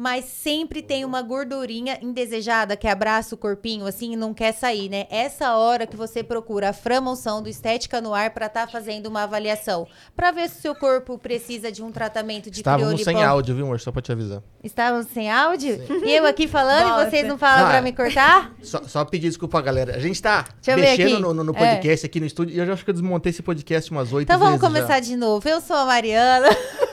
Mas 0.00 0.24
sempre 0.24 0.80
tem 0.80 1.04
uma 1.04 1.20
gordurinha 1.20 1.98
indesejada 2.00 2.74
que 2.74 2.88
abraça 2.88 3.34
o 3.34 3.38
corpinho 3.38 3.84
assim 3.84 4.14
e 4.14 4.16
não 4.16 4.32
quer 4.32 4.52
sair, 4.52 4.88
né? 4.88 5.06
Essa 5.10 5.54
hora 5.58 5.86
que 5.86 5.94
você 5.94 6.22
procura 6.22 6.70
a 6.70 6.72
Framonção 6.72 7.42
do 7.42 7.50
Estética 7.50 8.00
no 8.00 8.14
Ar 8.14 8.30
para 8.30 8.46
estar 8.46 8.64
tá 8.64 8.72
fazendo 8.72 9.08
uma 9.08 9.24
avaliação, 9.24 9.86
para 10.16 10.30
ver 10.30 10.48
se 10.48 10.56
o 10.56 10.62
seu 10.62 10.74
corpo 10.74 11.18
precisa 11.18 11.70
de 11.70 11.82
um 11.82 11.92
tratamento 11.92 12.50
de 12.50 12.60
Estávamos 12.60 13.04
sem 13.04 13.22
áudio, 13.22 13.54
viu, 13.54 13.66
amor? 13.66 13.78
Só 13.78 13.92
para 13.92 14.00
te 14.00 14.10
avisar. 14.10 14.42
Estávamos 14.64 15.08
sem 15.08 15.30
áudio? 15.30 15.86
Sim. 15.86 16.06
E 16.06 16.16
eu 16.16 16.24
aqui 16.24 16.48
falando 16.48 16.88
Nossa. 16.88 17.06
e 17.06 17.10
vocês 17.10 17.28
não 17.28 17.36
falam 17.36 17.68
para 17.68 17.82
me 17.82 17.92
cortar? 17.92 18.54
Só, 18.62 18.82
só, 18.84 19.04
pedir 19.04 19.28
desculpa, 19.28 19.60
galera. 19.60 19.96
A 19.96 20.00
gente 20.00 20.22
tá 20.22 20.46
mexendo 20.66 21.34
no, 21.34 21.44
no, 21.44 21.52
podcast 21.52 22.06
é. 22.06 22.08
aqui 22.08 22.20
no 22.20 22.26
estúdio 22.26 22.56
e 22.56 22.58
eu 22.58 22.64
já 22.64 22.72
acho 22.72 22.82
que 22.82 22.88
eu 22.88 22.94
desmontei 22.94 23.28
esse 23.28 23.42
podcast 23.42 23.90
umas 23.90 24.10
oito 24.14 24.24
então 24.24 24.38
vezes 24.38 24.54
Então 24.54 24.58
vamos 24.60 24.78
começar 24.80 24.94
já. 24.94 25.00
de 25.00 25.14
novo. 25.14 25.46
Eu 25.46 25.60
sou 25.60 25.76
a 25.76 25.84
Mariana. 25.84 26.48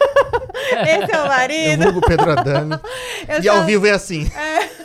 Esse 1.03 1.11
é 1.11 1.21
o 1.21 1.27
marido. 1.27 1.83
Eu 1.83 1.93
vulgo 1.93 2.07
Pedro 2.07 2.31
Adame. 2.31 2.75
e 3.27 3.43
só... 3.43 3.57
ao 3.57 3.65
vivo 3.65 3.87
é 3.87 3.91
assim. 3.91 4.29
É. 4.37 4.77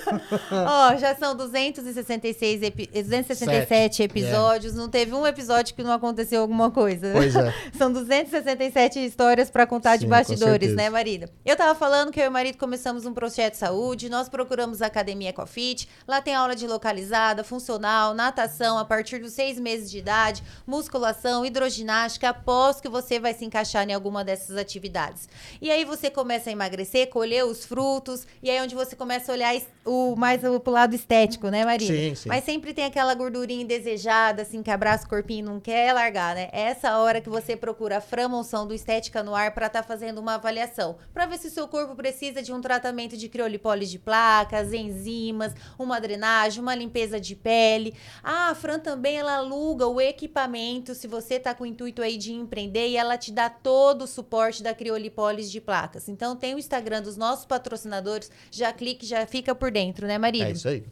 Ó, 0.67 0.97
já 0.97 1.15
são 1.15 1.35
266 1.35 2.63
epi 2.63 2.87
267 2.87 3.69
Sete. 3.69 4.03
episódios. 4.03 4.73
Yeah. 4.73 4.83
Não 4.83 4.89
teve 4.89 5.15
um 5.15 5.27
episódio 5.27 5.75
que 5.75 5.83
não 5.83 5.93
aconteceu 5.93 6.43
alguma 6.43 6.71
coisa. 6.71 7.13
Pois 7.13 7.35
é. 7.35 7.55
são 7.77 7.93
267 7.93 9.05
histórias 9.05 9.51
para 9.51 9.67
contar 9.67 9.93
Sim, 9.93 10.01
de 10.01 10.07
bastidores, 10.07 10.75
né, 10.75 10.91
marido? 10.91 11.29
Eu 11.45 11.57
tava 11.57 11.75
falando 11.75 12.11
que 12.11 12.21
eu 12.21 12.25
e 12.25 12.29
o 12.29 12.33
marido 12.33 12.59
começamos 12.59 13.07
um 13.07 13.15
projeto 13.15 13.53
de 13.53 13.59
saúde, 13.59 14.09
nós 14.09 14.29
procuramos 14.29 14.83
a 14.83 14.87
Academia 14.87 15.31
Ecofit. 15.31 15.89
Lá 16.07 16.21
tem 16.21 16.35
aula 16.35 16.55
de 16.55 16.67
localizada, 16.67 17.45
funcional, 17.45 18.15
natação 18.15 18.79
a 18.79 18.85
partir 18.85 19.19
dos 19.19 19.33
seis 19.33 19.59
meses 19.59 19.91
de 19.91 19.99
idade, 19.99 20.43
musculação, 20.67 21.45
hidroginástica. 21.47 22.31
Aposto 22.31 22.83
que 22.83 22.89
você 22.89 23.19
vai 23.19 23.35
se 23.35 23.45
encaixar 23.45 23.89
em 23.89 23.95
alguma 23.95 24.25
dessas 24.25 24.57
atividades. 24.57 25.29
E 25.63 25.71
aí 25.71 25.85
você 25.85 26.11
começa 26.11 26.51
a 26.51 26.53
emagrecer, 26.53 27.09
colher 27.09 27.45
os 27.45 27.65
frutos, 27.65 28.27
e 28.43 28.51
aí 28.51 28.57
é 28.57 28.63
onde 28.65 28.75
você 28.75 28.97
começa 28.97 29.31
a 29.31 29.35
olhar 29.37 29.55
o 29.85 30.17
mais 30.17 30.43
o, 30.43 30.59
pro 30.59 30.73
lado 30.73 30.93
estético, 30.93 31.51
né, 31.51 31.65
Maria? 31.65 31.87
Sim, 31.87 32.15
sim. 32.17 32.29
Mas 32.29 32.43
sempre 32.43 32.75
tem 32.75 32.85
aquela 32.85 33.15
gordurinha 33.15 33.63
indesejada, 33.63 34.43
assim, 34.43 34.61
que 34.61 34.73
abraça 34.73 35.07
o 35.07 35.09
corpinho 35.09 35.39
e 35.39 35.43
não 35.43 35.61
quer 35.61 35.93
largar, 35.93 36.35
né? 36.35 36.49
É 36.51 36.63
essa 36.63 36.99
hora 36.99 37.21
que 37.21 37.29
você 37.29 37.55
procura 37.55 37.99
a 37.99 38.01
framonção 38.01 38.67
do 38.67 38.75
Estética 38.75 39.23
no 39.23 39.37
Ar 39.37 39.55
para 39.55 39.69
estar 39.69 39.83
tá 39.83 39.87
fazendo 39.87 40.19
uma 40.19 40.35
avaliação, 40.35 40.97
para 41.15 41.27
ver 41.27 41.39
se 41.39 41.47
o 41.47 41.51
seu 41.51 41.69
corpo 41.69 41.95
precisa 41.95 42.43
de 42.43 42.53
um 42.53 42.61
tratamento 42.61 43.17
de 43.17 43.29
criolipólise 43.29 43.93
de 43.93 44.01
placas, 44.01 44.73
enzimas, 44.73 45.55
uma 45.79 46.01
drenagem, 46.01 46.61
uma 46.61 46.75
limpeza 46.75 47.21
de 47.21 47.37
pele. 47.37 47.95
Ah, 48.21 48.49
a 48.49 48.55
Fran 48.57 48.81
também 48.81 49.17
ela 49.17 49.37
aluga 49.37 49.87
o 49.87 50.01
equipamento, 50.01 50.93
se 50.93 51.07
você 51.07 51.39
tá 51.39 51.55
com 51.55 51.63
o 51.63 51.69
intuito 51.69 52.03
aí 52.03 52.19
de 52.19 52.33
empreender 52.33 52.89
e 52.89 52.97
ela 52.97 53.17
te 53.17 53.31
dá 53.31 53.49
todo 53.49 54.03
o 54.03 54.09
suporte 54.09 54.61
da 54.61 54.75
criolipólise 54.75 55.52
de 55.53 55.61
placas. 55.61 56.09
Então 56.09 56.35
tem 56.35 56.55
o 56.55 56.59
Instagram 56.59 57.03
dos 57.03 57.17
nossos 57.17 57.45
patrocinadores, 57.45 58.31
já 58.51 58.73
clique, 58.73 59.07
já 59.07 59.27
fica 59.27 59.55
por 59.55 59.71
dentro, 59.71 60.07
né, 60.07 60.19
Maria? 60.19 60.49
É 60.49 60.53
isso 60.53 60.69
aí. 60.69 60.85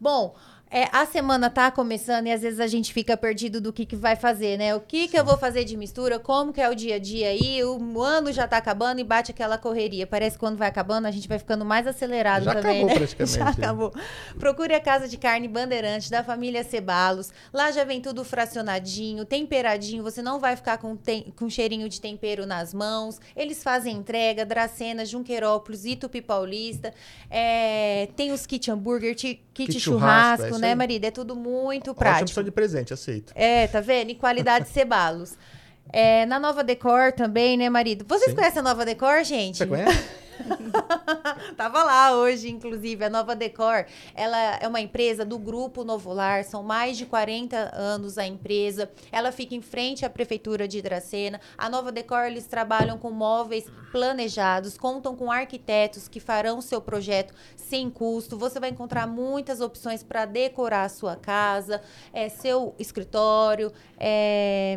Bom, 0.00 0.34
é, 0.74 0.88
a 0.90 1.06
semana 1.06 1.48
tá 1.48 1.70
começando 1.70 2.26
e 2.26 2.32
às 2.32 2.42
vezes 2.42 2.58
a 2.58 2.66
gente 2.66 2.92
fica 2.92 3.16
perdido 3.16 3.60
do 3.60 3.72
que, 3.72 3.86
que 3.86 3.94
vai 3.94 4.16
fazer, 4.16 4.58
né? 4.58 4.74
O 4.74 4.80
que, 4.80 5.06
que 5.06 5.16
eu 5.16 5.24
vou 5.24 5.38
fazer 5.38 5.62
de 5.62 5.76
mistura, 5.76 6.18
como 6.18 6.52
que 6.52 6.60
é 6.60 6.68
o 6.68 6.74
dia 6.74 6.96
a 6.96 6.98
dia 6.98 7.28
aí, 7.28 7.62
o 7.62 8.02
ano 8.02 8.32
já 8.32 8.48
tá 8.48 8.56
acabando 8.56 8.98
e 8.98 9.04
bate 9.04 9.30
aquela 9.30 9.56
correria. 9.56 10.04
Parece 10.04 10.34
que 10.34 10.40
quando 10.40 10.56
vai 10.56 10.66
acabando 10.66 11.06
a 11.06 11.12
gente 11.12 11.28
vai 11.28 11.38
ficando 11.38 11.64
mais 11.64 11.86
acelerado 11.86 12.42
já 12.46 12.54
também, 12.56 12.78
acabou, 12.78 12.88
né? 12.88 12.94
Praticamente. 12.98 13.38
Já 13.38 13.48
acabou. 13.50 13.92
Procure 14.36 14.74
a 14.74 14.80
Casa 14.80 15.06
de 15.06 15.16
Carne 15.16 15.46
Bandeirante 15.46 16.10
da 16.10 16.24
família 16.24 16.64
Cebalos. 16.64 17.30
Lá 17.52 17.70
já 17.70 17.84
vem 17.84 18.00
tudo 18.00 18.24
fracionadinho, 18.24 19.24
temperadinho, 19.24 20.02
você 20.02 20.20
não 20.20 20.40
vai 20.40 20.56
ficar 20.56 20.78
com, 20.78 20.96
tem, 20.96 21.32
com 21.36 21.48
cheirinho 21.48 21.88
de 21.88 22.00
tempero 22.00 22.46
nas 22.46 22.74
mãos. 22.74 23.20
Eles 23.36 23.62
fazem 23.62 23.94
entrega, 23.94 24.44
Dracena, 24.44 25.04
Junquerópolis, 25.04 25.84
Itupi 25.84 26.20
Paulista. 26.20 26.92
É, 27.30 28.08
tem 28.16 28.32
os 28.32 28.44
kit 28.44 28.68
hambúrguer, 28.72 29.14
kit, 29.54 29.72
kit 29.72 29.80
churrasco, 29.80 30.42
churrasco 30.42 30.56
é 30.56 30.68
né, 30.68 30.74
marido? 30.74 31.04
É 31.04 31.10
tudo 31.10 31.34
muito 31.34 31.94
prático. 31.94 32.24
Ótima 32.24 32.24
opção 32.24 32.44
de 32.44 32.50
presente, 32.50 32.92
aceito. 32.92 33.32
É, 33.34 33.66
tá 33.68 33.80
vendo? 33.80 34.10
E 34.10 34.14
qualidade 34.14 34.68
cebalos. 34.68 35.36
É, 35.92 36.24
na 36.26 36.40
Nova 36.40 36.64
Decor 36.64 37.12
também, 37.12 37.56
né, 37.56 37.68
marido? 37.68 38.04
Vocês 38.08 38.30
Sim. 38.30 38.36
conhecem 38.36 38.58
a 38.58 38.62
Nova 38.62 38.84
Decor, 38.84 39.22
gente? 39.22 39.58
Você 39.58 39.66
conhece? 39.66 40.04
Tava 41.56 41.82
lá 41.82 42.16
hoje, 42.16 42.50
inclusive, 42.50 43.04
a 43.04 43.10
Nova 43.10 43.34
Decor. 43.34 43.86
Ela 44.14 44.56
é 44.56 44.68
uma 44.68 44.80
empresa 44.80 45.24
do 45.24 45.38
Grupo 45.38 45.84
Novolar, 45.84 46.44
são 46.44 46.62
mais 46.62 46.96
de 46.96 47.06
40 47.06 47.72
anos 47.74 48.18
a 48.18 48.26
empresa. 48.26 48.90
Ela 49.10 49.32
fica 49.32 49.54
em 49.54 49.62
frente 49.62 50.04
à 50.04 50.10
Prefeitura 50.10 50.66
de 50.66 50.78
Hidracena. 50.78 51.40
A 51.56 51.68
Nova 51.68 51.92
Decor, 51.92 52.24
eles 52.24 52.46
trabalham 52.46 52.98
com 52.98 53.10
móveis 53.10 53.64
planejados, 53.92 54.76
contam 54.76 55.14
com 55.14 55.30
arquitetos 55.30 56.08
que 56.08 56.20
farão 56.20 56.60
seu 56.60 56.80
projeto 56.80 57.34
sem 57.56 57.90
custo. 57.90 58.38
Você 58.38 58.58
vai 58.58 58.70
encontrar 58.70 59.06
muitas 59.06 59.60
opções 59.60 60.02
para 60.02 60.24
decorar 60.24 60.84
a 60.84 60.88
sua 60.88 61.16
casa, 61.16 61.80
é, 62.12 62.28
seu 62.28 62.74
escritório, 62.78 63.72
é 63.98 64.76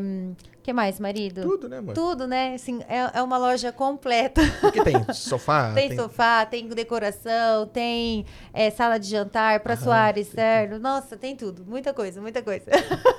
que 0.68 0.74
mais, 0.74 1.00
marido? 1.00 1.44
Tudo, 1.44 1.70
né, 1.70 1.78
amor? 1.78 1.96
Tudo, 1.96 2.28
né? 2.28 2.56
Assim, 2.56 2.82
é, 2.90 3.20
é 3.20 3.24
uma 3.24 3.38
loja 3.38 3.72
completa. 3.72 4.42
Porque 4.60 4.84
tem 4.84 4.96
sofá? 5.16 5.72
tem, 5.74 5.88
tem, 5.88 5.98
sofá, 5.98 6.46
tem 6.46 6.68
decoração, 6.68 7.66
tem 7.68 8.26
é, 8.52 8.70
sala 8.70 8.98
de 8.98 9.08
jantar, 9.08 9.62
para 9.62 9.78
sua 9.78 9.96
área 9.96 10.20
externo. 10.20 10.78
Nossa, 10.78 11.16
tem 11.16 11.38
tudo. 11.38 11.64
Muita 11.66 11.94
coisa, 11.94 12.20
muita 12.20 12.42
coisa. 12.42 12.66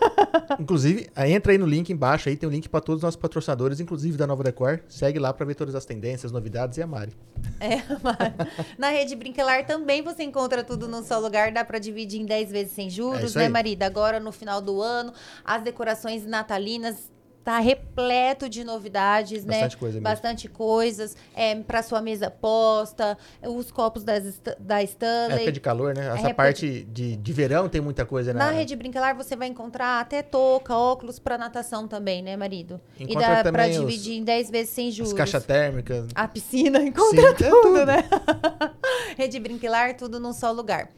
Inclusive, 0.60 1.08
entra 1.26 1.53
aí 1.53 1.56
no 1.56 1.64
link 1.64 1.88
embaixo, 1.88 2.28
aí 2.28 2.37
tem 2.37 2.47
o 2.47 2.53
um 2.53 2.54
link 2.54 2.69
para 2.69 2.82
todos 2.82 2.98
os 2.98 3.03
nossos 3.03 3.19
patrocinadores, 3.19 3.81
inclusive 3.81 4.19
da 4.19 4.26
Nova 4.26 4.44
Decor. 4.44 4.82
Segue 4.87 5.19
lá 5.19 5.32
para 5.32 5.47
ver 5.47 5.54
todas 5.54 5.75
as 5.75 5.87
tendências, 5.87 6.31
novidades 6.31 6.76
e 6.76 6.82
a 6.82 6.87
Mari. 6.87 7.16
É, 7.60 7.76
Mari. 8.03 8.34
Na 8.76 8.91
rede 8.91 9.16
Brinquelar 9.16 9.64
também 9.64 10.03
você 10.03 10.22
encontra 10.22 10.62
tudo 10.62 10.87
num 10.87 11.03
só 11.03 11.19
lugar, 11.19 11.50
dá 11.50 11.64
para 11.64 11.78
dividir 11.78 12.20
em 12.20 12.26
10 12.26 12.50
vezes 12.50 12.72
sem 12.75 12.91
juros, 12.91 13.34
é 13.34 13.38
né, 13.38 13.48
marido? 13.48 13.84
Agora, 13.84 14.20
no 14.20 14.32
final 14.32 14.60
do 14.60 14.82
ano, 14.82 15.14
as 15.47 15.62
decorações 15.62 16.26
natalinas 16.26 17.10
tá 17.48 17.59
repleto 17.60 18.47
de 18.47 18.62
novidades, 18.62 19.42
Bastante 19.42 19.48
né? 19.48 19.54
Bastante 19.54 19.76
coisa 19.78 19.94
mesmo. 19.94 20.04
Bastante 20.04 20.48
coisas. 20.48 21.16
É, 21.34 21.54
para 21.54 21.82
sua 21.82 22.03
mesa 22.03 22.31
posta, 22.31 23.16
os 23.42 23.70
copos 23.70 24.04
das, 24.04 24.38
da 24.59 24.82
Stanley. 24.82 25.36
Época 25.36 25.53
de 25.53 25.60
calor, 25.60 25.94
né? 25.94 26.14
Essa 26.14 26.34
parte 26.34 26.84
de, 26.84 27.16
de 27.16 27.32
verão 27.32 27.66
tem 27.66 27.81
muita 27.81 28.04
coisa, 28.04 28.34
né? 28.34 28.38
Na 28.38 28.50
rede 28.50 28.76
Brinquelar 28.76 29.16
você 29.16 29.34
vai 29.34 29.48
encontrar 29.48 29.98
até 29.98 30.20
touca, 30.20 30.76
óculos 30.76 31.19
para 31.19 31.38
natação 31.38 31.88
também, 31.88 32.20
né, 32.20 32.37
marido? 32.37 32.78
Encontra 33.00 33.41
e 33.41 33.42
dá 33.42 33.50
para 33.50 33.66
dividir 33.66 34.19
em 34.19 34.25
10 34.25 34.50
vezes 34.50 34.75
sem 34.75 34.91
juros. 34.91 35.12
As 35.12 35.16
caixas 35.16 35.47
térmicas. 35.47 36.06
A 36.14 36.28
piscina, 36.28 36.81
encontra 36.84 37.28
Sim, 37.31 37.34
tudo, 37.34 37.62
tudo, 37.62 37.87
né? 37.87 38.04
rede 39.16 39.41
Brinquelar, 39.41 39.97
tudo 39.97 40.20
num 40.20 40.34
só 40.34 40.53
lugar. 40.53 40.91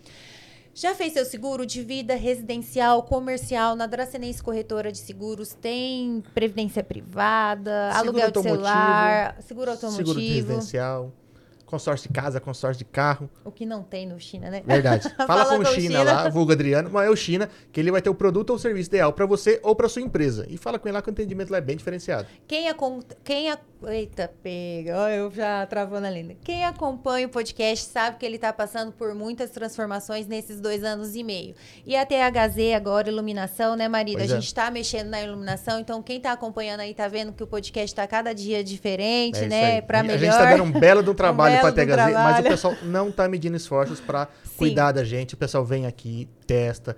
Já 0.81 0.95
fez 0.95 1.13
seu 1.13 1.27
seguro 1.27 1.67
de 1.67 1.83
vida 1.83 2.15
residencial, 2.15 3.03
comercial 3.03 3.77
na 3.77 3.87
Dracenense 3.87 4.43
Corretora 4.43 4.91
de 4.91 4.97
Seguros? 4.97 5.53
Tem 5.53 6.23
previdência 6.33 6.83
privada, 6.83 7.91
seguro 7.93 8.09
aluguel 8.09 8.31
de 8.31 8.43
celular, 8.43 9.37
seguro 9.43 9.71
automotivo. 9.73 10.07
Seguro 10.07 10.21
residencial 10.21 11.13
consórcio 11.71 12.09
de 12.09 12.15
casa, 12.15 12.41
consórcio 12.41 12.85
de 12.85 12.91
carro. 12.91 13.31
O 13.45 13.53
que 13.53 13.65
não 13.65 13.83
tem 13.83 14.05
no 14.05 14.19
China, 14.19 14.51
né? 14.51 14.61
Verdade. 14.67 15.09
Fala, 15.17 15.45
Fala 15.45 15.57
com 15.57 15.63
o 15.63 15.67
China, 15.67 15.99
China, 15.99 16.03
lá, 16.03 16.29
vulgo 16.29 16.51
Adriano, 16.51 16.91
mas 16.91 17.07
é 17.07 17.11
o 17.11 17.15
China, 17.15 17.49
que 17.71 17.79
ele 17.79 17.93
vai 17.93 18.03
ter 18.03 18.11
o 18.11 18.15
produto 18.15 18.51
ou 18.51 18.57
o 18.57 18.59
serviço 18.59 18.89
ideal 18.89 19.13
para 19.13 19.25
você 19.25 19.61
ou 19.63 19.77
para 19.77 19.89
sua 19.89 20.03
empresa. 20.03 20.45
E 20.49 20.57
fala 20.57 20.81
com 20.81 20.89
ele 20.89 20.95
lá 20.95 21.03
que 21.03 21.09
o 21.09 21.13
atendimento 21.13 21.51
lá 21.51 21.59
é 21.59 21.61
bem 21.61 21.77
diferenciado. 21.77 22.27
Quem, 22.49 22.69
a, 22.69 22.77
quem 23.23 23.51
Eita, 23.87 24.31
pega. 24.43 25.05
Oh, 25.05 25.09
eu 25.09 25.31
já 25.31 25.65
travou 25.67 26.01
na 26.01 26.11
linda. 26.11 26.37
Quem 26.45 26.65
acompanha 26.65 27.27
o 27.27 27.31
podcast 27.31 27.89
sabe 27.89 28.19
que 28.19 28.27
ele 28.27 28.37
está 28.37 28.53
passando 28.53 28.93
por 28.93 29.15
muitas 29.15 29.51
transformações 29.51 30.27
nesses 30.27 30.61
dois 30.61 30.85
anos 30.85 31.17
e 31.17 31.25
meio. 31.25 31.55
E 31.87 31.97
a 31.97 32.05
THZ 32.05 32.75
agora, 32.77 33.09
iluminação, 33.09 33.77
né, 33.77 33.89
marido? 33.89 34.19
Pois 34.19 34.31
a 34.31 34.35
é. 34.35 34.37
gente 34.37 34.47
está 34.47 34.71
mexendo 34.71 35.09
na 35.09 35.23
iluminação, 35.23 35.81
então 35.81 36.03
quem 36.03 36.19
está 36.19 36.33
acompanhando 36.33 36.81
aí 36.81 36.91
está 36.91 37.09
vendo 37.09 37.33
que 37.33 37.43
o 37.43 37.47
podcast 37.47 37.91
está 37.91 38.07
cada 38.07 38.35
dia 38.35 38.63
diferente, 38.63 39.45
é 39.45 39.47
né? 39.47 39.81
Para 39.81 40.03
melhor. 40.03 40.17
A 40.17 40.19
gente 40.19 40.31
está 40.31 40.51
dando 40.51 40.65
um 40.65 40.73
belo 40.73 41.03
do 41.03 41.15
trabalho 41.15 41.57
um 41.57 41.61
para 41.61 41.69
a 41.69 41.73
THZ, 41.73 42.15
mas 42.15 42.41
o 42.41 42.43
pessoal 42.43 42.77
não 42.83 43.09
está 43.09 43.29
medindo 43.29 43.57
esforços 43.57 43.99
para 43.99 44.29
cuidar 44.57 44.93
da 44.93 45.05
gente. 45.05 45.35
O 45.35 45.39
pessoal 45.39 45.65
vem 45.65 45.87
aqui, 45.87 46.29
testa, 46.47 46.97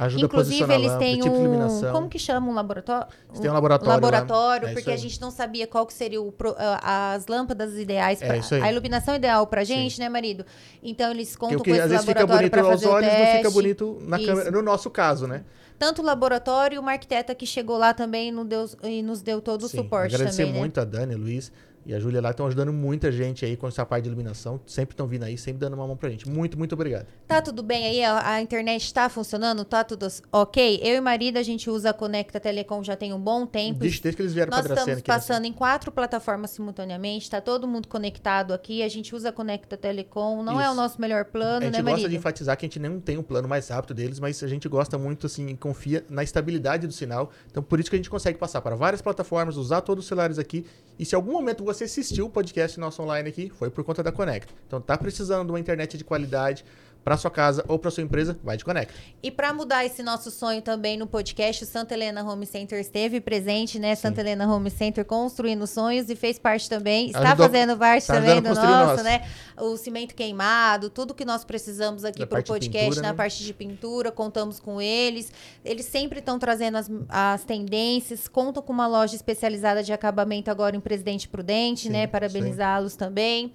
Ajuda 0.00 0.24
a 0.24 0.26
Inclusive, 0.26 0.64
posicionar 0.64 0.76
a 0.76 0.80
eles 0.80 0.98
têm 0.98 1.20
tipo 1.20 1.34
um. 1.36 1.92
Como 1.92 2.08
que 2.08 2.18
chama 2.18 2.50
um 2.50 2.54
laboratório? 2.54 3.06
Eles 3.28 3.40
têm 3.40 3.50
um 3.50 3.54
laboratório 3.54 3.88
lá. 3.88 3.94
laboratório, 3.96 4.68
É 4.68 4.72
porque 4.72 4.90
a 4.90 4.96
gente 4.96 5.20
não 5.20 5.30
sabia 5.30 5.66
qual 5.66 5.84
que 5.86 5.92
seria 5.92 6.22
o 6.22 6.32
pro- 6.32 6.54
a- 6.58 7.12
as 7.12 7.26
lâmpadas 7.26 7.76
ideais, 7.76 8.22
É 8.22 8.26
pra, 8.26 8.36
isso 8.38 8.54
aí. 8.54 8.62
a 8.62 8.72
iluminação 8.72 9.14
ideal 9.14 9.46
pra 9.46 9.62
gente, 9.62 9.98
né, 10.00 10.08
marido? 10.08 10.44
Então 10.82 11.10
eles 11.10 11.36
contam 11.36 11.58
o 11.58 11.62
que 11.62 11.70
com 11.70 11.76
esse 11.76 11.82
às 11.84 11.90
vezes 11.90 12.06
fica 12.06 12.20
laboratório 12.20 12.50
bonito 12.50 12.52
para 12.52 12.60
aos 12.62 12.80
fazer 12.80 12.86
o 12.86 12.96
olhos, 12.96 13.08
teste. 13.10 13.26
não 13.26 13.36
fica 13.36 13.50
bonito 13.50 13.98
na 14.02 14.16
Isso. 14.18 14.26
câmera. 14.26 14.50
No 14.50 14.62
nosso 14.62 14.88
caso, 14.90 15.26
né? 15.26 15.42
Tanto 15.78 16.02
o 16.02 16.04
laboratório 16.04 16.76
e 16.76 16.78
uma 16.78 16.92
arquiteta 16.92 17.34
que 17.34 17.46
chegou 17.46 17.76
lá 17.78 17.92
também 17.94 18.30
no 18.30 18.44
deu- 18.44 18.68
e 18.82 19.02
nos 19.02 19.22
deu 19.22 19.40
todo 19.40 19.62
o 19.64 19.68
Sim, 19.68 19.78
suporte 19.78 20.14
agradecer 20.14 20.38
também, 20.42 20.52
né? 20.54 20.58
muito 20.58 20.78
a 20.80 20.84
Dani, 20.84 21.14
Luiz 21.14 21.50
e 21.84 21.94
a 21.94 21.98
Júlia 22.00 22.20
lá. 22.20 22.30
Estão 22.30 22.46
ajudando 22.46 22.72
muita 22.72 23.10
gente 23.10 23.44
aí 23.44 23.56
com 23.56 23.66
essa 23.66 23.84
parte 23.86 24.04
de 24.04 24.08
iluminação. 24.10 24.60
Sempre 24.66 24.92
estão 24.92 25.06
vindo 25.06 25.24
aí, 25.24 25.36
sempre 25.38 25.60
dando 25.60 25.74
uma 25.74 25.86
mão 25.86 25.96
pra 25.96 26.08
gente. 26.10 26.28
Muito, 26.28 26.58
muito 26.58 26.72
obrigado. 26.74 27.06
Tá 27.26 27.40
tudo 27.40 27.62
bem 27.62 27.86
aí? 27.86 28.04
A, 28.04 28.40
internet 28.40 28.92
tá 28.92 29.08
funcionando? 29.08 29.64
Tá 29.64 29.82
tudo 29.84 30.06
ok? 30.32 30.80
Eu 30.82 30.96
e 30.96 31.00
marido, 31.00 31.38
a 31.38 31.42
gente 31.42 31.70
usa 31.70 31.90
a 31.90 31.92
Conecta 31.92 32.38
Telecom 32.40 32.82
já 32.82 32.96
tem 32.96 33.12
um 33.12 33.20
bom 33.20 33.46
tempo. 33.46 33.80
Vixe, 33.80 34.02
desde 34.02 34.16
que 34.16 34.22
eles 34.22 34.32
vieram 34.32 34.50
Nós 34.50 34.60
pra 34.62 34.74
estamos 34.74 34.98
aqui. 34.98 35.08
né? 35.10 35.14
passando 35.16 35.44
em 35.44 35.52
quatro 35.52 35.90
plataformas 35.90 36.50
simultaneamente, 36.50 37.24
está 37.24 37.40
todo 37.40 37.66
mundo 37.66 37.88
conectado 37.88 38.52
aqui. 38.52 38.82
A 38.82 38.88
gente 38.88 39.14
usa 39.14 39.30
a 39.30 39.32
Conecta 39.32 39.76
Telecom, 39.76 40.42
não 40.42 40.60
é 40.60 40.66
o 40.66 40.72
Isso. 40.72 40.76
nosso 40.80 41.00
melhor 41.00 41.24
plano, 41.24 41.58
A 41.58 41.64
gente 41.66 41.72
né, 41.72 41.78
gosta 41.82 41.90
marido? 41.92 42.10
de 42.10 42.16
enfatizar 42.16 42.56
que 42.56 42.66
a 42.66 42.68
gente 42.68 42.78
não 42.78 43.00
tem 43.00 43.18
um 43.18 43.22
plano 43.22 43.48
mais 43.48 43.68
rápido 43.68 43.94
deles, 43.94 44.18
mas 44.20 44.42
a 44.42 44.46
gente 44.48 44.68
gosta 44.68 44.98
muito, 44.98 45.26
assim, 45.26 45.48
e 45.48 45.56
confia 45.56 46.04
na 46.08 46.22
estabilidade 46.22 46.86
do 46.86 46.92
sinal. 46.92 47.30
Então, 47.50 47.62
por 47.62 47.80
isso 47.80 47.88
que 47.90 47.96
a 47.96 47.98
gente 47.98 48.10
consegue 48.10 48.38
passar 48.38 48.60
para 48.60 48.74
várias 48.76 49.00
plataformas, 49.02 49.56
usar 49.56 49.80
todos 49.80 50.04
os 50.04 50.08
celulares 50.08 50.38
aqui. 50.38 50.64
E 50.98 51.04
se 51.04 51.14
algum 51.14 51.32
momento 51.32 51.64
você 51.72 51.84
assistiu 51.84 52.26
o 52.26 52.30
podcast 52.30 52.80
nosso 52.80 53.00
online 53.00 53.28
aqui, 53.28 53.48
foi 53.48 53.70
por 53.70 53.84
conta 53.84 54.02
da 54.02 54.10
Conecta. 54.10 54.52
Então, 54.66 54.80
tá 54.80 54.98
precisando 54.98 55.46
de 55.46 55.52
uma 55.52 55.60
internet 55.60 55.96
de 55.96 56.02
qualidade 56.02 56.64
para 57.04 57.16
sua 57.16 57.30
casa 57.30 57.64
ou 57.66 57.78
para 57.78 57.90
sua 57.90 58.02
empresa, 58.02 58.38
vai 58.44 58.56
de 58.56 58.64
Conecta. 58.64 58.92
E 59.22 59.30
para 59.30 59.52
mudar 59.54 59.84
esse 59.84 60.02
nosso 60.02 60.30
sonho 60.30 60.60
também 60.60 60.98
no 60.98 61.06
podcast, 61.06 61.64
o 61.64 61.66
Santa 61.66 61.94
Helena 61.94 62.22
Home 62.22 62.44
Center 62.46 62.78
esteve 62.78 63.20
presente, 63.20 63.78
né? 63.78 63.94
Santa 63.94 64.20
Helena 64.20 64.46
Home 64.52 64.70
Center 64.70 65.04
construindo 65.04 65.66
sonhos 65.66 66.10
e 66.10 66.16
fez 66.16 66.38
parte 66.38 66.68
também, 66.68 67.06
está 67.06 67.20
Ajudou- 67.20 67.46
fazendo 67.46 67.76
parte 67.76 68.06
tá 68.06 68.14
também 68.14 68.42
do 68.42 68.48
nosso, 68.54 68.62
nosso. 68.62 69.02
né? 69.04 69.26
O 69.58 69.76
cimento 69.76 70.14
queimado, 70.14 70.90
tudo 70.90 71.14
que 71.14 71.24
nós 71.24 71.44
precisamos 71.44 72.04
aqui 72.04 72.24
para 72.26 72.40
o 72.40 72.44
podcast, 72.44 72.88
pintura, 72.88 73.02
na 73.02 73.08
né? 73.12 73.16
parte 73.16 73.42
de 73.44 73.52
pintura, 73.54 74.12
contamos 74.12 74.60
com 74.60 74.80
eles. 74.80 75.32
Eles 75.64 75.86
sempre 75.86 76.18
estão 76.20 76.38
trazendo 76.38 76.76
as, 76.76 76.90
as 77.08 77.44
tendências, 77.44 78.28
contam 78.28 78.62
com 78.62 78.72
uma 78.72 78.86
loja 78.86 79.14
especializada 79.16 79.82
de 79.82 79.92
acabamento 79.92 80.50
agora 80.50 80.76
em 80.76 80.80
Presidente 80.80 81.28
Prudente, 81.28 81.82
Sim, 81.82 81.90
né? 81.90 82.02
sim. 82.02 82.08
Parabenizá-los 82.08 82.94
também. 82.96 83.52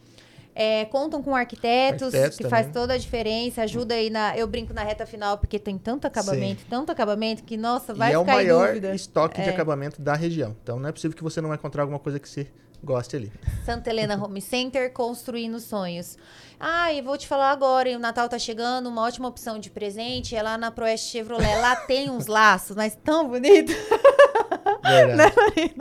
É, 0.57 0.86
contam 0.86 1.22
com 1.22 1.36
arquitetos, 1.36 2.13
que 2.13 2.44
também. 2.44 2.50
faz 2.50 2.72
toda 2.72 2.94
a 2.94 2.98
diferença, 2.98 3.62
ajuda 3.63 3.94
aí 3.94 4.10
na. 4.10 4.38
Eu 4.38 4.48
brinco 4.48 4.74
na 4.74 4.84
reta 4.84 5.06
final, 5.06 5.38
porque 5.38 5.60
tem 5.60 5.78
tanto 5.78 6.07
acabamento, 6.07 6.63
tanto 6.69 6.94
acabamento, 6.94 7.44
que, 7.44 7.57
nossa, 7.57 7.94
vai 7.94 8.12
e 8.12 8.13
é 8.13 8.18
o 8.18 8.22
ficar 8.22 8.36
maior 8.36 8.74
estoque 8.96 9.42
de 9.42 9.50
É. 9.50 9.52
acabamento 9.52 10.02
da 10.02 10.13
região. 10.16 10.56
Então, 10.63 10.80
não 10.80 10.88
é 10.88 10.94
possível 10.94 11.16
que 11.18 11.22
você 11.24 11.42
não 11.42 11.50
vai 11.50 11.57
encontrar 11.57 11.84
alguma 11.84 12.00
coisa 12.00 12.19
que 12.22 12.30
você 12.30 12.48
goste 12.81 13.18
ali. 13.18 13.34
Santa 13.66 13.90
Helena 13.90 14.16
Home 14.24 14.40
Center, 14.42 14.94
construindo 14.94 15.60
sonhos. 15.60 16.18
Ah, 16.58 16.94
e 16.94 17.01
vou 17.01 17.18
te 17.18 17.28
falar 17.28 17.51
agora, 17.51 17.90
o 17.90 18.00
Natal 18.00 18.30
tá 18.30 18.40
chegando, 18.40 18.88
uma 18.88 19.01
ótima 19.01 19.28
opção 19.28 19.60
de 19.60 19.69
presente 19.69 20.36
é 20.38 20.42
lá 20.42 20.58
na 20.58 20.72
Proeste 20.72 21.12
Chevrolet. 21.12 21.60
Lá 21.60 21.75
tem 21.75 22.10
uns 22.10 22.28
laços, 22.28 22.78
mas 22.78 22.96
tão 23.04 23.28
bonitos. 23.28 23.75
Verdade. 24.86 25.76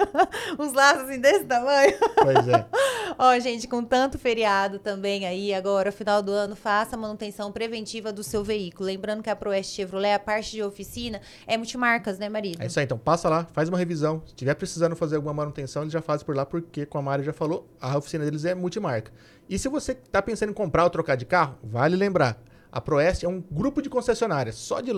uns 0.59 0.73
laços 0.73 1.03
assim 1.05 1.21
desse 1.21 1.45
tamanho. 1.45 1.95
pois 2.17 2.49
é. 2.49 2.67
Ó, 3.19 3.39
gente, 3.39 3.69
com 3.69 3.85
tanto 3.85 4.19
feriado 4.19 4.79
também 4.79 5.27
aí, 5.27 5.55
agora, 5.55 5.93
final 5.93 6.23
do 6.23 6.33
ano, 6.33 6.57
faça 6.57 6.97
a 6.97 6.99
manutenção 6.99 7.53
preventiva 7.53 8.13
do 8.13 8.23
seu 8.23 8.43
veículo. 8.43 8.87
Lembrando 8.87 9.23
que 9.23 9.31
a 9.31 9.37
Proeste 9.37 9.77
Chevrolet, 9.77 10.15
a 10.15 10.19
parte 10.19 10.53
de 10.53 10.63
oficina, 10.63 11.21
é 11.47 11.57
multimarcas, 11.57 12.19
né, 12.19 12.29
marido? 12.29 12.63
É 12.63 12.67
isso 12.67 12.79
aí, 12.79 12.85
então 12.85 12.99
passa 12.99 13.29
lá, 13.29 13.47
faz 13.53 13.69
uma 13.69 13.79
revisão. 13.79 14.23
Se 14.27 14.35
tiver 14.35 14.55
precisando 14.55 14.97
fazer 14.97 15.17
alguma 15.17 15.35
manutenção, 15.35 15.83
eles 15.83 15.93
já 15.93 16.03
fazem 16.03 16.27
por 16.27 16.35
lá, 16.35 16.45
porque, 16.45 16.87
como 16.87 17.09
a 17.09 17.13
Mari 17.13 17.23
já 17.23 17.33
falou, 17.33 17.69
a 17.81 17.97
oficina 17.97 18.25
deles 18.25 18.45
é 18.45 18.55
multimarca. 18.55 19.13
E 19.49 19.59
se 19.59 19.69
você 19.69 19.93
está 19.93 20.23
pensando 20.23 20.51
em 20.51 20.55
comprar 20.55 20.85
ou 20.85 20.91
trocar 20.91 21.17
de 21.17 21.25
carro, 21.25 21.59
vale 21.63 21.97
lembrar. 21.97 22.39
A 22.75 22.81
Proeste 22.81 23.25
é 23.25 23.29
um 23.29 23.41
grupo 23.41 23.81
de 23.81 23.89
concessionárias. 23.89 24.57
Só 24.57 24.81
de 24.81 24.91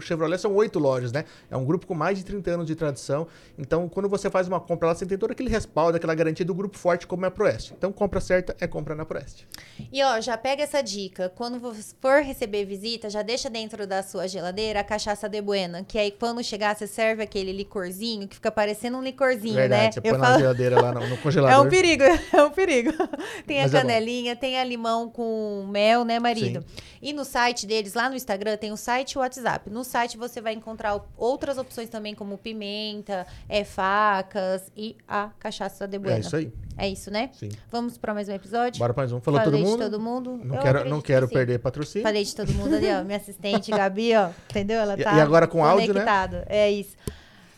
Chevrolet 0.00 0.38
são 0.40 0.54
oito 0.54 0.78
lojas, 0.78 1.10
né? 1.10 1.24
É 1.50 1.56
um 1.56 1.64
grupo 1.64 1.84
com 1.84 1.92
mais 1.92 2.16
de 2.16 2.24
30 2.24 2.50
anos 2.52 2.66
de 2.66 2.76
tradição. 2.76 3.26
Então, 3.58 3.88
quando 3.88 4.08
você 4.08 4.30
faz 4.30 4.46
uma 4.46 4.60
compra 4.60 4.86
lá, 4.86 4.94
você 4.94 5.04
tem 5.04 5.18
todo 5.18 5.32
aquele 5.32 5.50
respaldo, 5.50 5.96
aquela 5.96 6.14
garantia 6.14 6.46
do 6.46 6.54
grupo 6.54 6.78
forte 6.78 7.08
como 7.08 7.24
é 7.24 7.28
a 7.28 7.30
Proeste. 7.32 7.74
Então, 7.76 7.90
compra 7.90 8.20
certa 8.20 8.54
é 8.60 8.68
compra 8.68 8.94
na 8.94 9.04
Proeste. 9.04 9.48
E 9.92 10.00
ó, 10.04 10.20
já 10.20 10.38
pega 10.38 10.62
essa 10.62 10.80
dica. 10.80 11.28
Quando 11.34 11.58
você 11.58 11.92
for 12.00 12.22
receber 12.22 12.64
visita, 12.66 13.10
já 13.10 13.20
deixa 13.22 13.50
dentro 13.50 13.84
da 13.84 14.00
sua 14.04 14.28
geladeira 14.28 14.78
a 14.78 14.84
cachaça 14.84 15.28
de 15.28 15.42
buena. 15.42 15.82
Que 15.82 15.98
aí 15.98 16.12
quando 16.12 16.40
chegar, 16.44 16.76
você 16.76 16.86
serve 16.86 17.24
aquele 17.24 17.50
licorzinho 17.50 18.28
que 18.28 18.36
fica 18.36 18.52
parecendo 18.52 18.96
um 18.96 19.02
licorzinho, 19.02 19.54
Verdade, 19.54 19.82
né? 19.86 19.90
você 19.92 20.00
põe 20.00 20.18
na 20.18 20.38
geladeira 20.38 20.80
lá 20.80 20.92
no, 20.92 21.00
no 21.00 21.14
É 21.14 21.16
congelador. 21.18 21.66
um 21.66 21.68
perigo, 21.68 22.04
é 22.04 22.42
um 22.44 22.50
perigo. 22.50 22.92
Tem 23.44 23.58
a 23.58 23.62
Mas 23.62 23.74
é 23.74 23.76
bom. 23.82 23.88
canelinha, 23.88 24.36
tem 24.36 24.56
a 24.60 24.62
limão 24.64 25.08
com 25.08 25.66
mel, 25.68 26.04
né, 26.04 26.20
marido? 26.20 26.64
E 27.02 27.12
no 27.12 27.23
site 27.24 27.66
deles, 27.66 27.94
lá 27.94 28.08
no 28.08 28.16
Instagram, 28.16 28.56
tem 28.56 28.72
o 28.72 28.76
site 28.76 29.12
e 29.12 29.18
o 29.18 29.20
WhatsApp. 29.20 29.70
No 29.70 29.84
site 29.84 30.16
você 30.16 30.40
vai 30.40 30.54
encontrar 30.54 31.00
outras 31.16 31.58
opções 31.58 31.88
também, 31.88 32.14
como 32.14 32.38
pimenta, 32.38 33.26
é, 33.48 33.64
facas 33.64 34.70
e 34.76 34.96
a 35.06 35.30
cachaça 35.38 35.86
de 35.86 35.98
buena. 35.98 36.16
É 36.16 36.20
isso 36.20 36.36
aí. 36.36 36.52
É 36.76 36.88
isso, 36.88 37.10
né? 37.10 37.30
Sim. 37.32 37.50
Vamos 37.70 37.96
para 37.96 38.12
mais 38.12 38.28
um 38.28 38.32
episódio? 38.32 38.78
Bora 38.78 38.92
pra 38.92 39.02
mais 39.02 39.12
um. 39.12 39.20
Falou 39.20 39.40
Falei 39.40 39.52
todo 39.52 39.64
mundo? 39.64 39.78
de 39.78 39.90
todo 39.90 40.00
mundo. 40.00 40.40
Não 40.44 40.56
Eu 40.56 40.62
quero, 40.62 40.88
não 40.88 41.00
que 41.00 41.06
quero 41.06 41.28
sim. 41.28 41.34
perder 41.34 41.58
patrocínio. 41.60 42.02
Falei 42.02 42.24
de 42.24 42.34
todo 42.34 42.52
mundo 42.52 42.74
ali, 42.74 42.92
ó. 42.92 43.04
Minha 43.04 43.18
assistente, 43.18 43.70
Gabi, 43.70 44.14
ó. 44.16 44.30
Entendeu? 44.50 44.80
Ela 44.80 44.96
tá 44.96 45.16
e 45.16 45.20
agora 45.20 45.46
com 45.46 45.64
áudio, 45.64 45.94
né? 45.94 46.04
É 46.46 46.70
isso. 46.70 46.96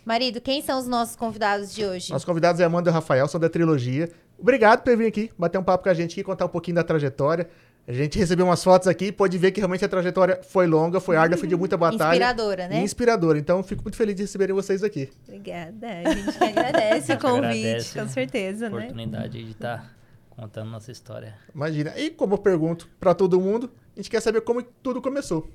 Marido, 0.04 0.40
quem 0.40 0.62
são 0.62 0.78
os 0.78 0.86
nossos 0.86 1.16
convidados 1.16 1.74
de 1.74 1.84
hoje? 1.84 2.12
Nossos 2.12 2.24
convidados 2.24 2.60
é 2.60 2.64
Amanda 2.64 2.90
e 2.90 2.92
Rafael, 2.92 3.26
são 3.26 3.40
da 3.40 3.48
trilogia. 3.48 4.08
Obrigado 4.38 4.82
por 4.82 4.96
vir 4.96 5.06
aqui, 5.06 5.32
bater 5.36 5.58
um 5.58 5.64
papo 5.64 5.82
com 5.82 5.90
a 5.90 5.94
gente 5.94 6.12
aqui, 6.12 6.22
contar 6.22 6.44
um 6.44 6.48
pouquinho 6.48 6.76
da 6.76 6.84
trajetória. 6.84 7.48
A 7.88 7.92
gente 7.92 8.18
recebeu 8.18 8.46
umas 8.46 8.64
fotos 8.64 8.88
aqui, 8.88 9.12
pode 9.12 9.38
ver 9.38 9.52
que 9.52 9.60
realmente 9.60 9.84
a 9.84 9.88
trajetória 9.88 10.40
foi 10.42 10.66
longa, 10.66 10.98
foi 10.98 11.16
árdua, 11.16 11.38
foi 11.38 11.48
de 11.48 11.54
muita 11.54 11.76
batalha. 11.76 12.16
Inspiradora, 12.16 12.66
né? 12.66 12.80
E 12.80 12.82
inspiradora. 12.82 13.38
Então, 13.38 13.62
fico 13.62 13.84
muito 13.84 13.96
feliz 13.96 14.16
de 14.16 14.22
receberem 14.22 14.52
vocês 14.52 14.82
aqui. 14.82 15.08
Obrigada. 15.28 15.86
A 16.04 16.12
gente 16.12 16.42
agradece 16.42 17.12
o 17.14 17.18
convite, 17.18 17.44
agradece 17.44 18.00
com 18.00 18.08
certeza, 18.08 18.68
né? 18.68 18.76
oportunidade 18.76 19.44
de 19.44 19.52
estar 19.52 19.94
contando 20.30 20.68
nossa 20.68 20.90
história. 20.90 21.38
Imagina. 21.54 21.96
E 21.96 22.10
como 22.10 22.34
eu 22.34 22.38
pergunto 22.38 22.88
pra 22.98 23.14
todo 23.14 23.40
mundo, 23.40 23.70
a 23.94 24.00
gente 24.00 24.10
quer 24.10 24.20
saber 24.20 24.40
como 24.40 24.60
tudo 24.62 25.00
começou. 25.00 25.48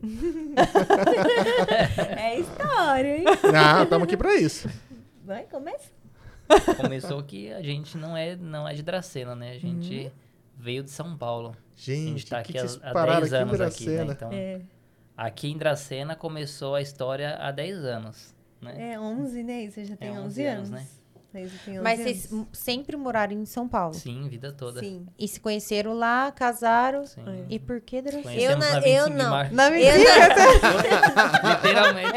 É 2.16 2.38
história, 2.38 3.18
hein? 3.18 3.24
Ah, 3.54 3.82
estamos 3.82 4.04
aqui 4.04 4.16
pra 4.16 4.36
isso. 4.36 4.68
Vai, 5.24 5.44
começa. 5.44 5.90
Começou 6.76 7.22
que 7.22 7.52
a 7.52 7.60
gente 7.60 7.98
não 7.98 8.16
é, 8.16 8.36
não 8.36 8.68
é 8.68 8.74
de 8.74 8.82
Dracena, 8.82 9.34
né? 9.34 9.50
A 9.50 9.58
gente 9.58 10.12
veio 10.62 10.82
de 10.84 10.90
São 10.90 11.16
Paulo. 11.16 11.56
a 11.56 11.62
Gente, 11.76 12.08
gente 12.10 12.26
tá 12.26 12.42
que 12.42 12.56
aqui 12.56 12.66
há, 12.82 12.90
há 12.90 12.92
pararam 12.92 13.20
10 13.28 13.32
aqui 13.32 13.42
em 13.42 13.48
anos 13.48 13.60
aqui, 13.60 13.86
né? 13.88 14.12
Então, 14.12 14.30
É, 14.32 14.60
aqui 15.16 15.50
em 15.50 15.58
Dracena 15.58 16.14
começou 16.14 16.74
a 16.76 16.80
história 16.82 17.36
há 17.36 17.50
10 17.50 17.78
anos, 17.84 18.34
né? 18.60 18.92
é 18.92 19.00
11, 19.00 19.42
né? 19.42 19.68
Você 19.68 19.84
já 19.84 19.96
tem 19.96 20.08
É, 20.08 20.12
11, 20.12 20.20
11 20.26 20.44
anos. 20.46 20.70
né? 20.70 20.86
Você 21.32 21.48
tem 21.64 21.74
11 21.76 21.82
Mas 21.82 21.98
vocês 22.00 22.28
sempre 22.52 22.94
moraram 22.94 23.32
em 23.32 23.46
São 23.46 23.66
Paulo. 23.66 23.94
Sim, 23.94 24.28
vida 24.28 24.52
toda. 24.52 24.80
Sim. 24.80 25.06
E 25.18 25.26
se 25.26 25.40
conheceram 25.40 25.94
lá, 25.94 26.30
casaram. 26.30 27.06
Sim. 27.06 27.24
E 27.48 27.58
por 27.58 27.80
que 27.80 28.02
Dracena? 28.02 28.22
Conhecemos 28.22 28.58
na- 28.58 28.70
na 28.72 28.76
eu 28.86 29.04
25 29.04 29.10
de 29.10 29.16
não. 29.16 29.30
Na 29.30 29.68
Eu, 29.70 29.98
na- 30.04 31.54
Literalmente. 31.54 32.10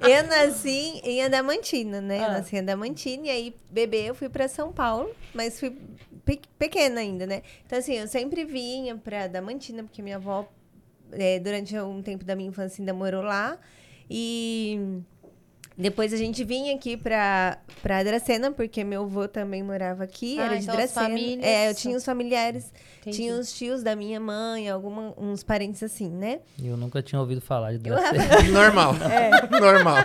foi. 0.00 0.12
eu 0.12 0.26
nasci 0.26 1.00
em 1.04 1.22
Adamantina, 1.22 2.00
né? 2.00 2.18
Eu 2.18 2.24
Ah. 2.24 2.32
nasci 2.32 2.56
em 2.56 2.58
Adamantina 2.58 3.26
e 3.26 3.30
aí, 3.30 3.56
bebê, 3.70 4.02
eu 4.10 4.14
fui 4.16 4.28
pra 4.28 4.48
São 4.48 4.72
Paulo, 4.72 5.10
mas 5.32 5.58
fui 5.60 5.76
pe- 6.24 6.40
pequena 6.58 7.00
ainda, 7.00 7.26
né? 7.26 7.42
Então, 7.66 7.78
assim, 7.78 7.94
eu 7.94 8.06
sempre 8.08 8.44
vinha 8.44 8.96
pra 8.96 9.24
Adamantina, 9.24 9.82
porque 9.82 10.02
minha 10.02 10.16
avó, 10.16 10.48
eh, 11.12 11.38
durante 11.40 11.78
um 11.78 12.02
tempo 12.02 12.24
da 12.24 12.34
minha 12.36 12.48
infância, 12.48 12.80
ainda 12.82 12.92
morou 12.94 13.22
lá. 13.22 13.58
E 14.08 15.00
depois 15.76 16.12
a 16.12 16.16
gente 16.16 16.44
vinha 16.44 16.74
aqui 16.74 16.96
pra, 16.96 17.58
pra 17.82 18.02
Dracena, 18.04 18.52
porque 18.52 18.84
meu 18.84 19.02
avô 19.02 19.26
também 19.26 19.62
morava 19.62 20.04
aqui, 20.04 20.38
Ah, 20.38 20.44
era 20.44 20.56
de 20.56 20.62
então 20.62 20.76
Dracena. 20.76 21.08
famílias 21.08 21.44
É, 21.44 21.68
eu 21.70 21.74
tinha 21.74 21.96
os 21.96 22.04
familiares, 22.04 22.72
Entendi. 23.00 23.16
tinha 23.16 23.34
os 23.34 23.52
tios 23.52 23.82
da 23.82 23.96
minha 23.96 24.20
mãe, 24.20 24.68
alguma, 24.68 25.12
uns 25.18 25.42
parentes 25.42 25.82
assim, 25.82 26.08
né? 26.10 26.40
E 26.58 26.68
Eu 26.68 26.76
nunca 26.76 27.02
tinha 27.02 27.20
ouvido 27.20 27.40
falar 27.40 27.70
de 27.72 27.76
Eu, 27.88 27.96
Dracena. 27.96 28.22
Normal. 28.52 28.94
É. 29.10 29.58
Normal. 29.60 29.96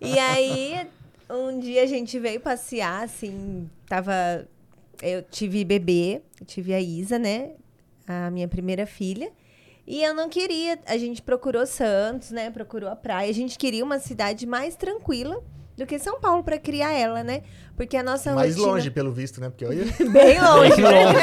E 0.00 0.18
aí, 0.18 0.86
um 1.28 1.58
dia 1.58 1.82
a 1.82 1.86
gente 1.86 2.16
veio 2.20 2.38
passear, 2.40 3.02
assim, 3.02 3.68
tava. 3.88 4.46
Eu 5.02 5.22
tive 5.22 5.64
bebê, 5.64 6.22
eu 6.40 6.46
tive 6.46 6.74
a 6.74 6.80
Isa, 6.80 7.18
né? 7.18 7.52
A 8.06 8.30
minha 8.30 8.48
primeira 8.48 8.86
filha. 8.86 9.30
E 9.86 10.02
eu 10.02 10.14
não 10.14 10.28
queria. 10.28 10.78
A 10.86 10.98
gente 10.98 11.22
procurou 11.22 11.66
Santos, 11.66 12.30
né? 12.30 12.50
Procurou 12.50 12.90
a 12.90 12.96
praia. 12.96 13.30
A 13.30 13.34
gente 13.34 13.56
queria 13.56 13.84
uma 13.84 13.98
cidade 13.98 14.46
mais 14.46 14.76
tranquila 14.76 15.42
do 15.78 15.86
que 15.86 15.98
São 15.98 16.20
Paulo 16.20 16.42
pra 16.42 16.58
criar 16.58 16.92
ela, 16.92 17.22
né? 17.22 17.42
Porque 17.76 17.96
a 17.96 18.02
nossa 18.02 18.34
Mais 18.34 18.56
rotina... 18.56 18.72
longe, 18.72 18.90
pelo 18.90 19.12
visto, 19.12 19.40
né? 19.40 19.48
Porque 19.48 19.64
olha. 19.64 19.84
Bem 20.12 20.40
longe. 20.40 20.76
Bem 20.76 20.84
longe. 20.84 21.18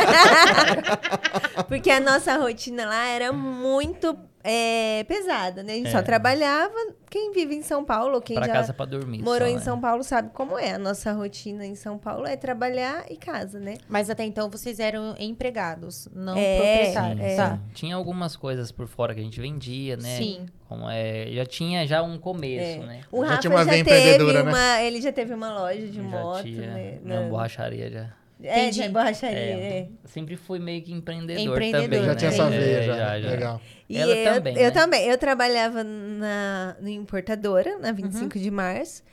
Porque 1.67 1.91
a 1.91 1.99
nossa 1.99 2.37
rotina 2.37 2.85
lá 2.85 3.05
era 3.07 3.33
muito 3.33 4.17
é, 4.45 5.03
pesada, 5.05 5.63
né? 5.63 5.73
A 5.73 5.75
gente 5.77 5.87
É. 5.87 5.91
só 5.91 6.01
trabalhava. 6.01 6.73
Quem 7.09 7.31
vive 7.31 7.55
em 7.55 7.61
São 7.61 7.83
Paulo, 7.85 8.21
quem 8.21 8.35
Pra 8.35 8.45
já 8.45 8.53
casa 8.53 8.73
pra 8.73 8.85
dormir. 8.85 9.21
morou 9.23 9.47
só, 9.47 9.53
em 9.53 9.55
né? 9.55 9.61
São 9.61 9.79
Paulo 9.79 10.03
sabe 10.03 10.29
como 10.33 10.59
é. 10.59 10.73
A 10.73 10.77
nossa 10.77 11.11
rotina 11.13 11.65
em 11.65 11.75
São 11.75 11.97
Paulo 11.97 12.25
é 12.27 12.35
trabalhar 12.35 13.05
e 13.09 13.15
casa, 13.15 13.59
né? 13.59 13.75
Mas 13.87 14.09
até 14.09 14.23
então 14.25 14.49
vocês 14.49 14.79
eram 14.79 15.15
empregados, 15.17 16.07
não 16.13 16.35
É, 16.37 16.55
proprietários. 16.57 17.29
Sim, 17.31 17.35
Tá. 17.37 17.51
sim. 17.55 17.59
Tinha 17.73 17.95
algumas 17.95 18.35
coisas 18.35 18.71
por 18.71 18.87
fora 18.87 19.13
que 19.13 19.19
a 19.21 19.23
gente 19.23 19.39
vendia, 19.39 19.95
né? 19.97 20.17
Sim. 20.17 20.45
Como 20.67 20.89
é, 20.89 21.27
já 21.31 21.45
tinha 21.45 21.85
já 21.87 22.01
um 22.03 22.17
começo, 22.17 22.81
É. 22.83 22.85
né? 22.85 23.01
O 23.11 23.21
Já 23.23 23.29
Rafa 23.29 23.41
tinha 23.41 23.51
uma 23.51 23.63
já 23.65 23.71
teve 23.83 24.33
né? 24.33 24.41
uma. 24.41 24.81
Ele 24.81 25.01
já 25.01 25.11
teve 25.11 25.33
uma 25.33 25.53
loja 25.59 25.87
de 25.87 25.95
já 25.97 26.01
moto, 26.03 26.43
tinha 26.43 26.67
né? 26.73 26.97
Na- 27.03 27.21
borracharia 27.29 27.89
já. 27.89 28.09
É, 28.43 28.69
de 28.69 28.89
borracharia. 28.89 29.37
É, 29.37 29.77
é. 29.79 29.87
sempre 30.05 30.35
fui 30.35 30.59
meio 30.59 30.81
que 30.83 30.91
empreendedor, 30.91 31.41
Empreendedor, 31.53 31.81
também, 31.83 32.01
Já 32.03 32.07
né? 32.07 32.15
tinha 32.15 32.29
essa 32.31 32.43
É, 32.43 32.59
veia, 32.59 32.83
já. 32.83 33.19
já. 33.19 33.29
Legal. 33.29 33.61
E 33.87 33.97
Ela 33.97 34.13
eu 34.15 34.33
também, 34.33 34.53
eu 34.57 34.61
né? 34.63 34.71
também. 34.71 35.07
Eu 35.07 35.17
trabalhava 35.17 35.83
na, 35.83 36.75
no 36.81 36.89
importadora, 36.89 37.77
na 37.79 37.91
25 37.91 38.37
de 38.37 38.51
março. 38.51 39.03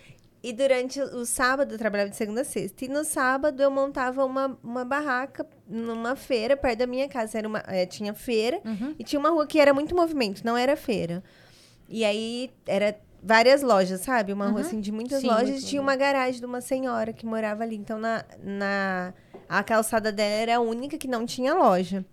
E 0.45 0.52
durante 0.52 1.00
o 1.00 1.25
sábado, 1.25 1.73
eu 1.75 1.79
trabalhava 1.79 2.11
de 2.11 2.17
segunda 2.17 2.41
a 2.41 2.45
sexta. 2.45 2.85
E 2.85 2.88
no 2.88 3.05
sábado, 3.05 3.62
eu 3.62 3.71
montava 3.71 4.25
uma, 4.25 4.59
uma 4.61 4.85
barraca 4.85 5.47
numa 5.69 6.17
feira 6.17 6.57
perto 6.57 6.81
da 6.81 6.87
minha 6.88 7.09
casa. 7.09 7.38
Era 7.38 7.47
uma, 7.47 7.62
eh, 7.69 7.87
tinha 7.87 8.12
feira 8.12 8.61
Uhum. 8.64 8.93
e 8.99 9.05
tinha 9.05 9.21
uma 9.21 9.31
rua 9.31 9.47
que 9.47 9.61
era 9.61 9.73
muito 9.73 9.95
movimento, 9.95 10.45
não 10.45 10.57
era 10.57 10.75
feira. 10.75 11.23
E 11.88 12.05
aí, 12.05 12.50
era 12.67 12.99
várias 13.23 13.62
lojas, 13.62 14.00
sabe? 14.00 14.33
Uma 14.33 14.49
rua, 14.49 14.62
assim, 14.62 14.81
de 14.81 14.91
muitas 14.91 15.21
Sim, 15.21 15.29
lojas. 15.29 15.50
muito 15.50 15.62
e 15.62 15.67
tinha 15.67 15.81
uma 15.81 15.95
garagem 15.95 16.41
de 16.41 16.47
uma 16.47 16.61
senhora 16.61 17.12
que 17.12 17.25
morava 17.25 17.62
ali. 17.62 17.76
Então, 17.76 17.99
na, 17.99 18.25
na, 18.43 19.14
a 19.49 19.62
calçada 19.62 20.11
dela 20.11 20.35
era 20.35 20.57
a 20.57 20.61
única 20.61 20.99
que 20.99 21.07
não 21.07 21.25
tinha 21.25 21.55
loja. 21.55 22.05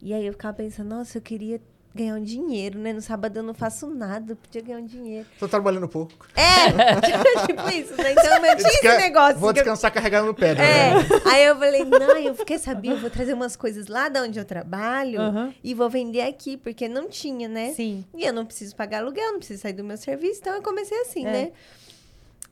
E 0.00 0.12
aí, 0.14 0.24
eu 0.26 0.32
ficava 0.32 0.54
pensando, 0.54 0.90
nossa, 0.90 1.18
eu 1.18 1.22
queria 1.22 1.60
ganhar 1.94 2.14
um 2.16 2.22
dinheiro, 2.22 2.78
né? 2.78 2.92
No 2.92 3.00
sábado 3.00 3.36
eu 3.38 3.42
não 3.42 3.54
faço 3.54 3.88
nada, 3.88 4.32
eu 4.32 4.36
podia 4.36 4.60
ganhar 4.60 4.78
um 4.78 4.84
dinheiro. 4.84 5.26
Tô 5.38 5.46
trabalhando 5.46 5.86
pouco. 5.88 6.26
É, 6.34 6.66
tipo 7.46 7.68
isso, 7.70 7.94
né? 7.96 8.12
Então, 8.12 8.44
eu 8.44 8.56
tinha 8.56 8.68
esse 8.68 8.96
negócio. 9.02 9.38
Vou 9.38 9.52
que 9.52 9.60
eu- 9.60 9.62
descansar 9.64 9.92
carregando 9.92 10.26
no 10.26 10.34
pé. 10.34 10.50
é, 10.50 10.54
Né? 10.54 10.94
aí 11.24 11.44
eu 11.44 11.56
falei, 11.56 11.84
não, 11.84 12.16
eu 12.18 12.34
quer 12.44 12.58
saber, 12.58 12.88
eu 12.92 12.98
vou 12.98 13.10
trazer 13.10 13.32
umas 13.32 13.54
coisas 13.54 13.86
lá 13.86 14.08
de 14.08 14.18
onde 14.18 14.38
eu 14.38 14.44
trabalho 14.44 15.20
Aham. 15.20 15.54
e 15.62 15.72
vou 15.72 15.88
vender 15.88 16.22
aqui, 16.22 16.56
porque 16.56 16.88
não 16.88 17.08
tinha, 17.08 17.48
né? 17.48 17.72
Sim. 17.74 18.04
E 18.14 18.24
eu 18.24 18.32
não 18.32 18.44
preciso 18.44 18.74
pagar 18.74 18.98
aluguel, 18.98 19.30
não 19.32 19.38
preciso 19.38 19.62
sair 19.62 19.72
do 19.74 19.84
meu 19.84 19.96
serviço, 19.96 20.40
então 20.40 20.54
eu 20.54 20.62
comecei 20.62 20.98
assim, 21.02 21.24
É. 21.26 21.30
né? 21.30 21.52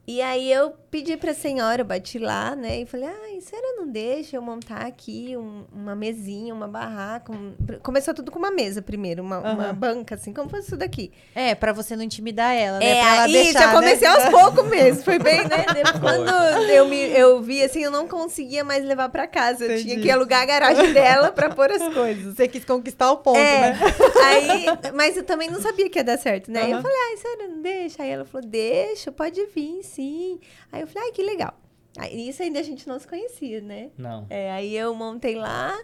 E 0.07 0.21
aí 0.23 0.53
eu 0.53 0.75
pedi 0.93 1.17
pra 1.17 1.33
senhora, 1.33 1.81
eu 1.81 1.87
bati 1.87 2.19
lá, 2.19 2.55
né? 2.55 2.81
E 2.83 2.87
falei, 2.87 3.09
ai, 3.09 3.39
a 3.39 3.41
senhora 3.41 3.67
não 3.79 3.89
deixa 3.89 4.37
eu 4.37 4.43
montar 4.43 4.83
aqui 4.87 5.35
um- 5.39 5.65
uma 5.73 5.97
mesinha, 5.97 6.53
uma 6.53 6.69
barraca? 6.69 7.33
um-" 7.33 7.55
Começou 7.83 8.13
tudo 8.13 8.31
com 8.31 8.39
uma 8.39 8.51
mesa 8.51 8.83
primeiro, 8.83 9.23
uma, 9.23 9.39
uma 9.39 9.65
Aham. 9.69 9.75
banca, 9.75 10.17
assim, 10.17 10.35
como 10.35 10.51
fosse 10.51 10.67
isso 10.67 10.77
daqui. 10.77 11.11
É, 11.35 11.55
pra 11.55 11.73
você 11.73 11.97
não 11.97 12.03
intimidar 12.05 12.55
ela, 12.55 12.79
né? 12.79 12.91
É, 12.91 12.95
pra 13.01 13.15
ela 13.15 13.23
aí 13.25 13.33
deixar, 13.33 13.59
já 13.61 13.73
comecei 13.73 14.07
né? 14.07 14.15
aos 14.15 14.25
poucos 14.31 14.69
mesmo, 14.69 15.03
foi 15.03 15.19
bem, 15.19 15.49
né? 15.49 15.65
Depois, 15.73 15.99
quando 15.99 16.29
eu, 16.71 16.87
me, 16.87 16.99
eu 17.19 17.41
vi, 17.41 17.63
assim, 17.63 17.83
eu 17.83 17.91
não 17.91 18.07
conseguia 18.07 18.63
mais 18.63 18.85
levar 18.85 19.09
pra 19.09 19.27
casa. 19.27 19.65
Eu 19.65 19.79
tinha 19.81 19.95
Entendi. 19.95 20.03
que 20.03 20.11
alugar 20.11 20.43
a 20.43 20.45
garagem 20.47 20.93
dela 20.93 21.33
pra 21.33 21.49
pôr 21.49 21.71
as 21.73 21.89
coisas. 21.95 22.35
Você 22.37 22.47
quis 22.47 22.67
conquistar 22.67 23.11
o 23.13 23.17
ponto, 23.17 23.39
É, 23.39 23.61
né? 23.73 23.79
aí, 24.25 24.67
mas 24.95 25.17
eu 25.17 25.25
também 25.25 25.49
não 25.51 25.59
sabia 25.63 25.89
que 25.89 25.99
ia 25.99 26.05
dar 26.05 26.19
certo, 26.19 26.51
né? 26.51 26.65
Aí 26.65 26.71
eu 26.73 26.83
falei, 26.83 26.97
ai, 27.11 27.17
sério, 27.17 27.49
não 27.49 27.63
deixa? 27.63 28.03
Aí 28.03 28.11
ela 28.11 28.27
falou, 28.27 28.47
deixa, 28.47 29.11
pode 29.11 29.43
vir, 29.47 29.83
sim. 29.83 30.39
Aí 30.71 30.82
eu 30.83 30.87
falei, 30.87 31.09
ai, 31.09 31.13
que 31.13 31.23
legal. 31.23 31.59
Aí, 31.99 32.29
isso 32.29 32.43
ainda 32.43 32.59
a 32.59 32.63
gente 32.63 32.89
não 32.89 32.99
se 32.99 33.07
conhecia, 33.07 33.61
né? 33.61 33.91
Não. 33.99 34.27
É, 34.31 34.51
aí 34.53 34.75
eu 34.75 34.95
montei 34.95 35.35
lá 35.35 35.79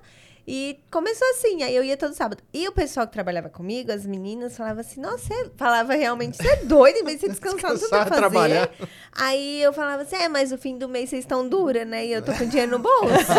e 0.51 0.81
começou 0.91 1.29
assim. 1.33 1.63
Aí 1.63 1.77
eu 1.77 1.85
ia 1.85 1.95
todo 1.95 2.15
sábado. 2.15 2.43
E 2.55 2.67
o 2.67 2.73
pessoal 2.73 3.07
que 3.07 3.13
trabalhava 3.13 3.51
comigo, 3.51 3.93
as 3.93 4.07
meninas, 4.07 4.57
falava 4.57 4.81
assim: 4.81 4.99
Nossa, 4.99 5.19
você 5.19 5.51
falava 5.59 5.93
realmente, 5.95 6.39
você 6.39 6.49
é 6.49 6.57
doido, 6.65 6.97
em 6.97 7.05
vez 7.05 7.17
de 7.21 7.27
você 7.27 7.29
descansar, 7.33 7.73
Descansar, 7.75 8.09
fazer. 8.09 8.17
trabalhar. 8.17 8.71
Aí 9.13 9.61
eu 9.63 9.75
falava 9.75 10.03
assim: 10.05 10.17
É, 10.17 10.27
mas 10.27 10.51
o 10.51 10.57
fim 10.57 10.79
do 10.79 10.89
mês 10.89 11.11
vocês 11.11 11.25
estão 11.25 11.47
dura, 11.47 11.85
né? 11.85 12.07
E 12.07 12.13
eu 12.15 12.23
tô 12.23 12.33
com 12.33 12.47
dinheiro 12.49 12.73
no 12.73 12.79
bolso. 12.79 13.31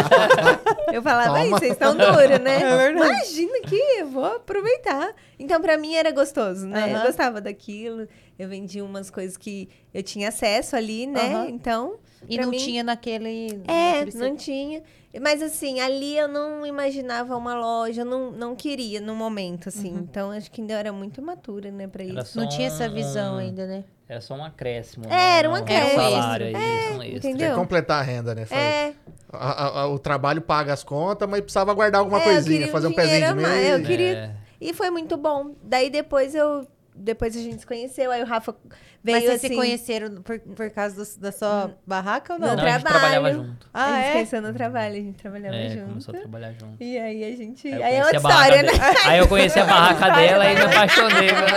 eu 0.93 1.01
falava: 1.01 1.37
Aí, 1.39 1.49
vocês 1.49 1.71
estão 1.71 1.95
dura, 1.97 2.37
né? 2.37 2.61
É 2.61 2.77
verdade. 2.77 3.11
Imagina 3.11 3.59
que 3.61 3.75
eu 3.99 4.07
vou 4.07 4.25
aproveitar. 4.25 5.11
Então, 5.39 5.59
pra 5.59 5.77
mim 5.77 5.95
era 5.95 6.11
gostoso, 6.11 6.67
né? 6.67 6.91
Eu 6.91 6.97
Aham. 6.97 7.05
gostava 7.07 7.41
daquilo. 7.41 8.07
Eu 8.37 8.47
vendia 8.47 8.85
umas 8.85 9.09
coisas 9.09 9.35
que 9.35 9.67
eu 9.93 10.03
tinha 10.03 10.29
acesso 10.29 10.75
ali, 10.75 11.07
né? 11.07 11.33
Aham. 11.33 11.49
Então. 11.49 11.97
E 12.27 12.35
pra 12.35 12.45
não 12.45 12.51
mim- 12.51 12.57
tinha 12.57 12.83
naquele... 12.83 13.61
é, 13.67 14.05
não 14.15 14.35
tinha. 14.35 14.81
Mas 15.21 15.41
assim, 15.41 15.79
ali 15.79 16.17
eu 16.17 16.27
não 16.27 16.65
imaginava 16.65 17.35
uma 17.35 17.55
loja, 17.55 18.01
eu 18.01 18.05
não, 18.05 18.31
não 18.31 18.55
queria 18.55 19.01
no 19.01 19.15
momento, 19.15 19.69
assim. 19.69 19.89
Então 19.95 20.29
acho 20.31 20.51
que 20.51 20.61
ainda 20.61 20.73
era 20.73 20.91
muito 20.93 21.19
imatura, 21.19 21.71
né, 21.71 21.88
pra 21.88 22.03
Era 22.03 22.21
isso. 22.21 22.39
Não 22.39 22.47
tinha 22.47 22.67
essa 22.67 22.88
um- 22.88 22.93
visão 22.93 23.35
um- 23.35 23.38
ainda, 23.39 23.65
né? 23.65 23.83
Era 24.07 24.21
só 24.21 24.33
um 24.35 24.43
acréscimo. 24.43 25.05
É, 25.05 25.09
né? 25.09 25.38
era 25.39 25.49
um 25.49 25.55
acréscimo. 25.55 26.01
salário, 26.01 26.45
é, 26.47 26.49
isso, 26.51 26.93
um 26.93 27.03
extra. 27.03 27.17
entendeu? 27.29 27.49
Quer 27.49 27.55
completar 27.55 27.99
a 27.99 28.03
renda, 28.03 28.33
né? 28.35 28.45
Faz- 28.45 28.61
É, 28.61 28.93
A- 29.31 29.51
a- 29.51 29.81
a- 29.81 29.88
o 29.88 29.99
trabalho 29.99 30.41
paga 30.41 30.73
as 30.73 30.83
contas, 30.83 31.29
mas 31.29 31.41
precisava 31.41 31.71
guardar 31.73 31.99
alguma 32.01 32.19
é, 32.19 32.23
coisinha, 32.23 32.67
fazer 32.69 32.88
um 32.88 32.93
pezinho 32.93 33.35
de 33.35 33.41
mais, 33.41 33.67
Eu 33.67 33.83
queria. 33.83 34.11
É. 34.17 34.31
E 34.59 34.73
foi 34.73 34.89
muito 34.89 35.15
bom. 35.15 35.51
Daí 35.63 35.89
depois 35.91 36.33
eu. 36.35 36.67
Depois 37.01 37.36
a 37.36 37.39
gente 37.39 37.60
se 37.62 37.65
conheceu, 37.65 38.12
aí 38.12 38.22
o 38.22 38.25
Rafa 38.25 38.53
veio 39.01 39.15
Mas 39.18 39.24
vocês 39.24 39.36
assim. 39.38 39.48
se 39.48 39.56
conheceram 39.56 40.22
por, 40.22 40.38
por 40.39 40.70
causa 40.70 40.96
do- 41.03 41.22
da 41.22 41.32
sua 41.32 41.72
barraca 41.88 42.34
ou 42.34 42.39
não? 42.39 42.50
No 42.50 42.56
Não, 42.58 42.63
a 42.65 42.70
gente 42.72 42.82
trabalho. 42.82 43.00
trabalhava 43.12 43.34
junto. 43.34 43.68
a 43.74 43.84
Ah, 43.86 43.96
gente 43.96 44.06
é? 44.08 44.12
conheceu 44.12 44.41
no 44.41 44.53
trabalho, 44.53 44.94
a 44.94 44.98
gente 44.98 45.15
trabalhava 45.18 45.56
É, 45.56 45.70
junto. 45.70 45.88
começou 45.88 46.13
a 46.15 46.18
trabalhar 46.20 46.51
junto. 46.60 46.84
E 46.84 47.00
aí 47.00 47.24
a 47.34 47.36
gente. 47.38 47.68
Aí 47.68 47.74
eu 47.74 47.84
Aí 47.86 47.96
é 47.96 48.01
conheci 48.01 48.15
outra 48.15 48.20
a 48.20 48.22
barraca 48.22 48.56
história, 48.56 48.63
né? 48.63 48.72
de- 49.01 49.10
Aí 49.10 49.18
eu 49.20 49.27
conheci 49.27 49.60
a 49.60 49.65
barraca 49.65 50.10
dela 50.10 50.46
e 50.51 50.56
me 50.56 50.62
apaixonei. 50.62 51.32
né? 51.32 51.48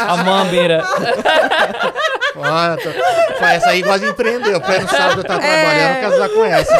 A 0.00 0.16
mambeira. 0.24 0.82
Tô- 2.32 3.38
pô, 3.38 3.44
essa 3.44 3.68
aí 3.70 3.82
gosta 3.82 4.00
de 4.00 4.06
empreender. 4.12 4.54
O 4.56 4.60
pé 4.60 4.80
no 4.80 4.88
sábado 4.88 5.20
eu 5.20 5.24
tava 5.24 5.44
É. 5.44 5.62
trabalhando, 5.62 6.00
casar 6.10 6.28
com 6.30 6.44
essa. 6.44 6.76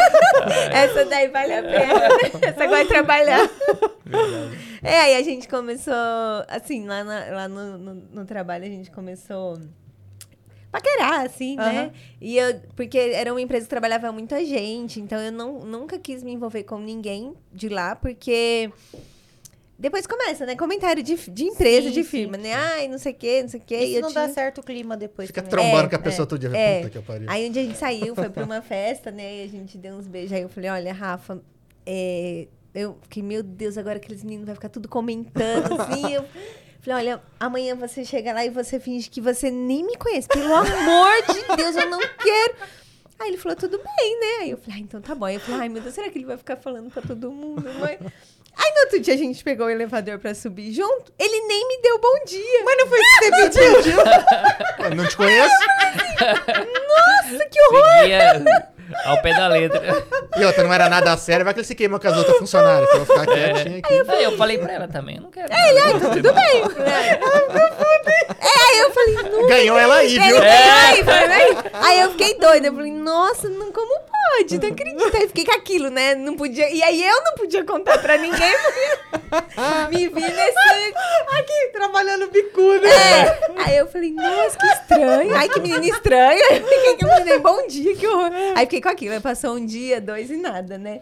Essa 0.73 1.05
daí 1.05 1.27
vale 1.29 1.53
a 1.53 1.61
pena. 1.63 2.47
Essa 2.47 2.65
gosta 2.65 2.83
de 2.83 2.89
trabalhar. 2.89 3.49
É, 4.83 4.99
aí 5.01 5.15
a 5.15 5.23
gente 5.23 5.47
começou, 5.47 5.93
assim, 6.47 6.85
lá, 6.85 7.03
na- 7.03 7.25
lá 7.31 7.47
no, 7.47 7.77
no, 7.77 7.93
no 7.95 8.25
trabalho 8.25 8.65
a 8.65 8.67
gente 8.67 8.91
começou 8.91 9.57
paquerar, 10.71 11.25
assim, 11.25 11.55
né? 11.55 11.83
Aham. 11.85 11.91
E 12.19 12.37
eu, 12.37 12.59
porque 12.75 12.97
era 12.97 13.31
uma 13.31 13.39
empresa 13.39 13.65
que 13.65 13.69
trabalhava 13.69 14.11
muita 14.11 14.43
gente, 14.43 14.99
então 14.99 15.19
eu 15.19 15.31
não, 15.31 15.59
nunca 15.59 15.99
quis 15.99 16.23
me 16.23 16.31
envolver 16.33 16.63
com 16.63 16.79
ninguém 16.79 17.33
de 17.51 17.69
lá, 17.69 17.95
porque 17.95 18.71
depois 19.77 20.07
começa, 20.07 20.45
né? 20.47 20.55
Comentário 20.55 21.03
de, 21.03 21.15
de 21.29 21.43
empresa, 21.43 21.89
Sim, 21.89 21.93
de 21.93 22.03
sim. 22.03 22.09
firma, 22.09 22.37
né? 22.37 22.53
Ai, 22.53 22.87
não 22.87 22.97
sei 22.97 23.11
o 23.11 23.15
quê, 23.15 23.41
não 23.43 23.49
sei 23.49 23.59
o 23.59 23.63
quê. 23.63 23.77
Isso 23.77 23.97
E 23.97 24.01
não 24.01 24.09
tinha- 24.11 24.27
dá 24.27 24.33
certo 24.33 24.61
o 24.61 24.63
clima 24.63 24.97
depois 24.97 25.27
Fica 25.27 25.41
também. 25.43 25.51
trombando 25.69 25.85
É, 25.85 25.89
com 25.89 25.95
a 25.95 25.99
pessoa 25.99 26.25
é, 26.25 26.27
todo 26.27 26.39
dia. 26.39 26.57
é. 26.57 26.77
Puta 26.81 26.89
que 26.89 27.05
pariu. 27.05 27.29
Aí 27.29 27.47
um 27.47 27.51
dia 27.51 27.61
a 27.61 27.65
gente 27.65 27.77
saiu, 27.77 28.15
foi 28.15 28.29
pra 28.29 28.43
uma 28.43 28.61
festa, 28.61 29.11
né? 29.11 29.41
E 29.41 29.43
a 29.43 29.47
gente 29.47 29.77
deu 29.77 29.95
uns 29.95 30.07
beijos. 30.07 30.31
Aí 30.33 30.41
eu 30.41 30.49
falei, 30.49 30.69
olha, 30.71 30.91
Rafa, 30.93 31.39
é, 31.85 32.47
eu 32.73 32.97
fiquei, 33.03 33.21
meu 33.21 33.43
Deus, 33.43 33.77
agora 33.77 33.97
aqueles 33.97 34.23
meninos 34.23 34.45
vai 34.45 34.55
ficar 34.55 34.69
tudo 34.69 34.87
comentando, 34.87 35.79
assim. 35.79 36.13
Eu 36.83 36.91
falei, 36.91 37.05
olha, 37.05 37.23
amanhã 37.39 37.75
você 37.75 38.03
chega 38.03 38.33
lá 38.33 38.43
e 38.43 38.49
você 38.49 38.77
finge 38.77 39.09
que 39.09 39.21
você 39.21 39.49
nem 39.49 39.85
me 39.85 39.95
conhece. 39.95 40.27
Pelo 40.27 40.53
amor 40.53 41.13
de 41.31 41.55
Deus, 41.55 41.77
eu 41.77 41.89
não 41.89 41.99
quero. 41.99 42.55
Aí 43.17 43.29
ele 43.29 43.37
falou, 43.37 43.55
tudo 43.55 43.77
bem, 43.77 44.19
né? 44.19 44.27
Aí 44.41 44.49
eu 44.49 44.57
falei, 44.57 44.79
ah, 44.79 44.81
então 44.81 45.01
tá 45.01 45.15
bom. 45.15 45.23
Aí 45.23 45.35
eu 45.35 45.39
falei, 45.39 45.61
ai, 45.61 45.69
meu 45.69 45.81
Deus, 45.81 45.95
será 45.95 46.09
que 46.09 46.17
ele 46.17 46.25
vai 46.25 46.35
ficar 46.35 46.57
falando 46.57 46.91
pra 46.91 47.01
todo 47.01 47.31
mundo, 47.31 47.63
mãe? 47.75 47.97
Aí 48.57 48.71
no 48.73 48.79
outro 48.81 48.99
dia 48.99 49.13
a 49.13 49.17
gente 49.17 49.41
pegou 49.45 49.67
o 49.67 49.69
elevador 49.69 50.19
pra 50.19 50.35
subir 50.35 50.73
junto. 50.73 51.13
Ele 51.17 51.47
nem 51.47 51.67
me 51.69 51.81
deu 51.81 51.99
bom 51.99 52.25
dia. 52.25 52.63
Mas 52.65 52.77
não 52.77 52.87
foi 52.87 52.99
isso 52.99 53.19
que 53.19 53.31
você 53.31 53.75
pediu? 53.77 53.97
Não 54.97 55.07
te 55.07 55.15
conheço. 55.15 55.55
Nossa, 56.19 57.45
que 57.49 57.61
horror! 57.61 58.01
Seguia 58.01 58.72
ao 59.05 59.21
pé 59.21 59.33
da 59.33 59.47
letra. 59.47 59.81
E 60.37 60.45
outra, 60.45 60.63
não 60.63 60.73
era 60.73 60.89
nada 60.89 61.15
sério. 61.17 61.43
Vai 61.45 61.53
que 61.53 61.59
ele 61.59 61.67
se 61.67 61.75
queima 61.75 61.99
com 61.99 62.07
as 62.07 62.17
outras 62.17 62.37
funcionárias. 62.37 62.87
Então 62.89 62.99
eu 63.01 63.05
vou 63.05 63.19
ficar 63.19 63.31
quietinho 63.33 63.79
aqui. 63.79 64.03
Aí 64.11 64.23
eu 64.23 64.37
falei 64.37 64.57
pra 64.57 64.73
ela 64.73 64.87
também, 64.87 65.15
eu 65.17 65.21
não 65.23 65.31
quero. 65.31 65.47
Ele, 65.51 65.79
ai, 65.79 65.99
tá 65.99 66.09
tudo 66.09 66.33
bem. 66.33 66.61
Eu 66.61 66.69
falei, 67.75 68.37
É, 68.39 68.71
aí 68.71 68.79
eu 68.79 68.91
falei, 68.91 69.15
não. 69.31 69.47
Ganhou 69.47 69.77
ela 69.77 69.95
aí, 69.95 70.07
viu? 70.19 70.39
veio 70.39 70.41
aí. 70.43 71.57
Aí 71.73 71.99
eu 72.01 72.11
fiquei 72.11 72.37
doida. 72.37 72.67
Eu 72.67 72.73
falei, 72.73 72.91
nossa, 72.91 73.49
não, 73.49 73.71
como 73.71 73.99
pode? 74.29 74.59
Não 74.59 74.69
acredito. 74.69 75.17
Aí 75.17 75.27
fiquei 75.27 75.45
com 75.45 75.51
aquilo, 75.51 75.89
né? 75.89 76.15
Não 76.15 76.35
podia. 76.35 76.69
E 76.69 76.81
aí 76.81 77.03
eu 77.03 77.23
não 77.23 77.35
podia 77.35 77.63
contar 77.63 77.97
pra 77.99 78.17
ninguém. 78.17 78.53
Me 79.89 80.07
vi 80.07 80.21
nesse. 80.21 80.93
Aqui, 81.37 81.69
trabalhando 81.71 82.29
bicudo. 82.29 82.85
É. 82.85 83.39
Aí 83.65 83.77
eu 83.77 83.87
falei, 83.87 84.11
nossa, 84.11 84.57
que 84.57 84.65
estranho. 84.67 85.35
Ai, 85.35 85.49
que 85.49 85.59
menina 85.59 85.85
estranha. 85.85 86.43
Aí 86.49 86.63
fiquei 86.63 86.95
que 86.95 87.05
eu 87.05 87.09
falei, 87.09 87.39
bom 87.39 87.67
dia, 87.67 87.95
que 87.95 88.07
horror. 88.07 88.31
Aí 88.55 88.65
fiquei 88.65 88.81
com 88.81 88.89
aquilo. 88.89 89.13
Aí 89.13 89.19
passou 89.19 89.55
um 89.55 89.65
dia, 89.65 89.99
dois 90.01 90.29
e 90.29 90.37
nada, 90.37 90.77
né? 90.77 91.01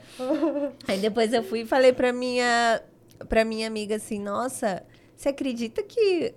Aí 0.87 0.97
depois 0.97 1.33
eu 1.33 1.43
fui 1.43 1.61
e 1.61 1.65
falei 1.65 1.93
pra 1.93 2.11
minha, 2.11 2.81
pra 3.27 3.45
minha 3.45 3.67
amiga 3.67 3.95
assim, 3.95 4.19
nossa, 4.19 4.83
você 5.15 5.29
acredita 5.29 5.83
que 5.83 6.33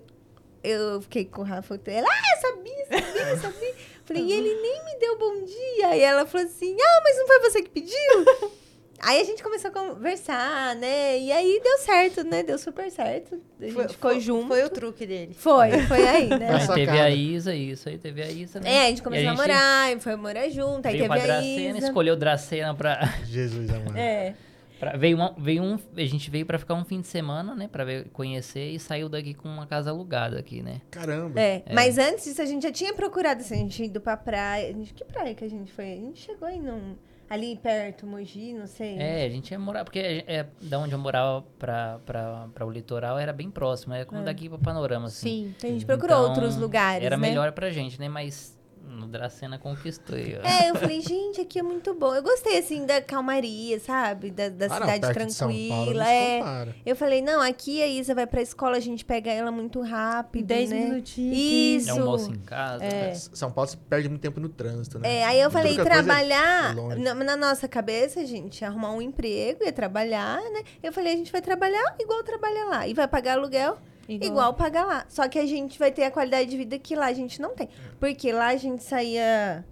eu 0.63 1.01
fiquei 1.01 1.25
com 1.25 1.41
o 1.41 1.45
Rafa? 1.45 1.79
Ela, 1.85 2.07
ah, 2.09 2.35
eu 2.35 2.41
sabia, 2.41 2.85
sabia, 2.85 3.37
sabia. 3.37 3.75
Falei, 4.05 4.23
e 4.23 4.31
ele 4.33 4.53
nem 4.61 4.85
me 4.85 4.99
deu 4.99 5.17
bom 5.17 5.43
dia. 5.43 5.87
Aí 5.87 6.01
ela 6.01 6.25
falou 6.25 6.45
assim, 6.45 6.75
ah, 6.79 7.01
mas 7.03 7.17
não 7.17 7.27
foi 7.27 7.39
você 7.39 7.61
que 7.63 7.69
pediu? 7.69 7.95
Aí 9.01 9.19
a 9.19 9.23
gente 9.25 9.43
começou 9.43 9.69
a 9.69 9.73
conversar, 9.73 10.73
né? 10.77 11.19
E 11.19 11.29
aí 11.31 11.59
deu 11.61 11.77
certo, 11.79 12.23
né? 12.23 12.41
Deu 12.43 12.57
super 12.57 12.89
certo. 12.89 13.39
A 13.59 13.63
gente 13.63 13.73
Foi- 13.73 13.87
ficou 13.89 14.11
foi- 14.11 14.19
junto. 14.21 14.47
Foi 14.47 14.63
o 14.63 14.69
truque 14.69 15.05
dele. 15.05 15.33
Foi, 15.37 15.69
foi 15.81 16.07
aí, 16.07 16.27
né? 16.39 16.49
Aí 16.55 16.67
teve 16.73 16.99
a 16.99 17.09
Isa, 17.09 17.53
isso 17.53 17.89
aí 17.89 17.97
teve 17.97 18.23
a 18.23 18.31
Isa, 18.31 18.59
né? 18.61 18.73
É, 18.73 18.81
a 18.85 18.87
gente 18.87 19.03
começou 19.03 19.25
E 19.25 19.27
a 19.27 19.33
namorar, 19.33 19.91
e 19.91 19.99
foi 19.99 20.15
morar 20.15 20.49
junto, 20.49 20.87
aí 20.87 20.93
teve 20.93 21.07
pra 21.07 21.15
a 21.15 21.19
Dracena, 21.25 21.77
Isa. 21.77 21.87
escolheu 21.87 22.15
Dracena 22.15 22.73
pra, 22.73 23.13
Jesus 23.25 23.69
amado. 23.69 23.97
É. 23.97 24.33
pra- 24.79 24.95
veio, 24.97 25.17
uma- 25.17 25.33
veio 25.37 25.63
um, 25.63 25.77
a 25.95 26.05
gente 26.05 26.29
veio 26.29 26.45
pra 26.45 26.57
ficar 26.59 26.73
um 26.75 26.83
fim 26.85 27.01
de 27.01 27.07
semana, 27.07 27.55
né, 27.55 27.67
pra 27.71 27.83
ver, 27.83 28.09
conhecer 28.09 28.71
e 28.71 28.79
saiu 28.79 29.07
daqui 29.09 29.33
com 29.33 29.47
uma 29.49 29.65
casa 29.65 29.89
alugada 29.89 30.39
aqui, 30.39 30.61
né? 30.61 30.81
Caramba. 30.91 31.39
É, 31.39 31.63
mas 31.73 31.97
antes 31.97 32.25
disso 32.25 32.41
a 32.41 32.45
gente 32.45 32.63
já 32.63 32.71
tinha 32.71 32.93
procurado, 32.93 33.41
assim, 33.41 33.55
a 33.55 33.57
gente 33.57 33.83
ido 33.83 33.99
pra 34.01 34.15
praia. 34.17 34.69
A 34.69 34.73
gente- 34.73 34.93
Que 34.93 35.03
praia 35.05 35.33
que 35.35 35.43
a 35.43 35.49
gente 35.49 35.71
foi? 35.71 35.93
A 35.93 35.95
gente 35.95 36.19
chegou 36.19 36.47
aí 36.47 36.59
num, 36.59 36.95
ali 37.29 37.55
perto, 37.57 38.05
Mogi, 38.05 38.53
não 38.53 38.67
sei. 38.67 38.97
É, 38.97 39.25
a 39.25 39.29
gente 39.29 39.49
ia 39.51 39.57
morar, 39.59 39.83
porque 39.83 40.23
é, 40.27 40.45
da 40.61 40.77
onde 40.79 40.93
eu 40.93 40.99
morava 40.99 41.43
pra, 41.57 41.99
pra, 42.05 42.47
pra 42.53 42.65
o 42.65 42.71
litoral 42.71 43.17
era 43.17 43.33
bem 43.33 43.49
próximo, 43.49 43.93
é 43.93 44.05
como 44.05 44.23
daqui 44.23 44.47
pra 44.47 44.57
Panorama, 44.57 45.07
assim. 45.07 45.27
Sim. 45.45 45.53
Então 45.57 45.69
a 45.69 45.73
gente 45.73 45.85
procurou 45.85 46.17
Então, 46.19 46.29
outros 46.29 46.55
lugares, 46.57 47.05
Era 47.05 47.17
né? 47.17 47.27
melhor 47.27 47.51
pra 47.51 47.71
gente, 47.71 47.99
né? 47.99 48.07
Mas 48.07 48.54
no 48.87 49.07
Dracena 49.07 49.57
conquistou. 49.57 50.15
ó. 50.15 50.47
É, 50.47 50.69
eu 50.69 50.75
falei, 50.75 51.01
gente, 51.01 51.41
aqui 51.41 51.59
é 51.59 51.63
muito 51.63 51.93
bom. 51.93 52.13
Eu 52.15 52.23
gostei, 52.23 52.57
assim, 52.59 52.85
da 52.85 53.01
calmaria, 53.01 53.79
sabe? 53.79 54.31
Da, 54.31 54.49
da 54.49 54.65
Ah, 54.65 54.69
não, 54.69 54.75
cidade 54.87 55.01
perto 55.13 55.27
de 55.27 55.33
São 55.33 55.47
Paulo, 55.47 55.65
tranquila. 55.93 56.03
não 56.03 56.05
se 56.05 56.11
é. 56.11 56.75
Eu 56.85 56.95
falei, 56.95 57.21
não, 57.21 57.41
aqui 57.41 57.81
a 57.81 57.87
Isa 57.87 58.13
vai 58.15 58.27
pra 58.27 58.41
escola, 58.41 58.77
a 58.77 58.79
gente 58.79 59.03
pega 59.03 59.31
ela 59.31 59.51
muito 59.51 59.81
rápido, 59.81 60.45
Dez 60.45 60.69
né? 60.69 60.79
minutinhos. 60.81 61.37
Isso. 61.37 61.89
É 61.89 61.91
almoço 61.91 62.31
em 62.31 62.39
casa. 62.39 62.83
É. 62.83 63.07
né? 63.09 63.13
São 63.15 63.51
Paulo 63.51 63.69
se 63.69 63.77
perde 63.77 64.07
muito 64.09 64.21
tempo 64.21 64.39
no 64.39 64.49
trânsito, 64.49 64.99
né? 64.99 65.17
É, 65.17 65.25
aí 65.25 65.39
eu 65.39 65.49
Tudo 65.49 65.53
falei, 65.59 65.77
é 65.77 65.81
é 65.81 65.83
trabalhar, 65.83 66.75
longe. 66.75 66.99
na, 66.99 67.13
na 67.13 67.35
nossa 67.35 67.67
cabeça, 67.67 68.25
gente, 68.25 68.63
arrumar 68.63 68.91
um 68.91 69.01
emprego, 69.01 69.63
ia 69.63 69.73
trabalhar, 69.73 70.37
né? 70.51 70.63
Eu 70.83 70.91
falei, 70.93 71.13
a 71.13 71.17
gente 71.17 71.31
vai 71.31 71.41
trabalhar 71.41 71.95
igual 71.99 72.23
trabalha 72.23 72.65
lá. 72.65 72.87
E 72.87 72.93
vai 72.93 73.07
pagar 73.07 73.33
aluguel 73.37 73.77
Igual. 74.07 74.31
igual, 74.31 74.53
pagar 74.53 74.85
lá. 74.85 75.05
Só 75.09 75.27
que 75.27 75.39
a 75.39 75.45
gente 75.45 75.77
vai 75.79 75.91
ter 75.91 76.03
a 76.03 76.11
qualidade 76.11 76.49
de 76.49 76.57
vida 76.57 76.77
que 76.77 76.95
lá 76.95 77.07
a 77.07 77.13
gente 77.13 77.41
não 77.41 77.55
tem. 77.55 77.69
Porque 77.99 78.31
lá 78.31 78.47
a 78.47 78.55
gente 78.57 78.83
saía... 78.83 79.65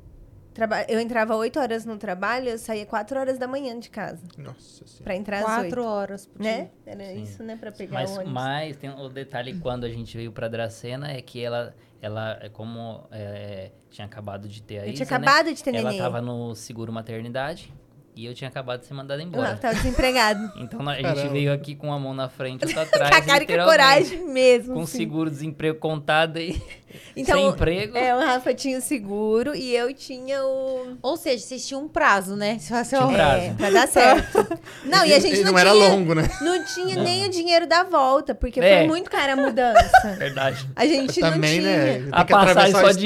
traba- 0.54 0.84
Eu 0.90 1.00
entrava 1.00 1.36
8 1.36 1.60
horas 1.60 1.86
no 1.86 1.98
trabalho, 1.98 2.50
eu 2.50 2.58
saía 2.58 2.86
4 2.86 3.20
horas 3.20 3.38
da 3.38 3.48
manhã 3.48 3.78
de 3.80 3.90
casa. 3.90 4.22
Nossa 4.38 4.86
senhora. 4.88 5.04
Pra 5.04 5.16
entrar 5.16 5.38
às 5.40 5.46
Quatro 5.46 5.82
8. 5.82 5.90
horas 5.90 6.25
por 6.25 6.42
Né? 6.42 6.70
Era 6.86 7.06
Sim. 7.06 7.22
isso, 7.22 7.44
né? 7.44 7.56
Pra 7.56 7.72
pegar 7.72 7.94
Mas, 7.94 8.12
o 8.12 8.13
ônibus. 8.16 8.34
mas 8.34 8.78
tem 8.78 8.90
o 8.90 9.10
detalhe 9.10 9.60
quando 9.60 9.84
a 9.86 9.90
gente 9.90 10.16
veio 10.18 10.32
pra 10.32 10.48
Dracena 10.48 11.12
é 11.12 11.22
que 11.22 11.40
ela, 11.44 11.75
ela 12.02 12.38
é 12.42 12.50
como 12.50 13.04
é, 13.12 13.72
tinha 13.92 14.06
acabado 14.06 14.48
de 14.48 14.62
ter 14.63 14.80
a 14.80 14.88
Eu 14.88 14.94
Isa, 14.94 15.06
tinha 15.06 15.20
né? 15.20 15.25
acabado 15.28 15.54
de 15.54 15.63
ter 15.63 15.75
Ela 15.75 15.90
neném. 15.92 15.98
tava 16.00 16.22
no 16.22 16.56
seguro 16.56 16.92
maternidade 16.92 17.72
e 18.15 18.25
eu 18.25 18.34
tinha 18.34 18.48
acabado 18.50 18.82
de 18.82 18.86
ser 18.88 18.93
mandado 18.93 19.22
Eu 19.22 19.27
embora. 19.27 19.55
tava 19.58 19.75
desempregado. 19.75 20.51
Então 20.63 20.88
a 20.88 20.93
gente 20.96 21.03
Caramba. 21.03 21.29
veio 21.29 21.53
aqui 21.53 21.75
com 21.75 21.91
a 21.91 22.00
mão 22.00 22.13
na 22.13 22.29
frente 22.29 22.63
e 22.65 22.67
outra 22.67 22.86
Com 22.86 22.96
atrás. 22.96 23.15
a 23.15 23.22
cara 23.22 23.43
e 23.43 23.48
com 23.48 23.53
a 23.53 23.65
coragem 23.65 24.27
mesmo. 24.27 24.74
Com 24.75 24.82
assim. 24.82 24.98
seguro-desemprego 24.98 25.79
contado 25.79 26.38
aí, 26.38 26.62
Então, 27.17 27.36
sem 27.39 27.48
emprego. 27.50 27.98
É, 27.98 28.15
o 28.15 28.20
Rafa 28.20 28.53
tinha 28.53 28.77
o 28.77 28.82
seguro 28.82 29.55
e 29.55 29.75
eu 29.75 29.91
tinha 29.96 30.43
o... 30.43 30.96
Ou 31.01 31.17
seja, 31.17 31.43
vocês 31.43 31.65
tinham 31.67 31.84
um 31.84 31.88
prazo, 31.88 32.36
né? 32.36 32.58
Tinha 32.60 32.79
um 33.05 33.13
prazo. 33.13 33.41
É, 33.46 33.53
pra 33.58 33.70
dar 33.72 33.88
certo. 33.88 34.48
Não, 34.86 35.03
e 35.03 35.12
a 35.12 35.20
gente 35.20 35.34
Ele 35.34 35.43
não, 35.43 35.53
não 35.53 35.60
era 35.60 35.72
tinha, 35.72 35.89
longo, 35.89 36.13
né? 36.13 36.29
não 36.41 36.63
tinha 36.65 36.96
nem 37.01 37.25
o 37.25 37.29
dinheiro 37.29 37.65
da 37.65 37.84
volta, 37.84 38.36
porque 38.36 38.60
É. 38.60 38.79
foi 38.79 38.88
muito 38.88 39.10
cara 39.10 39.34
a 39.34 39.36
mudança. 39.36 40.15
Verdade. 40.20 40.70
A 40.75 40.86
gente 40.86 41.20
Também, 41.20 41.62
não 41.62 41.67
né? 41.72 41.93
tinha. 41.93 42.03
Tem 42.03 42.10
A 42.12 42.25
passagem 42.25 42.72
só 42.74 42.91
de. 42.91 43.05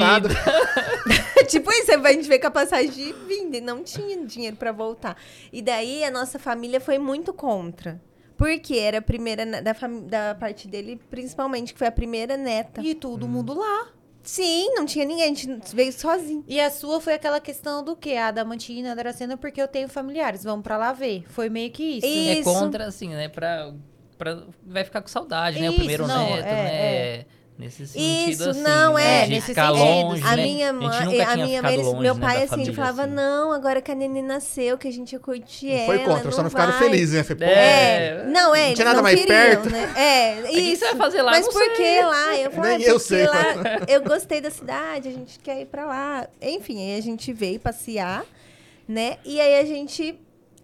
Tipo 1.48 1.70
isso, 1.72 1.90
a 1.92 2.12
gente 2.12 2.28
veio 2.28 2.40
com 2.40 2.46
a 2.46 2.50
passagem 2.50 2.90
de 2.90 3.12
vinda 3.26 3.56
e 3.56 3.60
não 3.60 3.82
tinha 3.82 4.24
dinheiro 4.24 4.56
pra 4.56 4.70
voltar. 4.72 5.16
E 5.52 5.60
daí 5.62 6.04
a 6.04 6.10
nossa 6.10 6.38
família 6.38 6.80
foi 6.80 6.98
muito 6.98 7.32
contra. 7.32 8.00
Porque 8.36 8.76
era 8.76 8.98
a 8.98 9.02
primeira 9.02 9.44
da, 9.44 9.72
da 9.72 10.34
parte 10.36 10.68
dele, 10.68 11.00
principalmente, 11.10 11.72
que 11.72 11.78
foi 11.78 11.88
a 11.88 11.92
primeira 11.92 12.36
neta. 12.36 12.80
E 12.80 12.94
todo 12.94 13.26
mundo 13.26 13.52
lá. 13.52 13.88
Sim, 14.22 14.74
não 14.74 14.84
tinha 14.86 15.04
ninguém, 15.04 15.24
a 15.24 15.28
gente 15.28 15.48
veio 15.74 15.92
sozinho. 15.92 16.44
E 16.46 16.60
a 16.60 16.70
sua 16.70 17.00
foi 17.00 17.14
aquela 17.14 17.40
questão 17.40 17.82
do 17.82 17.96
quê? 17.96 18.14
A 18.14 18.30
da 18.30 18.44
Mantina, 18.44 18.90
da 18.94 19.02
Dracena, 19.02 19.36
porque 19.36 19.60
eu 19.60 19.66
tenho 19.66 19.88
familiares. 19.88 20.44
Vamos 20.44 20.62
pra 20.62 20.76
lá 20.76 20.92
ver. 20.92 21.24
Foi 21.30 21.48
meio 21.48 21.70
que 21.72 21.82
isso. 21.82 22.06
E- 22.06 22.28
É 22.28 22.32
Isso. 22.34 22.44
contra, 22.44 22.86
assim, 22.86 23.08
né? 23.08 23.28
Pra, 23.28 23.72
pra, 24.16 24.44
vai 24.64 24.84
ficar 24.84 25.00
com 25.00 25.08
saudade, 25.08 25.58
né? 25.58 25.68
O 25.68 25.70
Isso, 25.70 25.78
primeiro 25.78 26.06
não, 26.06 26.30
neto, 26.30 26.46
é, 26.46 27.18
né? 27.18 27.24
Nesse 27.58 27.88
sentido, 27.88 28.30
Isso, 28.30 28.50
assim. 28.50 28.60
não, 28.62 28.94
né? 28.94 29.22
é, 29.22 29.24
De 29.24 29.30
nesse 29.32 29.46
ficar 29.48 29.72
sentido. 29.72 29.84
longe, 29.84 30.22
a 30.22 30.36
né? 30.36 30.42
minha 30.44 30.70
a 30.70 30.72
gente 30.72 30.80
mãe, 30.84 31.04
nunca 31.06 31.22
a 31.22 31.32
tinha 31.32 31.44
minha 31.46 31.62
mãe, 31.62 31.76
longe, 31.76 32.00
meu 32.00 32.14
né, 32.14 32.20
pai 32.20 32.38
da 32.38 32.44
assim, 32.44 32.62
ele 32.62 32.72
falava: 32.72 33.02
assim. 33.02 33.12
"Não, 33.14 33.52
agora 33.52 33.82
que 33.82 33.90
a 33.90 33.94
neném 33.96 34.22
nasceu, 34.22 34.78
que 34.78 34.86
a 34.86 34.92
gente 34.92 35.12
ia 35.12 35.18
curtir 35.18 35.66
Não 35.66 35.74
ela". 35.74 35.86
foi 35.86 35.98
contra, 35.98 36.30
só 36.30 36.42
não 36.44 36.50
ficaram 36.50 36.72
felizes, 36.74 37.14
né? 37.16 37.24
Falei, 37.24 37.48
pô, 37.48 37.52
É, 37.52 38.24
não, 38.28 38.54
é, 38.54 38.58
Não 38.60 38.66
eles 38.66 38.74
tinha 38.76 38.84
nada 38.84 38.96
não 38.98 39.02
mais 39.02 39.18
queriam, 39.20 39.36
perto. 39.36 39.70
né? 39.70 39.92
É, 39.96 40.52
isso. 40.52 40.78
você 40.78 40.84
vai 40.86 40.96
fazer 40.96 41.22
lá? 41.22 41.30
Mas 41.32 41.46
Não 41.46 41.52
por 41.52 41.72
que 41.74 42.00
lá? 42.02 42.36
Eu 42.36 42.50
falei, 42.52 42.76
Nem 42.78 42.86
ah, 42.86 42.90
eu 42.90 42.94
porque 42.94 43.08
sei, 43.08 43.26
lá 43.26 43.42
eu 43.88 44.04
gostei 44.04 44.40
da 44.40 44.50
cidade, 44.52 45.08
a 45.08 45.12
gente 45.12 45.40
quer 45.40 45.60
ir 45.60 45.66
pra 45.66 45.84
lá. 45.84 46.28
Enfim, 46.40 46.78
aí 46.92 46.96
a 46.96 47.02
gente 47.02 47.32
veio 47.32 47.58
passear, 47.58 48.24
né? 48.86 49.16
E 49.24 49.40
aí 49.40 49.58
a 49.58 49.64
gente 49.64 50.16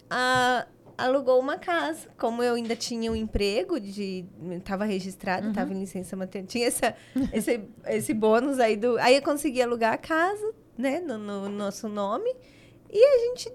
ah, 0.09 0.65
alugou 0.97 1.39
uma 1.41 1.59
casa. 1.59 2.09
Como 2.19 2.43
eu 2.43 2.55
ainda 2.55 2.75
tinha 2.77 3.11
um 3.11 3.17
emprego, 3.17 3.79
de 3.81 4.25
tava 4.65 4.85
registrado, 4.85 5.53
tava 5.53 5.73
em 5.73 5.81
licença 5.81 6.17
maternidade, 6.17 6.53
tinha 6.53 6.67
essa, 6.67 6.95
esse, 7.33 7.61
esse 7.87 8.15
bônus 8.15 8.59
aí 8.59 8.77
do... 8.77 8.99
Aí 8.99 9.17
eu 9.17 9.23
consegui 9.23 9.61
alugar 9.63 9.93
a 9.95 9.99
casa, 9.99 10.53
né? 10.77 11.01
No, 11.01 11.19
no 11.19 11.49
nosso 11.49 11.89
nome. 11.89 12.35
E 12.91 13.05
a 13.05 13.19
gente... 13.27 13.53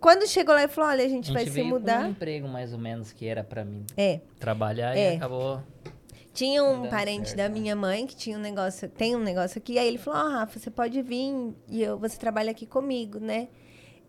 Quando 0.00 0.26
chegou 0.26 0.54
lá, 0.54 0.62
ele 0.62 0.72
falou, 0.72 0.90
olha, 0.90 1.04
a 1.04 1.08
gente, 1.08 1.30
A 1.30 1.34
vai 1.34 1.44
gente 1.44 1.52
se 1.52 1.54
veio 1.56 1.68
com 1.70 1.76
um 1.76 1.78
mudar. 1.78 2.08
emprego, 2.08 2.48
mais 2.48 2.72
ou 2.72 2.78
menos, 2.78 3.12
que 3.12 3.26
era 3.26 3.44
pra 3.44 3.64
mim 3.64 3.84
É. 3.96 4.20
trabalhar 4.38 4.96
É. 4.96 5.14
e 5.14 5.16
acabou... 5.16 5.62
Tinha 6.32 6.62
um 6.62 6.88
parente 6.88 7.30
certo, 7.30 7.38
da 7.38 7.48
né? 7.48 7.60
minha 7.60 7.74
mãe 7.74 8.06
que 8.06 8.14
tinha 8.14 8.38
um 8.38 8.40
negócio, 8.40 8.88
tem 8.88 9.16
um 9.16 9.20
negócio 9.20 9.58
aqui. 9.58 9.76
Aí 9.78 9.88
ele 9.88 9.98
falou: 9.98 10.20
Ó, 10.20 10.28
Rafa, 10.30 10.60
você 10.60 10.70
pode 10.70 11.02
vir 11.02 11.52
e 11.68 11.82
eu, 11.82 11.98
você 11.98 12.16
trabalha 12.16 12.52
aqui 12.52 12.66
comigo, 12.66 13.18
né? 13.18 13.48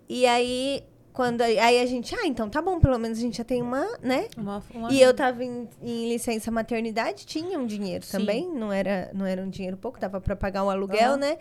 E 0.07 0.27
aí, 0.27 0.83
quando 1.13 1.41
aí 1.41 1.79
a 1.81 1.85
gente, 1.85 2.15
ah, 2.15 2.25
então 2.25 2.49
tá 2.49 2.61
bom, 2.61 2.79
pelo 2.79 2.97
menos 2.97 3.17
a 3.17 3.21
gente 3.21 3.37
já 3.37 3.43
tem 3.43 3.61
uma, 3.61 3.85
né? 4.01 4.27
Uma, 4.37 4.63
uma- 4.73 4.91
E 4.91 5.01
eu 5.01 5.13
tava 5.13 5.43
em, 5.43 5.67
em 5.81 6.09
licença 6.09 6.49
maternidade, 6.51 7.25
tinha 7.25 7.57
um 7.59 7.65
dinheiro 7.65 8.05
Sim. 8.05 8.11
também, 8.11 8.49
não 8.53 8.71
era, 8.71 9.11
não 9.13 9.25
era 9.25 9.41
um 9.41 9.49
dinheiro 9.49 9.77
pouco, 9.77 9.99
dava 9.99 10.19
pra 10.21 10.35
pagar 10.35 10.63
um 10.63 10.69
aluguel, 10.69 11.11
Aham. 11.11 11.17
né? 11.17 11.37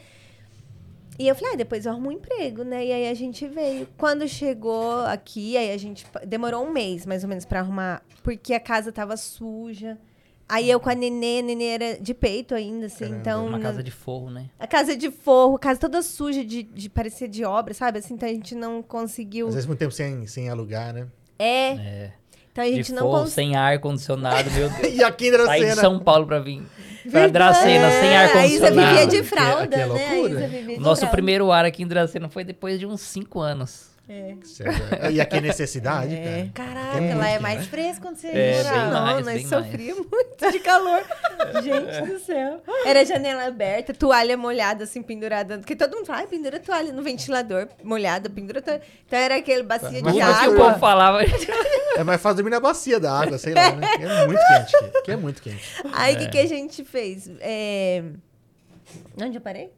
E 1.18 1.28
eu 1.28 1.34
falei, 1.34 1.52
ah, 1.52 1.56
depois 1.56 1.84
eu 1.84 1.92
arrumo 1.92 2.08
um 2.08 2.12
emprego, 2.12 2.62
né? 2.64 2.84
E 2.86 2.92
aí 2.92 3.08
a 3.08 3.14
gente 3.14 3.46
veio. 3.46 3.86
Quando 3.98 4.26
chegou 4.26 5.00
aqui, 5.00 5.54
aí 5.56 5.70
a 5.70 5.76
gente 5.76 6.06
demorou 6.26 6.64
um 6.64 6.72
mês, 6.72 7.04
mais 7.04 7.22
ou 7.22 7.28
menos, 7.28 7.44
pra 7.44 7.60
arrumar, 7.60 8.02
porque 8.22 8.54
a 8.54 8.60
casa 8.60 8.90
tava 8.90 9.16
suja. 9.18 9.98
Aí 10.52 10.68
eu 10.68 10.80
com 10.80 10.90
a 10.90 10.94
nenê, 10.94 11.38
a 11.38 11.42
nenê 11.42 11.64
era 11.66 11.98
de 12.00 12.12
peito 12.12 12.54
ainda, 12.56 12.86
assim, 12.86 12.98
Caramba. 13.04 13.18
então... 13.20 13.46
Uma 13.46 13.60
casa 13.60 13.82
de 13.84 13.90
forro, 13.92 14.30
né? 14.30 14.46
A 14.58 14.66
casa 14.66 14.96
de 14.96 15.10
forro, 15.10 15.56
casa 15.58 15.78
toda 15.78 16.02
suja, 16.02 16.44
de, 16.44 16.64
de 16.64 16.90
parecer 16.90 17.28
de 17.28 17.44
obra, 17.44 17.72
sabe? 17.72 18.00
Assim, 18.00 18.14
então 18.14 18.28
a 18.28 18.32
gente 18.32 18.54
não 18.56 18.82
conseguiu... 18.82 19.46
Às 19.46 19.54
vezes 19.54 19.66
muito 19.66 19.78
tempo 19.78 19.92
sem, 19.92 20.26
sem 20.26 20.48
alugar, 20.48 20.92
né? 20.92 21.06
É, 21.38 21.68
É. 21.70 22.12
então 22.50 22.64
a 22.64 22.66
gente 22.66 22.86
de 22.86 22.92
não 22.92 23.02
forro, 23.02 23.18
conseguiu... 23.20 23.34
sem 23.34 23.56
ar-condicionado, 23.56 24.50
meu 24.50 24.68
Deus. 24.74 24.94
E 24.94 25.04
aqui 25.04 25.28
em 25.28 25.30
Saí 25.36 25.60
de 25.60 25.66
Dracena. 25.66 25.80
São 25.80 25.98
Paulo 26.00 26.26
pra 26.26 26.40
vir 26.40 26.62
pra 27.10 27.28
Dracena, 27.28 27.90
sem 27.90 28.08
É, 28.10 28.16
A 28.18 28.46
Isa 28.46 28.66
ar-condicionado. 28.66 28.88
vivia 28.90 29.06
de 29.06 29.16
é- 29.16 29.22
fralda, 29.22 29.62
aqui 29.64 29.74
é 29.74 29.78
né? 29.78 29.82
A 29.84 29.86
loucura. 29.86 30.30
Isa 30.34 30.48
vivia 30.48 30.74
de 30.76 30.80
nosso 30.82 31.00
fralda. 31.02 31.16
primeiro 31.16 31.50
ar 31.52 31.64
aqui 31.64 31.82
em 31.82 31.86
Dracena 31.86 32.28
foi 32.28 32.44
depois 32.44 32.78
de 32.78 32.86
uns 32.86 33.00
5 33.02 33.40
anos. 33.40 33.89
É. 34.12 34.34
Certo. 34.44 35.06
E 35.12 35.20
aqui 35.20 35.36
é 35.36 35.40
necessidade, 35.40 36.12
É. 36.16 36.48
cara. 36.52 36.70
Caraca, 36.74 36.96
É 36.96 37.00
muito 37.00 37.16
lá 37.18 37.28
é 37.28 37.38
mais 37.38 37.66
fresco 37.68 38.02
quando 38.02 38.16
você 38.16 38.26
É, 38.26 38.62
não, 38.64 38.90
mais, 39.02 39.24
nós 39.24 39.46
sofríamos 39.46 40.04
muito 40.10 40.50
de 40.50 40.58
calor. 40.58 41.00
Gente 41.62 42.10
do 42.12 42.18
céu. 42.18 42.60
Era 42.84 43.04
janela 43.04 43.44
aberta, 43.46 43.94
toalha 43.94 44.36
molhada, 44.36 44.82
assim, 44.82 45.00
pendurada. 45.00 45.58
Porque 45.58 45.76
todo 45.76 45.94
mundo 45.94 46.06
fala, 46.06 46.26
pendura 46.26 46.58
toalha 46.58 46.92
no 46.92 47.02
ventilador, 47.04 47.68
molhada, 47.84 48.28
pendura 48.28 48.60
toalha. 48.60 48.82
Então 49.06 49.16
era 49.16 49.36
aquele 49.36 49.62
bacia 49.62 50.00
Mas 50.02 50.12
de 50.14 50.20
faz 50.20 50.38
que 50.40 50.48
o 50.48 50.52
água. 50.54 50.66
povo 50.70 50.78
falava. 50.80 51.18
É 51.96 52.04
mais 52.04 52.20
fácil 52.20 52.36
dormir 52.36 52.50
na 52.50 52.60
bacia 52.60 52.98
da 53.00 53.12
água, 53.12 53.36
sei 53.36 53.52
lá, 53.52 53.72
né? 53.72 53.86
Que 53.96 54.04
é 54.04 54.26
muito 54.26 54.40
quente 54.46 54.76
aqui. 54.76 54.96
Aqui 54.98 55.10
é 55.12 55.16
muito 55.16 55.42
quente. 55.42 55.64
Aí 55.92 56.14
o 56.14 56.16
É. 56.16 56.20
que, 56.20 56.28
que 56.30 56.38
a 56.38 56.46
gente 56.46 56.84
fez? 56.84 57.28
É... 57.40 58.02
Onde 59.20 59.36
eu 59.36 59.40
parei? 59.40 59.70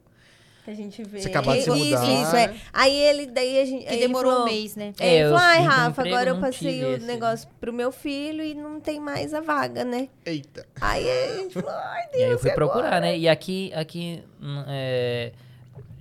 Que 0.64 0.70
a 0.70 0.74
gente 0.74 1.02
veio. 1.02 1.20
Você 1.22 1.28
acabou 1.28 1.54
de 1.54 1.62
se 1.62 1.70
Isso, 1.70 1.76
mudar. 1.76 2.22
isso, 2.22 2.36
é. 2.36 2.54
Aí 2.72 2.96
ele, 2.96 3.26
daí 3.26 3.60
a 3.60 3.64
gente. 3.64 3.84
Que 3.84 3.96
demorou 3.96 4.30
falou- 4.32 4.46
um 4.46 4.50
mês, 4.50 4.76
né? 4.76 4.92
É, 5.00 5.06
ele 5.08 5.16
É, 5.16 5.22
eu 5.24 5.28
falou, 5.30 5.42
ai, 5.42 5.60
Rafa, 5.62 5.90
emprego, 6.02 6.08
agora 6.16 6.30
eu 6.30 6.40
passei 6.40 6.84
o 6.84 6.96
esse, 6.96 7.04
negócio 7.06 7.48
pro 7.60 7.72
meu 7.72 7.90
filho 7.90 8.44
e 8.44 8.54
não 8.54 8.80
tem 8.80 9.00
mais 9.00 9.34
a 9.34 9.40
vaga, 9.40 9.84
né? 9.84 10.08
Eita. 10.24 10.64
Aí 10.80 11.04
a 11.10 11.36
gente 11.38 11.54
falou, 11.54 11.70
ai, 11.70 12.02
Deus. 12.12 12.14
E 12.14 12.24
aí 12.24 12.30
eu 12.30 12.38
fui 12.38 12.50
agora? 12.52 12.66
procurar, 12.72 13.00
né? 13.00 13.18
E 13.18 13.28
aqui, 13.28 13.72
aqui 13.74 14.22
hum, 14.40 14.62
é, 14.68 15.32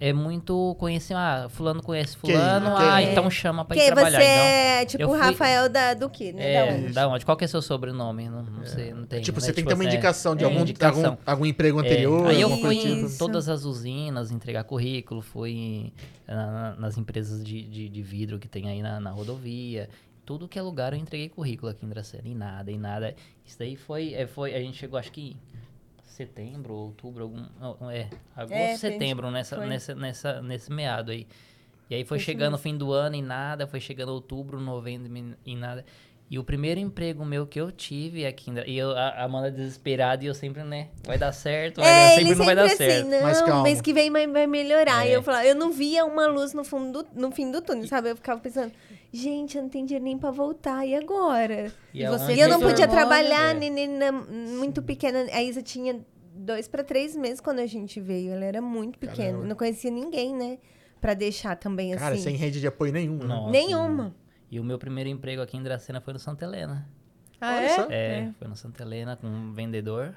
é 0.02 0.12
muito 0.12 0.76
conhecer, 0.80 1.14
ah, 1.14 1.48
fulano 1.50 1.82
conhece 1.84 2.18
fulano, 2.18 2.76
Quem? 2.76 2.86
ah, 2.90 3.02
É. 3.04 3.12
então 3.12 3.30
chama 3.30 3.64
pra 3.64 3.76
ir 3.78 3.80
Porque 3.80 3.92
trabalhar. 3.94 4.20
você 4.20 4.26
então, 4.26 4.44
é 4.44 4.86
tipo 4.86 5.04
o 5.06 5.10
fui- 5.10 5.20
Rafael 5.20 5.70
da, 5.70 5.94
do 5.94 6.10
que, 6.10 6.34
né? 6.34 6.54
é, 6.54 6.66
Da 6.66 6.74
onde? 6.74 6.94
da 6.94 7.08
onde? 7.08 7.24
Qual 7.26 7.38
que 7.38 7.46
é 7.46 7.48
seu 7.48 7.62
sobrenome? 7.62 8.28
Não, 8.28 8.42
não 8.42 8.66
sei, 8.66 8.92
não 8.94 9.06
tem. 9.06 9.22
Tipo, 9.22 9.40
né? 9.40 9.46
você 9.46 9.54
tem 9.54 9.64
que 9.64 9.68
ter 9.70 9.76
uma 9.76 9.84
assim, 9.84 9.92
é- 9.92 9.94
indicação 9.94 10.36
de 10.36 10.44
é, 10.44 10.48
algum, 10.48 10.62
indicação. 10.62 11.06
algum, 11.12 11.18
algum 11.26 11.46
emprego 11.46 11.78
É, 11.80 11.82
anterior, 11.86 12.28
aí 12.28 12.42
eu 12.42 12.50
fui 12.58 12.76
tipo. 12.76 12.88
em 12.90 13.06
Isso. 13.06 13.20
todas 13.20 13.48
as 13.48 13.64
usinas 13.64 14.32
entregar 14.32 14.64
currículo, 14.64 15.22
fui 15.22 15.52
em- 15.52 15.94
na- 16.28 16.52
na- 16.52 16.76
nas 16.78 16.98
empresas 16.98 17.44
de, 17.44 17.62
de, 17.62 17.88
de 17.88 18.02
vidro 18.02 18.40
que 18.40 18.48
tem 18.48 18.68
aí 18.70 18.82
na, 18.82 19.00
na 19.00 19.12
rodovia. 19.12 19.88
Tudo 20.26 20.48
que 20.48 20.58
é 20.58 20.62
lugar 20.62 20.94
eu 20.94 21.00
entreguei 21.00 21.30
currículo 21.30 21.72
aqui 21.72 21.86
em 21.86 21.90
Dracena. 21.90 22.24
E 22.26 22.34
nada, 22.34 22.72
e 22.72 22.78
nada. 22.78 23.14
Isso 23.46 23.58
daí 23.60 23.76
foi, 23.76 24.14
é, 24.14 24.26
foi. 24.26 24.54
A 24.56 24.60
gente 24.60 24.78
chegou, 24.78 24.98
acho 24.98 25.12
que 25.12 25.36
setembro, 26.12 26.74
outubro, 26.74 27.24
algum. 27.24 27.44
não, 27.60 27.90
É, 27.90 28.08
agosto, 28.36 28.54
É, 28.54 28.78
setembro, 28.78 29.30
nessa, 29.32 29.56
foi. 29.58 29.66
nessa, 29.68 29.96
nessa, 29.96 30.42
nesse 30.42 30.72
meado 30.72 31.12
aí. 31.12 31.28
E 31.90 31.96
aí 31.96 32.06
foi 32.06 32.18
Isso 32.18 32.26
chegando 32.26 32.54
o 32.54 32.58
fim 32.58 32.78
do 32.78 32.92
ano 32.94 33.16
e 33.16 33.22
nada, 33.22 33.68
foi 33.68 33.80
chegando 33.80 34.10
outubro, 34.14 34.60
novembro 34.60 35.12
e 35.46 35.56
nada. 35.56 35.84
E 36.30 36.40
o 36.40 36.44
primeiro 36.46 36.80
emprego 36.80 37.26
meu 37.26 37.46
que 37.46 37.60
eu 37.60 37.70
tive 37.74 38.26
aqui, 38.26 38.50
Dra- 38.52 38.66
e 38.66 38.78
eu, 38.78 38.92
a 38.98 39.22
Amanda 39.26 39.52
desesperada, 39.52 40.24
e 40.24 40.28
eu 40.28 40.34
sempre, 40.34 40.64
né, 40.64 40.88
vai 41.06 41.18
dar 41.18 41.34
certo, 41.34 41.82
vai 41.82 41.90
dar, 41.92 42.00
É, 42.00 42.08
sempre 42.12 42.22
ele 42.22 42.30
não 42.30 42.36
sempre 42.38 42.46
vai 42.46 42.56
dar 42.56 42.64
assim, 42.68 42.78
certo. 42.78 43.10
Mas 43.22 43.40
não, 43.42 43.48
calma. 43.48 43.64
mês 43.64 43.82
que 43.82 43.92
vem 43.92 44.10
vai, 44.10 44.26
vai 44.28 44.48
melhorar. 44.48 45.06
E 45.06 45.10
É. 45.12 45.16
eu 45.18 45.22
falava, 45.22 45.46
eu 45.46 45.56
não 45.56 45.74
via 45.74 46.06
uma 46.06 46.28
luz 46.28 46.54
no 46.54 46.64
fundo 46.64 47.04
do, 47.04 47.10
no 47.20 47.32
fim 47.32 47.52
do 47.52 47.62
túnel, 47.62 47.86
sabe? 47.86 48.12
Eu 48.12 48.16
ficava 48.16 48.40
pensando, 48.40 48.72
gente, 49.12 49.58
eu 49.58 49.64
não 49.64 49.70
tenho 49.70 49.86
dinheiro 49.86 50.04
nem 50.06 50.18
pra 50.18 50.32
voltar, 50.32 50.86
e 50.86 50.96
agora? 50.96 51.72
E 51.94 52.04
é 52.04 52.10
você 52.10 52.34
E 52.34 52.40
eu 52.40 52.48
não 52.50 52.60
podia 52.60 52.86
hormônio, 52.86 52.90
trabalhar, 52.90 53.56
é. 53.56 53.88
na- 53.88 54.12
muito 54.12 54.82
pequena. 54.82 55.26
A 55.32 55.44
Isa 55.44 55.62
tinha 55.62 56.00
dois 56.34 56.68
pra 56.68 56.84
três 56.84 57.16
meses 57.16 57.40
quando 57.42 57.60
a 57.60 57.66
gente 57.66 58.00
veio. 58.00 58.32
Ela 58.32 58.46
era 58.46 58.62
muito 58.62 58.98
pequena. 58.98 59.32
Caramba. 59.32 59.46
Não 59.48 59.56
conhecia 59.56 59.92
ninguém, 59.92 60.36
né? 60.36 60.58
Pra 61.00 61.14
deixar 61.14 61.56
também 61.56 61.96
Cara, 61.96 62.14
assim. 62.14 62.24
sem 62.24 62.36
rede 62.36 62.60
de 62.60 62.68
apoio 62.68 62.94
nenhuma. 62.94 63.24
né? 63.24 63.28
Nossa, 63.28 63.52
Nenhuma. 63.52 64.16
E 64.52 64.60
o 64.60 64.64
meu 64.64 64.78
primeiro 64.78 65.10
emprego 65.10 65.42
aqui 65.42 65.58
em 65.58 65.64
Dracena 65.64 66.00
foi 66.02 66.14
no 66.14 66.20
Santa 66.20 66.46
Helena. 66.46 66.88
Ah, 67.40 67.62
é? 67.62 67.70
só. 67.70 67.88
É, 67.90 68.32
foi 68.38 68.48
no 68.48 68.56
Santa 68.56 68.84
Helena 68.84 69.16
com 69.16 69.26
um 69.28 69.52
vendedor. 69.54 70.14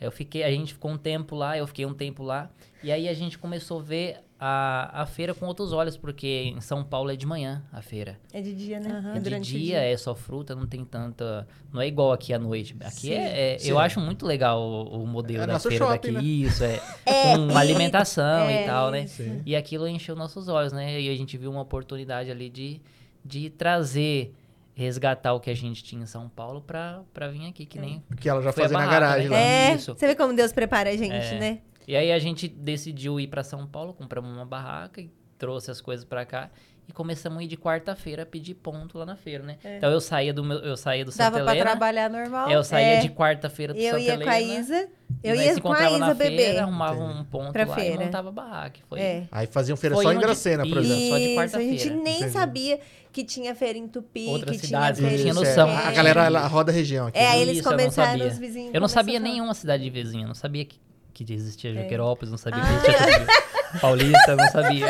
Eu 0.00 0.10
fiquei, 0.12 0.44
a 0.44 0.50
gente 0.50 0.74
ficou 0.74 0.90
um 0.90 0.98
tempo 0.98 1.34
lá, 1.34 1.56
eu 1.56 1.66
fiquei 1.66 1.86
um 1.86 1.94
tempo 1.94 2.22
lá. 2.22 2.50
E 2.82 2.92
aí 2.92 3.08
a 3.08 3.14
gente 3.14 3.38
começou 3.38 3.80
a 3.80 3.82
ver 3.82 4.18
a, 4.46 5.02
a 5.02 5.06
feira 5.06 5.32
com 5.32 5.46
outros 5.46 5.72
olhos, 5.72 5.96
porque 5.96 6.52
em 6.54 6.60
São 6.60 6.84
Paulo 6.84 7.10
é 7.10 7.16
de 7.16 7.24
manhã 7.24 7.64
a 7.72 7.80
feira. 7.80 8.18
É 8.30 8.42
de 8.42 8.52
dia, 8.52 8.78
né? 8.78 8.90
Aham. 8.90 9.14
É 9.16 9.20
de 9.20 9.40
dia, 9.40 9.78
é 9.78 9.96
só 9.96 10.14
fruta, 10.14 10.54
não 10.54 10.66
tem 10.66 10.84
tanta. 10.84 11.48
Não 11.72 11.80
é 11.80 11.86
igual 11.86 12.12
aqui 12.12 12.34
à 12.34 12.38
noite. 12.38 12.76
Aqui 12.80 13.08
Sim. 13.08 13.12
é, 13.14 13.54
é- 13.54 13.58
Sim. 13.58 13.70
Eu 13.70 13.78
acho 13.78 13.98
muito 14.00 14.26
legal 14.26 14.60
o, 14.60 15.02
o 15.02 15.06
modelo 15.06 15.44
É 15.44 15.46
da 15.46 15.58
feira 15.58 15.86
shopping, 15.86 16.12
daqui. 16.12 16.12
né? 16.12 16.22
Isso, 16.22 16.62
é. 16.62 16.78
É, 17.06 17.36
com 17.36 17.50
e- 17.52 17.56
alimentação 17.56 18.40
é, 18.50 18.64
e 18.64 18.66
tal, 18.66 18.90
né? 18.90 19.06
Sim. 19.06 19.40
E 19.46 19.56
aquilo 19.56 19.88
encheu 19.88 20.14
nossos 20.14 20.46
olhos, 20.48 20.74
né? 20.74 21.00
E 21.00 21.08
a 21.08 21.16
gente 21.16 21.38
viu 21.38 21.50
uma 21.50 21.62
oportunidade 21.62 22.30
ali 22.30 22.50
de, 22.50 22.82
de 23.24 23.48
trazer, 23.48 24.34
resgatar 24.74 25.32
o 25.32 25.40
que 25.40 25.48
a 25.48 25.54
gente 25.56 25.82
tinha 25.82 26.02
em 26.02 26.06
São 26.06 26.28
Paulo 26.28 26.60
pra, 26.60 27.00
pra 27.14 27.28
vir 27.28 27.46
aqui, 27.48 27.64
que 27.64 27.78
nem. 27.78 28.02
Que 28.20 28.28
ela 28.28 28.42
já 28.42 28.52
fazia 28.52 28.76
na 28.76 28.84
barraca, 28.84 29.00
garagem 29.00 29.28
né? 29.30 29.36
lá. 29.36 29.42
É, 29.42 29.74
Isso. 29.74 29.94
você 29.94 30.06
vê 30.06 30.14
como 30.14 30.34
Deus 30.34 30.52
prepara 30.52 30.90
a 30.90 30.96
gente, 30.96 31.14
É. 31.14 31.38
né? 31.38 31.58
E 31.86 31.96
aí 31.96 32.10
a 32.12 32.18
gente 32.18 32.48
decidiu 32.48 33.18
ir 33.20 33.26
pra 33.28 33.42
São 33.42 33.66
Paulo, 33.66 33.92
compramos 33.92 34.30
uma 34.30 34.46
barraca 34.46 35.00
e 35.00 35.10
trouxe 35.38 35.70
as 35.70 35.80
coisas 35.80 36.04
pra 36.04 36.24
cá. 36.24 36.50
E 36.86 36.92
começamos 36.92 37.38
a 37.38 37.42
ir 37.42 37.46
de 37.46 37.56
quarta-feira 37.56 38.24
a 38.24 38.26
pedir 38.26 38.52
ponto 38.54 38.98
lá 38.98 39.06
na 39.06 39.16
feira, 39.16 39.42
né? 39.42 39.56
Então 39.64 39.90
eu 39.90 40.02
saía 40.02 40.34
do 40.34 40.44
meu, 40.44 40.58
eu 40.58 40.76
saía 40.76 41.02
do 41.02 41.10
Santa 41.10 41.30
Dava 41.30 41.42
pra 41.44 41.52
Helena. 41.54 41.70
trabalhar 41.70 42.10
normal? 42.10 42.50
Eu 42.50 42.62
saía 42.62 42.86
É. 42.86 43.00
de 43.00 43.08
quarta-feira 43.08 43.72
do 43.72 43.80
Eu 43.80 43.92
Santa 43.92 44.02
ia 44.02 44.18
com 44.18 44.28
a 44.28 44.40
Helena. 44.40 44.60
Isa. 44.60 44.88
e 45.22 45.28
Eu 45.28 45.34
ia 45.34 45.60
com 45.62 45.72
a 45.72 45.86
Isa 45.90 45.98
na 45.98 46.12
bebê. 46.12 46.36
feira, 46.36 46.62
arrumava 46.62 47.02
um 47.02 47.24
ponto 47.24 47.52
Pra 47.52 47.64
lá 47.64 47.74
feira. 47.74 48.02
e 48.02 48.04
montava 48.04 48.30
barraca. 48.30 48.80
Foi, 48.86 49.00
É. 49.00 49.26
Aí 49.32 49.46
faziam 49.46 49.78
feira 49.78 49.94
Foi 49.96 50.04
só 50.04 50.12
em 50.12 50.16
onde- 50.16 50.26
Dracena, 50.26 50.62
por 50.66 50.76
Isso. 50.82 50.92
exemplo. 50.92 51.08
só 51.08 51.16
de 51.16 51.22
Isso, 51.24 51.24
a 51.24 51.26
gente 51.28 51.34
quarta-feira. 51.78 51.96
nem 52.02 52.16
Entendi. 52.18 52.30
sabia 52.32 52.80
que 53.10 53.24
tinha 53.24 53.54
feira 53.54 53.78
em 53.78 53.88
Tupi, 53.88 54.26
Outras 54.26 54.60
que 54.60 54.66
cidades 54.66 54.98
tinha 54.98 55.10
não 55.10 55.16
feira 55.16 55.22
tinha 55.22 55.32
Isso, 55.32 55.42
em- 55.42 55.46
é. 55.46 55.64
noção. 55.66 55.88
A 55.88 55.90
galera 55.90 56.24
ela 56.26 56.46
roda 56.46 56.70
a 56.70 56.74
região 56.74 57.06
aqui. 57.06 57.18
É, 57.18 57.28
aí 57.28 57.36
né? 57.36 57.42
eles 57.42 57.58
Isso, 57.60 57.66
eu 57.66 57.72
não 57.72 57.78
começaram, 57.78 58.10
sabia. 58.10 58.26
os 58.26 58.38
vizinhos 58.38 58.74
Eu 58.74 58.80
não 58.82 58.88
sabia 58.88 59.18
nenhuma 59.18 59.54
cidade 59.54 59.88
vizinha, 59.88 60.26
não 60.26 60.34
sabia 60.34 60.66
que, 60.66 60.78
que 61.14 61.32
existia 61.32 61.70
É. 61.70 61.82
Joquerópolis, 61.82 62.30
não 62.30 62.38
sabia 62.38 62.62
Ah. 62.62 62.80
que 62.80 62.90
existia. 62.90 63.26
Paulista, 63.80 64.36
não 64.36 64.46
sabia. 64.50 64.86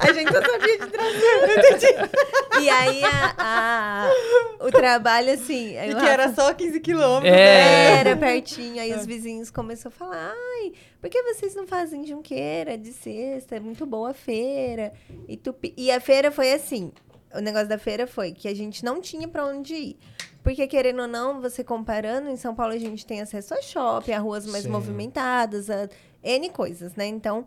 A 0.00 0.12
gente 0.12 0.32
não 0.32 0.42
sabia 0.42 0.78
de 0.78 0.86
trazer. 0.86 2.10
e 2.62 2.70
aí, 2.70 3.02
a, 3.04 3.34
a- 3.38 4.10
o 4.64 4.70
trabalho, 4.70 5.30
assim... 5.32 5.76
E 5.78 5.94
que 5.94 6.06
era 6.06 6.32
só 6.32 6.54
15 6.54 6.80
quilômetros. 6.80 7.30
É. 7.36 7.98
Era 8.00 8.16
pertinho, 8.16 8.80
aí 8.80 8.94
os 8.94 9.04
vizinhos 9.04 9.50
começaram 9.50 9.94
a 9.94 9.98
falar, 9.98 10.32
ai, 10.34 10.72
por 11.00 11.10
que 11.10 11.22
vocês 11.22 11.54
não 11.54 11.66
fazem 11.66 12.06
junqueira 12.06 12.78
de 12.78 12.92
sexta? 12.94 13.56
É 13.56 13.60
muito 13.60 13.84
boa 13.84 14.10
a 14.10 14.14
feira. 14.14 14.92
E, 15.28 15.36
tupi... 15.36 15.74
e 15.76 15.90
a 15.90 16.00
feira 16.00 16.30
foi 16.30 16.52
assim, 16.52 16.90
o 17.34 17.40
negócio 17.40 17.68
da 17.68 17.76
feira 17.78 18.06
foi 18.06 18.32
que 18.32 18.48
a 18.48 18.54
gente 18.54 18.82
não 18.84 19.02
tinha 19.02 19.28
pra 19.28 19.44
onde 19.44 19.74
ir. 19.74 19.96
Porque, 20.48 20.66
querendo 20.66 21.02
ou 21.02 21.06
não, 21.06 21.42
você 21.42 21.62
comparando, 21.62 22.30
em 22.30 22.36
São 22.36 22.54
Paulo 22.54 22.72
a 22.72 22.78
gente 22.78 23.04
tem 23.04 23.20
acesso 23.20 23.52
a 23.52 23.60
shopping, 23.60 24.12
a 24.12 24.18
ruas 24.18 24.46
mais 24.46 24.64
Sim. 24.64 24.70
movimentadas, 24.70 25.68
a 25.68 25.90
N 26.24 26.48
coisas, 26.48 26.94
né? 26.94 27.06
Então, 27.06 27.44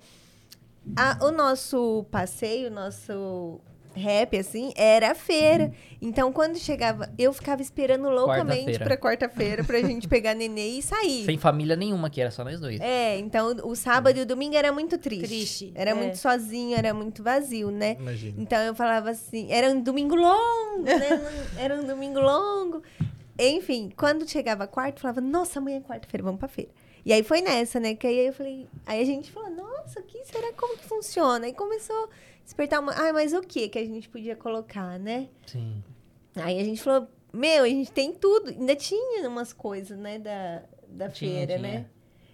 a- 0.95 1.17
o 1.25 1.31
nosso 1.31 2.05
passeio, 2.11 2.67
o 2.67 2.71
nosso 2.71 3.59
rap, 3.95 4.38
assim, 4.38 4.71
era 4.75 5.12
a 5.12 5.15
feira. 5.15 5.71
Então, 6.01 6.32
quando 6.32 6.58
chegava, 6.58 7.12
eu 7.17 7.32
ficava 7.34 7.62
esperando 7.62 8.10
loucamente 8.10 8.65
Quarta-feira. 8.65 8.86
pra 8.86 8.97
quarta-feira 8.97 9.63
pra 9.63 9.80
gente 9.82 10.08
pegar 10.08 10.34
nenê 10.34 10.69
e 10.69 10.82
sair. 10.82 11.25
Sem 11.25 11.38
família 11.38 11.75
nenhuma, 11.75 12.10
que 12.10 12.19
era 12.21 12.32
só 12.32 12.43
nós 12.43 12.60
dois. 12.60 12.80
É, 12.82 13.17
então 13.19 13.56
o 13.63 13.75
sábado 13.75 14.17
e 14.17 14.21
o 14.21 14.25
domingo 14.25 14.56
era 14.56 14.71
muito 14.71 14.97
triste. 14.97 15.27
Triste, 15.27 15.71
Era 15.75 15.91
é. 15.91 15.93
muito 15.93 16.17
sozinho, 16.17 16.77
era 16.77 16.93
muito 16.93 17.21
vazio, 17.21 17.69
né? 17.71 17.97
Imagina. 17.99 18.36
Então 18.41 18.60
eu 18.60 18.73
falava 18.75 19.12
assim, 19.12 19.51
era 19.51 19.69
um 19.69 19.82
domingo 19.82 20.15
longo, 20.15 20.84
né? 20.84 21.21
Era 21.60 21.75
um 21.75 21.84
domingo 21.84 22.19
longo. 22.19 22.82
Enfim, 23.38 23.91
quando 23.95 24.27
chegava 24.30 24.67
quarta, 24.67 24.97
eu 24.97 25.01
falava, 25.01 25.21
nossa, 25.21 25.60
amanhã 25.60 25.77
é 25.77 25.82
quarta-feira, 25.82 26.23
vamos 26.23 26.39
pra 26.39 26.47
feira. 26.47 26.71
E 27.04 27.12
aí 27.12 27.23
foi 27.23 27.41
nessa, 27.41 27.80
né? 27.80 27.95
Que 27.95 28.06
aí 28.08 28.27
eu 28.27 28.34
falei, 28.34 28.67
aí 28.86 29.01
a 29.01 29.06
gente 29.06 29.32
falou, 29.32 29.49
nossa, 29.49 29.99
o 29.99 30.04
que 30.04 30.23
será 30.25 30.54
como 30.54 30.77
que 30.77 30.86
funciona? 30.86 31.45
Aí 31.47 31.54
começou 31.54 32.10
despertar 32.43 32.80
uma. 32.80 32.93
Ai, 32.95 33.12
mas 33.12 33.34
o 33.34 33.41
que 33.41 33.69
que 33.69 33.80
a 33.80 33.86
gente 33.86 34.10
podia 34.10 34.36
colocar, 34.36 34.97
né? 34.99 35.30
Sim. 35.47 35.84
Aí 36.36 36.60
a 36.60 36.63
gente 36.63 36.82
falou, 36.82 37.08
meu, 37.34 37.63
a 37.63 37.67
gente 37.67 37.91
tem 37.91 38.13
tudo. 38.13 38.49
Ainda 38.49 38.75
tinha 38.75 39.27
umas 39.27 39.51
coisas, 39.54 39.97
né, 39.97 40.17
da, 40.19 40.63
da 40.88 41.10
Tinha, 41.10 41.32
feira, 41.47 41.56
tinha. 41.58 41.71
né? 41.80 41.86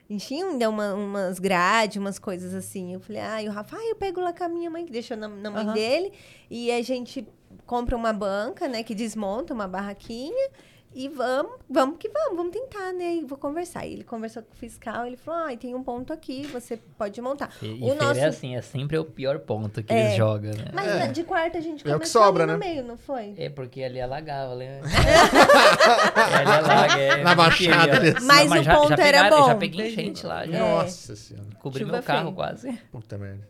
A 0.09 0.13
gente 0.13 0.25
tinha 0.27 0.45
ainda 0.45 0.69
uma- 0.69 0.93
umas 0.93 1.37
grades, 1.37 1.97
umas 1.97 2.17
coisas 2.17 2.53
assim. 2.53 2.93
Eu 2.93 2.99
falei, 3.01 3.21
ah, 3.21 3.43
e 3.43 3.49
o 3.49 3.51
Rafa, 3.51 3.75
ah, 3.75 3.85
eu 3.89 3.95
pego 3.95 4.21
lá 4.21 4.31
com 4.31 4.43
a 4.43 4.47
minha 4.47 4.69
mãe, 4.69 4.85
que 4.85 4.91
deixou 4.91 5.17
na, 5.17 5.27
na 5.27 5.51
mãe 5.51 5.63
Aham. 5.65 5.73
dele. 5.73 6.13
E 6.49 6.71
a 6.71 6.81
gente 6.81 7.27
compra 7.65 7.95
uma 7.95 8.13
banca, 8.13 8.67
né, 8.69 8.83
que 8.83 8.95
desmonta 8.95 9.53
uma 9.53 9.67
barraquinha. 9.67 10.49
E 10.95 11.07
vamos, 11.09 11.51
vamos 11.69 11.97
que 11.99 12.09
vamos, 12.09 12.37
vamos 12.37 12.51
tentar, 12.51 12.91
né? 12.91 13.15
E 13.17 13.23
vou 13.23 13.37
conversar. 13.37 13.85
E 13.85 13.93
ele 13.93 14.03
conversou 14.03 14.41
com 14.41 14.51
o 14.53 14.55
fiscal, 14.57 15.05
ele 15.05 15.15
falou, 15.17 15.45
ah, 15.53 15.55
tem 15.55 15.75
um 15.75 15.83
ponto 15.83 16.11
aqui, 16.11 16.47
você 16.47 16.77
pode 16.97 17.21
montar. 17.21 17.51
E, 17.61 17.67
e 17.67 17.73
o 17.75 17.77
feira 17.89 18.03
nosso... 18.03 18.19
é 18.19 18.25
assim, 18.25 18.55
é 18.55 18.61
sempre 18.63 18.97
o 18.97 19.05
pior 19.05 19.37
ponto 19.39 19.83
que 19.83 19.93
É. 19.93 20.05
eles 20.05 20.15
jogam, 20.17 20.51
né? 20.53 20.65
Mas 20.73 20.87
É. 20.87 21.07
de 21.09 21.23
quarta 21.23 21.59
a 21.59 21.61
gente 21.61 21.81
É 21.81 21.81
o 21.81 21.83
que 21.83 21.91
começou 21.93 22.23
sobra, 22.23 22.43
ali 22.45 22.51
no 22.53 22.57
né? 22.57 22.65
meio, 22.65 22.83
não 22.83 22.97
foi? 22.97 23.35
É 23.37 23.47
porque 23.49 23.83
ali 23.83 24.01
alagava, 24.01 24.55
né? 24.55 24.81
é, 24.81 24.81
ali 26.35 26.51
alaga, 26.51 26.99
é, 26.99 27.23
Na 27.23 27.35
Baixada, 27.35 27.99
né? 27.99 28.13
Mas 28.23 28.49
Não, 28.49 28.59
o 28.59 28.63
já, 28.63 28.75
ponto 28.75 28.87
já 28.89 28.93
era 29.07 29.17
pegaram- 29.23 29.37
bom. 29.41 29.47
Já 29.47 29.55
peguei 29.55 29.91
enchente 29.91 30.25
lá, 30.25 30.45
já. 30.47 30.59
Nossa 30.59 31.15
senhora. 31.15 31.47
Cobri 31.59 31.79
Chuva 31.81 31.91
meu 31.93 32.03
carro 32.03 32.33
quase. 32.33 32.71
Puta 32.91 33.17
merda. 33.17 33.47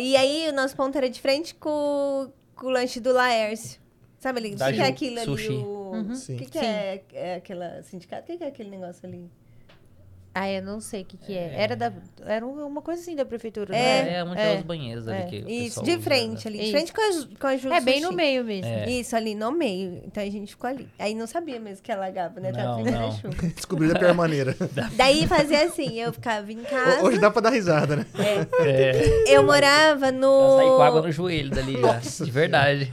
E 0.00 0.16
aí, 0.16 0.48
o 0.48 0.52
nosso 0.52 0.74
ponto 0.74 0.96
era 0.98 1.08
de 1.08 1.20
frente 1.20 1.54
com, 1.54 2.28
com 2.56 2.66
o 2.66 2.70
lanche 2.70 2.98
do 2.98 3.12
Laércio. 3.12 3.80
Sabe 4.22 4.38
ali? 4.38 4.54
O 4.54 4.56
que, 4.56 4.72
que 4.72 4.80
é 4.80 4.86
aquilo 4.86 5.20
sushi. 5.24 5.46
ali? 5.48 5.56
O 5.56 5.82
Uhum. 5.92 6.14
Que, 6.38 6.46
que 6.46 6.58
é, 6.58 7.02
é 7.12 7.34
aquela 7.34 7.82
sindicato? 7.82 8.22
O 8.22 8.26
que, 8.26 8.38
que 8.38 8.44
é 8.44 8.46
aquele 8.46 8.70
negócio 8.70 9.06
ali? 9.06 9.28
Ah, 10.34 10.50
eu 10.50 10.62
não 10.62 10.80
sei 10.80 11.02
o 11.02 11.04
que 11.04 11.18
que 11.18 11.36
é. 11.36 11.52
Era, 11.54 11.76
da, 11.76 11.92
era 12.24 12.46
um- 12.46 12.64
uma 12.66 12.80
coisa 12.80 13.02
assim 13.02 13.14
da 13.14 13.22
prefeitura, 13.26 13.76
É, 13.76 14.02
não 14.04 14.10
É, 14.10 14.24
onde 14.32 14.40
é. 14.40 14.54
é 14.54 14.56
os 14.56 14.62
banheiros 14.62 15.06
ali 15.06 15.18
é. 15.18 15.26
que 15.26 15.36
Isso, 15.36 15.80
pessoal 15.82 15.84
de 15.98 16.02
frente 16.02 16.44
né? 16.46 16.50
ali. 16.50 16.58
De 16.58 16.64
Isso. 16.64 16.72
frente 16.72 16.92
com 16.94 17.00
a, 17.02 17.36
com 17.38 17.46
a 17.48 17.56
Ju 17.58 17.70
É 17.70 17.80
bem 17.82 18.00
no 18.00 18.12
meio 18.12 18.42
mesmo. 18.42 18.64
É. 18.72 18.88
Isso, 18.90 19.14
ali 19.14 19.34
no 19.34 19.52
meio. 19.52 20.00
Então 20.06 20.22
a 20.22 20.30
gente 20.30 20.52
ficou 20.52 20.70
ali. 20.70 20.88
Aí 20.98 21.14
não 21.14 21.26
sabia 21.26 21.60
mesmo 21.60 21.82
que 21.82 21.92
alagava, 21.92 22.40
né? 22.40 22.50
Não, 22.52 22.82
não. 22.82 23.12
chuva. 23.12 23.34
Descobriu 23.54 23.92
da 23.92 23.98
pior 23.98 24.14
maneira. 24.14 24.56
Daí 24.96 25.26
fazia 25.26 25.64
assim, 25.66 26.00
eu 26.00 26.10
ficava 26.14 26.50
em 26.50 26.62
casa. 26.62 27.04
Hoje 27.04 27.18
dá 27.18 27.30
pra 27.30 27.42
dar 27.42 27.50
risada, 27.50 27.96
né? 27.96 28.06
É, 28.64 29.34
Eu 29.34 29.42
morava 29.42 30.06
eu 30.06 30.12
no. 30.12 30.56
saí 30.56 30.66
com 30.68 30.82
água 30.82 31.02
no 31.02 31.12
joelho 31.12 31.50
dali 31.50 31.74
já. 31.74 31.80
Nossa 31.80 32.24
de 32.24 32.30
verdade. 32.30 32.90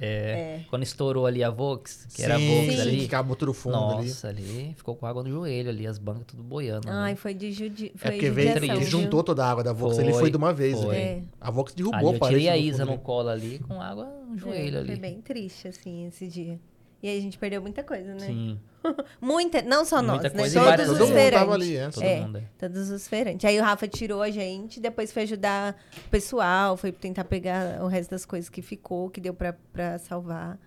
É, 0.00 0.06
É. 0.06 0.60
Quando 0.68 0.82
estourou 0.82 1.26
ali 1.26 1.42
a 1.42 1.50
Vox, 1.50 2.06
que 2.14 2.22
era 2.22 2.36
a 2.36 2.38
Sim, 2.38 2.48
Vox 2.66 2.74
sim, 2.74 2.80
ali. 2.80 2.98
que 3.00 3.06
acabou 3.06 3.34
tudo 3.36 3.52
fundo 3.54 3.76
ali. 3.76 4.08
Nossa, 4.08 4.28
ali. 4.28 4.74
ficou 4.76 4.94
com 4.94 5.06
água 5.06 5.22
no 5.22 5.30
joelho 5.30 5.70
ali, 5.70 5.86
as 5.86 5.98
bancas 5.98 6.24
tudo 6.26 6.42
boiando. 6.42 6.88
Ai, 6.90 7.12
ali. 7.12 7.16
foi 7.20 7.32
de 7.34 7.52
judi... 7.52 7.92
É 7.94 7.98
foi 7.98 8.10
porque 8.12 8.30
veio, 8.30 8.60
viu? 8.60 8.82
juntou 8.82 9.22
toda 9.22 9.44
a 9.44 9.50
água 9.50 9.64
da 9.64 9.72
Vox. 9.72 9.98
Ele 9.98 10.10
Foi, 10.12 10.20
foi 10.20 10.30
de 10.30 10.36
uma 10.36 10.52
vez. 10.52 10.78
foi. 10.78 10.94
né? 10.94 11.00
É. 11.02 11.22
A 11.40 11.50
Vox 11.50 11.72
derrubou 11.74 11.98
Ali 11.98 12.14
eu 12.14 12.18
parede 12.18 12.40
tirei 12.40 12.48
a 12.52 12.56
Isa 12.56 12.84
no 12.84 12.92
ali. 12.92 13.00
colo 13.00 13.28
ali 13.28 13.58
com 13.60 13.80
água 13.80 14.04
no 14.28 14.34
É, 14.34 14.38
joelho 14.38 14.72
Foi 14.84 14.90
ali. 14.92 14.96
bem 14.96 15.20
triste, 15.20 15.68
assim, 15.68 16.06
esse 16.06 16.26
dia. 16.28 16.58
E 17.02 17.08
aí 17.08 17.18
a 17.18 17.20
gente 17.20 17.38
perdeu 17.38 17.60
muita 17.60 17.82
coisa, 17.84 18.14
né? 18.14 18.20
Sim, 18.26 18.58
Muita, 19.20 19.62
não 19.62 19.84
só 19.84 20.00
nós, 20.00 20.20
Muita 20.20 20.28
né? 20.34 20.40
coisa 20.40 20.58
e 20.60 20.76
Todos 20.86 21.00
os 21.00 21.10
feirantes. 21.10 21.54
ali, 21.54 21.76
é. 21.76 21.88
todo 21.90 22.02
É. 22.04 22.20
mundo. 22.20 22.38
é. 22.38 22.42
Todos 22.58 22.90
os 22.90 23.06
feirantes. 23.08 23.44
Aí 23.44 23.58
o 23.60 23.62
Rafa 23.62 23.86
tirou 23.88 24.22
a 24.22 24.30
gente, 24.30 24.80
depois 24.80 25.12
foi 25.12 25.22
ajudar 25.24 25.76
o 26.06 26.10
pessoal, 26.10 26.76
foi 26.76 26.92
tentar 26.92 27.24
pegar 27.24 27.82
o 27.82 27.86
resto 27.88 28.10
das 28.10 28.24
coisas 28.24 28.48
que 28.48 28.62
ficou, 28.62 29.10
que 29.10 29.20
deu 29.20 29.34
pra, 29.34 29.54
pra 29.72 29.98
salvar, 29.98 30.58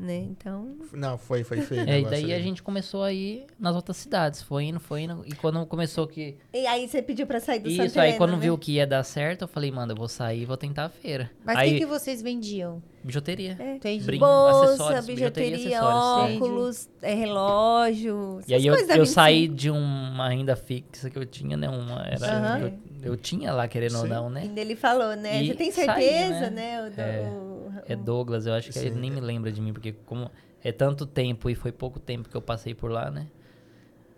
né? 0.00 0.16
Então, 0.30 0.76
Não, 0.92 1.18
foi, 1.18 1.44
foi 1.44 1.60
feio. 1.60 1.82
É, 1.88 2.00
e 2.00 2.04
daí 2.06 2.32
a 2.32 2.36
ali. 2.36 2.42
gente 2.44 2.62
começou 2.62 3.02
a 3.02 3.12
ir 3.12 3.44
nas 3.58 3.76
outras 3.76 3.98
cidades. 3.98 4.40
Foi 4.42 4.64
indo, 4.64 4.80
foi 4.80 5.02
indo. 5.02 5.22
E 5.26 5.32
quando 5.34 5.64
começou 5.66 6.06
que. 6.06 6.36
e 6.54 6.66
aí 6.66 6.88
você 6.88 7.02
pediu 7.02 7.26
pra 7.26 7.38
sair 7.38 7.58
do 7.60 7.68
Isso, 7.68 7.76
Santa 7.82 8.00
aí 8.00 8.08
Helena, 8.08 8.18
quando 8.18 8.32
né? 8.32 8.38
viu 8.38 8.56
que 8.56 8.72
ia 8.72 8.86
dar 8.86 9.02
certo, 9.04 9.42
eu 9.42 9.48
falei, 9.48 9.70
mano, 9.70 9.92
eu 9.92 9.96
vou 9.96 10.08
sair 10.08 10.42
e 10.42 10.44
vou 10.46 10.56
tentar 10.56 10.86
a 10.86 10.88
feira. 10.88 11.30
Mas 11.44 11.56
o 11.56 11.58
aí, 11.60 11.72
que, 11.74 11.78
que 11.80 11.86
vocês 11.86 12.22
vendiam? 12.22 12.82
bijuteria. 13.02 13.56
É. 13.58 13.76
Entendi. 13.76 14.04
Brin- 14.04 14.18
Bolsa, 14.18 14.64
acessórios, 14.74 15.06
bijuteria, 15.06 15.50
bijuteria, 15.56 15.82
óculos, 15.84 16.88
é, 17.00 17.14
relógio. 17.14 18.40
E 18.46 18.54
aí 18.54 18.66
eu, 18.66 18.74
eu 18.74 18.80
25. 18.86 19.06
saí 19.06 19.48
de 19.48 19.70
uma 19.70 20.28
renda 20.28 20.54
fixa 20.56 21.08
que 21.08 21.18
eu 21.18 21.24
tinha, 21.24 21.56
né? 21.56 21.68
Uma, 21.68 22.06
era, 22.06 22.60
eu, 23.02 23.12
eu 23.12 23.16
tinha 23.16 23.52
lá, 23.54 23.66
querendo 23.68 23.96
ou 23.96 24.02
Sim. 24.02 24.08
não, 24.08 24.28
né? 24.30 24.42
Ainda 24.42 24.60
ele 24.60 24.76
falou, 24.76 25.16
né? 25.16 25.42
E 25.42 25.46
Você 25.48 25.54
tem 25.54 25.70
saí, 25.70 25.86
certeza, 25.86 26.50
né? 26.50 26.50
né? 26.50 26.86
O, 26.86 26.90
do- 26.90 27.00
É. 27.00 27.59
É 27.86 27.96
Douglas, 27.96 28.46
eu 28.46 28.52
acho 28.54 28.70
que 28.72 28.78
ele 28.78 28.90
Sim. 28.94 29.00
nem 29.00 29.10
me 29.10 29.20
lembra 29.20 29.50
de 29.52 29.60
mim, 29.60 29.72
porque 29.72 29.92
como 30.06 30.30
é 30.62 30.70
tanto 30.72 31.06
tempo 31.06 31.48
e 31.50 31.54
foi 31.54 31.72
pouco 31.72 31.98
tempo 31.98 32.28
que 32.28 32.36
eu 32.36 32.42
passei 32.42 32.74
por 32.74 32.90
lá, 32.90 33.10
né? 33.10 33.26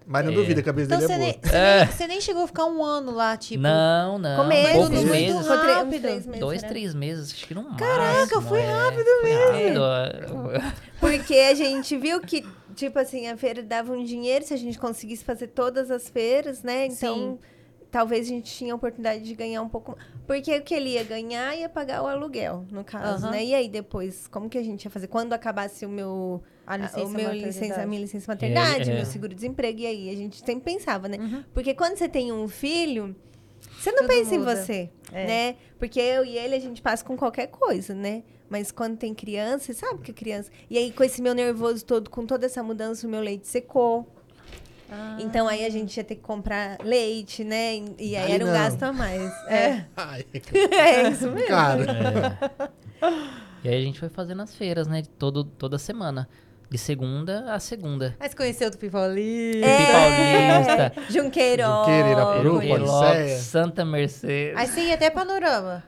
Mas 0.04 0.24
não 0.24 0.32
É. 0.32 0.34
duvida, 0.34 0.60
a 0.60 0.64
cabeça 0.64 0.86
Então 0.96 1.06
dele 1.06 1.12
você 1.12 1.28
é 1.28 1.48
boa. 1.48 1.56
É. 1.56 1.78
nem, 1.84 1.86
você 1.92 2.06
nem 2.08 2.20
chegou 2.20 2.42
a 2.42 2.46
ficar 2.48 2.64
um 2.64 2.82
ano 2.82 3.12
lá, 3.12 3.36
tipo. 3.36 3.62
não, 3.62 4.18
não. 4.18 4.36
Começo, 4.42 4.72
poucos 4.72 4.90
muito 4.90 5.10
meses. 5.12 5.40
Ficou 5.42 5.58
três- 5.58 5.76
rápido. 5.76 6.00
três 6.02 6.26
meses, 6.26 6.40
Dois, 6.40 6.62
né? 6.62 6.68
três 6.68 6.94
meses, 6.94 7.32
acho 7.32 7.46
que 7.46 7.54
no 7.54 7.64
Caraca, 7.76 8.18
máximo, 8.18 8.42
foi 8.42 8.60
é. 8.62 8.72
rápido 8.72 9.04
Foi 9.20 9.34
rápido. 9.34 10.74
Porque 10.98 11.34
a 11.34 11.54
gente 11.54 11.96
viu 11.96 12.20
que, 12.20 12.44
tipo 12.74 12.98
assim, 12.98 13.28
a 13.28 13.36
feira 13.36 13.62
dava 13.62 13.92
um 13.92 14.02
dinheiro 14.04 14.44
se 14.44 14.52
a 14.52 14.56
gente 14.56 14.76
conseguisse 14.78 15.22
fazer 15.24 15.46
todas 15.48 15.88
as 15.90 16.08
feiras, 16.08 16.62
né? 16.64 16.86
Então, 16.86 17.38
talvez 17.92 18.26
a 18.26 18.30
gente 18.30 18.50
tinha 18.52 18.72
a 18.72 18.76
oportunidade 18.76 19.22
de 19.22 19.34
ganhar 19.34 19.62
um 19.62 19.68
pouco. 19.68 19.96
Porque 20.26 20.56
o 20.56 20.62
que 20.62 20.74
ele 20.74 20.94
ia 20.94 21.04
ganhar 21.04 21.54
ia 21.56 21.68
pagar 21.68 22.02
o 22.02 22.06
aluguel, 22.08 22.64
no 22.72 22.82
caso, 22.82 23.26
Aham. 23.26 23.30
né? 23.32 23.44
E 23.44 23.54
aí 23.54 23.68
depois, 23.68 24.26
como 24.26 24.48
que 24.48 24.58
a 24.58 24.62
gente 24.64 24.84
ia 24.86 24.90
fazer? 24.90 25.06
Quando 25.06 25.32
acabasse 25.34 25.86
o 25.86 25.88
meu. 25.88 26.42
A 26.66 26.76
licença 26.76 27.04
o 27.04 27.08
meu 27.10 27.24
maternidade. 27.24 27.44
licença, 27.44 27.82
a 27.82 27.86
minha 27.86 28.00
licença 28.00 28.32
maternidade, 28.32 28.88
É, 28.90 28.92
é. 28.92 28.96
meu 28.96 29.04
seguro-desemprego. 29.04 29.80
E 29.80 29.86
aí 29.86 30.10
a 30.10 30.16
gente 30.16 30.38
sempre 30.38 30.72
pensava, 30.72 31.06
né? 31.08 31.18
Uhum. 31.18 31.44
Porque 31.52 31.74
quando 31.74 31.96
você 31.96 32.08
tem 32.08 32.32
um 32.32 32.48
filho, 32.48 33.14
você 33.78 33.90
não 33.92 33.98
Tudo 34.02 34.08
pensa 34.08 34.38
muda. 34.38 34.52
em 34.52 34.56
você, 34.56 34.90
É. 35.12 35.26
né? 35.26 35.56
Porque 35.78 36.00
eu 36.00 36.24
e 36.24 36.38
ele, 36.38 36.54
a 36.54 36.60
gente 36.60 36.80
passa 36.80 37.04
com 37.04 37.16
qualquer 37.16 37.48
coisa, 37.48 37.94
né? 37.94 38.22
Mas 38.48 38.70
quando 38.70 38.96
tem 38.96 39.12
criança, 39.14 39.64
você 39.66 39.74
sabe 39.74 40.00
que 40.02 40.12
criança. 40.12 40.50
E 40.70 40.78
aí, 40.78 40.92
com 40.92 41.02
esse 41.02 41.20
meu 41.20 41.34
nervoso 41.34 41.84
todo, 41.84 42.08
com 42.10 42.24
toda 42.24 42.46
essa 42.46 42.62
mudança, 42.62 43.06
o 43.06 43.10
meu 43.10 43.20
leite 43.20 43.46
secou. 43.48 44.06
Ah. 44.94 45.16
Então, 45.18 45.48
aí 45.48 45.64
a 45.64 45.70
gente 45.70 45.96
ia 45.96 46.04
ter 46.04 46.16
que 46.16 46.20
comprar 46.20 46.76
leite, 46.84 47.42
né? 47.42 47.76
E 47.98 48.14
aí 48.14 48.16
Aí 48.16 48.32
era 48.32 48.44
um 48.44 48.48
não. 48.48 48.54
gasto 48.54 48.82
a 48.82 48.92
mais. 48.92 49.32
É, 49.48 49.84
Ai, 49.96 50.24
é 50.70 51.08
isso 51.08 51.30
mesmo. 51.30 51.48
cara. 51.48 52.38
É. 53.00 53.08
E 53.64 53.68
aí 53.68 53.76
a 53.76 53.80
gente 53.84 53.98
foi 53.98 54.08
fazendo 54.08 54.42
as 54.42 54.54
feiras, 54.54 54.86
né? 54.86 55.02
Todo, 55.18 55.44
toda 55.44 55.78
semana. 55.78 56.28
De 56.68 56.78
segunda 56.78 57.52
a 57.52 57.60
segunda. 57.60 58.16
Mas 58.18 58.32
conheceu 58.34 58.70
do 58.70 58.78
Pipauli. 58.78 59.62
É, 59.62 59.82
Paulista. 59.92 61.12
Junqueiro. 61.12 61.62
Junqueiro, 61.64 62.08
Irapuru, 62.08 62.86
Santa 63.38 63.84
Mercedes. 63.84 64.56
Aí 64.56 64.66
você 64.66 64.80
ia 64.80 64.94
até 64.94 65.10
panorama. 65.10 65.84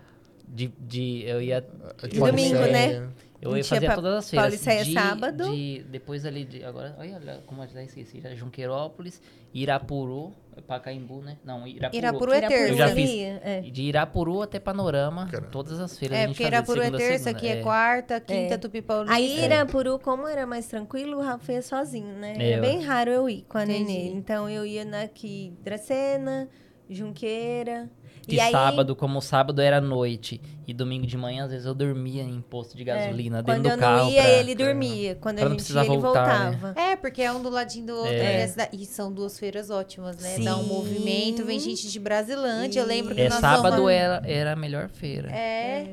De, 0.47 0.73
de, 0.79 1.25
eu 1.27 1.41
ia. 1.41 1.65
De 2.09 2.19
domingo, 2.21 2.59
né? 2.59 3.09
Eu 3.45 3.57
ia 3.57 3.65
fazer 3.65 3.95
todas 3.95 4.15
as 4.15 4.31
feiras. 4.31 4.47
Pauliceia 4.47 4.85
de, 4.85 4.93
sábado. 4.95 5.51
De, 5.55 5.85
depois 5.91 6.25
ali 6.27 6.45
de. 6.45 6.65
Agora, 6.65 6.95
olha, 6.99 7.17
olha 7.17 7.43
como 7.47 7.63
eu 7.63 7.69
já 7.69 7.83
esqueci. 7.83 8.21
Já, 8.21 8.35
Junqueirópolis, 8.35 9.21
Irapuru, 9.53 10.33
Pacaembu, 10.67 11.21
né? 11.21 11.37
Não, 11.45 11.67
Irapuru. 11.67 11.97
Irapuru 11.99 12.33
é 12.33 12.41
terça. 12.41 12.73
Eu 12.73 12.77
já 12.77 12.89
fiz. 12.89 13.11
é. 13.43 13.61
De 13.61 13.83
Irapuru 13.83 14.43
até 14.43 14.59
Panorama, 14.59 15.27
Caramba. 15.31 15.51
todas 15.51 15.79
as 15.81 15.99
feiras. 15.99 16.17
É, 16.19 16.25
a 16.25 16.27
gente 16.27 16.37
porque 16.37 16.49
Irapuru 16.49 16.81
é 16.81 16.85
segunda 16.85 16.97
a 17.05 17.07
terça, 17.07 17.25
segunda, 17.25 17.39
aqui 17.39 17.49
é 17.49 17.63
quarta, 17.63 18.21
quinta, 18.21 18.55
É. 18.55 18.59
Tupi 18.59 18.83
Paulista. 18.83 19.15
Aí 19.15 19.45
Irapuru, 19.45 19.99
como 19.99 20.27
era 20.27 20.47
mais 20.47 20.67
tranquilo, 20.67 21.19
o 21.19 21.23
Rafa 21.23 21.53
ia 21.53 21.63
sozinho, 21.63 22.15
né? 22.15 22.35
É, 22.39 22.51
É 22.53 22.57
eu- 22.59 22.61
bem 22.61 22.83
raro 22.83 23.11
eu 23.11 23.29
ir 23.29 23.45
com 23.49 23.59
a 23.59 23.65
Entendi. 23.65 23.85
Nenê. 23.93 24.09
Então 24.15 24.49
eu 24.49 24.65
ia 24.65 24.85
naqui 24.85 25.53
Dracena, 25.63 26.49
Junqueira. 26.89 27.91
Que 28.27 28.37
e 28.37 28.41
aí, 28.41 28.51
sábado, 28.53 28.97
como 28.97 29.21
sábado 29.21 29.61
era 29.61 29.81
noite 29.81 30.41
e 30.67 30.73
domingo 30.73 31.07
de 31.07 31.17
manhã, 31.17 31.45
às 31.45 31.51
vezes 31.51 31.67
eu 31.67 31.75
dormia 31.75 32.23
em 32.23 32.41
posto 32.41 32.77
de 32.77 32.83
gasolina 32.85 33.43
dentro 33.43 33.53
quando 33.61 33.63
do 33.65 33.69
eu 33.71 33.79
carro. 33.79 34.05
não 34.05 34.11
ia, 34.11 34.23
pra- 34.23 34.31
ele 34.31 34.55
dormia. 34.55 35.15
Quando 35.21 35.37
pra 35.37 35.47
a 35.47 35.51
gente 35.51 35.73
ia, 35.73 35.81
ele 35.81 35.99
voltar, 35.99 36.27
né? 36.51 36.59
voltava. 36.61 36.81
É, 36.81 36.97
porque 36.97 37.23
é 37.23 37.33
um 37.33 37.43
do 37.43 37.51
ladinho 37.51 37.87
do 37.87 37.97
outro. 37.97 38.13
É. 38.13 38.47
né? 38.47 38.53
Da- 38.57 38.69
E 38.73 38.87
são 38.87 39.13
duas 39.13 39.39
feiras 39.39 39.69
ótimas, 39.71 40.17
né? 40.19 40.39
Dá 40.43 40.57
um 40.57 40.63
Sim. 40.63 40.69
movimento, 40.69 41.45
vem 41.45 41.59
gente 41.61 41.91
de 41.91 42.01
Brasilândia. 42.01 42.81
Eu 42.81 42.87
lembro 42.87 43.15
que 43.15 43.21
É, 43.21 43.29
nós 43.29 43.41
sábado 43.41 43.77
vamos... 43.77 43.91
era, 43.93 44.23
era 44.25 44.53
a 44.53 44.57
melhor 44.57 44.89
feira. 44.89 45.31
É. 45.31 45.89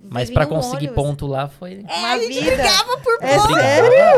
Mas 0.00 0.28
Vive 0.28 0.34
pra 0.34 0.44
num 0.44 0.50
conseguir 0.50 0.86
ônibus. 0.86 0.94
ponto 0.94 1.26
lá 1.26 1.48
foi. 1.48 1.84
Uma 1.98 2.16
vida. 2.18 2.62
por 3.02 3.18
É 3.20 3.34
pouco. 3.34 3.52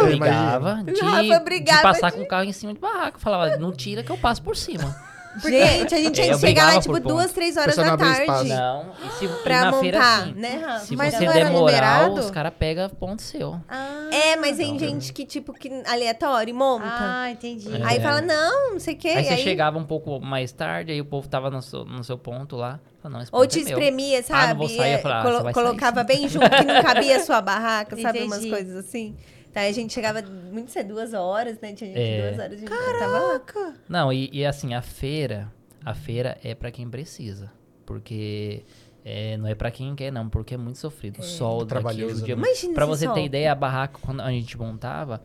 Brigava, 0.06 0.74
brigava 0.84 1.22
de, 1.22 1.40
brigava 1.44 1.76
de 1.78 1.82
passar 1.82 2.12
com 2.12 2.20
o 2.20 2.28
carro 2.28 2.44
em 2.44 2.52
cima 2.52 2.74
de 2.74 2.78
barraco. 2.78 3.18
Falava, 3.18 3.56
não 3.56 3.72
tira 3.72 4.02
que 4.02 4.10
eu 4.10 4.18
passo 4.18 4.42
por 4.42 4.54
cima. 4.56 4.94
Gente, 5.38 5.95
a 5.95 5.99
gente 5.99 6.14
tinha 6.21 6.33
que 6.35 6.40
chegar 6.40 6.75
lá, 6.75 6.81
tipo, 6.81 6.99
duas, 6.99 7.31
três 7.33 7.57
horas 7.57 7.77
da 7.77 7.97
tarde. 7.97 8.49
Não, 8.49 8.93
e 9.07 9.11
se 9.19 9.25
e 9.27 9.29
Pra 9.29 9.61
na 9.61 9.71
montar, 9.71 9.81
feira 9.81 10.01
assim, 10.01 10.33
né, 10.35 10.62
Rafa? 10.66 10.85
se 10.87 10.97
Mas 10.97 11.14
você 11.14 11.25
não 11.25 11.33
era 11.33 11.45
demorar, 11.45 11.61
numerado? 12.03 12.14
os 12.21 12.31
caras 12.31 12.53
pegam 12.59 12.88
ponto 12.90 13.23
seu. 13.23 13.61
Ah, 13.69 14.09
É, 14.12 14.37
mas 14.37 14.57
tem 14.57 14.77
gente 14.79 15.12
que, 15.12 15.25
tipo, 15.25 15.53
que 15.53 15.71
aleatório, 15.87 16.51
e 16.51 16.53
monta. 16.53 16.85
ah, 16.88 17.31
entendi. 17.31 17.69
É. 17.75 17.81
Aí 17.85 18.01
fala, 18.01 18.21
não, 18.21 18.73
não 18.73 18.81
sei 18.81 18.95
o 18.95 18.97
quê. 18.97 19.09
Aí 19.11 19.25
você 19.25 19.35
aí- 19.35 19.43
chegava 19.43 19.79
um 19.79 19.85
pouco 19.85 20.19
mais 20.21 20.51
tarde, 20.53 20.90
aí 20.93 21.01
o 21.01 21.05
povo 21.05 21.29
tava 21.29 21.49
no 21.49 21.62
seu, 21.62 21.85
no 21.85 22.03
seu 22.03 22.19
ponto 22.19 22.57
lá. 22.57 22.81
Não, 23.05 23.23
Ou 23.33 23.47
te 23.47 23.61
é 23.61 23.64
meu. 23.64 23.73
espremia, 23.79 24.23
sabe? 24.23 24.43
Ah, 24.43 24.49
não 24.49 24.57
vou 24.57 24.69
sair. 24.69 24.90
É, 24.95 24.99
falava, 24.99 25.21
ah, 25.21 25.33
colo- 25.33 25.43
sair, 25.45 25.55
colocava 25.55 26.01
sim. 26.01 26.07
bem 26.07 26.29
junto, 26.29 26.51
que 26.51 26.64
não 26.64 26.83
cabia 26.83 27.16
a 27.16 27.21
sua 27.21 27.40
barraca, 27.40 27.97
sabe? 27.97 28.19
Umas 28.25 28.38
Entendi. 28.40 28.51
coisas 28.51 28.77
assim. 28.85 29.16
Então 29.50 29.62
a 29.62 29.72
gente 29.72 29.92
chegava 29.92 30.22
muito 30.22 30.70
cedo, 30.70 30.94
duas 30.94 31.12
horas, 31.12 31.58
né? 31.60 31.72
Tinha 31.72 31.90
gente 31.90 32.00
É. 32.00 32.28
duas 32.28 32.38
horas, 32.40 32.52
a 32.52 32.56
gente 32.56 32.68
tava. 32.68 32.98
Caraca. 32.98 33.74
Não, 33.88 34.12
e, 34.12 34.30
e 34.32 34.46
assim, 34.46 34.74
a 34.74 34.80
feira, 34.82 35.52
a 35.84 35.92
feira 35.94 36.38
é 36.44 36.54
pra 36.54 36.70
quem 36.70 36.88
precisa. 36.88 37.50
Porque 37.84 38.62
é, 39.04 39.36
não 39.36 39.48
é 39.48 39.54
pra 39.54 39.70
quem 39.70 39.94
quer, 39.96 40.12
não, 40.12 40.28
porque 40.28 40.54
é 40.54 40.56
muito 40.56 40.78
sofrido. 40.78 41.18
O 41.18 41.22
sol 41.24 41.58
daqui, 41.64 41.68
trabalhoso, 41.68 42.22
o 42.22 42.24
dia. 42.24 42.36
né? 42.36 42.42
Imagina 42.42 42.74
Pra 42.74 42.86
você 42.86 43.06
sol. 43.06 43.14
ter 43.14 43.24
ideia, 43.24 43.50
a 43.50 43.54
barraca, 43.56 43.98
quando 44.00 44.20
a 44.20 44.30
gente 44.30 44.56
montava, 44.56 45.20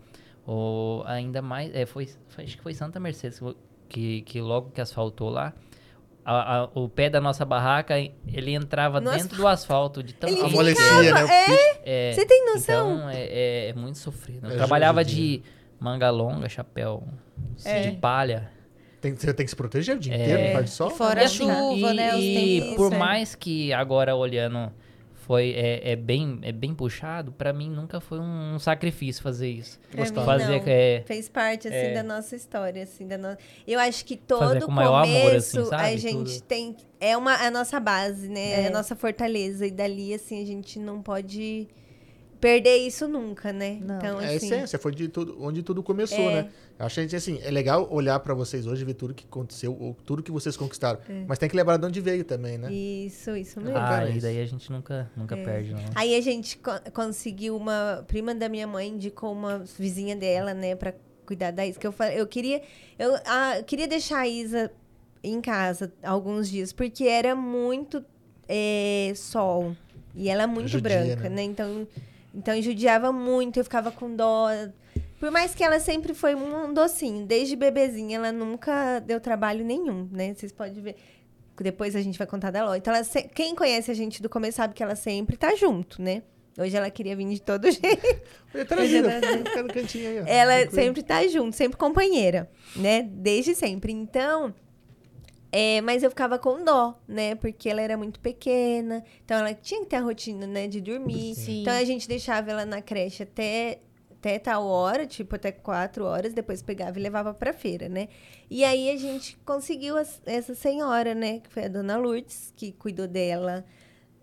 o, 0.47 1.03
ainda 1.05 1.41
mais. 1.41 1.73
É, 1.75 1.85
foi, 1.85 2.09
foi- 2.29 2.45
acho 2.45 2.57
que 2.57 2.63
foi 2.63 2.73
Santa 2.73 2.99
Mercedes 2.99 3.39
que, 3.87 4.21
que 4.23 4.41
logo 4.41 4.71
que 4.71 4.81
asfaltou 4.81 5.29
lá. 5.29 5.53
A- 6.25 6.57
a- 6.63 6.69
o 6.73 6.89
pé 6.89 7.09
da 7.09 7.21
nossa 7.21 7.45
barraca, 7.45 7.95
ele 7.99 8.51
entrava 8.53 8.99
No 8.99 9.11
dentro 9.11 9.37
do 9.37 9.47
asfalto 9.47 10.01
de 10.01 10.13
tanto 10.13 10.33
Ele 10.33 10.41
Amolecia, 10.41 11.13
né? 11.13 11.25
é? 11.85 12.09
é, 12.09 12.13
Você 12.13 12.25
tem 12.25 12.45
noção? 12.45 12.95
Então, 12.97 13.09
é, 13.11 13.21
é- 13.21 13.69
é 13.69 13.73
muito 13.73 13.97
sofrido. 13.99 14.47
Eu 14.47 14.53
É 14.53 14.55
trabalhava 14.57 15.03
judia. 15.03 15.15
de 15.39 15.43
manga 15.79 16.09
longa, 16.09 16.49
chapéu 16.49 17.03
É. 17.63 17.81
de 17.89 17.97
palha. 17.97 18.49
Tem, 18.99 19.15
você 19.15 19.31
tem 19.33 19.45
que 19.45 19.51
se 19.51 19.55
proteger 19.55 19.95
o 19.95 19.99
dia 19.99 20.15
É. 20.15 20.21
inteiro 20.23 20.47
no 20.47 20.53
par 20.53 20.63
de 20.63 20.69
sol. 20.71 20.87
E 20.89 20.93
fora 20.95 21.19
E 21.19 21.23
a 21.23 21.25
assim, 21.27 21.37
chuva, 21.37 21.91
e, 21.91 21.93
né? 21.93 22.19
E 22.19 22.73
por 22.75 22.89
mais 22.91 23.35
que 23.35 23.71
agora 23.71 24.15
olhando 24.15 24.71
foi 25.25 25.53
é, 25.57 25.91
é 25.91 25.95
bem 25.95 26.39
é 26.43 26.51
bem 26.51 26.73
puxado, 26.75 27.31
pra 27.31 27.51
mim 27.51 27.67
nunca 27.67 27.99
foi 27.99 28.19
um 28.19 28.59
sacrifício 28.59 29.23
fazer 29.23 29.49
isso. 29.49 29.79
Pra 29.89 30.03
mim, 30.03 30.13
fazer 30.13 30.61
não. 30.61 30.67
é, 30.67 31.03
Fez 31.05 31.27
parte, 31.27 31.67
assim, 31.67 31.77
É. 31.77 31.93
da 31.95 32.03
nossa 32.03 32.35
história, 32.35 32.83
assim, 32.83 33.07
da 33.07 33.17
no... 33.17 33.35
Eu 33.67 33.79
acho 33.79 34.05
que 34.05 34.15
todo 34.15 34.63
com 34.65 34.71
maior 34.71 35.03
amor, 35.03 35.21
começo 35.23 35.59
assim, 35.59 35.69
sabe? 35.69 35.83
a 35.83 35.97
gente 35.97 36.33
Tudo. 36.35 36.43
tem... 36.43 36.75
É 36.99 37.17
uma, 37.17 37.33
a 37.35 37.49
nossa 37.49 37.79
base, 37.79 38.29
né? 38.29 38.51
É. 38.51 38.61
É. 38.61 38.67
a 38.67 38.69
nossa 38.69 38.95
fortaleza. 38.95 39.65
E 39.65 39.71
dali, 39.71 40.13
assim, 40.13 40.41
a 40.41 40.45
gente 40.45 40.77
não 40.77 41.01
pode 41.01 41.67
perder 42.39 42.77
isso 42.77 43.07
nunca, 43.07 43.51
né? 43.53 43.79
Não. 43.81 43.97
Então, 43.97 44.21
É 44.21 44.25
a 44.25 44.35
assim... 44.35 44.47
essência, 44.47 44.77
foi 44.79 44.93
de 44.93 45.07
tudo, 45.07 45.37
onde 45.39 45.63
tudo 45.63 45.81
começou, 45.81 46.29
É. 46.29 46.43
né? 46.43 46.49
Eu 46.77 46.85
achei 46.85 47.05
assim, 47.05 47.39
é 47.41 47.49
legal 47.49 47.87
olhar 47.89 48.19
pra 48.19 48.33
vocês 48.33 48.67
hoje 48.67 48.81
e 48.81 48.85
ver 48.85 48.95
tudo 48.95 49.13
que 49.13 49.23
aconteceu, 49.25 49.75
ou 49.79 49.93
tudo 50.05 50.21
que 50.21 50.31
vocês 50.31 50.57
conquistaram. 50.57 50.99
Mas 51.27 51.39
tem 51.39 51.47
que 51.47 51.55
lembrar 51.55 51.77
de 51.77 51.85
onde 51.85 52.01
veio 52.01 52.23
também, 52.25 52.57
né? 52.57 52.71
Isso, 52.71 53.35
isso 53.35 53.61
mesmo. 53.61 53.77
ah, 53.77 53.81
bacana 53.81 54.09
e 54.09 54.19
daí 54.19 54.41
a 54.41 54.45
gente 54.45 54.69
nunca 54.71 55.09
nunca 55.15 55.35
É. 55.37 55.43
perde, 55.43 55.73
não. 55.73 55.79
Aí 55.95 56.13
a 56.15 56.21
gente 56.21 56.57
co- 56.57 56.71
conseguiu 56.93 57.55
uma 57.55 58.03
prima 58.07 58.35
da 58.35 58.49
minha 58.49 58.67
mãe 58.67 58.89
indicou 58.89 59.31
uma 59.31 59.59
vizinha 59.79 60.15
dela, 60.15 60.53
né, 60.53 60.75
Pra 60.75 60.93
cuidar 61.25 61.51
da 61.51 61.65
Isa. 61.65 61.79
Que 61.79 61.87
eu 61.87 61.91
falei, 61.93 62.19
eu 62.19 62.27
queria, 62.27 62.61
eu, 62.99 63.15
ah, 63.25 63.57
eu 63.57 63.63
queria 63.63 63.87
deixar 63.87 64.19
a 64.19 64.27
Isa 64.27 64.69
em 65.23 65.39
casa 65.41 65.91
alguns 66.03 66.49
dias 66.49 66.71
porque 66.73 67.05
era 67.05 67.33
muito 67.35 68.03
é, 68.49 69.11
sol 69.15 69.75
e 70.13 70.29
ela 70.29 70.43
é 70.43 70.47
muito 70.47 70.67
Judia, 70.67 70.81
branca, 71.05 71.23
né? 71.29 71.37
né? 71.37 71.43
Então, 71.43 71.87
então 72.35 72.61
judiava 72.61 73.11
muito. 73.11 73.57
Eu 73.59 73.63
ficava 73.63 73.91
com 73.91 74.15
dó. 74.15 74.47
Por 75.19 75.31
mais 75.31 75.55
que 75.55 75.63
ela 75.63 75.79
sempre 75.79 76.13
foi 76.13 76.35
um 76.35 76.73
docinho, 76.73 77.25
desde 77.25 77.55
bebezinha, 77.55 78.17
ela 78.17 78.31
nunca 78.31 78.99
deu 78.99 79.19
trabalho 79.19 79.63
nenhum, 79.65 80.07
né? 80.11 80.33
Vocês 80.33 80.51
podem 80.51 80.81
ver. 80.81 80.95
Depois 81.59 81.95
a 81.95 82.01
gente 82.01 82.17
vai 82.17 82.27
contar 82.27 82.51
da 82.51 82.65
Ló. 82.65 82.75
Então, 82.75 82.93
ela 82.93 83.03
se- 83.03 83.23
quem 83.29 83.55
conhece 83.55 83.89
a 83.89 83.93
gente 83.93 84.21
do 84.21 84.27
começo 84.29 84.57
sabe 84.57 84.73
que 84.73 84.83
ela 84.83 84.95
sempre 84.95 85.37
tá 85.37 85.55
junto, 85.55 86.01
né? 86.01 86.21
Hoje 86.57 86.75
ela 86.75 86.89
queria 86.89 87.15
vir 87.15 87.27
de 87.29 87.41
todo 87.41 87.63
jeito. 87.71 88.21
Trazida, 88.67 89.19
cantinho 89.73 90.09
aí, 90.09 90.19
ó. 90.21 90.23
Ela 90.27 90.69
sempre 90.69 91.01
tá 91.01 91.25
junto, 91.27 91.55
sempre 91.55 91.77
companheira, 91.77 92.49
né? 92.75 93.03
Desde 93.03 93.55
sempre. 93.55 93.91
Então, 93.93 94.53
é, 95.57 95.81
mas 95.81 96.03
eu 96.03 96.09
ficava 96.09 96.37
com 96.37 96.63
dó, 96.63 96.99
né? 97.07 97.35
Porque 97.35 97.69
ela 97.69 97.81
era 97.81 97.95
muito 97.97 98.19
pequena. 98.19 99.03
Então, 99.23 99.37
ela 99.37 99.53
tinha 99.53 99.81
que 99.81 99.87
ter 99.87 99.95
a 99.97 100.01
rotina, 100.01 100.45
né? 100.45 100.67
De 100.67 100.81
dormir. 100.81 101.35
Sim. 101.35 101.61
Então, 101.61 101.73
a 101.73 101.83
gente 101.83 102.07
deixava 102.07 102.51
ela 102.51 102.65
na 102.65 102.81
creche 102.81 103.23
até, 103.23 103.79
até 104.11 104.37
tal 104.39 104.65
hora, 104.65 105.05
tipo, 105.07 105.35
até 105.35 105.51
quatro 105.51 106.03
horas. 106.05 106.33
Depois 106.33 106.61
pegava 106.61 106.99
e 106.99 107.01
levava 107.01 107.33
pra 107.33 107.53
feira, 107.53 107.87
né? 107.87 108.09
E 108.49 108.63
aí, 108.63 108.89
a 108.89 108.97
gente 108.97 109.37
conseguiu 109.45 109.95
as- 109.97 110.21
essa 110.25 110.53
senhora, 110.55 111.15
né? 111.15 111.39
Que 111.39 111.49
foi 111.49 111.65
a 111.65 111.67
dona 111.69 111.95
Lourdes, 111.97 112.51
que 112.55 112.71
cuidou 112.73 113.07
dela 113.07 113.63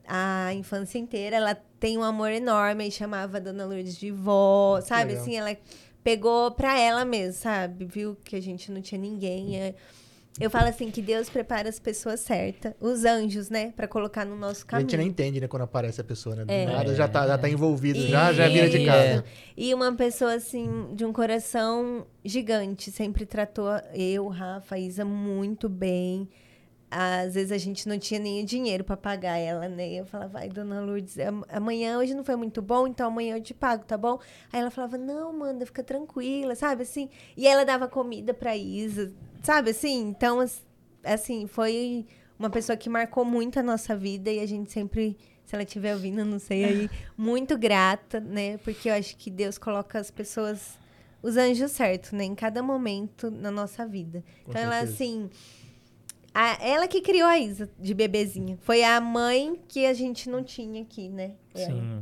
a 0.06 0.52
infância 0.54 0.98
inteira. 0.98 1.36
Ela 1.36 1.54
tem 1.78 1.96
um 1.96 2.02
amor 2.02 2.30
enorme 2.30 2.86
e 2.86 2.90
chamava 2.90 3.36
a 3.38 3.40
Dona 3.40 3.64
Lourdes 3.64 3.96
de 3.96 4.10
vó, 4.10 4.80
sabe? 4.80 5.10
legal. 5.12 5.22
Assim, 5.22 5.36
ela 5.36 5.56
pegou 6.02 6.50
pra 6.50 6.78
ela 6.78 7.04
mesmo, 7.04 7.40
sabe? 7.40 7.84
Viu 7.84 8.16
que 8.24 8.36
a 8.36 8.42
gente 8.42 8.70
não 8.70 8.80
tinha 8.82 9.00
ninguém. 9.00 9.58
é. 9.60 9.74
Eu 10.40 10.48
falo 10.50 10.68
assim 10.68 10.90
que 10.90 11.02
Deus 11.02 11.28
prepara 11.28 11.68
as 11.68 11.78
pessoas 11.78 12.20
certas, 12.20 12.72
os 12.80 13.04
anjos, 13.04 13.50
né, 13.50 13.70
Pra 13.76 13.86
colocar 13.86 14.24
no 14.24 14.34
nosso 14.34 14.62
A 14.64 14.66
caminho. 14.66 14.88
gente 14.88 14.96
nem 14.98 15.08
entende, 15.08 15.40
né, 15.40 15.46
quando 15.46 15.62
aparece 15.62 16.00
a 16.00 16.04
pessoa, 16.04 16.34
né? 16.34 16.44
Do 16.46 16.50
É. 16.50 16.64
nada 16.66 16.94
já 16.94 17.06
tá, 17.06 17.26
já 17.26 17.36
tá 17.36 17.48
envolvido, 17.50 17.98
E- 17.98 18.08
já, 18.08 18.32
já 18.32 18.48
vira 18.48 18.68
de 18.68 18.84
casa. 18.84 19.24
E 19.56 19.74
uma 19.74 19.92
pessoa, 19.94 20.34
assim, 20.34 20.88
de 20.94 21.04
um 21.04 21.12
coração 21.12 22.06
gigante. 22.24 22.90
Sempre 22.90 23.26
tratou 23.26 23.68
eu, 23.94 24.26
Rafa, 24.28 24.74
a 24.76 24.78
Isa 24.78 25.04
muito 25.04 25.68
bem. 25.68 26.26
Às 26.90 27.34
vezes 27.34 27.52
a 27.52 27.58
gente 27.58 27.86
não 27.88 27.98
tinha 27.98 28.20
nem 28.20 28.44
dinheiro 28.44 28.84
para 28.84 28.96
pagar 28.98 29.36
ela, 29.38 29.66
né? 29.68 29.90
Eu 29.92 30.04
falava, 30.06 30.32
vai, 30.32 30.48
dona 30.48 30.80
Lourdes, 30.80 31.18
am- 31.18 31.42
amanhã 31.50 31.98
hoje 31.98 32.14
não 32.14 32.22
foi 32.24 32.36
muito 32.36 32.60
bom, 32.60 32.86
então 32.86 33.06
amanhã 33.06 33.36
eu 33.36 33.42
te 33.42 33.54
pago, 33.54 33.84
tá 33.84 33.96
bom? 33.96 34.18
Aí 34.52 34.60
ela 34.60 34.70
falava, 34.70 34.96
não, 34.98 35.32
Manda, 35.32 35.64
fica 35.64 35.82
tranquila, 35.82 36.54
sabe 36.54 36.82
assim? 36.82 37.08
E 37.36 37.46
ela 37.46 37.64
dava 37.64 37.86
comida 37.88 38.34
pra 38.34 38.54
Isa, 38.56 39.10
sabe 39.42 39.70
assim? 39.70 40.08
Então, 40.08 40.40
as- 40.40 40.62
assim, 41.04 41.46
foi 41.46 42.06
uma 42.38 42.50
pessoa 42.50 42.76
que 42.76 42.88
marcou 42.88 43.24
muito 43.24 43.58
a 43.58 43.62
nossa 43.62 43.96
vida 43.96 44.30
e 44.30 44.40
a 44.40 44.46
gente 44.46 44.70
sempre, 44.72 45.16
se 45.44 45.54
ela 45.54 45.62
estiver 45.64 45.94
ouvindo, 45.94 46.24
não 46.24 46.38
sei 46.38 46.64
aí, 46.64 46.90
muito 47.16 47.56
grata, 47.58 48.20
né? 48.20 48.58
Porque 48.58 48.88
eu 48.88 48.94
acho 48.94 49.16
que 49.16 49.30
Deus 49.30 49.58
coloca 49.58 49.98
as 49.98 50.10
pessoas, 50.10 50.78
os 51.22 51.36
anjos 51.36 51.70
certos, 51.72 52.12
né? 52.12 52.24
Em 52.24 52.34
cada 52.34 52.62
momento 52.62 53.30
na 53.30 53.50
nossa 53.50 53.86
vida. 53.86 54.24
Com 54.44 54.50
então, 54.50 54.62
ela, 54.62 54.72
certeza. 54.86 54.92
assim. 54.94 55.30
a- 56.34 56.58
ela 56.66 56.88
que 56.88 57.00
criou 57.00 57.28
a 57.28 57.38
Isa 57.38 57.68
de 57.78 57.92
bebezinha. 57.94 58.58
Foi 58.62 58.82
a 58.82 59.00
mãe 59.00 59.60
que 59.68 59.84
a 59.86 59.92
gente 59.92 60.28
não 60.30 60.42
tinha 60.42 60.82
aqui, 60.82 61.08
né? 61.08 61.32
Ela, 61.54 61.66
Sim. 61.66 61.78
ela 61.78 62.00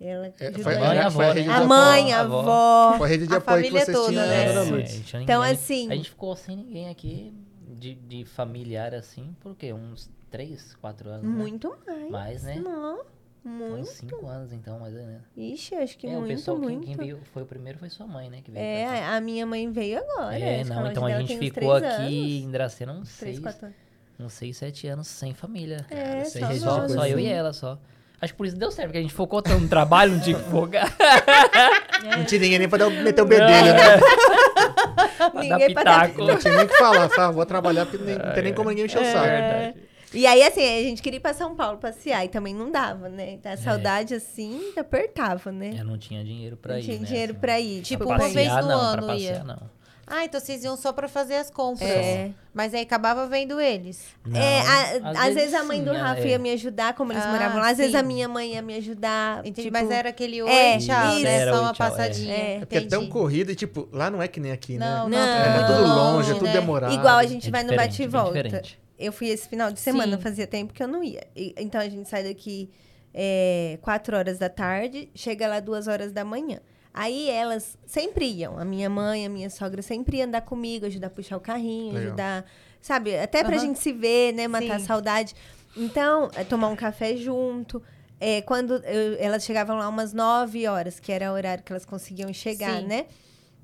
É, 0.00 0.14
ajudou 0.14 0.62
foi, 0.62 0.74
a 0.76 0.80
Mãe, 0.80 0.98
a, 0.98 1.10
foi 1.10 1.24
a 1.24 1.28
avó, 1.28 1.34
né? 1.34 1.48
a 1.48 1.54
apoio. 1.54 1.68
mãe, 1.68 2.12
a 2.12 2.20
avó. 2.20 2.94
Foi 2.98 3.06
a 3.06 3.10
rede 3.10 3.26
de 3.26 3.34
A 3.34 3.36
apoio 3.38 3.62
que 3.62 3.68
família 3.70 3.84
vocês 3.84 3.96
toda, 3.96 4.08
tinham, 4.10 4.26
né? 4.26 4.46
né, 4.46 4.52
dona 4.54 4.60
É, 4.80 4.84
a 4.84 5.20
Então, 5.20 5.40
ninguém. 5.40 5.52
assim- 5.54 5.90
A 5.90 5.96
gente 5.96 6.10
ficou 6.10 6.36
sem 6.36 6.56
ninguém 6.56 6.88
aqui 6.88 7.34
de, 7.76 7.94
de 7.94 8.24
familiar 8.24 8.94
assim, 8.94 9.34
por 9.40 9.56
quê? 9.56 9.72
Uns 9.72 10.08
3, 10.30 10.76
4 10.80 11.08
anos. 11.10 11.22
né? 11.24 11.28
Muito 11.28 11.76
mais. 11.86 12.10
Mais, 12.10 12.42
né? 12.44 12.56
Não, 12.56 13.00
Uns 13.44 13.50
muito. 13.70 13.86
5 13.86 14.26
anos 14.26 14.52
então, 14.52 14.78
mais 14.78 14.94
menos. 14.94 15.22
Ixi, 15.36 15.74
acho 15.74 15.96
que 15.98 16.06
é, 16.06 16.10
o 16.10 16.20
muito, 16.20 16.28
pessoal, 16.28 16.58
quem, 16.58 16.68
muito. 16.68 16.84
quem 16.86 16.96
veio, 16.96 17.20
foi 17.32 17.42
o 17.42 17.46
primeiro 17.46 17.78
foi 17.78 17.88
sua 17.88 18.06
mãe, 18.06 18.28
né? 18.30 18.40
Que 18.42 18.50
veio. 18.50 18.62
É, 18.62 19.04
a 19.06 19.20
minha 19.20 19.46
mãe 19.46 19.68
veio 19.70 19.98
agora. 19.98 20.38
É, 20.38 20.62
não, 20.64 20.84
a 20.84 20.90
então 20.90 21.06
a 21.06 21.18
gente 21.20 21.34
uns 21.34 21.38
ficou 21.38 21.80
três 21.80 21.92
aqui 21.94 22.02
anos. 22.02 22.44
em 22.44 22.50
Dracena 22.50 22.92
uns 22.92 23.18
Três, 23.18 23.36
6, 23.36 23.40
quatro 23.40 23.66
anos. 23.66 23.76
uns 24.20 24.32
6, 24.34 24.56
7 24.56 24.86
anos 24.88 25.06
sem 25.08 25.34
família. 25.34 25.84
É, 25.90 26.24
sem 26.24 26.42
só 26.60 26.86
Só, 26.86 26.88
só 26.88 27.06
eu 27.06 27.18
e 27.18 27.26
ela, 27.26 27.52
só. 27.52 27.78
Acho 28.20 28.32
que 28.32 28.36
por 28.36 28.46
isso 28.46 28.56
deu 28.56 28.70
certo, 28.72 28.88
porque 28.88 28.98
a 28.98 29.02
gente 29.02 29.14
focou 29.14 29.40
tanto 29.40 29.60
no 29.62 29.68
trabalho, 29.68 30.12
não 30.12 30.20
tinha 30.20 30.36
que 30.38 30.50
focar. 30.50 30.92
Não 32.16 32.24
tinha 32.24 32.40
ninguém 32.40 32.58
nem 32.60 32.68
pra 32.68 32.78
dar, 32.78 32.90
meter 32.90 33.22
o 33.22 33.24
bedelho, 33.26 33.74
né? 33.74 33.98
pra 33.98 35.42
Ninguém 35.42 35.48
dar 35.74 35.74
pra 35.74 35.82
dar 35.84 36.08
pitaco. 36.08 36.24
Não 36.26 36.38
tinha 36.38 36.54
nem 36.54 36.64
o 36.64 36.68
que 36.68 36.76
falar. 36.78 37.08
Fala, 37.08 37.32
vou 37.32 37.44
trabalhar 37.44 37.86
porque 37.86 38.02
nem- 38.04 38.16
não 38.16 38.32
tem 38.34 38.42
nem 38.44 38.54
como 38.54 38.70
ninguém 38.70 38.84
encher 38.86 39.02
o 39.02 39.04
saco. 39.04 39.26
É. 39.26 39.74
E 40.14 40.26
aí, 40.26 40.42
assim, 40.44 40.62
a 40.62 40.82
gente 40.84 41.02
queria 41.02 41.16
ir 41.18 41.20
pra 41.20 41.34
São 41.34 41.54
Paulo 41.56 41.78
passear 41.78 42.24
e 42.24 42.28
também 42.28 42.54
não 42.54 42.70
dava, 42.70 43.08
né? 43.08 43.32
Então, 43.32 43.52
a 43.52 43.56
saudade, 43.56 44.14
assim, 44.14 44.60
apertava, 44.76 45.50
né? 45.52 45.74
Eu 45.78 45.84
não 45.84 45.98
tinha 45.98 46.24
dinheiro 46.24 46.56
pra 46.56 46.74
não 46.74 46.80
ir, 46.80 46.84
tinha 46.84 46.98
né, 46.98 47.04
dinheiro 47.04 47.32
assim. 47.32 47.40
pra 47.40 47.60
ir. 47.60 47.82
Tipo, 47.82 48.06
Pra 48.06 48.14
uma 48.16 48.28
vez 48.28 48.48
passear, 48.48 48.62
no 48.62 48.68
não, 48.68 48.80
ano 48.80 49.02
pra 49.06 49.16
ia. 49.16 49.28
passear, 49.32 49.44
não. 49.44 49.77
Ah, 50.10 50.24
então 50.24 50.40
vocês 50.40 50.64
iam 50.64 50.76
só 50.76 50.92
pra 50.92 51.06
fazer 51.08 51.34
as 51.36 51.50
compras. 51.50 51.88
É. 51.88 52.30
Mas 52.54 52.74
aí 52.74 52.82
acabava 52.82 53.26
vendo 53.26 53.60
eles. 53.60 54.02
Não, 54.26 54.38
é, 54.40 54.60
a- 54.60 55.26
às, 55.26 55.34
vezes, 55.34 55.54
a 55.54 55.62
mãe 55.62 55.82
do 55.84 55.90
sim, 55.92 55.96
Rafa 55.96 56.20
é. 56.22 56.28
ia 56.28 56.38
me 56.38 56.50
ajudar, 56.50 56.94
como 56.94 57.12
eles 57.12 57.24
Ah, 57.24 57.30
moravam 57.30 57.60
lá. 57.60 57.70
Às 57.70 57.76
vezes 57.78 57.92
sim. 57.92 57.98
a 57.98 58.02
minha 58.02 58.28
mãe 58.28 58.54
ia 58.54 58.62
me 58.62 58.74
ajudar. 58.76 59.40
Entendi, 59.40 59.62
tipo, 59.68 59.72
mas 59.72 59.90
era 59.90 60.08
aquele 60.08 60.42
oi, 60.42 60.50
é, 60.50 60.78
tchau, 60.78 61.12
isso. 61.14 61.22
né? 61.24 61.34
Era 61.40 61.52
Só 61.52 61.58
oi, 61.58 61.64
uma 61.64 61.72
tchau, 61.72 61.86
é. 61.86 61.90
passadinha. 61.90 62.34
É. 62.34 62.54
É 62.56 62.58
porque 62.60 62.76
é 62.76 62.80
tão 62.86 63.06
corrido 63.08 63.52
e, 63.52 63.54
tipo, 63.54 63.88
lá 63.92 64.10
não 64.10 64.20
é 64.22 64.26
que 64.28 64.40
nem 64.40 64.50
aqui, 64.52 64.76
né? 64.78 64.86
Não, 64.86 65.08
Não, 65.08 65.18
é 65.18 65.60
É, 65.60 65.66
tudo 65.66 65.86
longe, 65.88 66.30
é 66.30 66.34
tudo 66.34 66.44
né? 66.46 66.52
demorado. 66.52 66.94
Igual 66.94 67.18
a 67.18 67.26
gente 67.26 67.48
É 67.48 67.50
vai 67.50 67.62
no 67.64 67.76
bate 67.76 68.02
e 68.02 68.06
volta. 68.06 68.62
Eu 68.98 69.12
fui 69.12 69.28
esse 69.28 69.48
final 69.48 69.70
de 69.70 69.78
semana, 69.78 70.16
Sim. 70.16 70.22
fazia 70.22 70.46
tempo 70.46 70.72
que 70.72 70.82
eu 70.82 70.88
não 70.88 71.04
ia. 71.04 71.24
E- 71.36 71.54
então 71.56 71.80
a 71.80 71.88
gente 71.88 72.08
sai 72.08 72.24
daqui 72.24 72.68
é, 73.14 73.78
4 73.82 74.16
horas 74.16 74.38
da 74.38 74.48
tarde, 74.48 75.08
chega 75.14 75.46
lá 75.48 75.60
2 75.60 75.86
horas 75.88 76.12
da 76.12 76.24
manhã. 76.24 76.60
Aí 77.00 77.30
elas 77.30 77.78
sempre 77.86 78.24
iam, 78.26 78.58
a 78.58 78.64
minha 78.64 78.90
mãe, 78.90 79.24
a 79.24 79.28
minha 79.28 79.48
sogra 79.48 79.80
sempre 79.82 80.16
ia 80.16 80.24
andar 80.24 80.40
comigo, 80.40 80.84
ajudar 80.84 81.06
a 81.06 81.10
puxar 81.10 81.36
o 81.36 81.40
carrinho, 81.40 81.92
Legal. 81.92 82.08
ajudar, 82.08 82.44
sabe, 82.82 83.16
até 83.16 83.44
pra 83.44 83.54
Aham. 83.54 83.66
gente 83.66 83.78
se 83.78 83.92
ver, 83.92 84.32
né, 84.34 84.48
matar 84.48 84.74
a 84.74 84.78
Sim. 84.80 84.86
saudade. 84.86 85.32
Então, 85.76 86.28
é 86.34 86.42
tomar 86.42 86.66
um 86.66 86.74
café 86.74 87.14
junto. 87.16 87.80
É, 88.20 88.42
quando 88.42 88.74
eu- 88.84 89.16
elas 89.20 89.44
chegavam 89.44 89.76
lá 89.78 89.88
umas 89.88 90.12
9 90.12 90.66
horas, 90.66 90.98
que 90.98 91.12
era 91.12 91.30
o 91.30 91.34
horário 91.34 91.62
que 91.62 91.70
elas 91.72 91.84
conseguiam 91.84 92.32
chegar, 92.32 92.80
Sim. 92.80 92.86
né? 92.88 93.06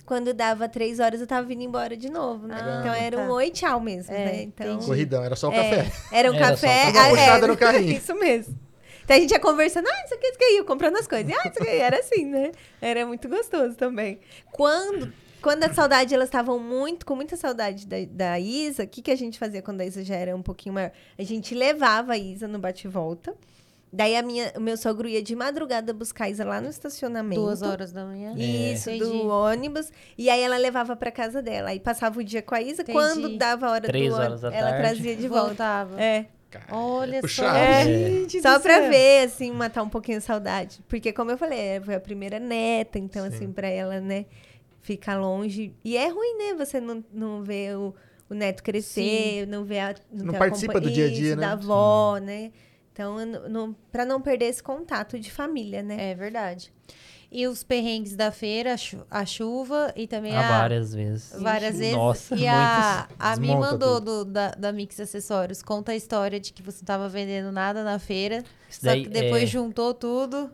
Quando 0.07 0.33
dava 0.33 0.68
3 0.68 1.01
horas, 1.01 1.20
eu 1.20 1.27
tava 1.27 1.44
vindo 1.44 1.62
embora 1.62 1.97
de 1.97 2.09
novo, 2.09 2.47
né? 2.47 2.55
Ah, 2.57 2.77
então 2.79 2.94
era 2.94 3.18
um 3.18 3.27
tá. 3.27 3.33
oi, 3.33 3.51
tchau 3.51 3.81
mesmo, 3.81 4.14
É, 4.14 4.25
né? 4.27 4.42
Então. 4.42 4.79
Corridão, 4.79 5.25
era 5.25 5.35
só 5.35 5.49
o 5.49 5.53
é, 5.53 5.57
café. 5.57 5.92
Era 6.12 6.31
um 6.31 6.35
Era 6.37 6.44
só 6.57 6.66
café. 6.68 6.83
o 6.88 6.92
café. 6.92 6.99
ah, 7.01 7.09
Puxada 7.11 7.44
é, 7.47 7.49
no 7.49 7.57
carrinho. 7.59 7.97
Isso 7.97 8.14
mesmo. 8.14 8.55
Então 9.05 9.17
a 9.17 9.21
gente 9.21 9.31
ia 9.31 9.40
conversando, 9.40 9.87
ah, 9.87 10.05
isso 10.05 10.14
aqui, 10.14 10.27
isso 10.27 10.37
aqui, 10.37 10.57
eu 10.57 10.64
comprando 10.64 10.97
as 10.97 11.07
coisas. 11.07 11.31
Ah, 11.31 11.49
isso 11.49 11.62
aqui. 11.62 11.71
Era 11.77 11.99
assim, 12.01 12.25
né? 12.25 12.53
Era 12.81 13.07
muito 13.07 13.29
gostoso 13.29 13.77
também. 13.77 14.19
Quando, 14.51 15.12
quando 15.43 15.64
a 15.64 15.73
saudade, 15.73 16.14
elas 16.14 16.29
estavam 16.29 16.59
muito, 16.59 17.05
com 17.05 17.14
muita 17.14 17.37
saudade 17.37 17.87
da, 17.87 17.97
da 18.11 18.40
Isa, 18.40 18.85
o 18.85 18.88
que, 18.88 19.03
que 19.03 19.11
a 19.11 19.17
gente 19.17 19.38
fazia 19.38 19.61
quando 19.61 19.83
a 19.83 19.85
Isa 19.87 20.03
já 20.03 20.17
era 20.17 20.35
um 20.35 20.43
pouquinho 20.43 20.75
maior? 20.75 20.90
A 21.19 21.23
gente 21.23 21.55
levava 21.55 22.14
a 22.14 22.19
Isa 22.19 22.49
no 22.49 22.59
bate-volta. 22.59 23.35
Daí 23.97 24.17
a 24.17 24.23
minha, 24.23 24.53
o 24.57 24.61
meu 24.61 24.77
sogro 24.77 25.07
ia 25.07 25.23
de 25.23 25.37
madrugada 25.37 25.93
buscar 25.93 26.25
a 26.25 26.29
Isa 26.31 26.45
lá 26.45 26.61
no 26.61 26.69
estacionamento. 26.69 27.40
Duas 27.40 27.62
horas 27.62 27.93
da 27.93 28.05
manhã. 28.05 28.35
Isso, 28.37 28.90
Entendi. 28.90 29.05
do 29.05 29.29
ônibus. 29.29 29.93
E 30.19 30.29
aí 30.29 30.40
ela 30.40 30.57
levava 30.57 30.97
pra 30.97 31.12
casa 31.12 31.40
dela. 31.40 31.69
Aí 31.69 31.79
passava 31.79 32.19
o 32.19 32.25
dia 32.25 32.43
com 32.43 32.57
a 32.57 32.61
Isa. 32.61 32.83
Entendi. 32.83 32.99
Quando 32.99 33.38
dava 33.38 33.69
a 33.69 33.71
hora 33.71 33.87
Três 33.87 34.09
do 34.09 34.17
horas 34.17 34.43
ônibus, 34.43 34.51
da 34.51 34.57
ela 34.57 34.71
tarde. 34.71 34.83
trazia 34.83 35.14
de 35.14 35.29
volta. 35.29 35.47
Voltava. 35.47 36.03
É. 36.03 36.27
Cara, 36.55 36.67
Olha 36.71 37.17
é 37.17 37.21
só. 37.21 37.23
puxado. 37.23 37.59
É. 37.59 37.85
Gente 37.85 38.40
Só 38.40 38.61
pra 38.61 38.75
céu. 38.83 38.90
ver, 38.90 39.25
assim, 39.25 39.51
matar 39.51 39.83
um 39.83 39.88
pouquinho 39.88 40.19
a 40.19 40.21
saudade. 40.21 40.81
Porque, 40.88 41.12
como 41.12 41.33
eu 41.33 41.37
falei, 41.37 41.59
é, 41.59 41.81
foi 41.81 41.95
a 41.97 42.01
primeira 42.01 42.38
neta, 42.38 42.97
então, 42.97 43.29
Sim. 43.29 43.35
assim, 43.35 43.53
pra 43.53 43.67
ela, 43.69 44.01
né, 44.01 44.27
ficar 44.81 45.19
longe. 45.19 45.75
E 45.85 45.97
é 45.97 46.09
ruim, 46.09 46.38
né, 46.38 46.55
você 46.55 46.81
não, 46.81 47.05
não 47.12 47.43
ver 47.43 47.77
o, 47.77 47.93
o 48.31 48.35
neto 48.35 48.62
crescer, 48.62 49.47
não 49.49 49.64
ver 49.64 49.81
a. 49.81 49.95
Não 50.12 50.33
a 50.35 50.38
participa 50.38 50.81
do 50.81 50.90
dia 50.90 51.07
a 51.07 51.11
dia, 51.11 51.35
né? 51.35 51.40
Da 51.40 51.53
avó, 51.53 52.19
né? 52.19 52.53
Então, 52.93 53.27
não, 53.27 53.49
não, 53.49 53.77
pra 53.90 54.05
não 54.05 54.21
perder 54.21 54.45
esse 54.45 54.62
contato 54.62 55.19
de 55.19 55.33
família, 55.33 55.83
né? 55.83 56.12
É 56.12 56.14
verdade. 56.14 56.73
E 57.37 57.49
os 57.49 57.64
perrengues 57.64 58.14
da 58.14 58.31
feira, 58.31 58.75
a 58.75 58.77
chu- 58.77 59.05
a 59.11 59.27
chuva 59.27 59.92
e 59.97 60.07
também 60.07 60.33
Ah, 60.37 60.47
a... 60.55 60.59
várias 60.61 60.94
vezes. 60.94 61.35
Várias 61.37 61.77
vezes. 61.79 61.97
Nossa, 61.97 62.37
e 62.37 62.47
a, 62.47 63.09
a 63.18 63.37
Mi 63.37 63.49
mandou 63.49 64.01
do, 64.01 64.25
da, 64.25 64.53
da 64.53 64.70
Mix 64.73 65.01
Acessórios. 65.01 65.61
Conta 65.61 65.90
a 65.90 65.97
história 65.97 66.38
de 66.38 66.53
que 66.53 66.62
você 66.62 66.79
não 66.83 66.85
tava 66.87 67.09
vendendo 67.09 67.51
nada 67.51 67.83
na 67.83 67.99
feira. 67.99 68.44
Isso 68.70 68.83
só 68.83 68.87
daí, 68.87 69.03
que 69.03 69.09
depois 69.09 69.42
é, 69.42 69.47
juntou 69.47 69.92
tudo. 69.92 70.49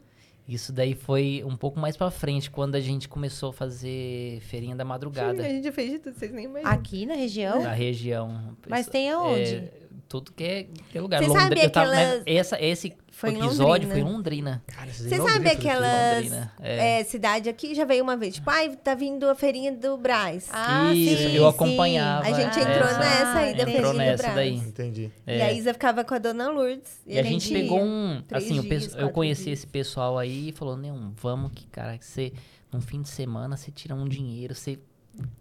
Isso 0.49 0.73
daí 0.73 0.95
foi 0.95 1.45
um 1.47 1.55
pouco 1.55 1.79
mais 1.79 1.99
pra 1.99 2.11
frente, 2.11 2.51
quando 2.51 2.75
a 2.77 2.81
gente 2.81 3.09
começou 3.09 3.51
a 3.51 3.53
fazer 3.53 4.41
feirinha 4.41 4.75
da 4.75 4.83
A 4.83 4.87
madrugada 4.87 5.43
gente 5.43 5.63
já 5.65 5.73
fez 5.73 5.91
de 5.93 5.99
tudo, 5.99 6.15
vocês 6.19 6.33
nem 6.33 6.47
imaginam. 6.47 6.73
Aqui 6.73 7.05
na 7.05 7.15
região. 7.15 7.63
na 7.63 7.73
região. 7.75 8.57
Mas 8.67 8.87
tem 8.89 9.11
aonde? 9.11 9.55
É, 9.57 9.73
tudo 10.11 10.33
que 10.33 10.43
é, 10.43 10.67
que 10.91 10.99
é 10.99 11.01
lugar. 11.01 11.23
Você 11.23 11.29
Londri- 11.29 11.61
sabe 11.61 11.71
tava- 11.71 11.91
né, 11.93 12.23
essa, 12.27 12.61
esse 12.61 12.93
Foi 13.13 13.31
em 13.31 13.37
episódio 13.37 13.87
Londrina. 13.89 13.91
foi 13.93 14.01
em 14.01 14.05
Londrina. 14.05 14.63
Cara, 14.67 14.91
Você 14.93 15.17
sabe 15.17 15.49
aquelas 15.51 16.33
é. 16.61 17.01
é, 17.01 17.05
cidade 17.05 17.49
aqui? 17.49 17.75
Já 17.77 17.85
veio 17.85 18.03
uma 18.03 18.17
vez, 18.17 18.35
tipo, 18.35 18.51
ai, 18.51 18.75
tá 18.77 18.95
vindo 18.97 19.29
a 19.29 19.37
feirinha 19.37 19.71
do 19.71 19.97
Brás. 19.97 20.49
Ah, 20.53 20.93
Isso, 20.93 21.17
sim, 21.17 21.35
eu 21.37 21.45
sim. 21.45 21.49
acompanhava. 21.49 22.27
A 22.27 22.33
gente 22.33 22.59
Ah, 22.59 22.63
entrou 22.63 22.89
essa. 22.89 22.99
nessa 22.99 23.39
aí 23.39 23.55
da 23.55 23.63
Entrou 23.63 23.67
feirinha 23.67 23.93
do 23.93 23.99
nessa 23.99 24.23
Brás. 24.25 24.35
daí. 24.35 24.55
Entendi. 24.57 25.11
E 25.27 25.33
É. 25.33 25.43
a 25.45 25.53
Isa 25.53 25.73
ficava 25.73 26.03
com 26.03 26.15
a 26.15 26.19
dona 26.19 26.49
Lourdes. 26.51 27.01
E 27.07 27.17
a 27.17 27.23
gente 27.23 27.53
pegou 27.53 27.79
ia. 27.79 27.85
um. 27.85 28.23
Assim, 28.33 28.61
dias, 28.61 28.95
eu 28.97 29.11
conheci 29.11 29.45
dias. 29.45 29.61
esse 29.61 29.67
pessoal 29.69 30.19
aí 30.19 30.49
e 30.49 30.53
falou: 30.53 30.77
Não, 30.77 31.13
vamos 31.23 31.53
que, 31.55 31.67
cara, 31.69 31.97
que 31.97 32.05
você, 32.05 32.33
num 32.73 32.81
fim 32.81 33.01
de 33.01 33.09
semana, 33.11 33.57
você 33.57 33.71
tira 33.71 33.95
um 33.95 34.09
dinheiro, 34.09 34.57
você 34.57 34.77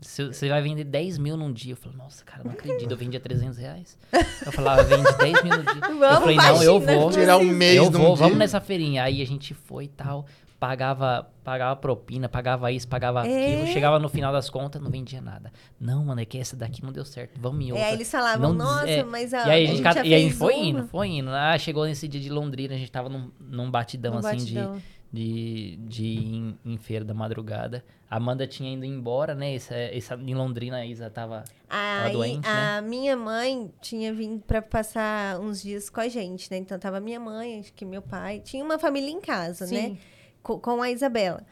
você 0.02 0.50
vai 0.50 0.62
vender 0.62 0.84
10 0.84 1.18
mil 1.18 1.36
num 1.38 1.52
dia. 1.52 1.74
Eu 1.74 1.78
falei, 1.78 1.98
nossa, 1.98 2.24
cara, 2.24 2.44
não 2.44 2.52
acredito, 2.52 2.89
eu 2.92 2.98
vendia 2.98 3.20
300 3.20 3.58
reais. 3.58 3.97
Eu 4.45 4.51
falava, 4.51 4.84
vende 4.84 5.03
10 5.18 5.43
mil 5.43 5.58
no 5.58 5.64
dia. 5.64 5.82
eu 5.89 5.99
Vamos, 5.99 6.20
falei, 6.20 6.36
não, 6.38 6.64
eu 6.64 6.80
vou. 6.80 7.12
Tirar 7.12 7.38
um 7.38 7.45
mês 7.45 7.76
eu 7.78 7.86
num 7.86 7.91
vou, 7.99 8.16
dia. 8.16 8.24
vamos 8.24 8.38
nessa 8.38 8.60
feirinha. 8.62 9.03
Aí 9.03 9.22
a 9.22 9.26
gente 9.26 9.53
foi 9.53 9.86
e 9.86 9.88
tal, 9.89 10.26
pagava, 10.60 11.30
pagava 11.43 11.76
propina, 11.76 12.28
pagava 12.28 12.72
isso, 12.72 12.88
pagava 12.88 13.26
É. 13.28 13.53
aquilo. 13.53 13.68
Chegava 13.68 13.97
no 13.99 14.10
final 14.10 14.34
das 14.34 14.49
contas, 14.49 14.82
não 14.82 14.89
vendia 14.91 15.22
nada. 15.22 15.51
Não, 15.80 16.03
mano, 16.03 16.20
é 16.22 16.26
que 16.26 16.38
essa 16.38 16.56
daqui 16.56 16.84
não 16.84 16.91
deu 16.91 17.06
certo, 17.06 17.39
vamos 17.39 17.66
em 17.66 17.72
outra. 17.72 17.86
É, 17.86 17.89
aí 17.89 17.93
eles 17.95 18.12
falavam, 18.12 18.49
Não 18.49 18.56
nossa, 18.66 18.89
é, 18.89 19.03
mas 19.03 19.32
E 19.32 19.36
a, 19.36 19.43
aí 19.45 19.49
a 19.49 19.53
a 19.53 19.58
gente, 19.60 19.70
gente 19.78 19.82
ca- 19.84 19.93
já 19.93 20.03
e 20.06 20.14
aí 20.14 20.22
a 20.22 20.24
gente 20.26 20.36
foi 20.36 20.53
uma. 20.56 20.66
indo, 20.66 20.88
foi 20.88 21.08
indo. 21.08 21.30
Ah, 21.30 21.58
chegou 21.58 21.86
nesse 21.86 22.08
dia 22.08 22.20
de 22.20 22.30
Londrina, 22.30 22.74
a 22.76 22.78
gente 22.78 22.91
tava 22.91 23.08
num, 23.10 23.32
num 23.39 23.72
batidão, 23.72 24.18
assim, 24.18 24.38
batidão. 24.38 24.76
de, 24.76 24.84
de 25.12 26.03
ir 26.03 26.36
em, 26.36 26.60
em 26.66 26.78
feira 26.78 27.03
da 27.03 27.14
madrugada. 27.14 27.84
A 28.10 28.18
Amanda 28.18 28.47
tinha 28.47 28.74
ido 28.74 28.86
embora, 28.86 29.34
né? 29.36 29.53
Essa, 29.55 29.76
essa, 29.76 30.16
em 30.16 30.34
Londrina 30.34 30.78
a 30.78 30.86
Isa 30.86 31.10
tava. 31.10 31.43
Aí 31.70 32.14
doente, 32.14 32.47
a 32.47 32.82
minha 32.82 33.16
mãe 33.16 33.72
tinha 33.82 34.14
vindo 34.14 34.41
pra 34.41 34.62
passar 34.62 35.39
uns 35.39 35.62
dias 35.62 35.89
com 35.89 35.99
a 36.01 36.07
gente, 36.07 36.49
né? 36.49 36.57
Então 36.57 36.78
tava 36.80 36.99
minha 36.99 37.20
mãe, 37.20 37.60
acho 37.60 37.74
que 37.74 37.86
meu 37.86 38.01
pai. 38.01 38.39
Tinha 38.39 38.64
uma 38.64 38.80
família 38.80 39.10
em 39.12 39.22
casa, 39.22 39.66
né? 39.66 39.72
Sim. 39.89 39.97
Co- 40.41 40.60
Com, 40.60 40.82
a 40.82 40.89
Isabela. 40.89 41.43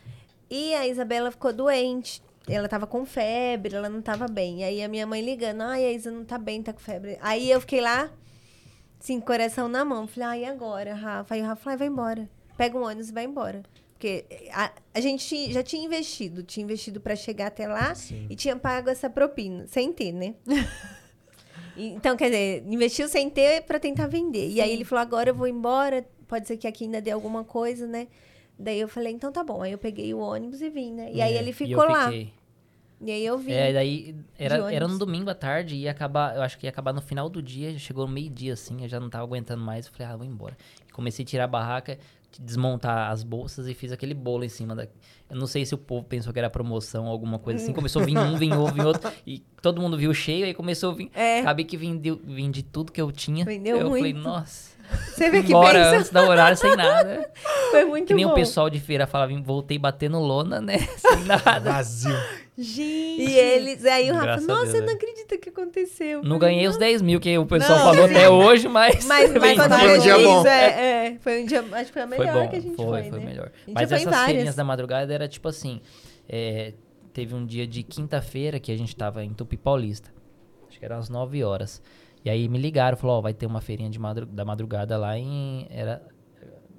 E 0.49 0.73
a 0.73 0.87
Isabela 0.87 1.29
ficou 1.31 1.51
doente. 1.53 2.21
Ela 2.47 2.67
tava 2.69 2.87
com 2.87 3.05
febre, 3.05 3.75
ela 3.75 3.89
não 3.89 4.01
tava 4.01 4.25
bem. 4.27 4.63
Aí 4.63 4.81
a 4.81 4.87
minha 4.87 5.05
mãe 5.05 5.21
ligando, 5.21 5.61
ai, 5.61 5.83
a 5.85 5.91
Isa 5.91 6.09
não 6.09 6.23
tá 6.23 6.37
bem, 6.37 6.63
tá 6.63 6.71
com 6.71 6.79
febre. 6.79 7.17
Aí 7.21 7.51
eu 7.51 7.59
fiquei 7.59 7.81
lá, 7.81 8.09
assim, 8.99 9.19
coração 9.19 9.67
na 9.67 9.83
mão. 9.83 10.07
Falei, 10.07 10.29
ai, 10.29 10.41
e 10.43 10.45
agora, 10.45 10.93
Rafa? 10.95 11.35
Aí 11.35 11.41
o 11.41 11.45
Rafa 11.45 11.61
falou, 11.63 11.73
"Ai, 11.73 11.77
vai 11.77 11.87
embora. 11.87 12.29
Pega 12.57 12.77
um 12.77 12.83
ônibus 12.83 13.09
e 13.09 13.13
vai 13.13 13.23
embora. 13.25 13.61
Porque 13.93 14.25
a, 14.53 14.71
a 14.93 14.99
gente 14.99 15.51
já 15.51 15.63
tinha 15.63 15.83
investido, 15.85 16.43
tinha 16.43 16.63
investido 16.63 16.99
pra 17.01 17.15
chegar 17.15 17.47
até 17.47 17.67
lá 17.67 17.93
e 18.29 18.35
tinha 18.35 18.55
pago 18.55 18.89
essa 18.89 19.09
propina, 19.09 19.65
sem 19.67 19.91
ter, 19.93 20.11
né? 20.11 20.35
E- 21.75 21.89
Então, 21.93 22.15
quer 22.17 22.25
dizer, 22.25 22.63
investiu 22.67 23.07
sem 23.07 23.29
ter 23.29 23.61
pra 23.63 23.79
tentar 23.79 24.07
vender. 24.07 24.49
E 24.49 24.61
aí 24.61 24.71
ele 24.71 24.83
falou, 24.83 25.01
agora 25.01 25.29
eu 25.29 25.35
vou 25.35 25.47
embora, 25.47 26.05
pode 26.27 26.47
ser 26.47 26.57
que 26.57 26.67
aqui 26.67 26.85
ainda 26.85 26.99
dê 27.01 27.11
alguma 27.11 27.43
coisa, 27.43 27.85
né? 27.87 28.07
Daí 28.57 28.79
eu 28.79 28.87
falei, 28.87 29.13
então 29.13 29.31
tá 29.31 29.43
bom. 29.43 29.61
Aí 29.61 29.71
eu 29.71 29.77
peguei 29.77 30.13
o 30.13 30.19
ônibus 30.19 30.61
e 30.61 30.69
vim, 30.69 30.91
né? 30.93 31.11
E 31.11 31.21
aí 31.21 31.35
É, 31.35 31.37
ele 31.39 31.51
e 31.51 31.53
ficou 31.53 31.83
eu 31.83 31.91
lá. 31.91 32.05
fiquei. 32.05 32.33
E 32.99 33.11
aí 33.11 33.23
eu 33.23 33.37
vim. 33.37 33.51
É, 33.53 33.71
daí 33.73 34.15
era, 34.39 34.73
era 34.73 34.87
no 34.87 34.97
domingo 34.97 35.29
à 35.29 35.35
tarde 35.35 35.75
e 35.75 35.81
ia 35.81 35.91
acabar, 35.91 36.35
eu 36.35 36.41
acho 36.41 36.57
que 36.57 36.65
ia 36.65 36.69
acabar 36.71 36.91
no 36.93 37.01
final 37.01 37.29
do 37.29 37.43
dia, 37.43 37.77
chegou 37.77 38.07
meio-dia 38.07 38.53
assim, 38.53 38.81
eu 38.81 38.87
já 38.89 38.99
não 38.99 39.07
tava 39.07 39.23
aguentando 39.23 39.63
mais, 39.63 39.85
eu 39.85 39.91
falei, 39.91 40.11
ah, 40.13 40.17
vou 40.17 40.25
embora. 40.25 40.57
Comecei 40.91 41.23
a 41.23 41.27
tirar 41.27 41.43
a 41.43 41.47
barraca, 41.47 41.99
desmontar 42.41 43.11
as 43.11 43.23
bolsas 43.23 43.67
e 43.67 43.73
fiz 43.73 43.91
aquele 43.91 44.13
bolo 44.13 44.43
em 44.43 44.49
cima 44.49 44.75
da. 44.75 44.87
Eu 45.29 45.35
não 45.35 45.47
sei 45.47 45.65
se 45.65 45.73
o 45.73 45.77
povo 45.77 46.05
pensou 46.05 46.31
que 46.31 46.39
era 46.39 46.49
promoção 46.49 47.05
ou 47.05 47.11
alguma 47.11 47.37
coisa 47.39 47.61
assim. 47.61 47.73
Começou 47.73 48.01
a 48.01 48.05
vir 48.05 48.17
um, 48.17 48.37
vinha 48.37 48.57
outro, 48.57 48.87
outro. 48.87 49.11
E 49.25 49.39
todo 49.61 49.81
mundo 49.81 49.97
viu 49.97 50.13
cheio, 50.13 50.45
aí 50.45 50.53
começou 50.53 50.91
a 50.91 50.93
vir. 50.95 51.11
É. 51.13 51.41
Acabei 51.41 51.65
que 51.65 51.75
vendi, 51.75 52.11
vendi 52.23 52.63
tudo 52.63 52.91
que 52.91 53.01
eu 53.01 53.11
tinha. 53.11 53.43
Vendeu 53.43 53.77
eu 53.77 53.87
falei, 53.87 54.13
muito. 54.13 54.23
nossa. 54.23 54.76
Você 55.13 55.29
vê 55.29 55.41
que 55.43 55.49
embora 55.49 55.79
pensa? 55.79 55.97
antes 55.97 56.09
da 56.11 56.27
horário 56.27 56.57
sem 56.57 56.75
nada. 56.75 57.29
Foi 57.71 57.85
muito 57.85 58.07
Que 58.07 58.13
nem 58.13 58.25
bom. 58.25 58.31
o 58.31 58.35
pessoal 58.35 58.69
de 58.69 58.79
feira 58.79 59.05
falava, 59.07 59.33
voltei 59.41 59.77
batendo 59.77 60.19
lona, 60.19 60.61
né? 60.61 60.77
Sem 60.97 61.23
nada. 61.25 61.59
Vazio. 61.71 62.15
Gente. 62.57 63.21
E 63.21 63.37
eles, 63.37 63.85
aí 63.85 64.09
o 64.09 64.13
Rafa, 64.13 64.25
Graças 64.25 64.47
nossa, 64.47 64.63
Deus, 64.63 64.75
eu 64.75 64.81
não 64.81 64.89
é. 64.89 64.93
acredito 64.93 65.35
o 65.35 65.37
que 65.37 65.49
aconteceu. 65.49 66.23
Não 66.23 66.39
ganhei 66.39 66.67
os 66.67 66.77
10 66.77 67.01
mil 67.01 67.19
que 67.19 67.37
o 67.37 67.45
pessoal 67.45 67.77
Não, 67.77 67.85
falou 67.85 68.07
sim. 68.07 68.15
até 68.15 68.29
hoje, 68.29 68.67
mas. 68.67 69.05
Mas, 69.05 69.31
mas 69.39 69.57
quando 69.57 69.73
a 69.73 69.79
Foi 69.79 69.97
um 69.97 70.01
dia 70.01 70.17
bom. 70.17 70.47
É, 70.47 71.07
é, 71.07 71.17
foi 71.19 71.43
um 71.43 71.45
dia, 71.45 71.65
acho 71.73 71.85
que 71.85 71.93
foi 71.93 72.01
a 72.01 72.07
Foi 72.07 72.17
melhor 72.17 72.33
bom, 72.33 72.49
que 72.49 72.55
a 72.55 72.59
gente 72.59 72.75
foi, 72.75 72.85
foi, 72.85 73.09
foi 73.09 73.19
né? 73.19 73.25
melhor. 73.25 73.45
A 73.45 73.59
gente 73.59 73.75
Mas 73.75 73.89
foi 73.89 73.97
essas 73.97 74.25
feirinhas 74.25 74.55
da 74.55 74.63
madrugada 74.63 75.13
era 75.13 75.27
tipo 75.27 75.47
assim, 75.47 75.81
é, 76.27 76.73
teve 77.13 77.35
um 77.35 77.45
dia 77.45 77.67
de 77.67 77.83
quinta-feira 77.83 78.59
que 78.59 78.71
a 78.71 78.77
gente 78.77 78.95
tava 78.95 79.23
em 79.23 79.33
Tupi 79.33 79.57
Paulista, 79.57 80.09
acho 80.67 80.79
que 80.79 80.85
era 80.85 80.97
às 80.97 81.09
9 81.09 81.43
horas, 81.43 81.81
e 82.27 82.29
aí 82.29 82.47
me 82.49 82.57
ligaram, 82.57 82.97
falou, 82.97 83.17
ó, 83.17 83.21
vai 83.21 83.33
ter 83.33 83.45
uma 83.45 83.61
feirinha 83.61 83.89
de 83.89 83.97
madru 83.97 84.25
da 84.25 84.43
madrugada 84.43 84.97
lá 84.97 85.17
em, 85.17 85.65
era, 85.69 86.01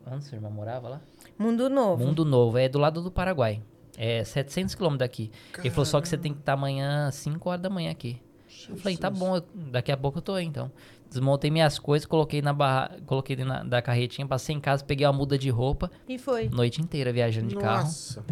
onde 0.06 0.24
sua 0.24 0.36
irmã 0.36 0.50
morava 0.50 0.88
lá? 0.88 1.00
Mundo 1.38 1.70
Novo. 1.70 2.04
Mundo 2.04 2.24
Novo, 2.24 2.58
é 2.58 2.68
do 2.68 2.78
lado 2.78 3.00
do 3.02 3.10
Paraguai, 3.10 3.62
é 3.96 4.22
700 4.24 4.74
quilômetros 4.74 4.98
daqui. 5.08 5.30
Ele 5.58 5.70
falou 5.70 5.86
só 5.86 6.00
que 6.00 6.08
você 6.08 6.18
tem 6.18 6.32
que 6.34 6.40
estar 6.40 6.52
amanhã 6.52 7.10
5 7.10 7.48
horas 7.48 7.62
da 7.62 7.70
manhã 7.70 7.90
aqui. 7.90 8.20
Eu 8.68 8.76
falei, 8.76 8.96
tá 8.96 9.08
bom, 9.08 9.36
eu- 9.36 9.44
daqui 9.70 9.90
a 9.90 9.96
pouco 9.96 10.18
eu 10.18 10.22
tô 10.22 10.34
aí, 10.34 10.44
então. 10.44 10.70
Desmontei 11.08 11.50
minhas 11.50 11.78
coisas, 11.78 12.04
coloquei 12.04 12.42
na 12.42 12.52
barra, 12.52 12.98
coloquei 13.06 13.34
na, 13.36 13.62
da 13.64 13.80
carretinha, 13.80 14.26
passei 14.26 14.54
em 14.54 14.60
casa, 14.60 14.84
peguei 14.84 15.06
uma 15.06 15.12
muda 15.14 15.38
de 15.38 15.48
roupa, 15.48 15.90
E 16.06 16.18
foi. 16.18 16.50
noite 16.50 16.82
inteira 16.82 17.10
viajando 17.12 17.48
de 17.48 17.56
carro. 17.56 17.84
Nossa. 17.84 18.22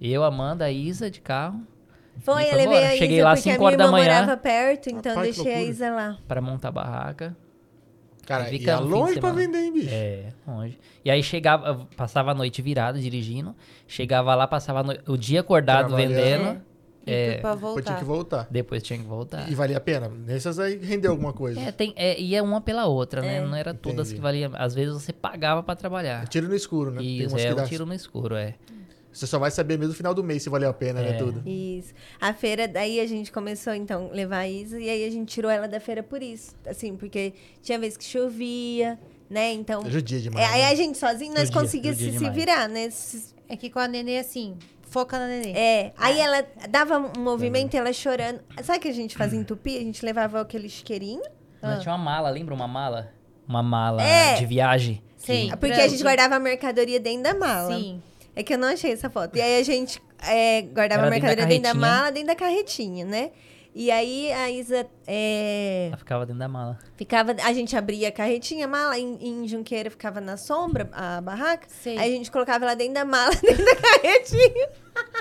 Eu, 0.00 0.24
Amanda, 0.24 0.64
a 0.64 0.72
Isa 0.72 1.08
de 1.08 1.20
carro 1.20 1.64
Foi, 2.20 2.42
E 2.44 2.50
eu 2.50 2.56
levei 2.56 2.64
embora. 2.66 2.86
a 2.86 2.88
Isa 2.94 2.98
Cheguei 2.98 3.22
lá 3.22 3.30
porque 3.34 3.40
a 3.40 3.42
cinco 3.52 3.58
minha 3.58 3.66
horas 3.66 3.78
da 3.78 3.84
irmã 3.84 3.98
manhã. 3.98 4.12
morava 4.20 4.36
perto, 4.36 4.90
então 4.90 5.14
Rapaz, 5.14 5.34
deixei 5.36 5.54
a. 5.54 5.62
Isa 5.62 5.90
lá. 5.90 6.18
para 6.28 6.40
montar 6.40 6.68
a 6.68 6.72
barraca. 6.72 7.36
Cara, 8.24 8.44
Aí 8.44 8.50
fica 8.58 8.70
é 8.72 8.76
longe 8.76 9.18
pra 9.18 9.32
vender, 9.32 9.58
hein, 9.58 9.72
bicho? 9.72 9.88
É, 9.90 10.26
longe. 10.46 10.78
E 11.04 11.10
aí 11.10 11.20
chegava, 11.24 11.86
passava 11.96 12.30
a 12.30 12.34
noite 12.34 12.62
virado, 12.62 13.00
dirigindo. 13.00 13.54
Chegava 13.88 14.32
lá, 14.36 14.46
passava 14.46 14.84
o 15.08 15.16
dia 15.16 15.40
acordado 15.40 15.96
vendendo. 15.96 16.62
E 17.04 17.10
É, 17.10 17.32
foi 17.32 17.40
pra 17.40 17.54
Depois 17.56 17.84
tinha 17.84 17.96
voltar. 17.96 17.98
que 17.98 18.04
voltar. 18.04 18.46
depois 18.48 18.82
tinha 18.84 18.96
que 19.00 19.04
voltar. 19.04 19.50
E 19.50 19.54
valia 19.56 19.76
a 19.76 19.80
pena. 19.80 20.08
Nessas 20.08 20.60
aí 20.60 20.76
rendeu 20.78 21.10
alguma 21.10 21.32
coisa. 21.32 21.58
É, 21.60 21.72
tem, 21.72 21.92
é, 21.96 22.16
e 22.20 22.36
é 22.36 22.40
uma 22.40 22.60
pela 22.60 22.86
outra, 22.86 23.20
né? 23.20 23.38
É. 23.38 23.40
Não 23.44 23.56
era 23.56 23.74
todas 23.74 24.06
Entendi. 24.06 24.14
que 24.14 24.20
valia. 24.20 24.50
Às 24.54 24.72
vezes 24.72 24.94
você 24.94 25.12
pagava 25.12 25.60
pra 25.64 25.74
trabalhar. 25.74 26.28
Tiro 26.28 26.46
no 26.46 26.54
escuro, 26.54 26.92
né? 26.92 26.98
Tem 26.98 27.18
Isso, 27.22 27.30
umas 27.34 27.42
é 27.42 27.46
que 27.48 27.52
um 27.52 27.56
dá- 27.56 27.64
tiro 27.64 27.84
no 27.86 27.92
escuro, 27.94 28.36
é. 28.36 28.54
Você 29.12 29.26
só 29.26 29.38
vai 29.38 29.50
saber 29.50 29.78
mesmo 29.78 29.92
no 29.92 29.94
final 29.94 30.14
do 30.14 30.24
mês 30.24 30.42
se 30.42 30.48
valeu 30.48 30.70
a 30.70 30.72
pena, 30.72 31.02
né? 31.02 31.10
É. 31.10 31.12
Tudo. 31.12 31.42
Isso. 31.46 31.92
A 32.20 32.32
feira, 32.32 32.66
daí 32.66 32.98
a 32.98 33.06
gente 33.06 33.30
começou, 33.30 33.74
então, 33.74 34.10
levar 34.10 34.38
a 34.38 34.48
Isa, 34.48 34.80
e 34.80 34.88
aí 34.88 35.04
a 35.04 35.10
gente 35.10 35.28
tirou 35.28 35.50
ela 35.50 35.68
da 35.68 35.78
feira 35.78 36.02
por 36.02 36.22
isso. 36.22 36.56
Assim, 36.66 36.96
porque 36.96 37.34
tinha 37.62 37.78
vez 37.78 37.96
que 37.96 38.04
chovia, 38.04 38.98
né? 39.28 39.52
Então. 39.52 39.82
É 39.86 39.90
judia 39.90 40.18
demais. 40.18 40.46
É, 40.46 40.52
aí 40.54 40.62
né? 40.62 40.68
a 40.68 40.74
gente 40.74 40.96
sozinho, 40.96 41.34
nós 41.34 41.48
Judia, 41.48 41.60
conseguíamos 41.60 42.00
se, 42.00 42.18
se 42.18 42.30
virar, 42.30 42.68
né? 42.68 42.88
É 43.48 43.56
que 43.56 43.68
com 43.68 43.78
a 43.78 43.86
nenê, 43.86 44.18
assim, 44.18 44.56
foca 44.82 45.18
na 45.18 45.26
nenê. 45.26 45.52
É, 45.52 45.92
aí 45.98 46.18
ela 46.18 46.44
dava 46.70 46.98
um 46.98 47.20
movimento, 47.20 47.74
ela 47.74 47.92
chorando. 47.92 48.40
Sabe 48.62 48.78
o 48.78 48.80
que 48.82 48.88
a 48.88 48.94
gente 48.94 49.16
fazia 49.16 49.38
em 49.38 49.44
Tupi? 49.44 49.76
A 49.76 49.80
gente 49.80 50.04
levava 50.04 50.40
aquele 50.40 50.66
isqueirinho. 50.66 51.22
Nós 51.62 51.82
tinha 51.82 51.94
uma 51.94 52.02
mala, 52.02 52.30
lembra 52.30 52.54
uma 52.54 52.66
mala? 52.66 53.12
Uma 53.46 53.62
mala 53.62 54.02
É. 54.02 54.36
de 54.36 54.46
viagem. 54.46 55.02
Sim. 55.16 55.50
Porque 55.60 55.80
a 55.80 55.86
gente 55.86 56.02
guardava 56.02 56.36
a 56.36 56.40
mercadoria 56.40 56.98
dentro 56.98 57.24
da 57.24 57.34
mala. 57.34 57.76
Sim. 57.76 58.02
É 58.34 58.42
que 58.42 58.54
eu 58.54 58.58
não 58.58 58.68
achei 58.68 58.92
essa 58.92 59.10
foto. 59.10 59.36
E 59.36 59.40
aí 59.40 59.60
a 59.60 59.62
gente 59.62 60.02
é, 60.26 60.62
guardava 60.62 61.06
Era 61.06 61.08
a 61.08 61.10
dentro 61.10 61.20
da 61.28 61.36
mercadoria 61.36 61.46
dentro 61.46 61.62
da 61.62 61.74
mala, 61.74 62.10
dentro 62.10 62.28
da 62.28 62.34
carretinha, 62.34 63.04
né? 63.04 63.30
E 63.74 63.90
aí 63.90 64.30
a 64.30 64.50
Isa 64.50 64.86
é, 65.06 65.86
Ela 65.88 65.96
ficava 65.96 66.26
dentro 66.26 66.38
da 66.38 66.48
mala. 66.48 66.78
ficava. 66.94 67.34
A 67.42 67.52
gente 67.54 67.74
abria 67.74 68.08
a 68.08 68.12
carretinha, 68.12 68.66
a 68.66 68.68
mala, 68.68 68.98
em, 68.98 69.16
em 69.20 69.48
Junqueira 69.48 69.90
ficava 69.90 70.20
na 70.20 70.36
sombra, 70.36 70.90
a 70.92 71.22
barraca. 71.22 71.66
Sim. 71.68 71.96
Aí 71.96 72.12
a 72.12 72.16
gente 72.16 72.30
colocava 72.30 72.66
ela 72.66 72.74
dentro 72.74 72.94
da 72.94 73.04
mala, 73.04 73.32
dentro 73.40 73.64
da 73.64 73.76
carretinha. 73.76 74.68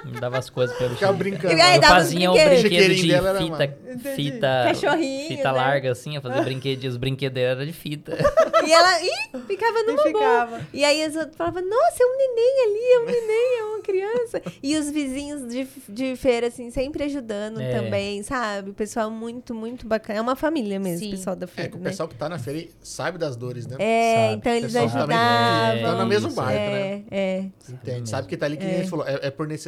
Me 0.03 0.19
dava 0.19 0.39
as 0.39 0.49
coisas 0.49 0.75
pra 0.75 0.87
eu 0.87 0.89
Ficava 0.91 1.13
brincando. 1.13 1.53
E 1.55 1.61
aí 1.61 1.75
Eu 1.75 1.81
dava 1.81 1.99
os 1.99 2.03
fazia 2.05 2.31
o 2.31 2.33
brinquedos. 2.33 2.61
brinquedo 2.61 2.89
de 2.89 2.95
Chiqueirinho 2.95 3.21
dela 3.23 3.29
era 3.29 3.39
fita, 3.39 3.77
Entendi. 3.91 4.15
fita, 4.15 4.63
Cachorrinho, 4.65 5.27
fita 5.27 5.43
né? 5.43 5.51
larga 5.51 5.91
assim, 5.91 6.15
eu 6.15 6.21
fazia 6.21 6.41
brinquedinhos, 6.41 6.93
os 6.95 6.97
brinquedos 6.97 7.35
dela 7.35 7.51
era 7.51 7.65
de 7.67 7.73
fita. 7.73 8.17
E 8.65 8.73
ela 8.73 9.01
ih, 9.03 9.39
ficava 9.47 9.83
numa 9.83 10.07
E 10.07 10.11
boa. 10.11 10.23
ficava. 10.23 10.61
E 10.73 10.83
aí 10.83 11.03
as 11.03 11.15
outras 11.15 11.35
falavam, 11.35 11.61
nossa, 11.67 11.97
é 12.01 12.05
um 12.05 12.17
neném 12.17 12.63
ali, 12.65 12.93
é 12.93 12.99
um 12.99 13.05
neném, 13.05 13.59
é 13.59 13.63
uma 13.63 13.81
criança. 13.81 14.41
E 14.63 14.75
os 14.77 14.89
vizinhos 14.89 15.47
de, 15.47 15.67
de 15.87 16.15
feira, 16.15 16.47
assim, 16.47 16.71
sempre 16.71 17.03
ajudando 17.03 17.59
É. 17.61 17.71
também, 17.71 18.23
sabe? 18.23 18.71
O 18.71 18.73
pessoal 18.73 19.11
muito, 19.11 19.53
muito 19.53 19.85
bacana. 19.87 20.17
É 20.17 20.21
uma 20.21 20.35
família 20.35 20.79
mesmo, 20.79 20.99
Sim. 20.99 21.07
o 21.09 21.11
pessoal 21.11 21.35
da 21.35 21.45
É 21.45 21.47
feira, 21.47 21.69
que 21.69 21.77
o 21.77 21.79
né? 21.79 21.89
pessoal 21.91 22.09
que 22.09 22.15
tá 22.15 22.27
na 22.27 22.39
feira 22.39 22.67
sabe 22.81 23.17
das 23.19 23.35
dores, 23.35 23.67
né? 23.67 23.75
É, 23.79 24.15
Sabe. 24.25 24.35
então 24.37 24.51
eles 24.53 24.73
também 24.73 24.87
ajudavam. 24.87 25.81
tá 25.83 25.95
no 25.95 26.05
mesmo 26.07 26.31
barco, 26.31 26.51
né? 26.53 27.03
É, 27.11 27.17
é. 27.17 27.45
Entende? 27.69 28.09
Sabe 28.09 28.27
que 28.27 28.35
tá 28.35 28.45
ali 28.47 28.57
que 28.57 28.65
nem 28.65 28.75
a 28.75 28.77
gente 28.79 28.89
falou. 28.89 29.07
É, 29.07 29.19
é 29.27 29.31
por 29.31 29.47
necessidade, 29.47 29.60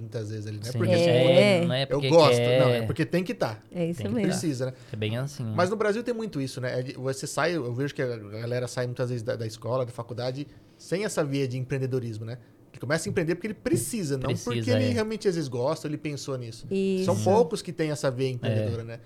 muitas 0.00 0.30
vezes 0.30 0.46
ali. 0.46 0.58
Não 0.58 0.68
é 0.68 0.72
Sim. 0.72 0.78
porque 0.78 0.92
É. 0.94 1.64
Não 1.64 1.74
é 1.74 1.82
eu 1.82 1.86
porque 1.88 2.08
gosto. 2.08 2.36
quer, 2.36 2.60
Não, 2.60 2.68
é 2.70 2.82
porque 2.82 3.04
tem 3.06 3.22
que 3.22 3.32
estar. 3.32 3.62
É 3.72 3.86
isso 3.86 4.02
mesmo. 4.02 4.16
dar. 4.18 4.22
Precisa, 4.28 4.66
né? 4.66 4.72
É 4.92 4.96
bem 4.96 5.16
assim. 5.16 5.44
né? 5.44 5.52
Mas 5.54 5.70
no 5.70 5.76
Brasil 5.76 6.02
tem 6.02 6.14
muito 6.14 6.40
isso, 6.40 6.60
né? 6.60 6.80
É, 6.80 6.92
Você 6.94 7.26
sai, 7.26 7.56
eu 7.56 7.72
vejo 7.74 7.94
que 7.94 8.02
a 8.02 8.16
galera 8.16 8.66
sai 8.66 8.86
muitas 8.86 9.10
vezes 9.10 9.22
da, 9.22 9.36
da 9.36 9.46
escola, 9.46 9.84
da 9.84 9.92
faculdade, 9.92 10.46
sem 10.76 11.04
essa 11.04 11.24
via 11.24 11.46
de 11.46 11.58
empreendedorismo, 11.58 12.24
né? 12.24 12.38
Ele 12.72 12.80
começa 12.80 13.08
a 13.08 13.10
empreender 13.10 13.34
porque 13.36 13.46
ele 13.46 13.54
precisa, 13.54 14.18
não 14.18 14.24
Precisa, 14.24 14.50
porque 14.52 14.70
ele 14.70 14.84
é. 14.84 14.88
realmente 14.90 15.26
às 15.26 15.34
vezes 15.34 15.48
gosta, 15.48 15.86
ele 15.86 15.96
pensou 15.96 16.36
nisso. 16.36 16.66
Isso. 16.70 17.06
São 17.06 17.16
poucos 17.22 17.62
que 17.62 17.72
têm 17.72 17.90
essa 17.90 18.10
veia 18.10 18.32
empreendedora, 18.32 18.84
né? 18.84 19.00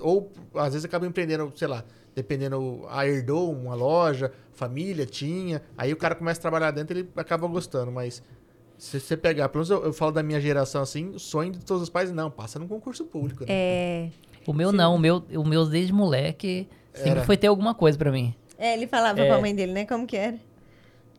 Ou 0.00 0.32
às 0.54 0.72
vezes 0.72 0.84
acabam 0.84 1.08
empreendendo, 1.08 1.52
sei 1.54 1.68
lá, 1.68 1.84
dependendo, 2.14 2.84
a 2.88 3.06
herdou 3.06 3.52
uma 3.52 3.74
loja, 3.74 4.32
família 4.52 5.06
tinha, 5.06 5.62
aí 5.76 5.92
o 5.92 5.96
cara 5.96 6.14
começa 6.14 6.40
a 6.40 6.42
trabalhar 6.42 6.70
dentro 6.70 6.96
ele 6.98 7.08
acaba 7.16 7.46
gostando, 7.46 7.90
mas 7.90 8.22
se 8.78 9.00
você 9.00 9.16
pegar, 9.16 9.48
pelo 9.48 9.60
menos 9.64 9.70
eu, 9.70 9.84
eu 9.84 9.92
falo 9.92 10.12
da 10.12 10.22
minha 10.22 10.40
geração 10.40 10.82
assim, 10.82 11.10
o 11.10 11.18
sonho 11.18 11.52
de 11.52 11.58
todos 11.64 11.82
os 11.82 11.88
pais, 11.88 12.10
não, 12.12 12.30
passa 12.30 12.58
num 12.58 12.66
concurso 12.68 13.04
público, 13.04 13.40
né? 13.44 13.46
É. 13.50 14.08
O 14.46 14.52
meu 14.52 14.72
não, 14.72 14.94
o 14.94 14.98
meu, 14.98 15.24
o 15.36 15.44
meu 15.44 15.64
desde 15.66 15.92
moleque 15.92 16.68
sempre 16.92 17.10
Era. 17.12 17.24
foi 17.24 17.36
ter 17.36 17.46
alguma 17.46 17.74
coisa 17.74 17.96
pra 17.96 18.12
mim. 18.12 18.34
É, 18.58 18.74
ele 18.74 18.86
falava 18.86 19.20
É. 19.20 19.26
pra 19.26 19.40
mãe 19.40 19.54
dele, 19.54 19.72
né? 19.72 19.84
Como 19.86 20.06
que 20.06 20.16
era? 20.16 20.36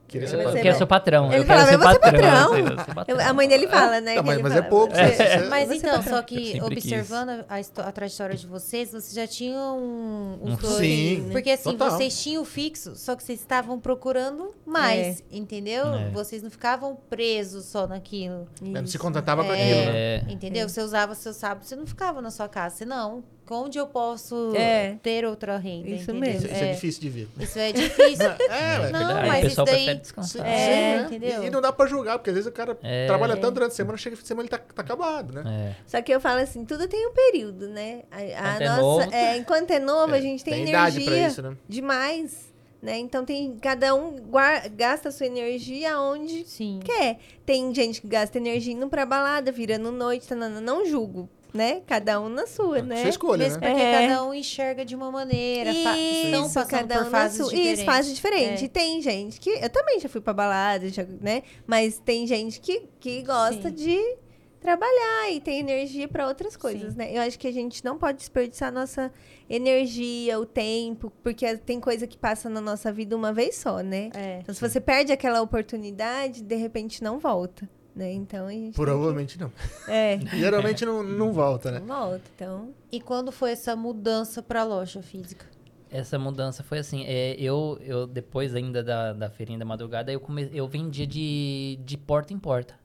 Queria 0.08 0.28
Eu, 0.28 0.30
ser 0.30 0.38
patrão. 0.43 0.62
quero 0.62 0.78
ser 0.78 0.86
patrão. 0.86 1.26
Ele 1.32 1.41
eu 1.41 1.45
quero 1.45 1.60
fala, 1.60 1.68
ser 1.70 1.74
"Eu 1.76 1.80
vou 1.80 1.91
ser 1.91 1.99
patrão. 1.99 2.22
patrão." 2.22 2.58
eu 2.58 2.66
vou 2.76 2.86
ser 2.86 2.93
patrão. 2.95 3.20
Eu- 3.20 3.26
a 3.28 3.34
mãe 3.34 3.47
dele 3.47 3.68
fala, 3.68 4.01
né? 4.01 4.16
Que 4.16 4.22
mas, 4.22 4.41
mas 4.41 4.56
é 4.56 4.62
pouco. 4.62 4.93
"Você- 4.93 5.08
você- 5.12 5.39
você- 5.39 5.49
Mas 5.49 5.72
então, 5.72 6.01
tá- 6.03 6.10
só 6.10 6.22
que 6.22 6.62
observando 6.62 7.30
a, 7.49 7.88
a 7.88 7.91
trajetória 7.91 8.36
de 8.36 8.45
vocês, 8.45 8.91
vocês 8.91 9.14
já 9.14 9.26
tinham 9.28 9.78
um, 9.80 10.39
Um 10.43 10.56
dois. 10.56 10.76
Sim, 10.78 11.30
Porque 11.32 11.49
assim, 11.49 11.72
total. 11.72 11.91
vocês 11.91 12.22
tinham 12.22 12.43
o 12.43 12.45
fixo, 12.45 12.95
só 12.95 13.16
que 13.16 13.24
vocês 13.24 13.39
estavam 13.39 13.80
procurando 13.80 14.51
mais, 14.66 15.24
entendeu? 15.32 15.88
É. 15.93 16.10
Vocês 16.12 16.43
não 16.43 16.49
ficavam 16.51 16.95
presos 17.10 17.66
só 17.66 17.88
naquilo. 17.88 18.47
Não 18.62 18.86
se 18.86 18.97
contentava 18.99 19.43
com 19.43 19.51
É. 19.53 19.62
aquilo, 19.62 19.91
né? 19.91 20.16
É, 20.18 20.26
Entendeu? 20.30 20.70
Você 20.70 20.82
usava 20.82 21.16
seu 21.16 21.34
sábado, 21.34 21.64
você 21.66 21.76
não 21.76 21.86
ficava 21.88 22.22
na 22.22 22.30
sua 22.30 22.47
casa. 22.47 22.76
Você 22.76 22.86
não. 22.86 23.24
Onde 23.50 23.78
eu 23.78 23.86
posso 23.86 24.54
É. 24.56 24.98
ter 25.04 25.24
outra 25.26 25.58
renda? 25.58 25.89
Isso 25.89 26.10
entendeu? 26.12 26.32
Isso, 26.34 26.46
isso 26.48 26.56
é. 26.56 26.70
É, 26.70 26.74
difícil 26.74 27.02
de 27.02 27.10
ver. 27.10 27.28
Isso 27.39 27.60
é 27.60 27.72
difícil. 27.72 28.26
É. 28.50 28.89
Não, 28.91 29.28
mas 29.28 29.46
isso 29.46 29.64
daí- 29.64 30.02
Sim. 30.24 30.39
É, 30.39 30.43
né? 30.43 31.04
entendeu? 31.06 31.43
E, 31.43 31.48
e 31.48 31.50
não 31.50 31.62
dá 31.62 31.72
pra 31.72 31.86
julgar, 31.86 32.18
porque 32.18 32.32
às 32.32 32.36
vezes 32.36 32.50
o 32.50 32.52
cara 32.54 32.78
É. 32.82 33.06
trabalha 33.06 33.36
tanto 33.38 33.54
durante 33.56 33.72
a 33.74 33.76
semana, 33.76 33.98
chega 33.98 34.16
fim 34.16 34.22
de 34.24 34.28
semana 34.28 34.43
ele 34.43 34.50
tá, 34.50 34.58
tá 34.58 34.82
acabado, 34.82 35.34
né? 35.34 35.43
É. 35.46 35.76
Só 35.86 36.02
que 36.02 36.12
eu 36.14 36.20
falo 36.20 36.39
assim, 36.41 36.66
tudo 36.66 36.88
tem 36.88 37.08
um 37.08 37.14
período, 37.14 37.68
né? 37.70 38.02
A, 38.12 38.18
a 38.18 38.22
Enquanto 38.24 38.62
é 38.62 38.68
nossa, 38.68 38.82
novo, 39.06 39.16
é, 39.16 39.38
enquanto 39.38 39.72
é 39.72 39.80
novo, 39.80 40.14
a 40.14 40.20
gente 40.22 40.43
tem, 40.43 40.54
tem 40.54 40.62
energia 40.64 40.80
idade 40.89 41.02
pra 41.06 41.28
isso, 41.28 41.41
né? 41.41 41.58
demais, 41.70 42.54
né? 42.82 42.98
Então 42.98 43.24
tem 43.26 43.56
cada 43.58 43.93
um 43.96 44.18
guar- 44.18 44.70
gasta 44.70 45.10
a 45.10 45.12
sua 45.12 45.26
energia 45.28 46.00
onde 46.00 46.46
Sim. 46.46 46.80
quer. 46.84 47.20
Tem 47.46 47.74
gente 47.74 48.02
que 48.02 48.08
gasta 48.08 48.38
energia 48.38 48.74
indo 48.74 48.88
pra 48.88 49.06
balada, 49.06 49.52
virando 49.52 49.91
noite, 49.91 50.28
tá, 50.28 50.36
não, 50.36 50.50
não 50.62 50.86
julgo, 50.86 51.30
né? 51.56 51.82
Cada 51.88 52.20
um 52.20 52.28
na 52.30 52.45
sua, 52.45 52.82
né? 52.82 52.97
Sua 53.01 53.10
escolha, 53.10 53.43
Mesmo 53.45 53.62
né? 53.62 53.70
porque 53.70 53.82
É. 53.82 54.08
cada 54.08 54.24
um 54.26 54.34
enxerga 54.34 54.84
de 54.86 54.95
uma 54.95 55.10
maneira. 55.12 55.74
fa- 55.74 55.97
estão 55.97 56.45
Isso, 56.45 56.53
passando 56.53 56.70
cada 56.70 56.97
por 56.99 57.08
um 57.08 57.10
fases 57.10 57.39
na 57.39 57.45
sua. 57.45 57.53
diferentes. 57.53 57.80
Isso, 57.80 57.86
fase 57.91 58.14
diferente. 58.14 58.62
É. 58.62 58.66
E 58.66 58.70
tem 58.70 59.01
gente 59.01 59.39
que. 59.39 59.49
Eu 59.49 59.70
também 59.70 59.99
já 59.99 60.10
fui 60.10 60.22
pra 60.22 60.34
balada, 60.34 60.89
já, 60.89 61.03
né? 61.22 61.43
Mas 61.66 61.97
tem 61.99 62.28
gente 62.28 62.60
que, 62.60 62.84
que 62.99 63.22
gosta 63.24 63.70
Sim. 63.70 63.76
de 63.76 64.18
trabalhar 64.60 65.32
e 65.32 65.39
tem 65.39 65.60
energia 65.60 66.08
pra 66.08 66.28
outras 66.28 66.58
coisas, 66.58 66.93
Sim. 66.93 66.97
né? 66.97 67.16
Eu 67.16 67.22
acho 67.22 67.38
que 67.38 67.47
a 67.47 67.51
gente 67.53 67.86
não 67.86 67.97
pode 67.99 68.18
desperdiçar 68.18 68.70
a 68.70 68.72
nossa 68.72 69.12
energia, 69.47 70.39
o 70.39 70.45
tempo, 70.45 71.12
porque 71.24 71.56
tem 71.58 71.80
coisa 71.80 72.08
que 72.08 72.18
passa 72.18 72.49
na 72.49 72.60
nossa 72.60 72.91
vida 72.91 73.16
uma 73.16 73.32
vez 73.32 73.56
só, 73.58 73.80
né? 73.82 74.10
É. 74.16 74.39
Então, 74.41 74.53
se 74.56 74.60
você 74.62 74.82
perde 74.82 75.12
aquela 75.12 75.41
oportunidade, 75.41 76.41
de 76.41 76.56
repente 76.56 77.03
não 77.03 77.20
volta, 77.20 77.70
né? 77.96 78.12
Então 78.12 78.48
a 78.48 78.52
gente. 78.52 78.62
tem 78.64 78.72
que- 78.72 78.76
Provavelmente 78.78 79.39
não. 79.39 79.52
É, 79.88 80.20
Geralmente 80.36 80.86
não, 80.86 81.02
não 81.02 81.32
volta, 81.32 81.72
né? 81.72 81.80
não 81.80 81.88
volta. 82.10 82.22
Então. 82.36 82.70
E 82.91 83.00
quando 83.00 83.32
foi 83.32 83.52
essa 83.52 83.76
mudança 83.76 84.41
pra 84.41 84.64
loja 84.64 85.02
física? 85.02 85.46
Essa 85.91 86.20
mudança 86.20 86.62
foi 86.62 86.80
assim, 86.80 87.06
é, 87.06 87.36
eu, 87.39 87.78
eu 87.82 88.06
depois 88.06 88.54
ainda 88.54 88.84
da, 88.84 89.14
da 89.14 89.30
feirinha 89.30 89.58
da 89.58 89.64
madrugada, 89.64 90.12
eu, 90.12 90.20
come, 90.20 90.50
eu 90.54 90.68
vendia 90.68 91.08
de, 91.08 91.80
de 91.86 91.98
porta 91.98 92.34
em 92.34 92.39
porta. 92.39 92.76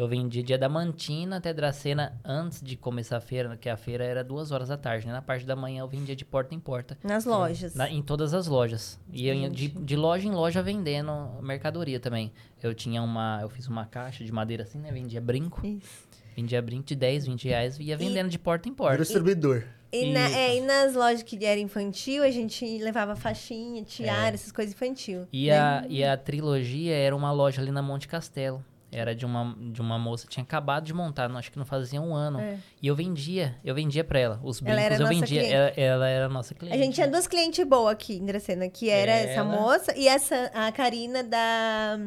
Eu 0.00 0.08
vendia 0.08 0.42
dia 0.42 0.56
da 0.56 0.66
Mantina 0.66 1.36
até 1.36 1.52
Dracena 1.52 2.18
antes 2.24 2.62
de 2.62 2.74
começar 2.74 3.18
a 3.18 3.20
feira, 3.20 3.54
que 3.54 3.68
a 3.68 3.76
feira 3.76 4.02
era 4.02 4.24
duas 4.24 4.50
horas 4.50 4.68
da 4.68 4.78
tarde, 4.78 5.06
né? 5.06 5.12
Na 5.12 5.20
parte 5.20 5.44
da 5.44 5.54
manhã 5.54 5.80
eu 5.82 5.88
vendia 5.88 6.16
de 6.16 6.24
porta 6.24 6.54
em 6.54 6.58
porta. 6.58 6.96
Nas 7.04 7.26
lojas. 7.26 7.74
Na- 7.74 7.86
em 7.90 8.00
todas 8.00 8.32
as 8.32 8.46
lojas. 8.46 8.98
E 9.12 9.28
eu 9.28 9.34
ia 9.34 9.50
de, 9.50 9.68
de 9.68 9.96
loja 9.96 10.26
em 10.26 10.30
loja 10.30 10.62
vendendo 10.62 11.12
mercadoria 11.42 12.00
também. 12.00 12.32
Eu 12.62 12.72
tinha 12.72 13.02
uma. 13.02 13.40
Eu 13.42 13.50
fiz 13.50 13.66
uma 13.68 13.84
caixa 13.84 14.24
de 14.24 14.32
madeira 14.32 14.62
assim, 14.62 14.78
né? 14.78 14.90
Vendia 14.90 15.20
brinco. 15.20 15.66
Isso. 15.66 16.08
Vendia 16.34 16.62
brinco 16.62 16.84
de 16.86 16.94
10, 16.94 17.26
20 17.26 17.44
reais 17.48 17.78
e 17.78 17.82
ia 17.82 17.96
vendendo 17.98 18.30
de 18.30 18.38
porta 18.38 18.70
em 18.70 18.72
porta. 18.72 18.96
distribuidor. 19.02 19.64
E, 19.92 20.14
na- 20.14 20.28
Isso. 20.30 20.38
é, 20.38 20.56
e 20.56 20.60
nas 20.62 20.94
lojas 20.94 21.22
que 21.22 21.44
era 21.44 21.60
infantil, 21.60 22.22
a 22.22 22.30
gente 22.30 22.64
levava 22.78 23.14
faixinha, 23.16 23.82
tiara, 23.84 24.30
É. 24.30 24.34
essas 24.34 24.50
coisas 24.50 24.72
infantil. 24.72 25.26
E 25.30 25.48
né? 25.48 25.58
a, 25.58 25.84
e 25.90 26.02
a 26.02 26.16
trilogia 26.16 26.94
era 26.96 27.14
uma 27.14 27.30
loja 27.32 27.60
ali 27.60 27.70
na 27.70 27.82
Monte 27.82 28.08
Castelo. 28.08 28.64
Era 28.92 29.14
de 29.14 29.24
uma, 29.24 29.56
de 29.70 29.80
uma 29.80 29.98
moça, 29.98 30.26
tinha 30.28 30.42
acabado 30.42 30.84
de 30.84 30.92
montar, 30.92 31.28
não- 31.28 31.38
acho 31.38 31.52
que 31.52 31.58
não 31.58 31.64
fazia 31.64 32.00
um 32.02 32.12
ano. 32.14 32.40
É. 32.40 32.58
E 32.82 32.88
eu 32.88 32.96
vendia, 32.96 33.56
eu 33.64 33.72
vendia 33.74 34.02
pra 34.02 34.18
ela. 34.18 34.40
Os 34.42 34.60
Ela 34.60 34.74
brincos 34.74 34.92
era 34.94 35.02
eu 35.04 35.06
vendia. 35.06 35.46
Ela, 35.46 35.68
ela 35.76 36.08
era 36.08 36.28
nossa 36.28 36.54
cliente. 36.54 36.76
A 36.76 36.82
gente 36.84 36.94
tinha 36.94 37.06
duas 37.06 37.26
clientes 37.28 37.64
boas 37.64 37.92
aqui 37.92 38.14
em 38.16 38.26
Dracena, 38.26 38.68
que 38.68 38.90
era 38.90 39.12
essa 39.12 39.40
Ela. 39.40 39.44
moça 39.44 39.96
e 39.96 40.08
essa, 40.08 40.50
a 40.52 40.72
Karina 40.72 41.22
da 41.22 42.00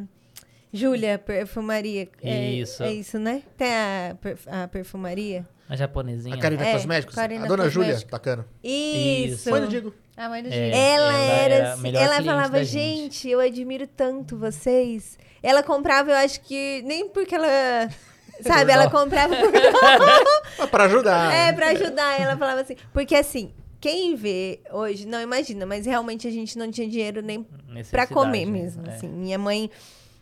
Júlia 0.73 1.17
Perfumaria. 1.19 2.09
É, 2.21 2.51
Isso. 2.51 2.83
É 2.83 2.91
isso, 2.91 3.17
né? 3.19 3.43
Tem 3.57 3.67
a, 3.71 4.15
perf- 4.19 4.47
a 4.47 4.67
perfumaria. 4.67 5.47
A 5.69 5.75
japonesinha. 5.75 6.35
A 6.35 6.39
Karina 6.39 6.65
É, 6.67 6.73
Cosméticos. 6.73 7.15
Karina 7.15 7.45
a 7.45 7.47
dona 7.47 7.69
Júlia, 7.69 7.99
tacana. 8.01 8.45
Isso. 8.63 9.49
Mãe 9.49 9.61
do 9.61 9.67
Digo. 9.69 9.93
A 10.17 10.27
mãe 10.29 10.43
do 10.43 10.49
É. 10.49 10.51
Gil. 10.51 10.61
Ela, 10.61 10.77
Ela 10.77 11.13
era, 11.13 11.53
era 11.55 11.73
assim, 11.73 11.95
ela 11.95 12.23
falava, 12.23 12.63
gente. 12.63 13.03
gente. 13.03 13.29
eu 13.29 13.39
admiro 13.39 13.87
tanto 13.87 14.37
vocês. 14.37 15.17
Ela 15.43 15.61
comprava, 15.61 16.09
eu 16.11 16.15
acho 16.15 16.39
que 16.41 16.81
nem 16.85 17.09
porque 17.09 17.35
ela. 17.35 17.47
Sabe, 18.41 18.71
ela 18.71 18.89
comprava 18.89 19.35
por 19.35 19.51
pra 20.69 20.85
ajudar. 20.85 21.33
É, 21.33 21.53
pra 21.53 21.67
ajudar. 21.69 22.19
Ela 22.19 22.35
falava 22.35 22.61
assim. 22.61 22.75
Porque 22.91 23.15
assim, 23.15 23.53
quem 23.79 24.15
vê 24.15 24.61
hoje, 24.71 25.05
não 25.05 25.21
imagina, 25.21 25.65
mas 25.65 25.85
realmente 25.85 26.27
a 26.27 26.31
gente 26.31 26.57
não 26.57 26.71
tinha 26.71 26.87
dinheiro 26.87 27.21
nem 27.21 27.43
pra 27.43 27.73
Necessidade, 27.73 28.13
comer 28.13 28.45
né? 28.45 28.51
mesmo. 28.51 28.87
É. 28.87 28.93
Assim. 28.93 29.07
Minha 29.07 29.37
mãe 29.37 29.69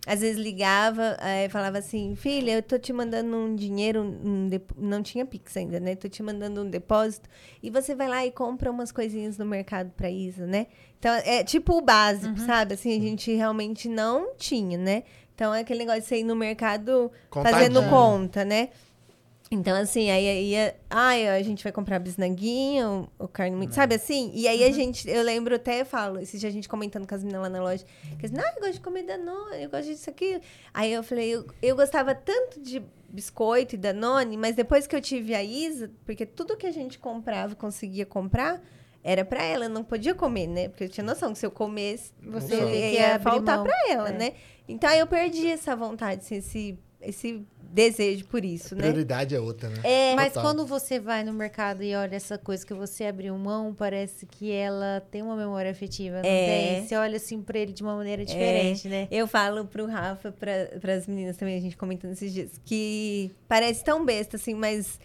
às 0.06 0.22
vezes 0.22 0.41
ligava 0.41 1.16
e 1.45 1.49
falava 1.49 1.78
assim: 1.78 2.16
Filha, 2.16 2.54
eu 2.54 2.64
tô 2.64 2.80
te 2.80 2.91
mandando 2.91 3.36
um 3.36 3.56
dinheiro. 3.56 4.02
um 4.02 4.49
não 4.76 5.04
tinha 5.04 5.26
Pix 5.26 5.56
ainda, 5.58 5.80
né? 5.80 5.95
Tô 5.95 6.10
te 6.10 6.24
mandando 6.24 6.62
um 6.62 6.70
depósito. 6.70 7.30
E 7.62 7.70
você 7.70 7.93
vai 7.93 8.08
lá 8.08 8.26
e 8.26 8.32
compra 8.32 8.72
umas 8.72 8.91
coisinhas 8.91 9.38
no 9.38 9.45
mercado 9.45 9.91
pra 9.91 10.10
Isa, 10.10 10.47
né? 10.47 10.68
Então, 10.97 11.14
é 11.26 11.43
tipo 11.43 11.78
o 11.78 11.82
básico, 11.82 12.39
sabe? 12.39 12.74
Assim, 12.74 12.97
a 12.97 12.99
gente 12.99 13.32
realmente 13.34 13.88
não 13.88 14.34
tinha, 14.36 14.78
né? 14.78 15.04
Então, 15.34 15.54
é 15.54 15.62
aquele 15.62 15.80
negócio 15.80 16.02
de 16.02 16.08
você 16.08 16.20
ir 16.20 16.24
no 16.24 16.36
mercado 16.36 17.12
fazendo 17.32 17.82
Contadinho. 17.82 17.89
conta, 17.89 18.45
né? 18.45 18.70
Então, 19.54 19.76
assim, 19.76 20.10
aí 20.10 20.52
ia. 20.52 20.74
Ai, 20.89 21.28
a 21.28 21.43
gente 21.43 21.62
vai 21.62 21.74
comprar 21.74 21.99
bisnaguinho, 21.99 23.10
o 23.20 23.28
carne 23.28 23.54
moída, 23.56 23.74
sabe 23.74 23.95
assim? 23.95 24.32
E 24.34 24.47
aí 24.47 24.64
a 24.64 24.72
gente, 24.72 25.10
eu 25.10 25.22
lembro 25.22 25.54
até, 25.54 25.82
eu 25.82 25.86
falo, 25.86 26.20
esse 26.20 26.38
dia 26.39 26.47
a 26.47 26.52
gente 26.52 26.70
comentando 26.70 27.06
com 27.06 27.14
as 27.14 27.22
meninas 27.22 27.43
lá 27.43 27.49
na 27.49 27.62
loja, 27.62 27.84
que 28.18 28.26
assim, 28.26 28.36
ah, 28.38 28.54
eu 28.56 28.62
gosto 28.62 28.74
de 28.76 28.80
comer 28.80 29.04
Danone, 29.04 29.64
eu 29.64 29.70
gosto 29.70 29.88
disso 29.89 30.10
aqui. 30.10 30.39
Aí 30.74 30.93
eu 30.93 31.04
falei, 31.04 31.32
eu, 31.36 31.45
eu 31.62 31.76
gostava 31.76 32.16
tanto 32.16 32.62
de 32.62 32.82
biscoito 33.10 33.76
e 33.76 33.78
Danone, 33.78 34.38
mas 34.38 34.56
depois 34.56 34.88
que 34.88 34.95
eu 34.95 35.02
tive 35.02 35.36
a 35.36 35.43
Isa, 35.43 35.91
porque 36.06 36.26
tudo 36.26 36.56
que 36.56 36.66
a 36.66 36.72
gente 36.72 36.97
comprava, 36.97 37.54
conseguia 37.54 38.06
comprar, 38.06 38.62
era 39.04 39.26
pra 39.26 39.43
ela, 39.43 39.66
eu 39.66 39.70
não 39.70 39.84
podia 39.84 40.16
comer, 40.16 40.47
né? 40.47 40.70
Porque 40.70 40.86
eu 40.86 40.89
tinha 40.89 41.04
noção 41.04 41.34
que 41.34 41.39
se 41.39 41.45
eu 41.45 41.52
comesse, 41.52 42.14
você 42.24 42.56
Não. 42.56 42.70
ia, 42.70 42.88
ia 42.91 43.20
faltar 43.20 43.62
pra 43.62 43.74
ela, 43.89 44.10
É. 44.10 44.18
né? 44.18 44.34
Então 44.66 44.89
aí 44.89 44.99
eu 44.99 45.08
perdi 45.08 45.47
essa 45.47 45.76
vontade, 45.76 46.22
assim, 46.22 46.36
esse, 46.36 46.80
esse 47.02 47.45
desejo 47.74 48.26
por 48.26 48.43
isso, 48.43 48.76
né? 48.76 48.82
Prioridade 48.82 49.34
é 49.34 49.39
outra, 49.39 49.70
né? 49.70 49.80
É, 49.84 50.14
Mas 50.16 50.34
Total. 50.34 50.43
quando 50.43 50.66
você 50.68 50.99
vai 50.99 51.24
no 51.24 51.32
mercado 51.32 51.82
e 51.84 51.95
olha 51.95 52.16
essa 52.16 52.38
coisa 52.38 52.66
que 52.66 52.74
você 52.74 53.06
abriu 53.06 53.38
mão, 53.38 53.74
parece 53.74 54.26
que 54.26 54.52
ela 54.52 55.02
tem 55.10 55.22
uma 55.22 55.36
memória 55.36 55.72
afetiva, 55.72 56.22
não 56.22 56.30
É. 56.30 56.45
tem? 56.80 56.88
Você 56.88 56.95
olha 56.95 57.16
assim 57.16 57.41
pra 57.41 57.58
ele 57.58 57.72
de 57.72 57.82
uma 57.82 57.95
maneira 57.95 58.26
diferente, 58.26 58.88
né? 58.89 59.08
Eu 59.10 59.26
falo 59.28 59.66
pro 59.66 59.86
Rafa, 59.86 60.32
para 60.32 60.93
as 60.93 61.08
meninas 61.08 61.38
também, 61.38 61.58
a 61.58 61.62
gente 61.62 61.78
comentando 61.78 62.12
esses 62.12 62.34
dias, 62.34 62.60
que 62.66 63.32
parece 63.47 63.84
tão 63.84 64.04
besta, 64.06 64.36
assim, 64.36 64.54
mas 64.54 64.99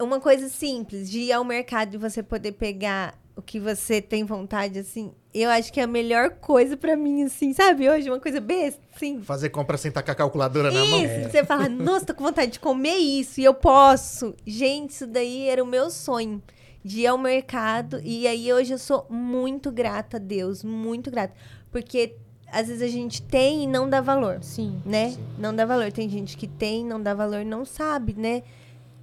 uma 0.00 0.20
coisa 0.20 0.48
simples, 0.48 1.10
de 1.10 1.20
ir 1.20 1.32
ao 1.32 1.44
mercado 1.44 1.94
e 1.94 1.98
você 1.98 2.22
poder 2.22 2.52
pegar 2.52 3.18
o 3.34 3.42
que 3.42 3.60
você 3.60 4.00
tem 4.00 4.24
vontade, 4.24 4.78
assim, 4.78 5.12
eu 5.42 5.50
acho 5.50 5.72
que 5.72 5.80
é 5.80 5.82
a 5.82 5.86
melhor 5.86 6.30
coisa 6.30 6.76
pra 6.76 6.96
mim, 6.96 7.24
assim, 7.24 7.52
sabe? 7.52 7.88
Hoje, 7.88 8.08
uma 8.08 8.20
coisa 8.20 8.40
besta, 8.40 8.80
assim. 8.94 9.20
Fazer 9.22 9.50
compra 9.50 9.76
sem 9.76 9.88
estar 9.88 10.02
com 10.02 10.10
a 10.10 10.14
calculadora 10.14 10.70
na 10.70 10.84
mão. 10.84 11.04
Isso, 11.04 11.30
você 11.30 11.44
fala, 11.44 11.68
nossa, 11.68 12.06
tô 12.06 12.14
com 12.14 12.24
vontade 12.24 12.52
de 12.52 12.60
comer 12.60 12.96
isso 12.96 13.40
e 13.40 13.44
eu 13.44 13.54
posso. 13.54 14.34
Gente, 14.46 14.90
isso 14.90 15.06
daí 15.06 15.48
era 15.48 15.62
o 15.62 15.66
meu 15.66 15.90
sonho. 15.90 16.42
De 16.84 17.00
ir 17.00 17.06
ao 17.08 17.18
mercado. 17.18 18.00
E 18.04 18.28
aí 18.28 18.52
hoje 18.52 18.72
eu 18.72 18.78
sou 18.78 19.06
muito 19.10 19.72
grata 19.72 20.18
a 20.18 20.20
Deus, 20.20 20.62
muito 20.62 21.10
grata. 21.10 21.34
Porque 21.72 22.14
às 22.52 22.68
vezes 22.68 22.82
a 22.82 22.88
gente 22.88 23.20
tem 23.20 23.64
e 23.64 23.66
não 23.66 23.90
dá 23.90 24.00
valor, 24.00 24.38
Sim. 24.40 24.80
né? 24.86 25.16
Não 25.38 25.54
dá 25.54 25.64
valor. 25.64 25.90
Tem 25.90 26.08
gente 26.08 26.36
que 26.36 26.46
tem, 26.46 26.84
não 26.84 27.02
dá 27.02 27.12
valor, 27.12 27.44
não 27.44 27.64
sabe, 27.64 28.14
né? 28.16 28.42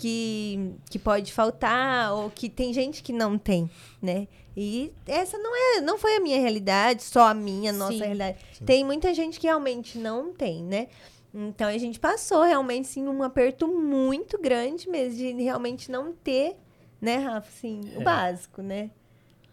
Que, 0.03 0.75
que 0.89 0.99
pode 0.99 1.31
faltar, 1.31 2.13
ou 2.13 2.29
que 2.29 2.49
tem 2.49 2.73
gente 2.73 3.01
que 3.01 3.13
não 3.13 3.37
tem, 3.37 3.69
né? 4.01 4.27
E 4.55 4.91
essa 5.07 5.37
não 5.37 5.55
é, 5.55 5.79
não 5.79 5.97
foi 5.97 6.17
a 6.17 6.19
minha 6.19 6.37
realidade, 6.41 7.03
só 7.03 7.29
a 7.29 7.33
minha, 7.33 7.71
a 7.71 7.73
nossa 7.73 7.93
Sim. 7.93 7.99
realidade. 7.99 8.37
Tem 8.65 8.83
muita 8.83 9.13
gente 9.13 9.39
que 9.39 9.47
realmente 9.47 9.97
não 9.97 10.33
tem, 10.33 10.61
né? 10.61 10.87
Então 11.33 11.69
a 11.69 11.77
gente 11.77 12.01
passou 12.01 12.43
realmente 12.43 12.89
sim 12.89 13.07
um 13.07 13.23
aperto 13.23 13.65
muito 13.65 14.37
grande 14.37 14.89
mesmo 14.89 15.17
de 15.17 15.41
realmente 15.41 15.89
não 15.89 16.11
ter, 16.11 16.57
né, 16.99 17.15
Rafa, 17.19 17.47
assim, 17.47 17.79
o 17.95 18.01
É. 18.01 18.03
básico, 18.03 18.61
né? 18.61 18.91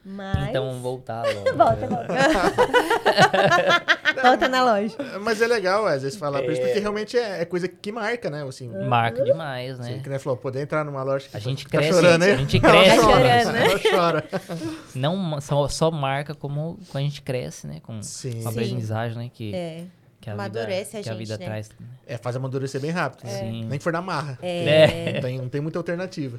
Mas... 0.04 0.48
Então, 0.48 0.80
voltar 0.80 1.22
logo. 1.34 1.56
Volta, 1.56 1.86
volta. 1.86 2.14
volta 4.22 4.48
na 4.48 4.64
loja. 4.64 4.96
Mas 5.20 5.40
é 5.42 5.46
legal, 5.46 5.86
às 5.86 6.02
vezes, 6.02 6.18
falar 6.18 6.42
pra 6.42 6.52
isso, 6.52 6.62
É. 6.62 6.66
porque 6.66 6.80
realmente 6.80 7.18
é, 7.18 7.42
é 7.42 7.44
coisa 7.44 7.68
que 7.68 7.92
marca, 7.92 8.30
né? 8.30 8.42
Assim, 8.46 8.68
Marca 8.86 9.22
demais, 9.22 9.78
assim, 9.78 9.96
né? 9.96 10.00
que 10.02 10.08
nem 10.08 10.18
falou, 10.18 10.36
poder 10.36 10.62
entrar 10.62 10.84
numa 10.84 11.02
loja 11.02 11.28
que 11.28 11.36
A 11.36 11.40
gente 11.40 11.64
fica 11.64 11.78
cresce, 11.78 11.92
chorando, 11.92 12.22
hein? 12.24 12.32
a 12.32 12.36
gente 12.36 12.56
Ela 12.64 12.72
cresce. 12.82 12.96
chora, 13.00 13.12
Chorando, 13.20 13.52
né? 13.52 13.64
ela 13.66 13.80
chora. 13.96 14.24
Não 14.94 15.40
só, 15.40 15.68
só 15.68 15.90
marca 15.90 16.34
como 16.34 16.78
quando 16.90 17.02
a 17.04 17.06
gente 17.06 17.22
cresce, 17.22 17.66
né? 17.66 17.80
Com 17.82 18.02
Sim. 18.02 18.42
com 18.42 18.48
a 18.48 18.50
aprendizagem, 18.52 19.18
né? 19.18 19.30
Que, 19.32 19.54
É. 19.54 19.84
que 20.20 20.30
a 20.30 20.32
Amadurece 20.32 20.96
vida, 20.96 20.98
a 20.98 21.02
que 21.02 21.08
a 21.08 21.12
gente, 21.12 21.18
vida 21.18 21.38
né? 21.38 21.44
traz. 21.44 21.70
É, 22.06 22.16
faz 22.16 22.36
amadurecer 22.36 22.80
bem 22.80 22.90
rápido. 22.90 23.24
né? 23.26 23.38
Sim. 23.38 23.64
Nem 23.66 23.78
que 23.78 23.84
for 23.84 23.92
na 23.92 24.02
marra. 24.02 24.38
É. 24.42 25.12
Não, 25.14 25.20
tem, 25.20 25.38
não 25.38 25.48
tem 25.48 25.60
muita 25.60 25.78
alternativa. 25.78 26.38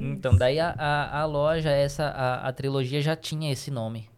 Então, 0.00 0.36
daí 0.36 0.58
a, 0.58 0.70
a, 0.70 1.20
a 1.20 1.24
loja, 1.24 1.70
essa, 1.70 2.04
a, 2.08 2.48
a 2.48 2.52
trilogia 2.52 3.00
já 3.00 3.14
tinha 3.14 3.52
esse 3.52 3.70
nome. 3.70 4.08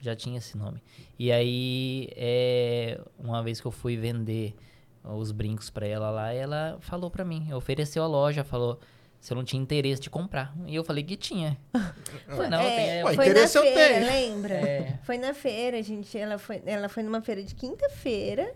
Já 0.00 0.14
tinha 0.14 0.38
esse 0.38 0.56
nome. 0.56 0.82
E 1.18 1.32
aí, 1.32 2.08
é, 2.16 3.00
uma 3.18 3.42
vez 3.42 3.60
que 3.60 3.66
eu 3.66 3.70
fui 3.70 3.96
vender 3.96 4.54
os 5.02 5.32
brincos 5.32 5.68
pra 5.70 5.86
ela 5.86 6.10
lá, 6.10 6.32
ela 6.32 6.76
falou 6.80 7.10
pra 7.10 7.24
mim, 7.24 7.52
ofereceu 7.52 8.02
a 8.02 8.06
loja, 8.06 8.42
falou 8.44 8.78
se 9.20 9.32
eu 9.32 9.36
não 9.36 9.44
tinha 9.44 9.60
interesse 9.62 10.02
de 10.02 10.10
comprar. 10.10 10.54
E 10.66 10.74
eu 10.74 10.84
falei 10.84 11.02
que 11.02 11.16
tinha. 11.16 11.56
Foi, 12.28 12.48
não, 12.48 12.60
É, 12.60 12.76
tem, 12.76 12.90
é, 12.90 13.04
Ué, 13.04 13.14
foi 13.14 13.24
na 13.24 13.30
interesse 13.30 13.56
eu 13.58 13.62
feira, 13.62 13.94
tenho. 13.94 14.06
lembra? 14.06 14.54
É. 14.54 14.98
Foi 15.02 15.16
na 15.18 15.32
feira, 15.34 15.82
gente. 15.82 16.16
Ela 16.18 16.36
foi, 16.38 16.62
ela 16.66 16.88
foi 16.88 17.02
numa 17.02 17.20
feira 17.22 17.42
de 17.42 17.54
quinta-feira 17.54 18.54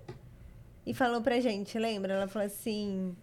e 0.87 0.93
falou 0.93 1.23
pra 1.23 1.41
gente, 1.41 1.79
lembra? 1.79 2.13
Ela 2.15 2.29
falou 2.29 2.45
assim. 2.47 3.17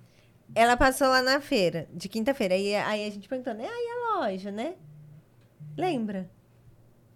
Ela 0.53 0.77
passou 0.77 1.07
lá 1.07 1.21
na 1.21 1.41
feira 1.41 1.87
de 1.93 2.07
quinta-feira. 2.07 2.53
Aí, 2.55 2.75
aí 2.75 3.07
a 3.07 3.11
gente 3.11 3.27
perguntou, 3.27 3.53
né? 3.53 3.65
Aí 3.67 3.87
a 3.89 4.19
loja, 4.19 4.51
né? 4.51 4.73
Lembra? 5.77 6.29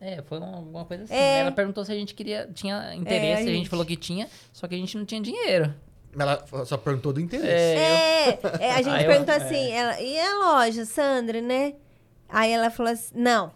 É, 0.01 0.21
foi 0.23 0.37
uma, 0.39 0.55
alguma 0.55 0.85
coisa 0.85 1.03
assim. 1.03 1.13
É. 1.13 1.39
Ela 1.39 1.51
perguntou 1.51 1.83
se 1.85 1.91
a 1.91 1.95
gente 1.95 2.13
queria, 2.13 2.49
tinha 2.53 2.95
interesse, 2.95 3.33
a 3.33 3.35
a 3.35 3.47
gente 3.47 3.55
gente- 3.57 3.69
falou 3.69 3.85
que 3.85 3.95
tinha, 3.97 4.27
só 4.53 4.67
que 4.67 4.75
a 4.75 4.77
gente 4.77 4.97
não 4.97 5.05
tinha 5.05 5.21
dinheiro. 5.21 5.73
Mas 6.13 6.27
ela 6.51 6.65
só 6.65 6.77
perguntou 6.77 7.13
do 7.13 7.21
interesse. 7.21 7.47
É, 7.47 8.29
É, 8.29 8.39
é, 8.61 8.71
a 8.71 8.77
gente 8.81 8.89
Aí 8.89 9.03
eu- 9.05 9.09
perguntou 9.11 9.33
é. 9.33 9.37
assim, 9.37 9.71
ela, 9.71 10.01
e 10.01 10.19
a 10.19 10.37
loja, 10.39 10.85
Sandra, 10.85 11.41
né? 11.41 11.73
Aí 12.27 12.51
ela 12.51 12.69
falou 12.71 12.91
assim, 12.91 13.13
não, 13.15 13.51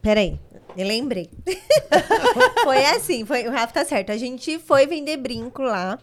peraí, 0.00 0.38
eu 0.76 0.86
lembrei. 0.86 1.28
foi 2.64 2.84
assim, 2.86 3.24
foi, 3.24 3.46
o 3.46 3.50
Rafa 3.50 3.72
tá 3.74 3.84
certo. 3.84 4.10
A 4.12 4.16
gente 4.16 4.58
foi 4.58 4.86
vender 4.86 5.16
brinco 5.16 5.62
lá. 5.62 5.98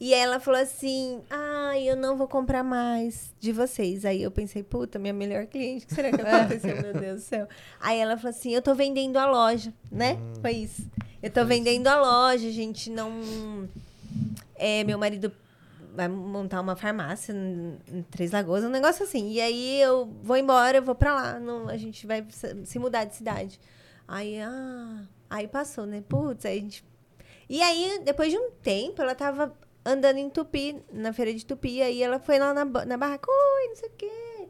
E 0.00 0.14
ela 0.14 0.40
falou 0.40 0.58
assim, 0.58 1.20
ai, 1.28 1.82
eu 1.82 1.94
não 1.94 2.16
vou 2.16 2.26
comprar 2.26 2.64
mais 2.64 3.34
de 3.38 3.52
vocês. 3.52 4.06
Aí 4.06 4.22
eu 4.22 4.30
pensei, 4.30 4.62
puta, 4.62 4.98
minha 4.98 5.12
melhor 5.12 5.46
cliente, 5.46 5.84
o 5.84 5.88
que 5.88 5.94
será 5.94 6.10
que 6.10 6.20
aconteceu, 6.22 6.80
meu 6.80 6.94
Deus 6.94 7.22
do 7.22 7.26
céu? 7.26 7.46
Aí 7.78 7.98
ela 7.98 8.16
falou 8.16 8.30
assim, 8.30 8.54
eu 8.54 8.62
tô 8.62 8.74
vendendo 8.74 9.18
a 9.18 9.26
loja, 9.30 9.74
né? 9.92 10.18
Foi 10.40 10.52
isso. 10.52 10.88
Eu 11.22 11.30
tô 11.30 11.44
vendendo 11.44 11.86
a 11.86 12.00
loja, 12.00 12.48
a 12.48 12.52
gente 12.52 12.88
não... 12.88 13.68
É, 14.56 14.82
meu 14.84 14.98
marido 14.98 15.30
vai 15.94 16.08
montar 16.08 16.62
uma 16.62 16.76
farmácia 16.76 17.34
em 17.34 18.02
Três 18.10 18.30
Lagoas, 18.30 18.64
um 18.64 18.70
negócio 18.70 19.04
assim. 19.04 19.32
E 19.32 19.40
aí 19.40 19.82
eu 19.82 20.10
vou 20.22 20.36
embora, 20.38 20.78
eu 20.78 20.82
vou 20.82 20.94
pra 20.94 21.14
lá, 21.14 21.38
não, 21.38 21.68
a 21.68 21.76
gente 21.76 22.06
vai 22.06 22.24
se 22.30 22.64
se 22.64 22.78
mudar 22.78 23.04
de 23.04 23.14
cidade. 23.16 23.60
Aí, 24.08 24.40
ah, 24.40 25.02
aí 25.28 25.46
passou, 25.46 25.84
né? 25.84 26.02
Putz, 26.08 26.46
aí 26.46 26.58
a 26.58 26.60
gente. 26.62 26.84
E 27.48 27.60
aí, 27.62 28.00
depois 28.04 28.32
de 28.32 28.38
um 28.38 28.50
tempo, 28.62 29.02
ela 29.02 29.14
tava 29.14 29.54
andando 29.90 30.18
em 30.18 30.30
Tupi, 30.30 30.82
na 30.92 31.12
feira 31.12 31.32
de 31.34 31.44
Tupi, 31.44 31.82
aí 31.82 32.02
ela 32.02 32.18
foi 32.18 32.38
lá 32.38 32.52
na, 32.54 32.64
na 32.64 32.96
barraca, 32.96 33.28
oi, 33.30 33.68
não 33.68 33.76
sei 33.76 33.88
o 33.88 33.92
quê. 33.92 34.48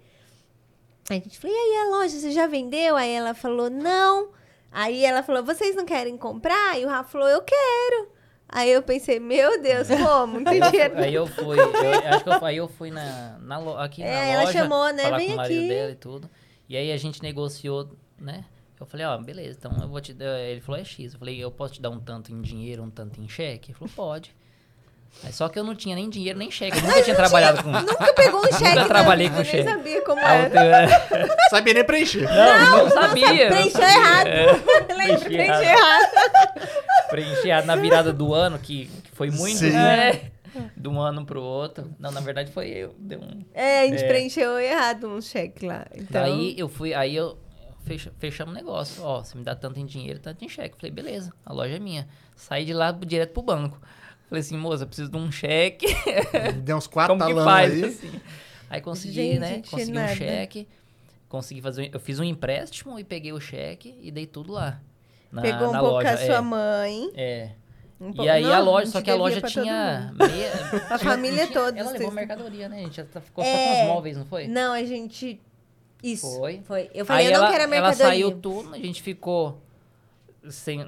Aí 1.11 1.19
a 1.19 1.21
gente 1.21 1.39
falou, 1.39 1.57
e 1.57 1.59
aí 1.59 1.77
a 1.87 1.91
loja, 1.97 2.17
você 2.17 2.31
já 2.31 2.47
vendeu? 2.47 2.97
Aí 2.97 3.11
ela 3.13 3.35
falou, 3.35 3.69
não. 3.69 4.31
Aí 4.71 5.05
ela 5.05 5.23
falou, 5.23 5.43
vocês 5.45 5.75
não 5.75 5.85
querem 5.85 6.17
comprar? 6.17 6.79
E 6.79 6.85
o 6.85 6.89
Rafa 6.89 7.11
falou, 7.11 7.29
eu 7.29 7.43
quero. 7.43 8.09
Aí 8.49 8.71
eu 8.71 8.83
pensei, 8.83 9.19
meu 9.19 9.61
Deus, 9.61 9.89
como? 9.89 10.39
Não 10.41 10.45
tem 10.45 10.61
dinheiro. 10.61 10.99
Aí 10.99 11.15
eu 11.15 11.27
fui, 11.27 11.59
eu, 11.59 11.71
acho 12.15 12.25
que 12.25 12.31
eu, 12.31 12.45
aí 12.45 12.57
eu 12.57 12.69
fui 12.69 12.91
na, 12.91 13.39
na 13.41 13.85
aqui 13.85 14.03
É, 14.03 14.07
na 14.13 14.25
ela 14.27 14.45
loja, 14.45 14.53
chamou, 14.59 14.93
né? 14.93 15.03
falar 15.05 15.17
Vem 15.19 15.27
com 15.29 15.33
o 15.35 15.37
marido 15.37 15.59
aqui. 15.59 15.69
dela 15.69 15.91
e 15.91 15.95
tudo. 15.97 16.31
E 16.69 16.77
aí 16.77 16.93
a 16.93 16.97
gente 16.97 17.23
negociou, 17.23 17.91
né? 18.19 18.45
Eu 18.79 18.87
falei, 18.87 19.05
ó, 19.07 19.19
beleza, 19.19 19.59
então 19.59 19.73
eu 19.83 19.89
vou 19.89 20.01
te 20.01 20.13
dar. 20.15 20.39
Ele 20.41 20.61
falou, 20.61 20.81
é 20.81 20.85
X. 20.85 21.13
Eu 21.13 21.19
falei, 21.19 21.43
eu 21.43 21.51
posso 21.51 21.75
te 21.75 21.83
dar 21.83 21.91
um 21.91 22.01
tanto 22.01 22.33
em 22.33 22.41
dinheiro, 22.41 22.83
um 22.83 22.91
tanto 22.91 23.21
em 23.21 23.29
cheque? 23.29 23.71
Ele 23.73 23.79
falou, 23.79 23.93
pode. 23.95 24.35
Aí, 25.23 25.33
só 25.33 25.49
que 25.49 25.59
eu 25.59 25.65
não 25.65 25.75
tinha 25.75 25.95
nem 25.95 26.09
dinheiro, 26.09 26.39
nem 26.39 26.51
cheque. 26.51 26.79
Eu 26.79 26.83
nunca 26.83 27.03
tinha 27.03 27.15
trabalhado 27.17 27.63
com. 27.63 27.69
Nunca 27.73 28.13
pegou 28.15 28.41
um 28.41 28.53
cheque. 28.53 28.75
na 28.75 28.85
trabalhei 28.87 29.29
vida, 29.29 29.37
com 29.37 29.43
nem 29.43 29.51
cheque. 29.51 29.69
sabia 29.71 30.03
como 30.03 30.21
Aí 30.25 30.39
era. 30.45 30.85
eu- 31.21 31.29
Sabia 31.51 31.75
nem 31.75 31.85
preencher. 31.85 32.23
Não, 32.29 32.79
não, 32.85 32.91
sabia. 32.91 33.27
não 33.51 33.57
Preencheu 33.57 33.71
sabia. 33.83 33.97
errado. 33.99 34.27
É, 34.29 34.47
Lembra? 34.95 34.95
preenchi 34.95 35.25
Preencheu 35.25 35.63
errado. 35.63 36.13
errado. 36.15 37.09
preencheado 37.11 37.67
na 37.67 37.77
virada 37.77 38.13
do 38.13 38.33
ano, 38.35 38.59
que, 38.59 38.87
que 38.87 39.11
foi 39.13 39.31
muito, 39.31 39.59
Sim. 39.59 39.71
né? 39.73 40.31
De 40.77 40.89
um 40.89 41.01
ano 41.01 41.25
pro 41.25 41.41
outro. 41.43 41.91
Não, 41.99 42.11
na 42.11 42.21
verdade 42.21 42.51
foi 42.51 42.69
eu. 42.71 42.95
Deu 42.99 43.21
um... 43.21 43.45
É, 43.55 43.83
a 43.83 43.87
gente 43.87 44.03
É. 44.05 44.09
preencheu 44.09 44.59
errado 44.59 45.07
um 45.09 45.21
cheque 45.21 45.67
lá. 45.67 45.87
Então, 45.95 46.23
Daí 46.23 46.55
eu 46.59 46.69
fui, 46.69 46.93
aí 46.95 47.15
eu 47.15 47.39
fecha, 47.85 48.13
fechamos 48.19 48.53
o 48.53 48.57
negócio. 48.57 49.03
Ó, 49.05 49.23
você 49.23 49.37
me 49.37 49.45
dá 49.45 49.55
tanto 49.55 49.79
em 49.79 49.87
dinheiro, 49.87 50.19
tanto 50.19 50.45
em 50.45 50.49
cheque. 50.49 50.77
Falei, 50.77 50.91
beleza, 50.91 51.33
a 51.45 51.53
loja 51.53 51.77
é 51.77 51.79
minha. 51.79 52.09
Saí 52.35 52.65
de 52.65 52.73
lá 52.73 52.91
direto 52.91 53.33
pro 53.33 53.43
banco. 53.43 53.79
Falei 54.31 54.41
assim, 54.41 54.57
moça, 54.57 54.85
eu 54.85 54.87
preciso 54.87 55.11
de 55.11 55.17
um 55.19 55.31
cheque. 55.31 55.87
Deu 56.63 56.77
uns 56.79 56.87
quatro 56.87 57.13
Como 57.19 57.27
que 57.29 57.35
talão 57.35 57.45
faz? 57.45 57.73
aí. 57.75 57.85
Assim? 57.85 58.21
Aí 58.71 58.81
consegui, 58.81 59.13
Gente, 59.15 59.39
né? 59.41 59.63
Consegui 59.69 59.91
um 59.91 59.95
nada. 59.95 60.15
cheque. 60.15 60.69
Consegui 61.29 61.61
fazer. 61.61 61.83
um- 61.83 61.91
Eu 61.93 62.01
fiz 62.01 62.19
um 62.21 62.25
empréstimo 62.25 62.99
e 62.99 63.05
peguei 63.05 63.33
o 63.33 63.41
cheque 63.41 63.99
e 64.01 64.11
dei 64.11 64.27
tudo 64.27 64.53
lá. 64.53 64.81
Na, 65.33 65.43
pegou 65.43 65.69
um 65.69 65.73
na 65.73 65.81
pouco 65.81 65.95
loja. 65.97 66.09
com 66.09 66.15
a 66.15 66.17
sua 66.27 66.37
é, 66.37 66.41
mãe. 66.41 67.11
É. 67.15 67.51
um 68.01 68.23
E 68.23 68.29
aí 68.29 68.43
Não, 68.45 68.53
a 68.53 68.59
loja, 68.61 68.87
só 68.87 69.03
que 69.03 69.11
a 69.11 69.15
loja 69.17 69.41
tinha 69.43 70.13
meia. 70.19 70.53
A 70.89 70.99
família 70.99 71.47
tinha- 71.47 71.61
toda, 71.61 71.79
Ela 71.79 71.91
levou 71.91 72.07
vocês- 72.11 72.15
mercadoria, 72.15 72.69
né? 72.69 72.79
A 72.79 72.83
gente 72.83 73.03
tá- 73.05 73.21
ficou 73.21 73.45
É. 73.45 73.53
só 73.53 73.59
com 73.75 73.81
os 73.83 73.87
móveis, 73.89 74.17
não 74.17 74.25
foi? 74.27 74.47
Não, 74.49 74.73
a 74.73 74.83
gente... 74.85 75.41
Isso. 76.03 76.39
Foi. 76.39 76.63
Foi. 76.65 76.89
Eu 76.95 77.05
falei, 77.05 77.27
Aí 77.27 77.33
eu 77.33 77.39
não 77.39 77.45
ela, 77.47 77.53
quero 77.53 77.61
a 77.71 77.77
ela 77.77 77.89
mercadoria. 77.89 78.07
saiu 78.07 78.33
tudo, 78.41 78.73
a 78.75 78.79
gente 78.79 79.03
ficou. 79.03 79.61
Sem, 80.49 80.81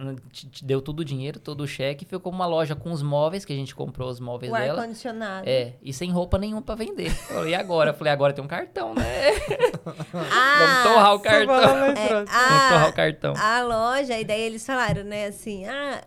deu 0.62 0.80
todo 0.80 1.00
o 1.00 1.04
dinheiro, 1.04 1.38
todo 1.38 1.62
o 1.62 1.66
cheque, 1.66 2.06
ficou 2.06 2.32
uma 2.32 2.46
loja 2.46 2.74
com 2.74 2.90
os 2.90 3.02
móveis, 3.02 3.44
que 3.44 3.52
a 3.52 3.56
gente 3.56 3.74
comprou 3.74 4.08
os 4.08 4.18
móveis 4.18 4.50
O 4.50 4.56
dela. 4.56 4.80
ar-condicionado. 4.80 5.46
É, 5.46 5.74
e 5.82 5.92
sem 5.92 6.10
roupa 6.10 6.38
nenhuma 6.38 6.62
pra 6.62 6.74
vender. 6.74 7.12
E 7.46 7.54
agora? 7.54 7.90
Eu 7.90 7.94
falei, 7.94 8.12
agora 8.12 8.32
tem 8.32 8.42
um 8.42 8.48
cartão, 8.48 8.94
né? 8.94 9.02
Ah, 10.14 10.58
Vamos 10.58 10.82
torrar 10.82 11.14
o 11.14 11.20
cartão. 11.20 11.84
é, 11.96 12.08
Vamos 12.08 12.30
torrar 12.30 12.84
ah, 12.84 12.88
o 12.88 12.92
cartão. 12.92 13.34
a 13.36 13.62
loja, 13.62 14.18
e 14.18 14.24
daí 14.24 14.40
eles 14.40 14.64
falaram, 14.64 15.04
né, 15.04 15.26
assim, 15.26 15.66
ah, 15.66 16.02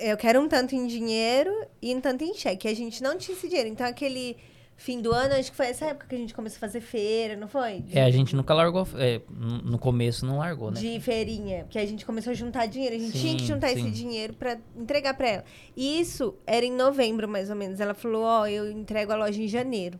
eu 0.00 0.16
quero 0.16 0.40
um 0.40 0.48
tanto 0.48 0.74
em 0.74 0.86
dinheiro 0.86 1.50
e 1.80 1.94
um 1.94 2.00
tanto 2.00 2.24
em 2.24 2.34
cheque. 2.34 2.68
A 2.68 2.74
gente 2.74 3.02
não 3.02 3.16
tinha 3.16 3.36
esse 3.36 3.48
dinheiro. 3.48 3.68
Então, 3.68 3.86
aquele 3.86 4.36
fim 4.76 5.00
do 5.00 5.12
ano, 5.12 5.34
acho 5.34 5.50
que 5.50 5.56
foi 5.56 5.66
essa 5.66 5.86
época 5.86 6.06
que 6.08 6.14
a 6.14 6.18
gente 6.18 6.34
começou 6.34 6.56
a 6.56 6.60
fazer 6.60 6.80
feira, 6.80 7.36
não 7.36 7.46
foi? 7.48 7.80
De, 7.80 7.98
É, 7.98 8.02
a 8.04 8.10
gente 8.10 8.34
nunca 8.36 8.52
largou. 8.54 8.86
é, 8.96 9.20
no 9.64 9.78
começo 9.78 10.26
não 10.26 10.38
largou, 10.38 10.70
né? 10.70 10.80
de 10.80 10.98
feirinha, 11.00 11.64
porque 11.64 11.78
a 11.78 11.86
gente 11.86 12.04
começou 12.04 12.30
a 12.32 12.34
juntar 12.34 12.66
dinheiro. 12.66 12.96
A 12.96 12.98
gente 12.98 13.18
tinha 13.18 13.34
que 13.34 13.40
Sim, 13.42 13.46
juntar 13.46 13.70
esse 13.72 13.82
sim. 13.82 13.90
dinheiro 13.90 14.34
pra 14.34 14.58
entregar 14.76 15.14
pra 15.14 15.28
ela. 15.28 15.44
E 15.76 16.00
isso 16.00 16.34
era 16.46 16.64
em 16.66 16.72
novembro, 16.72 17.28
mais 17.28 17.50
ou 17.50 17.56
menos. 17.56 17.80
Ela 17.80 17.94
falou, 17.94 18.22
ó, 18.24 18.46
eu 18.46 18.70
entrego 18.70 19.12
a 19.12 19.16
loja 19.16 19.40
em 19.40 19.48
janeiro. 19.48 19.98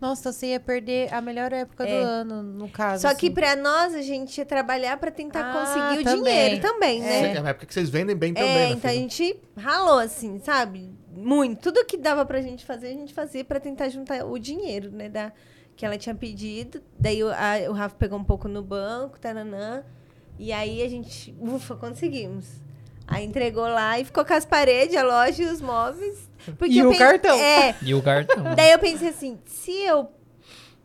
Nossa, 0.00 0.32
você 0.32 0.48
ia 0.48 0.60
perder 0.60 1.10
a 1.14 1.20
melhor 1.22 1.50
época 1.52 1.86
É. 1.86 1.98
do 2.00 2.04
ano, 2.06 2.42
no 2.42 2.68
caso. 2.68 3.02
Só 3.08 3.14
que 3.14 3.26
assim. 3.26 3.34
pra 3.34 3.56
nós, 3.56 3.94
a 3.94 4.02
gente 4.02 4.36
ia 4.36 4.44
trabalhar 4.44 4.98
pra 4.98 5.10
tentar 5.10 5.50
Ah, 5.50 5.52
conseguir 5.52 6.00
o 6.00 6.04
também. 6.04 6.34
dinheiro 6.34 6.60
também, 6.60 7.00
né? 7.00 7.34
É 7.34 7.40
uma 7.40 7.48
época 7.50 7.64
que 7.64 7.72
vocês 7.72 7.88
vendem 7.88 8.14
bem 8.14 8.34
também, 8.34 8.50
É, 8.50 8.68
né, 8.68 8.70
então 8.72 8.90
a 8.90 8.94
gente 8.94 9.34
ralou, 9.56 9.98
assim, 10.00 10.38
sabe? 10.40 10.90
Muito. 11.16 11.60
Tudo 11.60 11.84
que 11.84 11.96
dava 11.96 12.24
pra 12.24 12.40
gente 12.40 12.64
fazer, 12.64 12.88
a 12.88 12.92
gente 12.92 13.12
fazia 13.14 13.44
pra 13.44 13.60
tentar 13.60 13.88
juntar 13.88 14.24
o 14.24 14.38
dinheiro, 14.38 14.90
né? 14.90 15.08
Da, 15.08 15.32
que 15.76 15.84
ela 15.84 15.96
tinha 15.98 16.14
pedido. 16.14 16.80
Daí 16.98 17.22
o, 17.22 17.28
a- 17.30 17.70
o 17.70 17.72
Rafa 17.72 17.96
pegou 17.96 18.18
um 18.18 18.24
pouco 18.24 18.48
no 18.48 18.62
banco, 18.62 19.18
taranã. 19.18 19.82
E 20.38 20.52
aí 20.52 20.82
a 20.82 20.88
gente, 20.88 21.34
ufa, 21.40 21.76
conseguimos. 21.76 22.46
Aí 23.06 23.24
entregou 23.24 23.68
lá 23.68 23.98
e 24.00 24.04
ficou 24.04 24.24
com 24.24 24.32
as 24.34 24.44
paredes, 24.46 24.96
a 24.96 25.02
loja 25.02 25.42
e 25.42 25.46
os 25.46 25.60
móveis. 25.60 26.28
Porque 26.58 26.74
E 26.74 26.78
eu 26.78 26.90
o 26.90 26.96
cartão. 26.98 27.36
É. 27.38 27.74
E 27.82 27.94
o 27.94 28.02
cartão. 28.02 28.54
Daí 28.56 28.72
eu 28.72 28.78
pensei 28.78 29.08
assim, 29.08 29.38
se 29.46 29.70
eu 29.82 30.08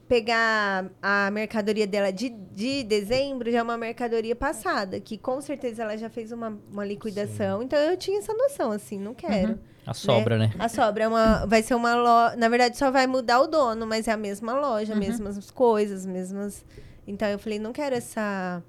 pegar 0.10 0.90
a 1.04 1.30
mercadoria 1.30 1.86
dela 1.86 2.12
de, 2.12 2.30
de 2.30 2.84
dezembro, 2.84 3.52
já 3.52 3.60
é 3.60 3.62
uma 3.62 3.78
mercadoria 3.78 4.36
passada, 4.36 5.00
que 5.00 5.20
com 5.20 5.40
certeza 5.40 5.84
ela 5.84 5.96
já 5.96 6.10
fez 6.10 6.32
uma, 6.32 6.60
uma 6.72 6.84
liquidação. 6.84 7.62
Então 7.62 7.78
eu 7.78 7.96
tinha 7.96 8.18
essa 8.18 8.34
noção, 8.34 8.72
assim, 8.72 9.00
não 9.00 9.14
quero. 9.14 9.60
A 9.86 9.94
sobra, 9.94 10.40
né? 10.40 10.52
A 10.58 10.68
sobra 10.68 11.04
é 11.04 11.08
uma, 11.08 11.46
vai 11.46 11.62
ser 11.62 11.76
uma 11.76 11.94
loja. 11.96 12.36
Na 12.38 12.50
verdade, 12.50 12.76
só 12.76 12.90
vai 12.90 13.06
mudar 13.06 13.40
o 13.40 13.48
dono, 13.48 13.86
mas 13.86 14.08
é 14.08 14.12
a 14.12 14.18
mesma 14.18 14.60
loja, 14.60 14.96
mesmas 14.96 15.52
coisas, 15.52 16.08
mesmas. 16.08 16.66
Então 17.08 17.28
eu 17.28 17.38
falei, 17.38 17.60
não 17.60 17.72
quero 17.72 17.96
essa. 17.96 18.64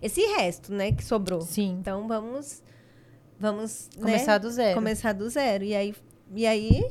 Esse 0.00 0.20
resto, 0.36 0.72
né, 0.72 0.92
que 0.92 1.04
sobrou. 1.04 1.40
Sim. 1.40 1.78
Então 1.80 2.06
vamos. 2.06 2.62
Vamos. 3.40 3.90
né, 3.96 4.02
Começar 4.02 4.38
do 4.38 4.50
zero. 4.50 4.74
Começar 4.74 5.12
do 5.12 5.28
zero. 5.28 5.64
E 5.64 5.74
aí. 5.74 5.94
E 6.34 6.46
aí 6.46 6.90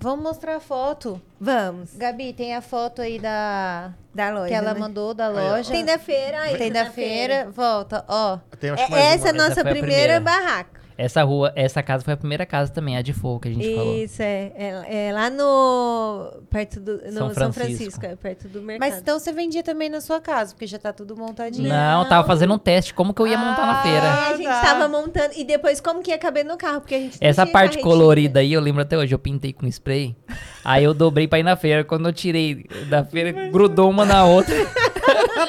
Vamos 0.00 0.22
mostrar 0.22 0.56
a 0.56 0.60
foto. 0.60 1.20
Vamos. 1.38 1.90
Gabi, 1.94 2.32
tem 2.32 2.54
a 2.54 2.62
foto 2.62 3.02
aí 3.02 3.18
da 3.18 3.92
Da 4.14 4.30
loja. 4.30 4.48
que 4.48 4.54
ela 4.54 4.72
né? 4.72 4.80
mandou 4.80 5.12
da 5.12 5.28
loja. 5.28 5.70
Tem 5.70 5.84
da 5.84 5.98
feira, 5.98 6.40
aí 6.40 6.56
Tem 6.56 6.72
da 6.72 6.86
feira. 6.90 7.48
Volta, 7.50 8.02
ó. 8.08 8.38
Tem, 8.58 8.70
É, 8.70 9.14
essa 9.14 9.28
é 9.28 9.30
a 9.30 9.32
nossa 9.34 9.52
Essa 9.52 9.62
primeira, 9.62 10.18
primeira. 10.18 10.20
barraca. 10.20 10.79
Essa 11.00 11.22
rua, 11.22 11.50
essa 11.56 11.82
casa 11.82 12.04
foi 12.04 12.12
a 12.12 12.16
primeira 12.16 12.44
casa 12.44 12.70
também, 12.70 12.94
a 12.94 13.00
de 13.00 13.14
fogo 13.14 13.40
que 13.40 13.48
a 13.48 13.52
gente 13.54 13.74
falou. 13.74 13.96
Isso, 13.96 14.20
é, 14.20 14.52
é. 14.54 15.06
é 15.06 15.12
lá 15.14 15.30
no. 15.30 16.42
Perto 16.50 16.78
do. 16.78 16.92
No 17.06 17.12
São 17.12 17.34
São 17.34 17.52
Francisco. 17.54 17.54
Francisco, 17.54 18.04
é 18.06 18.16
perto 18.16 18.48
do 18.48 18.60
mercado. 18.60 18.86
Mas 18.86 19.00
então 19.00 19.18
você 19.18 19.32
vendia 19.32 19.62
também 19.62 19.88
na 19.88 20.02
sua 20.02 20.20
casa, 20.20 20.52
porque 20.52 20.66
já 20.66 20.78
tá 20.78 20.92
tudo 20.92 21.16
montadinho. 21.16 21.70
Não, 21.70 22.06
tava 22.06 22.26
fazendo 22.26 22.52
um 22.52 22.58
teste, 22.58 22.92
como 22.92 23.14
que 23.14 23.22
eu 23.22 23.26
ia 23.26 23.38
montar 23.38 23.66
na 23.66 23.80
Ah, 23.80 23.82
feira. 23.82 24.12
a 24.12 24.36
gente 24.36 24.44
tá. 24.44 24.60
tava 24.60 24.88
montando. 24.88 25.30
E 25.36 25.42
depois, 25.42 25.80
como 25.80 26.02
que 26.02 26.10
ia 26.10 26.18
caber 26.18 26.44
no 26.44 26.58
carro? 26.58 26.82
Porque 26.82 26.94
a 26.94 26.98
gente 26.98 27.18
não 27.18 27.26
Essa 27.26 27.46
parte 27.46 27.78
colorida 27.78 28.40
aí, 28.40 28.52
eu 28.52 28.60
lembro 28.60 28.82
até 28.82 28.98
hoje, 28.98 29.14
eu 29.14 29.18
pintei 29.18 29.54
com 29.54 29.66
spray. 29.68 30.14
Aí 30.62 30.84
eu 30.84 30.92
dobrei 30.92 31.26
pra 31.26 31.38
ir 31.38 31.44
na 31.44 31.56
feira. 31.56 31.82
Quando 31.82 32.06
eu 32.10 32.12
tirei 32.12 32.66
da 32.90 33.02
feira, 33.02 33.48
grudou 33.48 33.88
uma 33.88 34.04
na 34.04 34.26
outra. 34.26 34.54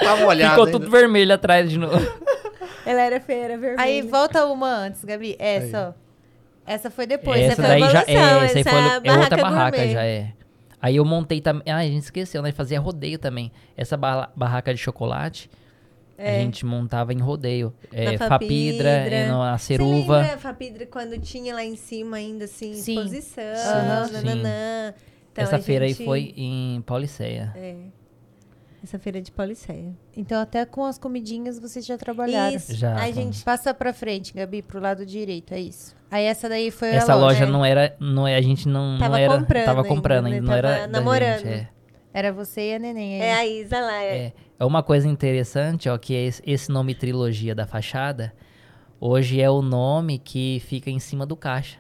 Tá 0.02 0.16
molhado 0.16 0.52
ficou 0.52 0.66
ainda. 0.66 0.80
tudo 0.80 0.90
vermelho 0.90 1.34
atrás 1.34 1.70
de 1.70 1.78
novo. 1.78 2.00
Ela 2.86 3.02
era 3.02 3.20
feira 3.20 3.58
vermelha. 3.58 3.82
Aí 3.82 4.02
volta 4.02 4.46
uma 4.46 4.68
antes, 4.68 5.04
Gabi. 5.06 5.36
Essa, 5.40 5.96
ó. 5.98 6.02
Essa 6.66 6.90
foi 6.92 7.06
depois. 7.08 7.40
essa 7.42 7.62
a 7.64 7.68
daí 7.68 7.80
já 7.82 7.88
evolução, 8.02 8.14
é, 8.14 8.46
essa 8.46 8.54
aí 8.56 8.62
essa 8.62 8.70
foi 8.70 8.80
é 8.80 8.84
a 8.84 9.02
é 9.16 9.18
outra 9.20 9.38
barraca 9.38 9.78
gourmet. 9.78 9.94
já 9.94 10.04
é. 10.06 10.34
Aí 10.82 10.96
eu 10.96 11.06
montei 11.06 11.42
também. 11.42 11.64
Ah, 11.72 11.78
a 11.78 11.84
gente 11.84 12.04
esqueceu, 12.04 12.42
né? 12.42 12.52
Fazia 12.52 12.80
rodeio 12.80 13.20
também. 13.20 13.52
Essa 13.78 13.96
barra- 13.98 14.32
barraca 14.36 14.74
de 14.74 14.80
chocolate, 14.80 15.50
a 16.18 16.24
É. 16.24 16.40
gente 16.42 16.66
montava 16.66 17.14
em 17.14 17.20
rodeio. 17.20 17.74
É, 17.92 18.18
Na 18.18 18.28
Fapidra, 18.28 18.90
é, 18.90 19.28
no- 19.28 19.42
a 19.44 19.58
Você 19.58 19.66
ceruva. 19.66 20.22
lembra, 20.22 20.38
Fapidra, 20.38 20.86
quando 20.88 21.20
tinha 21.20 21.54
lá 21.54 21.64
em 21.64 21.76
cima 21.76 22.18
ainda, 22.18 22.46
assim, 22.46 22.74
Sim. 22.74 22.94
exposição, 22.94 23.44
Sim, 23.56 24.06
sim. 24.08 24.14
nananã. 24.14 24.94
Então, 25.32 25.44
Essa 25.44 25.56
a 25.58 25.60
feira 25.60 25.88
gente- 25.88 26.00
aí 26.02 26.06
foi 26.06 26.34
em 26.36 26.82
Pauliceia. 26.82 27.54
É. 27.56 27.76
Essa 28.84 28.98
feira 28.98 29.22
de 29.22 29.32
Pauliceia. 29.32 29.94
Então 30.18 30.42
até 30.42 30.66
com 30.66 30.84
as 30.84 30.98
comidinhas 30.98 31.60
vocês 31.60 31.86
já 31.86 31.98
trabalharam. 31.98 32.56
Isso. 32.56 32.74
Já, 32.76 32.96
a 32.96 33.12
gente... 33.12 33.44
Passa 33.44 33.74
pra 33.74 33.94
frente, 33.94 34.34
Gabi, 34.34 34.62
pro 34.64 34.80
lado 34.80 35.06
direito, 35.06 35.54
é 35.54 35.60
isso. 35.60 35.96
Aí 36.10 36.26
essa 36.26 36.50
daí 36.50 36.72
foi 36.72 36.90
Essa 36.90 37.14
a 37.14 37.16
loja 37.16 37.46
né? 37.46 37.52
não 37.52 37.64
era, 37.64 37.96
não 38.00 38.28
é, 38.28 38.36
a 38.36 38.42
gente 38.42 38.68
não, 38.68 38.98
Tava 38.98 39.12
não 39.12 39.18
era, 39.24 39.38
comprando 39.38 39.66
tava 39.66 39.84
comprando 39.84 40.26
ainda, 40.26 40.42
não 40.42 40.54
era 40.54 40.88
namorando. 40.88 41.40
gente, 41.40 41.48
é. 41.48 41.70
Era 42.14 42.34
você 42.34 42.72
e 42.72 42.76
a 42.76 42.80
neném 42.80 43.22
aí. 43.22 43.22
É 43.22 43.34
a 43.36 43.46
Isa 43.48 43.80
lá. 43.80 44.04
É. 44.04 44.18
É, 44.18 44.34
é 44.60 44.66
uma 44.66 44.84
coisa 44.84 45.08
interessante, 45.08 45.88
ó, 45.88 45.98
que 45.98 46.14
é 46.14 46.26
esse, 46.26 46.42
esse 46.46 46.70
nome 46.72 46.94
trilogia 46.96 47.56
da 47.56 47.66
fachada, 47.66 48.34
hoje 49.00 49.40
é 49.40 49.50
o 49.50 49.62
nome 49.62 50.20
que 50.20 50.62
fica 50.66 50.90
em 50.90 51.00
cima 51.00 51.26
do 51.26 51.38
caixa 51.38 51.78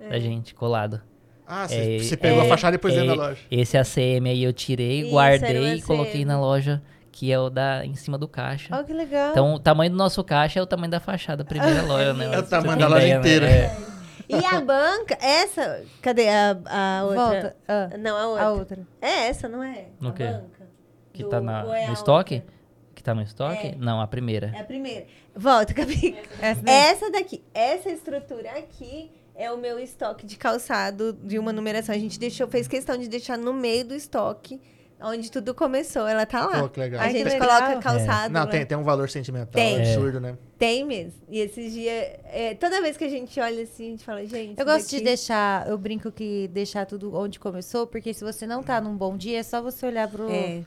É. 0.00 0.08
da 0.08 0.18
gente, 0.18 0.54
colado. 0.54 1.00
Ah, 1.48 1.66
você, 1.66 1.96
É, 1.96 1.98
você 1.98 2.16
pegou 2.16 2.42
é, 2.42 2.46
a 2.46 2.48
fachada 2.48 2.74
e 2.74 2.78
depois 2.78 2.92
dentro 2.94 3.12
É, 3.12 3.16
da 3.16 3.22
loja. 3.22 3.38
Esse 3.50 3.78
ACM 3.78 4.28
aí 4.28 4.44
eu 4.44 4.52
tirei, 4.52 5.00
Isso, 5.02 5.10
guardei 5.10 5.74
e 5.74 5.82
coloquei 5.82 6.24
na 6.24 6.38
loja, 6.38 6.82
que 7.10 7.32
é 7.32 7.38
o 7.38 7.48
da 7.48 7.84
em 7.86 7.94
cima 7.94 8.18
do 8.18 8.28
caixa. 8.28 8.68
Ó, 8.78 8.82
que 8.84 8.92
legal. 8.92 9.30
Então, 9.30 9.54
o 9.54 9.58
tamanho 9.58 9.90
do 9.90 9.96
nosso 9.96 10.22
caixa 10.22 10.58
é 10.60 10.62
o 10.62 10.66
tamanho 10.66 10.90
da 10.90 11.00
fachada, 11.00 11.42
a 11.42 11.46
primeira 11.46 11.82
loja, 11.86 12.12
né? 12.12 12.34
É 12.34 12.38
o 12.38 12.42
tamanho 12.42 12.78
da 12.78 12.86
loja 12.88 13.06
ideia, 13.06 13.14
né? 13.14 13.20
inteira. 13.20 13.46
É. 13.50 13.76
E 14.30 14.44
a 14.44 14.60
banca, 14.60 15.16
essa... 15.22 15.82
Cadê 16.02 16.28
a, 16.28 16.50
a 16.66 17.02
outra? 17.04 17.16
Volta. 17.24 17.56
Ah, 17.66 17.90
Não, 17.98 18.14
a 18.14 18.26
outra. 18.28 18.44
a 18.44 18.52
outra. 18.52 18.78
É 19.00 19.28
essa, 19.28 19.48
não 19.48 19.62
é? 19.62 19.86
No 19.98 20.10
a 20.10 20.12
quê? 20.12 20.24
banca? 20.24 20.68
Que 21.14 21.22
Do- 21.22 21.30
tá 21.30 21.40
na- 21.40 21.62
é 21.78 21.86
no 21.86 21.94
estoque? 21.94 22.34
outra? 22.34 22.52
Que 22.94 23.02
tá 23.02 23.14
no 23.14 23.22
estoque? 23.22 23.68
É. 23.68 23.74
Não, 23.78 24.02
a 24.02 24.06
primeira. 24.06 24.52
É 24.54 24.60
a 24.60 24.64
primeira. 24.64 25.06
Volta, 25.34 25.72
Gabi. 25.72 26.14
Essa. 26.42 26.60
Essa 26.70 27.10
daqui, 27.10 27.42
essa 27.54 27.88
estrutura 27.88 28.50
aqui 28.50 29.10
é 29.38 29.50
o 29.52 29.56
meu 29.56 29.78
estoque 29.78 30.26
de 30.26 30.36
calçado 30.36 31.12
de 31.22 31.38
uma 31.38 31.52
numeração. 31.52 31.94
A 31.94 31.98
gente 31.98 32.18
deixou, 32.18 32.48
fez 32.48 32.66
questão 32.66 32.98
de 32.98 33.08
deixar 33.08 33.38
no 33.38 33.54
meio 33.54 33.84
do 33.84 33.94
estoque, 33.94 34.60
onde 35.00 35.30
tudo 35.30 35.54
começou. 35.54 36.08
Ela 36.08 36.26
tá 36.26 36.44
lá. 36.44 36.62
Pô, 36.62 36.68
que 36.68 36.80
legal. 36.80 37.00
A 37.00 37.08
gente 37.08 37.22
legal. 37.24 37.48
coloca 37.48 37.78
calçado. 37.80 38.34
Não, 38.34 38.40
lá. 38.40 38.46
tem, 38.48 38.66
tem 38.66 38.76
um 38.76 38.82
valor 38.82 39.08
sentimental 39.08 39.52
Tem. 39.52 39.76
absurdo, 39.80 40.20
né? 40.20 40.36
Tem 40.58 40.84
mesmo. 40.84 41.12
E 41.28 41.38
esses 41.38 41.72
dias, 41.72 42.04
é, 42.24 42.56
toda 42.56 42.82
vez 42.82 42.96
que 42.96 43.04
a 43.04 43.08
gente 43.08 43.38
olha 43.38 43.62
assim, 43.62 43.86
a 43.86 43.90
gente 43.90 44.04
fala, 44.04 44.26
gente. 44.26 44.58
Eu 44.58 44.66
gosto 44.66 44.88
de 44.90 44.96
daqui- 44.96 45.04
deixar, 45.04 45.68
eu 45.68 45.78
brinco 45.78 46.10
que 46.10 46.48
deixar 46.48 46.84
tudo 46.84 47.14
onde 47.14 47.38
começou, 47.38 47.86
porque 47.86 48.12
se 48.12 48.24
você 48.24 48.44
não 48.44 48.60
tá 48.60 48.80
num 48.80 48.96
bom 48.96 49.16
dia, 49.16 49.38
é 49.38 49.42
só 49.44 49.62
você 49.62 49.86
olhar 49.86 50.08
pro, 50.08 50.28
É, 50.32 50.64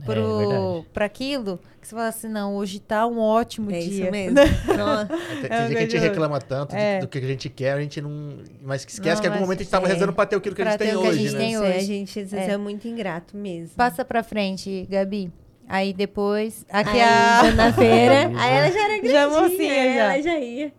É 0.00 0.04
pro, 0.04 0.38
verdade. 0.38 0.86
pra 0.94 1.04
aquilo, 1.04 1.60
que 1.80 1.86
você 1.86 1.94
fala 1.94 2.08
assim, 2.08 2.28
não, 2.28 2.56
hoje 2.56 2.80
tá 2.80 3.06
um 3.06 3.18
ótimo 3.18 3.70
é 3.70 3.78
dia. 3.78 4.02
isso 4.04 4.10
mesmo. 4.10 4.36
Tem, 5.42 5.48
tem 5.48 5.58
É 5.58 5.66
dia 5.66 5.68
que 5.68 5.76
a 5.76 5.80
gente 5.80 5.98
reclama 5.98 6.40
tanto 6.40 6.70
do- 6.70 6.76
É. 6.76 7.00
do, 7.00 7.06
que 7.08 7.18
a 7.18 7.20
gente 7.20 7.48
quer, 7.48 7.72
a 7.74 7.80
gente 7.80 8.00
não. 8.00 8.38
Mas 8.62 8.84
que 8.84 8.92
esquece 8.92 9.16
Não, 9.16 9.20
que 9.22 9.26
em 9.26 9.30
algum 9.30 9.42
momento 9.42 9.60
a 9.60 9.62
gente 9.62 9.70
tava 9.70 9.86
é. 9.86 9.92
rezando 9.92 10.12
pra 10.12 10.24
ter 10.26 10.36
aquilo 10.36 10.54
que 10.54 10.62
a 10.62 10.64
gente 10.64 10.78
tem 10.78 10.96
o 10.96 11.00
que 11.00 11.06
a 11.06 11.10
hoje, 11.10 11.18
gente 11.22 11.32
né? 11.34 11.38
tem 11.38 11.52
Isso, 11.52 11.62
hoje. 11.62 11.72
é, 11.72 11.76
a 11.76 11.80
gente 11.82 12.20
às 12.20 12.30
vezes 12.30 12.48
É. 12.48 12.52
é. 12.52 12.56
muito 12.56 12.88
ingrato 12.88 13.36
mesmo. 13.36 13.76
Passa 13.76 14.04
pra 14.04 14.22
frente, 14.22 14.86
Gabi. 14.90 15.30
Aí 15.68 15.92
depois, 15.92 16.66
aqui 16.70 16.90
Aí, 16.90 17.00
a... 17.00 17.42
Isa 17.44 17.52
na 17.56 17.72
feira, 17.72 18.32
aí 18.36 18.52
ela 18.56 18.70
já 18.70 18.84
era 18.84 18.98
grandinha, 19.00 19.12
Já 19.12 19.28
mocinha, 19.28 19.94
já. 19.94 20.14
ela 20.14 20.22
já 20.22 20.38
ia. 20.38 20.72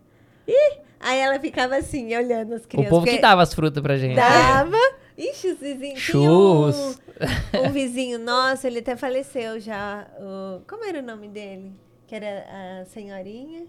Ih, 0.46 0.78
aí 1.00 1.18
ela 1.20 1.40
ficava 1.40 1.76
assim, 1.76 2.14
olhando 2.14 2.54
as 2.54 2.64
O 2.64 2.68
crianças. 2.68 2.90
povo 2.90 3.06
que 3.06 3.18
dava 3.18 3.42
as 3.42 3.54
frutas 3.54 3.82
pra 3.82 3.96
gente. 3.96 4.16
Dava. 4.16 4.76
Ixi, 5.16 5.48
os 5.52 5.58
vizinhos. 5.60 6.00
Tinha 6.02 6.12
Churros. 6.22 6.98
Um, 7.68 7.70
vizinho 7.70 8.18
nosso, 8.18 8.66
ele 8.66 8.80
até 8.80 8.96
faleceu 8.96 9.58
já. 9.60 10.06
o- 10.18 10.60
como 10.68 10.84
era 10.84 10.98
o 10.98 11.02
nome 11.02 11.28
dele? 11.28 11.72
Que 12.06 12.14
era 12.16 12.80
a 12.80 12.84
senhorinha? 12.86 13.66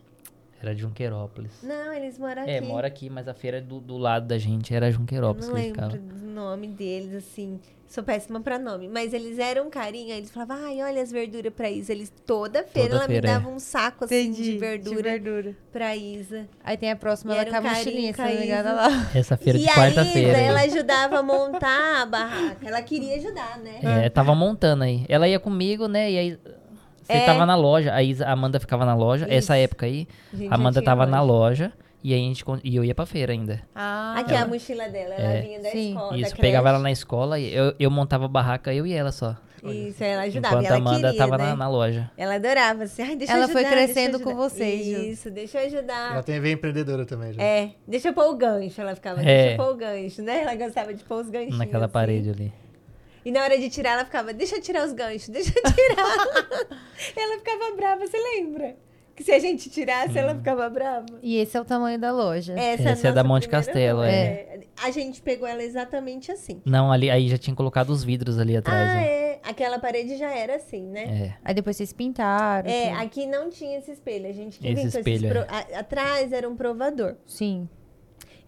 Era 0.61 0.73
Junqueirópolis. 0.75 1.51
Não, 1.61 1.93
eles 1.93 2.17
moram 2.17 2.41
aqui. 2.41 2.51
É, 2.51 2.61
mora 2.61 2.87
aqui, 2.87 3.09
mas 3.09 3.27
a 3.27 3.33
feira 3.33 3.61
do, 3.61 3.79
do 3.79 3.97
lado 3.97 4.25
da 4.27 4.37
gente 4.37 4.73
era 4.73 4.87
Eu 4.87 4.93
Junqueirópolis 4.93 5.47
não 5.47 5.53
lembro 5.55 5.73
ficava. 5.91 5.97
do 5.97 6.25
nome 6.25 6.67
deles, 6.67 7.13
assim. 7.13 7.59
Sou 7.87 8.03
péssima 8.03 8.41
pra 8.41 8.57
nome. 8.59 8.87
Mas 8.89 9.13
eles 9.13 9.37
eram 9.39 9.69
carinho. 9.69 10.11
Aí 10.11 10.17
eles 10.17 10.31
falavam, 10.31 10.57
ai, 10.65 10.81
olha 10.81 11.01
as 11.01 11.11
verduras 11.11 11.53
pra 11.53 11.69
Isa. 11.69 11.91
Eles, 11.93 12.11
toda 12.25 12.63
feira, 12.63 12.89
Toda 12.89 12.95
ela 13.01 13.07
feira, 13.07 13.27
me 13.27 13.33
é. 13.33 13.37
dava 13.39 13.49
um 13.49 13.59
saco, 13.59 14.05
assim, 14.05 14.15
Entendi, 14.21 14.43
de 14.53 14.57
verdura 14.57 15.11
verdura. 15.11 15.55
pra 15.71 15.95
Isa. 15.95 16.47
Aí 16.63 16.75
tem 16.77 16.91
a 16.91 16.95
próxima 16.95 17.35
E 17.35 17.41
um 17.41 17.45
com 17.51 17.55
a 17.55 17.61
mochilinha, 17.61 18.13
se 18.13 18.19
não 18.21 18.29
engano, 18.31 18.63
caído. 18.63 18.75
lá. 18.75 19.11
Essa 19.15 19.37
feira 19.37 19.59
e 19.59 19.61
de 19.61 19.69
a 19.69 19.73
quarta-feira. 19.75 20.29
Isa, 20.29 20.37
aí. 20.37 20.43
ela 20.45 20.61
ajudava 20.61 21.19
a 21.19 21.23
montar 21.23 22.01
a 22.01 22.05
barraca. 22.05 22.67
Ela 22.67 22.81
queria 22.81 23.15
ajudar, 23.17 23.59
né? 23.59 23.79
É, 24.05 24.09
tava 24.09 24.33
montando 24.35 24.83
aí. 24.83 25.05
Ela 25.07 25.27
ia 25.27 25.39
comigo, 25.39 25.87
né? 25.87 26.11
E 26.11 26.17
aí. 26.17 26.39
Você 27.03 27.13
É. 27.13 27.25
tava 27.27 27.45
na 27.45 27.55
loja, 27.55 27.93
a, 27.93 28.01
Isa, 28.01 28.25
a 28.25 28.31
Amanda 28.31 28.59
ficava 28.59 28.83
na 28.83 28.95
loja. 28.95 29.25
Essa 29.29 29.53
Isso. 29.57 29.63
época 29.63 29.85
aí, 29.85 30.07
a 30.49 30.55
Amanda 30.55 30.81
tava 30.81 31.05
na 31.05 31.21
loja. 31.21 31.71
E 32.07 32.13
aí 32.13 32.21
a 32.21 32.23
gente 32.23 32.45
e 32.63 32.75
eu 32.75 32.83
ia 32.85 32.93
pra 32.93 33.07
feira 33.07 33.33
ainda. 33.33 33.61
Ah, 33.73 34.15
Aqui 34.19 34.33
é 34.33 34.37
a 34.37 34.45
mochila 34.47 34.87
dela, 34.89 35.15
ela 35.15 35.33
É. 35.33 35.41
vinha 35.41 35.59
da 35.59 35.69
Sim. 35.71 35.89
escola. 35.89 36.17
Isso, 36.17 36.35
da 36.35 36.41
pegava 36.41 36.69
ela 36.69 36.77
na 36.79 36.91
escola 36.91 37.39
e 37.39 37.51
eu, 37.51 37.73
eu 37.79 37.89
montava 37.89 38.25
a 38.25 38.27
barraca, 38.27 38.71
eu 38.71 38.85
e 38.85 38.93
ela 38.93 39.11
só. 39.11 39.35
Isso, 39.63 40.03
ela 40.03 40.21
ajudava. 40.21 40.53
Enquanto 40.57 40.63
e 40.63 40.67
a 40.67 40.69
ela 40.69 40.77
Amanda 40.77 41.07
queria, 41.07 41.17
tava 41.17 41.37
né? 41.39 41.43
na, 41.45 41.55
na 41.55 41.67
loja. 41.67 42.11
Ela 42.15 42.35
adorava, 42.35 42.83
assim, 42.83 43.01
ai, 43.01 43.15
deixa 43.15 43.33
eu 43.33 43.37
Ela 43.37 43.45
ajudar, 43.45 43.59
foi 43.59 43.63
deixa 43.63 43.75
eu 43.79 43.83
crescendo 43.85 44.19
com 44.19 44.29
ajudar. 44.29 44.49
vocês. 44.49 44.87
Isso, 44.87 45.31
deixa 45.31 45.57
eu 45.59 45.65
ajudar. 45.65 46.11
Ela 46.13 46.21
tem 46.21 46.37
a 46.37 46.39
veia 46.39 46.53
empreendedora 46.53 47.03
também, 47.07 47.33
já. 47.33 47.41
É, 47.41 47.71
deixa 47.87 48.09
eu 48.09 48.13
pôr 48.13 48.29
o 48.29 48.35
gancho, 48.35 48.79
ela 48.79 48.93
ficava, 48.93 49.21
É. 49.21 49.23
deixa 49.25 49.51
eu 49.53 49.57
pôr 49.57 49.73
o 49.73 49.75
gancho, 49.75 50.21
né? 50.21 50.41
Ela 50.43 50.53
gostava 50.55 50.93
de 50.93 51.03
pôr 51.03 51.21
os 51.21 51.29
ganchinhos. 51.31 51.57
Naquela 51.57 51.85
assim. 51.85 51.93
parede 51.93 52.29
ali. 52.29 52.53
E 53.25 53.31
na 53.31 53.41
hora 53.41 53.57
de 53.57 53.67
tirar, 53.71 53.93
ela 53.93 54.05
ficava, 54.05 54.31
deixa 54.31 54.57
eu 54.57 54.61
tirar 54.61 54.85
os 54.85 54.93
ganchos, 54.93 55.29
deixa 55.33 55.49
eu 55.57 55.63
tirar. 55.63 56.67
ela 57.17 57.37
ficava 57.39 57.75
brava, 57.75 58.05
você 58.05 58.17
lembra? 58.17 58.75
Que 59.15 59.23
se 59.23 59.31
a 59.31 59.39
gente 59.39 59.69
tirasse, 59.69 60.17
ela 60.17 60.35
ficava 60.35 60.69
brava. 60.69 61.05
E 61.23 61.37
esse 61.37 61.55
é 61.55 61.61
o 61.61 61.63
tamanho 61.63 61.97
da 61.97 62.11
loja. 62.11 62.53
Essa, 62.59 62.89
Essa 62.89 63.07
é 63.07 63.11
da 63.13 63.23
nossa 63.23 63.27
Monte 63.33 63.47
Castelo, 63.47 63.99
loja. 63.99 64.11
é. 64.11 64.59
A 64.83 64.91
gente 64.91 65.21
pegou 65.21 65.47
ela 65.47 65.63
exatamente 65.63 66.31
assim. 66.33 66.61
Não, 66.65 66.91
ali 66.91 67.09
aí 67.09 67.29
já 67.29 67.37
tinha 67.37 67.55
colocado 67.55 67.91
os 67.91 68.03
vidros 68.03 68.37
ali 68.37 68.57
atrás. 68.57 68.89
ah, 68.89 68.93
ó. 68.95 68.99
é. 68.99 69.39
Aquela 69.43 69.79
parede 69.79 70.17
já 70.17 70.31
era 70.35 70.55
assim, 70.55 70.83
né? 70.83 71.03
É. 71.03 71.33
Aí 71.45 71.53
depois 71.53 71.77
vocês 71.77 71.93
pintaram. 71.93 72.69
É, 72.69 72.89
tudo. 72.89 73.01
aqui 73.03 73.25
não 73.25 73.49
tinha 73.49 73.77
esse 73.77 73.91
espelho. 73.91 74.27
A 74.27 74.31
gente 74.33 74.59
que 74.59 74.67
Esse 74.67 74.87
espelho, 74.87 75.15
esses 75.15 75.23
é. 75.23 75.29
pro- 75.43 75.55
a- 75.55 75.79
Atrás 75.79 76.33
era 76.33 76.49
um 76.49 76.55
provador. 76.55 77.15
Sim. 77.25 77.69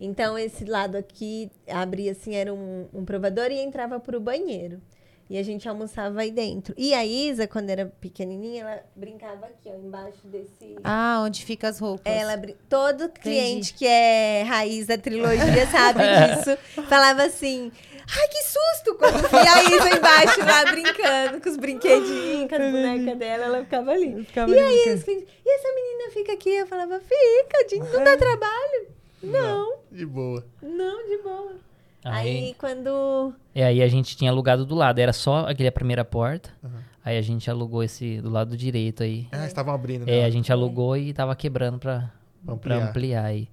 Então, 0.01 0.37
esse 0.37 0.65
lado 0.65 0.95
aqui 0.97 1.49
abria 1.69 2.11
assim, 2.11 2.35
era 2.35 2.53
um, 2.53 2.87
um 2.93 3.05
provador 3.05 3.51
e 3.51 3.59
entrava 3.59 3.99
pro 3.99 4.19
banheiro. 4.19 4.81
E 5.29 5.37
a 5.37 5.43
gente 5.43 5.67
almoçava 5.67 6.21
aí 6.21 6.31
dentro. 6.31 6.73
E 6.77 6.93
a 6.93 7.05
Isa, 7.05 7.47
quando 7.47 7.69
era 7.69 7.85
pequenininha, 7.99 8.61
ela 8.63 8.83
brincava 8.95 9.45
aqui, 9.47 9.67
ó, 9.69 9.75
embaixo 9.75 10.25
desse. 10.25 10.77
Ah, 10.83 11.21
onde 11.25 11.43
fica 11.43 11.67
as 11.67 11.79
roupas. 11.79 12.05
Ela, 12.05 12.37
brin- 12.37 12.55
todo 12.69 13.09
cliente 13.09 13.73
que 13.73 13.85
é 13.85 14.43
raiz 14.43 14.87
da 14.87 14.97
trilogia 14.97 15.67
sabe 15.69 15.99
disso. 16.37 16.57
Falava 16.87 17.23
assim: 17.23 17.69
ai, 17.97 18.27
que 18.29 18.41
susto! 18.43 18.95
Quando 18.97 19.27
via 19.27 19.53
a 19.53 19.63
Isa 19.63 19.97
embaixo 19.97 20.39
lá 20.39 20.63
brincando 20.71 21.41
com 21.41 21.49
os 21.49 21.57
brinquedinhos, 21.57 22.47
com 22.49 22.55
as 22.55 22.71
bonecas 22.71 23.17
dela, 23.17 23.43
ela 23.45 23.63
ficava 23.65 23.91
ali. 23.91 24.23
ficava 24.23 24.49
e 24.49 24.57
aí, 24.59 24.79
eles 24.87 25.03
fin- 25.03 25.25
e 25.45 25.55
essa 25.55 25.67
menina 25.75 26.11
fica 26.13 26.31
aqui? 26.31 26.51
Eu 26.51 26.67
falava: 26.67 27.01
fica, 27.01 27.85
não 27.93 28.03
dá 28.03 28.15
trabalho? 28.15 28.87
Não, 29.21 29.79
De 29.91 30.05
boa. 30.05 30.45
não, 30.61 31.05
de 31.05 31.17
boa. 31.17 31.55
Aí, 32.03 32.27
Aí 32.47 32.55
quando. 32.57 33.33
é, 33.53 33.65
aí 33.65 33.81
a 33.81 33.87
gente 33.87 34.15
tinha 34.15 34.31
alugado 34.31 34.65
do 34.65 34.75
lado. 34.75 34.99
Era 34.99 35.11
só 35.13 35.39
aquele 35.47 35.67
a 35.69 35.71
primeira 35.71 36.05
porta. 36.05 36.49
Uhum. 36.63 36.69
Aí 37.03 37.17
a 37.17 37.21
gente 37.21 37.49
alugou 37.49 37.83
esse 37.83 38.21
do 38.21 38.29
lado 38.29 38.55
direito 38.57 39.03
aí. 39.03 39.27
Ah, 39.31 39.45
estavam 39.45 39.73
abrindo, 39.73 40.05
né? 40.05 40.19
É, 40.19 40.25
a 40.25 40.29
gente 40.29 40.51
alugou 40.51 40.95
e 40.97 41.13
tava 41.13 41.35
quebrando 41.35 41.79
pra, 41.79 41.99
Pra 41.99 42.09
pra 42.45 42.53
ampliar. 42.75 42.89
ampliar 42.89 43.25
aí. 43.25 43.49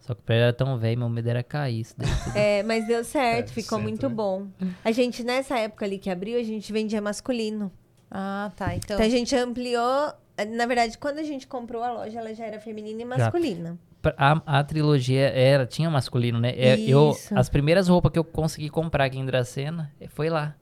Só 0.00 0.14
que 0.14 0.20
o 0.20 0.24
prédio 0.24 0.42
era 0.44 0.52
tão 0.52 0.76
velho, 0.78 0.98
meu 0.98 1.08
medo 1.08 1.28
era 1.28 1.42
cair. 1.42 1.80
Isso 1.80 1.94
daí. 1.96 2.08
É, 2.34 2.62
mas 2.62 2.86
deu 2.86 3.02
certo, 3.04 3.50
É, 3.50 3.52
ficou 3.52 3.78
certo, 3.78 3.82
muito 3.82 4.08
né? 4.08 4.14
bom. 4.14 4.46
A 4.84 4.90
gente, 4.92 5.22
nessa 5.22 5.58
época 5.58 5.84
ali 5.84 5.98
que 5.98 6.10
abriu, 6.10 6.38
a 6.38 6.42
gente 6.42 6.72
vendia 6.72 7.00
masculino. 7.00 7.70
Ah, 8.10 8.50
tá. 8.56 8.74
Então, 8.74 8.96
Então 8.96 9.06
a 9.06 9.08
gente 9.08 9.34
ampliou. 9.36 10.12
Na 10.56 10.66
verdade, 10.66 10.96
quando 10.98 11.18
a 11.18 11.22
gente 11.22 11.46
comprou 11.46 11.82
a 11.82 11.92
loja, 11.92 12.18
ela 12.18 12.34
já 12.34 12.44
era 12.46 12.58
feminina 12.60 13.02
e 13.02 13.04
masculina. 13.04 13.70
Pra- 13.70 13.89
A, 14.16 14.58
a 14.60 14.64
trilogia 14.64 15.28
era, 15.28 15.66
tinha 15.66 15.90
masculino, 15.90 16.40
né? 16.40 16.54
É, 16.56 16.78
Eu, 16.80 17.14
as 17.34 17.48
primeiras 17.50 17.86
roupas 17.88 18.10
que 18.12 18.18
eu 18.18 18.24
consegui 18.24 18.70
comprar 18.70 19.04
aqui 19.04 19.18
em 19.18 19.26
Dracena 19.26 19.92
eh, 20.00 20.08
foi 20.08 20.30
lá. 20.30 20.54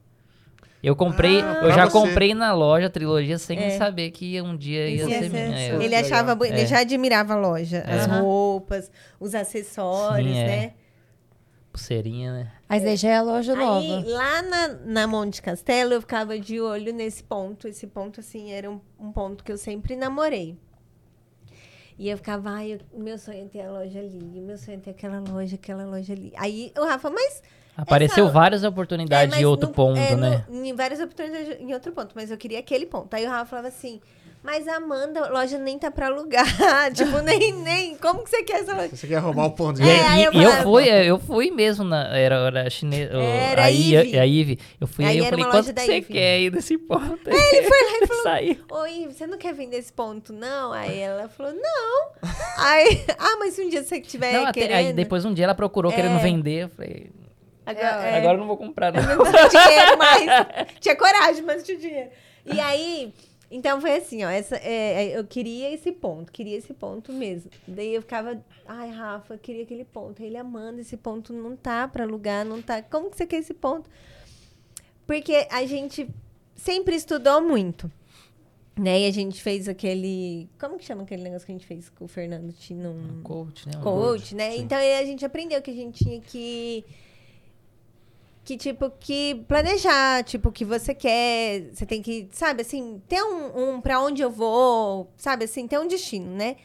Eu 0.83 0.95
comprei, 0.97 1.41
Ah, 1.41 1.61
eu 1.63 1.73
já 1.73 1.85
você. 1.87 1.93
comprei 1.93 2.35
na 2.35 2.53
loja 2.53 2.87
a 2.87 2.91
trilogia 2.91 3.37
sem 3.39 3.59
É. 3.59 3.71
saber 3.71 4.11
que 4.13 4.41
um 4.41 4.57
dia 4.57 4.89
ia 4.89 4.97
ia 4.97 5.07
ser 5.07 5.23
ser 5.23 5.31
minha. 5.31 5.85
Ele 5.85 5.95
achava, 5.95 6.35
bu- 6.35 6.45
ele 6.45 6.61
É. 6.63 6.67
já 6.67 6.81
admirava 6.81 7.35
a 7.35 7.37
loja, 7.37 7.83
as 7.87 8.07
roupas, 8.07 8.91
os 9.21 9.35
acessórios, 9.35 10.31
Sim, 10.33 10.39
é. 10.39 10.47
né? 10.47 10.73
Pulseirinha, 11.73 12.33
né? 12.33 12.53
Mas 12.69 12.83
daí 12.83 12.97
já 12.97 13.09
é 13.11 13.17
a 13.17 13.23
loja 13.23 13.53
Aí, 13.53 13.59
nova. 13.59 14.05
lá 14.09 14.43
na, 14.43 14.69
na 14.69 15.07
Monte 15.07 15.41
Castelo, 15.43 15.93
eu 15.95 16.01
ficava 16.01 16.39
de 16.39 16.61
olho 16.61 16.93
nesse 16.93 17.23
ponto. 17.23 17.69
Esse 17.69 17.87
ponto, 17.87 18.21
assim, 18.21 18.53
era 18.53 18.71
um, 18.71 18.81
um 18.99 19.13
ponto 19.13 19.45
que 19.45 19.53
eu 19.53 19.57
sempre 19.59 19.95
namorei. 19.95 20.57
E 21.99 22.09
eu 22.09 22.17
ficava, 22.17 22.51
ai, 22.51 22.75
eu- 22.75 22.99
meu 23.01 23.19
sonho 23.19 23.45
é 23.45 23.49
ter 23.49 23.63
a 23.63 23.71
loja 23.73 23.99
ali, 23.99 24.41
meu 24.41 24.57
sonho 24.57 24.77
é 24.77 24.81
ter 24.81 24.91
aquela 24.91 25.19
loja, 25.21 25.57
aquela 25.57 25.85
loja 25.85 26.13
ali. 26.13 26.33
Aí 26.37 26.73
o 26.79 26.85
Rafa, 26.85 27.11
mas. 27.11 27.43
Apareceu 27.77 28.25
Essa- 28.25 28.33
várias 28.33 28.65
é, 28.65 28.69
oportunidades 28.69 29.31
mas 29.31 29.39
de 29.39 29.47
outro 29.47 29.69
no- 29.69 29.75
ponto, 29.75 29.99
é, 29.99 30.11
no- 30.15 30.21
né? 30.21 30.45
em 30.51 30.75
várias 30.75 31.01
oportunidades 31.01 31.61
em 31.61 31.73
outro 31.75 31.93
ponto, 31.93 32.13
mas 32.15 32.31
eu 32.31 32.37
queria 32.37 32.59
aquele 32.59 32.87
ponto. 32.87 33.13
Aí 33.15 33.25
o 33.27 33.29
Rafa 33.31 33.47
falava 33.47 33.69
assim. 33.69 34.01
Mas 34.43 34.67
Amanda, 34.69 35.27
a 35.27 35.29
loja 35.31 35.59
nem 35.59 35.79
tá 35.79 35.91
pra 35.91 36.07
alugar. 36.07 36.47
tipo, 36.95 37.19
nem, 37.19 37.53
nem. 37.53 37.97
Como 37.97 38.23
que 38.23 38.31
você 38.31 38.43
quer 38.45 38.61
essa 38.61 38.75
loja? 38.75 38.95
Você 38.95 39.07
quer 39.07 39.19
roubar 39.19 39.47
o 39.47 39.51
ponto 39.51 39.81
E, 39.81 39.85
de 39.85 39.91
É, 39.91 40.07
aí 40.07 40.21
e- 40.23 40.25
eu 40.27 40.33
eu, 40.33 40.53
fui, 40.63 40.89
é, 40.89 41.05
eu 41.07 41.19
fui 41.19 41.51
mesmo 41.51 41.85
na. 41.85 42.17
Era, 42.17 42.37
era 42.47 42.71
chinesa. 42.71 43.13
Era 43.15 43.63
a 43.63 43.65
a 43.67 43.71
I- 43.71 43.95
Ivy. 43.97 44.19
a 44.19 44.23
Ivy. 44.27 44.59
Eu 44.81 44.87
fui 44.87 45.05
Aí 45.05 45.11
aí, 45.13 45.19
eu 45.19 45.25
falei, 45.27 45.45
quanto 45.45 45.75
que 45.75 45.81
você 45.81 46.01
quer 46.01 46.35
aí 46.37 46.51
desse 46.51 46.79
ponto? 46.79 47.19
ele 47.29 47.63
foi 47.69 47.83
lá 47.83 47.99
e 48.03 48.07
falou. 48.07 48.23
Saiu. 48.23 48.57
Oi, 48.71 49.09
você 49.13 49.27
não 49.27 49.37
quer 49.39 49.53
vender 49.55 49.77
esse 49.79 49.93
ponto, 49.93 50.33
não? 50.33 50.73
Aí 50.73 50.99
ela 50.99 51.29
falou, 51.29 51.53
não. 51.53 52.09
Aí, 52.59 53.05
ah, 53.19 53.37
mas 53.41 53.55
se 53.55 53.63
um 53.63 53.69
dia 53.69 53.83
você 53.83 54.01
tiver 54.01 54.33
Não, 54.33 54.43
até, 54.47 54.61
querendo... 54.61 54.77
aí 54.77 54.93
depois 54.93 55.25
um 55.25 55.35
dia 55.35 55.45
ela 55.45 55.55
procurou 55.55 55.93
querendo 55.93 56.17
É. 56.19 56.23
vender. 56.23 56.63
Eu 56.65 56.69
falei, 56.69 57.11
Agora, 57.67 58.07
É, 58.07 58.13
é, 58.13 58.17
agora 58.19 58.35
eu 58.35 58.39
não 58.39 58.47
vou 58.47 58.57
comprar, 58.57 58.91
não. 58.93 59.03
não 59.03 59.25
tinha 59.51 59.63
dinheiro 59.67 59.99
mais. 59.99 60.25
Tinha 60.81 60.97
coragem, 60.97 61.43
mas 61.43 61.57
não 61.59 61.65
tinha 61.65 61.77
dinheiro. 61.79 62.09
E 62.47 62.59
aí, 62.59 63.13
então 63.51 63.81
foi 63.81 63.97
assim, 63.97 64.25
ó. 64.25 64.29
Essa, 64.29 64.57
é, 64.57 65.07
é, 65.07 65.19
eu 65.19 65.25
queria 65.25 65.73
esse 65.73 65.91
ponto, 65.91 66.31
queria 66.31 66.57
esse 66.57 66.75
ponto 66.75 67.13
mesmo. 67.13 67.51
Daí 67.67 67.95
eu 67.95 68.03
ficava, 68.03 68.43
ai, 68.67 68.91
Rafa, 68.91 69.35
eu 69.35 69.39
queria 69.39 69.63
aquele 69.63 69.85
ponto. 69.85 70.23
Ele, 70.23 70.37
Amanda, 70.37 70.81
esse 70.81 70.97
ponto 70.97 71.33
não 71.33 71.57
tá 71.57 71.89
pra 71.89 72.05
alugar, 72.05 72.45
não 72.45 72.61
tá. 72.61 72.83
Como 72.83 73.11
que 73.11 73.17
você 73.17 73.27
quer 73.27 73.39
esse 73.39 73.55
ponto? 73.55 73.89
Porque 75.07 75.47
a 75.51 75.65
gente 75.65 76.09
sempre 76.55 76.95
estudou 76.95 77.41
muito. 77.41 77.91
Né? 78.77 79.01
E 79.01 79.07
a 79.07 79.11
gente 79.11 79.43
fez 79.43 79.67
aquele. 79.67 80.49
Como 80.61 80.79
que 80.79 80.85
chama 80.85 81.03
aquele 81.03 81.23
negócio 81.23 81.45
que 81.45 81.51
a 81.51 81.55
gente 81.55 81.67
fez 81.67 81.89
com 81.89 82.05
o 82.05 82.09
Fernando 82.09 82.53
Tino? 82.53 82.91
Um 82.91 83.23
Coach, 83.23 83.67
né? 83.67 83.73
Um 83.77 83.81
coach, 83.81 84.37
né? 84.37 84.53
sim. 84.53 84.61
Então 84.61 84.79
a 84.79 85.05
gente 85.05 85.25
aprendeu 85.25 85.61
que 85.61 85.71
a 85.71 85.75
gente 85.75 86.05
tinha 86.05 86.21
que 86.21 86.85
que 88.49 88.57
tipo 88.57 88.91
que 88.99 89.45
planejar, 89.47 90.25
tipo 90.25 90.49
o 90.49 90.53
que 90.53 90.65
você 90.65 90.95
quer, 90.95 91.69
você 91.75 91.85
tem 91.85 92.01
que, 92.01 92.29
sabe, 92.33 92.63
assim, 92.63 93.03
ter 93.07 93.23
um, 93.23 93.75
um 93.75 93.81
para 93.81 94.01
onde 94.01 94.23
eu 94.23 94.31
vou, 94.31 95.13
sabe, 95.19 95.45
assim, 95.45 95.67
ter 95.69 95.79
um 95.79 95.87
destino, 95.87 96.31
né? 96.35 96.57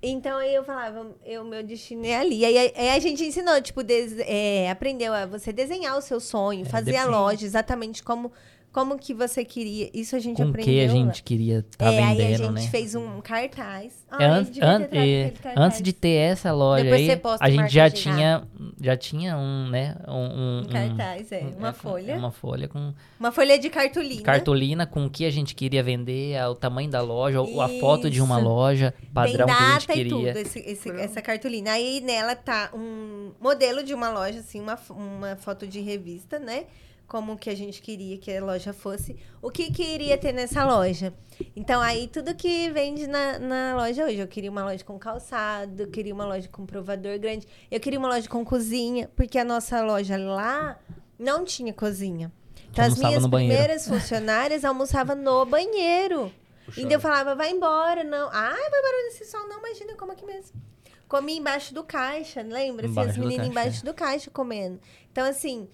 Então 0.00 0.38
aí 0.38 0.54
eu 0.54 0.62
falava, 0.62 1.10
eu 1.26 1.44
meu 1.44 1.62
destino 1.62 2.04
é 2.06 2.16
ali. 2.16 2.44
Aí, 2.44 2.56
aí 2.76 2.90
a 2.90 2.98
gente 3.00 3.24
ensinou, 3.24 3.60
tipo, 3.60 3.82
des- 3.82 4.16
é, 4.20 4.70
aprendeu 4.70 5.12
a 5.12 5.26
você 5.26 5.52
desenhar 5.52 5.96
o 5.98 6.00
seu 6.00 6.20
sonho, 6.20 6.64
fazer 6.64 6.94
a 6.96 7.00
depende. 7.04 7.10
loja 7.18 7.44
exatamente 7.46 8.02
como 8.02 8.30
como 8.72 8.98
que 8.98 9.12
você 9.14 9.44
queria. 9.44 9.90
Isso 9.92 10.14
a 10.14 10.18
gente 10.18 10.36
Com 10.36 10.44
o 10.44 10.48
aprendeu. 10.50 10.72
que 10.72 10.80
a 10.80 10.86
lá. 10.86 10.92
gente 10.92 11.22
queria 11.22 11.58
estar 11.60 11.92
é, 11.92 11.98
aí 11.98 12.04
a 12.04 12.08
vendendo, 12.14 12.38
gente 12.56 12.64
né? 12.64 12.70
fez 12.70 12.94
um 12.94 13.20
cartaz. 13.20 14.06
É, 14.12 14.24
Ai, 14.24 14.46
an- 14.62 14.88
é, 14.92 15.32
antes 15.56 15.82
de 15.82 15.92
ter 15.92 16.10
essa 16.10 16.52
loja 16.52 16.84
Depois 16.84 17.40
aí, 17.40 17.48
a 17.48 17.48
e 17.48 17.52
gente 17.56 17.72
já 17.74 17.90
tinha, 17.90 18.42
já 18.80 18.96
tinha 18.96 19.36
um, 19.36 19.68
né, 19.68 19.96
um, 20.06 20.12
um- 20.12 20.60
Um 20.60 20.64
cartaz, 20.68 21.32
é. 21.32 21.40
Uma 21.58 21.72
folha. 21.72 22.16
Uma 22.16 22.30
folha 22.30 22.68
com 22.68 22.92
Uma 23.18 23.32
folha 23.32 23.58
de 23.58 23.68
cartolina. 23.68 24.22
cartolina 24.22 24.86
com 24.86 25.06
o 25.06 25.10
que 25.10 25.24
a 25.24 25.30
gente 25.30 25.54
queria 25.54 25.82
vender, 25.82 26.36
a- 26.38 26.50
o 26.50 26.54
tamanho 26.54 26.90
da 26.90 27.00
loja, 27.00 27.40
o- 27.42 27.60
a 27.60 27.68
foto 27.80 28.08
de 28.08 28.20
uma 28.20 28.36
Isso. 28.38 28.48
loja, 28.48 28.94
padrão 29.12 29.46
Tem 29.46 29.56
que 29.56 29.62
a 29.62 29.78
gente 29.80 30.00
e 30.06 30.08
tudo, 30.08 30.24
queria. 30.24 30.40
esse, 30.40 30.58
esse- 30.60 30.90
essa 30.90 31.20
cartolina. 31.20 31.72
Aí 31.72 32.00
nela 32.00 32.36
tá 32.36 32.70
um 32.74 33.32
modelo 33.40 33.82
de 33.82 33.92
uma 33.94 34.10
loja, 34.10 34.38
assim, 34.40 34.60
uma, 34.60 34.78
uma 34.90 35.36
foto 35.36 35.66
de 35.66 35.80
revista, 35.80 36.38
né? 36.38 36.64
Como 37.08 37.38
que 37.38 37.48
a 37.48 37.56
gente 37.56 37.80
queria 37.80 38.18
que 38.18 38.30
a 38.30 38.44
loja 38.44 38.74
fosse. 38.74 39.16
O 39.40 39.50
que 39.50 39.72
que 39.72 39.82
iria 39.82 40.18
ter 40.18 40.30
nessa 40.30 40.62
loja? 40.62 41.14
Então, 41.56 41.80
aí 41.80 42.06
tudo 42.06 42.34
que 42.34 42.70
vende 42.70 43.06
na, 43.06 43.38
na 43.38 43.76
loja 43.76 44.04
hoje. 44.04 44.18
Eu 44.18 44.28
queria 44.28 44.50
uma 44.50 44.62
loja 44.62 44.84
com 44.84 44.98
calçado, 44.98 45.84
eu 45.84 45.88
queria 45.88 46.12
uma 46.12 46.26
loja 46.26 46.46
com 46.48 46.66
provador 46.66 47.18
grande, 47.18 47.48
eu 47.70 47.80
queria 47.80 47.98
uma 47.98 48.08
loja 48.08 48.28
com 48.28 48.44
cozinha, 48.44 49.10
porque 49.16 49.38
a 49.38 49.44
nossa 49.44 49.80
loja 49.80 50.18
lá 50.18 50.78
não 51.18 51.46
tinha 51.46 51.72
cozinha. 51.72 52.30
Então, 52.70 52.84
as 52.84 52.98
minhas 52.98 53.26
primeiras 53.26 53.88
funcionárias 53.88 54.62
almoçavam 54.62 55.16
no 55.16 55.46
banheiro. 55.46 56.30
Puxado. 56.66 56.80
Ainda 56.82 56.94
eu 56.94 57.00
falava, 57.00 57.34
vai 57.34 57.50
embora, 57.50 58.04
não. 58.04 58.28
Ai, 58.30 58.70
vai 58.70 58.80
embora 58.80 59.04
nesse 59.06 59.24
sol, 59.24 59.48
não, 59.48 59.60
imagina, 59.60 59.94
como 59.94 60.12
aqui 60.12 60.26
mesmo. 60.26 60.60
Comi 61.08 61.38
embaixo 61.38 61.72
do 61.72 61.82
caixa, 61.82 62.42
lembra? 62.42 62.84
Assim, 62.84 62.92
Embaixo 62.92 63.10
as 63.10 63.16
do 63.16 63.22
meninas 63.22 63.46
embaixo 63.46 63.82
do 63.82 63.94
caixa 63.94 64.30
comendo. 64.30 64.78
Então, 65.10 65.24
assim. 65.24 65.66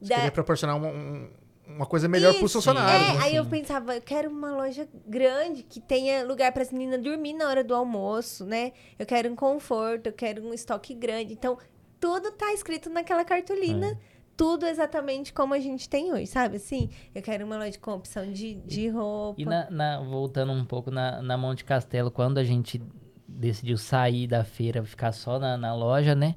Você 0.00 0.08
da- 0.10 0.14
queria 0.16 0.32
proporcionar 0.32 0.76
uma, 0.76 0.88
um- 0.88 1.30
uma 1.66 1.86
coisa 1.86 2.06
melhor 2.08 2.34
para 2.34 2.44
os 2.44 2.52
funcionários. 2.52 3.08
É, 3.08 3.12
né? 3.14 3.20
aí 3.22 3.36
eu 3.36 3.46
pensava, 3.46 3.96
eu 3.96 4.02
quero 4.02 4.28
uma 4.30 4.52
loja 4.54 4.86
grande 5.06 5.62
que 5.62 5.80
tenha 5.80 6.22
lugar 6.24 6.52
para 6.52 6.62
as 6.62 6.70
meninas 6.70 7.00
dormir 7.02 7.32
na 7.32 7.48
hora 7.48 7.64
do 7.64 7.74
almoço, 7.74 8.44
né? 8.44 8.72
Eu 8.98 9.06
quero 9.06 9.30
um 9.32 9.34
conforto, 9.36 10.08
eu 10.08 10.12
quero 10.12 10.42
um 10.46 10.52
estoque 10.52 10.92
grande. 10.94 11.32
Então, 11.32 11.56
tudo 11.98 12.30
tá 12.32 12.52
escrito 12.52 12.90
naquela 12.90 13.24
cartolina. 13.24 13.88
É. 13.88 14.14
Tudo 14.36 14.66
exatamente 14.66 15.32
como 15.32 15.54
a 15.54 15.60
gente 15.60 15.88
tem 15.88 16.12
hoje, 16.12 16.26
sabe? 16.26 16.56
Assim, 16.56 16.90
eu 17.14 17.22
quero 17.22 17.46
uma 17.46 17.56
loja 17.56 17.78
com 17.78 17.92
opção 17.92 18.30
de, 18.32 18.54
de 18.56 18.88
roupa. 18.88 19.40
E 19.40 19.44
na, 19.44 19.70
na- 19.70 20.00
voltando 20.00 20.52
um 20.52 20.64
pouco 20.64 20.90
na, 20.90 21.22
na 21.22 21.38
Monte 21.38 21.64
Castelo, 21.64 22.10
quando 22.10 22.38
a 22.38 22.44
gente 22.44 22.82
decidiu 23.28 23.78
sair 23.78 24.26
da 24.26 24.42
feira, 24.44 24.82
ficar 24.84 25.12
só 25.12 25.38
na, 25.38 25.56
na 25.56 25.72
loja, 25.74 26.16
né? 26.16 26.34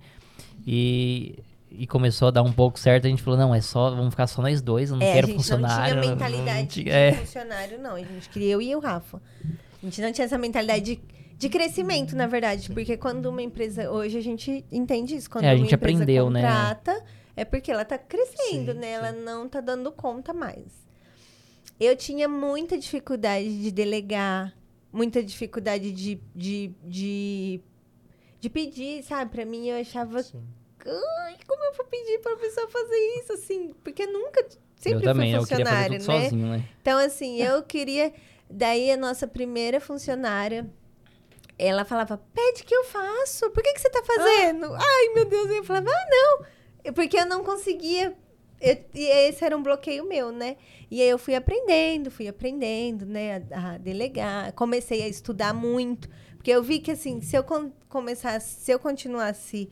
E, 0.66 1.40
e 1.70 1.86
começou 1.86 2.30
a 2.30 2.32
dar 2.32 2.44
um 2.44 2.52
pouco 2.54 2.80
certo, 2.80 3.06
a 3.06 3.10
gente 3.10 3.22
falou, 3.22 3.38
não, 3.40 3.54
é 3.54 3.62
só, 3.62 3.90
vamos 3.92 4.10
ficar 4.12 4.28
só 4.28 4.42
nós 4.42 4.62
dois, 4.62 4.90
eu 4.90 4.96
não 4.98 5.06
é, 5.06 5.14
quero 5.14 5.28
a 5.28 5.30
gente 5.30 5.38
funcionário. 5.38 5.96
não 5.96 6.02
tinha 6.02 6.16
não- 6.16 6.18
não 6.20 6.26
mentalidade 6.28 6.68
tinha- 6.68 6.84
de 6.86 6.92
é. 6.92 7.14
funcionário, 7.14 7.80
não. 7.80 7.96
A 7.96 8.00
gente 8.00 8.30
queria 8.30 8.52
eu 8.54 8.62
e 8.62 8.76
o 8.76 8.80
Rafa. 8.80 9.22
A 9.82 9.86
gente 9.86 10.02
não 10.02 10.12
tinha 10.12 10.26
essa 10.26 10.38
mentalidade 10.38 10.84
de, 10.96 11.02
de 11.38 11.50
crescimento, 11.50 12.16
na 12.16 12.26
verdade. 12.28 12.70
Porque 12.72 12.98
quando 12.98 13.28
uma 13.28 13.42
empresa. 13.44 13.92
Hoje 13.92 14.18
a 14.18 14.22
gente 14.22 14.66
entende 14.72 15.16
isso. 15.16 15.30
Quando 15.30 15.46
É, 15.46 15.50
a 15.50 15.52
uma 15.54 15.58
gente 15.60 15.76
empresa 15.76 16.04
aprendeu, 16.04 16.30
né? 16.30 16.42
contrata, 16.42 17.04
é 17.36 17.46
porque 17.46 17.72
ela 17.72 17.86
tá 17.86 17.98
crescendo, 17.98 18.72
Sim, 18.74 18.80
né? 18.80 18.92
Ela 18.94 19.12
não 19.12 19.48
tá 19.48 19.62
dando 19.62 19.92
conta 19.92 20.34
mais. 20.34 20.66
Eu 21.80 21.96
tinha 21.96 22.28
muita 22.28 22.76
dificuldade 22.78 23.62
de 23.62 23.72
delegar, 23.72 24.52
muita 24.92 25.22
dificuldade 25.22 25.92
de, 25.92 26.20
de, 26.36 26.72
de, 26.84 27.62
de 28.42 28.50
pedir, 28.50 29.04
sabe? 29.04 29.30
Pra 29.30 29.46
mim, 29.46 29.68
eu 29.68 29.80
achava 29.80 30.24
Sim. 30.24 30.42
Ai, 30.88 31.36
como 31.48 31.64
eu 31.66 31.74
vou 31.74 31.86
pedir 31.86 32.20
pra 32.22 32.36
pessoa 32.38 32.68
fazer 32.70 32.98
isso, 33.20 33.34
assim? 33.34 33.74
Porque 33.84 34.06
nunca, 34.08 34.46
sempre 34.78 35.00
eu 35.00 35.02
também, 35.14 35.32
fui 35.34 35.40
eu 35.44 35.48
queria 35.48 35.66
fazer 35.66 35.76
funcionário, 35.88 36.00
tudo 36.00 36.08
né? 36.14 36.24
sozinho, 36.24 36.48
né? 36.48 36.64
Então, 36.82 36.98
assim, 37.00 37.42
eu 37.42 37.64
queria... 37.64 38.14
Daí, 38.50 38.90
a 38.92 38.96
nossa 38.98 39.28
primeira 39.28 39.82
funcionária, 39.82 40.66
ela 41.60 41.84
falava, 41.84 42.18
pede 42.34 42.64
que 42.64 42.74
eu 42.74 42.86
faço. 42.86 43.50
Por 43.50 43.62
que, 43.62 43.74
que 43.74 43.82
você 43.82 43.90
tá 43.90 44.02
fazendo? 44.04 44.74
Ai, 44.74 45.10
meu 45.14 45.26
Deus. 45.26 45.50
Eu 45.50 45.64
falava, 45.66 45.90
ah, 45.90 46.06
não. 46.10 46.46
É 46.84 46.92
Porque 46.94 47.18
eu 47.20 47.26
não 47.26 47.44
conseguia... 47.44 48.16
eu- 48.62 48.78
e 48.94 49.04
esse 49.28 49.44
era 49.44 49.58
um 49.58 49.62
bloqueio 49.62 50.06
meu, 50.08 50.32
né? 50.32 50.56
E 50.90 51.02
aí 51.02 51.10
eu 51.10 51.18
fui 51.18 51.36
aprendendo, 51.36 52.10
fui 52.10 52.28
aprendendo, 52.30 53.06
né? 53.06 53.44
A, 53.52 53.74
a 53.74 53.78
delegar. 53.78 54.54
Comecei 54.54 55.04
a 55.04 55.08
estudar 55.10 55.54
muito. 55.54 56.08
Porque 56.38 56.50
eu 56.52 56.64
vi 56.64 56.80
que, 56.80 56.92
assim, 56.92 57.20
se 57.22 57.36
eu 57.36 57.44
con- 57.44 57.74
começasse... 57.90 58.62
Se 58.62 58.72
eu 58.72 58.80
continuasse 58.80 59.68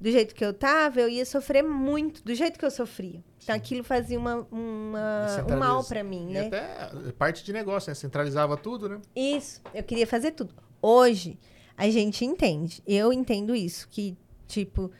do 0.00 0.10
jeito 0.10 0.34
que 0.34 0.44
eu 0.44 0.52
tava, 0.52 1.00
eu 1.00 1.08
ia 1.08 1.24
sofrer 1.24 1.62
muito, 1.62 2.22
do 2.22 2.34
jeito 2.34 2.58
que 2.58 2.64
eu 2.64 2.70
sofria. 2.70 3.22
Então, 3.42 3.54
aquilo 3.54 3.84
fazia 3.84 4.18
uma, 4.18 4.46
uma, 4.50 5.26
um 5.48 5.56
mal 5.58 5.84
pra 5.84 6.02
mim, 6.02 6.30
E 6.30 6.34
né? 6.34 6.46
até 6.46 7.12
parte 7.12 7.44
de 7.44 7.52
negócio, 7.52 7.90
né? 7.90 7.94
Centralizava 7.94 8.56
tudo, 8.56 8.88
né? 8.88 9.00
Isso, 9.14 9.60
eu 9.72 9.82
queria 9.82 10.06
fazer 10.06 10.32
tudo. 10.32 10.54
Hoje, 10.82 11.38
a 11.76 11.88
gente 11.88 12.24
entende, 12.24 12.82
eu 12.86 13.12
entendo 13.12 13.54
isso, 13.54 13.88
que, 13.88 14.16
tipo, 14.46 14.90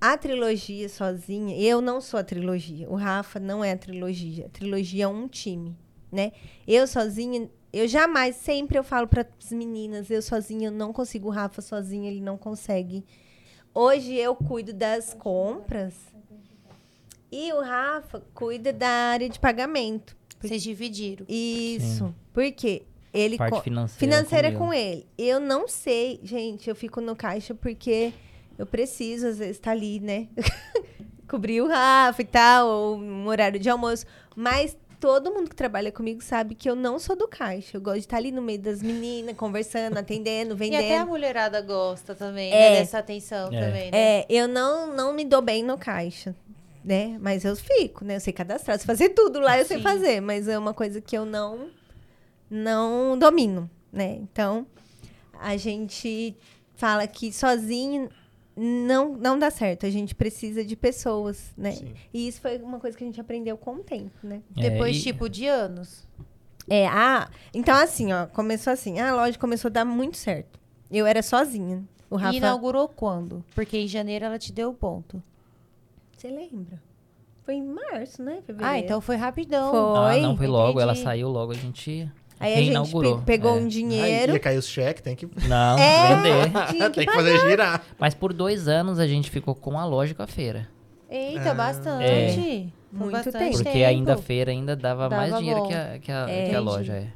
a 0.00 0.16
trilogia 0.16 0.88
sozinha, 0.88 1.56
eu 1.58 1.80
não 1.80 2.00
sou 2.00 2.20
a 2.20 2.24
trilogia, 2.24 2.88
o 2.88 2.94
Rafa 2.94 3.40
não 3.40 3.64
é 3.64 3.72
a 3.72 3.76
trilogia, 3.76 4.46
a 4.46 4.48
trilogia 4.48 5.04
é 5.04 5.08
um 5.08 5.26
time, 5.28 5.76
né? 6.12 6.32
Eu 6.66 6.86
sozinha, 6.86 7.50
eu 7.72 7.88
jamais, 7.88 8.36
sempre 8.36 8.78
eu 8.78 8.84
falo 8.84 9.08
para 9.08 9.26
as 9.42 9.50
meninas, 9.50 10.10
eu 10.10 10.22
sozinha 10.22 10.68
eu 10.68 10.72
não 10.72 10.92
consigo, 10.92 11.28
o 11.28 11.30
Rafa 11.30 11.60
sozinho 11.60 12.06
ele 12.06 12.20
não 12.20 12.38
consegue. 12.38 13.04
Hoje 13.74 14.14
eu 14.14 14.36
cuido 14.36 14.72
das 14.72 15.14
compras 15.14 15.94
e 17.30 17.52
o 17.52 17.60
Rafa 17.60 18.22
cuida 18.32 18.72
da 18.72 18.88
área 18.88 19.28
de 19.28 19.40
pagamento. 19.40 20.16
Vocês 20.40 20.62
dividiram. 20.62 21.26
Isso. 21.28 22.06
Sim. 22.06 22.14
Por 22.32 22.52
quê? 22.52 22.82
Ele 23.12 23.36
Parte 23.36 23.62
financeira. 23.62 23.98
financeira 23.98 24.48
comigo. 24.52 24.64
com 24.66 24.74
ele. 24.74 25.06
Eu 25.18 25.40
não 25.40 25.66
sei, 25.66 26.20
gente, 26.22 26.68
eu 26.68 26.76
fico 26.76 27.00
no 27.00 27.16
caixa 27.16 27.54
porque 27.54 28.12
eu 28.56 28.66
preciso, 28.66 29.26
às 29.26 29.38
vezes, 29.38 29.56
estar 29.56 29.72
ali, 29.72 29.98
né? 30.00 30.28
Cobrir 31.28 31.60
o 31.60 31.66
Rafa 31.68 32.22
e 32.22 32.24
tal, 32.24 32.68
ou 32.68 32.96
um 32.98 33.26
horário 33.26 33.58
de 33.58 33.68
almoço. 33.68 34.04
Mas 34.36 34.76
todo 35.04 35.30
mundo 35.30 35.50
que 35.50 35.54
trabalha 35.54 35.92
comigo 35.92 36.22
sabe 36.22 36.54
que 36.54 36.66
eu 36.68 36.74
não 36.74 36.98
sou 36.98 37.14
do 37.14 37.28
caixa. 37.28 37.76
Eu 37.76 37.80
gosto 37.82 37.96
de 37.96 38.04
estar 38.06 38.16
ali 38.16 38.32
no 38.32 38.40
meio 38.40 38.58
das 38.58 38.82
meninas, 38.82 39.36
conversando, 39.36 39.98
atendendo, 39.98 40.54
E 40.54 40.56
vendendo. 40.56 40.80
até 40.82 40.96
a 40.98 41.04
mulherada 41.04 41.60
gosta 41.60 42.14
também, 42.14 42.50
É. 42.50 42.56
né? 42.70 42.78
Dessa 42.80 43.00
atenção 43.00 43.52
É. 43.52 43.60
também, 43.66 43.90
né? 43.90 44.20
É, 44.20 44.26
eu 44.30 44.48
não, 44.48 44.86
não 44.96 45.12
me 45.12 45.22
dou 45.22 45.42
bem 45.42 45.62
no 45.62 45.76
caixa, 45.76 46.34
né? 46.82 47.18
Mas 47.20 47.44
eu 47.44 47.54
fico, 47.54 48.02
né? 48.02 48.16
Eu 48.16 48.20
sei 48.20 48.32
cadastrar, 48.32 48.78
sei 48.78 48.86
fazer 48.86 49.10
tudo 49.10 49.40
lá, 49.40 49.58
eu 49.58 49.66
sei 49.66 49.76
Sim. 49.76 49.82
fazer. 49.82 50.20
Mas 50.22 50.48
é 50.48 50.58
uma 50.58 50.72
coisa 50.72 51.02
que 51.02 51.14
eu 51.18 51.26
não, 51.26 51.68
não 52.50 53.18
domino, 53.18 53.68
né? 53.92 54.16
Então, 54.22 54.66
a 55.38 55.54
gente 55.58 56.34
fala 56.76 57.06
que 57.06 57.30
sozinho 57.30 58.08
não, 58.56 59.14
não 59.14 59.38
dá 59.38 59.50
certo. 59.50 59.86
A 59.86 59.90
gente 59.90 60.14
precisa 60.14 60.64
de 60.64 60.76
pessoas, 60.76 61.52
né? 61.56 61.72
Sim. 61.72 61.92
E 62.12 62.28
isso 62.28 62.40
foi 62.40 62.58
uma 62.58 62.78
coisa 62.78 62.96
que 62.96 63.02
a 63.02 63.06
gente 63.06 63.20
aprendeu 63.20 63.56
com 63.56 63.76
o 63.76 63.82
tempo, 63.82 64.14
né? 64.22 64.42
É, 64.56 64.70
Depois, 64.70 64.96
e- 64.96 65.02
tipo, 65.02 65.28
de 65.28 65.46
anos. 65.46 66.06
É, 66.68 66.86
ah, 66.86 67.28
então 67.52 67.74
assim, 67.76 68.12
ó, 68.12 68.26
começou 68.26 68.72
assim. 68.72 68.98
A 68.98 69.14
loja 69.14 69.38
começou 69.38 69.68
a 69.68 69.72
dar 69.72 69.84
muito 69.84 70.16
certo. 70.16 70.58
Eu 70.90 71.06
era 71.06 71.22
sozinha. 71.22 71.84
O 72.08 72.16
Rafa... 72.16 72.34
E 72.34 72.38
inaugurou 72.38 72.88
quando? 72.88 73.44
Porque 73.54 73.76
em 73.76 73.88
janeiro 73.88 74.24
ela 74.24 74.38
te 74.38 74.52
deu 74.52 74.70
o 74.70 74.74
ponto. 74.74 75.22
Você 76.16 76.28
lembra? 76.28 76.80
Foi 77.44 77.54
em 77.54 77.62
março, 77.62 78.22
né? 78.22 78.40
Fevereiro. 78.46 78.74
Ah, 78.74 78.78
então 78.78 79.00
foi 79.00 79.16
rapidão. 79.16 79.70
Foi. 79.70 80.18
Ah, 80.18 80.22
não, 80.22 80.36
foi 80.36 80.46
logo. 80.46 80.80
Ela 80.80 80.92
entendi. 80.92 81.04
saiu 81.04 81.28
logo, 81.28 81.52
a 81.52 81.56
gente 81.56 82.10
Aí 82.44 82.54
a 82.54 82.72
gente 82.80 82.92
pe- 82.92 83.22
pegou 83.24 83.50
É. 83.50 83.54
um 83.54 83.64
Aí 83.64 83.68
dinheiro. 83.68 84.32
ia 84.32 84.38
cair 84.38 84.58
os 84.58 84.66
cheques, 84.68 85.02
tem 85.02 85.14
que, 85.16 85.26
Não, 85.48 85.78
É. 85.78 86.16
vender. 86.16 86.50
Tinha 86.70 86.90
que 86.90 86.96
tem 86.96 87.06
que 87.06 87.12
fazer 87.12 87.38
girar. 87.48 87.82
Mas 87.98 88.14
por 88.14 88.32
dois 88.32 88.68
anos 88.68 88.98
a 88.98 89.06
gente 89.06 89.30
ficou 89.30 89.54
com 89.54 89.78
a 89.78 89.84
loja 89.84 90.12
e 90.12 90.14
com 90.14 90.22
a 90.22 90.26
feira. 90.26 90.68
Eita, 91.10 91.50
Ah. 91.50 91.54
bastante. 91.54 92.04
É. 92.04 92.66
Muito 92.92 93.10
bastante 93.12 93.38
tempo. 93.38 93.62
Porque 93.62 93.82
ainda 93.84 94.14
a 94.14 94.16
feira 94.16 94.50
ainda 94.52 94.76
dava, 94.76 95.08
Dava 95.08 95.16
mais 95.16 95.36
dinheiro 95.36 95.60
bom. 95.62 95.68
que 95.68 95.74
a, 95.74 95.98
que 96.00 96.12
a, 96.12 96.26
É. 96.30 96.48
que 96.50 96.54
a 96.56 96.60
loja. 96.60 96.92
É. 96.92 97.06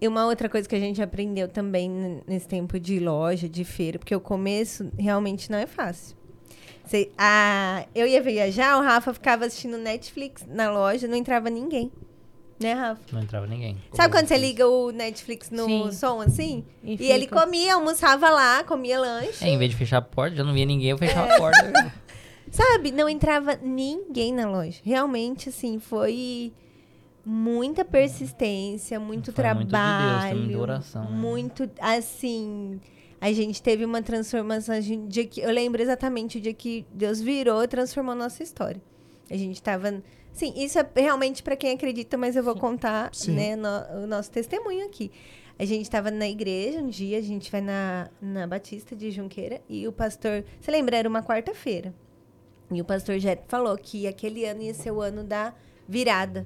E 0.00 0.08
uma 0.08 0.26
outra 0.26 0.48
coisa 0.48 0.68
que 0.68 0.74
a 0.74 0.80
gente 0.80 1.00
aprendeu 1.02 1.48
também 1.48 2.20
nesse 2.26 2.46
tempo 2.48 2.78
de 2.78 2.98
loja, 3.00 3.48
de 3.48 3.64
feira, 3.64 3.98
porque 3.98 4.14
o 4.14 4.20
começo 4.20 4.90
realmente 4.98 5.50
não 5.50 5.58
é 5.58 5.66
fácil. 5.66 6.16
Você- 6.84 7.10
a, 7.16 7.86
eu 7.94 8.06
ia 8.06 8.20
viajar, 8.22 8.76
o 8.78 8.82
Rafa 8.82 9.14
ficava 9.14 9.46
assistindo 9.46 9.78
Netflix 9.78 10.44
na 10.46 10.70
loja, 10.70 11.08
não 11.08 11.16
entrava 11.16 11.48
ninguém. 11.48 11.90
Né, 12.64 12.72
Rafa? 12.72 13.00
Não 13.12 13.20
entrava 13.22 13.46
ninguém. 13.46 13.76
Sabe 13.92 14.12
quando 14.14 14.26
você 14.26 14.38
liga 14.38 14.66
o 14.66 14.90
Netflix 14.90 15.50
no 15.50 15.66
Sim. 15.66 15.92
som 15.92 16.20
assim? 16.22 16.64
E 16.82 16.96
E, 17.02 17.12
ele 17.12 17.26
comia, 17.26 17.74
almoçava 17.74 18.30
lá, 18.30 18.64
comia 18.64 18.98
lanche. 18.98 19.44
É, 19.44 19.48
em 19.50 19.58
vez 19.58 19.70
de 19.70 19.76
fechar 19.76 19.98
a 19.98 20.02
porta, 20.02 20.36
já 20.36 20.42
não 20.44 20.54
via 20.54 20.64
ninguém, 20.64 20.88
eu 20.90 20.96
fechava 20.98 21.28
É. 21.28 21.34
a 21.34 21.38
porta. 21.38 21.92
Sabe? 22.50 22.90
Não 22.90 23.06
entrava 23.08 23.58
ninguém 23.62 24.32
na 24.32 24.48
loja. 24.48 24.80
Realmente, 24.82 25.48
assim, 25.50 25.78
foi 25.78 26.52
muita 27.24 27.84
persistência, 27.84 28.98
muito 28.98 29.32
Foi 29.32 29.44
muito 29.44 29.66
de 29.66 29.72
Deus, 29.72 29.80
trabalho. 29.80 30.60
oração, 30.60 31.04
né? 31.04 31.10
Muito, 31.10 31.68
assim. 31.80 32.80
A 33.20 33.32
gente 33.32 33.62
teve 33.62 33.84
uma 33.84 34.02
transformação. 34.02 34.80
Gente, 34.80 35.08
dia 35.08 35.26
que, 35.26 35.40
eu 35.40 35.50
lembro 35.50 35.82
exatamente 35.82 36.38
o 36.38 36.40
dia 36.40 36.52
que 36.54 36.86
Deus 36.92 37.20
virou 37.20 37.62
e 37.62 37.66
transformou 37.68 38.12
a 38.12 38.16
nossa 38.16 38.42
história. 38.42 38.80
A 39.30 39.36
gente 39.36 39.62
tava. 39.62 40.02
Sim, 40.34 40.52
isso 40.56 40.78
é 40.78 40.86
realmente 40.96 41.42
para 41.42 41.56
quem 41.56 41.72
acredita, 41.72 42.18
mas 42.18 42.34
eu 42.36 42.42
vou 42.42 42.56
contar 42.56 43.14
Sim. 43.14 43.32
né, 43.32 43.56
no- 43.56 44.02
o 44.02 44.06
nosso 44.06 44.30
testemunho 44.30 44.84
aqui. 44.84 45.10
A 45.56 45.64
gente 45.64 45.82
estava 45.82 46.10
na 46.10 46.28
igreja 46.28 46.80
um 46.80 46.88
dia, 46.88 47.16
a 47.18 47.22
gente 47.22 47.50
vai 47.52 47.60
na, 47.60 48.10
na 48.20 48.44
Batista 48.44 48.96
de 48.96 49.12
Junqueira 49.12 49.62
e 49.68 49.86
o 49.86 49.92
pastor. 49.92 50.44
Você 50.60 50.70
lembra? 50.72 50.96
Era 50.96 51.08
uma 51.08 51.22
quarta-feira. 51.22 51.94
E 52.72 52.80
o 52.80 52.84
pastor 52.84 53.18
Jeto 53.20 53.44
falou 53.46 53.76
que 53.78 54.06
aquele 54.08 54.44
ano 54.44 54.62
ia 54.62 54.74
ser 54.74 54.90
o 54.90 55.00
ano 55.00 55.22
da 55.22 55.54
virada. 55.88 56.44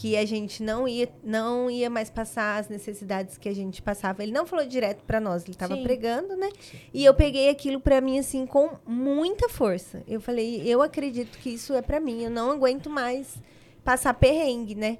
Que 0.00 0.16
a 0.16 0.24
gente 0.24 0.62
não 0.62 0.86
ia, 0.86 1.08
não 1.24 1.68
ia 1.68 1.90
mais 1.90 2.08
passar 2.08 2.60
as 2.60 2.68
necessidades 2.68 3.36
que 3.36 3.48
a 3.48 3.52
gente 3.52 3.82
passava. 3.82 4.22
Ele 4.22 4.30
não 4.30 4.46
falou 4.46 4.64
direto 4.64 5.02
para 5.02 5.18
nós, 5.18 5.42
ele 5.42 5.50
estava 5.54 5.74
Sim. 5.74 5.82
pregando, 5.82 6.36
né? 6.36 6.48
E 6.94 7.04
eu 7.04 7.12
peguei 7.14 7.48
aquilo 7.50 7.80
para 7.80 8.00
mim, 8.00 8.16
assim, 8.16 8.46
com 8.46 8.78
muita 8.86 9.48
força. 9.48 10.04
Eu 10.06 10.20
falei, 10.20 10.62
eu 10.64 10.82
acredito 10.82 11.36
que 11.38 11.50
isso 11.50 11.74
é 11.74 11.82
para 11.82 11.98
mim. 11.98 12.22
Eu 12.22 12.30
não 12.30 12.52
aguento 12.52 12.88
mais 12.88 13.42
passar 13.82 14.14
perrengue, 14.14 14.76
né? 14.76 14.98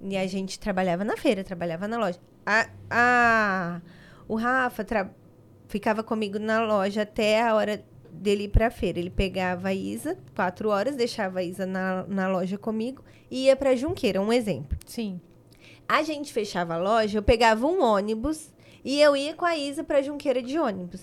E 0.00 0.16
a 0.16 0.26
gente 0.26 0.58
trabalhava 0.58 1.04
na 1.04 1.18
feira, 1.18 1.44
trabalhava 1.44 1.86
na 1.86 1.98
loja. 1.98 2.18
A, 2.46 2.70
a, 2.90 3.80
o 4.26 4.36
Rafa 4.36 4.84
tra- 4.84 5.10
ficava 5.68 6.02
comigo 6.02 6.38
na 6.38 6.64
loja 6.64 7.02
até 7.02 7.42
a 7.42 7.54
hora 7.54 7.84
dele 8.10 8.44
ir 8.44 8.48
pra 8.48 8.70
feira. 8.70 8.98
Ele 8.98 9.10
pegava 9.10 9.68
a 9.68 9.74
Isa, 9.74 10.16
quatro 10.34 10.70
horas, 10.70 10.96
deixava 10.96 11.40
a 11.40 11.42
Isa 11.42 11.66
na, 11.66 12.04
na 12.08 12.26
loja 12.26 12.56
comigo 12.56 13.04
e 13.34 13.46
ia 13.46 13.56
pra 13.56 13.74
Junqueira, 13.74 14.20
um 14.20 14.32
exemplo. 14.32 14.78
Sim. 14.86 15.20
A 15.88 16.02
gente 16.02 16.32
fechava 16.32 16.74
a 16.74 16.78
loja, 16.78 17.18
eu 17.18 17.22
pegava 17.22 17.66
um 17.66 17.82
ônibus 17.82 18.52
e 18.84 19.00
eu 19.00 19.16
ia 19.16 19.34
com 19.34 19.44
a 19.44 19.56
Isa 19.56 19.82
pra 19.82 20.00
Junqueira 20.02 20.40
de 20.42 20.58
ônibus. 20.58 21.02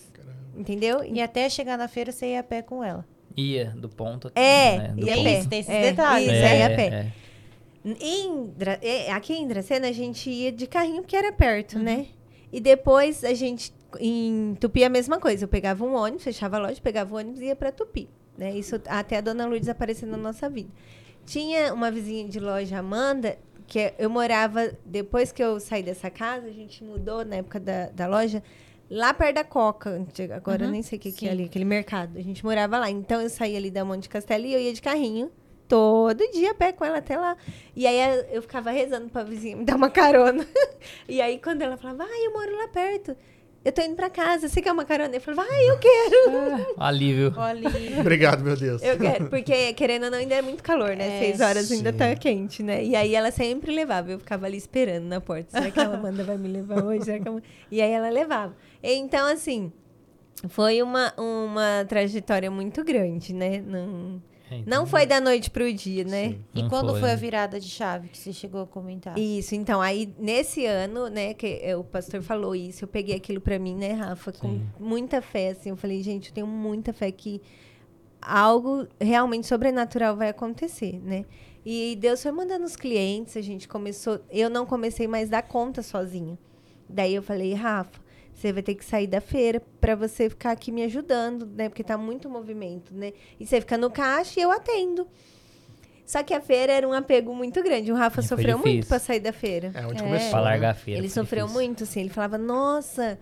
Entendeu? 0.56 1.04
E 1.04 1.22
até 1.22 1.50
chegar 1.50 1.78
na 1.78 1.88
feira, 1.88 2.12
você 2.12 2.28
ia 2.32 2.40
a 2.40 2.44
pé 2.44 2.62
com 2.62 2.84
ela. 2.84 3.06
Ia, 3.38 3.74
do 3.78 3.88
ponto 3.90 4.28
até, 4.28 4.42
É, 4.42 4.78
né, 4.78 4.88
do 4.98 5.06
ia 5.08 5.14
pé. 5.24 5.40
isso, 5.40 5.50
tem 5.50 5.60
esses 5.60 5.72
É, 5.74 5.82
detalhes. 5.92 6.28
isso, 6.28 6.42
né? 6.42 6.48
aí 6.52 6.64
a 6.64 6.76
pé. 6.76 6.88
é. 6.88 7.12
Em 7.84 8.46
Dra- 8.56 8.78
é, 8.82 9.12
aqui 9.12 9.34
em 9.34 9.48
Dracena 9.48 9.88
a 9.88 9.92
gente 9.92 10.30
ia 10.30 10.52
de 10.52 10.68
carrinho 10.68 11.02
porque 11.02 11.16
era 11.16 11.32
perto, 11.32 11.80
né? 11.80 12.08
E 12.52 12.60
depois 12.60 13.24
a 13.24 13.34
gente 13.34 13.74
em 14.00 14.56
Tupi 14.60 14.84
a 14.84 14.90
mesma 14.90 15.20
coisa. 15.20 15.46
Eu 15.46 15.48
pegava 15.48 15.84
um 15.84 15.96
ônibus, 15.96 16.24
fechava 16.24 16.58
a 16.58 16.60
loja, 16.60 16.80
pegava 16.82 17.14
o 17.14 17.18
ônibus 17.18 17.42
e 17.42 17.46
ia 17.46 17.56
pra 17.56 17.72
Tupi, 17.72 18.08
né? 18.38 18.52
Isso 18.56 18.80
até 18.88 19.18
a 19.18 19.22
dona 19.22 19.46
Lourdes 19.46 19.68
aparecer 19.70 20.06
na 20.06 20.18
nossa 20.18 20.50
vida. 20.50 20.70
Tinha 21.32 21.74
uma 21.74 21.90
vizinha 21.90 22.28
de 22.28 22.42
loja, 22.42 22.80
Amanda, 22.80 23.38
que 23.66 23.94
eu 23.98 24.10
morava 24.10 24.70
depois 24.86 25.32
que 25.32 25.42
eu 25.42 25.62
saí 25.62 25.82
dessa 25.82 26.10
casa, 26.10 26.46
a 26.46 26.52
gente 26.52 26.84
mudou 26.84 27.24
na 27.24 27.38
época 27.38 27.58
da, 27.58 27.86
da 27.86 28.06
loja 28.06 28.44
lá 28.90 29.14
perto 29.14 29.36
da 29.36 29.44
Coca, 29.46 30.06
agora 30.36 30.64
eu 30.64 30.66
Uhum, 30.66 30.74
nem 30.74 30.84
sei 30.84 31.00
o 31.00 31.02
que, 31.02 31.10
que 31.14 31.30
é 31.30 31.32
ali, 31.32 31.46
aquele 31.46 31.64
mercado. 31.64 32.18
A 32.18 32.22
gente 32.22 32.44
morava 32.44 32.78
lá. 32.78 32.90
Então 32.90 33.22
eu 33.22 33.30
saía 33.30 33.58
ali 33.58 33.72
da 33.72 33.86
Monte 33.86 34.10
Castelo 34.10 34.46
e 34.46 34.54
eu 34.54 34.60
ia 34.60 34.74
de 34.74 34.82
carrinho 34.82 35.32
todo 35.70 36.22
dia 36.34 36.52
a 36.52 36.54
pé 36.54 36.74
com 36.74 36.84
ela 36.84 36.98
até 36.98 37.18
lá. 37.18 37.38
E 37.74 37.88
aí 37.88 37.96
eh, 37.96 38.30
eu 38.34 38.42
ficava 38.42 38.70
rezando 38.70 39.08
pra 39.08 39.24
vizinha 39.24 39.56
me 39.56 39.64
dar 39.64 39.78
uma 39.78 39.90
carona. 39.90 40.46
e 41.08 41.22
aí 41.22 41.40
quando 41.40 41.62
ela 41.62 41.78
falava, 41.78 42.04
ai, 42.04 42.28
eu 42.28 42.34
moro 42.34 42.58
lá 42.58 42.68
perto. 42.68 43.16
Eu 43.64 43.72
tô 43.72 43.82
indo 43.84 43.96
pra 43.96 44.10
casa, 44.10 44.50
você 44.50 44.60
quer 44.60 44.72
uma 44.72 44.84
carona? 44.84 45.16
Eu 45.16 45.22
falava, 45.22 45.48
ai, 45.52 45.70
eu 45.70 45.78
quero. 45.78 46.74
Alívio. 46.82 47.32
Olha. 47.38 47.70
Obrigado, 48.00 48.44
meu 48.44 48.56
Deus. 48.56 48.82
Eu 48.82 48.98
quero, 48.98 49.30
porque 49.30 49.74
querendo 49.74 50.06
ou 50.06 50.12
não, 50.12 50.18
ainda 50.18 50.34
é 50.34 50.42
muito 50.42 50.64
calor, 50.64 50.96
né? 50.96 51.18
É, 51.18 51.20
Seis 51.20 51.42
horas 51.42 51.72
ainda 51.72 51.92
sim. 51.92 51.98
tá 51.98 52.16
quente, 52.16 52.64
né? 52.64 52.84
E 52.84 52.96
aí 52.96 53.14
ela 53.14 53.30
sempre 53.30 53.72
levava, 53.72 54.12
eu 54.12 54.18
ficava 54.18 54.48
ali 54.48 54.58
esperando 54.58 55.06
na 55.06 55.22
porta. 55.22 55.52
Será 55.52 55.70
que 55.70 55.80
a 55.80 55.94
Amanda 55.94 56.24
vai 56.24 56.38
me 56.38 56.48
levar 56.48 56.84
hoje? 56.84 57.06
Será 57.06 57.20
que 57.20 57.30
a 57.30 57.42
E 57.72 57.80
aí 57.82 57.92
ela 57.92 58.10
levava. 58.10 58.56
Então, 58.82 59.28
assim, 59.28 59.72
foi 60.50 60.82
uma, 60.82 61.14
uma 61.16 61.86
trajetória 61.88 62.50
muito 62.50 62.84
grande, 62.84 63.32
né? 63.32 63.62
Não, 63.62 64.20
É, 64.52 64.64
não 64.66 64.86
foi 64.86 65.06
da 65.06 65.22
noite 65.22 65.50
pro 65.50 65.72
dia, 65.74 66.04
né? 66.04 66.32
Sim. 66.32 66.44
E 66.54 66.70
quando 66.70 66.90
foi, 66.92 67.00
foi, 67.00 67.12
a 67.12 67.16
virada 67.16 67.58
de 67.58 67.70
chave 67.70 68.10
que 68.10 68.18
você 68.18 68.34
chegou 68.34 68.64
a 68.64 68.68
comentar? 68.68 69.18
Isso, 69.18 69.56
então, 69.56 69.82
aí 69.82 70.14
nesse 70.20 70.66
ano, 70.66 71.08
né, 71.08 71.34
que 71.34 71.62
o 71.74 71.84
pastor 71.86 72.22
falou 72.22 72.54
isso, 72.54 72.84
eu 72.84 72.88
peguei 72.88 73.16
aquilo 73.16 73.40
pra 73.40 73.58
mim, 73.58 73.76
né, 73.76 73.94
Rafa, 73.94 74.34
com 74.34 74.50
Sim. 74.50 74.70
muita 74.78 75.22
fé, 75.22 75.52
assim, 75.52 75.70
eu 75.70 75.78
falei, 75.78 76.04
gente, 76.04 76.30
eu 76.30 76.36
tenho 76.36 76.48
muita 76.48 76.92
fé 76.92 77.10
que 77.12 77.42
algo 78.22 78.86
realmente 79.00 79.48
sobrenatural 79.48 80.18
vai 80.18 80.30
acontecer, 80.30 81.00
né? 81.02 81.26
E 81.66 81.98
Deus 82.00 82.22
foi 82.22 82.32
mandando 82.32 82.66
os 82.66 82.76
clientes, 82.76 83.38
a 83.38 83.42
gente 83.42 83.68
começou, 83.68 84.20
eu 84.30 84.50
não 84.50 84.66
comecei 84.66 85.08
mais 85.08 85.30
a 85.30 85.32
dar 85.32 85.44
conta 85.44 85.82
sozinha. 85.82 86.38
Daí 86.90 87.16
eu 87.16 87.24
falei, 87.24 87.54
Rafa, 87.54 88.02
você 88.42 88.52
vai 88.52 88.64
ter 88.64 88.76
que 88.76 88.84
sair 88.84 89.08
da 89.08 89.22
feira 89.22 89.62
pra 89.80 89.96
você 89.96 90.30
ficar 90.30 90.52
aqui 90.52 90.72
me 90.72 90.84
ajudando, 90.84 91.46
né? 91.46 91.70
Porque 91.70 91.84
tá 91.84 91.98
muito 91.98 92.30
movimento, 92.30 92.94
né? 92.94 93.14
E 93.40 93.46
você 93.46 93.62
fica 93.62 93.78
no 93.78 93.90
caixa 93.92 94.40
e 94.40 94.44
eu 94.44 94.52
atendo. 94.52 95.08
Só 96.06 96.22
que 96.24 96.34
a 96.34 96.42
feira 96.42 96.74
era 96.74 96.88
um 96.88 96.92
apego 96.92 97.34
muito 97.34 97.64
grande. 97.64 97.92
O 97.92 97.96
Rafa 97.96 98.20
E 98.20 98.24
sofreu 98.24 98.58
muito 98.58 98.88
pra 98.88 99.00
sair 99.00 99.20
da 99.20 99.32
feira. 99.32 99.72
É 99.74 99.86
onde 99.86 100.02
É. 100.02 100.06
começou. 100.06 100.30
Pra 100.32 100.40
né? 100.40 100.44
largar 100.46 100.72
a 100.72 100.74
feira. 100.74 101.00
Ele 101.00 101.10
sofreu 101.10 101.46
difícil. 101.46 101.66
muito, 101.68 101.84
assim. 101.84 102.00
Ele 102.02 102.10
falava, 102.10 102.38
nossa, 102.38 103.18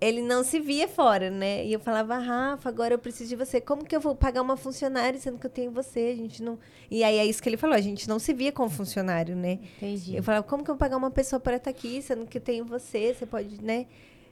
ele 0.00 0.20
não 0.22 0.44
se 0.44 0.60
via 0.60 0.86
fora, 0.86 1.30
né? 1.30 1.64
E 1.64 1.72
eu 1.72 1.80
falava, 1.80 2.16
Rafa, 2.18 2.68
agora 2.68 2.94
eu 2.94 2.98
preciso 2.98 3.30
de 3.30 3.34
você. 3.36 3.60
Como 3.60 3.84
que 3.84 3.96
eu 3.96 4.00
vou 4.00 4.14
pagar 4.14 4.40
uma 4.42 4.56
funcionária 4.56 5.18
sendo 5.18 5.38
que 5.38 5.46
eu 5.46 5.50
tenho 5.50 5.72
você? 5.72 6.10
A 6.12 6.16
gente 6.16 6.42
não. 6.44 6.58
E 6.90 7.02
aí 7.02 7.18
é 7.18 7.24
isso 7.26 7.42
que 7.42 7.48
ele 7.48 7.56
falou, 7.56 7.74
a 7.74 7.80
gente 7.80 8.08
não 8.08 8.18
se 8.20 8.32
via 8.32 8.52
como 8.52 8.68
funcionário, 8.70 9.34
né? 9.34 9.58
Entendi. 9.78 10.14
Eu 10.14 10.22
falava, 10.22 10.44
como 10.44 10.62
que 10.62 10.70
eu 10.70 10.74
vou 10.74 10.78
pagar 10.78 10.96
uma 10.98 11.10
pessoa 11.10 11.40
para 11.40 11.56
estar 11.56 11.70
aqui, 11.70 12.00
sendo 12.02 12.24
que 12.26 12.38
eu 12.38 12.42
tenho 12.42 12.64
você, 12.64 13.14
você 13.14 13.26
pode, 13.26 13.60
né? 13.64 13.86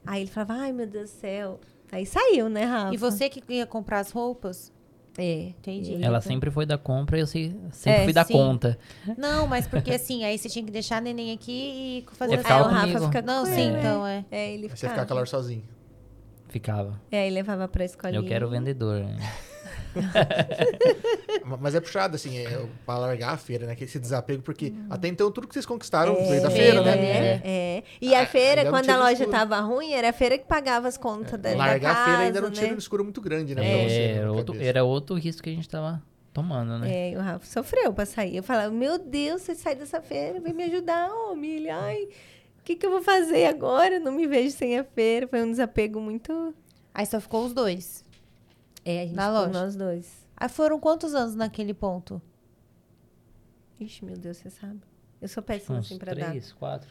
Aí 0.06 0.22
ele 0.22 0.30
falava, 0.30 0.54
ai 0.54 0.72
meu 0.72 0.86
Deus 0.86 1.10
do 1.10 1.14
céu. 1.20 1.60
Aí 1.92 2.06
saiu, 2.06 2.48
né, 2.48 2.64
Rafa? 2.64 2.94
E 2.94 2.96
você 2.96 3.28
que 3.28 3.42
ia 3.52 3.66
comprar 3.66 4.00
as 4.00 4.10
roupas? 4.10 4.72
É. 5.18 5.48
Entendi. 5.58 6.02
Ela 6.02 6.20
sempre 6.20 6.50
foi 6.50 6.64
da 6.64 6.78
compra 6.78 7.18
e 7.18 7.20
eu 7.20 7.26
se- 7.26 7.54
sempre 7.72 8.00
É, 8.00 8.04
fui 8.04 8.12
da 8.12 8.24
sim. 8.24 8.32
conta. 8.32 8.78
Não, 9.18 9.46
mas 9.46 9.66
porque 9.66 9.90
assim, 9.92 10.24
aí 10.24 10.38
você 10.38 10.48
tinha 10.48 10.64
que 10.64 10.70
deixar 10.70 10.98
a 10.98 11.00
neném 11.00 11.32
aqui 11.32 12.04
e 12.08 12.14
fazer 12.16 12.34
Eu 12.34 12.38
as 12.38 12.42
ficava 12.42 12.68
Aí 12.68 12.72
o 12.72 12.94
Rafa 12.94 13.06
fica 13.06 13.22
Não, 13.22 13.44
com 13.44 13.50
sim, 13.52 13.68
ela, 13.70 13.78
então 13.78 14.06
é. 14.06 14.24
É, 14.30 14.52
ele 14.52 14.64
Aí 14.66 14.70
você 14.70 14.88
ficava. 14.88 15.06
calor 15.06 15.26
sozinho. 15.26 15.64
Ficava. 16.48 17.00
É, 17.10 17.26
e 17.28 17.30
levava 17.30 17.66
pra 17.68 17.84
escolinha. 17.84 18.18
Eu 18.20 18.24
quero 18.24 18.48
vendedor. 18.48 19.00
né? 19.00 19.18
Ma- 21.44 21.56
Mas 21.60 21.74
é 21.74 21.80
puxado, 21.80 22.16
assim, 22.16 22.38
é, 22.38 22.66
pra 22.86 22.98
largar 22.98 23.34
a 23.34 23.36
feira, 23.36 23.66
né? 23.66 23.74
Que 23.74 23.84
esse 23.84 23.98
desapego, 23.98 24.42
porque 24.42 24.72
até 24.88 25.08
então 25.08 25.30
tudo 25.30 25.46
que 25.48 25.54
vocês 25.54 25.66
conquistaram 25.66 26.14
veio 26.16 26.42
da 26.42 26.50
feira, 26.50 26.82
né? 26.82 26.96
né? 26.96 27.40
É. 27.44 27.82
E 28.00 28.14
a 28.14 28.22
Ah, 28.22 28.26
feira, 28.26 28.60
ainda 28.62 28.70
não 28.70 28.78
quando 28.78 28.90
a 28.90 28.96
loja 28.96 29.12
escuro. 29.12 29.30
tava 29.30 29.60
ruim, 29.60 29.92
era 29.92 30.10
a 30.10 30.12
feira 30.12 30.38
que 30.38 30.44
pagava 30.44 30.88
as 30.88 30.96
contas 30.96 31.32
da, 31.40 31.50
da 31.50 31.56
Largar 31.56 31.94
casa, 31.94 32.00
a 32.00 32.04
feira 32.04 32.22
ainda 32.22 32.40
não 32.40 32.48
né? 32.48 32.54
tinha 32.54 32.74
um 32.74 32.78
escuro 32.78 33.04
muito 33.04 33.20
grande, 33.20 33.54
né? 33.54 33.62
É, 33.64 33.88
você, 33.88 34.00
era, 34.18 34.26
na 34.26 34.32
outro, 34.32 34.62
era 34.62 34.84
outro 34.84 35.16
risco 35.16 35.42
que 35.42 35.50
a 35.50 35.54
gente 35.54 35.68
tava 35.68 36.02
tomando, 36.32 36.78
né? 36.78 36.90
É, 36.90 37.10
e 37.12 37.16
o 37.16 37.20
Rafa 37.20 37.44
sofreu 37.46 37.92
pra 37.92 38.06
sair. 38.06 38.36
Eu 38.36 38.42
falava, 38.42 38.70
meu 38.70 38.98
Deus, 38.98 39.42
você 39.42 39.54
sai 39.54 39.74
dessa 39.74 40.00
feira, 40.00 40.40
vem 40.40 40.52
me 40.52 40.64
ajudar, 40.64 41.10
homem. 41.10 41.50
Ele, 41.56 41.68
ai, 41.70 42.04
o 42.04 42.62
que, 42.64 42.76
que 42.76 42.86
eu 42.86 42.90
vou 42.90 43.02
fazer 43.02 43.46
agora? 43.46 43.96
Eu 43.96 44.00
Não 44.00 44.12
me 44.12 44.26
vejo 44.26 44.54
sem 44.56 44.78
a 44.78 44.84
feira. 44.84 45.26
Foi 45.26 45.42
um 45.42 45.50
desapego 45.50 46.00
muito... 46.00 46.54
Aí 46.94 47.06
só 47.06 47.20
ficou 47.20 47.44
os 47.46 47.52
dois. 47.52 48.04
É, 48.90 49.02
a 49.02 49.06
gente 49.06 49.14
Na 49.16 49.26
ficou 49.28 49.40
loja? 49.46 49.52
nós 49.52 49.76
dois. 49.76 50.26
Aí 50.36 50.48
foram 50.48 50.78
quantos 50.80 51.14
anos 51.14 51.34
naquele 51.34 51.74
ponto? 51.74 52.20
Ixi, 53.78 54.04
meu 54.04 54.16
Deus, 54.16 54.36
você 54.38 54.50
sabe. 54.50 54.80
Eu 55.20 55.28
sou 55.28 55.42
péssima 55.42 55.78
Uns 55.78 55.86
assim 55.86 55.98
pra 55.98 56.14
dar. 56.14 56.30
três, 56.30 56.52
quatro. 56.52 56.88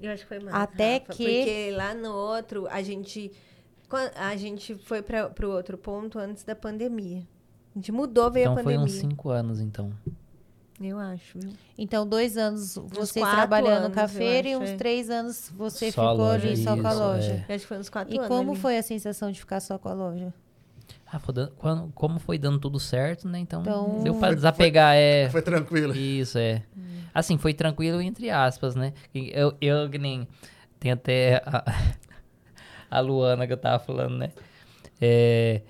Eu 0.00 0.10
acho 0.12 0.22
que 0.22 0.28
foi 0.28 0.38
mais. 0.40 0.54
Até 0.54 0.94
Rafa, 0.98 1.12
que- 1.12 1.24
Porque 1.24 1.70
lá 1.76 1.94
no 1.94 2.12
outro, 2.12 2.66
a 2.68 2.82
gente. 2.82 3.30
A 4.16 4.36
gente 4.36 4.74
foi 4.76 5.02
para 5.02 5.28
pro 5.30 5.50
outro 5.50 5.76
ponto 5.76 6.18
antes 6.18 6.44
da 6.44 6.54
pandemia. 6.54 7.26
A 7.74 7.78
gente 7.78 7.90
mudou, 7.92 8.30
veio 8.30 8.44
Então 8.44 8.52
a 8.52 8.56
foi 8.62 8.64
pandemia. 8.74 8.84
uns 8.86 8.92
cinco 9.00 9.30
anos, 9.30 9.60
então. 9.60 9.92
Eu 10.80 10.98
acho, 10.98 11.38
viu? 11.38 11.52
Então, 11.76 12.06
dois 12.06 12.36
anos 12.38 12.76
vocês 12.76 13.22
quatro 13.22 13.36
trabalhando 13.36 13.84
anos, 13.86 13.94
com 13.94 14.00
a 14.00 14.08
feira 14.08 14.48
e 14.48 14.56
uns 14.56 14.70
é. 14.70 14.76
três 14.76 15.10
anos 15.10 15.50
você 15.54 15.92
Só 15.92 16.12
ficou 16.12 16.30
ali 16.30 16.56
só 16.56 16.74
com 16.76 16.86
a 16.86 16.92
loja. 16.92 17.32
é. 17.32 17.44
Eu 17.48 17.54
acho 17.56 17.64
que 17.64 17.68
foi 17.68 17.78
uns 17.78 17.88
quatro 17.90 18.14
E 18.14 18.16
anos. 18.18 18.28
como 18.28 18.52
ali. 18.52 18.60
foi 18.60 18.78
a 18.78 18.82
sensação 18.82 19.30
de 19.30 19.38
ficar 19.40 19.60
só 19.60 19.76
com 19.78 19.88
a 19.88 19.92
loja? 19.92 20.32
Ah, 21.12 21.18
foi 21.18 21.34
dando- 21.34 21.52
quando- 21.58 21.92
como 21.94 22.18
foi 22.20 22.38
dando 22.38 22.58
tudo 22.58 22.78
certo, 22.78 23.26
né? 23.28 23.38
Então, 23.40 23.62
Então- 23.62 24.00
deu 24.04 24.14
pra 24.14 24.28
Foi- 24.28 24.36
desapegar, 24.36 24.94
é. 24.94 25.28
Foi 25.30 25.42
tranquilo. 25.42 25.94
Isso, 25.96 26.38
é. 26.38 26.62
Assim, 27.12 27.36
foi 27.36 27.52
tranquilo 27.52 28.00
entre 28.00 28.30
aspas, 28.30 28.74
né? 28.76 28.92
Eu, 29.14 29.52
eu 29.60 29.88
que 29.90 29.98
nem. 29.98 30.26
Tem 30.78 30.92
até 30.92 31.42
a, 31.44 31.64
a 32.90 33.00
Luana 33.00 33.46
que 33.46 33.52
eu 33.52 33.56
tava 33.56 33.78
falando, 33.82 34.16
né? 34.16 34.30
É, 35.00 35.62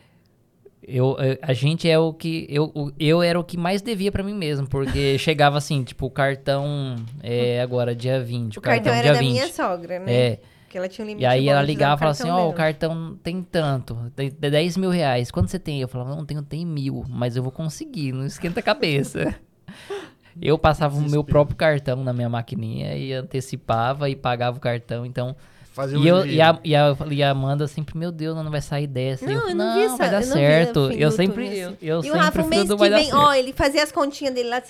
eu, 0.87 1.17
a 1.41 1.53
gente 1.55 1.89
é 1.89 1.99
o 1.99 2.13
que. 2.13 2.47
Eu, 2.51 2.71
o- 2.75 2.93
eu 3.01 3.23
era 3.23 3.39
o 3.41 3.45
que 3.45 3.57
mais 3.57 3.81
devia 3.81 4.13
pra 4.13 4.23
mim 4.23 4.35
mesmo, 4.35 4.67
porque 4.69 5.17
chegava 5.19 5.57
assim, 5.57 5.83
tipo, 5.83 6.05
o 6.07 6.11
cartão 6.11 6.97
é 7.23 7.61
agora 7.63 7.95
dia 7.95 8.21
20. 8.23 8.59
O 8.59 8.61
cartão 8.61 8.93
era 8.93 9.03
dia 9.05 9.13
da 9.15 9.19
20. 9.21 9.31
minha 9.33 9.49
sogra, 9.49 9.99
né? 10.01 10.13
É. 10.13 10.39
Que 10.71 10.79
ela 10.79 10.89
tinha 10.89 11.05
um 11.05 11.09
limite 11.09 11.23
E 11.25 11.27
aí 11.27 11.49
ela 11.49 11.61
ligava 11.63 11.97
e 11.97 11.99
falava 11.99 12.13
assim, 12.19 12.31
ó, 12.31 12.37
o 12.37 12.43
dela. 12.45 12.53
cartão 12.55 13.19
tem 13.23 13.43
tanto, 13.43 14.11
tem 14.17 14.31
10 14.31 14.77
mil 14.77 14.89
reais, 14.91 15.31
quanto 15.31 15.51
você 15.51 15.59
tem? 15.59 15.81
Eu 15.81 15.89
falava, 15.89 16.15
não, 16.15 16.25
tenho, 16.25 16.43
tem 16.43 16.65
mil, 16.65 17.05
mas 17.09 17.35
eu 17.37 17.43
vou 17.43 17.51
conseguir, 17.53 18.13
não 18.13 18.25
esquenta 18.25 18.61
a 18.61 18.63
cabeça. 18.63 19.35
eu 20.41 20.57
passava 20.57 20.95
o 20.95 20.99
meu 20.99 21.07
Desespero. 21.09 21.25
próprio 21.27 21.57
cartão 21.57 22.05
na 22.05 22.13
minha 22.13 22.29
maquininha 22.29 22.95
e 22.97 23.13
antecipava 23.13 24.09
e 24.09 24.15
pagava 24.17 24.57
o 24.57 24.61
cartão, 24.61 25.05
então... 25.05 25.35
Fazia 25.73 25.99
um 25.99 26.03
E, 26.05 26.09
eu, 26.09 26.27
e, 26.27 26.41
a, 26.41 26.59
e, 26.65 26.75
a, 26.75 26.97
e 27.11 27.23
a 27.23 27.31
Amanda 27.31 27.67
sempre, 27.69 27.97
meu 27.97 28.11
Deus, 28.11 28.37
não 28.37 28.51
vai 28.51 28.61
sair 28.61 28.87
dessa. 28.89 29.25
Não, 29.25 29.33
eu, 29.33 29.49
eu 29.51 29.55
não 29.55 29.75
vi 29.75 29.85
essa- 29.85 29.97
vai 29.97 30.11
dar 30.11 30.23
eu 30.23 30.27
não 30.29 30.35
vi 30.37 30.41
certo. 30.43 30.81
o 30.81 30.93
Eu 30.93 31.11
sempre, 31.13 31.47
eu, 31.59 31.69
assim. 31.69 31.79
eu 31.81 31.97
E 31.97 31.99
o 31.99 32.03
sempre 32.03 32.19
Rafa, 32.19 32.41
o 32.41 32.45
fui 32.45 32.51
mês 32.57 32.69
que 32.69 32.89
vem, 32.89 33.15
ó, 33.15 33.33
ele 33.35 33.53
fazia 33.53 33.83
as 33.85 33.93
continhas 33.93 34.35
dele 34.35 34.49
lá. 34.51 34.61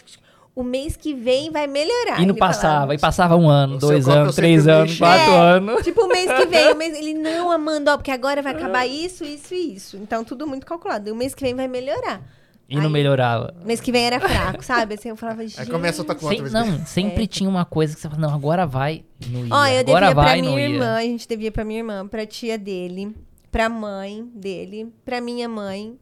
O 0.55 0.63
mês 0.65 0.97
que 0.97 1.15
vem 1.15 1.51
vai 1.51 1.67
melhorar. 1.67 2.17
e 2.21 2.27
não 2.27 2.31
ele 2.35 2.39
passava, 2.39 2.73
falava. 2.75 2.95
e 2.95 2.99
passava 2.99 3.37
um 3.37 3.49
ano, 3.49 3.79
dois 3.79 4.07
eu 4.07 4.13
anos, 4.13 4.35
três 4.35 4.67
anos, 4.67 4.99
quatro 4.99 5.33
É. 5.33 5.37
anos. 5.39 5.83
Tipo, 5.85 6.03
o 6.05 6.09
mês 6.09 6.31
que 6.31 6.47
vem, 6.47 6.73
o 6.73 6.77
mês... 6.77 6.95
ele, 6.99 7.15
não, 7.15 7.51
Amanda, 7.51 7.95
ó, 7.95 7.97
porque 7.97 8.11
agora 8.11 8.43
vai 8.43 8.53
acabar 8.53 8.85
isso, 8.87 9.25
isso 9.25 9.55
e 9.55 9.75
isso. 9.75 9.97
Então, 9.97 10.25
tudo 10.25 10.47
muito 10.47 10.67
calculado. 10.67 11.09
E 11.09 11.13
o 11.13 11.17
mês 11.17 11.35
que 11.35 11.43
vem 11.43 11.55
vai 11.55 11.69
melhorar. 11.69 12.21
E 12.69 12.77
não 12.77 12.85
Aí- 12.87 12.91
melhorava. 12.93 13.55
O 13.63 13.67
mês 13.67 13.81
que 13.81 13.91
vem 13.91 14.05
era 14.05 14.21
fraco, 14.21 14.63
sabe? 14.65 14.95
Assim, 14.95 15.09
eu 15.09 15.17
falava, 15.17 15.43
gente... 15.47 15.61
Aí 15.61 15.67
começa 15.67 16.03
outra 16.03 16.15
conta. 16.15 16.35
Sem- 16.37 16.43
não, 16.53 16.87
sempre 16.87 17.27
tinha 17.27 17.49
uma 17.49 17.65
coisa 17.65 17.95
que 17.95 18.01
você 18.01 18.09
fala, 18.09 18.21
não, 18.21 18.35
agora 18.35 18.67
vai, 18.67 19.05
não 19.29 19.41
ia. 19.47 19.55
Ó, 19.55 19.67
eu 19.67 19.81
agora 19.81 19.83
devia 19.83 20.01
pra 20.01 20.13
vai, 20.15 20.43
não 20.43 20.55
minha 20.55 20.69
ia. 20.69 20.75
irmã, 20.75 20.97
a 20.97 21.03
gente 21.03 21.27
devia 21.27 21.51
pra 21.51 21.65
minha 21.65 21.81
irmã, 21.81 22.07
pra 22.07 22.25
tia 22.27 22.57
dele, 22.59 23.13
pra 23.51 23.69
mãe 23.69 24.25
dele, 24.35 24.93
pra 25.05 25.21
minha 25.21 25.49
mãe. 25.49 25.97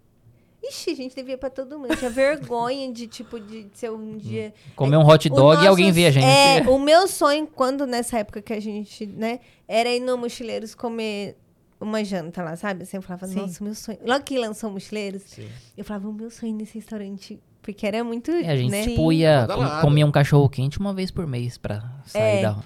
Ixi, 0.63 0.91
a 0.91 0.95
gente 0.97 1.15
devia 1.15 1.39
pra 1.39 1.49
todo 1.49 1.79
mundo. 1.79 1.91
Eu 1.93 1.97
Tinha 1.97 2.11
vergonha 2.11 2.93
de, 2.93 3.07
tipo, 3.07 3.39
de 3.39 3.69
ser 3.75 3.91
um 3.91 4.17
dia... 4.17 4.53
Comer 4.75 4.97
um 4.97 5.07
hot 5.07 5.29
dog 5.29 5.63
e 5.63 5.67
alguém 5.67 5.87
nosso- 5.87 5.95
vê 5.95 6.07
a 6.07 6.11
gente. 6.11 6.25
É, 6.25 6.61
o 6.69 6.79
meu 6.79 7.07
sonho, 7.07 7.47
quando 7.47 7.87
nessa 7.87 8.19
época 8.19 8.43
que 8.43 8.53
a 8.53 8.61
gente, 8.61 9.07
né, 9.07 9.39
era 9.69 9.89
ir 9.89 10.01
no 10.01 10.19
Mochileiros 10.19 10.75
comer 10.75 11.37
uma 11.81 12.05
janta 12.05 12.43
lá, 12.43 12.57
sabe? 12.57 12.83
Assim, 12.83 12.97
eu 12.97 13.03
falava, 13.03 13.27
Sim. 13.29 13.37
nossa, 13.37 13.61
o 13.61 13.65
meu 13.65 13.75
sonho. 13.75 13.99
Logo 14.05 14.25
que 14.25 14.37
lançou 14.37 14.69
Mochileiros, 14.71 15.23
Sim. 15.27 15.49
eu 15.77 15.85
falava, 15.85 16.09
o 16.09 16.13
meu 16.13 16.29
sonho 16.31 16.55
nesse 16.55 16.75
restaurante. 16.75 17.39
Porque 17.63 17.87
era 17.87 18.03
muito. 18.03 18.31
É, 18.31 18.49
a 18.49 18.57
gente, 18.57 18.71
né? 18.71 18.83
tipo, 18.83 19.13
ia 19.13 19.47
com- 19.83 19.89
um 20.07 20.11
cachorro 20.11 20.49
quente 20.49 20.79
uma 20.79 20.93
vez 20.95 21.11
por 21.11 21.27
mês 21.27 21.57
pra 21.59 21.83
sair 22.07 22.39
É. 22.39 22.43
da... 22.43 22.57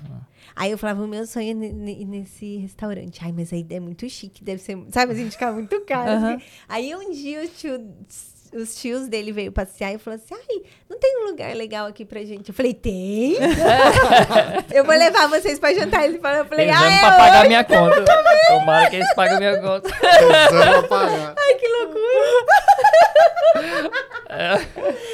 Aí 0.55 0.71
eu 0.71 0.79
falava, 0.79 1.03
o 1.03 1.09
meu 1.09 1.27
sonho 1.27 1.51
é 1.51 1.55
ne- 1.55 1.73
ne- 1.73 2.05
nesse 2.05 2.57
restaurante. 2.59 3.21
Ai, 3.25 3.33
mas 3.33 3.53
a 3.53 3.57
ideia 3.57 3.79
é 3.79 3.81
muito 3.81 4.09
chique, 4.09 4.45
deve 4.45 4.61
ser. 4.63 4.79
Sabe, 4.91 5.13
assim, 5.13 5.31
ficava 5.31 5.55
muito 5.57 5.81
caro. 5.83 6.11
Aham. 6.11 6.35
assim. 6.35 6.45
Aí 6.69 6.95
um 6.95 7.11
dia 7.11 7.43
o 7.45 7.49
tio- 7.49 7.95
os 8.53 8.75
tios 8.77 9.09
dele 9.09 9.33
veio 9.33 9.51
passear 9.51 9.95
e 9.95 9.99
falou 9.99 10.19
assim: 10.23 10.35
ai, 10.35 10.63
não 10.89 10.99
tem 10.99 11.23
um 11.23 11.27
lugar 11.31 11.55
legal 11.55 11.87
aqui 11.87 12.05
pra 12.05 12.21
gente? 12.25 12.49
Eu 12.49 12.55
falei, 12.55 12.75
tem? 12.75 13.37
eu 14.73 14.85
vou 14.85 14.95
levar 14.95 15.27
vocês 15.29 15.59
pra 15.59 15.73
jantar. 15.73 16.05
Ele 16.05 16.19
falou, 16.19 16.39
eu 16.39 16.45
falei, 16.45 16.71
ah, 16.71 16.79
vão 16.79 16.89
é 16.89 16.99
pra 17.01 17.11
pagar 17.13 17.39
hoje?" 17.41 17.49
minha 17.49 17.65
conta. 17.65 18.05
Tomara 18.49 18.91
que 18.91 18.97
eles 18.97 19.15
paguem 19.15 19.39
minha 19.39 19.61
conta. 19.61 19.89
Pagar. 20.89 21.35
Ai, 21.39 21.55
que 21.55 21.69
loucura. 21.69 22.03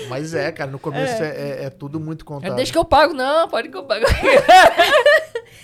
Mas 0.08 0.34
é, 0.34 0.50
cara, 0.52 0.70
no 0.70 0.78
começo 0.78 1.22
é, 1.22 1.28
é- 1.28 1.64
é 1.64 1.70
tudo 1.70 1.98
muito 2.00 2.24
contado. 2.24 2.54
Deixa 2.54 2.72
que 2.72 2.78
eu 2.78 2.84
pago. 2.84 3.12
Não, 3.14 3.48
pode 3.48 3.68
que 3.68 3.76
eu 3.76 3.84
pago. 3.84 4.04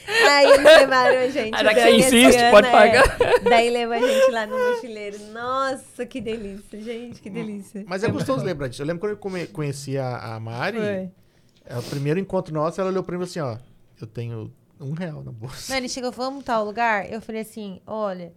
Aí 0.07 0.47
eles 0.51 0.64
levaram 0.64 1.18
a 1.18 1.29
gente. 1.29 1.55
Ah, 1.55 1.64
já 1.64 1.75
que 1.75 1.81
Dani 1.81 2.03
você 2.03 2.09
insiste, 2.09 2.33
Ciana, 2.39 2.51
pode 2.51 2.68
é. 2.68 2.70
pagar. 2.70 3.16
Daí 3.43 3.70
levou 3.70 3.95
a 3.97 4.01
gente 4.01 4.31
lá 4.31 4.47
no 4.47 4.59
mochileiro. 4.59 5.18
Nossa, 5.33 6.05
que 6.05 6.20
delícia, 6.20 6.81
gente, 6.81 7.22
que 7.22 7.31
delícia. 7.31 7.64
Mas 7.87 8.03
é 8.05 8.09
gostoso 8.11 8.45
lembrar 8.45 8.69
disso. 8.69 8.83
Eu 8.83 8.87
lembro 8.87 9.01
quando 9.01 9.12
eu 9.12 9.17
come- 9.19 9.47
conheci 9.47 9.97
a, 9.99 10.35
a 10.35 10.41
Mari, 10.41 10.79
Foi. 10.79 11.11
é, 11.67 11.79
o 11.79 11.83
primeiro 11.83 12.19
encontro 12.21 12.53
nosso, 12.55 12.81
ela 12.81 12.91
olhou 12.91 13.03
pra 13.03 13.17
mim 13.17 13.25
assim, 13.25 13.41
ó, 13.41 13.57
eu 14.01 14.07
tenho 14.07 14.53
um 14.81 14.93
real 14.93 15.23
na 15.23 15.33
bolsa. 15.33 15.73
Não, 15.73 15.79
ele 15.79 15.89
chegou, 15.89 16.11
vamos 16.12 16.45
tal 16.45 16.65
lugar? 16.65 17.11
Eu 17.11 17.21
falei 17.21 17.41
assim, 17.43 17.81
olha, 17.87 18.33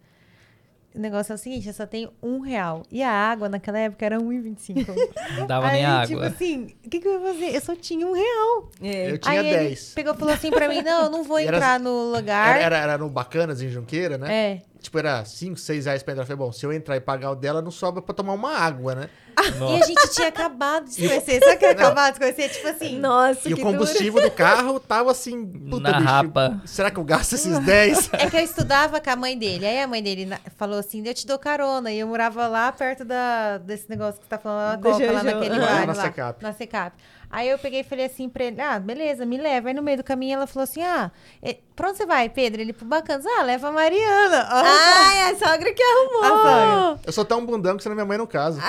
o 0.94 0.98
negócio 1.00 1.32
é 1.32 1.34
o 1.34 1.38
seguinte, 1.38 1.68
eu 1.68 1.74
só 1.74 1.86
tenho 1.86 2.10
um 2.22 2.40
real. 2.40 2.82
E 2.90 3.02
a 3.02 3.10
água 3.12 3.48
naquela 3.48 3.78
época 3.78 4.04
era 4.06 4.18
1,25. 4.18 4.86
Não 5.38 5.46
dava 5.46 5.66
Aí, 5.68 5.74
nem 5.74 5.84
água. 5.84 6.06
tipo 6.06 6.20
assim, 6.22 6.74
o 6.84 6.88
que, 6.88 6.98
que 7.00 7.06
eu 7.06 7.20
ia 7.20 7.32
fazer? 7.32 7.54
Eu 7.54 7.60
só 7.60 7.76
tinha 7.76 8.06
um 8.06 8.12
real. 8.12 8.70
É. 8.80 9.10
Eu 9.12 9.18
tinha 9.18 9.40
Aí 9.40 9.46
ele 9.48 9.58
10. 9.68 9.92
pegou 9.94 10.14
e 10.14 10.16
falou 10.16 10.34
assim 10.34 10.50
pra 10.50 10.68
mim, 10.68 10.80
não, 10.82 11.04
eu 11.04 11.10
não 11.10 11.22
vou 11.24 11.38
E 11.40 11.46
era- 11.46 11.56
entrar 11.58 11.78
no 11.78 12.10
lugar. 12.12 12.56
Era, 12.56 12.64
era, 12.64 12.76
era 12.78 12.98
no 12.98 13.08
Bacanas, 13.10 13.60
em 13.60 13.68
Junqueira, 13.68 14.16
né? 14.16 14.32
É. 14.34 14.62
Tipo, 14.80 14.98
era 14.98 15.24
5, 15.24 15.56
6 15.58 15.86
reais 15.86 16.02
pra 16.02 16.12
entrar. 16.12 16.22
Eu 16.22 16.26
falei, 16.26 16.38
bom, 16.46 16.52
se 16.52 16.64
eu 16.64 16.72
entrar 16.72 16.96
e 16.96 17.00
pagar 17.00 17.32
o 17.32 17.34
dela, 17.34 17.60
não 17.60 17.70
sobra 17.70 18.00
pra 18.00 18.14
tomar 18.14 18.32
uma 18.32 18.54
água, 18.56 18.94
né? 18.94 19.10
E 19.38 19.82
a 19.82 19.86
gente 19.86 20.10
tinha 20.14 20.28
acabado 20.28 20.84
de 20.86 20.94
se 20.94 21.06
conhecer. 21.06 21.40
Sabe 21.40 21.54
o 21.54 21.58
que 21.58 21.64
era 21.64 21.72
acabado 21.80 22.08
de 22.08 22.14
se 22.14 22.20
conhecer? 22.20 22.48
Tipo 22.54 22.68
assim, 22.68 22.98
Nossa, 22.98 23.48
E 23.48 23.54
o 23.54 23.58
combustível 23.60 24.20
do 24.20 24.30
carro 24.30 24.80
tava 24.80 25.10
assim, 25.12 25.46
puta, 25.46 25.90
Na 25.90 25.98
bicho, 25.98 26.10
rapa. 26.10 26.60
será 26.64 26.90
que 26.90 26.98
eu 26.98 27.04
gasto 27.04 27.34
esses 27.34 27.58
10? 27.58 28.10
É 28.18 28.28
que 28.28 28.36
eu 28.36 28.40
estudava 28.40 29.00
com 29.00 29.10
a 29.10 29.16
mãe 29.16 29.38
dele. 29.38 29.64
Aí 29.66 29.80
a 29.80 29.86
mãe 29.86 30.02
dele 30.02 30.28
falou 30.56 30.78
assim: 30.78 31.06
eu 31.06 31.14
te 31.14 31.26
dou 31.26 31.38
carona. 31.38 31.90
E 31.92 31.98
eu 32.00 32.06
morava 32.06 32.46
lá 32.48 32.70
perto 32.72 33.04
da, 33.04 33.58
desse 33.58 33.88
negócio 33.88 34.20
que 34.20 34.26
você 34.26 34.30
tá 34.30 34.38
falando, 34.38 34.82
Copa, 34.82 35.04
lá 35.12 35.22
naquele 35.22 35.58
bairro 35.58 35.86
Na 35.86 35.92
lá, 35.92 36.02
Secap. 36.02 36.42
Na 36.42 36.52
Secap. 36.52 36.96
Aí 37.30 37.48
eu 37.48 37.58
peguei 37.58 37.80
e 37.80 37.84
falei 37.84 38.06
assim 38.06 38.28
pra 38.28 38.44
ele: 38.44 38.60
ah, 38.60 38.78
beleza, 38.78 39.26
me 39.26 39.36
leva. 39.36 39.68
Aí 39.68 39.74
no 39.74 39.82
meio 39.82 39.98
do 39.98 40.04
caminho 40.04 40.34
ela 40.34 40.46
falou 40.46 40.64
assim: 40.64 40.82
ah, 40.82 41.10
eh, 41.42 41.58
pra 41.76 41.88
onde 41.88 41.98
você 41.98 42.06
vai, 42.06 42.28
Pedro? 42.28 42.60
Ele 42.60 42.72
pro 42.72 42.86
Bacanas. 42.86 43.26
Ah, 43.26 43.42
leva 43.42 43.68
a 43.68 43.72
Mariana. 43.72 44.48
Ó, 44.50 44.62
Ai, 44.64 45.30
a 45.30 45.36
sogra 45.36 45.72
que 45.72 45.82
arrumou. 45.82 46.98
Eu 47.04 47.12
sou 47.12 47.24
tão 47.24 47.44
bundão 47.44 47.76
que 47.76 47.82
senão 47.82 47.94
minha 47.94 48.06
mãe 48.06 48.18
não 48.18 48.26
casa. 48.26 48.60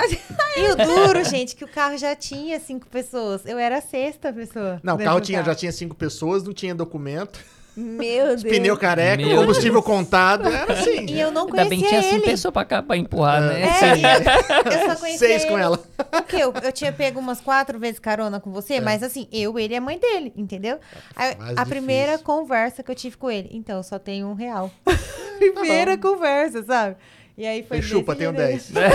E 0.58 0.72
o 0.72 0.76
duro, 0.76 1.24
gente, 1.24 1.56
que 1.56 1.64
o 1.64 1.68
carro 1.68 1.98
já 1.98 2.16
tinha 2.16 2.60
cinco 2.60 2.88
pessoas. 2.88 3.46
Eu 3.46 3.58
era 3.58 3.78
a 3.78 3.82
sexta 3.82 4.34
pessoa. 4.34 4.80
Não, 4.84 4.96
o 4.96 5.00
carro 5.00 5.22
tinha, 5.22 5.42
já 5.44 5.56
tinha 5.56 5.72
cinco 5.72 5.96
pessoas, 5.96 6.44
não 6.44 6.54
tinha 6.54 6.76
documento. 6.76 7.40
Meu 7.80 8.28
Deus. 8.28 8.44
Pneu 8.44 8.78
careca, 8.78 9.26
Meu 9.26 9.38
combustível 9.38 9.82
contado. 9.82 10.50
Era 10.50 10.74
assim. 10.74 11.06
E 11.08 11.20
eu 11.20 11.32
não 11.32 11.46
Ainda 11.46 11.66
bem 11.66 11.80
que 11.80 11.86
conhecia 11.86 11.90
tinha 11.90 12.02
cinco 12.04 12.16
ele. 12.26 12.32
pessoas 12.32 12.54
pra, 12.54 12.66
cá, 12.66 12.84
pra 12.84 12.98
empurrar, 12.98 13.42
né? 13.42 13.62
É, 13.62 14.86
eu 14.86 14.90
só 14.90 14.96
conhecia 15.00 15.18
Seis 15.30 15.46
com 15.46 15.54
ele. 15.54 15.64
ela. 15.64 15.80
O 16.14 16.22
quê? 16.24 16.38
Eu, 16.38 16.54
eu 16.62 16.72
tinha 16.72 16.92
pego 16.92 17.20
umas 17.20 17.40
quatro 17.40 17.80
vezes 17.80 18.00
carona 18.00 18.40
com 18.40 18.52
você, 18.52 18.82
mas 18.82 19.02
assim, 19.02 19.28
eu, 19.32 19.58
ele 19.58 19.74
e 19.74 19.78
a 19.78 19.82
mãe 19.82 19.98
dele, 19.98 20.34
entendeu? 20.36 20.80
Aí, 21.16 21.36
mais 21.38 21.58
a 21.58 21.66
primeira 21.66 22.18
conversa 22.18 22.84
que 22.84 22.92
eu 22.92 22.96
tive 22.96 23.16
com 23.18 23.32
ele. 23.32 23.50
Então, 23.52 23.78
eu 23.78 23.84
só 23.84 23.98
tenho 23.98 24.28
um 24.28 24.34
real. 24.34 24.70
primeira 25.38 25.98
conversa, 25.98 26.64
sabe? 26.64 26.96
E 27.38 27.48
aí 27.48 27.64
foi 27.64 27.82
Foi 27.82 27.88
chupa, 27.88 28.16
tenho 28.18 28.36
jeito. 28.36 28.74
10. 28.74 28.94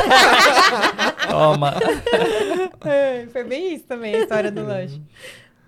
Toma. 1.31 1.75
É, 2.85 3.27
Foi 3.33 3.45
bem 3.45 3.75
isso 3.75 3.85
também, 3.85 4.15
a 4.15 4.19
história 4.21 4.51
do 4.51 4.63
lanche. 4.65 5.01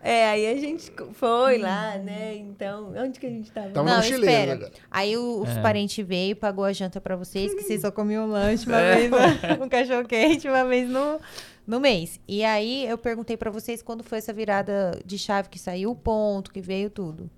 É, 0.09 0.29
aí 0.29 0.47
a 0.47 0.57
gente 0.57 0.93
foi 1.15 1.59
lá, 1.59 1.99
né? 1.99 2.37
Então, 2.37 2.93
onde 2.97 3.19
que 3.19 3.27
a 3.27 3.31
gente 3.31 3.51
tava? 3.51 3.71
Tava 3.71 3.85
Não, 3.89 3.97
no 3.97 4.03
mochileiro 4.03 4.25
espera. 4.27 4.53
agora. 4.53 4.73
Aí 4.91 5.17
o- 5.17 5.41
os 5.43 5.49
É. 5.57 5.61
parentes 5.61 6.07
veio, 6.07 6.37
pagou 6.37 6.65
a 6.65 6.73
janta 6.73 7.01
pra 7.01 7.17
vocês, 7.17 7.53
que 7.53 7.63
vocês 7.63 7.81
só 7.81 7.91
comiam 7.91 8.27
lanche 8.27 8.67
uma 8.69 8.79
vez, 8.95 9.11
né? 9.11 9.19
um 9.61 9.69
cachorro 9.69 10.05
quente 10.07 10.49
uma 10.49 10.65
vez 10.65 10.89
no, 10.89 11.19
no 11.67 11.81
mês. 11.81 12.21
E 12.29 12.45
aí 12.45 12.87
eu 12.87 12.97
perguntei 12.97 13.37
pra 13.37 13.51
vocês 13.51 13.83
quando 13.83 14.05
foi 14.05 14.19
essa 14.19 14.33
virada 14.33 14.99
de 15.05 15.19
chave 15.19 15.49
que 15.49 15.59
saiu 15.59 15.91
o 15.91 15.97
ponto, 15.97 16.53
que 16.53 16.61
veio 16.61 16.89
tudo. 16.89 17.29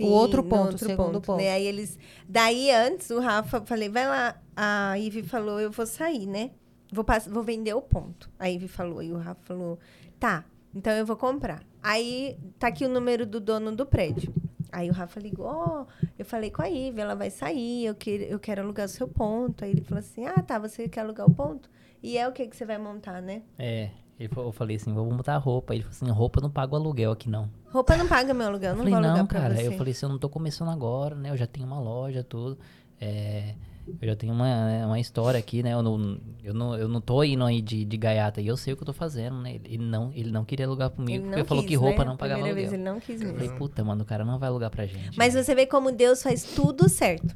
o 0.00 0.06
outro 0.08 0.42
ponto, 0.42 0.74
o 0.74 0.78
segundo 0.78 1.20
ponto. 1.20 1.40
Né? 1.40 1.50
Aí 1.52 1.64
eles. 1.66 1.96
Daí 2.28 2.70
antes, 2.72 3.08
o 3.10 3.20
Rafa, 3.20 3.62
falei, 3.64 3.88
vai 3.88 4.06
lá. 4.06 4.34
A 4.56 4.94
Ivy 4.98 5.22
falou, 5.22 5.60
eu 5.60 5.70
vou 5.70 5.86
sair, 5.86 6.26
né? 6.26 6.50
Vou, 6.92 7.04
pass- 7.04 7.26
vou 7.28 7.42
vender 7.42 7.72
o 7.74 7.80
ponto. 7.80 8.28
A 8.38 8.46
Ivy 8.50 8.68
falou. 8.68 9.02
E 9.02 9.10
o 9.12 9.16
Rafa 9.16 9.40
falou, 9.44 9.78
tá, 10.20 10.44
então 10.74 10.92
eu 10.92 11.06
vou 11.06 11.16
comprar. 11.16 11.62
Aí 11.86 12.36
tá 12.58 12.66
aqui 12.66 12.84
o 12.84 12.88
número 12.88 13.24
do 13.24 13.38
dono 13.38 13.70
do 13.70 13.86
prédio. 13.86 14.34
Aí 14.72 14.90
o 14.90 14.92
Rafa 14.92 15.20
ligou, 15.20 15.46
ó, 15.46 15.86
eu 16.18 16.24
falei 16.24 16.50
com 16.50 16.60
a 16.60 16.66
Ivy, 16.66 17.00
ela 17.00 17.14
vai 17.14 17.30
sair, 17.30 17.86
eu, 17.86 17.94
que, 17.94 18.26
eu 18.28 18.40
quero 18.40 18.60
alugar 18.60 18.86
o 18.86 18.88
seu 18.88 19.06
ponto. 19.06 19.64
Aí 19.64 19.70
ele 19.70 19.82
falou 19.82 20.00
assim, 20.00 20.26
ah, 20.26 20.42
tá, 20.42 20.58
você 20.58 20.88
quer 20.88 21.02
alugar 21.02 21.24
o 21.28 21.32
ponto? 21.32 21.70
E 22.02 22.18
é 22.18 22.26
o 22.26 22.32
que 22.32 22.44
que 22.48 22.56
você 22.56 22.66
vai 22.66 22.76
montar, 22.76 23.22
né? 23.22 23.42
É. 23.56 23.90
Eu 24.18 24.50
falei 24.50 24.76
assim, 24.76 24.92
vamos 24.92 25.14
botar 25.16 25.36
roupa. 25.36 25.74
Ele 25.74 25.84
falou 25.84 25.94
assim, 25.94 26.10
roupa 26.10 26.40
não 26.40 26.50
paga 26.50 26.72
o 26.72 26.76
aluguel 26.76 27.12
aqui 27.12 27.30
não. 27.30 27.48
Roupa 27.66 27.96
não 27.96 28.08
paga 28.08 28.34
meu 28.34 28.48
aluguel, 28.48 28.70
Eu 28.70 28.76
não 28.76 28.78
falei, 28.78 28.92
vou 28.92 28.98
alugar 29.04 29.18
não, 29.18 29.26
pra 29.26 29.40
cara. 29.42 29.54
você. 29.54 29.68
Eu 29.68 29.72
falei 29.72 29.92
assim, 29.92 30.06
eu 30.06 30.10
não 30.10 30.18
tô 30.18 30.28
começando 30.28 30.70
agora, 30.70 31.14
né? 31.14 31.30
Eu 31.30 31.36
já 31.36 31.46
tenho 31.46 31.66
uma 31.66 31.78
loja, 31.78 32.24
tudo. 32.24 32.58
É, 33.00 33.54
eu 34.00 34.08
já 34.08 34.16
tenho 34.16 34.32
uma, 34.32 34.86
uma 34.86 34.98
história 35.00 35.38
aqui, 35.38 35.62
né? 35.62 35.72
Eu 35.72 35.82
não, 35.82 36.18
eu 36.42 36.52
não, 36.54 36.76
eu 36.76 36.88
não 36.88 37.00
tô 37.00 37.22
indo 37.22 37.44
aí 37.44 37.60
de, 37.62 37.84
de 37.84 37.96
gaiata. 37.96 38.40
E 38.40 38.46
eu 38.46 38.56
sei 38.56 38.72
o 38.72 38.76
que 38.76 38.82
eu 38.82 38.86
tô 38.86 38.92
fazendo, 38.92 39.40
né? 39.40 39.60
Ele 39.64 39.78
não, 39.84 40.12
ele 40.14 40.30
não 40.30 40.44
queria 40.44 40.66
alugar 40.66 40.90
comigo, 40.90 41.24
porque 41.24 41.36
não 41.38 41.44
falou 41.44 41.62
quis, 41.62 41.70
que 41.70 41.76
roupa 41.76 42.04
né? 42.04 42.10
não 42.10 42.16
pagava 42.16 42.42
Primeira 42.42 42.60
aluguel. 42.66 42.70
vez 42.70 42.72
ele 42.72 42.90
não 42.90 43.00
quis 43.00 43.20
Eu 43.20 43.28
mesmo. 43.28 43.38
falei, 43.44 43.58
puta, 43.58 43.84
mano, 43.84 44.02
o 44.02 44.06
cara 44.06 44.24
não 44.24 44.38
vai 44.38 44.48
alugar 44.48 44.70
pra 44.70 44.86
gente. 44.86 45.16
Mas 45.18 45.34
você 45.34 45.54
vê 45.54 45.66
como 45.66 45.92
Deus 45.92 46.22
faz 46.22 46.42
tudo 46.42 46.88
certo. 46.88 47.34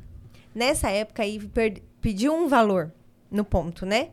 Nessa 0.54 0.90
época, 0.90 1.22
a 1.22 1.26
Ivy 1.26 1.48
per- 1.48 1.82
pediu 2.00 2.34
um 2.34 2.48
valor 2.48 2.90
no 3.30 3.44
ponto, 3.44 3.86
né? 3.86 4.08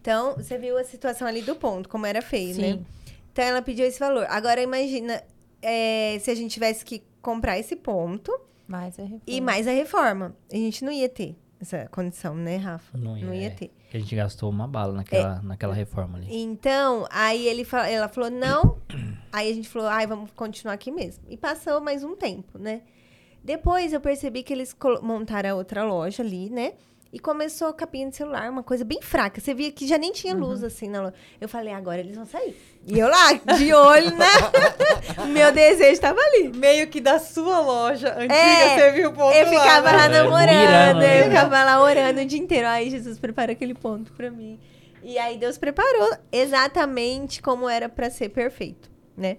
Então, 0.00 0.34
você 0.36 0.56
viu 0.58 0.78
a 0.78 0.84
situação 0.84 1.26
ali 1.26 1.42
do 1.42 1.54
ponto, 1.54 1.88
como 1.88 2.06
era 2.06 2.20
feio, 2.22 2.56
né? 2.60 2.72
Sim. 2.74 2.86
Então, 3.32 3.44
ela 3.44 3.60
pediu 3.62 3.84
esse 3.86 3.98
valor. 3.98 4.26
Agora, 4.28 4.62
imagina 4.62 5.22
é, 5.60 6.18
se 6.20 6.30
a 6.30 6.34
gente 6.34 6.52
tivesse 6.52 6.84
que 6.84 7.02
comprar 7.20 7.58
esse 7.58 7.74
ponto 7.76 8.30
Mas 8.68 8.98
é 8.98 9.06
e 9.26 9.40
mais 9.40 9.66
a 9.66 9.70
reforma. 9.72 10.34
A 10.52 10.56
gente 10.56 10.84
não 10.84 10.92
ia 10.92 11.08
ter 11.08 11.34
essa 11.60 11.88
condição, 11.90 12.34
né, 12.34 12.56
Rafa? 12.56 12.96
Não 12.98 13.16
ia, 13.16 13.24
Não 13.26 13.34
ia 13.34 13.46
é. 13.46 13.50
ter. 13.50 13.70
A 13.92 13.98
gente 13.98 14.14
gastou 14.16 14.50
uma 14.50 14.66
bala 14.66 14.92
naquela, 14.92 15.40
naquela 15.42 15.72
reforma 15.74 16.18
ali. 16.18 16.26
Então, 16.30 17.06
aí 17.10 17.46
ele 17.46 17.64
fa- 17.64 17.88
ela 17.88 18.08
falou, 18.08 18.30
não. 18.30 18.78
Aí 19.32 19.50
a 19.50 19.54
gente 19.54 19.68
falou, 19.68 19.88
ai, 19.88 20.06
vamos 20.06 20.30
continuar 20.36 20.74
aqui 20.74 20.92
mesmo. 20.92 21.24
E 21.28 21.36
passou 21.36 21.80
mais 21.80 22.04
um 22.04 22.14
tempo, 22.14 22.56
né? 22.56 22.82
Depois 23.42 23.92
eu 23.92 24.00
percebi 24.00 24.42
que 24.44 24.52
eles 24.52 24.76
montaram 25.02 25.50
a 25.50 25.54
outra 25.54 25.82
loja 25.84 26.22
ali, 26.22 26.48
né? 26.50 26.74
E 27.14 27.18
começou 27.20 27.68
a 27.68 27.72
capinha 27.72 28.10
de 28.10 28.16
celular, 28.16 28.50
uma 28.50 28.64
coisa 28.64 28.84
bem 28.84 29.00
fraca. 29.00 29.40
Você 29.40 29.54
via 29.54 29.70
que 29.70 29.86
já 29.86 29.96
nem 29.96 30.10
tinha 30.10 30.34
luz, 30.34 30.64
assim, 30.64 30.88
na 30.88 31.00
loja. 31.00 31.14
Eu 31.40 31.48
falei, 31.48 31.72
agora 31.72 32.00
eles 32.00 32.16
vão 32.16 32.26
sair. 32.26 32.56
E 32.84 32.98
eu 32.98 33.06
lá, 33.08 33.32
de 33.56 33.70
olho, 33.72 34.10
né? 34.16 34.26
Meu 35.32 35.52
desejo 35.52 36.00
tava 36.00 36.18
ali. 36.20 36.50
Meio 36.56 36.88
que 36.88 37.00
da 37.00 37.20
sua 37.20 37.60
loja 37.60 38.12
antiga, 38.16 38.34
É, 38.34 38.74
você 38.76 38.92
viu 38.92 39.10
o 39.10 39.12
ponto 39.12 39.32
Eu 39.32 39.46
ficava 39.46 39.92
lá 39.92 40.04
É, 40.06 40.08
namorando, 40.08 41.02
eu 41.02 41.08
né? 41.20 41.24
ficava 41.28 41.62
lá 41.64 41.80
orando 41.80 42.20
o 42.20 42.24
dia 42.26 42.40
inteiro. 42.40 42.66
Ai, 42.66 42.90
Jesus, 42.90 43.16
prepara 43.16 43.52
aquele 43.52 43.74
ponto 43.74 44.12
pra 44.14 44.28
mim. 44.28 44.58
E 45.00 45.16
aí 45.16 45.38
Deus 45.38 45.56
preparou 45.56 46.16
exatamente 46.32 47.40
como 47.40 47.68
era 47.68 47.88
pra 47.88 48.10
ser 48.10 48.30
perfeito, 48.30 48.90
né? 49.16 49.36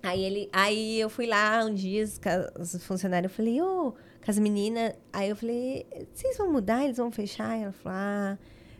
Aí 0.00 0.22
ele, 0.22 0.48
aí 0.52 1.00
eu 1.00 1.10
fui 1.10 1.26
lá 1.26 1.64
um 1.64 1.74
dia, 1.74 2.04
os, 2.04 2.84
funcionários, 2.84 3.32
eu 3.32 3.36
falei, 3.36 3.60
ô, 3.62 3.94
com 4.24 4.30
as 4.30 4.38
meninas, 4.38 4.94
aí 5.12 5.28
eu 5.28 5.36
falei, 5.36 5.86
vocês 6.12 6.38
vão 6.38 6.50
mudar, 6.50 6.82
eles 6.84 6.96
vão 6.96 7.10
fechar? 7.10 7.58
Ela 7.58 7.72
falou, 7.72 7.98
ah, 7.98 8.38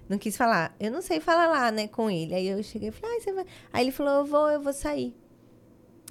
não 0.08 0.16
quis 0.16 0.36
falar. 0.36 0.74
Eu 0.80 0.90
não 0.90 1.02
sei 1.02 1.20
falar 1.20 1.46
lá, 1.46 1.70
né, 1.70 1.86
com 1.86 2.10
ele. 2.10 2.34
Aí 2.34 2.48
eu 2.48 2.62
cheguei 2.62 2.88
e 2.88 2.92
falei, 2.92 3.16
ah, 3.16 3.20
você 3.20 3.32
vai. 3.32 3.44
Aí 3.72 3.84
ele 3.84 3.92
falou, 3.92 4.14
eu 4.20 4.24
vou, 4.24 4.50
eu 4.50 4.60
vou 4.60 4.72
sair. 4.72 5.14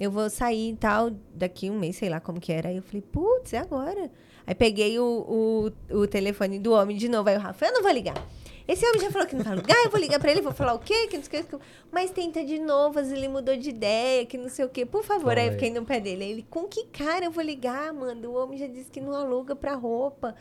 Eu 0.00 0.10
vou 0.10 0.30
sair 0.30 0.72
e 0.72 0.76
tal, 0.76 1.10
daqui 1.34 1.70
um 1.70 1.78
mês, 1.78 1.96
sei 1.96 2.08
lá 2.08 2.20
como 2.20 2.40
que 2.40 2.52
era. 2.52 2.68
Aí 2.68 2.76
eu 2.76 2.82
falei, 2.82 3.02
putz, 3.02 3.52
é 3.52 3.58
agora. 3.58 4.10
Aí 4.46 4.54
peguei 4.54 4.98
o, 4.98 5.72
o, 5.90 5.96
o 5.96 6.06
telefone 6.06 6.58
do 6.58 6.72
homem 6.72 6.96
de 6.96 7.08
novo. 7.08 7.28
Aí 7.28 7.36
o 7.36 7.40
Rafa, 7.40 7.66
eu 7.66 7.72
não 7.72 7.82
vou 7.82 7.90
ligar. 7.90 8.16
Esse 8.66 8.86
homem 8.86 9.00
já 9.00 9.10
falou 9.10 9.28
que 9.28 9.36
não 9.36 9.44
vai 9.44 9.56
ligar, 9.56 9.76
eu 9.84 9.90
vou 9.90 10.00
ligar 10.00 10.18
pra 10.18 10.30
ele, 10.30 10.40
vou 10.40 10.52
falar 10.52 10.72
o 10.72 10.78
quê? 10.78 11.06
Que 11.08 11.18
não 11.18 11.24
sei 11.24 11.40
o 11.40 11.44
quê. 11.44 11.58
Mas 11.92 12.10
tenta 12.10 12.42
de 12.42 12.58
novo, 12.58 12.98
às 12.98 13.08
vezes 13.08 13.18
ele 13.22 13.28
mudou 13.28 13.54
de 13.56 13.68
ideia, 13.68 14.24
que 14.24 14.38
não 14.38 14.48
sei 14.48 14.64
o 14.64 14.70
quê. 14.70 14.86
Por 14.86 15.04
favor, 15.04 15.36
aí 15.36 15.48
eu 15.48 15.52
fiquei 15.52 15.70
no 15.70 15.84
pé 15.84 16.00
dele. 16.00 16.24
Aí 16.24 16.30
Ele, 16.30 16.46
com 16.48 16.64
que 16.64 16.86
cara 16.86 17.26
eu 17.26 17.30
vou 17.30 17.44
ligar, 17.44 17.92
mano? 17.92 18.30
O 18.30 18.34
homem 18.34 18.58
já 18.58 18.66
disse 18.66 18.90
que 18.90 19.00
não 19.00 19.12
aluga 19.12 19.54
pra 19.54 19.74
roupa. 19.74 20.34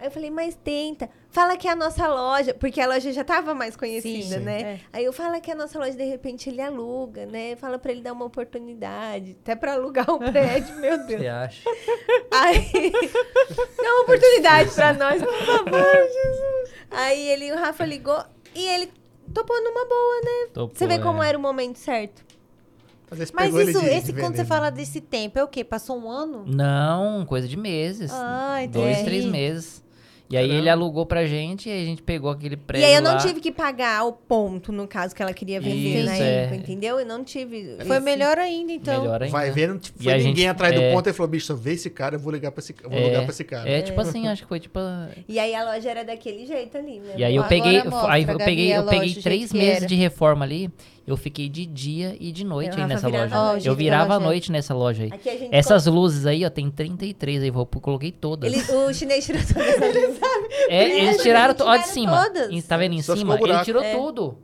Aí 0.00 0.06
eu 0.06 0.10
falei, 0.10 0.30
mas 0.30 0.54
tenta. 0.54 1.10
Fala 1.28 1.58
que 1.58 1.68
é 1.68 1.72
a 1.72 1.76
nossa 1.76 2.08
loja, 2.08 2.54
porque 2.54 2.80
a 2.80 2.86
loja 2.88 3.12
já 3.12 3.22
tava 3.22 3.54
mais 3.54 3.76
conhecida, 3.76 4.38
Sim, 4.38 4.44
né? 4.44 4.60
é. 4.62 4.80
Aí 4.94 5.04
eu 5.04 5.12
falo 5.12 5.38
que 5.42 5.50
a 5.50 5.54
nossa 5.54 5.78
loja, 5.78 5.92
de 5.92 6.04
repente, 6.04 6.48
ele 6.48 6.62
aluga, 6.62 7.26
né? 7.26 7.54
Fala 7.56 7.78
pra 7.78 7.92
ele 7.92 8.00
dar 8.00 8.12
uma 8.14 8.24
oportunidade. 8.24 9.36
Até 9.42 9.54
pra 9.54 9.74
alugar 9.74 10.08
o 10.10 10.18
prédio, 10.32 10.74
meu 10.76 10.96
Deus. 11.06 11.20
Você 11.20 11.28
acha? 11.28 11.70
Aí, 12.30 12.72
dá 13.76 13.92
uma 13.92 14.02
oportunidade 14.02 14.70
pra 14.70 14.92
nós, 14.94 15.22
por 15.22 15.32
favor, 15.44 15.94
Jesus. 15.94 16.70
Aí 16.90 17.28
ele, 17.28 17.52
o 17.52 17.56
Rafa 17.56 17.84
ligou 17.84 18.24
e 18.54 18.66
ele 18.66 18.90
topou 19.34 19.62
numa 19.62 19.84
boa, 19.84 20.20
né? 20.24 20.48
Topou, 20.54 20.74
Você 20.76 20.86
vê 20.86 20.94
é. 20.94 20.98
como 20.98 21.22
era 21.22 21.36
o 21.36 21.40
momento 21.40 21.76
certo. 21.78 22.24
Mas 23.34 23.52
isso, 23.52 23.80
de- 23.80 23.86
de 23.88 23.94
esse, 23.96 24.12
quando 24.12 24.36
você 24.36 24.44
fala 24.44 24.70
desse 24.70 25.00
tempo, 25.00 25.36
é 25.36 25.42
o 25.42 25.48
quê? 25.48 25.64
Passou 25.64 25.98
um 25.98 26.08
ano? 26.08 26.44
Não, 26.46 27.26
coisa 27.26 27.48
de 27.48 27.56
meses. 27.56 28.08
Ah, 28.12 28.58
Dois, 28.70 28.86
entendi. 28.98 29.04
três 29.04 29.24
meses. 29.24 29.82
E 30.30 30.36
aí 30.36 30.48
ele 30.48 30.68
alugou 30.68 31.04
pra 31.04 31.26
gente 31.26 31.68
e 31.68 31.72
aí 31.72 31.82
a 31.82 31.84
gente 31.86 32.02
pegou 32.02 32.30
aquele 32.30 32.56
prédio 32.56 32.84
e 32.86 32.88
aí 32.88 32.94
eu 32.94 33.02
não 33.02 33.14
lá. 33.14 33.18
tive 33.18 33.40
que 33.40 33.50
pagar 33.50 34.04
o 34.06 34.12
ponto, 34.12 34.70
no 34.70 34.86
caso, 34.86 35.12
que 35.12 35.20
ela 35.20 35.32
queria 35.34 35.60
vender 35.60 35.96
Isso, 35.98 36.06
na 36.06 36.16
é. 36.16 36.44
época, 36.44 36.56
entendeu? 36.56 37.00
Eu 37.00 37.04
não 37.06 37.24
tive. 37.24 37.74
Foi 37.84 37.96
esse- 37.96 38.04
melhor 38.04 38.38
ainda, 38.38 38.72
então. 38.72 39.02
Melhor 39.02 39.22
ainda. 39.22 39.32
Vai 39.32 39.50
vendo, 39.50 39.78
tipo, 39.80 39.98
E 40.00 40.04
foi 40.04 40.12
a 40.12 40.16
ninguém 40.18 40.36
gente- 40.36 40.46
atrás 40.46 40.72
do 40.72 40.80
é. 40.82 40.92
ponto 40.92 41.08
e 41.08 41.12
falou, 41.12 41.30
bicho, 41.30 41.46
só 41.46 41.54
vê 41.56 41.72
esse 41.72 41.90
cara, 41.90 42.14
eu 42.14 42.20
vou 42.20 42.32
ligar 42.32 42.52
pra 42.52 42.60
esse, 42.60 42.72
eu 42.80 42.88
vou 42.88 42.96
É, 42.96 43.04
ligar 43.08 43.22
pra 43.22 43.30
esse 43.32 43.42
cara. 43.42 43.68
É, 43.68 43.82
tipo 43.82 44.00
assim, 44.00 44.28
acho 44.28 44.42
que 44.42 44.48
foi 44.48 44.60
tipo... 44.60 44.78
E 45.28 45.36
aí 45.38 45.52
a 45.52 45.64
loja 45.64 45.90
era 45.90 46.04
daquele 46.04 46.46
jeito 46.46 46.78
ali, 46.78 47.00
né? 47.00 47.14
E 47.16 47.24
aí 47.24 47.34
eu 47.34 47.42
Agora 47.42 47.48
peguei, 47.62 47.82
mostra, 47.82 48.12
aí 48.12 48.22
eu 48.28 48.38
peguei, 48.38 48.76
eu 48.76 48.84
peguei 48.86 49.14
do 49.14 49.22
três 49.22 49.52
meses 49.52 49.84
de 49.86 49.96
reforma 49.96 50.44
ali. 50.44 50.70
Eu 51.06 51.16
fiquei 51.16 51.48
de 51.48 51.66
dia 51.66 52.16
e 52.20 52.30
de 52.30 52.44
noite 52.44 52.76
Eu, 52.76 52.82
aí 52.84 52.88
nessa 52.88 53.08
loja. 53.08 53.24
a 53.24 53.28
noite. 53.52 53.68
Ó, 53.68 53.70
o 53.70 53.72
eu 53.72 53.76
virava 53.76 54.14
loja 54.14 54.22
é. 54.22 54.26
noite 54.26 54.52
nessa 54.52 54.74
loja 54.74 55.04
aí. 55.04 55.10
Essas 55.50 55.86
luzes 55.86 56.26
aí, 56.26 56.44
ó, 56.44 56.50
tem 56.50 56.70
33 56.70 57.42
aí, 57.42 57.48
eu 57.48 57.66
coloquei 57.66 58.12
todas. 58.12 58.52
Ele, 58.52 58.62
o 58.86 58.92
chinês 58.92 59.24
tirou 59.24 59.40
todas 59.42 59.68
as 59.68 59.80
luzes, 59.94 60.18
sabe? 60.20 60.48
É, 60.68 60.84
eles 60.84 61.08
Eles 61.08 61.22
tiraram, 61.22 61.54
to- 61.54 61.64
ó, 61.64 61.76
de 61.76 61.82
tiraram 61.84 61.92
cima. 61.92 62.24
todas. 62.24 62.64
Tá 62.64 62.76
vendo 62.76 62.94
em 62.94 63.02
Só 63.02 63.16
cima? 63.16 63.34
Ele 63.40 63.64
tirou 63.64 63.82
É. 63.82 63.94
tudo. 63.96 64.38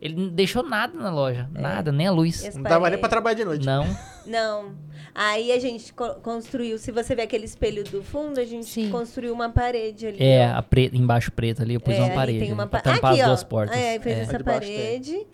Ele 0.00 0.16
não 0.16 0.28
deixou 0.28 0.62
nada 0.64 0.98
na 0.98 1.12
loja. 1.12 1.48
Nada, 1.52 1.90
nem 1.92 2.06
a 2.08 2.10
luz. 2.12 2.42
Não 2.56 2.62
dava 2.62 2.74
nem 2.74 2.80
parede. 2.82 3.00
pra 3.00 3.08
trabalhar 3.08 3.34
de 3.36 3.44
noite. 3.44 3.64
Não. 3.66 3.86
Não. 4.26 4.72
Aí 5.14 5.52
a 5.52 5.58
gente 5.60 5.92
co- 5.92 6.14
construiu, 6.16 6.76
se 6.78 6.90
você 6.90 7.14
vê 7.14 7.22
aquele 7.22 7.44
espelho 7.44 7.84
do 7.84 8.02
fundo, 8.02 8.40
a 8.40 8.44
gente 8.44 8.66
Sim. 8.66 8.90
construiu 8.90 9.32
uma 9.32 9.48
parede 9.50 10.06
ali. 10.08 10.16
É, 10.20 10.50
ó. 10.54 10.58
a 10.58 10.62
pre... 10.62 10.90
embaixo 10.92 11.30
preta 11.30 11.62
ali, 11.62 11.74
eu 11.74 11.80
pus 11.80 11.94
É, 11.94 11.98
uma 12.00 12.10
parede. 12.14 12.40
tem 12.40 12.52
uma 12.52 12.66
pra 12.66 12.80
pa- 12.80 12.92
tampar 12.94 13.12
Aqui, 13.12 13.20
as 13.20 13.26
ó. 13.26 13.30
duas 13.30 13.44
portas. 13.44 13.76
É, 13.76 14.00
fez 14.00 14.18
É. 14.18 14.20
essa 14.22 14.38
Debaixo 14.38 14.66
tem. 14.68 15.26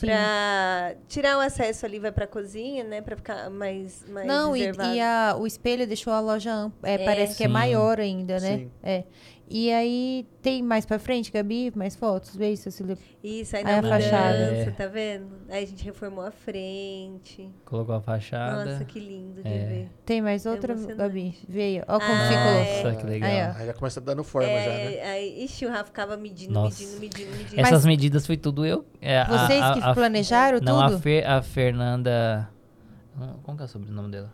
Pra 0.00 0.94
tirar 1.08 1.38
o 1.38 1.40
acesso 1.40 1.86
ali, 1.86 1.98
vai 1.98 2.12
pra 2.12 2.26
cozinha, 2.26 2.82
né? 2.84 3.00
Pra 3.00 3.16
ficar 3.16 3.48
mais, 3.50 4.04
mais 4.08 4.26
Não, 4.26 4.54
e, 4.56 4.60
reservado. 4.60 4.94
e 4.94 5.00
a- 5.00 5.36
o 5.38 5.46
espelho 5.46 5.86
deixou 5.86 6.12
a 6.12 6.20
loja 6.20 6.52
ampla. 6.52 6.88
É, 6.88 6.94
É. 6.94 7.04
parece 7.04 7.36
que 7.36 7.44
é 7.44 7.48
maior 7.48 8.00
ainda, 8.00 8.38
né? 8.40 8.58
Sim. 8.58 8.70
É. 8.82 9.04
E 9.48 9.70
aí, 9.72 10.26
tem 10.42 10.60
mais 10.60 10.84
pra 10.84 10.98
frente, 10.98 11.30
Gabi? 11.30 11.72
Mais 11.76 11.94
fotos? 11.94 12.34
Vê 12.34 12.50
isso, 12.52 12.64
Cecília. 12.64 12.98
Isso, 13.22 13.54
aí 13.56 13.62
Aí 13.64 13.72
na 13.72 13.78
a 13.78 13.82
mudança, 13.82 14.02
fachada. 14.10 14.74
tá 14.76 14.86
vendo? 14.88 15.26
Aí 15.48 15.62
a 15.62 15.66
gente 15.66 15.84
reformou 15.84 16.24
a 16.24 16.32
frente. 16.32 17.48
Colocou 17.64 17.94
a 17.94 18.00
fachada. 18.00 18.64
Nossa, 18.72 18.84
que 18.84 18.98
lindo 18.98 19.42
de 19.44 19.48
É. 19.48 19.64
ver. 19.66 19.88
Tem 20.04 20.20
mais 20.20 20.44
É 20.44 20.50
outra, 20.50 20.72
emocionante. 20.72 20.98
Gabi? 20.98 21.38
Veio. 21.48 21.84
Ó 21.86 22.00
como 22.00 22.12
Ah, 22.12 22.28
ficou. 22.28 22.40
é. 22.40 22.82
Nossa, 22.82 22.96
que 22.96 23.06
legal. 23.06 23.30
Aí. 23.30 23.40
Aí 23.60 23.66
já 23.66 23.72
começa 23.74 24.00
dando 24.00 24.24
forma 24.24 24.48
já, 24.48 24.54
né? 24.54 24.94
É, 24.96 25.10
aí, 25.12 25.44
ixi, 25.44 25.64
o 25.64 25.68
Rafa 25.70 25.84
ficava 25.84 26.16
medindo, 26.16 26.52
Nossa. 26.52 26.82
medindo, 26.82 27.00
medindo, 27.00 27.30
medindo. 27.36 27.60
Essas 27.60 27.86
medidas 27.86 28.26
foi 28.26 28.36
tudo 28.36 28.66
eu. 28.66 28.84
É, 29.00 29.20
a- 29.20 29.24
Vocês 29.46 29.62
a- 29.62 29.72
que 29.74 29.80
a- 29.80 29.94
planejaram 29.94 30.58
Não, 30.60 30.80
a, 30.80 30.88
tudo? 30.90 31.00
Fer- 31.02 31.24
a 31.24 31.40
Fernanda. 31.40 32.50
Como 33.44 33.56
que 33.56 33.62
é 33.62 33.66
o 33.66 33.68
sobrenome 33.68 34.10
dela? 34.10 34.32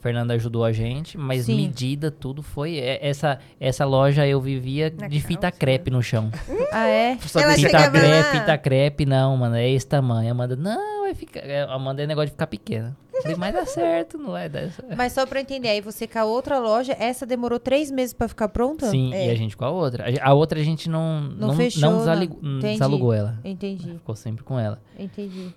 Fernanda 0.00 0.34
ajudou 0.34 0.64
a 0.64 0.72
gente, 0.72 1.16
mas 1.18 1.44
Sim. 1.44 1.56
medida, 1.56 2.10
tudo 2.10 2.42
foi. 2.42 2.78
é- 2.78 3.06
Essa, 3.06 3.38
essa 3.60 3.84
loja 3.84 4.26
eu 4.26 4.40
vivia 4.40 4.92
Na 4.98 5.06
de 5.08 5.20
fita 5.20 5.42
calça, 5.42 5.58
crepe 5.58 5.90
no 5.90 6.02
chão. 6.02 6.30
Ah, 6.72 6.86
é? 6.86 7.18
Só 7.18 7.40
Ela 7.40 7.54
que- 7.54 7.62
Fita 7.66 7.90
crepe, 7.90 8.06
lá- 8.06 8.22
fita 8.32 8.58
crepe, 8.58 9.04
não, 9.06 9.36
mano, 9.36 9.56
é 9.56 9.68
esse 9.68 9.86
tamanho. 9.86 10.30
Amanda, 10.30 10.54
não, 10.56 11.02
vai 11.02 11.14
ficar. 11.14 11.40
é, 11.40 11.62
Amanda 11.64 12.02
é 12.02 12.06
negócio 12.06 12.26
de 12.28 12.32
ficar 12.32 12.46
pequena. 12.46 12.96
Falei, 13.22 13.36
mas 13.36 13.52
dá 13.52 13.66
certo, 13.66 14.16
não 14.16 14.30
vai 14.30 14.48
dar 14.48 14.70
certo. 14.70 14.96
Mas 14.96 15.12
só 15.12 15.26
pra 15.26 15.40
entender, 15.42 15.68
aí 15.68 15.80
você 15.82 16.06
com 16.06 16.18
a 16.18 16.24
outra 16.24 16.58
loja, 16.58 16.96
essa 16.98 17.26
demorou 17.26 17.58
três 17.58 17.90
meses 17.90 18.14
pra 18.14 18.26
ficar 18.28 18.48
pronta? 18.48 18.86
Sim, 18.88 19.12
É. 19.12 19.26
e 19.26 19.30
a 19.30 19.34
gente 19.34 19.54
com 19.56 19.64
a 19.66 19.70
outra. 19.70 20.04
A, 20.22 20.30
a 20.30 20.32
outra 20.32 20.58
a 20.60 20.62
gente 20.64 20.88
não, 20.88 21.20
Não 21.20 21.48
não, 21.48 21.54
fechou, 21.56 21.82
não 21.82 21.90
não. 21.92 21.98
desaligou- 21.98 22.38
Entendi. 22.38 22.72
desalugou 22.74 23.12
ela. 23.12 23.38
Entendi, 23.44 23.92
Ficou 23.94 24.14
sempre 24.14 24.42
com 24.44 24.58
ela. 24.58 24.80
entendi. 24.98 25.52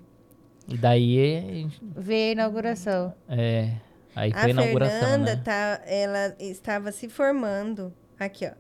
E 0.68 0.78
daí, 0.78 1.38
a 1.38 1.54
gente- 1.54 1.82
Vê 1.96 2.30
a 2.30 2.32
inauguração. 2.32 3.14
é, 3.30 3.70
aí 4.16 4.32
foi 4.32 4.42
a 4.42 4.46
A 4.46 4.50
inauguração, 4.50 5.00
Fernanda 5.00 5.36
né? 5.36 5.42
tá, 5.44 5.82
ela 5.86 6.36
estava 6.40 6.92
se 6.92 7.08
formando. 7.10 7.94
Aqui, 8.20 8.46
ó. 8.46 8.52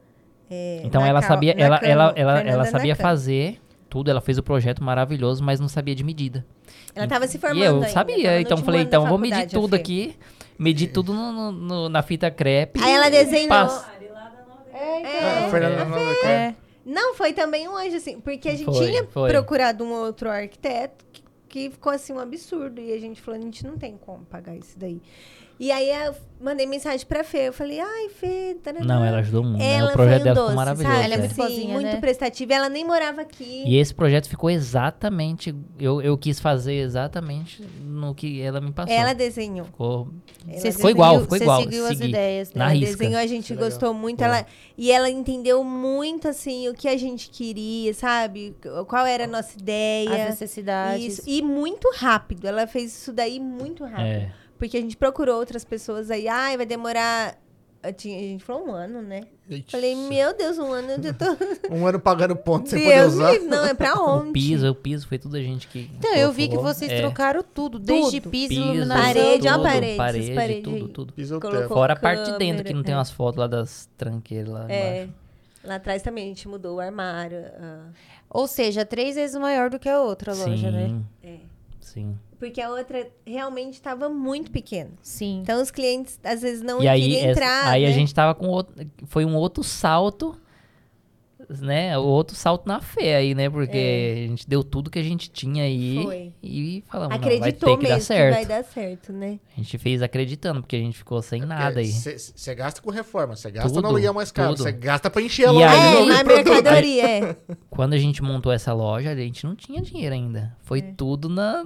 É, 0.49 0.81
Então 0.83 1.05
ela 1.05 1.19
cal- 1.21 1.29
sabia, 1.29 1.55
ela, 1.57 1.79
cama. 1.79 1.91
ela, 1.91 2.03
ela, 2.15 2.35
Fernanda 2.35 2.49
ela 2.49 2.65
sabia 2.65 2.95
fazer 2.95 3.59
tudo, 3.89 4.09
ela 4.11 4.21
fez 4.21 4.37
o 4.37 4.43
projeto 4.43 4.83
maravilhoso, 4.83 5.43
mas 5.43 5.59
não 5.59 5.67
sabia 5.67 5.95
de 5.95 6.03
medida. 6.03 6.45
Ela 6.95 7.07
tava 7.07 7.27
se 7.27 7.37
formando 7.39 7.59
E 7.61 7.65
eu 7.65 7.75
ainda, 7.75 7.89
sabia, 7.89 8.41
então 8.41 8.57
falei, 8.57 8.81
então 8.81 9.05
vou 9.07 9.17
medir 9.17 9.43
a 9.43 9.47
tudo 9.47 9.75
aqui, 9.75 10.15
medir 10.59 10.87
tudo 10.87 11.13
no- 11.13 11.31
no- 11.31 11.51
no- 11.51 11.89
na 11.89 12.01
fita 12.01 12.29
crepe. 12.29 12.79
Aí 12.83 12.91
ela 12.93 13.09
desenhou. 13.09 13.51
Ah, 13.53 15.47
Fernanda 15.49 15.85
Nova, 15.85 16.15
que 16.21 16.25
é. 16.27 16.29
É. 16.29 16.55
Não, 16.85 17.15
foi 17.15 17.31
também 17.33 17.67
um 17.67 17.77
anjo, 17.77 17.95
assim, 17.95 18.19
porque 18.19 18.49
a 18.49 18.51
gente 18.55 18.65
Foi, 18.65 18.87
tinha 18.87 19.05
foi. 19.05 19.29
procurado 19.29 19.83
um 19.85 19.91
outro 19.93 20.29
arquiteto 20.29 21.05
que, 21.53 21.69
ficou 21.69 21.91
assim 21.91 22.13
um 22.13 22.19
absurdo. 22.19 22.81
E 22.81 22.91
a 22.91 22.99
gente 22.99 23.21
falou, 23.21 23.39
a 23.39 23.43
gente 23.43 23.63
não 23.63 23.77
tem 23.77 23.95
como 23.95 24.25
pagar 24.25 24.55
isso 24.55 24.77
daí. 24.77 24.99
E 25.63 25.71
aí 25.71 25.89
eu 26.07 26.13
mandei 26.41 26.65
mensagem 26.65 27.05
pra 27.07 27.23
Fê. 27.23 27.47
Eu 27.47 27.53
falei, 27.53 27.79
ai, 27.79 28.09
Fê, 28.09 28.57
taraná. 28.61 28.85
Não, 28.85 29.05
ela 29.05 29.19
ajudou 29.19 29.43
muito. 29.43 29.59
né? 29.59 29.77
Ela 29.77 29.91
O 29.91 29.93
projeto 29.93 30.21
foi 30.21 30.21
um 30.21 30.23
dela 30.25 30.35
doce, 30.35 30.47
ficou 30.49 30.55
maravilhoso. 30.57 30.93
sabe? 30.95 31.05
Ela 31.05 31.13
é 31.13 31.17
muito 31.19 31.35
boazinha, 31.35 31.73
muito 31.73 31.85
né? 31.85 31.99
prestativa. 32.01 32.53
Ela 32.53 32.67
nem 32.69 32.83
morava 32.85 33.21
aqui. 33.21 33.63
E 33.65 33.77
esse 33.77 33.93
projeto 33.93 34.27
ficou 34.27 34.49
exatamente. 34.49 35.55
Eu, 35.79 36.01
eu 36.01 36.17
quis 36.17 36.41
fazer 36.41 36.73
exatamente 36.73 37.63
no 37.81 38.13
que 38.13 38.41
ela 38.41 38.59
me 38.59 38.73
passou. 38.73 38.93
Ela 38.93 39.13
desenhou. 39.13 39.65
Ficou. 39.67 40.09
Ela 40.45 40.59
Você 40.59 40.71
Ficou 40.73 40.89
igual, 40.89 41.11
seguiu- 41.11 41.23
ficou 41.23 41.37
você 41.37 41.43
igual, 41.45 41.61
seguiu 41.63 41.83
as 41.83 41.97
segui. 41.97 42.09
ideias 42.09 42.47
Na 42.49 42.53
dela. 42.53 42.71
ela 42.71 42.79
risca. 42.79 42.97
desenhou, 42.97 43.21
a 43.21 43.27
gente 43.27 43.53
legal. 43.53 43.69
gostou 43.69 43.93
muito. 43.93 44.21
Ela, 44.21 44.45
e 44.77 44.91
ela 44.91 45.09
entendeu 45.09 45.63
muito, 45.63 46.27
assim, 46.27 46.67
o 46.67 46.73
que 46.73 46.89
a 46.89 46.97
gente 46.97 47.29
queria, 47.29 47.93
sabe? 47.93 48.53
Qual 48.89 49.05
era 49.05 49.23
a 49.23 49.27
nossa 49.27 49.57
ideia. 49.57 50.09
As 50.23 50.29
necessidades. 50.31 51.19
Isso. 51.19 51.23
E 51.25 51.41
muito 51.41 51.89
rápido. 51.95 52.45
Ela 52.47 52.67
fez 52.67 52.93
isso 52.93 53.13
daí 53.13 53.39
muito 53.39 53.85
rápido. 53.85 54.01
É. 54.05 54.42
Porque 54.63 54.77
a 54.77 54.81
gente 54.81 54.95
procurou 54.95 55.39
outras 55.39 55.65
pessoas 55.65 56.09
aí. 56.09 56.25
Ai, 56.25 56.55
vai 56.55 56.65
demorar. 56.65 57.37
A 57.83 57.89
gente 57.89 58.41
falou 58.45 58.67
um 58.69 58.71
ano, 58.71 59.01
né? 59.01 59.23
Ixi. 59.49 59.65
Falei, 59.69 59.93
meu 59.93 60.33
Deus, 60.33 60.57
um 60.57 60.71
ano 60.71 60.91
eu 60.91 61.03
já 61.03 61.11
tô. 61.11 61.25
Um 61.69 61.85
ano 61.85 61.99
pagando 61.99 62.33
ponto 62.33 62.69
sem 62.69 62.81
poder 62.81 63.05
usar. 63.05 63.39
Não, 63.41 63.65
é 63.65 63.73
pra 63.73 63.95
onde? 63.99 64.29
O 64.29 64.31
piso, 64.31 64.69
o 64.69 64.73
piso 64.73 65.05
foi 65.05 65.17
tudo 65.19 65.35
a 65.35 65.41
gente 65.41 65.67
que. 65.67 65.91
Então, 65.97 66.15
eu 66.15 66.31
vi 66.31 66.47
que 66.47 66.55
vocês 66.57 66.89
É, 66.89 67.01
trocaram 67.01 67.43
tudo, 67.43 67.77
desde 67.77 68.21
Tudo. 68.21 68.31
piso, 68.31 68.47
piso, 68.51 68.61
iluminação. 68.61 69.03
Parede, 69.03 69.47
ó 69.49 69.51
tudo, 69.55 69.63
parede, 69.63 69.85
essas 69.87 69.97
parede, 69.97 70.33
paredes 70.33 70.63
tudo, 70.63 70.87
tudo. 70.87 71.11
Piso. 71.13 71.39
Fora 71.67 71.91
a 71.91 71.97
parte 71.97 72.31
de 72.31 72.37
dentro, 72.37 72.63
que 72.63 72.73
não 72.73 72.83
tem 72.83 72.95
é. 72.95 72.97
as 72.97 73.11
fotos 73.11 73.37
lá 73.41 73.47
das 73.47 73.89
tranqueiras 73.97 74.47
lá 74.53 74.65
É. 74.71 75.03
embaixo. 75.03 75.13
Lá 75.65 75.75
atrás 75.75 76.01
também 76.01 76.23
a 76.23 76.27
gente 76.27 76.47
mudou 76.47 76.77
o 76.77 76.79
armário. 76.79 77.43
ah. 77.59 77.87
Ou 78.29 78.47
seja, 78.47 78.85
três 78.85 79.15
vezes 79.15 79.35
maior 79.35 79.69
do 79.69 79.77
que 79.77 79.89
a 79.89 79.99
outra 80.01 80.33
loja, 80.33 80.71
né? 80.71 80.87
Sim, 80.87 81.05
É. 81.21 81.37
sim. 81.81 82.17
Porque 82.43 82.59
a 82.61 82.69
outra 82.69 83.07
realmente 83.25 83.75
estava 83.75 84.09
muito 84.09 84.51
pequena. 84.51 84.89
Sim. 85.01 85.39
Então 85.41 85.61
os 85.61 85.71
clientes 85.71 86.19
às 86.23 86.41
vezes 86.41 86.61
não 86.61 86.81
e 86.83 86.87
aí, 86.87 87.15
entrar. 87.15 87.67
aí 87.69 87.85
a 87.85 87.89
né? 87.89 87.93
gente 87.93 88.13
tava 88.13 88.35
com 88.35 88.47
outro. 88.47 88.75
Foi 89.05 89.23
um 89.23 89.35
outro 89.35 89.63
salto, 89.63 90.35
né? 91.59 91.97
O 91.97 92.03
outro 92.03 92.35
salto 92.35 92.65
na 92.67 92.79
fé 92.81 93.17
aí, 93.17 93.35
né? 93.35 93.49
Porque 93.49 94.23
a 94.25 94.27
gente 94.27 94.47
deu 94.47 94.63
tudo 94.63 94.89
que 94.89 94.97
a 94.99 95.03
gente 95.03 95.29
tinha 95.29 95.63
aí 95.63 95.99
É. 95.99 96.03
Foi. 96.03 96.33
e 96.41 96.83
falamos, 96.87 97.17
não, 97.17 97.23
acreditou 97.25 97.69
vai 97.69 97.77
ter 97.77 97.85
que 97.85 97.93
dar 97.93 98.01
certo. 98.01 98.37
que 98.39 98.45
vai 98.45 98.45
dar 98.45 98.63
certo, 98.65 99.13
né? 99.13 99.39
A 99.55 99.59
gente 99.61 99.77
fez 99.77 100.01
acreditando, 100.01 100.61
porque 100.61 100.75
a 100.75 100.79
gente 100.79 100.97
ficou 100.97 101.21
sem 101.21 101.41
nada 101.41 101.79
aí. 101.79 101.91
Você 101.91 102.55
gasta 102.55 102.81
com 102.81 102.89
reforma, 102.91 103.35
você 103.35 103.51
gasta 103.51 103.69
Tudo, 103.69 103.81
no 103.81 103.87
aluguel 103.89 104.13
mais 104.13 104.31
caro, 104.31 104.55
você 104.57 104.71
gasta 104.71 105.09
pra 105.09 105.21
encher 105.21 105.47
a 105.47 105.51
E 105.51 105.53
loja 105.55 105.69
aí- 105.69 105.95
é, 106.03 106.05
na 106.05 106.23
mercadoria, 106.23 107.09
é. 107.09 107.35
Quando 107.69 107.93
a 107.93 107.97
gente 107.97 108.21
montou 108.21 108.51
essa 108.51 108.73
loja, 108.73 109.11
a 109.11 109.15
gente 109.15 109.45
não 109.45 109.55
tinha 109.55 109.81
dinheiro 109.81 110.13
ainda. 110.15 110.55
Foi 110.61 110.79
É. 110.79 110.93
tudo 110.95 111.27
na, 111.29 111.65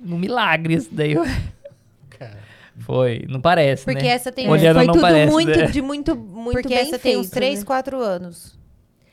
no 0.00 0.18
milagre 0.18 0.74
isso 0.74 0.88
daí. 0.92 1.14
Cara, 2.10 2.38
Foi, 2.80 3.24
não 3.28 3.40
parece, 3.40 3.84
Porque 3.84 4.02
né? 4.04 4.08
essa 4.10 4.30
tem, 4.32 4.48
Olhando 4.48 4.76
Foi 4.76 4.86
não 4.86 4.92
tudo 4.94 5.02
parece, 5.02 5.32
muito, 5.32 5.58
né? 5.58 5.66
de 5.66 5.82
muito, 5.82 6.16
muito 6.16 6.52
porque 6.60 6.68
bem 6.74 6.78
essa 6.78 6.98
tem 6.98 7.16
uns 7.16 7.26
feito, 7.26 7.34
3, 7.34 7.58
né? 7.60 7.64
4 7.64 8.00
anos. 8.00 8.58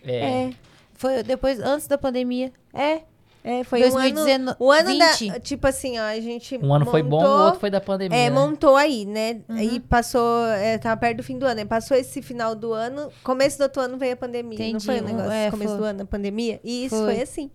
É. 0.04 0.16
É, 0.18 0.50
Foi 0.94 1.24
depois, 1.24 1.60
antes 1.60 1.88
da 1.88 1.98
pandemia. 1.98 2.52
É. 2.74 3.02
é, 3.44 3.64
foi 3.64 3.80
2019, 3.82 4.30
um 4.30 4.34
ano, 4.36 4.56
o 4.60 4.72
ano 4.72 4.90
20. 4.90 5.28
da, 5.30 5.40
tipo 5.40 5.68
assim, 5.68 5.98
ó, 6.00 6.04
a 6.04 6.20
gente 6.20 6.58
Um 6.58 6.74
ano 6.74 6.86
foi 6.86 7.02
bom, 7.04 7.18
o 7.18 7.22
montou- 7.22 7.46
outro 7.46 7.60
foi 7.60 7.70
da 7.72 7.82
pandemia. 7.82 8.18
É, 8.18 8.30
né? 8.30 8.36
montou 8.36 8.76
aí, 8.76 9.06
né? 9.06 9.42
Uhum. 9.50 9.56
Aí 9.58 9.80
passou, 9.80 10.46
é, 10.48 10.78
tava 10.78 10.96
perto 10.98 11.18
do 11.18 11.24
fim 11.24 11.38
do 11.40 11.46
ano. 11.46 11.60
Aí 11.60 11.66
passou 11.66 11.98
esse 11.98 12.22
final 12.22 12.54
do 12.56 12.72
ano, 12.72 13.12
começo 13.24 13.58
do 13.58 13.64
outro 13.64 13.82
ano 13.82 13.98
veio 13.98 14.14
a 14.14 14.18
pandemia. 14.18 14.58
Não 14.60 14.66
Entendi, 14.66 14.86
foi 14.86 15.00
o 15.00 15.04
um- 15.04 15.06
negócio? 15.08 15.32
é, 15.32 15.50
começo 15.52 15.72
foi. 15.72 15.80
do 15.80 15.84
ano, 15.86 16.02
a 16.04 16.06
pandemia? 16.06 16.60
E 16.64 16.86
isso 16.86 16.96
Foi. 16.96 17.14
foi, 17.16 17.22
assim. 17.24 17.50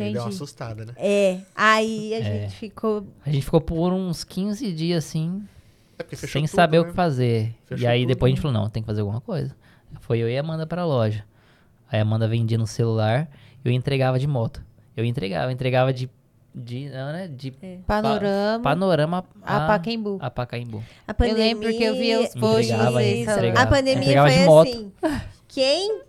Ele 0.00 0.12
deu 0.12 0.22
uma 0.22 0.28
Entendi. 0.28 0.34
assustada, 0.42 0.84
né? 0.84 0.92
É. 0.96 1.38
Aí 1.54 2.14
a 2.14 2.18
É. 2.18 2.22
gente 2.22 2.56
ficou. 2.56 3.06
A 3.24 3.30
gente 3.30 3.44
ficou 3.44 3.60
por 3.60 3.92
uns 3.92 4.24
15 4.24 4.72
dias 4.72 5.04
assim, 5.04 5.42
É 5.98 6.16
sem 6.16 6.44
tudo, 6.44 6.54
saber 6.54 6.78
o 6.78 6.82
né? 6.84 6.88
que 6.90 6.94
fazer. 6.94 7.54
Fechou 7.66 7.84
e 7.84 7.86
aí 7.86 8.00
tudo, 8.02 8.08
depois 8.08 8.30
a 8.30 8.32
né? 8.32 8.36
gente 8.36 8.42
falou, 8.42 8.60
não, 8.62 8.70
tem 8.70 8.82
que 8.82 8.86
fazer 8.86 9.00
alguma 9.02 9.20
coisa. 9.20 9.54
Foi 10.00 10.18
eu 10.18 10.28
e 10.28 10.36
a 10.36 10.40
Amanda 10.40 10.66
pra 10.66 10.84
loja. 10.84 11.24
Aí 11.90 11.98
a 11.98 12.02
Amanda 12.02 12.26
vendia 12.26 12.56
no 12.58 12.66
celular, 12.66 13.28
eu 13.64 13.70
entregava 13.70 14.18
de 14.18 14.26
moto. 14.26 14.62
Eu 14.96 15.04
entregava, 15.04 15.46
eu 15.46 15.50
entregava 15.50 15.92
de 15.92 16.08
de, 16.54 16.90
não, 16.90 17.12
né, 17.12 17.28
de 17.28 17.50
Panorama. 17.86 18.62
panorama 18.62 19.24
a 19.42 19.60
Pacaembu. 19.68 20.18
a 20.20 20.30
Pacaembu. 20.30 20.84
A 21.08 21.12
Eu 21.12 21.14
pandemia. 21.14 21.42
lembro 21.44 21.66
porque 21.70 21.82
eu 21.82 21.94
via 21.94 22.20
os 22.20 22.34
posts. 22.34 22.70
A 23.56 23.66
pandemia 23.66 24.02
Entregava 24.02 24.28
foi 24.28 24.38
de 24.38 24.44
moto. 24.44 24.68
assim. 24.68 24.92
Quem 25.48 26.00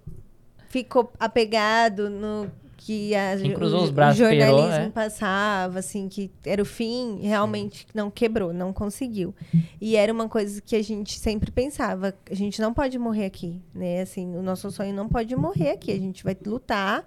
ficou 0.68 1.14
apegado 1.18 2.10
no 2.10 2.51
que 2.85 3.15
a, 3.15 3.38
Quem 3.38 3.53
cruzou 3.53 3.80
o, 3.80 3.84
os 3.84 3.89
braços, 3.91 4.19
o 4.19 4.23
jornalismo 4.23 4.60
esperou, 4.68 4.88
é. 4.88 4.89
passava, 4.89 5.80
assim, 5.80 6.10
que 6.10 6.30
era 6.45 6.61
o 6.61 6.65
fim, 6.65 7.19
realmente 7.22 7.88
não 7.95 8.11
quebrou, 8.11 8.53
não 8.53 8.73
conseguiu. 8.73 9.34
E 9.80 9.95
era 9.95 10.11
uma 10.11 10.27
coisa 10.27 10.61
que 10.61 10.76
a 10.76 10.84
gente 10.84 11.18
sempre 11.18 11.49
pensava, 11.49 12.14
a 12.30 12.35
gente 12.35 12.61
não 12.61 12.73
pode 12.73 12.97
morrer 12.99 13.26
aqui, 13.26 13.61
né? 13.73 14.01
Assim, 14.01 14.35
o 14.35 14.41
nosso 14.41 14.69
sonho 14.69 14.93
não 14.93 15.07
pode 15.07 15.34
morrer 15.35 15.72
aqui, 15.72 15.91
a 15.91 15.97
gente 15.97 16.23
vai 16.26 16.35
lutar 16.45 17.05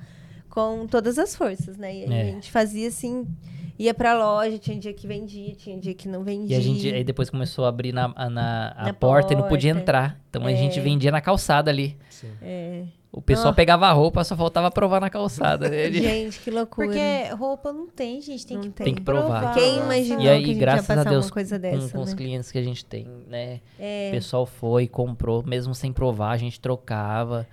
com 0.48 0.86
todas 0.86 1.18
as 1.18 1.36
forças, 1.36 1.76
né? 1.76 1.94
E 1.94 2.04
É. 2.04 2.22
a 2.22 2.24
gente 2.24 2.50
fazia 2.50 2.88
assim, 2.88 3.26
ia 3.78 3.92
pra 3.92 4.14
loja, 4.14 4.56
tinha 4.58 4.78
dia 4.78 4.94
que 4.94 5.06
vendia, 5.06 5.54
tinha 5.54 5.76
dia 5.78 5.92
que 5.92 6.08
não 6.08 6.22
E 6.22 6.24
vendia. 6.24 6.56
a 6.56 6.60
gente 6.60 6.90
aí 6.90 7.04
depois 7.04 7.28
começou 7.28 7.66
a 7.66 7.68
abrir 7.68 7.92
na, 7.92 8.10
a- 8.16 8.30
na, 8.30 8.74
a 8.78 8.84
Na 8.86 8.92
porta, 8.94 9.34
e 9.34 9.36
não 9.36 9.46
podia 9.46 9.72
porta. 9.74 9.82
entrar. 9.82 10.20
Então 10.30 10.46
a 10.46 10.52
É. 10.52 10.56
gente 10.56 10.80
vendia 10.80 11.10
na 11.10 11.20
calçada 11.20 11.70
ali. 11.70 11.98
Sim. 12.20 12.30
É. 12.42 12.84
O 13.12 13.22
pessoal 13.22 13.48
Ah. 13.48 13.52
pegava 13.54 13.86
a 13.86 13.92
roupa, 13.92 14.22
só 14.24 14.36
faltava 14.36 14.70
provar 14.70 15.00
na 15.00 15.08
calçada. 15.08 15.68
né? 15.68 15.76
Ele- 15.86 16.02
Gente, 16.02 16.40
que 16.40 16.50
loucura. 16.50 16.86
Porque 16.88 17.34
roupa 17.34 17.72
não 17.72 17.86
tem, 17.88 18.20
gente. 18.20 18.46
Tem 18.46 18.56
Não 18.56 18.64
que, 18.64 18.70
tem. 18.70 18.84
Tem 18.84 18.94
que 18.94 19.00
provar. 19.00 19.54
Quem 19.54 19.78
imaginou 19.78 20.22
E 20.22 20.28
aí, 20.28 20.38
que 20.38 20.44
a 20.50 20.52
gente 20.52 20.58
graças 20.60 20.88
ia 20.88 21.00
a 21.00 21.04
Deus, 21.04 21.26
uma 21.26 21.32
coisa 21.32 21.56
com, 21.56 21.62
dessa, 21.62 21.88
com 21.96 22.02
os 22.02 22.10
né? 22.10 22.16
clientes 22.16 22.52
que 22.52 22.58
a 22.58 22.62
gente 22.62 22.84
tem, 22.84 23.06
né? 23.28 23.60
É. 23.78 24.08
O 24.10 24.14
pessoal 24.16 24.44
foi, 24.46 24.86
comprou, 24.86 25.42
mesmo 25.46 25.74
sem 25.74 25.92
provar, 25.92 26.30
a 26.32 26.36
gente 26.36 26.60
trocava. 26.60 27.46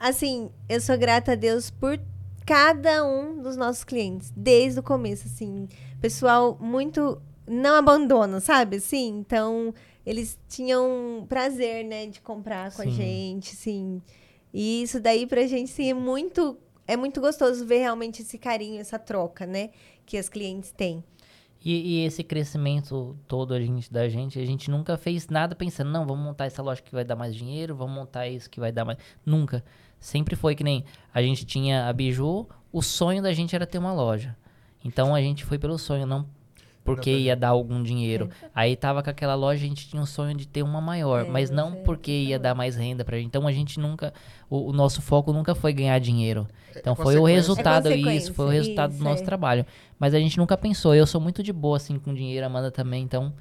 Assim, 0.00 0.50
eu 0.68 0.80
sou 0.80 0.96
grata 0.96 1.32
a 1.32 1.34
Deus 1.34 1.70
por 1.70 1.98
cada 2.46 3.04
um 3.04 3.40
dos 3.42 3.56
nossos 3.56 3.84
clientes, 3.84 4.32
desde 4.36 4.80
o 4.80 4.82
começo, 4.82 5.26
assim. 5.26 5.68
Pessoal 6.00 6.56
muito 6.60 7.20
não 7.46 7.74
abandona, 7.76 8.38
sabe? 8.40 8.76
Assim, 8.76 9.18
então 9.18 9.74
eles 10.04 10.38
tinham 10.48 11.24
prazer, 11.28 11.84
né, 11.84 12.06
de 12.06 12.20
comprar 12.20 12.72
com 12.72 12.82
a 12.82 12.84
Sim. 12.84 12.90
gente, 12.90 13.52
assim. 13.52 14.02
E 14.52 14.82
isso 14.82 15.00
daí 15.00 15.26
pra 15.26 15.46
gente, 15.46 15.70
sim, 15.70 15.90
é 15.90 15.94
muito 15.94 16.58
é 16.86 16.96
muito 16.96 17.20
gostoso 17.20 17.64
ver 17.64 17.78
realmente 17.78 18.22
esse 18.22 18.36
carinho, 18.36 18.80
essa 18.80 18.98
troca, 18.98 19.46
né, 19.46 19.70
que 20.04 20.16
as 20.18 20.28
clientes 20.28 20.72
têm. 20.72 21.02
E, 21.64 22.00
e 22.00 22.04
esse 22.04 22.24
crescimento 22.24 23.16
todo 23.28 23.54
a 23.54 23.60
gente, 23.60 23.90
da 23.92 24.08
gente, 24.08 24.38
a 24.38 24.44
gente 24.44 24.68
nunca 24.68 24.96
fez 24.96 25.28
nada 25.28 25.54
pensando, 25.54 25.90
não, 25.90 26.04
vamos 26.04 26.24
montar 26.24 26.46
essa 26.46 26.60
loja 26.60 26.82
que 26.82 26.92
vai 26.92 27.04
dar 27.04 27.14
mais 27.14 27.34
dinheiro, 27.36 27.76
vamos 27.76 27.94
montar 27.94 28.26
isso 28.26 28.50
que 28.50 28.58
vai 28.58 28.72
dar 28.72 28.84
mais. 28.84 28.98
Nunca. 29.24 29.64
Sempre 30.00 30.34
foi 30.34 30.56
que 30.56 30.64
nem 30.64 30.84
a 31.14 31.22
gente 31.22 31.46
tinha 31.46 31.88
a 31.88 31.92
Biju, 31.92 32.48
o 32.72 32.82
sonho 32.82 33.22
da 33.22 33.32
gente 33.32 33.54
era 33.54 33.64
ter 33.64 33.78
uma 33.78 33.92
loja. 33.92 34.36
Então 34.84 35.14
a 35.14 35.20
gente 35.20 35.44
foi 35.44 35.56
pelo 35.56 35.78
sonho, 35.78 36.04
não 36.04 36.26
porque 36.84 37.10
ia 37.10 37.36
dar 37.36 37.48
algum 37.48 37.82
dinheiro. 37.82 38.28
Aí 38.54 38.74
tava 38.76 39.02
com 39.02 39.10
aquela 39.10 39.34
loja, 39.34 39.64
a 39.64 39.68
gente 39.68 39.88
tinha 39.88 40.02
um 40.02 40.06
sonho 40.06 40.34
de 40.34 40.46
ter 40.46 40.62
uma 40.62 40.80
maior, 40.80 41.24
É, 41.24 41.28
mas 41.28 41.50
não 41.50 41.76
porque 41.76 42.10
ia 42.10 42.38
dar 42.38 42.54
mais 42.54 42.76
renda 42.76 43.04
pra 43.04 43.16
gente. 43.16 43.26
Então 43.26 43.46
a 43.46 43.52
gente 43.52 43.78
nunca, 43.78 44.12
o, 44.50 44.70
o 44.70 44.72
nosso 44.72 45.00
foco 45.00 45.32
nunca 45.32 45.54
foi 45.54 45.72
ganhar 45.72 45.98
dinheiro. 45.98 46.46
Então 46.76 46.94
foi 46.94 47.16
o 47.16 47.24
resultado, 47.24 47.88
É 47.88 47.96
isso, 47.96 48.32
foi 48.34 48.46
o 48.46 48.48
resultado 48.48 48.90
do 48.90 48.96
isso, 48.96 49.04
nosso 49.04 49.22
é. 49.22 49.26
trabalho. 49.26 49.66
Mas 49.98 50.14
a 50.14 50.18
gente 50.18 50.36
nunca 50.38 50.56
pensou, 50.56 50.94
eu 50.94 51.06
sou 51.06 51.20
muito 51.20 51.42
de 51.42 51.52
boa 51.52 51.76
assim 51.76 51.98
com 51.98 52.12
dinheiro, 52.12 52.44
a 52.44 52.48
Amanda 52.48 52.70
também, 52.70 53.02
então 53.02 53.32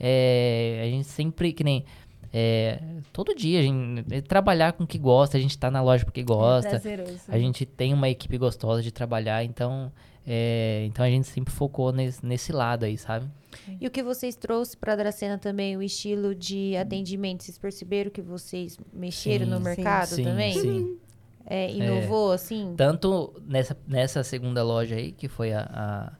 é, 0.00 0.80
a 0.84 0.86
gente 0.86 1.06
sempre, 1.06 1.52
que 1.52 1.64
nem. 1.64 1.84
É, 2.32 2.80
todo 3.12 3.34
dia, 3.34 3.60
a 3.60 3.62
gente, 3.62 4.04
é 4.14 4.20
trabalhar 4.20 4.72
com 4.72 4.84
o 4.84 4.86
que 4.86 4.98
gosta, 4.98 5.36
a 5.36 5.40
gente 5.40 5.56
tá 5.58 5.70
na 5.70 5.82
loja 5.82 6.04
porque 6.04 6.22
gosta. 6.22 6.70
Prazeroso. 6.70 7.20
A 7.28 7.38
gente 7.38 7.64
tem 7.64 7.92
uma 7.94 8.08
equipe 8.08 8.36
gostosa 8.38 8.82
de 8.82 8.90
trabalhar, 8.92 9.44
então, 9.44 9.90
é, 10.26 10.84
então 10.86 11.04
a 11.04 11.08
gente 11.10 11.26
sempre 11.26 11.52
focou 11.52 11.92
nesse, 11.92 12.24
nesse 12.24 12.52
lado 12.52 12.84
aí, 12.84 12.98
sabe? 12.98 13.26
E 13.80 13.86
o 13.86 13.90
que 13.90 14.02
vocês 14.02 14.36
trouxeram 14.36 14.78
para 14.80 14.94
Dracena 14.96 15.38
também, 15.38 15.76
o 15.76 15.82
estilo 15.82 16.34
de 16.34 16.76
atendimento, 16.76 17.42
vocês 17.44 17.56
perceberam 17.58 18.10
que 18.10 18.20
vocês 18.22 18.78
mexeram 18.92 19.44
Sim, 19.46 19.50
no 19.50 19.56
sim, 19.58 19.62
mercado 19.64 20.08
sim, 20.08 20.24
também? 20.24 20.52
sim. 20.52 20.98
É, 21.50 21.70
inovou, 21.72 22.30
assim? 22.30 22.74
Tanto 22.76 23.32
nessa, 23.46 23.74
nessa 23.86 24.22
segunda 24.22 24.62
loja 24.62 24.96
aí, 24.96 25.12
que 25.12 25.28
foi 25.28 25.54
a, 25.54 25.62
a- 25.62 26.12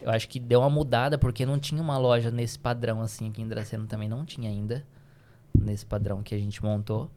Eu 0.00 0.10
acho 0.10 0.28
que 0.28 0.38
deu 0.38 0.60
uma 0.60 0.70
mudada, 0.70 1.18
porque 1.18 1.44
não 1.44 1.58
tinha 1.58 1.82
uma 1.82 1.98
loja 1.98 2.30
nesse 2.30 2.56
padrão 2.56 3.00
assim 3.00 3.28
aqui 3.30 3.42
em 3.42 3.48
Dracena 3.48 3.84
também, 3.88 4.08
não 4.08 4.24
tinha 4.24 4.48
ainda. 4.48 4.86
Nesse 5.60 5.84
padrão 5.84 6.22
que 6.22 6.34
a 6.34 6.38
gente 6.38 6.62
montou. 6.62 7.10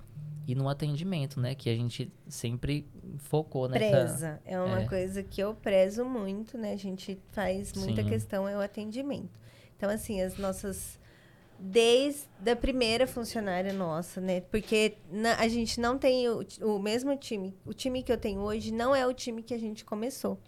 E 0.47 0.55
no 0.55 0.67
atendimento, 0.67 1.39
né? 1.39 1.53
Que 1.53 1.69
a 1.69 1.75
gente 1.75 2.11
sempre 2.27 2.87
focou 3.19 3.69
nessa. 3.69 3.89
Preza. 3.89 4.41
É 4.45 4.59
uma 4.59 4.81
é. 4.81 4.87
coisa 4.87 5.21
que 5.21 5.39
eu 5.39 5.53
prezo 5.53 6.03
muito, 6.03 6.57
né? 6.57 6.73
A 6.73 6.77
gente 6.77 7.19
faz 7.31 7.73
muita 7.73 8.01
Sim. 8.01 8.09
questão, 8.09 8.47
é 8.47 8.57
o 8.57 8.59
atendimento. 8.59 9.29
Então, 9.77 9.89
assim, 9.89 10.21
as 10.21 10.37
nossas. 10.37 10.99
Desde 11.61 12.25
a 12.49 12.55
primeira 12.55 13.05
funcionária 13.05 13.73
nossa, 13.73 14.21
né? 14.21 14.41
Porque 14.41 14.95
na- 15.11 15.35
a 15.35 15.47
gente 15.49 15.79
não 15.79 15.97
tem 15.97 16.27
o, 16.29 16.45
o 16.61 16.79
mesmo 16.79 17.15
time. 17.17 17.53
O 17.65 17.73
time 17.73 18.01
que 18.01 18.11
eu 18.11 18.17
tenho 18.17 18.39
hoje 18.39 18.71
não 18.71 18.95
é 18.95 19.05
o 19.05 19.13
time 19.13 19.43
que 19.43 19.53
a 19.53 19.59
gente 19.59 19.83
começou. 19.83 20.39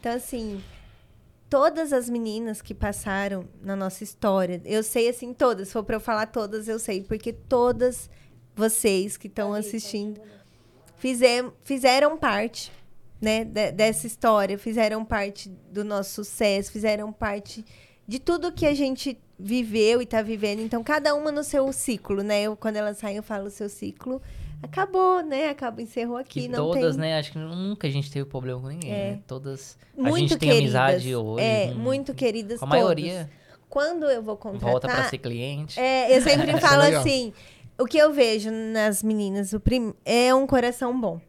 Então, 0.00 0.12
assim, 0.12 0.60
todas 1.54 1.92
as 1.92 2.10
meninas 2.10 2.60
que 2.60 2.74
passaram 2.74 3.44
na 3.62 3.76
nossa 3.76 4.02
história, 4.02 4.60
eu 4.64 4.82
sei, 4.82 5.08
assim, 5.08 5.32
todas. 5.32 5.68
Se 5.68 5.72
for 5.72 5.84
pra 5.84 5.94
eu 5.94 6.00
falar 6.00 6.26
todas, 6.26 6.66
eu 6.66 6.80
sei. 6.80 7.00
Porque 7.04 7.32
todas 7.32 8.10
vocês 8.56 9.16
que 9.16 9.28
estão 9.28 9.54
assistindo 9.54 10.20
fizeram 11.62 12.16
parte 12.18 12.72
né, 13.20 13.44
de- 13.44 13.70
dessa 13.72 14.06
história, 14.06 14.58
fizeram 14.58 15.04
parte 15.04 15.48
do 15.70 15.84
nosso 15.84 16.24
sucesso, 16.24 16.72
fizeram 16.72 17.12
parte 17.12 17.64
de 18.06 18.18
tudo 18.18 18.50
que 18.52 18.66
a 18.66 18.74
gente 18.74 19.16
viveu 19.38 20.00
e 20.00 20.04
está 20.04 20.20
vivendo. 20.22 20.60
Então, 20.60 20.82
cada 20.82 21.14
uma 21.14 21.30
no 21.32 21.42
seu 21.44 21.72
ciclo, 21.72 22.22
né? 22.22 22.42
Eu, 22.42 22.56
quando 22.56 22.76
elas 22.76 22.98
saem, 22.98 23.16
eu 23.16 23.22
falo 23.22 23.46
o 23.46 23.50
seu 23.50 23.68
ciclo. 23.68 24.20
Acabou, 24.64 25.22
né? 25.22 25.48
Acaba, 25.50 25.80
encerrou 25.82 26.16
aqui. 26.16 26.42
Que 26.42 26.48
não 26.48 26.72
todas, 26.72 26.96
tem... 26.96 27.00
né? 27.02 27.18
Acho 27.18 27.32
que 27.32 27.38
nunca 27.38 27.86
a 27.86 27.90
gente 27.90 28.10
teve 28.10 28.24
problema 28.26 28.60
com 28.60 28.68
ninguém, 28.68 28.90
É. 28.92 29.10
né? 29.12 29.20
Todas. 29.26 29.78
Muito 29.96 30.14
a 30.14 30.18
gente 30.18 30.36
tem 30.36 30.48
queridas. 30.50 30.74
amizade 30.74 31.14
hoje. 31.14 31.44
É, 31.44 31.74
muito 31.74 32.14
queridas 32.14 32.58
Com 32.58 32.64
a 32.66 32.68
maioria 32.68 33.30
Quando 33.68 34.06
eu 34.06 34.22
vou 34.22 34.36
contratar... 34.36 34.70
volta 34.70 34.88
pra 34.88 35.04
ser 35.08 35.18
cliente. 35.18 35.78
É, 35.78 36.16
eu 36.16 36.20
sempre 36.22 36.50
é 36.52 36.58
falo 36.58 36.82
legal. 36.82 37.00
assim, 37.00 37.32
o 37.78 37.84
que 37.86 37.98
eu 37.98 38.12
vejo 38.12 38.50
nas 38.50 39.02
meninas, 39.02 39.52
o 39.52 39.60
prim... 39.60 39.92
é 40.04 40.34
um 40.34 40.46
coração 40.46 40.98
bom, 40.98 41.20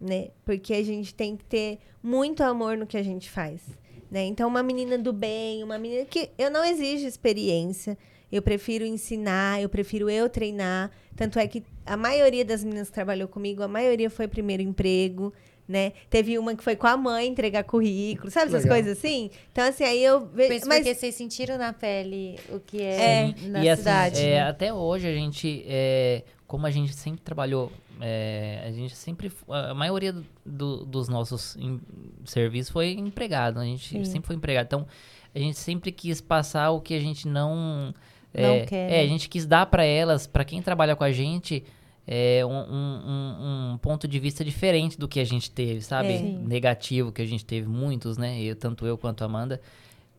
né? 0.00 0.28
Porque 0.44 0.74
a 0.74 0.82
gente 0.84 1.14
tem 1.14 1.36
que 1.36 1.44
ter 1.44 1.78
muito 2.02 2.42
amor 2.42 2.76
no 2.76 2.86
que 2.86 2.96
a 2.96 3.02
gente 3.02 3.30
faz, 3.30 3.62
né? 4.10 4.24
Então, 4.24 4.48
uma 4.48 4.62
menina 4.62 4.98
do 4.98 5.12
bem, 5.12 5.62
uma 5.62 5.78
menina 5.78 6.04
que 6.04 6.30
eu 6.36 6.50
não 6.50 6.64
exijo 6.64 7.06
experiência, 7.06 7.96
eu 8.32 8.42
prefiro 8.42 8.84
ensinar, 8.84 9.62
eu 9.62 9.68
prefiro 9.68 10.10
eu 10.10 10.28
treinar. 10.28 10.90
Tanto 11.14 11.38
é 11.38 11.46
que 11.46 11.62
a 11.86 11.96
maioria 11.96 12.44
das 12.44 12.62
meninas 12.64 12.88
que 12.88 12.94
trabalhou 12.94 13.28
comigo, 13.28 13.62
a 13.62 13.68
maioria 13.68 14.08
foi 14.10 14.28
primeiro 14.28 14.62
emprego, 14.62 15.32
né? 15.68 15.92
Teve 16.10 16.38
uma 16.38 16.54
que 16.56 16.62
foi 16.62 16.76
com 16.76 16.86
a 16.86 16.96
mãe 16.96 17.28
entregar 17.28 17.64
currículo, 17.64 18.30
sabe 18.30 18.48
essas 18.48 18.64
Legal. 18.64 18.76
coisas 18.78 18.98
assim? 18.98 19.30
Então, 19.52 19.64
assim, 19.64 19.84
aí 19.84 20.02
eu 20.04 20.26
vejo. 20.26 20.66
Mas 20.66 20.78
porque 20.80 20.94
vocês 20.94 21.14
sentiram 21.14 21.56
na 21.56 21.72
pele 21.72 22.38
o 22.50 22.58
que 22.60 22.82
é, 22.82 23.32
Sim. 23.36 23.48
na 23.48 23.64
e, 23.64 23.68
assim, 23.68 23.82
cidade. 23.82 24.20
é, 24.20 24.30
né? 24.34 24.42
até 24.42 24.72
hoje 24.74 25.06
a 25.06 25.14
gente, 25.14 25.64
é, 25.66 26.24
como 26.46 26.66
a 26.66 26.70
gente 26.70 26.92
sempre 26.94 27.20
trabalhou, 27.22 27.72
é, 28.00 28.62
a 28.66 28.70
gente 28.72 28.94
sempre, 28.96 29.30
a 29.48 29.72
maioria 29.72 30.14
do- 30.44 30.84
dos 30.84 31.08
nossos 31.08 31.56
em- 31.56 31.80
serviços 32.24 32.72
foi 32.72 32.90
empregado, 32.92 33.60
a 33.60 33.64
gente 33.64 33.88
Sim. 33.88 34.04
sempre 34.04 34.26
foi 34.26 34.36
empregado. 34.36 34.66
Então, 34.66 34.86
a 35.34 35.38
gente 35.38 35.58
sempre 35.58 35.90
quis 35.92 36.20
passar 36.20 36.70
o 36.72 36.80
que 36.80 36.92
a 36.92 37.00
gente 37.00 37.26
não... 37.28 37.94
Não 38.34 38.42
é, 38.54 38.60
quer, 38.66 38.90
É, 38.92 39.00
a 39.02 39.06
gente 39.06 39.28
quis 39.28 39.46
dar 39.46 39.66
para 39.66 39.84
elas, 39.84 40.26
para 40.26 40.44
quem 40.44 40.62
trabalha 40.62 40.96
com 40.96 41.04
a 41.04 41.12
gente, 41.12 41.62
é, 42.06 42.44
um, 42.44 42.50
um- 42.50 43.02
um- 43.06 43.72
um 43.74 43.78
ponto 43.78 44.08
de 44.08 44.18
vista 44.18 44.44
diferente 44.44 44.98
do 44.98 45.06
que 45.06 45.20
a 45.20 45.24
gente 45.24 45.50
teve, 45.50 45.80
sabe? 45.82 46.14
É. 46.14 46.20
Negativo 46.20 47.12
que 47.12 47.22
a 47.22 47.26
gente 47.26 47.44
teve, 47.44 47.68
muitos, 47.68 48.16
né? 48.18 48.40
Eu, 48.42 48.56
tanto 48.56 48.86
eu 48.86 48.96
quanto 48.98 49.22
a 49.22 49.26
Amanda. 49.26 49.60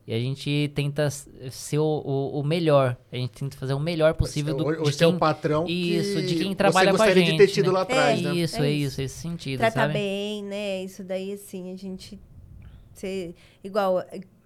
E 0.06 0.14
a 0.14 0.20
gente 0.20 0.70
tenta 0.76 1.10
ser 1.10 1.78
o, 1.80 1.84
o- 2.06 2.40
o 2.42 2.44
melhor. 2.44 2.98
A 3.10 3.16
gente 3.16 3.32
tenta 3.32 3.56
fazer 3.56 3.74
o 3.74 3.80
melhor 3.80 4.14
possível 4.16 4.54
do 4.54 4.66
Hoje 4.66 4.80
você 4.80 5.06
quem, 5.06 5.16
o 5.16 5.18
patrão 5.18 5.66
Isso, 5.66 6.16
que 6.20 6.26
de 6.26 6.36
quem 6.44 6.54
trabalha 6.54 6.92
você 6.92 6.98
com 6.98 7.04
a 7.04 7.06
gostaria 7.06 7.26
gente, 7.26 7.38
de 7.40 7.48
ter 7.48 7.52
tido 7.54 7.68
né? 7.68 7.72
lá 7.72 7.82
atrás, 7.84 8.20
É 8.20 8.24
né? 8.24 8.36
Isso, 8.36 8.62
É 8.62 8.68
é 8.68 8.72
isso. 8.72 8.88
isso, 8.94 9.02
esse 9.02 9.16
sentido, 9.20 9.60
tratar 9.60 9.82
sabe? 9.84 9.94
bem, 9.94 10.44
né? 10.44 10.84
Isso 10.84 11.04
daí, 11.06 11.32
assim, 11.32 11.72
a 11.72 11.78
gente. 11.78 12.20
Ser, 12.94 13.34
igual 13.64 14.04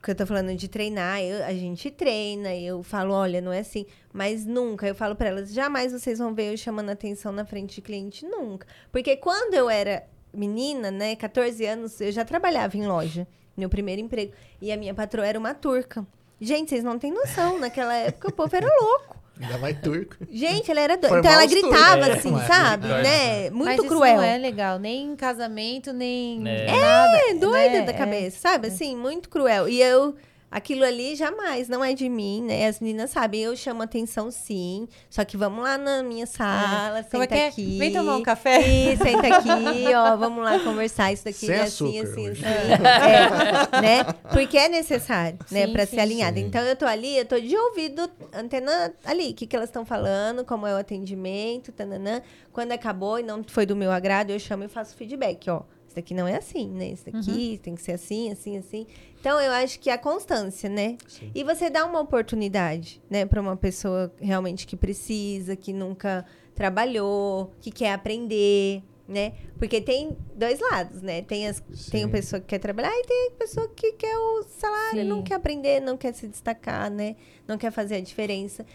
que 0.07 0.11
eu 0.11 0.15
tô 0.15 0.25
falando 0.25 0.55
de 0.55 0.67
treinar, 0.69 1.21
eu- 1.21 1.43
a 1.43 1.51
gente 1.53 1.91
treina, 1.91 2.55
eu 2.55 2.81
falo, 2.81 3.13
olha, 3.13 3.41
não 3.41 3.51
é 3.51 3.59
assim. 3.59 3.85
Mas 4.13 4.45
nunca, 4.45 4.87
eu 4.87 4.95
falo 4.95 5.15
pra 5.17 5.27
elas, 5.27 5.53
jamais 5.53 5.91
vocês 5.91 6.17
vão 6.19 6.33
ver 6.33 6.53
eu 6.53 6.57
chamando 6.57 6.89
atenção 6.89 7.31
na 7.33 7.43
frente 7.45 7.75
de 7.75 7.81
cliente, 7.81 8.25
nunca. 8.25 8.65
Porque 8.91 9.17
quando 9.17 9.53
eu 9.53 9.69
era 9.69 10.03
menina, 10.33 10.89
né, 10.91 11.15
14 11.17 11.65
anos, 11.65 11.99
eu 11.99 12.11
já 12.11 12.23
trabalhava 12.23 12.77
em 12.77 12.87
loja, 12.87 13.27
meu 13.55 13.67
primeiro 13.69 14.01
emprego. 14.01 14.31
E 14.61 14.71
a 14.71 14.77
minha 14.77 14.93
patroa 14.93 15.25
era 15.27 15.37
uma 15.37 15.53
turca. 15.53 16.07
Gente, 16.39 16.69
vocês 16.69 16.83
não 16.85 16.97
têm 16.97 17.11
noção, 17.11 17.59
naquela 17.59 17.93
época 17.95 18.29
o 18.29 18.33
povo 18.33 18.55
era 18.55 18.67
louco. 18.81 19.16
Ainda 19.39 19.57
vai 19.57 19.73
turco. 19.73 20.15
Gente, 20.31 20.71
ela 20.71 20.79
era 20.81 20.97
doida. 20.97 21.19
Então 21.19 21.31
ela 21.31 21.45
os 21.45 21.51
turcos, 21.51 21.69
gritava 21.69 22.07
é, 22.07 22.11
assim, 22.13 22.31
mas- 22.31 22.47
sabe? 22.47 22.87
É. 22.91 23.01
Né? 23.03 23.49
Muito 23.51 23.65
Mas 23.65 23.87
cruel. 23.87 24.05
isso 24.05 24.15
não 24.15 24.23
é 24.23 24.37
legal, 24.37 24.79
nem 24.79 25.05
em 25.11 25.15
casamento, 25.15 25.93
nem 25.93 26.47
É. 26.47 26.65
nada. 26.79 27.17
É, 27.29 27.33
doida 27.35 27.69
né? 27.79 27.81
da 27.83 27.91
É. 27.91 27.95
cabeça, 27.95 28.39
sabe? 28.39 28.67
Assim, 28.67 28.95
muito 28.95 29.29
cruel. 29.29 29.69
E 29.69 29.81
eu, 29.81 30.15
aquilo 30.49 30.83
ali 30.83 31.15
jamais, 31.15 31.67
não 31.67 31.83
é 31.83 31.93
de 31.93 32.07
mim, 32.09 32.41
né? 32.43 32.67
As 32.67 32.79
meninas 32.79 33.09
sabem, 33.11 33.41
eu 33.41 33.55
chamo 33.55 33.81
atenção 33.83 34.31
sim. 34.31 34.87
Só 35.09 35.23
que 35.25 35.35
vamos 35.37 35.63
lá 35.63 35.77
na 35.77 36.01
minha 36.03 36.25
sala, 36.25 37.03
Como 37.11 37.21
é 37.23 37.25
senta 37.25 37.35
que 37.35 37.41
é? 37.41 37.47
aqui. 37.47 37.77
Vem 37.77 37.91
tomar 37.91 38.15
um 38.15 38.23
café? 38.23 38.61
Ih, 38.61 38.97
senta 38.97 39.27
aqui, 39.37 39.93
ó, 39.95 40.15
vamos 40.15 40.43
lá 40.43 40.59
conversar 40.59 41.11
isso 41.11 41.25
daqui, 41.25 41.45
Sem 41.47 41.51
é 41.55 41.61
assim, 41.61 41.99
açúcar 41.99 42.11
assim, 42.11 42.29
hoje. 42.29 42.43
assim. 42.45 42.47
É, 43.77 43.81
né? 43.81 44.03
Porque 44.31 44.57
é 44.57 44.69
necessário, 44.69 45.37
né? 45.51 45.65
Sim, 45.67 45.73
Pra 45.73 45.85
sim, 45.85 45.95
ser 45.95 46.01
alinhada. 46.01 46.39
Então 46.39 46.61
eu 46.61 46.75
tô 46.75 46.85
ali, 46.85 47.17
eu 47.17 47.25
tô 47.25 47.39
de 47.39 47.55
ouvido, 47.55 48.09
antena 48.33 48.93
ali, 49.05 49.31
o 49.31 49.33
que, 49.33 49.45
que 49.45 49.55
elas 49.55 49.69
estão 49.69 49.85
falando, 49.85 50.43
como 50.45 50.65
é 50.65 50.73
o 50.73 50.77
atendimento, 50.77 51.71
tananã. 51.71 52.21
Quando 52.53 52.71
acabou 52.71 53.19
e 53.19 53.23
não 53.23 53.43
foi 53.45 53.65
do 53.65 53.75
meu 53.75 53.91
agrado, 53.91 54.31
eu 54.31 54.39
chamo 54.39 54.63
e 54.63 54.67
faço 54.67 54.95
feedback, 54.95 55.49
ó. 55.49 55.61
Isso 55.97 56.01
daqui 56.03 56.13
não 56.13 56.27
é 56.27 56.35
assim, 56.35 56.67
né? 56.69 56.89
Isso 56.89 57.05
daqui 57.09 57.59
tem 57.63 57.75
que 57.75 57.81
ser 57.81 57.93
assim, 57.93 58.31
assim, 58.31 58.57
assim. 58.57 58.87
Então, 59.19 59.39
eu 59.39 59.51
acho 59.51 59.79
que 59.79 59.89
a 59.89 59.97
constância, 59.97 60.69
né? 60.69 60.97
Sim. 61.07 61.31
E 61.33 61.43
você 61.43 61.69
dá 61.69 61.85
uma 61.85 61.99
oportunidade, 61.99 63.01
né, 63.09 63.25
para 63.25 63.41
uma 63.41 63.57
pessoa 63.57 64.13
realmente 64.19 64.67
que 64.67 64.75
precisa, 64.75 65.55
que 65.55 65.73
nunca 65.73 66.25
trabalhou, 66.53 67.51
que 67.61 67.71
quer 67.71 67.93
aprender, 67.93 68.83
né? 69.07 69.33
Porque 69.57 69.81
tem 69.81 70.15
dois 70.35 70.59
lados, 70.59 71.01
né? 71.01 71.21
Tem, 71.21 71.47
as, 71.47 71.63
tem 71.89 72.03
a 72.03 72.09
pessoa 72.09 72.39
que 72.39 72.47
quer 72.47 72.59
trabalhar 72.59 72.91
e 72.91 73.03
tem 73.03 73.27
a 73.29 73.39
pessoa 73.39 73.67
que 73.69 73.93
quer 73.93 74.17
o 74.17 74.43
salário, 74.43 75.01
Sim. 75.01 75.07
não 75.07 75.23
quer 75.23 75.35
aprender, 75.35 75.79
não 75.79 75.97
quer 75.97 76.13
se 76.13 76.27
destacar, 76.27 76.91
né? 76.91 77.15
Não 77.47 77.57
quer 77.57 77.71
fazer 77.71 77.95
a 77.95 78.01
diferença. 78.01 78.65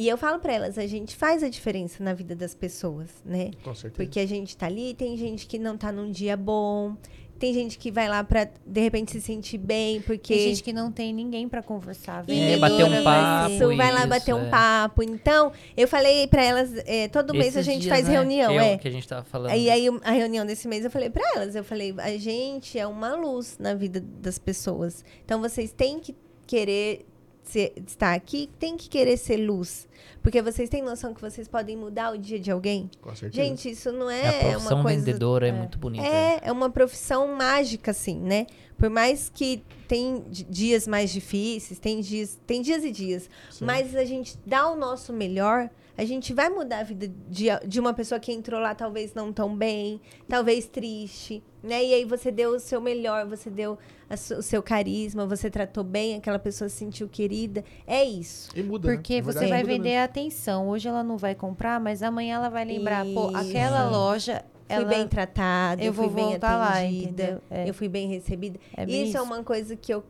E 0.00 0.08
eu 0.08 0.16
falo 0.16 0.38
para 0.38 0.54
elas, 0.54 0.78
a 0.78 0.86
gente 0.86 1.14
faz 1.14 1.42
a 1.42 1.48
diferença 1.50 2.02
na 2.02 2.14
vida 2.14 2.34
das 2.34 2.54
pessoas, 2.54 3.10
né? 3.22 3.50
Com 3.62 3.74
certeza. 3.74 4.02
Porque 4.02 4.18
a 4.18 4.26
gente 4.26 4.56
tá 4.56 4.64
ali, 4.64 4.94
tem 4.94 5.14
gente 5.14 5.46
que 5.46 5.58
não 5.58 5.76
tá 5.76 5.92
num 5.92 6.10
dia 6.10 6.38
bom, 6.38 6.96
tem 7.38 7.52
gente 7.52 7.78
que 7.78 7.90
vai 7.90 8.08
lá 8.08 8.24
pra, 8.24 8.48
de 8.66 8.80
repente, 8.80 9.12
se 9.12 9.20
sentir 9.20 9.58
bem, 9.58 10.00
porque... 10.00 10.32
Tem 10.34 10.48
gente 10.48 10.62
que 10.62 10.72
não 10.72 10.90
tem 10.90 11.12
ninguém 11.12 11.46
pra 11.50 11.62
conversar. 11.62 12.20
É, 12.20 12.32
vendedora 12.32 12.58
bater 12.60 12.84
um 12.86 12.90
vai 12.90 13.04
papo, 13.04 13.50
Isso, 13.52 13.76
vai 13.76 13.92
lá 13.92 13.98
isso, 14.00 14.08
bater 14.08 14.34
um 14.34 14.46
é. 14.46 14.48
papo. 14.48 15.02
Então, 15.02 15.52
eu 15.76 15.86
falei 15.86 16.26
pra 16.28 16.42
elas, 16.42 16.72
é, 16.86 17.06
todo 17.08 17.34
mês 17.34 17.54
a 17.54 17.60
gente 17.62 17.82
dias, 17.82 17.94
faz 17.94 18.06
né, 18.08 18.14
reunião, 18.14 18.52
eu- 18.54 18.60
é. 18.60 18.78
Que 18.78 18.88
a 18.88 18.90
gente 18.90 19.06
tava 19.06 19.24
falando. 19.24 19.54
E 19.54 19.68
aí, 19.68 19.86
a 20.02 20.12
reunião 20.12 20.46
desse 20.46 20.66
mês, 20.66 20.82
eu 20.82 20.90
falei 20.90 21.10
pra 21.10 21.22
elas, 21.36 21.54
eu 21.54 21.62
falei, 21.64 21.94
a 21.98 22.16
gente 22.16 22.78
é 22.78 22.86
uma 22.86 23.14
luz 23.16 23.58
na 23.58 23.74
vida 23.74 24.00
das 24.00 24.38
pessoas. 24.38 25.04
Então, 25.26 25.42
vocês 25.42 25.72
têm 25.72 25.98
que 26.00 26.16
querer 26.46 27.06
ser- 27.42 27.72
estar 27.86 28.14
aqui, 28.14 28.48
tem 28.58 28.76
que 28.76 28.88
querer 28.88 29.16
ser 29.16 29.36
luz. 29.36 29.88
Porque 30.22 30.40
vocês 30.42 30.68
têm 30.68 30.82
noção 30.82 31.14
que 31.14 31.20
vocês 31.20 31.48
podem 31.48 31.76
mudar 31.76 32.12
o 32.12 32.18
dia 32.18 32.38
de 32.38 32.50
alguém? 32.50 32.90
Com 33.00 33.14
certeza. 33.14 33.42
Gente, 33.42 33.70
isso 33.70 33.90
não 33.92 34.08
a 34.08 34.14
é 34.14 34.50
profissão 34.50 34.76
uma 34.78 34.82
coisa... 34.84 34.98
vendedora 34.98 35.48
é, 35.48 35.52
muito 35.52 35.78
bonita. 35.78 36.04
É, 36.06 36.40
é 36.44 36.52
uma 36.52 36.70
profissão 36.70 37.28
mágica, 37.34 37.90
assim, 37.90 38.18
né? 38.18 38.46
Por 38.78 38.88
mais 38.90 39.30
que 39.32 39.62
tem 39.88 40.22
di- 40.28 40.44
dias 40.44 40.86
mais 40.86 41.10
difíceis, 41.10 41.78
tem 41.78 42.00
dias, 42.00 42.38
tem 42.46 42.62
dias 42.62 42.84
e 42.84 42.90
dias, 42.90 43.28
Sim. 43.50 43.64
mas 43.64 43.94
a 43.94 44.04
gente 44.04 44.38
dá 44.46 44.70
o 44.70 44.76
nosso 44.76 45.12
melhor, 45.12 45.68
a 45.98 46.04
gente 46.04 46.32
vai 46.32 46.48
mudar 46.48 46.78
a 46.78 46.82
vida 46.82 47.10
de, 47.28 47.46
de 47.66 47.78
uma 47.80 47.92
pessoa 47.92 48.18
que 48.18 48.32
entrou 48.32 48.58
lá 48.60 48.74
talvez 48.74 49.12
não 49.12 49.32
tão 49.32 49.54
bem, 49.54 50.00
talvez 50.28 50.66
triste, 50.66 51.42
né? 51.62 51.84
E 51.84 51.92
aí 51.94 52.04
você 52.06 52.30
deu 52.30 52.52
o 52.52 52.60
seu 52.60 52.80
melhor, 52.80 53.26
você 53.26 53.50
deu 53.50 53.78
o 54.10 54.42
seu 54.42 54.62
carisma, 54.62 55.24
você 55.26 55.48
tratou 55.48 55.84
bem, 55.84 56.16
aquela 56.16 56.38
pessoa 56.38 56.68
se 56.68 56.76
sentiu 56.76 57.08
querida. 57.08 57.64
É 57.86 58.04
isso. 58.04 58.50
E 58.56 58.62
muda, 58.62 58.88
né? 58.88 58.94
Porque 58.94 59.20
Na 59.20 59.24
você 59.24 59.40
verdade, 59.40 59.62
vai 59.62 59.76
vender 59.76 59.90
mesmo. 59.90 60.00
a 60.00 60.04
atenção. 60.04 60.68
Hoje 60.68 60.88
ela 60.88 61.04
não 61.04 61.16
vai 61.16 61.34
comprar, 61.34 61.78
mas 61.78 62.02
amanhã 62.02 62.36
ela 62.36 62.48
vai 62.48 62.64
lembrar. 62.64 63.04
Pô, 63.06 63.28
aquela 63.28 63.84
Isso. 63.84 63.92
loja, 63.92 64.44
Fui 64.66 64.76
ela... 64.76 64.84
bem 64.84 65.06
tratada, 65.06 65.82
eu 65.82 65.92
fui 65.92 66.06
vou 66.06 66.14
bem 66.14 66.24
voltar 66.24 66.56
lá, 66.56 66.78
atendida, 66.78 67.08
entendeu? 67.08 67.40
É. 67.50 67.68
eu 67.68 67.74
fui 67.74 67.88
bem 67.88 68.08
recebida. 68.08 68.58
É 68.76 68.84
bem 68.84 69.04
isso, 69.04 69.16
é 69.16 69.20
isso. 69.20 69.22
uma 69.22 69.44
coisa 69.44 69.76
que 69.76 69.92
eu 69.92 70.02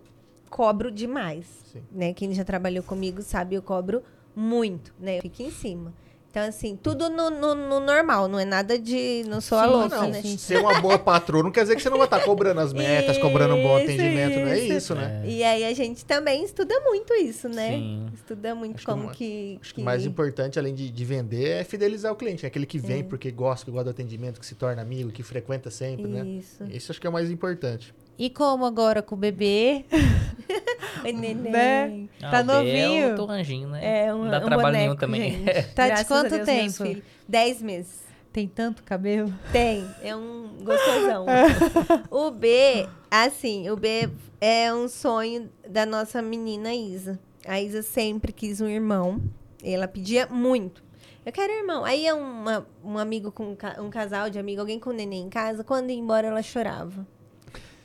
cobro 0.49 0.91
demais, 0.91 1.47
Sim. 1.73 1.83
né? 1.93 2.13
Quem 2.13 2.33
já 2.33 2.45
trabalhou 2.45 2.83
comigo 2.83 3.23
sabe, 3.23 3.55
eu 3.55 3.63
cobro 3.63 4.03
muito, 4.35 4.95
né? 4.99 5.19
Eu 5.19 5.23
fico 5.23 5.43
em 5.43 5.51
cima. 5.51 5.93
Então, 6.31 6.45
assim, 6.45 6.79
tudo 6.81 7.11
no, 7.11 7.29
no- 7.29 7.55
no 7.57 7.81
normal, 7.81 8.29
não 8.29 8.39
é 8.39 8.45
nada 8.45 8.79
de... 8.79 9.25
Não 9.27 9.41
sou 9.41 9.59
a 9.59 9.65
Sim, 9.65 9.71
louca, 9.71 9.97
não, 9.97 10.11
né? 10.11 10.23
ser 10.23 10.59
uma 10.61 10.81
boa 10.81 10.97
patroa 10.97 11.43
não 11.43 11.51
quer 11.51 11.63
dizer 11.63 11.75
que 11.75 11.83
você 11.83 11.91
não 11.91 11.99
vai 11.99 12.07
estar 12.07 12.21
cobrando 12.21 12.61
as 12.61 12.73
metas, 12.73 13.19
cobrando 13.19 13.57
um 13.57 13.63
bom 13.65 13.77
Isso, 13.79 13.85
atendimento, 13.91 14.39
não 14.39 14.47
é 14.47 14.59
isso. 14.61 14.73
isso, 14.73 14.95
né? 14.95 15.23
E 15.27 15.43
aí 15.43 15.65
a 15.65 15.75
gente 15.75 16.05
também 16.05 16.45
estuda 16.45 16.79
muito 16.83 17.13
isso, 17.15 17.49
né? 17.49 17.73
Sim. 17.73 18.07
Estuda 18.15 18.55
muito 18.55 18.77
Acho 18.77 18.87
que 18.87 18.93
como 18.93 19.11
que... 19.11 19.59
Acho 19.61 19.75
que 19.75 19.81
o 19.81 19.85
mais 19.85 20.07
importante, 20.07 20.57
além 20.57 20.73
de, 20.73 20.89
de 20.89 21.05
vender, 21.05 21.49
é 21.49 21.65
fidelizar 21.65 22.13
o 22.13 22.17
cliente. 22.17 22.45
É 22.45 22.49
aquele 22.49 22.65
que 22.67 22.79
vem 22.79 23.03
porque 23.03 23.33
gosta, 23.33 23.65
que 23.65 23.73
gosta 23.73 23.85
do 23.87 23.91
atendimento, 23.91 24.39
que 24.39 24.47
se 24.47 24.55
torna 24.55 24.81
amigo, 24.83 25.11
que 25.11 25.25
frequenta 25.25 25.69
sempre, 25.69 26.07
né? 26.07 26.25
Isso. 26.25 26.63
Isso 26.71 26.93
acho 26.93 27.01
que 27.01 27.09
é 27.09 27.11
o 27.11 27.13
mais 27.13 27.29
importante. 27.29 27.93
E 28.21 28.29
como 28.29 28.67
agora 28.67 29.01
com 29.01 29.15
o 29.15 29.19
bebê? 29.19 29.87
Oi, 31.03 31.11
neném. 31.11 31.51
Né? 31.51 32.09
Ah, 32.23 32.31
Tá 32.31 32.43
B 32.43 32.53
novinho. 32.53 33.03
É 33.03 33.09
outro 33.09 33.31
anjinho, 33.31 33.69
né? 33.71 34.09
É 34.09 34.15
um, 34.15 34.25
Não 34.25 34.31
dá 34.31 34.41
um 34.41 34.45
trabalho 34.45 34.77
nenhum 34.77 34.95
também. 34.95 35.39
gente. 35.39 35.45
Tá 35.73 35.85
de 35.85 35.89
Graças 35.89 36.05
a 36.05 36.05
quanto 36.05 36.45
Deus, 36.45 36.45
tempo? 36.77 37.03
Dez 37.27 37.63
meses. 37.63 38.03
Tem 38.31 38.47
tanto 38.47 38.83
cabelo? 38.83 39.33
Tem, 39.51 39.89
é 40.03 40.15
um 40.15 40.51
gostosão. 40.63 41.25
o 42.11 42.31
B, 42.31 42.87
assim, 43.11 43.71
o 43.71 43.77
B 43.77 44.11
é 44.39 44.71
um 44.71 44.87
sonho 44.87 45.51
da 45.67 45.87
nossa 45.87 46.21
menina 46.21 46.75
Isa. 46.75 47.19
A 47.47 47.59
Isa 47.59 47.81
sempre 47.81 48.35
quis 48.35 48.61
um 48.61 48.69
irmão. 48.69 49.19
Ela 49.65 49.89
pedia 49.89 50.27
muito. 50.27 50.85
Eu 51.25 51.33
quero 51.33 51.55
irmão. 51.55 51.87
Aí 51.87 52.07
é 52.07 52.13
uma, 52.13 52.67
um 52.85 52.99
amigo 52.99 53.33
com 53.33 53.45
um 53.45 53.57
um 53.83 53.89
casal 53.89 54.29
de 54.29 54.39
amigo, 54.39 54.61
alguém 54.61 54.79
com 54.79 54.91
neném 54.91 55.23
em 55.23 55.31
casa, 55.31 55.65
quando 55.65 55.89
ia 55.89 55.97
embora 55.97 56.27
ela 56.27 56.43
chorava. 56.43 57.07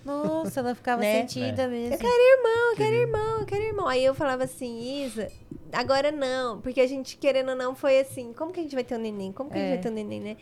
Nossa, 0.05 0.59
ela 0.59 0.75
ficava 0.75 1.01
Né? 1.01 1.21
sentida 1.21 1.67
mesmo. 1.67 1.93
Eu 1.95 1.97
quero 1.97 2.37
irmão, 2.37 2.69
eu 2.71 2.75
quero 2.75 2.95
irmão, 2.95 3.39
eu 3.39 3.45
quero 3.45 3.63
irmão. 3.63 3.87
Aí 3.87 4.05
eu 4.05 4.13
falava 4.13 4.43
assim, 4.43 5.03
Isa, 5.03 5.31
agora 5.73 6.11
não. 6.11 6.61
Porque 6.61 6.79
a 6.79 6.87
gente, 6.87 7.17
querendo 7.17 7.49
ou 7.49 7.55
não, 7.55 7.73
foi 7.75 7.99
assim, 7.99 8.31
como 8.33 8.51
que 8.51 8.59
a 8.59 8.63
gente 8.63 8.75
vai 8.75 8.83
ter 8.83 8.95
um 8.95 8.99
neném? 9.01 9.31
Como 9.31 9.49
que 9.49 9.57
a 9.57 9.59
gente 9.59 9.67
É. 9.71 9.73
vai 9.73 9.81
ter 9.83 9.89
um 9.89 9.93
neném, 9.93 10.19
né? 10.21 10.37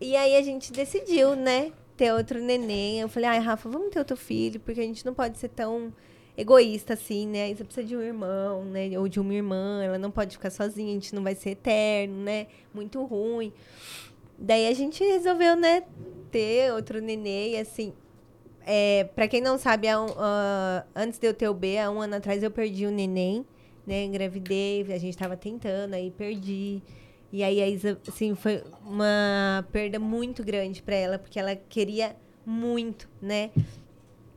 E 0.00 0.16
aí 0.16 0.36
a 0.36 0.42
gente 0.42 0.72
decidiu, 0.72 1.34
né, 1.36 1.72
ter 1.96 2.12
outro 2.12 2.40
neném. 2.40 3.00
Eu 3.00 3.08
falei, 3.08 3.28
ai, 3.28 3.38
Rafa, 3.40 3.68
vamos 3.68 3.90
ter 3.90 3.98
outro 3.98 4.16
filho, 4.16 4.60
porque 4.60 4.80
a 4.80 4.84
gente 4.84 5.04
não 5.04 5.14
pode 5.14 5.38
ser 5.38 5.48
tão 5.48 5.92
egoísta 6.36 6.94
assim, 6.94 7.26
né? 7.26 7.44
A 7.44 7.48
Isa 7.50 7.64
precisa 7.64 7.86
de 7.86 7.96
um 7.96 8.00
irmão, 8.02 8.64
né? 8.64 8.98
Ou 8.98 9.06
de 9.08 9.20
uma 9.20 9.34
irmã, 9.34 9.82
ela 9.84 9.98
não 9.98 10.10
pode 10.10 10.36
ficar 10.36 10.50
sozinha, 10.50 10.90
a 10.90 10.94
gente 10.94 11.14
não 11.14 11.22
vai 11.22 11.34
ser 11.34 11.50
eterno, 11.50 12.22
né? 12.22 12.46
Muito 12.72 13.02
ruim. 13.04 13.52
Daí 14.38 14.66
a 14.66 14.72
gente 14.74 15.04
resolveu, 15.04 15.54
né, 15.54 15.82
ter 16.32 16.72
outro 16.72 17.00
neném, 17.00 17.52
e 17.52 17.58
assim, 17.58 17.92
é, 18.66 19.04
para 19.14 19.26
quem 19.28 19.40
não 19.40 19.58
sabe, 19.58 19.86
um, 19.94 20.06
ah, 20.18 20.84
antes 20.94 21.18
de 21.18 21.26
eu 21.26 21.34
ter 21.34 21.48
o 21.48 21.54
B, 21.54 21.78
há 21.78 21.90
um 21.90 22.00
ano 22.00 22.16
atrás 22.16 22.42
eu 22.42 22.50
perdi 22.50 22.86
o 22.86 22.90
neném, 22.90 23.44
né? 23.86 24.04
Engravidei, 24.04 24.82
a 24.92 24.98
gente 24.98 25.16
tava 25.16 25.36
tentando, 25.36 25.94
aí 25.94 26.10
perdi. 26.10 26.82
E 27.32 27.42
aí 27.42 27.62
a 27.62 27.68
Isa, 27.68 27.98
assim, 28.06 28.34
foi 28.34 28.62
uma 28.84 29.66
perda 29.72 29.98
muito 29.98 30.44
grande 30.44 30.82
para 30.82 30.94
ela, 30.94 31.18
porque 31.18 31.38
ela 31.38 31.56
queria 31.56 32.14
muito, 32.44 33.08
né? 33.20 33.50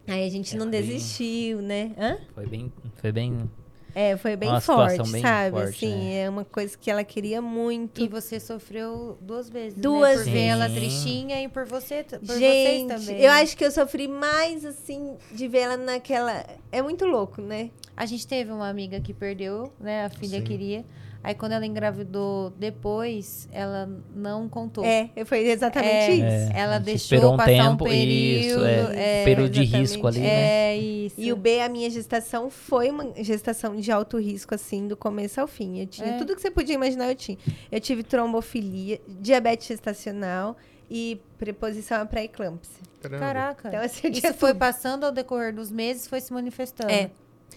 Aí 0.08 0.26
a 0.26 0.30
gente 0.30 0.56
não 0.56 0.64
Ela 0.64 0.72
bem- 0.72 0.82
desistiu, 0.82 1.62
né? 1.62 1.92
Hã? 1.98 2.18
Foi 2.34 2.46
bem, 2.46 2.72
foi 2.96 3.12
bem. 3.12 3.50
É, 3.98 4.18
foi 4.18 4.36
bem 4.36 4.50
Uma 4.50 4.60
forte, 4.60 5.10
bem 5.10 5.22
sabe? 5.22 5.52
forte, 5.58 5.86
assim, 5.86 5.96
né? 5.96 6.24
é 6.24 6.30
uma 6.30 6.44
coisa 6.44 6.78
que 6.78 6.92
ela 6.92 7.02
queria 7.02 7.42
muito. 7.42 8.02
E 8.02 8.10
você 8.10 8.42
sofreu 8.42 9.18
duas 9.22 9.50
vezes, 9.50 9.80
Duas 9.80 10.18
né? 10.18 10.24
Por 10.26 10.32
ver 10.34 10.42
ela 10.48 10.68
vezes. 10.68 10.84
tristinha 10.84 11.42
e 11.42 11.48
por 11.48 11.66
você, 11.66 12.04
por 12.04 12.20
vocês 12.20 12.40
Gente, 12.40 12.88
também. 12.90 13.22
eu 13.22 13.32
acho 13.32 13.56
que 13.56 13.64
eu 13.64 13.72
sofri 13.72 14.10
mais, 14.10 14.66
assim, 14.66 15.16
de 15.32 15.48
ver 15.48 15.60
ela 15.60 15.78
naquela... 15.78 16.46
É 16.74 16.82
muito 16.82 17.06
louco, 17.06 17.42
né? 17.42 17.70
A 17.96 18.06
gente 18.06 18.28
teve 18.28 18.52
uma 18.52 18.68
amiga 18.68 19.00
que 19.00 19.14
perdeu, 19.14 19.72
né? 19.80 20.04
A 20.04 20.10
filha 20.10 20.40
Sim. 20.40 20.44
queria. 20.44 20.84
Aí 21.26 21.34
quando 21.34 21.54
ela 21.54 21.66
engravidou 21.66 22.52
depois, 22.52 23.50
ela 23.52 23.90
não 24.16 24.48
contou. 24.48 24.86
É, 24.86 25.10
foi 25.26 25.40
exatamente 25.48 25.90
É, 25.90 26.12
isso. 26.14 26.54
É, 26.54 26.60
Ela 26.60 26.76
a 26.76 26.80
deixou 26.80 27.16
esperou 27.18 27.34
um 27.34 27.38
passar 27.38 27.52
um 27.52 27.72
tempo, 27.78 27.86
período. 27.86 28.46
isso, 28.46 28.64
é, 28.64 29.22
é, 29.22 29.26
período 29.26 29.50
de 29.50 29.64
risco 29.64 30.06
ali, 30.06 30.20
né? 30.20 30.28
É 30.74 30.78
isso. 30.78 31.16
E 31.20 31.34
o 31.34 31.36
B, 31.36 31.62
a 31.62 31.68
minha 31.68 31.90
gestação 31.90 32.52
foi 32.52 32.92
uma 32.92 33.12
gestação 33.24 33.76
de 33.76 33.92
alto 33.92 34.20
risco, 34.20 34.54
assim, 34.54 34.88
do 34.88 34.96
começo 34.96 35.42
ao 35.42 35.48
fim. 35.48 35.80
Eu 35.80 35.88
tinha 35.88 36.10
É. 36.10 36.18
tudo 36.20 36.36
que 36.36 36.42
você 36.44 36.52
podia 36.52 36.76
imaginar, 36.76 37.10
eu 37.10 37.16
tinha. 37.16 37.40
Eu 37.72 37.80
tive 37.82 38.04
trombofilia, 38.04 39.02
diabetes 39.08 39.66
gestacional 39.68 40.56
e 40.92 41.20
preposição 41.40 42.02
à 42.02 42.06
pré-eclâmpsia. 42.06 42.84
Caraca. 43.02 43.68
Então, 43.70 43.82
assim, 43.82 44.10
Isso 44.10 44.32
foi 44.36 44.52
tudo. 44.52 44.60
passando 44.60 45.06
ao 45.06 45.12
decorrer 45.12 45.56
dos 45.56 45.72
meses, 45.72 46.08
foi 46.08 46.22
se 46.22 46.32
manifestando. 46.32 46.92
É. 46.92 47.10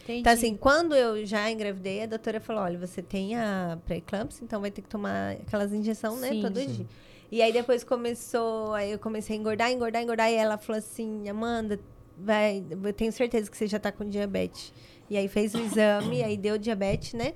Entendi. 0.08 0.20
Então, 0.20 0.32
assim, 0.32 0.56
quando 0.56 0.94
eu 0.94 1.24
já 1.26 1.50
engravidei, 1.50 2.02
a 2.02 2.06
doutora 2.06 2.40
falou: 2.40 2.62
olha, 2.62 2.78
você 2.78 3.02
tem 3.02 3.36
a 3.36 3.78
pré-eclâmpsia, 3.86 4.42
então 4.42 4.60
vai 4.60 4.70
ter 4.70 4.80
que 4.80 4.88
tomar 4.88 5.32
aquelas 5.32 5.72
injeções, 5.72 6.18
né, 6.20 6.30
Sim, 6.30 6.40
todo 6.42 6.58
sim. 6.58 6.66
dia. 6.66 6.86
E 7.30 7.42
aí 7.42 7.52
depois 7.52 7.84
começou, 7.84 8.72
aí 8.72 8.90
eu 8.92 8.98
comecei 8.98 9.36
a 9.36 9.38
engordar, 9.38 9.70
engordar, 9.70 10.02
engordar, 10.02 10.30
e 10.30 10.34
ela 10.34 10.56
falou 10.56 10.78
assim: 10.78 11.28
Amanda, 11.28 11.78
vai, 12.16 12.64
eu 12.82 12.92
tenho 12.94 13.12
certeza 13.12 13.50
que 13.50 13.56
você 13.56 13.66
já 13.66 13.78
tá 13.78 13.92
com 13.92 14.08
diabetes. 14.08 14.72
E 15.10 15.16
aí 15.16 15.28
fez 15.28 15.54
o 15.54 15.58
exame, 15.60 16.22
aí 16.22 16.36
deu 16.38 16.56
diabetes, 16.56 17.12
né? 17.12 17.34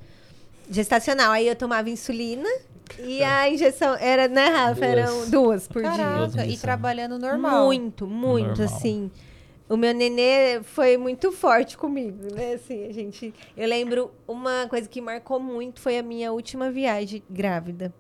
Gestacional. 0.71 1.33
Aí 1.33 1.47
eu 1.47 1.57
tomava 1.57 1.91
insulina 1.91 2.49
e 2.99 3.23
a 3.23 3.51
injeção 3.51 3.95
era, 3.97 4.29
né, 4.29 4.47
Rafa? 4.49 4.75
Duas. 4.81 4.85
Eram 4.93 5.31
duas 5.31 5.69
por 5.69 5.83
dia. 5.83 5.91
Duas 5.91 5.99
Caraca, 5.99 6.25
e 6.25 6.29
injeções. 6.29 6.61
trabalhando 6.61 7.19
normal. 7.19 7.67
Muito, 7.67 8.07
muito, 8.07 8.61
Normal. 8.61 8.65
assim. 8.77 9.11
O 9.73 9.77
meu 9.79 9.95
nenê 9.95 10.63
foi 10.63 10.99
muito 10.99 11.33
forte 11.33 11.79
comigo, 11.79 12.31
né? 12.35 12.53
Assim, 12.53 12.85
a 12.85 12.93
gente. 12.93 13.33
Eu 13.57 13.67
lembro 13.67 14.11
uma 14.29 14.69
coisa 14.69 14.87
que 14.87 15.01
marcou 15.01 15.41
muito 15.41 15.81
foi 15.81 15.97
a 15.97 16.03
minha 16.03 16.31
última 16.31 16.71
viagem 16.71 17.23
grávida. 17.31 17.91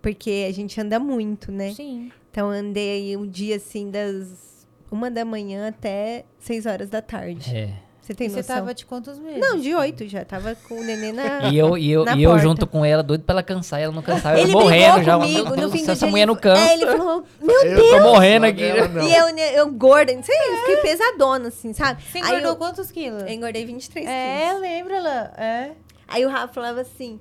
Porque 0.00 0.46
a 0.48 0.52
gente 0.52 0.80
anda 0.80 1.00
muito, 1.00 1.50
né? 1.50 1.74
Sim. 1.74 2.12
Então 2.30 2.48
andei 2.50 2.90
aí 2.90 3.16
um 3.16 3.26
dia 3.26 3.56
assim 3.56 3.90
das 3.90 4.64
uma 4.92 5.10
da 5.10 5.24
manhã 5.24 5.66
até 5.66 6.24
seis 6.38 6.66
horas 6.66 6.88
da 6.88 7.02
tarde. 7.02 7.52
É. 7.52 7.81
Você 8.02 8.14
tem 8.14 8.26
E 8.26 8.30
você 8.30 8.38
noção? 8.38 8.56
tava 8.56 8.74
de 8.74 8.84
quantos 8.84 9.16
meses? 9.16 9.38
Não, 9.38 9.60
de 9.60 9.72
oito 9.76 10.08
já. 10.08 10.24
Tava 10.24 10.56
com 10.68 10.74
o 10.74 10.82
nenê 10.82 11.12
na. 11.12 11.48
E 11.48 11.56
eu, 11.56 11.78
e 11.78 11.88
eu, 11.92 12.04
na 12.04 12.16
e 12.16 12.22
eu 12.24 12.36
junto 12.36 12.66
com 12.66 12.84
ela, 12.84 13.00
doido 13.00 13.22
pra 13.22 13.34
ela 13.34 13.42
cansar, 13.44 13.78
e 13.80 13.84
ela 13.84 13.92
não 13.92 14.02
cansava. 14.02 14.36
Eu 14.38 14.42
Ele 14.42 14.52
morrendo 14.52 15.04
já. 15.04 15.16
comigo, 15.16 15.42
meu 15.44 15.50
no 15.50 15.56
Deus 15.56 15.72
fim 15.72 15.78
do 15.78 15.84
céu, 15.84 15.92
essa 15.92 16.00
dia 16.06 16.10
mulher 16.10 16.22
ele- 16.24 16.26
não 16.26 16.36
cansa. 16.36 16.62
É, 16.62 16.74
ele 16.74 16.86
falou, 16.86 17.24
meu 17.40 17.62
Eu 17.64 17.76
Deus! 17.76 17.90
Tô 17.90 18.00
morrendo 18.02 18.46
aqui. 18.46 18.64
ela 18.64 18.88
não. 18.88 19.08
E 19.08 19.14
eu, 19.14 19.32
né, 19.34 19.58
eu 19.60 19.70
gorda, 19.70 20.12
não 20.12 20.22
sei, 20.22 20.34
eu 20.36 20.56
fiquei 20.58 20.76
pesadona, 20.78 21.46
assim, 21.48 21.72
sabe? 21.72 22.02
Você 22.02 22.18
Aí 22.18 22.24
engordou 22.24 22.50
eu, 22.50 22.56
quantos 22.56 22.90
quilos? 22.90 23.22
eu 23.22 23.28
engordei 23.28 23.64
23 23.64 24.04
É, 24.08 24.46
quilos. 24.46 24.60
lembra 24.62 25.00
lá. 25.00 25.32
É. 25.38 25.70
Aí 26.08 26.26
o 26.26 26.28
Rafa 26.28 26.52
falava 26.52 26.80
assim. 26.80 27.20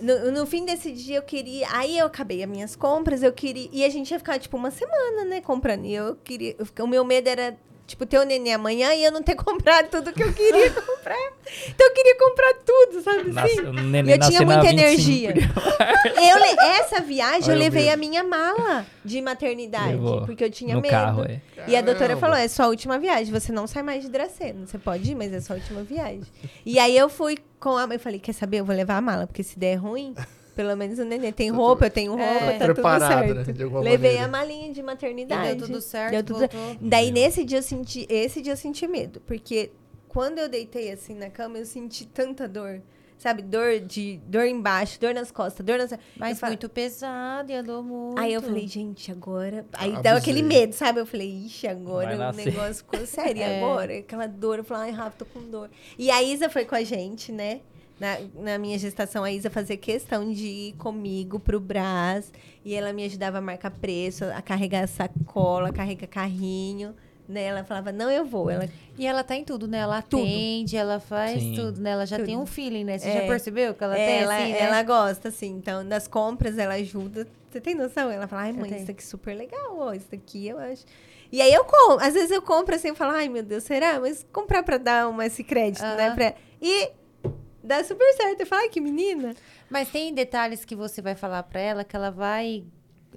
No, 0.00 0.32
no 0.32 0.44
fim 0.46 0.64
desse 0.64 0.90
dia 0.90 1.18
eu 1.18 1.22
queria. 1.22 1.68
Aí 1.70 1.96
eu 1.98 2.06
acabei 2.06 2.42
as 2.42 2.48
minhas 2.50 2.74
compras, 2.74 3.22
eu 3.22 3.32
queria. 3.32 3.68
E 3.70 3.84
a 3.84 3.88
gente 3.88 4.10
ia 4.10 4.18
ficar, 4.18 4.40
tipo, 4.40 4.56
uma 4.56 4.70
semana, 4.72 5.24
né, 5.24 5.40
comprando. 5.40 5.84
E 5.84 5.94
eu 5.94 6.16
queria. 6.16 6.56
eu 6.58 6.66
o 6.84 6.88
meu 6.88 7.04
medo 7.04 7.28
era, 7.28 7.56
tipo, 7.86 8.06
ter 8.06 8.18
o 8.18 8.24
neném 8.24 8.54
amanhã 8.54 8.92
e 8.94 9.04
eu 9.04 9.12
não 9.12 9.22
ter 9.22 9.34
comprado 9.36 9.88
tudo 9.90 10.12
que 10.12 10.22
eu 10.22 10.32
queria 10.32 10.70
comprar. 10.70 11.32
Então 11.68 11.86
eu 11.86 11.92
queria 11.94 12.18
comprar 12.18 12.54
tudo, 12.64 13.02
sabe 13.02 13.20
assim? 13.20 13.30
Nasce- 13.32 13.60
o 13.60 13.72
neném 13.72 14.14
eu 14.14 14.20
tinha 14.20 14.40
muita 14.42 14.62
25 14.62 14.68
energia. 14.80 15.34
Eu 16.16 16.64
essa 16.66 17.00
viagem 17.00 17.48
eu 17.48 17.54
Olha 17.54 17.56
o 17.56 17.58
levei 17.64 17.90
a 17.90 17.96
minha 17.96 18.22
mala 18.24 18.86
de 19.04 19.20
maternidade, 19.20 19.92
Levou. 19.92 20.22
porque 20.24 20.44
eu 20.44 20.50
tinha 20.50 20.74
no 20.74 20.80
medo. 20.80 20.90
carro, 20.90 21.24
é. 21.24 21.40
E 21.68 21.76
a 21.76 21.80
doutora 21.82 22.16
falou: 22.16 22.36
é 22.36 22.48
sua 22.48 22.68
última 22.68 22.98
viagem, 22.98 23.32
você 23.32 23.52
não 23.52 23.66
sai 23.66 23.82
mais 23.82 24.02
de 24.02 24.08
Dracena. 24.10 24.66
Você 24.66 24.78
pode 24.78 25.10
ir, 25.10 25.14
mas 25.14 25.32
é 25.32 25.40
sua 25.40 25.56
última 25.56 25.82
viagem. 25.82 26.22
E 26.64 26.78
aí 26.78 26.96
eu 26.96 27.08
fui 27.08 27.38
com 27.60 27.76
a 27.76 27.86
mãe 27.86 27.96
e 27.96 27.98
falei: 28.00 28.18
quer 28.18 28.32
saber? 28.32 28.60
Eu 28.60 28.64
vou 28.64 28.74
levar 28.74 28.96
a 28.96 29.00
mala, 29.00 29.26
porque 29.26 29.42
se 29.42 29.58
der 29.58 29.74
ruim, 29.76 30.14
pelo 30.54 30.76
menos 30.76 30.98
o 30.98 31.04
neném 31.04 31.32
tem 31.32 31.50
roupa, 31.50 31.86
eu 31.86 31.90
tenho 31.90 32.12
roupa, 32.12 32.24
É. 32.24 32.58
tá 32.58 32.66
tudo 32.74 32.82
certo. 33.00 33.34
né, 33.34 33.42
de 33.52 33.62
alguma 33.62 33.80
Levei 33.82 34.12
maneira. 34.18 34.24
a 34.24 34.28
malinha 34.28 34.72
de 34.72 34.80
E 34.80 34.82
maternidade. 34.82 35.54
deu 35.56 35.66
tudo 35.66 35.80
certo, 35.80 36.10
Deu 36.12 36.22
tudo- 36.22 36.38
voltou. 36.40 36.76
Daí 36.80 37.10
nesse 37.10 37.44
dia 37.44 37.58
eu 37.58 37.62
senti, 37.62 38.06
esse 38.08 38.40
dia 38.40 38.52
eu 38.52 38.56
senti 38.56 38.86
medo, 38.86 39.20
porque 39.26 39.70
quando 40.08 40.38
eu 40.38 40.48
deitei 40.48 40.90
assim 40.92 41.14
na 41.14 41.28
cama, 41.30 41.58
eu 41.58 41.66
senti 41.66 42.06
tanta 42.06 42.46
dor. 42.48 42.80
sabe, 43.16 43.40
dor 43.42 43.80
de 43.80 44.20
dor 44.26 44.44
embaixo, 44.44 45.00
dor 45.00 45.14
nas 45.14 45.30
costas, 45.30 45.64
dor 45.64 45.78
nas. 45.78 45.94
Mas 46.14 46.38
falo- 46.38 46.50
muito 46.50 46.68
pesado 46.68 47.50
e 47.50 47.54
andou 47.54 47.82
muito. 47.82 48.18
Aí 48.20 48.34
eu 48.34 48.42
falei, 48.42 48.66
gente, 48.68 49.10
agora. 49.10 49.64
Aí 49.72 49.86
Abusei. 49.92 50.02
deu 50.02 50.16
aquele 50.16 50.42
medo, 50.42 50.74
sabe? 50.74 51.00
Eu 51.00 51.06
falei, 51.06 51.46
ixi, 51.46 51.66
agora 51.66 52.14
o 52.30 52.32
negócio 52.36 52.74
ficou 52.84 53.06
sério. 53.06 53.38
E 53.38 53.40
É. 53.42 53.62
agora? 53.62 53.96
Aquela 53.98 54.26
dor. 54.26 54.58
Eu 54.58 54.64
falei, 54.64 54.90
ai, 54.90 54.96
Rafa, 54.96 55.16
tô 55.20 55.24
com 55.26 55.40
dor. 55.48 55.70
E 55.98 56.10
a 56.10 56.22
Isa 56.22 56.50
foi 56.50 56.66
com 56.66 56.74
a 56.74 56.82
gente, 56.82 57.32
né? 57.32 57.60
Na, 58.00 58.18
na 58.34 58.58
minha 58.58 58.76
gestação, 58.78 59.22
a 59.22 59.30
Isa 59.32 59.48
fazia 59.50 59.76
questão 59.76 60.32
de 60.32 60.46
ir 60.46 60.72
comigo 60.74 61.38
pro 61.38 61.60
Brás. 61.60 62.32
E 62.64 62.74
ela 62.74 62.92
me 62.92 63.04
ajudava 63.04 63.38
a 63.38 63.40
marcar 63.40 63.70
preço, 63.70 64.24
a 64.24 64.42
carregar 64.42 64.86
sacola, 64.88 65.68
a 65.68 65.72
carregar 65.72 66.08
carrinho. 66.08 66.94
Né? 67.26 67.44
Ela 67.44 67.64
falava, 67.64 67.90
não, 67.90 68.10
eu 68.10 68.24
vou. 68.24 68.50
Ela, 68.50 68.68
E 68.98 69.06
ela 69.06 69.24
tá 69.24 69.34
em 69.34 69.44
tudo, 69.44 69.66
né? 69.66 69.78
Ela 69.78 70.02
Tudo. 70.02 70.22
atende, 70.22 70.76
ela 70.76 71.00
faz 71.00 71.40
Sim. 71.42 71.54
tudo, 71.54 71.80
né? 71.80 71.90
Ela 71.92 72.04
já 72.04 72.16
Tudo. 72.16 72.26
tem 72.26 72.36
um 72.36 72.44
feeling, 72.44 72.84
né? 72.84 72.98
Você 72.98 73.08
É. 73.08 73.12
já 73.14 73.20
percebeu 73.22 73.72
que 73.74 73.82
ela 73.82 73.96
É, 73.98 74.04
tem, 74.06 74.18
ela, 74.20 74.36
assim, 74.36 74.52
né? 74.52 74.58
ela 74.60 74.82
gosta, 74.82 75.28
assim. 75.28 75.50
Então, 75.52 75.82
nas 75.82 76.06
compras, 76.06 76.58
ela 76.58 76.74
ajuda. 76.74 77.26
Você 77.50 77.60
tem 77.62 77.74
noção? 77.74 78.10
Ela 78.10 78.26
fala, 78.26 78.42
ai, 78.42 78.52
mãe, 78.52 78.76
isso 78.76 78.86
daqui 78.86 79.02
é 79.02 79.06
super 79.06 79.34
legal, 79.34 79.74
ó. 79.78 79.94
Isso 79.94 80.08
daqui 80.10 80.48
eu 80.48 80.58
acho. 80.58 80.84
E 81.32 81.40
aí 81.40 81.52
eu 81.54 81.64
compro. 81.64 82.04
Às 82.04 82.12
vezes 82.12 82.30
eu 82.30 82.42
compro 82.42 82.74
assim 82.74 82.88
e 82.90 82.94
falo, 82.94 83.12
ai, 83.12 83.28
meu 83.28 83.42
Deus, 83.42 83.64
será? 83.64 83.98
Mas 84.00 84.26
comprar 84.30 84.62
pra 84.62 84.76
dar 84.76 85.08
uma, 85.08 85.24
esse 85.24 85.42
crédito, 85.42 85.82
né? 85.82 86.08
Aham. 86.08 86.14
Pra... 86.16 86.34
E 86.60 86.90
dá 87.64 87.82
super 87.82 88.12
certo. 88.14 88.40
Eu 88.40 88.46
falo, 88.46 88.62
ai, 88.62 88.68
que 88.68 88.80
menina. 88.80 89.34
Mas 89.70 89.88
tem 89.90 90.12
detalhes 90.14 90.64
que 90.64 90.76
você 90.76 91.00
vai 91.02 91.14
falar 91.14 91.42
pra 91.44 91.58
ela 91.60 91.82
que 91.84 91.96
ela 91.96 92.10
vai 92.10 92.64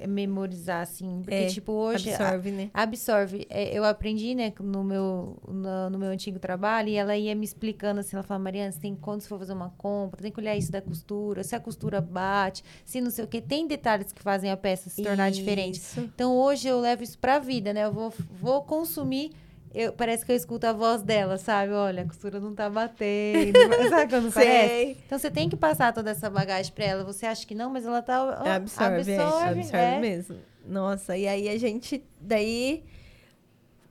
memorizar, 0.07 0.81
assim. 0.83 1.21
Porque, 1.23 1.33
É, 1.33 1.47
tipo, 1.47 1.71
hoje... 1.71 2.11
a- 2.11 2.13
Absorve, 2.15 2.51
né? 2.51 2.69
Absorve. 2.73 3.47
É, 3.49 3.75
Eu 3.77 3.83
aprendi, 3.83 4.35
né, 4.35 4.53
no 4.59 4.83
meu, 4.83 5.37
no, 5.47 5.89
no 5.89 5.97
meu 5.99 6.09
antigo 6.09 6.37
trabalho, 6.39 6.89
e 6.89 6.95
ela 6.95 7.17
ia 7.17 7.33
me 7.35 7.43
explicando 7.43 7.99
assim, 7.99 8.15
ela 8.15 8.23
falava, 8.23 8.43
Mariana, 8.43 8.71
você 8.71 8.79
tem 8.79 8.95
quando 8.95 9.21
você 9.21 9.27
for 9.27 9.39
fazer 9.39 9.53
uma 9.53 9.71
compra, 9.77 10.21
tem 10.21 10.31
que 10.31 10.39
olhar 10.39 10.55
isso 10.55 10.71
da 10.71 10.81
costura, 10.81 11.43
se 11.43 11.55
a 11.55 11.59
costura 11.59 11.99
bate, 11.99 12.63
se 12.85 13.01
não 13.01 13.09
sei 13.09 13.25
o 13.25 13.27
quê. 13.27 13.41
Tem 13.41 13.67
detalhes 13.67 14.11
que 14.11 14.21
fazem 14.21 14.51
a 14.51 14.57
peça 14.57 14.89
se 14.89 15.01
tornar 15.01 15.31
diferente. 15.31 15.77
Isso. 15.79 15.99
Então 16.01 16.35
hoje 16.37 16.67
eu 16.67 16.79
levo 16.79 17.01
isso 17.03 17.17
pra 17.17 17.39
vida, 17.39 17.73
né? 17.73 17.85
Eu 17.85 17.91
vou, 17.91 18.13
vou 18.39 18.61
consumir. 18.61 19.31
Eu, 19.79 19.93
parece 19.93 20.25
que 20.25 20.31
eu 20.31 20.35
escuto 20.35 20.65
a 20.65 20.73
voz 20.73 21.03
dela, 21.03 21.37
sabe? 21.37 21.71
Olha, 21.71 22.01
a 22.01 22.05
costura 22.07 22.39
não 22.39 22.55
tá 22.55 22.67
batendo. 22.67 23.53
sabe 23.89 24.11
quando 24.11 24.31
parece? 24.33 24.67
Sei. 24.69 24.97
Então 25.05 25.19
você 25.19 25.29
tem 25.29 25.47
que 25.47 25.55
passar 25.55 25.93
toda 25.93 26.09
essa 26.09 26.31
bagagem 26.31 26.73
pra 26.73 26.83
ela. 26.83 27.03
Você 27.03 27.27
acha 27.27 27.45
que 27.45 27.53
não, 27.53 27.69
mas 27.69 27.85
ela 27.85 28.01
tá. 28.01 28.23
ó, 28.23 28.49
Absorve, 28.49 29.11
é, 29.11 29.19
absorve, 29.19 29.59
absorve 29.59 29.77
é. 29.77 29.99
mesmo. 29.99 30.37
Nossa, 30.65 31.15
e 31.15 31.27
aí 31.27 31.47
a 31.47 31.59
gente, 31.59 32.03
daí, 32.19 32.83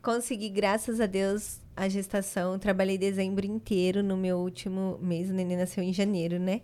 consegui, 0.03 0.49
graças 0.49 1.01
a 1.01 1.07
Deus, 1.07 1.61
a 1.77 1.89
gestação. 1.89 2.59
Trabalhei 2.59 2.99
dezembro 2.99 3.47
inteiro 3.47 4.03
no 4.03 4.17
meu 4.17 4.39
último 4.39 4.99
mês. 5.01 5.31
O 5.31 5.33
neném 5.35 5.57
nasceu 5.57 5.85
em 5.85 5.93
janeiro, 5.93 6.41
né? 6.41 6.63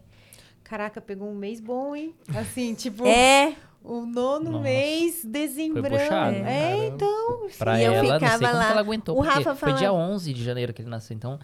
Caraca, 0.64 1.00
pegou 1.00 1.28
um 1.28 1.34
mês 1.36 1.60
bom, 1.60 1.94
hein? 1.94 2.12
Assim, 2.34 2.74
tipo, 2.74 3.06
É, 3.06 3.54
o 3.84 4.06
nono 4.06 4.50
Nossa. 4.52 4.62
mês, 4.64 5.24
dezembrão. 5.24 5.90
puxado. 5.90 6.36
É, 6.36 6.86
então. 6.86 7.48
Pra 7.59 7.80
E 7.80 7.84
eu 7.84 7.92
ela, 7.92 8.02
não 8.02 8.18
sei 8.20 8.28
ficava 8.28 8.38
como 8.38 8.50
que 8.52 8.56
lá. 8.66 8.70
ela 8.70 8.80
aguentou. 8.80 9.16
O 9.18 9.20
Rafa 9.20 9.54
foi 9.54 9.72
dia 9.74 9.88
falava- 9.88 10.12
11 10.12 10.32
de 10.32 10.44
janeiro 10.44 10.72
que 10.72 10.82
ele 10.82 10.88
nasceu. 10.90 11.14
Então, 11.16 11.38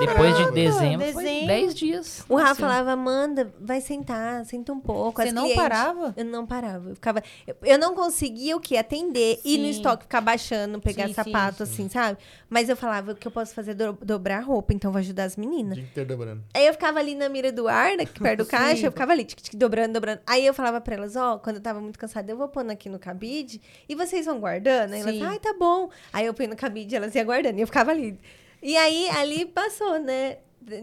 depois 0.00 0.36
de 0.36 0.50
dezembro, 0.52 1.06
foi 1.12 1.24
dezembro. 1.24 1.46
10 1.46 1.74
dias. 1.74 2.24
O 2.28 2.34
Rafa 2.36 2.48
nasceu. 2.48 2.66
falava, 2.66 2.92
Amanda, 2.92 3.52
vai 3.60 3.80
sentar, 3.80 4.44
senta 4.44 4.72
um 4.72 4.80
pouco. 4.80 5.20
Você 5.22 5.28
As 5.28 5.34
não 5.34 5.44
clientes- 5.44 5.62
parava? 5.62 6.14
Eu 6.16 6.24
não 6.24 6.46
parava. 6.46 6.90
Eu, 6.90 6.94
ficava, 6.94 7.22
eu, 7.46 7.56
eu 7.62 7.78
não 7.78 7.94
conseguia 7.94 8.56
o 8.56 8.60
quê? 8.60 8.76
Atender, 8.76 9.40
ir 9.44 9.58
no 9.58 9.64
Sim. 9.64 9.70
estoque, 9.70 10.04
ficar 10.04 10.20
baixando, 10.20 10.80
pegar 10.80 11.06
Sim, 11.08 11.14
sapato, 11.14 11.62
assim, 11.62 11.88
sabe? 11.88 12.18
Mas 12.48 12.68
eu 12.68 12.76
falava, 12.76 13.12
o 13.12 13.14
que 13.14 13.26
eu 13.26 13.32
posso 13.32 13.54
fazer 13.54 13.72
é 13.72 13.74
do- 13.74 13.98
dobrar 14.02 14.38
a 14.38 14.42
roupa, 14.42 14.72
então 14.72 14.90
vou 14.92 14.98
ajudar 14.98 15.24
as 15.24 15.36
meninas. 15.36 15.78
dobrando. 16.06 16.42
Aí 16.54 16.66
eu 16.66 16.72
ficava 16.72 16.98
ali 16.98 17.14
na 17.14 17.28
mira 17.28 17.50
do 17.52 17.68
ar, 17.68 17.92
aqui 18.00 18.20
perto 18.20 18.38
do 18.38 18.44
Sim. 18.46 18.50
caixa, 18.50 18.86
eu 18.86 18.90
ficava 18.92 19.12
ali, 19.12 19.24
tic, 19.24 19.40
tic, 19.40 19.54
dobrando, 19.56 19.92
dobrando. 19.94 20.20
Aí 20.26 20.44
eu 20.46 20.54
falava 20.54 20.80
pra 20.80 20.94
elas, 20.94 21.16
ó, 21.16 21.38
quando 21.38 21.56
eu 21.56 21.62
tava 21.62 21.80
muito 21.80 21.98
cansada, 21.98 22.30
eu 22.30 22.36
vou 22.36 22.48
pondo 22.48 22.70
aqui 22.70 22.88
no 22.88 22.98
cabide 22.98 23.60
e 23.88 23.94
vocês 23.94 24.26
vão 24.26 24.38
guardando. 24.40 24.92
Aí 24.94 25.00
elas, 25.00 25.14
Sim. 25.14 25.22
ai, 25.24 25.38
tá 25.38 25.54
bom. 25.58 25.88
Aí 26.12 26.26
eu 26.26 26.34
punho 26.34 26.50
no 26.50 26.56
cabide 26.56 26.94
e 26.94 26.96
elas 26.96 27.14
iam 27.14 27.24
guardando, 27.24 27.58
e 27.58 27.60
eu 27.60 27.66
ficava 27.66 27.90
ali. 27.90 28.18
E 28.68 28.76
aí, 28.76 29.08
ali 29.10 29.46
passou, 29.46 29.98
né? 30.00 30.38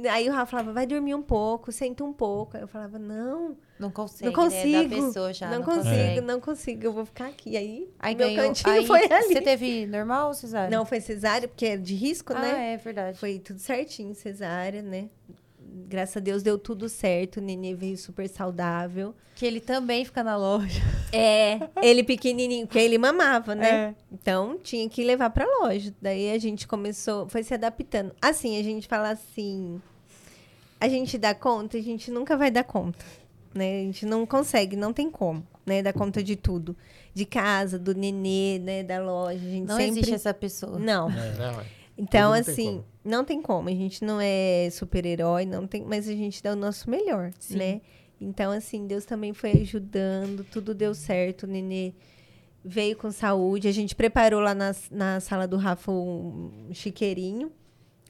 Aí 0.10 0.30
o 0.30 0.32
Rafa 0.32 0.52
falava, 0.52 0.72
vai 0.72 0.88
dormir 0.88 1.14
um 1.14 1.22
pouco, 1.22 1.70
senta 1.70 2.02
um 2.06 2.14
pouco. 2.14 2.56
Aí 2.56 2.64
eu 2.64 2.68
falava, 2.70 2.98
não, 2.98 3.58
Não 3.78 3.92
consegue, 3.92 4.26
não 4.28 4.32
consigo. 4.34 4.96
né? 4.96 5.08
Pessoa 5.08 5.34
já. 5.34 5.50
não, 5.50 5.58
Não, 5.60 5.66
consigo, 5.66 5.84
consegue. 5.84 6.22
não 6.22 6.40
consigo, 6.40 6.86
eu 6.86 6.94
vou 6.94 7.06
ficar 7.06 7.26
aqui. 7.28 7.58
Aí, 7.58 7.90
Aí 8.00 8.16
meu 8.16 8.28
ganhou. 8.30 8.46
cantinho 8.48 8.74
aí, 8.74 8.88
foi 8.88 9.04
ali. 9.12 9.34
Você 9.34 9.42
teve 9.42 9.86
normal 9.86 10.30
ou 10.30 10.34
cesárea? 10.34 10.70
Não, 10.70 10.86
foi 10.86 11.02
cesárea, 11.02 11.46
porque 11.50 11.66
é 11.66 11.76
de 11.76 11.94
risco, 11.94 12.32
ah, 12.34 12.40
né? 12.40 12.74
é 12.76 12.78
verdade. 12.78 13.18
Foi 13.20 13.38
tudo 13.40 13.60
certinho, 13.60 14.16
cesárea, 14.16 14.82
né? 14.82 15.10
Graças 15.88 16.18
a 16.18 16.20
Deus 16.20 16.44
deu 16.44 16.58
tudo 16.60 16.88
certo, 16.88 17.38
o 17.38 17.42
nenê 17.42 17.74
veio 17.74 17.98
super 17.98 18.28
saudável. 18.30 19.16
Que 19.36 19.46
ele 19.46 19.60
também 19.60 20.06
fica 20.06 20.24
na 20.24 20.36
loja. 20.38 20.82
É, 21.16 21.60
ele 21.84 22.04
pequenininho, 22.04 22.66
porque 22.66 22.80
ele 22.80 22.98
mamava, 22.98 23.54
né? 23.54 23.70
É. 23.70 23.96
Então 24.12 24.58
tinha 24.64 24.90
que 24.90 25.04
levar 25.04 25.30
pra 25.30 25.46
loja. 25.62 25.94
Daí 26.02 26.32
a 26.32 26.40
gente 26.40 26.68
começou, 26.68 27.30
foi 27.30 27.44
se 27.44 27.54
adaptando. 27.54 28.12
Assim, 28.20 28.60
a 28.60 28.64
gente 28.64 28.88
fala 28.88 29.12
assim, 29.12 29.80
a 30.82 30.90
gente 30.90 31.16
dá 31.20 31.36
conta, 31.36 31.78
a 31.78 31.82
gente 31.82 32.10
nunca 32.10 32.36
vai 32.36 32.50
dar 32.50 32.64
conta, 32.64 33.06
né? 33.54 33.82
A 33.82 33.84
gente 33.84 34.08
não 34.08 34.26
consegue, 34.26 34.76
não 34.76 34.92
tem 34.92 35.12
como, 35.12 35.46
né? 35.64 35.84
Dar 35.84 35.94
conta 35.94 36.24
de 36.24 36.36
tudo, 36.36 36.76
de 37.14 37.26
casa, 37.26 37.78
do 37.78 37.94
nenê, 37.94 38.58
né? 38.58 38.82
Da 38.82 39.00
loja, 39.00 39.38
a 39.38 39.50
gente 39.50 39.68
Não 39.68 39.78
sempre 39.78 39.92
existe 40.00 40.16
essa 40.16 40.34
pessoa. 40.34 40.80
não. 40.80 41.10
Não, 41.10 41.60
é. 41.62 41.66
Então, 41.98 42.34
não 42.34 42.44
tem 42.44 42.54
assim, 42.54 42.66
como. 42.66 42.86
não 43.04 43.26
tem 43.26 43.42
como. 43.42 43.70
A 43.70 43.74
gente 43.74 44.04
não 44.04 44.20
é 44.20 44.70
super-herói, 44.72 45.46
não 45.46 45.68
tem, 45.68 45.84
mas 45.86 46.08
a 46.08 46.14
gente 46.14 46.42
dá 46.42 46.54
o 46.54 46.56
nosso 46.56 46.90
melhor, 46.90 47.32
Sim. 47.40 47.58
né? 47.58 47.82
Então, 48.20 48.52
assim, 48.52 48.88
Deus 48.88 49.06
também 49.06 49.34
foi 49.34 49.52
ajudando, 49.52 50.46
tudo 50.46 50.74
deu 50.74 50.96
certo. 50.96 51.44
O 51.44 51.48
nenê 51.48 51.94
veio 52.64 52.96
com 52.96 53.12
saúde. 53.12 53.68
A 53.68 53.72
gente 53.72 53.96
preparou 53.96 54.40
lá 54.40 54.56
na, 54.56 54.74
na 54.90 55.20
sala 55.20 55.48
do 55.48 55.58
Rafa 55.58 55.92
um 55.92 56.70
chiqueirinho. 56.72 57.52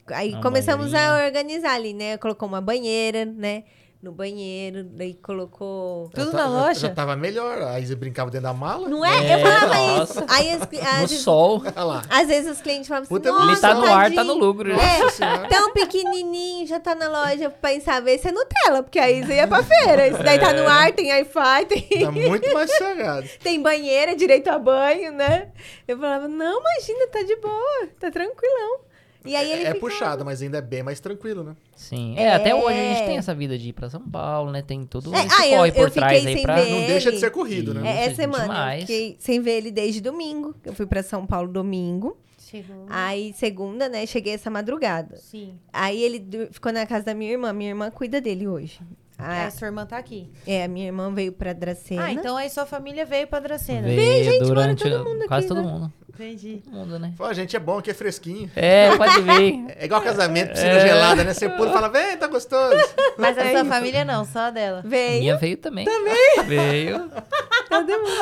Aí 0.06 0.32
Uma 0.32 0.42
começamos 0.42 0.92
a 0.94 1.24
organizar 1.24 1.74
ali, 1.74 1.94
né? 1.94 2.16
Colocou 2.18 2.46
uma 2.46 2.60
banheira, 2.60 3.24
né? 3.24 3.64
No 4.04 4.12
banheiro, 4.12 4.84
daí 4.84 5.14
colocou. 5.14 6.10
Tudo 6.10 6.26
Já 6.26 6.32
na 6.32 6.32
tá- 6.32 6.44
já- 6.44 6.48
loja? 6.50 6.80
Já 6.80 6.94
tava 6.94 7.16
melhor. 7.16 7.62
A 7.62 7.80
Isa 7.80 7.96
brincava 7.96 8.30
dentro 8.30 8.42
da 8.46 8.52
mala. 8.52 8.86
Não 8.86 9.02
é? 9.02 9.26
É, 9.28 9.34
Eu 9.34 9.38
falava 9.46 9.74
nossa. 9.74 10.12
isso. 10.20 10.24
Aí 10.28 10.50
as, 10.50 10.60
No 10.60 11.04
as, 11.04 11.10
sol. 11.12 11.62
Olha 11.64 11.84
lá. 11.84 12.02
às 12.10 12.28
vezes 12.28 12.50
os 12.52 12.60
clientes 12.60 12.86
falavam 12.86 13.04
assim, 13.04 13.14
Puta, 13.14 13.32
Nossa, 13.32 13.50
Ele 13.52 13.60
tá 13.62 13.74
no 13.74 13.84
ar, 13.86 14.10
tá 14.10 14.16
tadinho." 14.16 14.24
no 14.24 14.34
lucro. 14.34 14.72
É, 14.72 15.48
tão 15.48 15.72
pequenininho, 15.72 16.66
já 16.66 16.78
tá 16.78 16.94
na 16.94 17.08
loja. 17.08 17.48
Pensava, 17.48 18.10
esse 18.10 18.28
é 18.28 18.32
Nutella, 18.32 18.82
porque 18.82 18.98
a 18.98 19.10
Isa 19.10 19.32
ia 19.32 19.48
pra 19.48 19.62
feira. 19.62 20.06
Esse 20.06 20.22
daí 20.22 20.38
tá 20.38 20.52
no 20.52 20.68
ar, 20.68 20.92
tem 20.92 21.10
Wi-Fi, 21.10 21.64
tem, 21.66 22.00
Tá 22.04 22.12
muito 22.12 22.52
mais 22.52 22.70
chegado. 22.72 23.26
tem 23.42 23.62
banheira, 23.62 24.14
direito 24.14 24.48
a 24.48 24.58
banho, 24.58 25.12
né? 25.12 25.48
Eu 25.88 25.96
falava, 25.98 26.28
não, 26.28 26.60
imagina, 26.60 27.06
tá 27.06 27.22
de 27.22 27.36
boa, 27.36 27.88
tá 27.98 28.10
tranquilão. 28.10 28.80
E 29.24 29.34
aí 29.34 29.50
ele 29.50 29.62
é 29.62 29.66
ficava- 29.74 29.80
puxado, 29.80 30.24
mas 30.24 30.42
ainda 30.42 30.58
é 30.58 30.60
bem 30.60 30.82
mais 30.82 31.00
tranquilo, 31.00 31.42
né? 31.42 31.56
Sim. 31.74 32.14
É, 32.16 32.34
até 32.34 32.54
hoje 32.54 32.78
a 32.78 32.82
gente 32.82 33.02
É. 33.02 33.06
tem 33.06 33.16
essa 33.16 33.34
vida 33.34 33.56
de 33.56 33.70
ir 33.70 33.72
pra 33.72 33.88
São 33.88 34.02
Paulo, 34.02 34.50
né? 34.52 34.60
Tem 34.62 34.84
tudo 34.84 35.14
É, 35.14 35.24
esse 35.24 35.34
ah, 35.40 35.48
eu- 35.48 35.56
corre 35.58 35.70
eu 35.70 35.74
por 35.74 35.84
fiquei 35.88 36.00
trás 36.02 36.26
aí 36.26 36.34
sem 36.34 36.42
pra... 36.42 36.56
Não 36.56 36.62
Ele- 36.62 36.86
deixa 36.86 37.10
de 37.10 37.18
ser 37.18 37.30
corrido, 37.30 37.72
né? 37.72 37.88
É, 37.88 38.04
essa 38.06 38.16
semana, 38.16 38.44
eu 38.44 38.48
demais. 38.48 38.80
fiquei 38.82 39.16
sem 39.18 39.40
ver 39.40 39.52
ele 39.58 39.70
desde 39.70 40.00
domingo. 40.00 40.54
Eu 40.64 40.74
fui 40.74 40.86
pra 40.86 41.02
São 41.02 41.24
Paulo 41.26 41.48
domingo. 41.50 42.16
Chegou. 42.38 42.86
Aí, 42.90 43.32
segunda, 43.32 43.88
né, 43.88 44.04
cheguei 44.06 44.34
essa 44.34 44.50
madrugada. 44.50 45.16
Sim. 45.16 45.54
Aí 45.72 46.02
ele 46.02 46.48
ficou 46.52 46.70
na 46.72 46.84
casa 46.86 47.06
da 47.06 47.14
minha 47.14 47.32
irmã. 47.32 47.52
Minha 47.52 47.70
irmã 47.70 47.90
cuida 47.90 48.20
dele 48.20 48.46
hoje. 48.46 48.78
A 49.16 49.46
Ah, 49.46 49.50
sua 49.50 49.66
irmã 49.68 49.86
tá 49.86 49.96
aqui. 49.96 50.28
é, 50.46 50.64
a 50.64 50.68
minha 50.68 50.86
irmã 50.86 51.12
veio 51.14 51.32
pra 51.32 51.52
Dracena. 51.52 52.04
Ah, 52.04 52.12
então 52.12 52.36
aí 52.36 52.50
sua 52.50 52.66
família 52.66 53.04
veio 53.06 53.26
pra 53.28 53.38
Dracena. 53.40 53.86
Veio 53.88 54.24
gente, 54.24 54.42
mora 54.42 54.54
durante 54.54 54.82
todo 54.82 55.04
mundo 55.04 55.26
quase 55.28 55.46
aqui, 55.46 55.54
todo 55.54 55.64
né? 55.66 55.72
mundo. 55.72 55.92
Entendi. 56.14 56.60
Todo 56.64 56.72
mundo, 56.74 56.98
né? 56.98 57.12
Fala, 57.16 57.34
gente, 57.34 57.54
é 57.56 57.58
bom, 57.58 57.78
aqui 57.78 57.90
é 57.90 57.94
fresquinho. 57.94 58.50
É, 58.54 58.96
pode 58.96 59.20
ver. 59.20 59.64
É 59.76 59.84
igual 59.86 60.00
casamento, 60.00 60.50
piscina 60.52 60.70
É. 60.70 60.80
gelada, 60.88 61.24
né? 61.24 61.34
Você 61.34 61.48
pula 61.48 61.70
e 61.70 61.72
fala, 61.72 61.88
vem, 61.88 62.16
tá 62.16 62.26
gostoso. 62.28 62.76
Mas 63.18 63.36
a 63.36 63.42
É 63.42 63.52
sua 63.52 63.64
família 63.64 64.04
não, 64.04 64.24
só 64.24 64.38
a 64.40 64.50
dela. 64.50 64.82
Veio. 64.84 65.20
Minha 65.20 65.36
veio 65.36 65.56
também. 65.56 65.84
Também? 65.84 66.44
Veio. 66.46 67.10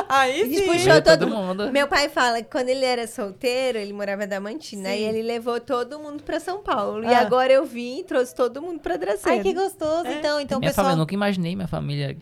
Aí 0.09 0.41
A 0.41 0.45
gente 0.45 0.61
puxou 0.63 0.77
Veio 0.93 1.01
todo, 1.03 1.19
todo 1.19 1.27
mundo. 1.29 1.63
mundo. 1.63 1.71
Meu 1.71 1.87
pai 1.87 2.09
fala 2.09 2.41
que 2.41 2.49
quando 2.49 2.69
ele 2.69 2.83
era 2.85 3.05
solteiro, 3.07 3.77
ele 3.77 3.93
morava 3.93 4.23
em 4.23 4.27
Damantina, 4.27 4.89
Sim. 4.89 4.95
e 4.95 5.03
ele 5.03 5.21
levou 5.21 5.59
todo 5.59 5.99
mundo 5.99 6.23
pra 6.23 6.39
São 6.39 6.61
Paulo. 6.63 7.03
E 7.03 7.13
Ah. 7.13 7.19
agora 7.19 7.51
eu 7.53 7.65
vim 7.65 7.99
e 7.99 8.03
trouxe 8.03 8.33
todo 8.33 8.61
mundo 8.61 8.79
pra 8.79 8.97
Dracena. 8.97 9.35
Ai, 9.35 9.41
que 9.43 9.53
gostoso. 9.53 10.07
Então, 10.07 10.39
então 10.39 10.59
minha 10.59 10.71
pessoal. 10.71 10.85
família, 10.85 10.95
eu 10.95 10.99
nunca 10.99 11.13
imaginei 11.13 11.55
minha 11.55 11.67
família 11.67 12.17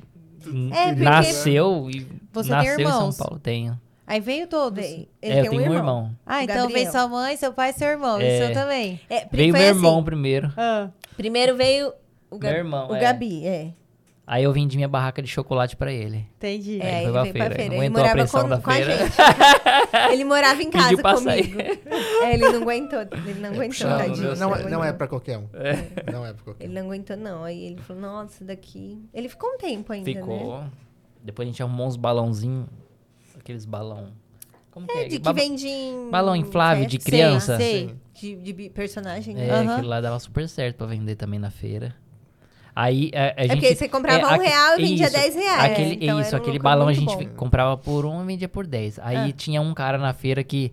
É, 0.74 0.88
porque- 0.90 1.04
nasceu 1.04 1.88
e 1.90 2.06
Você 2.34 2.50
tem 2.50 2.58
nasceu 2.58 2.76
em 2.80 2.82
irmãos? 2.82 3.16
São 3.16 3.26
Paulo. 3.26 3.40
Tenho. 3.40 3.80
Aí 4.12 4.20
veio 4.20 4.46
todos. 4.48 4.84
Veio. 4.84 5.08
Ele 5.22 5.34
é, 5.34 5.40
eu 5.40 5.42
tem 5.44 5.50
tenho 5.52 5.62
um 5.62 5.66
irmão. 5.66 5.78
irmão. 5.78 6.18
Ah, 6.26 6.44
então 6.44 6.56
Gabriel. 6.58 6.80
veio 6.80 6.92
sua 6.92 7.08
mãe, 7.08 7.38
seu 7.38 7.54
pai 7.54 7.70
e 7.70 7.74
seu 7.74 7.88
irmão. 7.88 8.20
E 8.20 8.24
o 8.24 8.28
É. 8.28 8.38
seu 8.46 8.54
também. 8.54 9.00
É, 9.10 9.26
Veio 9.32 9.54
meu 9.54 9.62
assim, 9.62 9.70
irmão 9.70 10.04
primeiro. 10.04 10.52
Ah. 10.58 10.90
Primeiro 11.16 11.56
veio 11.56 11.94
o, 12.30 12.38
Ga- 12.38 12.50
Meu 12.50 12.58
irmão, 12.60 12.90
o 12.90 12.96
é. 12.96 13.00
Gabi, 13.00 13.46
é. 13.48 13.72
Aí 14.28 14.44
eu 14.44 14.54
vendi 14.54 14.78
minha 14.78 14.88
barraca 14.88 15.22
de 15.22 15.28
chocolate 15.28 15.76
pra 15.76 15.92
ele. 15.92 16.26
Entendi. 16.38 16.80
É, 16.82 16.98
Aí 16.98 17.04
ele 17.04 17.04
foi 17.04 17.12
pra 17.14 17.22
veio 17.24 17.34
pra 17.34 17.42
feira, 17.46 17.56
feira. 17.56 17.70
não 17.70 17.84
Ele 17.84 17.86
aguentou 17.86 18.00
a 18.00 18.04
morava 18.04 18.18
pressão 18.20 18.42
com, 18.44 18.50
da 18.50 18.58
com 18.62 18.70
a 18.70 18.74
feira. 18.74 18.98
gente. 18.98 19.16
ele 20.14 20.24
morava 20.26 20.64
em 20.64 20.70
casa 20.72 20.88
Pediu 20.90 21.02
pra 21.02 21.18
sair. 21.18 21.48
comigo. 21.50 21.70
É, 22.24 22.34
ele 22.34 22.50
não 22.50 22.62
aguentou. 22.62 23.00
Ele 23.02 23.40
não 23.40 23.50
aguentou, 23.50 23.68
puxado, 23.68 23.98
tadinho. 23.98 24.16
deu 24.28 24.36
Não, 24.36 24.50
Não 24.50 24.56
é- 24.56 24.70
não 24.70 24.84
é 24.86 24.94
pra 24.94 25.08
qualquer 25.08 25.38
um. 25.38 25.48
Não 26.12 26.26
é 26.26 26.34
pra 26.34 26.44
qualquer 26.44 26.64
um. 26.66 26.68
Ele 26.70 26.74
não 26.80 26.86
aguentou, 26.88 27.18
não. 27.18 27.44
Aí 27.44 27.64
ele 27.66 27.82
falou, 27.82 28.02
nossa, 28.02 28.44
daqui... 28.46 29.02
Ele 29.14 29.28
ficou 29.28 29.50
um 29.50 29.58
tempo 29.58 29.92
ainda, 29.92 30.10
né? 30.14 30.20
Ficou. 30.20 30.64
Depois 31.24 31.48
a 31.48 31.52
gente 31.52 31.62
arrumou 31.64 31.88
uns 31.88 31.96
balãozinhos. 31.98 32.68
Aqueles 33.42 33.66
balão. 33.66 34.10
Como 34.72 34.88
que 34.88 34.94
É, 34.98 35.06
é? 35.06 35.08
de 35.10 35.20
que 35.20 35.34
vende 35.34 35.68
em... 35.68 36.10
Balão 36.10 36.36
inflável 36.36 36.86
de 36.86 36.98
festa, 36.98 37.10
criança. 37.12 37.58
Sei. 37.58 37.90
Sim. 38.14 38.40
De, 38.42 38.54
de 38.54 38.70
personagem, 38.70 39.36
É, 39.36 39.48
né? 39.48 39.52
Aham. 39.52 39.74
aquele 39.74 39.88
lá 39.88 40.00
dava 40.00 40.18
super 40.20 40.48
certo 40.48 40.78
pra 40.78 40.86
vender 40.88 41.16
também 41.16 41.40
na 41.40 41.50
feira. 41.52 41.94
Aí 42.74 43.12
a, 43.14 43.20
a 43.20 43.34
É 43.36 43.48
gente. 43.48 43.52
porque 43.60 43.76
você 43.76 43.90
comprava 43.90 44.28
um 44.28 44.30
aque- 44.30 44.46
real 44.48 44.80
e 44.80 44.82
vendia 44.84 45.08
isso, 45.08 45.14
10 45.16 45.36
reais. 45.36 45.72
Aquele, 45.74 45.96
então 46.06 46.22
isso, 46.22 46.34
um 46.34 46.38
aquele 46.38 46.60
balão 46.60 46.88
a 46.88 46.94
gente 46.94 47.06
bom. 47.14 47.26
comprava 47.36 47.76
por 47.76 48.06
um 48.06 48.24
e 48.24 48.26
vendia 48.28 48.48
por 48.48 48.66
10. 48.66 49.00
Aí 49.00 49.18
Ah. 49.18 49.32
tinha 49.34 49.60
um 49.62 49.74
cara 49.74 49.98
na 49.98 50.14
feira 50.14 50.42
que. 50.44 50.72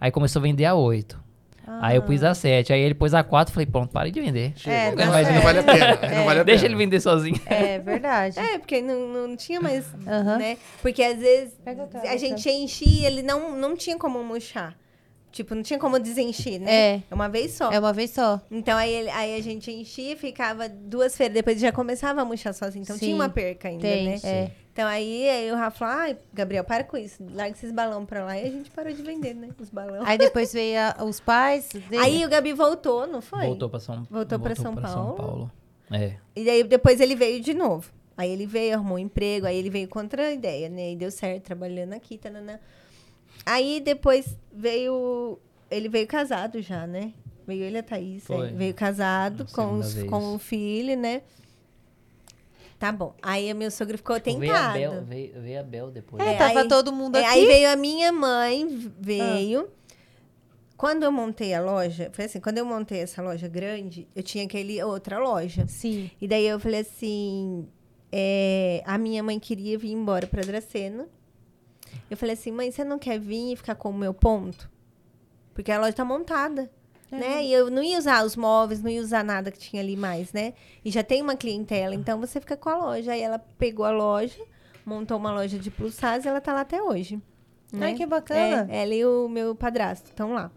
Aí 0.00 0.10
começou 0.10 0.40
a 0.40 0.42
vender 0.42 0.64
a 0.64 0.74
8. 0.74 1.22
Aí 1.66 1.96
eu 1.96 2.02
pus 2.02 2.22
a 2.22 2.34
7. 2.34 2.72
Aí 2.72 2.80
ele 2.80 2.94
pôs 2.94 3.12
a 3.14 3.24
4 3.24 3.52
falei, 3.52 3.66
pronto, 3.66 3.90
parei 3.92 4.12
de 4.12 4.20
vender. 4.20 4.54
É, 4.66 4.90
Não, 4.94 5.06
mas 5.06 5.26
não 5.26 5.32
certo. 5.34 5.42
vale 5.44 5.58
a 5.58 5.62
pena. 5.62 5.98
aí 6.02 6.14
Não 6.16 6.24
vale 6.24 6.40
a 6.40 6.42
Deixa 6.42 6.62
pena. 6.62 6.74
ele 6.74 6.84
vender 6.84 7.00
sozinho. 7.00 7.40
É 7.46 7.78
verdade. 7.78 8.38
É, 8.38 8.58
porque 8.58 8.80
não, 8.80 9.08
não 9.08 9.36
tinha 9.36 9.60
mais, 9.60 9.84
né? 10.38 10.56
Porque 10.80 11.02
às 11.02 11.18
vezes 11.18 11.54
a 12.08 12.16
gente 12.16 12.48
enchia, 12.48 13.06
ele 13.08 13.22
não, 13.22 13.56
não 13.56 13.76
tinha 13.76 13.98
como 13.98 14.22
murchar. 14.22 14.76
Tipo, 15.32 15.54
não 15.54 15.62
tinha 15.62 15.78
como 15.78 15.98
desencher, 15.98 16.58
né? 16.60 16.72
É. 16.94 17.02
É 17.10 17.14
uma 17.14 17.28
vez 17.28 17.52
só. 17.52 17.70
É 17.70 17.78
uma 17.78 17.92
vez 17.92 18.10
só. 18.10 18.40
Então 18.50 18.78
aí, 18.78 18.90
ele- 18.90 19.10
aí 19.10 19.34
a 19.38 19.42
gente 19.42 19.70
enchia, 19.70 20.16
ficava 20.16 20.66
duas 20.66 21.14
feiras, 21.14 21.34
depois 21.34 21.60
já 21.60 21.70
começava 21.70 22.22
a 22.22 22.24
murchar 22.24 22.54
sozinho. 22.54 22.82
Então 22.84 22.96
Sim, 22.96 23.06
tinha 23.06 23.14
uma 23.16 23.28
perca 23.28 23.68
ainda, 23.68 23.82
Tem, 23.82 24.06
né? 24.08 24.18
é. 24.24 24.50
Então 24.76 24.86
aí, 24.86 25.26
aí 25.26 25.50
o 25.50 25.54
Rafa 25.54 25.78
falou, 25.78 25.94
ai, 25.94 26.18
Gabriel, 26.34 26.62
para 26.62 26.84
com 26.84 26.98
isso. 26.98 27.24
Larga 27.32 27.56
esses 27.56 27.72
balão 27.72 28.04
pra 28.04 28.26
lá. 28.26 28.36
E 28.38 28.46
a 28.46 28.50
gente 28.50 28.70
parou 28.70 28.92
de 28.92 29.00
vender, 29.00 29.32
né? 29.32 29.48
Os 29.58 29.70
balão. 29.70 30.02
Aí 30.04 30.18
depois 30.18 30.52
veio 30.52 30.78
a- 30.78 31.02
os 31.02 31.18
pais 31.18 31.70
dele. 31.88 31.96
Aí 31.96 32.22
o 32.26 32.28
Gabi 32.28 32.52
voltou, 32.52 33.06
não 33.06 33.22
foi? 33.22 33.46
Voltou 33.46 33.70
pra 33.70 33.80
São, 33.80 34.06
Voltou 34.10 34.38
pra 34.38 34.54
São 34.54 34.74
Paulo. 34.74 35.14
Paulo. 35.16 35.50
É. 35.90 36.16
E 36.36 36.50
aí 36.50 36.62
depois 36.62 37.00
ele 37.00 37.14
veio 37.16 37.40
de 37.40 37.54
novo. 37.54 37.90
Aí 38.18 38.30
ele 38.30 38.44
veio, 38.44 38.74
arrumou 38.74 38.96
um 38.96 38.98
emprego, 38.98 39.46
aí 39.46 39.56
ele 39.56 39.70
veio 39.70 39.88
contra 39.88 40.26
a 40.26 40.32
ideia, 40.32 40.68
né? 40.68 40.92
E 40.92 40.96
deu 40.96 41.10
certo, 41.10 41.44
trabalhando 41.44 41.94
aqui, 41.94 42.18
tanana. 42.18 42.60
Aí 43.46 43.80
depois 43.80 44.36
veio. 44.52 45.38
Ele 45.70 45.88
veio 45.88 46.06
casado 46.06 46.60
já, 46.60 46.86
né? 46.86 47.14
Veio 47.46 47.62
ele 47.64 47.76
e 47.76 47.78
a 47.78 47.82
Thaís. 47.82 48.24
Veio 48.54 48.74
casado 48.74 49.46
com, 49.54 49.78
os, 49.78 50.02
com 50.02 50.34
o 50.34 50.38
filho, 50.38 50.98
né? 50.98 51.22
Tá 52.78 52.92
bom. 52.92 53.14
Aí 53.22 53.50
o 53.52 53.56
meu 53.56 53.70
sogro 53.70 53.96
ficou 53.96 54.20
Tipo, 54.20 54.38
Veio 54.38 54.52
a, 54.54 54.72
tentado. 54.72 54.74
Bel, 54.78 55.04
veio, 55.04 55.40
veio 55.40 55.60
a 55.60 55.62
Bel 55.62 55.90
depois. 55.90 56.22
É, 56.22 56.34
É, 56.34 56.36
tava 56.36 56.60
aí- 56.60 56.68
todo 56.68 56.92
mundo 56.92 57.16
É, 57.16 57.20
aqui. 57.24 57.38
aí 57.38 57.46
veio 57.46 57.70
a 57.70 57.76
minha 57.76 58.12
mãe, 58.12 58.92
veio. 59.00 59.68
Quando 60.76 61.04
eu 61.04 61.10
montei 61.10 61.54
a 61.54 61.60
loja, 61.62 62.10
foi 62.12 62.26
assim, 62.26 62.38
quando 62.38 62.58
eu 62.58 62.64
montei 62.66 63.00
essa 63.00 63.22
loja 63.22 63.48
grande, 63.48 64.06
eu 64.14 64.22
tinha 64.22 64.44
aquele 64.44 64.82
outra 64.82 65.18
loja. 65.18 65.66
Sim. 65.66 66.10
E 66.20 66.28
daí 66.28 66.46
eu 66.46 66.60
falei 66.60 66.80
assim, 66.80 67.66
é, 68.12 68.82
a 68.84 68.98
minha 68.98 69.22
mãe 69.22 69.40
queria 69.40 69.78
vir 69.78 69.92
embora 69.92 70.26
para 70.26 70.42
Dracena. 70.42 71.08
Eu 72.10 72.16
falei 72.18 72.34
assim, 72.34 72.52
mãe, 72.52 72.70
você 72.70 72.84
não 72.84 72.98
quer 72.98 73.18
vir 73.18 73.52
e 73.54 73.56
ficar 73.56 73.74
com 73.74 73.88
o 73.88 73.94
meu 73.94 74.12
ponto? 74.12 74.70
Porque 75.54 75.72
a 75.72 75.80
loja 75.80 75.94
tá 75.94 76.04
montada, 76.04 76.70
né? 77.10 77.44
E 77.44 77.52
eu 77.52 77.70
não 77.70 77.82
ia 77.82 77.98
usar 77.98 78.24
os 78.24 78.36
móveis, 78.36 78.82
não 78.82 78.90
ia 78.90 79.00
usar 79.00 79.22
nada 79.24 79.50
que 79.50 79.58
tinha 79.58 79.82
ali 79.82 79.96
mais, 79.96 80.32
né? 80.32 80.54
E 80.84 80.90
já 80.90 81.02
tem 81.02 81.22
uma 81.22 81.36
clientela, 81.36 81.94
então 81.94 82.18
você 82.20 82.40
fica 82.40 82.56
com 82.56 82.68
a 82.68 82.76
loja. 82.76 83.12
Aí 83.12 83.20
ela 83.20 83.38
pegou 83.58 83.84
a 83.84 83.90
loja, 83.90 84.38
montou 84.84 85.16
uma 85.16 85.32
loja 85.32 85.58
de 85.58 85.70
plus 85.70 85.94
size 85.94 86.26
e 86.26 86.28
ela 86.28 86.40
tá 86.40 86.52
lá 86.52 86.60
até 86.62 86.82
hoje. 86.82 87.20
né? 87.72 87.86
Ai, 87.86 87.94
que 87.94 88.06
bacana. 88.06 88.66
É, 88.70 88.82
ela 88.82 88.94
e 88.94 89.04
o 89.04 89.28
meu 89.28 89.54
padrasto 89.54 90.08
estão 90.10 90.32
lá. 90.32 90.50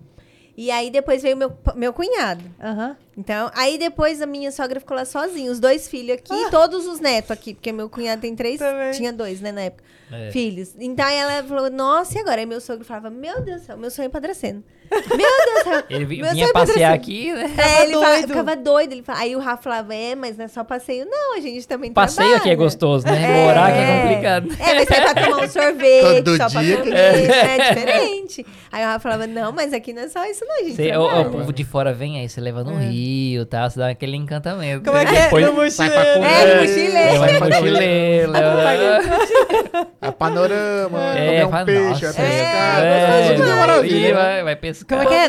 E 0.58 0.70
aí 0.72 0.90
depois 0.92 1.22
veio 1.22 1.38
meu, 1.38 1.54
meu 1.74 1.94
cunhado. 1.94 2.44
Aham. 2.62 2.98
Então, 3.18 3.50
aí 3.54 3.78
depois 3.78 4.22
a 4.22 4.26
minha 4.26 4.52
sogra 4.52 4.80
ficou 4.82 4.96
lá 4.98 5.06
sozinha, 5.06 5.50
os 5.50 5.58
dois 5.60 5.88
filhos 5.88 6.18
aqui, 6.18 6.34
e 6.34 6.50
todos 6.52 6.86
os 6.86 7.00
netos 7.00 7.32
aqui, 7.32 7.54
porque 7.54 7.72
meu 7.72 7.90
cunhado 7.90 8.22
tem 8.22 8.36
três, 8.36 8.60
Também. 8.60 8.92
tinha 8.92 9.14
dois, 9.14 9.40
né, 9.40 9.54
na 9.54 9.62
época, 9.62 9.84
É. 10.12 10.32
filhos. 10.32 10.76
Então 10.78 11.08
ela 11.08 11.42
falou, 11.46 11.70
nossa, 11.70 12.18
e 12.18 12.22
agora? 12.22 12.42
Aí 12.42 12.46
meu 12.46 12.60
sogro 12.60 12.84
falava, 12.84 13.10
meu 13.10 13.42
Deus 13.42 13.62
do 13.62 13.66
céu, 13.68 13.78
meu 13.78 13.90
sonho 13.90 14.08
é 14.08 14.10
padracendo. 14.10 14.62
Meu 14.92 15.18
Deus 15.18 15.64
do 15.64 15.64
céu. 15.70 15.84
Ele 15.90 16.06
meu 16.06 16.30
vinha 16.32 16.46
é 16.46 16.52
passear 16.52 16.94
aqui, 16.94 17.32
né? 17.32 17.52
É, 17.58 17.84
ele 17.84 17.94
doido. 17.94 18.28
ficava 18.28 18.56
doido. 18.56 18.92
Ele 18.94 19.04
falava, 19.04 19.24
aí 19.24 19.36
o 19.36 19.40
Rafa 19.40 19.64
falava, 19.64 19.94
é, 19.96 20.16
mas 20.16 20.38
não 20.38 20.46
é 20.46 20.48
só 20.48 20.64
passeio. 20.64 21.06
Não, 21.10 21.38
a 21.38 21.40
gente 21.40 21.68
também 21.68 21.92
Passeio 21.94 22.28
aqui 22.30 22.36
é 22.36 22.40
trabalha. 22.40 22.56
gostoso, 22.58 23.06
né? 23.06 23.46
Morar 23.46 23.68
aqui 23.68 23.78
é 23.80 24.02
complicado. 24.02 24.50
É, 24.60 24.74
mas 24.76 24.88
sai 24.88 25.02
pra 25.14 25.24
tomar 25.26 25.44
um 25.44 25.48
sorvete, 25.50 26.24
Todo 26.24 26.38
só 26.38 26.50
pra 26.50 26.62
dia 26.62 26.78
comer, 26.78 26.92
que- 26.92 27.32
é 27.32 27.70
diferente. 27.70 28.46
Aí 28.72 28.84
o 28.84 28.88
Rafa 28.88 29.00
falava, 29.00 29.28
não, 29.28 29.52
mas 29.52 29.74
aqui 29.74 29.94
não 29.94 30.02
é 30.04 30.10
só 30.10 30.26
isso 30.26 30.46
não, 30.46 30.56
a 30.56 30.64
gente 30.64 30.76
Você, 30.76 30.96
o, 30.96 31.04
trabalha. 31.08 31.28
o 31.28 31.32
povo 31.32 31.54
de 31.54 31.64
fora 31.64 31.94
vem 31.94 32.20
aí, 32.20 32.30
você 32.30 32.40
leva 32.42 32.64
no 32.64 32.76
rio, 32.78 33.46
tá? 33.46 33.70
Você 33.70 33.80
dá 33.80 33.90
aquele 33.90 34.16
encantamento. 34.18 34.84
Como 34.86 34.98
é 34.98 35.06
que 35.06 35.16
é? 35.16 35.24
Depois 35.24 35.46
No 35.46 35.72
Sai 35.72 35.90
pra 35.90 36.00
mochileiro. 36.00 36.20
comer. 36.20 36.50
É, 36.50 36.62
mochileiro. 36.62 37.20
Vai 37.20 37.38
pra 37.38 37.50
mochileiro, 37.50 38.32
A 40.02 40.12
panorama, 40.12 41.00
É, 41.18 41.26
comer 41.26 41.46
um 41.46 41.50
fala, 41.52 41.66
peixe, 41.66 42.06
vai 42.06 42.14
pescar. 42.14 42.84
é, 42.84 43.34
tudo 43.36 43.48
é 43.48 43.52
é, 43.52 43.56
maravilha. 43.56 44.16
vai, 44.16 44.44
vai 44.44 44.56
pescar. 44.56 44.70
Como 44.70 44.70
é 44.70 44.70
que 44.70 44.70
é? 44.70 44.70
Me 44.70 44.70
encanta. 44.70 44.79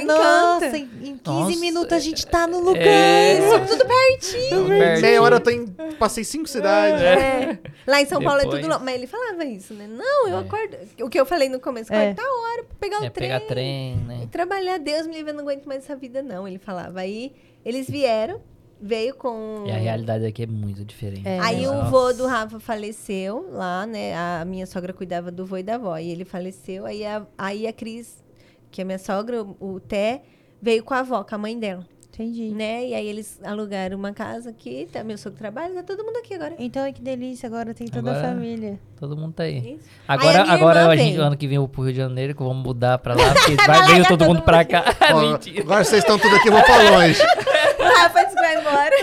Nossa, 0.06 0.76
em 0.76 0.82
em 1.02 1.16
15 1.16 1.20
Nossa, 1.26 1.60
minutos 1.60 1.92
a 1.92 1.98
gente 1.98 2.26
tá 2.26 2.46
no 2.46 2.60
lugar. 2.60 2.82
É. 2.82 3.38
Tudo 3.66 3.84
pertinho. 3.86 4.68
Meia 5.00 5.22
hora 5.22 5.36
eu 5.36 5.40
tô 5.40 5.50
em... 5.50 5.66
Passei 5.98 6.24
cinco 6.24 6.48
cidades. 6.48 7.00
É. 7.02 7.58
Lá 7.86 8.00
em 8.00 8.06
São 8.06 8.22
Paulo 8.22 8.40
é 8.40 8.44
Depois. 8.44 8.60
tudo 8.62 8.70
longe. 8.72 8.84
Mas 8.84 8.94
ele 8.94 9.06
falava 9.06 9.44
isso, 9.44 9.74
né? 9.74 9.86
Não, 9.88 10.28
eu 10.28 10.38
É. 10.38 10.40
acordo. 10.40 10.76
O 11.02 11.08
que 11.08 11.18
eu 11.20 11.26
falei 11.26 11.48
no 11.48 11.60
começo, 11.60 11.92
É. 11.92 12.10
acordo 12.10 12.16
tá 12.16 12.22
hora 12.22 12.64
pra 12.64 12.76
pegar 12.80 13.00
o 13.00 13.04
É 13.04 13.10
trem. 13.10 13.28
pegar 13.28 13.40
trem, 13.46 13.92
E 13.94 13.96
né? 13.96 14.28
trabalhar, 14.30 14.78
Deus 14.78 15.06
me 15.06 15.14
livre, 15.14 15.30
eu 15.32 15.34
não 15.34 15.42
aguento 15.42 15.66
mais 15.66 15.84
essa 15.84 15.96
vida, 15.96 16.22
não. 16.22 16.46
Ele 16.46 16.58
falava. 16.58 17.00
Aí 17.00 17.32
eles 17.64 17.88
vieram, 17.88 18.40
veio 18.80 19.14
com. 19.14 19.64
E 19.66 19.70
a 19.70 19.76
realidade 19.76 20.24
aqui 20.24 20.42
é 20.44 20.46
muito 20.46 20.84
diferente. 20.84 21.26
É. 21.26 21.38
Aí 21.40 21.66
o 21.66 21.72
Nossa. 21.72 21.90
vô 21.90 22.12
do 22.12 22.26
Rafa 22.26 22.58
faleceu 22.60 23.48
lá, 23.52 23.86
né? 23.86 24.14
A 24.16 24.44
minha 24.46 24.66
sogra 24.66 24.92
cuidava 24.92 25.30
do 25.30 25.44
vô 25.44 25.56
e 25.58 25.62
da 25.62 25.74
avó. 25.74 25.96
E 25.98 26.10
ele 26.10 26.24
faleceu. 26.24 26.86
Aí 26.86 27.04
a, 27.04 27.26
aí 27.36 27.66
a 27.66 27.72
Cris, 27.72 28.22
que 28.70 28.80
é 28.80 28.84
minha 28.84 28.98
sogra, 28.98 29.42
o, 29.42 29.80
Té, 29.80 30.22
veio 30.60 30.82
com 30.84 30.94
a 30.94 30.98
avó, 31.00 31.22
com 31.24 31.34
a 31.34 31.38
mãe 31.38 31.58
dela. 31.58 31.86
Entendi. 32.12 32.50
Né? 32.50 32.88
E 32.88 32.94
aí 32.94 33.06
eles 33.08 33.40
alugaram 33.42 33.96
uma 33.96 34.12
casa 34.12 34.50
aqui, 34.50 34.86
tá? 34.92 35.02
Meu 35.02 35.16
sogro 35.16 35.38
trabalha, 35.38 35.72
tá 35.76 35.82
todo 35.82 36.04
mundo 36.04 36.16
aqui 36.18 36.34
agora. 36.34 36.54
Então, 36.58 36.92
que 36.92 37.00
delícia, 37.00 37.46
agora 37.46 37.72
tem 37.72 37.86
toda 37.86 38.10
a 38.10 38.14
Agora- 38.18 38.28
família. 38.34 38.78
Todo 38.98 39.16
mundo 39.16 39.32
tá 39.32 39.44
aí. 39.44 39.76
Isso. 39.76 39.88
Agora, 40.06 40.42
Aí 40.42 40.50
a 40.50 40.52
agora 40.52 40.86
a 40.88 40.96
gente, 40.96 41.16
ano 41.18 41.34
que 41.34 41.46
vem 41.46 41.54
eu 41.56 41.62
vou 41.62 41.68
pro 41.68 41.82
Rio 41.82 41.92
de 41.92 41.98
Janeiro, 41.98 42.34
que 42.34 42.42
vamos 42.42 42.62
mudar 42.62 42.98
pra 42.98 43.14
lá, 43.14 43.22
porque 43.32 43.54
vai, 43.54 43.66
Vai 43.78 43.86
veio 43.86 43.98
todo 44.04 44.18
todo 44.18 44.26
mundo 44.26 44.36
mundo 44.38 44.44
pra 44.44 44.64
cá. 44.66 44.84
Ó, 45.14 45.20
Mentira. 45.32 45.62
Agora 45.62 45.82
vocês 45.84 46.02
estão 46.04 46.18
tudo 46.18 46.36
aqui, 46.36 46.48
eu 46.48 46.52
vou 46.52 46.62
pra 46.62 46.90
longe. 46.90 47.22
Rafa 47.80 48.22
disse 48.24 48.34
que 48.36 48.42
vai 48.42 48.60
embora. 48.60 48.96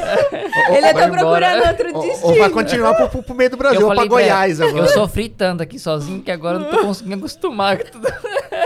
Ou- 0.70 0.76
Ele 0.76 0.94
tá 0.94 1.10
procurando 1.10 1.18
embora. 1.58 1.68
outro 1.70 1.96
ou- 1.96 2.02
destino. 2.04 2.28
Ou 2.32 2.38
vai 2.38 2.50
continuar 2.52 2.94
pro, 2.94 3.10
pro- 3.10 3.24
pro 3.24 3.36
meio 3.36 3.50
do 3.50 3.58
Brasil, 3.58 3.82
ou 3.82 3.88
pra 3.88 3.96
falei 3.96 4.10
pra 4.10 4.18
Goiás 4.20 4.62
agora. 4.62 4.78
Eu 4.86 4.88
sofri 4.90 5.30
tanto 5.30 5.64
aqui 5.64 5.80
sozinho 5.80 6.22
que 6.22 6.30
agora 6.30 6.58
eu 6.58 6.60
não 6.62 6.70
tô 6.70 6.86
conseguindo 6.86 7.16
acostumar 7.16 7.78
com 7.80 7.90
tudo. 7.92 8.08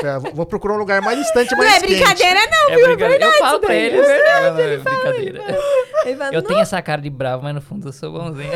É, 0.03 0.19
vou- 0.33 0.45
procurar 0.45 0.73
um 0.75 0.77
lugar 0.77 1.01
mais 1.01 1.17
distante, 1.19 1.51
Não 1.51 1.57
mais 1.59 1.75
é 1.75 1.79
quente. 1.79 1.93
brincadeira, 1.95 2.39
não, 2.49 2.69
É 2.73 2.75
viu? 2.77 2.85
brincadeira. 2.87 3.25
eu 3.25 3.31
falo 3.33 3.59
pra 3.59 3.75
ele, 3.75 3.97
é 3.97 3.99
é 3.99 4.03
verdade, 4.03 4.51
não, 4.51 4.59
é 4.59 4.63
ele 4.73 4.81
fala, 4.83 4.95
brincadeira. 4.95 5.43
Ele 6.05 6.15
fala, 6.17 6.33
Eu 6.33 6.41
tenho 6.41 6.59
essa 6.59 6.81
cara 6.81 7.01
de 7.01 7.09
bravo, 7.09 7.43
mas 7.43 7.53
no 7.55 7.61
fundo 7.61 7.87
eu 7.87 7.93
sou 7.93 8.11
bonzinho. 8.11 8.51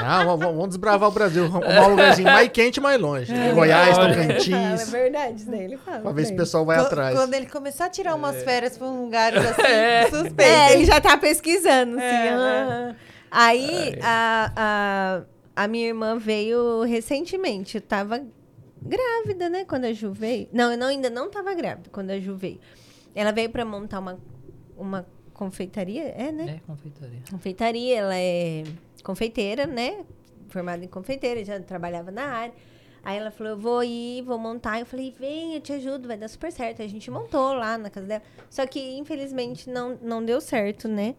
Não, 0.00 0.36
vamos, 0.38 0.68
desbravar 0.68 1.08
o 1.08 1.12
Brasil. 1.12 1.44
Arrumar 1.46 1.86
um 1.86 1.90
lugarzinho 1.90 2.30
mais 2.30 2.48
quente 2.50 2.76
e 2.76 2.80
mais 2.80 3.00
longe. 3.00 3.32
Goiás, 3.52 3.96
Fala, 3.96 4.10
é 4.10 4.14
Tocantins. 4.14 4.90
verdade, 4.90 5.36
isso 5.40 5.50
daí 5.50 5.64
ele 5.64 5.76
fala. 5.76 5.98
Pra 6.00 6.12
ver 6.12 6.24
se 6.24 6.32
o 6.32 6.36
pra 6.36 6.44
pessoal 6.44 6.64
vai 6.64 6.76
Qu- 6.78 6.82
atrás. 6.86 7.18
Quando 7.18 7.34
ele 7.34 7.46
começar 7.46 7.86
a 7.86 7.90
tirar 7.90 8.14
umas 8.14 8.42
férias 8.44 8.78
pra 8.78 8.86
um 8.86 9.02
lugares 9.04 9.44
assim, 9.44 9.62
É. 9.66 10.02
ele. 10.02 10.10
suspeito. 10.10 10.40
É, 10.42 10.72
ele 10.74 10.84
já 10.84 11.00
tá 11.00 11.16
pesquisando, 11.16 11.96
assim. 11.96 12.06
É, 12.06 12.28
ah. 12.30 12.94
Aí, 13.30 13.98
a, 14.02 14.52
a, 15.56 15.64
a 15.64 15.68
minha 15.68 15.88
irmã 15.88 16.16
veio 16.16 16.82
recentemente. 16.84 17.76
Eu 17.78 17.80
tava 17.82 18.22
grávida, 18.82 19.48
né, 19.48 19.64
quando 19.64 19.84
a 19.84 19.92
Ju 19.92 20.12
veio. 20.12 20.48
Não, 20.52 20.72
eu 20.72 20.78
não, 20.78 20.86
ainda 20.86 21.10
não 21.10 21.30
tava 21.30 21.54
grávida 21.54 21.90
quando 21.90 22.10
a 22.10 22.18
Ju 22.18 22.36
veio. 22.36 22.60
Ela 23.14 23.32
veio 23.32 23.50
pra 23.50 23.64
montar 23.64 23.98
uma, 23.98 24.18
uma 24.76 25.06
confeitaria, 25.34 26.04
é, 26.04 26.32
né? 26.32 26.56
É, 26.56 26.66
confeitaria. 26.66 27.20
confeitaria, 27.30 27.98
ela 27.98 28.16
é 28.16 28.64
confeiteira, 29.02 29.66
né? 29.66 30.04
Formada 30.48 30.84
em 30.84 30.88
confeiteira, 30.88 31.44
já 31.44 31.60
trabalhava 31.60 32.10
na 32.10 32.24
área. 32.24 32.54
Aí 33.02 33.16
ela 33.16 33.30
falou, 33.30 33.52
eu 33.52 33.58
vou 33.58 33.84
ir, 33.84 34.22
vou 34.22 34.38
montar. 34.38 34.80
Eu 34.80 34.86
falei, 34.86 35.14
vem, 35.18 35.54
eu 35.54 35.60
te 35.60 35.72
ajudo, 35.72 36.08
vai 36.08 36.16
dar 36.16 36.28
super 36.28 36.50
certo. 36.52 36.82
A 36.82 36.86
gente 36.86 37.10
montou 37.10 37.54
lá 37.54 37.78
na 37.78 37.88
casa 37.88 38.06
dela. 38.06 38.22
Só 38.50 38.66
que, 38.66 38.98
infelizmente, 38.98 39.70
não, 39.70 39.96
não 40.02 40.24
deu 40.24 40.40
certo, 40.40 40.88
né? 40.88 41.14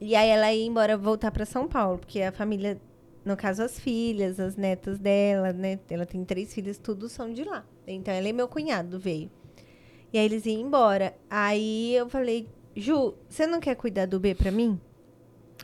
E 0.00 0.14
aí 0.14 0.28
ela 0.28 0.52
ia 0.52 0.66
embora 0.66 0.96
voltar 0.96 1.30
para 1.30 1.46
São 1.46 1.66
Paulo, 1.66 1.98
porque 1.98 2.20
a 2.20 2.32
família, 2.32 2.78
no 3.26 3.36
caso, 3.36 3.60
as 3.60 3.76
filhas, 3.76 4.38
as 4.38 4.54
netas 4.56 5.00
dela, 5.00 5.52
né? 5.52 5.80
Ela 5.90 6.06
tem 6.06 6.24
três 6.24 6.54
filhas, 6.54 6.78
tudo 6.78 7.08
são 7.08 7.32
de 7.32 7.42
lá. 7.42 7.66
Então 7.84 8.14
ela 8.14 8.28
e 8.28 8.32
meu 8.32 8.46
cunhado 8.46 9.00
veio. 9.00 9.28
E 10.12 10.18
aí 10.18 10.24
eles 10.24 10.46
iam 10.46 10.60
embora. 10.60 11.12
Aí 11.28 11.92
eu 11.96 12.08
falei, 12.08 12.48
Ju, 12.76 13.14
você 13.28 13.44
não 13.44 13.58
quer 13.58 13.74
cuidar 13.74 14.06
do 14.06 14.20
B 14.20 14.32
pra 14.32 14.52
mim? 14.52 14.80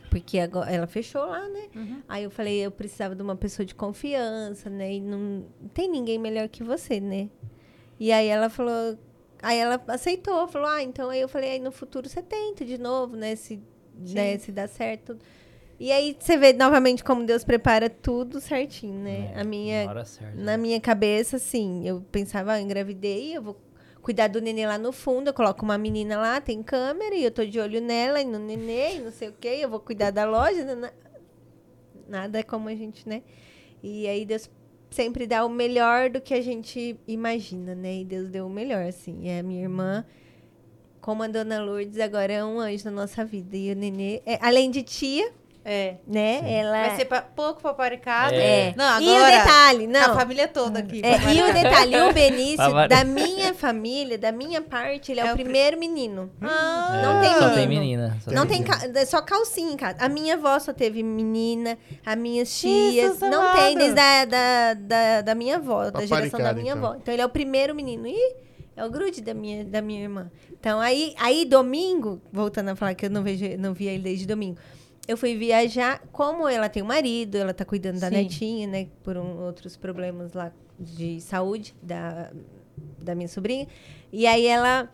Porque 0.09 0.39
agora 0.39 0.69
ela 0.69 0.85
fechou 0.85 1.25
lá, 1.25 1.47
né? 1.47 1.69
Uhum. 1.73 2.03
Aí 2.05 2.25
eu 2.25 2.29
falei, 2.29 2.59
eu 2.59 2.69
precisava 2.69 3.15
de 3.15 3.21
uma 3.23 3.37
pessoa 3.37 3.65
de 3.65 3.73
confiança, 3.73 4.69
né? 4.69 4.95
E 4.95 4.99
não 4.99 5.45
tem 5.73 5.89
ninguém 5.89 6.19
melhor 6.19 6.49
que 6.49 6.65
você, 6.65 6.99
né? 6.99 7.29
E 7.97 8.11
aí 8.11 8.27
ela 8.27 8.49
falou, 8.49 8.99
aí 9.41 9.57
ela 9.57 9.81
aceitou, 9.87 10.49
falou, 10.49 10.67
ah, 10.67 10.83
então 10.83 11.09
aí 11.09 11.21
eu 11.21 11.29
falei, 11.29 11.51
aí 11.51 11.59
no 11.59 11.71
futuro 11.71 12.09
você 12.09 12.21
tenta 12.21 12.65
de 12.65 12.77
novo, 12.77 13.15
né? 13.15 13.37
Se, 13.37 13.63
né, 13.97 14.37
se 14.37 14.51
dá 14.51 14.67
certo. 14.67 15.17
E 15.83 15.91
aí 15.91 16.15
você 16.17 16.37
vê 16.37 16.53
novamente 16.53 17.03
como 17.03 17.25
Deus 17.25 17.43
prepara 17.43 17.89
tudo 17.89 18.39
certinho, 18.39 18.93
né? 19.03 19.33
É, 19.35 19.41
A 19.41 19.43
minha 19.43 19.93
Na 19.93 20.05
certa. 20.05 20.33
na 20.41 20.57
minha 20.57 20.79
cabeça, 20.79 21.35
assim, 21.35 21.85
eu 21.85 21.99
pensava, 22.09 22.53
ah, 22.53 22.59
eu 22.59 22.63
engravidei, 22.63 23.35
eu 23.35 23.41
vou 23.41 23.57
cuidar 24.01 24.27
do 24.29 24.39
nenê 24.39 24.65
lá 24.65 24.77
no 24.77 24.93
fundo, 24.93 25.27
eu 25.27 25.33
coloco 25.33 25.61
uma 25.65 25.77
menina 25.77 26.17
lá, 26.17 26.39
tem 26.39 26.63
câmera, 26.63 27.13
e 27.15 27.25
eu 27.25 27.31
tô 27.31 27.43
de 27.45 27.59
olho 27.59 27.81
nela 27.81 28.21
e 28.21 28.23
no 28.23 28.39
nenê, 28.39 28.95
e 28.95 28.99
não 29.01 29.11
sei 29.11 29.27
o 29.27 29.33
quê, 29.33 29.59
eu 29.59 29.69
vou 29.69 29.79
cuidar 29.81 30.11
da 30.11 30.23
loja. 30.23 30.63
na- 30.63 30.75
na- 30.75 30.93
Nada 32.07 32.39
é 32.39 32.43
como 32.43 32.69
a 32.69 32.75
gente, 32.75 33.07
né? 33.07 33.21
E 33.81 34.07
aí 34.07 34.23
Deus 34.25 34.49
sempre 34.89 35.27
dá 35.27 35.43
o 35.45 35.49
melhor 35.49 36.09
do 36.09 36.21
que 36.21 36.33
a 36.33 36.41
gente 36.41 36.97
imagina, 37.05 37.75
né? 37.75 37.97
E 37.97 38.05
Deus 38.05 38.29
deu 38.29 38.45
o 38.47 38.49
melhor, 38.49 38.85
assim. 38.85 39.25
E 39.27 39.37
a 39.37 39.43
minha 39.43 39.63
irmã, 39.63 40.05
como 41.01 41.23
a 41.23 41.27
dona 41.27 41.61
Lourdes, 41.61 41.99
agora 41.99 42.31
é 42.31 42.41
um 42.45 42.59
anjo 42.61 42.85
na 42.85 42.91
nossa 42.91 43.25
vida. 43.25 43.57
E 43.57 43.71
o 43.71 43.75
nenê, 43.75 44.21
é, 44.25 44.37
além 44.41 44.71
de 44.71 44.81
tia, 44.83 45.29
É. 45.65 45.95
né? 46.05 46.41
Ela 46.45 46.71
Vai 46.87 46.95
ser 46.97 47.05
pa- 47.05 47.21
pouco 47.21 47.61
paparicado. 47.61 48.33
é. 48.35 48.73
Não, 48.75 48.99
e 49.01 49.07
o 49.09 49.15
agora. 49.15 49.31
detalhe, 49.37 49.85
A 49.85 50.07
não. 50.07 50.15
família 50.15 50.47
toda 50.47 50.79
aqui. 50.79 51.01
É, 51.03 51.33
e 51.33 51.41
o 51.41 51.53
detalhe, 51.53 52.01
o 52.01 52.11
Benício, 52.13 52.87
da 52.89 53.03
minha 53.05 53.53
família, 53.53 54.17
da 54.17 54.31
minha 54.31 54.61
parte, 54.61 55.11
ele 55.13 55.21
é, 55.21 55.23
É 55.23 55.29
o 55.29 55.31
o 55.31 55.35
pri- 55.35 55.43
primeiro 55.45 55.79
menino. 55.79 56.29
Ah, 56.41 57.01
não 57.01 57.21
tem 57.21 57.31
Só 57.33 57.49
tem 57.53 57.67
menino. 57.67 58.01
menina. 58.03 58.17
só 58.23 58.31
Não 58.31 58.45
tem 58.45 58.61
tem 58.63 58.69
menina. 58.71 58.93
ca- 58.93 58.99
é 58.99 59.05
só 59.05 59.21
calcinha 59.21 59.71
em 59.71 59.77
casa. 59.77 59.97
A 60.01 60.09
minha 60.09 60.33
avó 60.33 60.59
só 60.59 60.73
teve 60.73 61.01
menina, 61.01 61.77
as 62.05 62.17
minhas 62.17 62.49
Jesus 62.49 62.93
tias. 62.93 63.19
não 63.21 63.41
amado. 63.41 63.59
tem, 63.59 63.77
desde 63.77 63.99
a, 63.99 64.25
da, 64.25 64.73
da, 64.73 65.21
da 65.21 65.35
minha 65.35 65.55
avó, 65.55 65.89
da 65.89 66.05
geração 66.05 66.41
da 66.41 66.53
minha 66.53 66.73
então. 66.73 66.85
avó. 66.85 66.97
Então 67.01 67.13
ele 67.13 67.21
é 67.21 67.25
o 67.25 67.29
primeiro 67.29 67.73
menino. 67.73 68.05
Ih, 68.05 68.35
é 68.75 68.83
o 68.85 68.89
grude 68.91 69.21
da 69.21 69.33
minha, 69.33 69.63
da 69.63 69.81
minha 69.81 70.01
irmã. 70.01 70.29
Então 70.59 70.79
aí, 70.81 71.13
aí 71.17 71.45
domingo, 71.45 72.21
voltando 72.33 72.69
a 72.69 72.75
falar 72.75 72.93
que 72.95 73.05
eu 73.05 73.09
não, 73.09 73.23
vejo, 73.23 73.45
não 73.57 73.73
via 73.73 73.91
ele 73.91 74.03
desde 74.03 74.25
domingo. 74.25 74.57
Eu 75.07 75.17
fui 75.17 75.35
viajar, 75.37 75.99
como 76.11 76.47
ela 76.47 76.69
tem 76.69 76.81
um 76.81 76.85
marido, 76.85 77.35
ela 77.37 77.53
tá 77.53 77.65
cuidando 77.65 77.99
da 77.99 78.07
Sim. 78.09 78.15
netinha, 78.15 78.67
né? 78.67 78.87
Por 79.03 79.17
um- 79.17 79.41
outros 79.41 79.75
problemas 79.75 80.31
lá 80.33 80.51
de 80.79 81.19
saúde 81.19 81.75
da, 81.81 82.31
da 82.99 83.13
minha 83.13 83.27
sobrinha. 83.27 83.67
E 84.11 84.25
aí 84.25 84.45
ela 84.45 84.89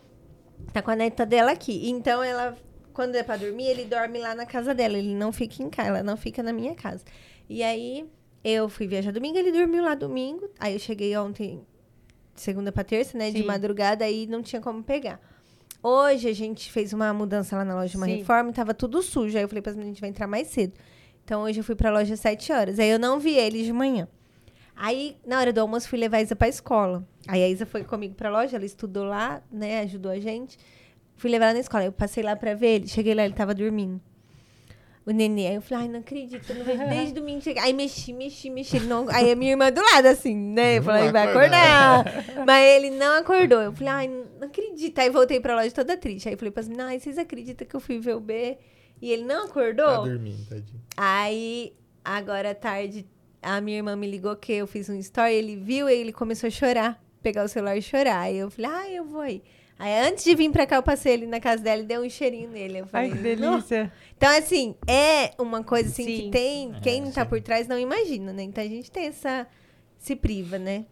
tá 0.72 0.82
com 0.82 0.90
a 0.90 0.96
neta 0.96 1.24
dela 1.24 1.52
aqui. 1.52 1.88
Então 1.88 2.22
ela, 2.24 2.56
quando 2.92 3.14
é 3.14 3.22
pra 3.22 3.36
dormir, 3.36 3.66
ele 3.66 3.84
dorme 3.84 4.18
lá 4.18 4.34
na 4.34 4.44
casa 4.44 4.74
dela. 4.74 4.98
Ele 4.98 5.14
não 5.14 5.32
fica 5.32 5.62
em 5.62 5.70
casa, 5.70 5.88
ela 5.90 6.02
não 6.02 6.16
fica 6.16 6.42
na 6.42 6.52
minha 6.52 6.74
casa. 6.74 7.04
E 7.48 7.62
aí 7.62 8.04
eu 8.42 8.68
fui 8.68 8.88
viajar 8.88 9.12
domingo, 9.12 9.38
ele 9.38 9.52
dormiu 9.52 9.84
lá 9.84 9.94
domingo. 9.94 10.50
Aí 10.58 10.72
eu 10.72 10.78
cheguei 10.80 11.16
ontem, 11.16 11.60
segunda 12.34 12.72
pra 12.72 12.82
terça, 12.82 13.16
né? 13.16 13.30
De 13.30 13.38
Sim. 13.38 13.44
madrugada, 13.46 14.04
aí 14.04 14.26
não 14.26 14.42
tinha 14.42 14.60
como 14.60 14.82
pegar. 14.82 15.20
Hoje 15.82 16.28
a 16.28 16.34
gente 16.34 16.70
fez 16.70 16.92
uma 16.92 17.12
mudança 17.12 17.56
lá 17.56 17.64
na 17.64 17.74
loja, 17.74 17.96
uma 17.96 18.06
Sim. 18.06 18.16
reforma, 18.16 18.50
e 18.50 18.52
tava 18.52 18.74
tudo 18.74 19.02
sujo. 19.02 19.36
Aí 19.36 19.42
eu 19.44 19.48
falei 19.48 19.62
pra 19.62 19.72
meninas, 19.72 19.88
a 19.88 19.92
gente 19.92 20.00
vai 20.00 20.10
entrar 20.10 20.26
mais 20.26 20.48
cedo. 20.48 20.74
Então 21.24 21.42
hoje 21.42 21.60
eu 21.60 21.64
fui 21.64 21.74
pra 21.74 21.90
loja 21.90 22.14
às 22.14 22.20
7 22.20 22.52
horas. 22.52 22.78
Aí 22.78 22.90
eu 22.90 22.98
não 22.98 23.18
vi 23.18 23.34
eles 23.34 23.64
de 23.64 23.72
manhã. 23.72 24.06
Aí, 24.76 25.16
na 25.26 25.38
hora 25.38 25.52
do 25.52 25.60
almoço, 25.60 25.88
fui 25.88 25.98
levar 25.98 26.18
a 26.18 26.22
Isa 26.22 26.34
pra 26.34 26.48
escola. 26.48 27.06
Aí 27.28 27.42
a 27.42 27.48
Isa 27.48 27.66
foi 27.66 27.84
comigo 27.84 28.14
pra 28.14 28.30
loja, 28.30 28.56
ela 28.56 28.64
estudou 28.64 29.04
lá, 29.04 29.42
né? 29.50 29.80
Ajudou 29.80 30.10
a 30.10 30.18
gente. 30.18 30.58
Fui 31.16 31.30
levar 31.30 31.46
ela 31.46 31.54
na 31.54 31.60
escola. 31.60 31.84
Eu 31.84 31.92
passei 31.92 32.22
lá 32.22 32.34
pra 32.34 32.54
ver 32.54 32.76
ele. 32.76 32.88
Cheguei 32.88 33.14
lá, 33.14 33.24
ele 33.24 33.34
tava 33.34 33.54
dormindo. 33.54 34.00
O 35.10 35.12
nenê. 35.12 35.48
Aí 35.48 35.54
eu 35.56 35.62
falei, 35.62 35.84
ai, 35.84 35.90
não 35.90 35.98
acredito, 35.98 36.48
eu 36.48 36.56
não 36.56 36.64
vejo 36.64 36.78
desde 36.88 37.14
domingo 37.14 37.40
chegar. 37.40 37.64
Aí 37.64 37.72
mexi, 37.72 38.12
mexi, 38.12 38.48
mexi. 38.48 38.78
Não... 38.78 39.08
Aí 39.08 39.32
a 39.32 39.34
minha 39.34 39.50
irmã 39.50 39.72
do 39.72 39.82
lado, 39.82 40.06
assim, 40.06 40.36
né? 40.36 40.78
Eu 40.78 40.84
falei, 40.84 41.10
vai 41.10 41.28
acordar. 41.28 42.04
Mas 42.46 42.64
ele 42.64 42.90
não 42.90 43.18
acordou. 43.18 43.60
Eu 43.60 43.72
falei, 43.72 43.88
ai, 43.92 44.08
não 44.08 44.46
acredito. 44.46 44.96
Aí 45.00 45.10
voltei 45.10 45.40
pra 45.40 45.56
loja 45.56 45.72
toda 45.72 45.96
triste. 45.96 46.28
Aí 46.28 46.34
eu 46.34 46.38
falei 46.38 46.52
pra 46.52 46.62
mim, 46.62 46.76
ai, 46.78 47.00
vocês 47.00 47.18
acreditam 47.18 47.66
que 47.66 47.74
eu 47.74 47.80
fui 47.80 47.98
ver 47.98 48.14
o 48.14 48.20
B? 48.20 48.56
E 49.02 49.10
ele 49.10 49.24
não 49.24 49.46
acordou? 49.46 49.86
Tá 49.86 49.98
dormindo, 50.02 50.48
tadinho. 50.48 50.80
Aí, 50.96 51.72
agora 52.04 52.52
à 52.52 52.54
tarde, 52.54 53.04
a 53.42 53.60
minha 53.60 53.78
irmã 53.78 53.96
me 53.96 54.08
ligou 54.08 54.36
que 54.36 54.52
eu 54.52 54.66
fiz 54.68 54.88
um 54.88 54.98
story, 55.00 55.34
ele 55.34 55.56
viu 55.56 55.88
e 55.88 55.94
ele 55.94 56.12
começou 56.12 56.46
a 56.46 56.50
chorar. 56.50 57.02
Pegar 57.20 57.44
o 57.44 57.48
celular 57.48 57.76
e 57.76 57.82
chorar. 57.82 58.20
Aí 58.20 58.38
eu 58.38 58.48
falei, 58.48 58.70
ah, 58.70 58.90
eu 58.90 59.04
vou 59.04 59.22
aí. 59.22 59.42
Aí 59.80 60.06
antes 60.06 60.22
de 60.24 60.34
vir 60.34 60.50
pra 60.52 60.66
cá, 60.66 60.76
eu 60.76 60.82
passei 60.82 61.14
ali 61.14 61.26
na 61.26 61.40
casa 61.40 61.62
dela 61.62 61.80
e 61.82 61.86
dei 61.86 61.98
um 61.98 62.08
cheirinho 62.08 62.50
nele. 62.50 62.78
Eu 62.80 62.86
falei, 62.86 63.34
"Nossa." 63.36 63.90
Então, 64.16 64.28
assim, 64.38 64.74
é 64.86 65.32
uma 65.40 65.64
coisa 65.64 65.88
assim 65.88 66.04
que 66.04 66.16
Sim. 66.24 66.30
tem. 66.30 66.72
Quem 66.82 67.08
É, 67.08 67.10
tá 67.10 67.22
sim. 67.22 67.28
por 67.30 67.40
trás 67.40 67.66
não 67.66 67.78
imagina, 67.78 68.30
né? 68.32 68.42
Então 68.42 68.62
a 68.62 68.66
gente 68.68 68.90
tem 68.90 69.06
essa. 69.06 69.46
Se 69.98 70.14
priva, 70.14 70.58
né? 70.58 70.84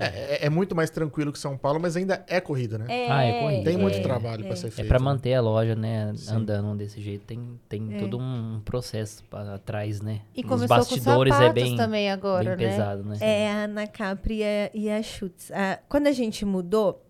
É, 0.00 0.04
é- 0.06 0.46
é 0.46 0.50
muito 0.50 0.76
mais 0.76 0.90
tranquilo 0.90 1.32
que 1.32 1.38
São 1.40 1.56
Paulo, 1.58 1.80
mas 1.80 1.96
ainda 1.96 2.24
é 2.28 2.40
corrida, 2.40 2.78
né? 2.78 2.86
Ah, 3.10 3.24
é 3.24 3.40
corrida. 3.40 3.64
Tem 3.64 3.76
muito 3.76 3.98
é, 3.98 4.00
trabalho 4.00 4.44
pra 4.44 4.52
é. 4.52 4.56
ser 4.56 4.68
É 4.68 4.70
feito. 4.70 4.86
pra 4.86 4.98
né? 5.00 5.04
manter 5.04 5.34
a 5.34 5.40
loja, 5.40 5.74
né, 5.74 6.12
Sim. 6.14 6.36
andando 6.36 6.76
desse 6.76 7.00
jeito. 7.00 7.24
Tem, 7.24 7.58
tem 7.68 7.94
É. 7.94 7.98
todo 7.98 8.16
um 8.16 8.60
processo 8.64 9.24
pra 9.24 9.58
trás, 9.58 10.00
né? 10.00 10.20
E 10.36 10.40
Os 10.42 10.46
começou 10.46 10.68
com 10.68 10.74
bastidores 10.76 11.32
sapatos 11.34 11.62
é 11.62 11.64
bem, 11.64 11.76
também 11.76 12.10
agora, 12.12 12.54
bem 12.54 12.66
né? 12.66 12.72
pesado, 12.72 13.02
né? 13.02 13.16
É 13.20 13.48
a 13.50 13.54
Ana 13.64 13.86
Capri 13.88 14.36
e 14.38 14.44
a, 14.44 14.70
e 14.72 14.88
a 14.90 15.02
Schutz. 15.02 15.50
Ah, 15.52 15.80
quando 15.88 16.06
a 16.06 16.12
gente 16.12 16.44
mudou, 16.44 17.04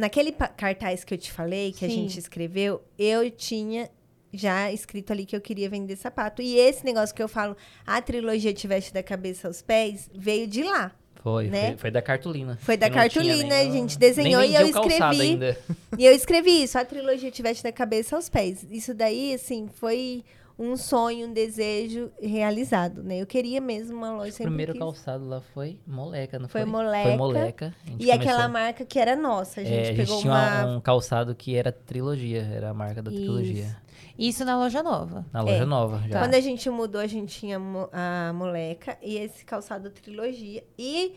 naquele 0.00 0.32
cartaz 0.32 1.04
que 1.04 1.14
eu 1.14 1.18
te 1.18 1.30
falei, 1.30 1.72
que 1.72 1.84
a 1.84 1.88
Sim. 1.88 1.94
gente 1.94 2.18
escreveu, 2.18 2.82
eu 2.98 3.30
tinha 3.30 3.88
já 4.32 4.70
escrito 4.72 5.12
ali 5.12 5.24
que 5.26 5.34
eu 5.36 5.40
queria 5.40 5.68
vender 5.68 5.96
sapato. 5.96 6.40
E 6.40 6.56
esse 6.56 6.84
negócio 6.84 7.14
que 7.14 7.22
eu 7.22 7.28
falo, 7.28 7.56
a 7.86 8.00
trilogia 8.00 8.52
Tiveste 8.52 8.92
da 8.94 9.02
Cabeça 9.02 9.48
aos 9.48 9.60
Pés, 9.60 10.08
veio 10.14 10.46
de 10.46 10.62
lá. 10.62 10.92
Foi, 11.22 11.48
né? 11.48 11.68
foi, 11.70 11.76
foi 11.76 11.90
da 11.90 12.00
cartolina. 12.00 12.58
Foi 12.62 12.76
da 12.78 12.88
cartolina, 12.88 13.42
nem- 13.56 13.68
a 13.68 13.70
gente 13.72 13.98
desenhou 13.98 14.42
e 14.42 14.54
eu 14.54 14.66
escrevi. 14.66 15.20
ainda. 15.20 15.58
E 15.98 16.06
eu 16.06 16.12
escrevi 16.14 16.62
isso, 16.62 16.78
a 16.78 16.84
trilogia 16.84 17.30
Tiveste 17.30 17.62
da 17.62 17.70
Cabeça 17.72 18.16
aos 18.16 18.28
Pés. 18.30 18.66
Isso 18.70 18.94
daí, 18.94 19.34
assim, 19.34 19.68
foi 19.74 20.24
um 20.62 20.76
sonho, 20.76 21.26
um 21.28 21.32
desejo 21.32 22.12
realizado, 22.20 23.02
né? 23.02 23.22
Eu 23.22 23.26
queria 23.26 23.60
mesmo 23.60 23.96
uma 23.96 24.12
loja 24.12 24.28
O 24.28 24.32
sempre 24.32 24.46
primeiro 24.50 24.72
quis. 24.72 24.78
calçado 24.80 25.26
lá 25.26 25.40
foi 25.40 25.78
Moleca, 25.86 26.38
não 26.38 26.48
Foi 26.48 26.60
foi? 26.60 26.70
Moleca. 26.70 27.08
Foi 27.08 27.16
Moleca. 27.16 27.74
E 27.98 28.10
aquela 28.12 28.32
começou- 28.42 28.52
marca 28.52 28.84
que 28.84 28.98
era 28.98 29.16
nossa, 29.16 29.62
a 29.62 29.64
gente 29.64 29.74
é, 29.76 29.80
a 29.80 29.84
gente 29.86 29.96
pegou 29.96 30.20
tinha 30.20 30.32
uma... 30.32 30.66
um 30.76 30.80
calçado 30.80 31.34
que 31.34 31.56
era 31.56 31.72
trilogia, 31.72 32.42
era 32.42 32.68
a 32.70 32.74
marca 32.74 33.02
da 33.02 33.10
trilogia. 33.10 33.64
Isso. 33.64 33.76
Isso 34.18 34.44
na 34.44 34.58
loja 34.58 34.82
nova. 34.82 35.24
Na 35.32 35.40
loja 35.40 35.62
É. 35.62 35.64
nova 35.64 36.02
já. 36.06 36.18
Quando 36.20 36.34
a 36.34 36.40
gente 36.40 36.68
mudou, 36.68 37.00
a 37.00 37.06
gente 37.06 37.38
tinha 37.38 37.58
a 37.92 38.32
moleca 38.34 38.98
e 39.02 39.16
esse 39.16 39.44
calçado 39.46 39.88
trilogia. 39.90 40.62
E 40.78 41.14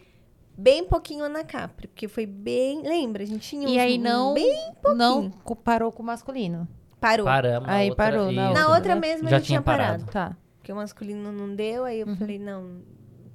bem 0.58 0.86
pouquinho 0.86 1.26
Ana 1.26 1.44
Capri, 1.44 1.88
porque 1.88 2.08
foi 2.08 2.26
bem. 2.26 2.82
Lembra? 2.82 3.24
A 3.24 3.26
gente 3.26 3.42
tinha 3.50 3.68
E 3.68 3.78
aí 3.78 3.98
não, 3.98 4.34
Bem 4.34 4.72
não 4.96 5.30
co- 5.30 5.54
parou 5.56 5.92
com 5.92 6.02
o 6.02 6.06
masculino. 6.06 6.66
Parou. 7.08 7.26
Paramos. 7.26 7.68
na 7.68 7.74
Aí 7.76 7.90
outra, 7.90 8.04
parou, 8.12 8.32
na 8.32 8.32
isso. 8.32 8.54
Na 8.54 8.60
outra, 8.62 8.76
outra 8.76 8.96
né? 8.96 9.02
mesmo 9.02 9.30
Já 9.30 9.36
a 9.36 9.40
gente 9.40 9.48
tinha 9.48 9.62
parado. 9.62 10.06
parado. 10.06 10.12
Tá. 10.12 10.38
Porque 10.58 10.72
o 10.72 10.76
masculino 10.76 11.32
não 11.32 11.54
deu, 11.56 11.84
aí 11.86 12.00
eu 12.00 12.08
Uhum. 12.08 12.16
falei, 12.16 12.40
não, 12.40 12.82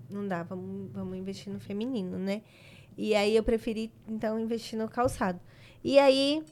não 0.08 0.26
dá, 0.26 0.42
vamos, 0.42 0.90
vamos 0.92 1.16
investir 1.16 1.52
no 1.52 1.60
feminino, 1.60 2.18
né? 2.18 2.42
E 2.96 3.14
aí 3.14 3.36
eu 3.36 3.42
preferi, 3.42 3.92
então, 4.08 4.40
investir 4.40 4.78
no 4.78 4.88
calçado. 4.88 5.38
E 5.84 5.98
aí, 5.98 6.42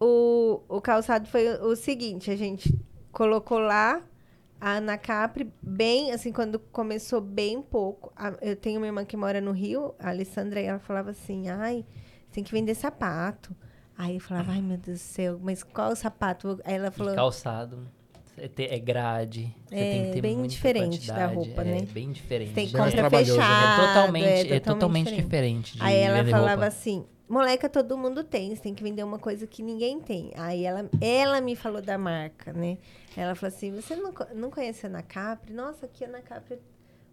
o, 0.00 0.60
o 0.68 0.80
calçado 0.80 1.26
foi 1.28 1.48
o 1.60 1.74
seguinte, 1.76 2.30
a 2.30 2.36
gente 2.36 2.76
colocou 3.12 3.58
lá 3.58 4.02
a 4.60 4.72
Ana 4.72 4.98
Capri 4.98 5.50
bem, 5.62 6.12
assim, 6.12 6.32
quando 6.32 6.58
começou 6.58 7.20
bem 7.20 7.62
pouco. 7.62 8.12
A- 8.14 8.34
eu 8.42 8.54
tenho 8.56 8.78
uma 8.80 8.86
irmã 8.86 9.04
que 9.04 9.16
mora 9.16 9.40
no 9.40 9.52
Rio, 9.52 9.94
a 9.98 10.10
Alessandra, 10.10 10.60
e 10.60 10.64
ela 10.66 10.78
falava 10.78 11.10
assim, 11.10 11.48
ai, 11.48 11.84
você 12.26 12.34
tem 12.34 12.44
que 12.44 12.52
vender 12.52 12.74
sapato. 12.74 13.54
Aí 14.02 14.14
eu 14.14 14.20
falava, 14.20 14.52
ai, 14.52 14.62
meu 14.62 14.78
Deus 14.78 14.98
do 14.98 15.02
céu, 15.02 15.38
mas 15.42 15.62
qual 15.62 15.94
sapato? 15.94 16.58
Aí 16.64 16.74
ela 16.74 16.88
E 16.88 16.90
falou, 16.90 17.14
calçado. 17.14 17.86
É 18.38 18.74
é 18.74 18.78
grade. 18.78 19.54
Você 19.68 19.74
É, 19.74 19.92
tem 19.92 20.04
que 20.06 20.12
ter 20.12 20.20
bem 20.22 20.42
diferente 20.46 21.06
da 21.06 21.26
roupa, 21.26 21.60
é, 21.60 21.64
né? 21.64 21.82
bem 21.92 22.10
diferente. 22.10 22.54
tem 22.54 22.64
Bem 22.64 22.72
mais 22.72 22.94
compra 22.94 23.10
trabalhoso, 23.10 23.36
né? 23.36 23.42
fechada. 23.44 23.82
É 23.82 23.86
totalmente, 23.86 24.52
é 24.52 24.56
é 24.56 24.60
totalmente 24.60 25.14
diferente. 25.14 25.76
de 25.76 25.82
Aí 25.82 25.96
ela 25.98 26.24
falava 26.24 26.52
roupa. 26.52 26.66
assim, 26.68 27.04
moleca 27.28 27.68
todo 27.68 27.98
mundo 27.98 28.24
tem, 28.24 28.56
você 28.56 28.62
tem 28.62 28.74
que 28.74 28.82
vender 28.82 29.04
uma 29.04 29.18
coisa 29.18 29.46
que 29.46 29.62
ninguém 29.62 30.00
tem. 30.00 30.30
Aí 30.34 30.64
ela, 30.64 30.88
ela 30.98 31.40
me 31.42 31.54
falou 31.54 31.82
da 31.82 31.98
marca, 31.98 32.54
né? 32.54 32.78
Ela 33.14 33.34
falou 33.34 33.54
assim, 33.54 33.70
você 33.72 33.94
não, 33.94 34.14
não 34.34 34.50
conhece 34.50 34.86
a 34.86 34.88
Ana 34.88 35.02
Capri? 35.02 35.52
Nossa, 35.52 35.84
aqui 35.84 36.02
a 36.06 36.08
Ana 36.08 36.22
Capri 36.22 36.54
é 36.54 36.58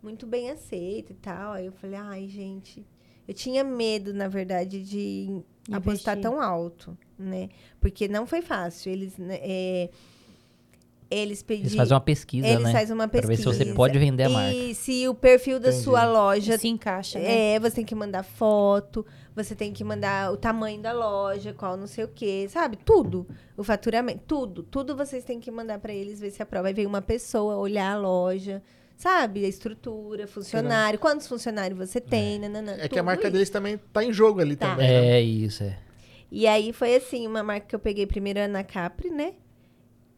muito 0.01 0.25
bem 0.25 0.49
aceita 0.49 1.11
e 1.11 1.15
tal. 1.15 1.51
Aí 1.51 1.65
eu 1.65 1.73
falei, 1.73 1.99
ai, 1.99 2.27
gente... 2.29 2.85
Eu 3.27 3.33
tinha 3.33 3.61
medo, 3.61 4.13
na 4.13 4.29
verdade, 4.29 4.81
de 4.81 5.43
apostar 5.71 6.15
Investir. 6.17 6.21
tão 6.21 6.41
alto, 6.41 6.97
né? 7.17 7.49
Porque 7.79 8.07
não 8.07 8.25
foi 8.25 8.41
fácil. 8.41 8.91
Eles, 8.91 9.17
né, 9.17 9.37
é, 9.41 9.89
eles 11.09 11.41
pediram... 11.41 11.67
Eles 11.67 11.75
fazem 11.75 11.93
uma 11.95 12.01
pesquisa, 12.01 12.47
Eles 12.47 12.63
né? 12.63 12.71
fazem 12.71 12.93
uma 12.93 13.07
Pra 13.07 13.21
pesquisa. 13.21 13.49
ver 13.49 13.55
se 13.57 13.63
você 13.65 13.73
pode 13.73 13.97
vender 13.97 14.23
a 14.23 14.29
marca. 14.29 14.53
E 14.55 14.75
se 14.75 15.07
o 15.07 15.13
perfil 15.15 15.59
da 15.59 15.69
Entendi. 15.69 15.83
sua 15.83 16.05
loja 16.05 16.57
Se 16.57 16.67
encaixa, 16.67 17.17
né? 17.17 17.53
é, 17.55 17.59
você 17.59 17.75
tem 17.77 17.85
que 17.85 17.95
mandar 17.95 18.23
foto, 18.23 19.05
você 19.33 19.55
tem 19.55 19.71
que 19.71 19.83
mandar 19.85 20.33
o 20.33 20.37
tamanho 20.37 20.81
da 20.81 20.91
loja, 20.91 21.53
qual 21.53 21.77
não 21.77 21.87
sei 21.87 22.03
o 22.03 22.09
quê, 22.09 22.47
sabe? 22.49 22.77
Tudo. 22.77 23.25
O 23.55 23.63
faturamento, 23.63 24.21
tudo. 24.27 24.63
Tudo 24.63 24.95
vocês 24.97 25.23
têm 25.23 25.39
que 25.39 25.49
mandar 25.49 25.79
para 25.79 25.93
eles 25.93 26.19
ver 26.19 26.31
se 26.31 26.41
aprova. 26.41 26.67
Aí 26.67 26.73
vem 26.73 26.85
uma 26.85 27.01
pessoa 27.01 27.55
olhar 27.55 27.93
a 27.93 27.97
loja, 27.97 28.61
sabe? 28.97 29.45
A 29.45 29.47
estrutura, 29.47 30.27
funcionário, 30.27 30.99
quantos 30.99 31.27
funcionários 31.27 31.77
você 31.77 32.01
tem, 32.01 32.39
nananã, 32.39 32.75
É 32.79 32.89
que 32.89 32.99
a 32.99 33.03
marca 33.03 33.23
isso. 33.23 33.31
deles 33.31 33.49
também 33.49 33.77
tá 33.93 34.03
em 34.03 34.11
jogo 34.11 34.41
ali 34.41 34.55
Tá. 34.57 34.71
também. 34.71 34.87
né? 34.87 35.07
É 35.11 35.21
isso, 35.21 35.63
é. 35.63 35.77
E 36.29 36.45
aí 36.47 36.73
foi 36.73 36.95
assim, 36.95 37.25
uma 37.25 37.41
marca 37.43 37.67
que 37.67 37.75
eu 37.75 37.79
peguei 37.79 38.05
primeiro 38.05 38.39
a 38.39 38.43
Ana 38.43 38.63
Capri, 38.63 39.09
né? 39.09 39.35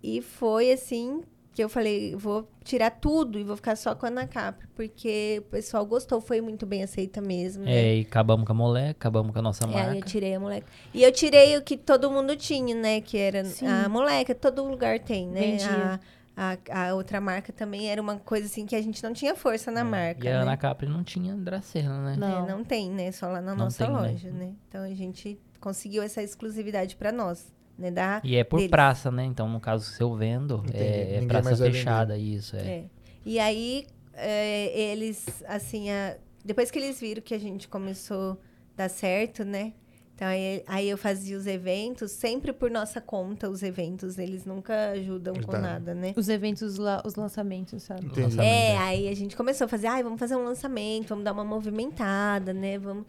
E 0.02 0.22
foi 0.22 0.72
assim 0.72 1.22
que 1.54 1.64
eu 1.64 1.68
falei, 1.68 2.16
vou 2.16 2.50
tirar 2.64 2.90
tudo 2.90 3.38
e 3.38 3.44
vou 3.44 3.56
ficar 3.56 3.76
só 3.76 3.94
com 3.94 4.06
a 4.06 4.10
Ana 4.10 4.26
Capri, 4.26 4.66
porque 4.76 5.40
o 5.46 5.50
pessoal 5.52 5.86
gostou, 5.86 6.22
foi 6.22 6.40
muito 6.40 6.66
bem 6.66 6.82
aceita 6.84 7.20
mesmo. 7.20 7.66
né? 7.66 7.72
É, 7.76 7.98
e 7.98 8.02
acabamos 8.02 8.46
com 8.46 8.54
a 8.54 8.56
moleque, 8.56 8.92
acabamos 8.92 9.34
com 9.34 9.40
a 9.40 9.42
nossa 9.42 9.66
É, 9.66 9.68
marca. 9.68 9.96
eu 9.98 10.02
tirei 10.04 10.36
a 10.36 10.40
moleca. 10.40 10.66
E 10.94 11.04
eu 11.04 11.12
tirei 11.12 11.58
o 11.58 11.62
que 11.62 11.76
todo 11.76 12.10
mundo 12.10 12.36
tinha, 12.38 12.74
né? 12.74 13.02
Que 13.02 13.18
era 13.18 13.44
Sim. 13.44 13.68
a 13.68 13.90
moleca, 13.90 14.34
todo 14.34 14.64
lugar 14.64 15.00
tem, 15.00 15.28
né? 15.28 15.42
Vendia. 15.42 15.68
A, 15.70 16.00
a, 16.42 16.88
a 16.90 16.96
outra 16.96 17.20
marca 17.20 17.52
também 17.52 17.90
era 17.90 18.02
uma 18.02 18.18
coisa 18.18 18.46
assim 18.46 18.66
que 18.66 18.74
a 18.76 18.82
gente 18.82 19.04
não 19.04 19.12
tinha 19.12 19.36
força 19.36 19.70
na 19.70 19.84
marca. 19.84 20.26
É. 20.26 20.32
E 20.32 20.34
a 20.34 20.38
né? 20.38 20.42
Ana 20.44 20.56
Capri 20.56 20.88
não 20.88 21.04
tinha 21.04 21.36
Dracena, 21.36 22.00
né? 22.02 22.16
Não. 22.18 22.46
É, 22.46 22.50
não 22.50 22.64
tem, 22.64 22.90
né? 22.90 23.12
Só 23.12 23.28
lá 23.28 23.42
na 23.42 23.54
Não 23.54 23.66
nossa 23.66 23.84
tem, 23.86 23.94
né? 23.94 24.00
loja, 24.02 24.32
né? 24.32 24.54
Então 24.70 24.82
a 24.84 24.94
gente 24.94 25.38
conseguiu 25.60 26.02
essa 26.02 26.24
exclusividade 26.24 26.96
pra 26.96 27.12
nós, 27.12 27.54
né? 27.78 27.92
Da, 27.92 28.22
E 28.24 28.38
é 28.38 28.44
por 28.46 28.58
deles. 28.58 28.72
praça, 28.72 29.12
né? 29.12 29.26
Então, 29.26 29.50
no 29.50 29.60
caso, 29.60 29.84
se 29.92 30.02
eu 30.02 30.16
vendo, 30.16 30.64
Entendi. 30.68 30.78
é, 30.78 31.16
é 31.16 31.26
praça 31.26 31.58
fechada, 31.58 32.18
isso, 32.18 32.56
é. 32.56 32.60
É. 32.62 32.86
E 33.26 33.38
aí, 33.38 33.86
é, 34.14 34.92
eles, 34.92 35.44
assim, 35.46 35.90
a- 35.92 36.16
depois 36.46 36.72
que 36.72 36.80
eles 36.80 37.00
viram 37.02 37.22
que 37.22 37.34
a 37.34 37.40
gente 37.40 37.68
começou 37.68 38.32
a 38.32 38.38
dar 38.78 38.90
certo, 38.90 39.44
né? 39.44 39.74
Então, 40.20 40.28
aí, 40.28 40.62
aí 40.68 40.90
eu 40.90 40.98
fazia 40.98 41.38
os 41.38 41.48
eventos, 41.48 42.12
sempre 42.12 42.52
por 42.52 42.70
nossa 42.70 43.00
conta, 43.00 43.50
os 43.50 43.64
eventos. 43.64 44.18
Eles 44.18 44.44
nunca 44.44 44.90
ajudam 44.90 45.34
com 45.36 45.54
nada, 45.54 45.96
né? 45.96 46.14
Os 46.14 46.28
eventos, 46.28 46.78
lá, 46.78 47.02
os 47.06 47.16
lançamentos, 47.16 47.84
sabe? 47.84 48.06
Entendi. 48.06 48.24
Lançamento, 48.24 48.46
É, 48.46 48.72
é. 48.74 48.78
aí 48.80 49.08
a 49.08 49.16
gente 49.16 49.38
começou 49.38 49.64
a 49.64 49.68
fazer, 49.70 49.88
ai, 49.88 50.04
vamos 50.04 50.20
fazer 50.20 50.36
um 50.36 50.44
lançamento, 50.44 51.08
vamos 51.08 51.24
dar 51.24 51.32
uma 51.32 51.46
movimentada, 51.46 52.52
né? 52.52 52.78
Vamos 52.78 53.06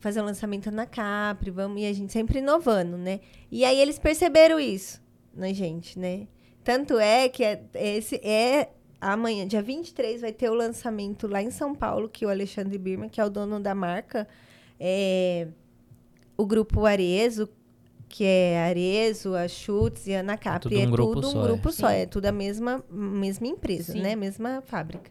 fazer 0.00 0.20
um 0.20 0.24
lançamento 0.26 0.70
na 0.70 0.84
Capri, 0.84 1.50
vamos, 1.50 1.80
e 1.80 1.86
a 1.86 1.94
gente 1.94 2.12
sempre 2.12 2.40
inovando, 2.40 2.98
né? 2.98 3.20
E 3.50 3.64
aí 3.64 3.80
eles 3.80 3.98
perceberam 3.98 4.60
isso 4.60 5.00
na 5.34 5.54
gente, 5.54 5.98
né? 5.98 6.28
Tanto 6.62 6.98
é 6.98 7.30
que 7.30 7.42
é, 7.42 7.62
esse 7.72 8.16
é 8.16 8.68
amanhã, 9.00 9.46
dia 9.46 9.62
23, 9.62 10.20
vai 10.20 10.32
ter 10.34 10.50
o 10.50 10.54
lançamento 10.54 11.26
lá 11.26 11.42
em 11.42 11.50
São 11.50 11.74
Paulo, 11.74 12.06
que 12.06 12.26
o 12.26 12.28
Alexandre 12.28 12.76
Birman, 12.76 13.08
que 13.08 13.18
é 13.18 13.24
o 13.24 13.30
dono 13.30 13.58
da 13.58 13.74
marca, 13.74 14.28
é, 14.78 15.48
o 16.40 16.46
grupo 16.46 16.86
Arezo, 16.86 17.48
que 18.08 18.24
é 18.24 18.58
Arezo, 18.64 19.34
a 19.34 19.46
Schutz 19.46 20.06
e 20.06 20.14
a 20.14 20.20
Ana 20.20 20.36
Capri. 20.36 20.70
tudo 20.70 20.78
um 20.78 20.82
é 20.82 20.86
grupo 20.86 21.14
tudo 21.14 21.26
só, 21.26 21.38
um 21.38 21.42
é. 21.42 21.46
grupo 21.46 21.72
só, 21.72 21.88
Sim. 21.88 21.94
é 21.94 22.06
tudo 22.06 22.26
a 22.26 22.32
mesma, 22.32 22.84
mesma 22.90 23.46
empresa, 23.46 23.92
Sim. 23.92 24.00
né? 24.00 24.16
Mesma 24.16 24.62
fábrica. 24.66 25.10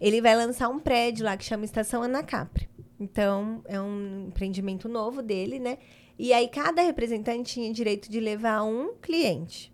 Ele 0.00 0.20
vai 0.20 0.34
lançar 0.34 0.68
um 0.68 0.78
prédio 0.78 1.24
lá 1.24 1.36
que 1.36 1.44
chama 1.44 1.64
Estação 1.64 2.02
Ana 2.02 2.22
Capri. 2.22 2.68
Então, 2.98 3.62
é 3.66 3.80
um 3.80 4.26
empreendimento 4.28 4.88
novo 4.88 5.22
dele, 5.22 5.58
né? 5.58 5.78
E 6.18 6.32
aí, 6.32 6.48
cada 6.48 6.82
representante 6.82 7.54
tinha 7.54 7.72
direito 7.72 8.10
de 8.10 8.18
levar 8.18 8.62
um 8.62 8.94
cliente. 9.00 9.72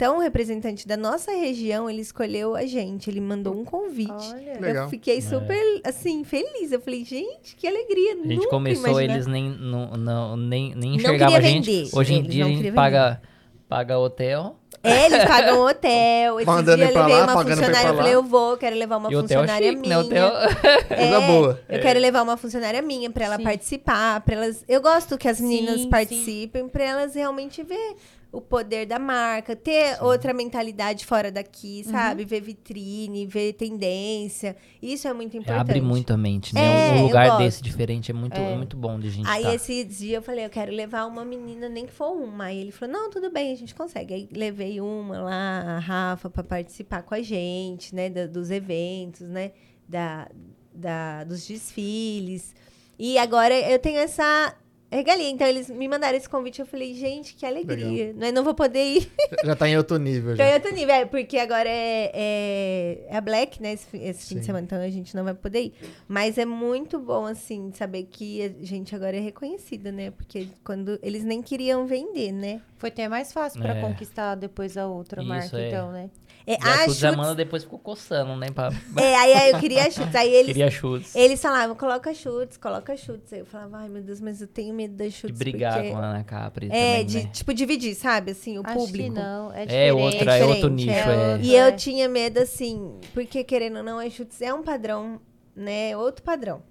Então, 0.00 0.16
o 0.16 0.20
representante 0.20 0.88
da 0.88 0.96
nossa 0.96 1.30
região, 1.30 1.90
ele 1.90 2.00
escolheu 2.00 2.56
a 2.56 2.64
gente. 2.64 3.10
Ele 3.10 3.20
mandou 3.20 3.54
um 3.54 3.66
convite. 3.66 4.10
Olha. 4.32 4.58
Legal. 4.58 4.84
Eu 4.84 4.88
fiquei 4.88 5.20
super, 5.20 5.62
assim, 5.84 6.24
feliz. 6.24 6.72
Eu 6.72 6.80
falei, 6.80 7.04
gente, 7.04 7.54
que 7.54 7.66
alegria. 7.68 8.14
A 8.14 8.16
gente 8.16 8.36
Nunca 8.36 8.48
começou, 8.48 8.88
imaginava. 8.88 9.12
eles 9.18 9.26
nem, 9.26 9.50
não, 9.50 9.90
não, 9.90 10.36
nem, 10.38 10.74
nem 10.74 10.92
Não 10.92 10.96
enxergavam 10.96 11.36
a 11.36 11.38
queria 11.38 11.52
gente. 11.52 11.70
vender, 11.70 11.90
Hoje 11.92 12.14
em 12.14 12.18
eles 12.20 12.32
dia 12.32 12.46
a 12.46 12.48
gente 12.48 12.72
paga, 12.72 13.20
paga 13.68 13.98
hotel 13.98 14.56
É, 14.82 15.04
eles 15.04 15.22
pagam 15.26 15.60
hotel. 15.68 16.40
Esse 16.40 16.46
Mandando 16.46 16.76
dia 16.78 16.92
eu 16.92 16.98
levei 16.98 17.14
lá, 17.16 17.22
uma 17.24 17.44
funcionária. 17.44 17.88
Eu 17.88 17.94
falei, 17.94 18.12
lá. 18.12 18.16
eu 18.16 18.22
vou, 18.22 18.56
quero 18.56 18.76
levar 18.76 18.96
uma 18.96 19.12
e 19.12 19.16
hotel 19.16 19.40
funcionária 19.40 19.68
chique, 19.68 19.80
minha. 19.82 19.96
né? 19.96 20.02
Hotel... 20.02 20.32
Coisa 20.96 21.20
boa. 21.26 21.60
Eu 21.68 21.80
quero 21.82 22.00
levar 22.00 22.22
uma 22.22 22.38
funcionária 22.38 22.80
minha 22.80 23.10
pra 23.10 23.26
ela 23.26 23.36
Sim. 23.36 23.44
participar, 23.44 24.22
para 24.22 24.34
elas. 24.36 24.64
Eu 24.66 24.80
gosto 24.80 25.18
que 25.18 25.28
as 25.28 25.38
meninas 25.38 25.74
Sim, 25.74 25.82
sim. 25.82 25.90
participem 25.90 26.68
pra 26.70 26.84
elas 26.84 27.14
realmente 27.14 27.62
ver 27.62 27.96
o 28.32 28.40
poder 28.40 28.86
da 28.86 28.96
marca, 28.98 29.56
ter 29.56 30.00
outra 30.02 30.32
mentalidade 30.32 31.04
fora 31.04 31.32
daqui, 31.32 31.82
Uhum. 31.84 31.90
sabe? 31.92 32.24
Ver 32.24 32.40
vitrine, 32.40 33.26
ver 33.26 33.54
tendência. 33.54 34.54
Isso 34.80 35.08
é 35.08 35.12
muito 35.12 35.36
importante. 35.36 35.60
Abre 35.60 35.80
muito 35.80 36.12
a 36.12 36.16
mente, 36.16 36.54
né? 36.54 36.90
É, 36.90 36.92
um 37.00 37.02
lugar 37.06 37.38
desse 37.38 37.60
diferente 37.60 38.10
é 38.12 38.14
muito, 38.14 38.36
é. 38.40 38.56
muito 38.56 38.76
bom 38.76 39.00
de 39.00 39.10
gente 39.10 39.28
Aí 39.28 39.42
tá. 39.42 39.54
esse 39.54 39.82
dia 39.84 40.18
eu 40.18 40.22
falei, 40.22 40.44
eu 40.44 40.50
quero 40.50 40.70
levar 40.72 41.06
uma 41.06 41.24
menina, 41.24 41.68
nem 41.68 41.86
que 41.86 41.92
for 41.92 42.12
uma. 42.12 42.44
Aí 42.44 42.60
ele 42.60 42.70
falou, 42.70 42.94
não, 42.94 43.10
tudo 43.10 43.30
bem, 43.32 43.52
a 43.52 43.56
gente 43.56 43.74
consegue. 43.74 44.14
Aí 44.14 44.28
levei 44.32 44.80
uma 44.80 45.20
lá, 45.22 45.62
a 45.76 45.78
Rafa, 45.80 46.30
pra 46.30 46.44
participar 46.44 47.02
com 47.02 47.14
a 47.14 47.22
gente, 47.22 47.92
né, 47.94 48.08
da- 48.08 48.26
dos 48.26 48.50
eventos, 48.52 49.22
né, 49.28 49.50
da, 49.88 50.28
da, 50.72 51.24
dos 51.24 51.44
desfiles. 51.46 52.54
E 52.98 53.18
agora 53.18 53.54
eu 53.58 53.78
tenho 53.78 53.98
essa 53.98 54.54
regalia. 54.90 55.28
Então 55.30 55.46
eles 55.46 55.68
me 55.70 55.86
mandaram 55.88 56.16
esse 56.16 56.28
convite, 56.28 56.60
eu 56.60 56.66
falei, 56.66 56.94
gente, 56.94 57.34
que 57.34 57.46
alegria. 57.46 58.12
Não, 58.14 58.32
não 58.32 58.44
vou 58.44 58.54
poder 58.54 58.82
ir. 58.82 59.10
Já 59.44 59.54
tá 59.54 59.68
em 59.68 59.76
outro 59.76 59.96
nível. 59.98 60.34
Então 60.34 60.44
Já. 60.46 60.50
eu 60.52 60.56
outro 60.56 60.74
nível, 60.74 60.94
é, 60.94 61.04
porque 61.04 61.38
agora 61.38 61.68
é, 61.68 62.10
é, 62.14 63.06
é 63.08 63.16
a 63.16 63.20
Black, 63.20 63.62
né, 63.62 63.72
esse, 63.74 63.96
esse 63.96 64.26
fim 64.28 64.40
de 64.40 64.46
semana, 64.46 64.64
então 64.64 64.80
a 64.80 64.90
gente 64.90 65.14
não 65.14 65.24
vai 65.24 65.34
poder 65.34 65.60
ir. 65.62 65.72
Mas 66.08 66.38
é 66.38 66.44
muito 66.44 66.98
bom, 66.98 67.24
assim, 67.26 67.70
saber 67.72 68.04
que 68.10 68.42
a 68.42 68.64
gente 68.64 68.94
agora 68.94 69.16
é 69.16 69.20
reconhecida, 69.20 69.90
né? 69.92 70.10
Porque 70.10 70.48
quando 70.64 70.98
eles 71.02 71.24
nem 71.24 71.40
queriam 71.42 71.86
vender, 71.86 72.32
né? 72.32 72.60
Foi 72.78 72.88
até 72.88 73.08
mais 73.08 73.32
fácil 73.32 73.60
pra 73.60 73.76
É. 73.76 73.80
conquistar 73.80 74.34
depois 74.34 74.76
a 74.76 74.86
outra 74.86 75.20
Isso, 75.20 75.28
marca, 75.28 75.58
é. 75.60 75.68
então, 75.68 75.92
né? 75.92 76.10
É, 76.46 76.54
E 76.54 76.56
a 76.60 76.72
a 76.74 76.84
Chutes, 76.86 77.04
Amanda 77.04 77.34
depois 77.34 77.62
ficou 77.64 77.78
coçando, 77.78 78.34
né? 78.36 78.46
Pra... 78.50 78.70
é, 78.96 79.14
aí, 79.16 79.32
aí 79.34 79.50
eu 79.52 79.58
queria 79.60 79.90
chutes. 79.90 80.14
Aí 80.14 80.32
eles, 80.32 80.46
Queria 80.46 80.70
chutes. 80.70 81.14
eles 81.14 81.40
falavam, 81.40 81.76
coloca 81.76 82.12
chutes, 82.14 82.56
coloca 82.56 82.96
chutes. 82.96 83.32
Aí 83.32 83.40
eu 83.40 83.46
falava, 83.46 83.78
ai 83.78 83.88
meu 83.88 84.02
Deus, 84.02 84.20
mas 84.20 84.40
eu 84.40 84.46
tenho 84.48 84.74
medo 84.74 84.94
das 84.94 85.12
De 85.12 85.18
chutes. 85.18 85.38
brigar 85.38 85.74
porque... 85.74 85.90
com 85.90 85.96
a 85.98 86.04
Ana 86.06 86.24
Capri 86.24 86.66
É, 86.66 86.68
também, 86.68 87.06
de, 87.06 87.22
né? 87.24 87.30
tipo, 87.32 87.52
dividir, 87.54 87.94
sabe? 87.94 88.32
Assim, 88.32 88.58
o 88.58 88.62
Acho 88.64 88.74
público. 88.74 89.14
que 89.14 89.20
não, 89.20 89.52
é 89.52 89.62
É, 89.62 89.66
diferente. 89.66 90.00
outra, 90.02 90.36
é 90.36 90.44
outro 90.44 90.70
diferente, 90.70 90.86
nicho, 90.86 91.08
é 91.08 91.14
é. 91.14 91.32
outro. 91.32 91.46
E 91.46 91.54
eu 91.56 91.64
É. 91.66 91.72
tinha 91.72 92.08
medo, 92.08 92.38
assim, 92.40 92.98
porque 93.12 93.44
querendo 93.44 93.76
ou 93.78 93.82
não, 93.82 93.98
a 93.98 94.08
chutes 94.08 94.40
é 94.40 94.52
um 94.54 94.62
padrão, 94.62 95.20
né? 95.54 95.96
Outro 95.96 96.22
padrão. 96.24 96.62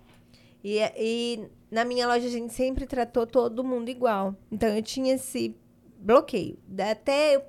E, 0.63 0.79
e 0.97 1.47
na 1.71 1.85
minha 1.85 2.05
loja 2.07 2.25
a 2.27 2.31
gente 2.31 2.53
sempre 2.53 2.85
tratou 2.85 3.25
todo 3.27 3.63
mundo 3.63 3.87
igual. 3.89 4.35
Então 4.51 4.69
eu 4.69 4.81
tinha 4.81 5.13
esse 5.15 5.55
bloqueio. 5.99 6.57
Até 6.91 7.35
eu 7.35 7.43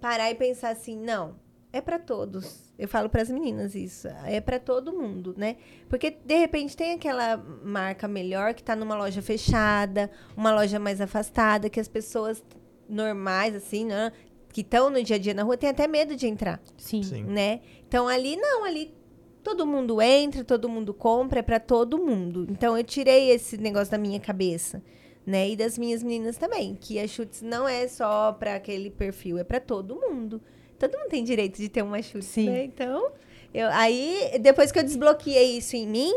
parar 0.00 0.30
e 0.30 0.34
pensar 0.34 0.70
assim, 0.70 0.96
não, 0.96 1.36
é 1.72 1.80
pra 1.80 1.98
todos. 1.98 2.72
Eu 2.78 2.86
falo 2.86 3.08
pras 3.08 3.30
meninas 3.30 3.74
isso, 3.74 4.08
é 4.26 4.40
pra 4.40 4.58
todo 4.58 4.92
mundo, 4.92 5.34
né? 5.36 5.56
Porque 5.88 6.10
de 6.10 6.36
repente 6.36 6.76
tem 6.76 6.92
aquela 6.92 7.36
marca 7.64 8.06
melhor 8.06 8.54
que 8.54 8.62
tá 8.62 8.76
numa 8.76 8.96
loja 8.96 9.22
fechada, 9.22 10.10
uma 10.36 10.52
loja 10.52 10.78
mais 10.78 11.00
afastada, 11.00 11.70
que 11.70 11.80
as 11.80 11.88
pessoas 11.88 12.44
normais 12.88 13.54
assim, 13.54 13.86
né, 13.86 14.12
que 14.52 14.60
estão 14.60 14.90
no 14.90 15.02
dia 15.02 15.16
a 15.16 15.18
dia 15.18 15.32
na 15.32 15.42
rua, 15.42 15.56
têm 15.56 15.70
até 15.70 15.86
medo 15.86 16.14
de 16.14 16.26
entrar 16.26 16.60
Sim. 16.76 17.02
Sim. 17.02 17.24
né? 17.24 17.60
Então 17.88 18.06
ali 18.06 18.36
não, 18.36 18.64
ali 18.64 18.94
todo 19.42 19.66
mundo 19.66 20.00
entra, 20.00 20.44
todo 20.44 20.68
mundo 20.68 20.92
compra, 20.92 21.40
é 21.40 21.42
para 21.42 21.58
todo 21.58 21.98
mundo. 21.98 22.46
Então 22.50 22.76
eu 22.76 22.84
tirei 22.84 23.30
esse 23.30 23.56
negócio 23.56 23.90
da 23.90 23.98
minha 23.98 24.20
cabeça, 24.20 24.82
né? 25.26 25.50
E 25.50 25.56
das 25.56 25.78
minhas 25.78 26.02
meninas 26.02 26.36
também, 26.36 26.76
que 26.78 26.98
a 26.98 27.06
chutes 27.06 27.42
não 27.42 27.66
é 27.66 27.88
só 27.88 28.32
para 28.32 28.56
aquele 28.56 28.90
perfil, 28.90 29.38
é 29.38 29.44
para 29.44 29.60
todo 29.60 29.96
mundo. 29.96 30.40
Todo 30.88 30.98
mundo 30.98 31.08
tem 31.10 31.22
direito 31.22 31.58
de 31.58 31.68
ter 31.68 31.82
uma 31.82 32.02
chutes, 32.02 32.26
Sim. 32.28 32.50
né? 32.50 32.64
Então, 32.64 33.10
eu 33.54 33.68
aí 33.70 34.36
depois 34.40 34.72
que 34.72 34.78
eu 34.78 34.82
desbloqueei 34.82 35.58
isso 35.58 35.76
em 35.76 35.86
mim, 35.86 36.12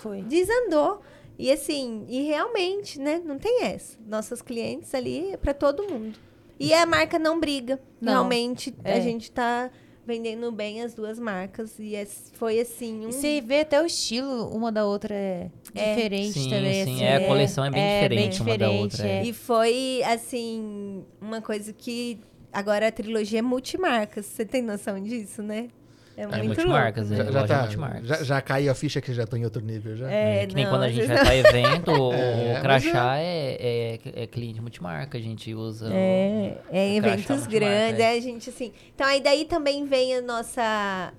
Foi. 0.00 0.22
desandou. 0.22 1.00
E 1.38 1.50
assim, 1.50 2.04
e 2.08 2.22
realmente, 2.22 2.98
né? 2.98 3.22
Não 3.24 3.38
tem 3.38 3.62
essa. 3.64 3.96
Nossos 4.06 4.42
clientes 4.42 4.92
ali 4.94 5.32
é 5.32 5.36
para 5.36 5.54
todo 5.54 5.84
mundo. 5.88 6.18
E 6.58 6.74
a 6.74 6.84
marca 6.84 7.18
não 7.18 7.38
briga. 7.40 7.80
Não. 8.00 8.12
Realmente, 8.14 8.74
a 8.84 8.90
É. 8.98 9.00
gente 9.00 9.30
tá 9.30 9.70
vendendo 10.06 10.50
bem 10.50 10.82
as 10.82 10.92
duas 10.92 11.18
marcas. 11.18 11.78
E 11.78 11.94
é- 11.94 12.04
foi 12.04 12.60
assim, 12.60 13.06
um... 13.06 13.12
Você 13.12 13.40
vê 13.40 13.60
até 13.60 13.80
o 13.80 13.86
estilo, 13.86 14.48
uma 14.54 14.70
da 14.72 14.84
outra 14.84 15.14
é, 15.14 15.50
É. 15.74 15.94
diferente 15.94 16.32
Sim, 16.32 16.50
também. 16.50 16.84
sim, 16.84 16.94
assim, 16.94 17.04
é, 17.04 17.16
a 17.16 17.26
coleção 17.26 17.64
é 17.64 17.70
bem 17.70 17.92
diferente 18.00 18.42
uma 18.42 18.58
da 18.58 18.70
outra, 18.70 19.06
é. 19.08 19.24
E 19.24 19.32
foi, 19.32 20.02
assim, 20.04 21.04
uma 21.20 21.40
coisa 21.40 21.72
que... 21.72 22.18
Agora 22.52 22.88
a 22.88 22.92
trilogia 22.92 23.38
é 23.38 23.42
multimarcas. 23.42 24.26
Você 24.26 24.44
tem 24.44 24.62
noção 24.62 25.00
disso, 25.02 25.42
né? 25.42 25.68
É 26.16 26.26
muito 26.26 26.44
multimarcas, 26.46 27.08
louco, 27.08 27.22
é. 27.22 27.24
né? 27.26 27.32
Já, 27.32 27.40
já, 27.40 27.46
tá, 27.46 27.60
multimarcas. 27.62 28.06
já, 28.08 28.22
já 28.24 28.40
caiu 28.42 28.70
a 28.70 28.74
ficha 28.74 29.00
que 29.00 29.14
já 29.14 29.26
tô 29.26 29.36
em 29.36 29.44
outro 29.44 29.62
nível 29.64 29.96
já. 29.96 30.10
É, 30.10 30.42
É, 30.42 30.46
que 30.46 30.54
nem 30.54 30.64
não, 30.64 30.72
quando 30.72 30.82
a 30.82 30.88
gente 30.90 31.06
vai 31.06 31.18
pra 31.18 31.34
evento, 31.36 31.90
o, 31.92 32.12
É, 32.12 32.58
o 32.58 32.60
crachá 32.60 33.16
é, 33.18 33.56
é, 34.04 34.22
é 34.22 34.26
cliente 34.26 34.60
multimarca, 34.60 35.16
a 35.16 35.20
gente 35.20 35.54
usa. 35.54 35.88
o- 35.88 35.92
É, 35.92 36.58
é 36.70 36.88
em 36.88 36.98
o 36.98 37.02
crachá 37.02 37.16
eventos 37.16 37.36
multimarca, 37.38 37.74
grandes, 37.74 38.00
é. 38.00 38.14
é 38.14 38.18
a 38.18 38.20
gente 38.20 38.50
assim. 38.50 38.72
Então 38.94 39.06
aí 39.06 39.22
daí 39.22 39.44
também 39.46 39.86
vem 39.86 40.16
a 40.16 40.20
nossa 40.20 41.12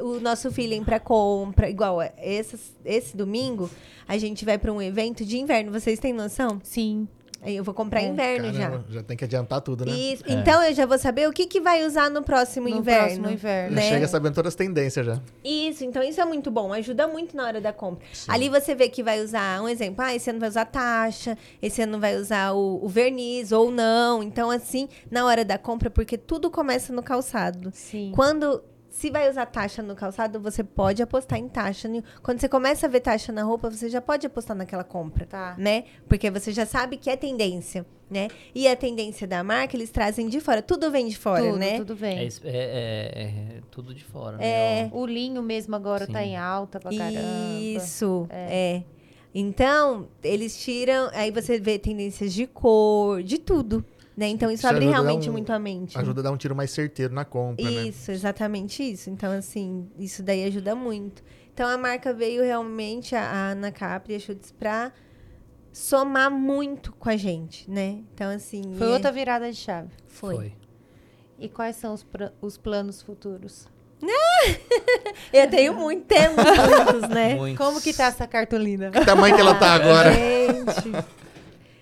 o 0.00 0.20
nosso 0.20 0.52
feeling 0.52 0.84
pra 0.84 1.00
compra, 1.00 1.68
igual 1.68 1.98
esse, 2.22 2.56
esse 2.84 3.16
domingo, 3.16 3.68
a 4.06 4.16
gente 4.18 4.44
vai 4.44 4.56
pra 4.58 4.72
um 4.72 4.80
evento 4.80 5.24
de 5.24 5.38
inverno. 5.38 5.72
Vocês 5.72 5.98
têm 5.98 6.12
noção? 6.12 6.60
Sim. 6.62 7.08
Aí 7.40 7.56
eu 7.56 7.62
vou 7.62 7.72
comprar 7.72 8.00
É. 8.02 8.06
inverno 8.08 8.52
já. 8.52 8.68
Caramba, 8.68 8.84
já 8.90 9.02
tem 9.02 9.16
que 9.16 9.24
adiantar 9.24 9.60
tudo, 9.60 9.84
né? 9.86 9.92
Isso. 9.92 10.24
É. 10.26 10.32
Então 10.32 10.62
eu 10.62 10.74
já 10.74 10.84
vou 10.86 10.98
saber 10.98 11.28
o 11.28 11.32
que, 11.32 11.46
que 11.46 11.60
vai 11.60 11.86
usar 11.86 12.10
no 12.10 12.22
próximo 12.22 12.68
No 12.68 12.76
inverno. 12.78 13.04
próximo 13.06 13.30
inverno. 13.30 13.76
Já 13.76 13.82
né? 13.82 13.88
chega 13.88 14.08
sabendo 14.08 14.34
todas 14.34 14.50
as 14.50 14.54
tendências 14.56 15.06
já. 15.06 15.20
Isso, 15.44 15.84
então 15.84 16.02
isso 16.02 16.20
é 16.20 16.24
muito 16.24 16.50
bom, 16.50 16.72
ajuda 16.72 17.06
muito 17.06 17.36
na 17.36 17.46
hora 17.46 17.60
da 17.60 17.72
compra. 17.72 18.04
Ali 18.26 18.48
você 18.48 18.74
vê 18.74 18.88
que 18.88 19.02
vai 19.02 19.22
usar, 19.22 19.62
um 19.62 19.68
exemplo, 19.68 20.04
ah, 20.04 20.14
esse 20.14 20.28
ano 20.30 20.40
vai 20.40 20.48
usar 20.48 20.64
taxa, 20.64 21.38
esse 21.62 21.80
ano 21.80 22.00
vai 22.00 22.16
usar 22.16 22.52
o, 22.52 22.84
o 22.84 22.88
verniz 22.88 23.52
ou 23.52 23.70
não. 23.70 24.20
Então, 24.22 24.50
assim, 24.50 24.88
na 25.10 25.24
hora 25.24 25.44
da 25.44 25.56
compra, 25.56 25.88
porque 25.90 26.18
tudo 26.18 26.50
começa 26.50 26.92
no 26.92 27.02
calçado. 27.02 27.70
Sim. 27.72 28.10
Quando. 28.14 28.62
Se 28.98 29.10
vai 29.12 29.30
usar 29.30 29.46
taxa 29.46 29.80
no 29.80 29.94
calçado, 29.94 30.40
você 30.40 30.64
pode 30.64 31.00
apostar 31.00 31.38
em 31.38 31.46
taxa. 31.48 31.88
Quando 32.20 32.40
você 32.40 32.48
começa 32.48 32.86
a 32.86 32.88
ver 32.88 32.98
taxa 32.98 33.30
na 33.30 33.44
roupa, 33.44 33.70
você 33.70 33.88
já 33.88 34.00
pode 34.00 34.26
apostar 34.26 34.56
naquela 34.56 34.82
compra, 34.82 35.24
Tá. 35.24 35.54
né? 35.56 35.84
Porque 36.08 36.28
você 36.32 36.50
já 36.50 36.66
sabe 36.66 36.96
que 36.96 37.08
é 37.08 37.14
tendência, 37.14 37.86
né? 38.10 38.26
E 38.52 38.66
a 38.66 38.74
tendência 38.74 39.24
da 39.24 39.44
marca, 39.44 39.76
eles 39.76 39.90
trazem 39.90 40.28
de 40.28 40.40
fora. 40.40 40.60
Tudo 40.60 40.90
vem 40.90 41.06
de 41.06 41.16
fora, 41.16 41.44
tudo, 41.44 41.56
né? 41.58 41.76
tudo 41.78 41.92
É, 41.92 41.96
bem. 41.96 42.26
es- 42.26 42.40
é- 42.44 42.48
é- 42.50 43.22
é 43.22 43.60
tudo 43.70 43.94
de 43.94 44.02
fora, 44.02 44.36
né? 44.36 44.80
É. 44.80 44.90
O 44.92 45.06
linho 45.06 45.44
mesmo 45.44 45.76
agora 45.76 46.04
tá 46.04 46.18
Sim. 46.18 46.30
em 46.30 46.36
alta 46.36 46.80
pra 46.80 46.90
caramba. 46.90 47.60
Isso, 47.60 48.26
é. 48.30 48.82
Então, 49.32 50.08
eles 50.24 50.58
tiram. 50.58 51.08
Aí 51.12 51.30
você 51.30 51.60
vê 51.60 51.78
tendências 51.78 52.32
de 52.34 52.48
cor, 52.48 53.22
de 53.22 53.38
tudo. 53.38 53.84
Né? 54.18 54.26
Então, 54.26 54.50
isso 54.50 54.62
Isso 54.62 54.66
abre 54.66 54.84
realmente 54.86 55.28
um- 55.30 55.32
muito 55.32 55.52
a 55.52 55.60
mente. 55.60 55.94
né? 55.94 56.02
Ajuda 56.02 56.20
a 56.20 56.24
dar 56.24 56.32
um 56.32 56.36
tiro 56.36 56.52
mais 56.56 56.72
certeiro 56.72 57.14
na 57.14 57.24
compra, 57.24 57.64
né? 57.64 57.82
Isso, 57.86 58.10
exatamente 58.10 58.82
isso. 58.82 59.08
Então, 59.10 59.30
assim, 59.30 59.88
isso 59.96 60.24
daí 60.24 60.42
ajuda 60.42 60.74
muito. 60.74 61.22
Então, 61.54 61.68
a 61.68 61.78
marca 61.78 62.12
veio 62.12 62.42
realmente, 62.42 63.14
a 63.14 63.22
a 63.22 63.50
Ana 63.52 63.70
Capri 63.70 64.16
a 64.16 64.18
Schutz, 64.18 64.50
pra 64.50 64.90
somar 65.72 66.32
muito 66.32 66.92
com 66.94 67.08
a 67.08 67.16
gente, 67.16 67.70
né? 67.70 68.00
Então, 68.12 68.28
assim. 68.28 68.74
Foi 68.76 68.88
é- 68.88 68.92
outra 68.92 69.12
virada 69.12 69.48
de 69.52 69.56
chave. 69.56 69.90
Foi. 70.08 70.52
E 71.38 71.48
quais 71.48 71.76
são 71.76 71.94
os, 71.94 72.04
os 72.40 72.58
planos 72.58 73.00
futuros? 73.00 73.68
Eu 75.32 75.48
tenho 75.48 75.74
muito, 75.74 76.06
temos 76.06 76.36
muitos, 76.44 77.08
né? 77.08 77.34
Muitos. 77.36 77.58
Como 77.64 77.80
que 77.80 77.92
tá 77.94 78.06
essa 78.06 78.26
cartolina? 78.26 78.90
Que 78.90 79.04
tamanho 79.04 79.34
que 79.34 79.40
ela 79.40 79.54
tá 79.54 79.74
agora? 79.78 80.12
Gente. 80.12 80.92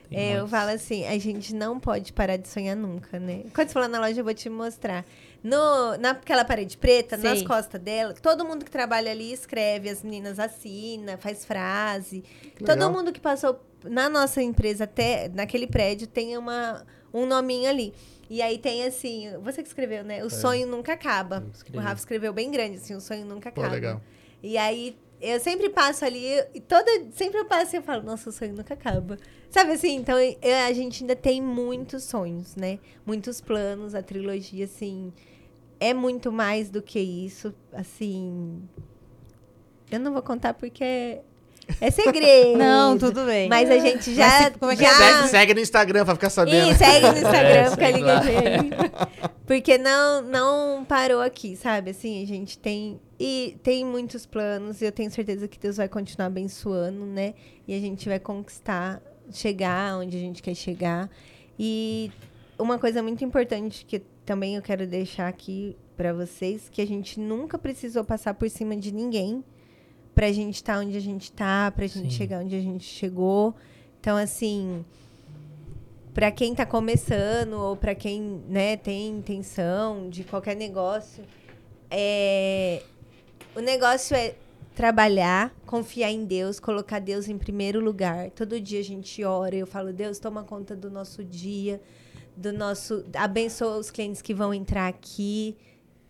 Tem 0.08 0.18
É, 0.18 0.32
eu 0.32 0.38
muitos. 0.38 0.50
falo 0.50 0.70
assim, 0.70 1.04
a 1.06 1.18
gente 1.18 1.54
não 1.54 1.78
pode 1.80 2.12
parar 2.12 2.36
de 2.36 2.48
sonhar 2.48 2.76
nunca, 2.76 3.18
né? 3.18 3.44
Quando 3.54 3.68
você 3.68 3.72
for 3.72 3.80
lá 3.80 3.88
na 3.88 4.00
loja, 4.00 4.20
eu 4.20 4.24
vou 4.24 4.34
te 4.34 4.48
mostrar. 4.48 5.04
No, 5.42 5.96
naquela 5.98 6.44
parede 6.44 6.76
preta, 6.76 7.16
nas 7.16 7.38
Sei. 7.38 7.46
costas 7.46 7.80
dela, 7.80 8.14
todo 8.14 8.44
mundo 8.44 8.64
que 8.64 8.70
trabalha 8.70 9.10
ali 9.12 9.32
escreve, 9.32 9.88
as 9.88 10.02
meninas 10.02 10.38
assina, 10.38 11.16
faz 11.16 11.44
frase. 11.44 12.24
legal. 12.60 12.76
Todo 12.76 12.92
mundo 12.92 13.12
que 13.12 13.20
passou 13.20 13.60
na 13.84 14.08
nossa 14.08 14.42
empresa, 14.42 14.84
até 14.84 15.28
naquele 15.28 15.66
prédio, 15.66 16.06
tem 16.08 16.36
uma, 16.36 16.84
um 17.14 17.26
nominho 17.26 17.68
ali. 17.70 17.94
E 18.28 18.42
aí 18.42 18.58
tem 18.58 18.82
assim, 18.84 19.30
você 19.40 19.62
que 19.62 19.68
escreveu, 19.68 20.02
né? 20.02 20.24
O 20.24 20.30
sonho 20.30 20.66
nunca 20.66 20.94
acaba. 20.94 21.46
O 21.72 21.78
Rafa 21.78 22.00
escreveu 22.00 22.32
bem 22.32 22.50
grande, 22.50 22.78
assim, 22.78 22.94
o 22.94 23.00
sonho 23.00 23.24
nunca 23.24 23.52
Pô, 23.52 23.60
acaba. 23.60 23.74
legal. 23.74 24.00
E 24.42 24.58
aí, 24.58 24.98
eu 25.20 25.38
sempre 25.38 25.70
passo 25.70 26.04
ali, 26.04 26.26
e 26.52 26.60
toda, 26.60 26.90
sempre 27.12 27.38
eu 27.38 27.44
passo 27.44 27.76
e 27.76 27.78
eu 27.78 27.82
falo, 27.82 28.02
nossa, 28.02 28.28
o 28.30 28.32
sonho 28.32 28.52
nunca 28.54 28.74
acaba. 28.74 29.16
Sabe 29.50 29.72
assim? 29.72 29.96
Então, 29.96 30.16
a 30.16 30.72
gente 30.72 31.02
ainda 31.02 31.16
tem 31.16 31.40
muitos 31.40 32.04
sonhos, 32.04 32.54
né? 32.56 32.78
Muitos 33.04 33.40
planos, 33.40 33.94
a 33.94 34.02
trilogia, 34.02 34.64
assim, 34.64 35.12
é 35.80 35.94
muito 35.94 36.30
mais 36.30 36.68
do 36.68 36.82
que 36.82 36.98
isso. 37.00 37.54
Assim, 37.72 38.60
eu 39.90 40.00
não 40.00 40.12
vou 40.12 40.22
contar 40.22 40.54
porque 40.54 40.84
é, 40.84 41.22
é 41.80 41.90
segredo. 41.90 42.58
Não, 42.58 42.98
tudo 42.98 43.24
bem. 43.24 43.48
Mas 43.48 43.70
a 43.70 43.78
gente 43.78 44.14
já... 44.14 44.26
Mas 44.26 44.44
se- 44.44 44.50
como 44.58 44.72
é 44.72 44.76
que 44.76 44.84
é? 44.84 44.88
já... 44.88 44.94
Segue, 45.16 45.28
segue 45.28 45.54
no 45.54 45.60
Instagram 45.60 46.04
pra 46.04 46.14
ficar 46.14 46.30
sabendo. 46.30 46.70
E 46.70 46.74
segue 46.74 47.06
no 47.06 47.16
Instagram, 47.16 47.48
É, 47.66 47.70
fica 47.70 47.90
ligadinho 47.90 48.38
aí. 48.38 48.70
Porque 49.46 49.78
não, 49.78 50.22
não 50.22 50.84
parou 50.84 51.20
aqui, 51.20 51.56
sabe? 51.56 51.90
Assim, 51.90 52.22
a 52.22 52.26
gente 52.26 52.58
tem. 52.58 53.00
E 53.18 53.56
tem 53.62 53.84
muitos 53.84 54.26
planos, 54.26 54.82
e 54.82 54.84
eu 54.84 54.92
tenho 54.92 55.10
certeza 55.10 55.46
que 55.48 55.58
Deus 55.58 55.76
vai 55.76 55.88
continuar 55.88 56.26
abençoando, 56.26 57.06
né? 57.06 57.34
E 57.66 57.74
a 57.74 57.78
gente 57.80 58.08
vai 58.08 58.18
conquistar, 58.18 59.00
chegar 59.30 59.98
onde 59.98 60.16
a 60.16 60.20
gente 60.20 60.42
quer 60.42 60.54
chegar. 60.54 61.10
E 61.58 62.10
uma 62.58 62.78
coisa 62.78 63.02
muito 63.02 63.24
importante 63.24 63.84
que 63.84 64.00
também 64.24 64.56
eu 64.56 64.62
quero 64.62 64.86
deixar 64.86 65.28
aqui 65.28 65.76
pra 65.96 66.12
vocês, 66.12 66.68
que 66.68 66.82
a 66.82 66.86
gente 66.86 67.18
nunca 67.18 67.58
precisou 67.58 68.04
passar 68.04 68.34
por 68.34 68.48
cima 68.50 68.76
de 68.76 68.92
ninguém 68.92 69.42
pra 70.14 70.32
gente 70.32 70.56
estar 70.56 70.78
onde 70.80 70.96
a 70.96 71.00
gente 71.00 71.30
tá, 71.32 71.70
pra 71.70 71.86
gente 71.86 72.10
Sim. 72.10 72.18
chegar 72.18 72.42
onde 72.42 72.54
a 72.54 72.60
gente 72.60 72.84
chegou. 72.84 73.54
Então, 74.00 74.16
assim, 74.16 74.84
para 76.14 76.30
quem 76.30 76.54
tá 76.54 76.64
começando 76.64 77.54
ou 77.54 77.76
para 77.76 77.94
quem, 77.94 78.42
né, 78.48 78.76
tem 78.76 79.08
intenção 79.08 80.08
de 80.08 80.24
qualquer 80.24 80.56
negócio, 80.56 81.22
é 81.90 82.82
o 83.54 83.60
negócio 83.60 84.14
é 84.14 84.34
trabalhar, 84.76 85.52
confiar 85.64 86.10
em 86.12 86.26
Deus, 86.26 86.60
colocar 86.60 86.98
Deus 87.00 87.28
em 87.28 87.38
primeiro 87.38 87.80
lugar. 87.80 88.30
Todo 88.30 88.60
dia 88.60 88.78
a 88.78 88.84
gente 88.84 89.24
ora, 89.24 89.56
eu 89.56 89.66
falo, 89.66 89.90
Deus, 89.90 90.18
toma 90.18 90.44
conta 90.44 90.76
do 90.76 90.90
nosso 90.90 91.24
dia, 91.24 91.80
do 92.36 92.52
nosso, 92.52 93.02
abençoa 93.16 93.78
os 93.78 93.90
clientes 93.90 94.20
que 94.20 94.34
vão 94.34 94.52
entrar 94.52 94.86
aqui. 94.86 95.56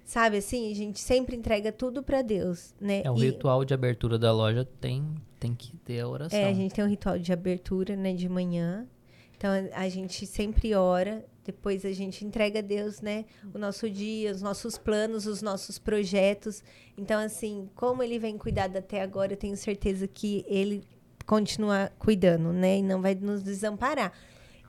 Sabe 0.04 0.38
assim, 0.38 0.70
a 0.70 0.74
gente 0.74 0.98
sempre 0.98 1.36
entrega 1.36 1.70
tudo 1.70 2.02
para 2.02 2.22
Deus, 2.22 2.74
né? 2.80 3.02
É, 3.04 3.10
o 3.10 3.16
E- 3.16 3.26
ritual 3.30 3.64
de 3.64 3.72
abertura 3.72 4.18
da 4.18 4.32
loja 4.32 4.68
tem, 4.80 5.04
tem 5.38 5.54
que 5.54 5.76
ter 5.78 6.00
a 6.00 6.08
oração. 6.08 6.36
é, 6.38 6.50
a 6.50 6.52
gente 6.52 6.74
tem 6.74 6.84
um 6.84 6.88
ritual 6.88 7.18
de 7.18 7.32
abertura, 7.32 7.94
né, 7.96 8.12
de 8.14 8.28
manhã. 8.28 8.84
Então 9.36 9.50
a- 9.50 9.80
a 9.82 9.88
gente 9.88 10.26
sempre 10.26 10.74
ora, 10.74 11.24
depois 11.46 11.84
a 11.84 11.92
gente 11.92 12.24
entrega 12.24 12.58
a 12.58 12.62
Deus, 12.62 13.00
né, 13.00 13.24
o 13.54 13.58
nosso 13.58 13.88
dia, 13.88 14.30
os 14.30 14.42
nossos 14.42 14.76
planos, 14.76 15.26
os 15.26 15.40
nossos 15.42 15.78
projetos. 15.78 16.62
Então 16.96 17.20
assim, 17.20 17.68
como 17.74 18.02
ele 18.02 18.18
vem 18.18 18.36
cuidado 18.36 18.76
até 18.76 19.00
agora, 19.00 19.32
eu 19.32 19.36
tenho 19.36 19.56
certeza 19.56 20.06
que 20.06 20.44
ele 20.48 20.82
continua 21.26 21.90
cuidando, 21.98 22.52
né, 22.52 22.78
e 22.78 22.82
não 22.82 23.00
vai 23.00 23.14
nos 23.14 23.42
desamparar. 23.42 24.12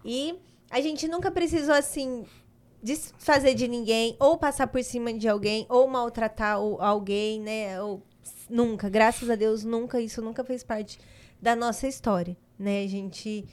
E 0.04 0.36
a 0.70 0.82
gente 0.82 1.08
nunca 1.08 1.32
precisou 1.32 1.76
assim 1.76 2.26
desfazer 2.82 3.56
de 3.56 3.68
ninguém 3.68 4.16
ou 4.20 4.38
passar 4.38 4.68
por 4.68 4.84
cima 4.84 5.12
de 5.12 5.28
alguém 5.28 5.66
ou 5.68 5.88
maltratar 5.88 6.58
alguém, 6.58 7.42
né, 7.42 7.82
ou 7.82 8.02
nunca, 8.50 8.90
graças 8.90 9.30
a 9.30 9.36
Deus, 9.36 9.64
nunca 9.64 10.00
isso 10.00 10.22
nunca 10.22 10.44
fez 10.44 10.64
parte 10.64 11.00
da 11.42 11.56
nossa 11.56 11.88
história, 11.88 12.36
né? 12.58 12.84
A 12.84 12.88
gente 12.88 13.46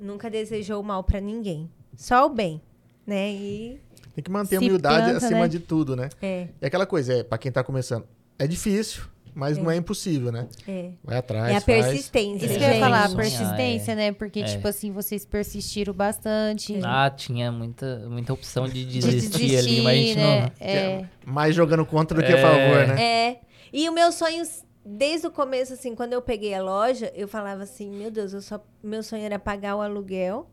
nunca 0.00 0.30
desejou 0.30 0.82
mal 0.82 1.02
pra 1.02 1.20
ninguém, 1.20 1.70
só 1.96 2.26
o 2.26 2.28
bem, 2.30 2.60
né? 3.06 3.30
E 3.32 3.80
Tem 4.14 4.22
que 4.24 4.30
manter 4.30 4.56
a 4.56 4.60
humildade 4.60 5.10
planta, 5.10 5.24
acima 5.26 5.40
né? 5.40 5.48
de 5.48 5.58
tudo, 5.60 5.96
né? 5.96 6.08
é, 6.20 6.48
E 6.60 6.66
aquela 6.66 6.86
coisa, 6.86 7.14
é, 7.14 7.22
pra 7.22 7.38
quem 7.38 7.50
tá 7.52 7.62
começando, 7.64 8.04
é 8.38 8.46
difícil, 8.46 9.04
mas 9.34 9.56
não 9.56 9.70
é 9.70 9.76
impossível, 9.76 10.30
né? 10.30 10.46
é. 10.68 10.90
Vai 11.02 11.16
atrás, 11.16 11.52
É 11.52 11.56
a 11.56 11.60
faz. 11.60 11.86
persistência, 11.86 12.44
Isso 12.46 12.54
gente. 12.54 12.58
que 12.58 12.64
eu 12.70 12.74
ia 12.74 12.80
falar, 12.80 13.08
Sonhar, 13.08 13.16
persistência, 13.16 13.94
né? 13.94 14.12
Porque, 14.12 14.40
É. 14.40 14.44
tipo 14.44 14.68
assim, 14.68 14.92
vocês 14.92 15.24
persistiram 15.24 15.94
bastante. 15.94 16.78
Ah, 16.84 17.08
tinha 17.10 17.50
muita, 17.50 18.00
muita 18.08 18.32
opção 18.32 18.68
de 18.68 18.84
de 18.84 19.00
desistir, 19.00 19.56
ali, 19.56 19.80
mas 19.82 19.92
a 19.92 19.96
gente 19.96 20.16
né? 20.16 20.40
não... 20.40 20.52
É. 20.66 21.08
Mais 21.24 21.54
jogando 21.54 21.86
contra 21.86 22.20
do 22.20 22.24
que 22.26 22.32
a 22.32 22.36
É. 22.36 22.42
favor, 22.42 22.94
né? 22.94 23.02
É. 23.02 23.40
E 23.72 23.88
o 23.88 23.92
meu 23.92 24.12
sonho, 24.12 24.42
desde 24.84 25.26
o 25.26 25.30
começo, 25.30 25.72
assim, 25.72 25.94
quando 25.94 26.12
eu 26.12 26.20
peguei 26.20 26.52
a 26.52 26.62
loja, 26.62 27.10
eu 27.14 27.26
falava 27.26 27.62
assim, 27.62 27.88
meu 27.90 28.10
Deus, 28.10 28.34
eu 28.34 28.42
só, 28.42 28.62
meu 28.82 29.02
sonho 29.02 29.24
era 29.24 29.38
pagar 29.38 29.76
o 29.76 29.80
aluguel 29.80 30.46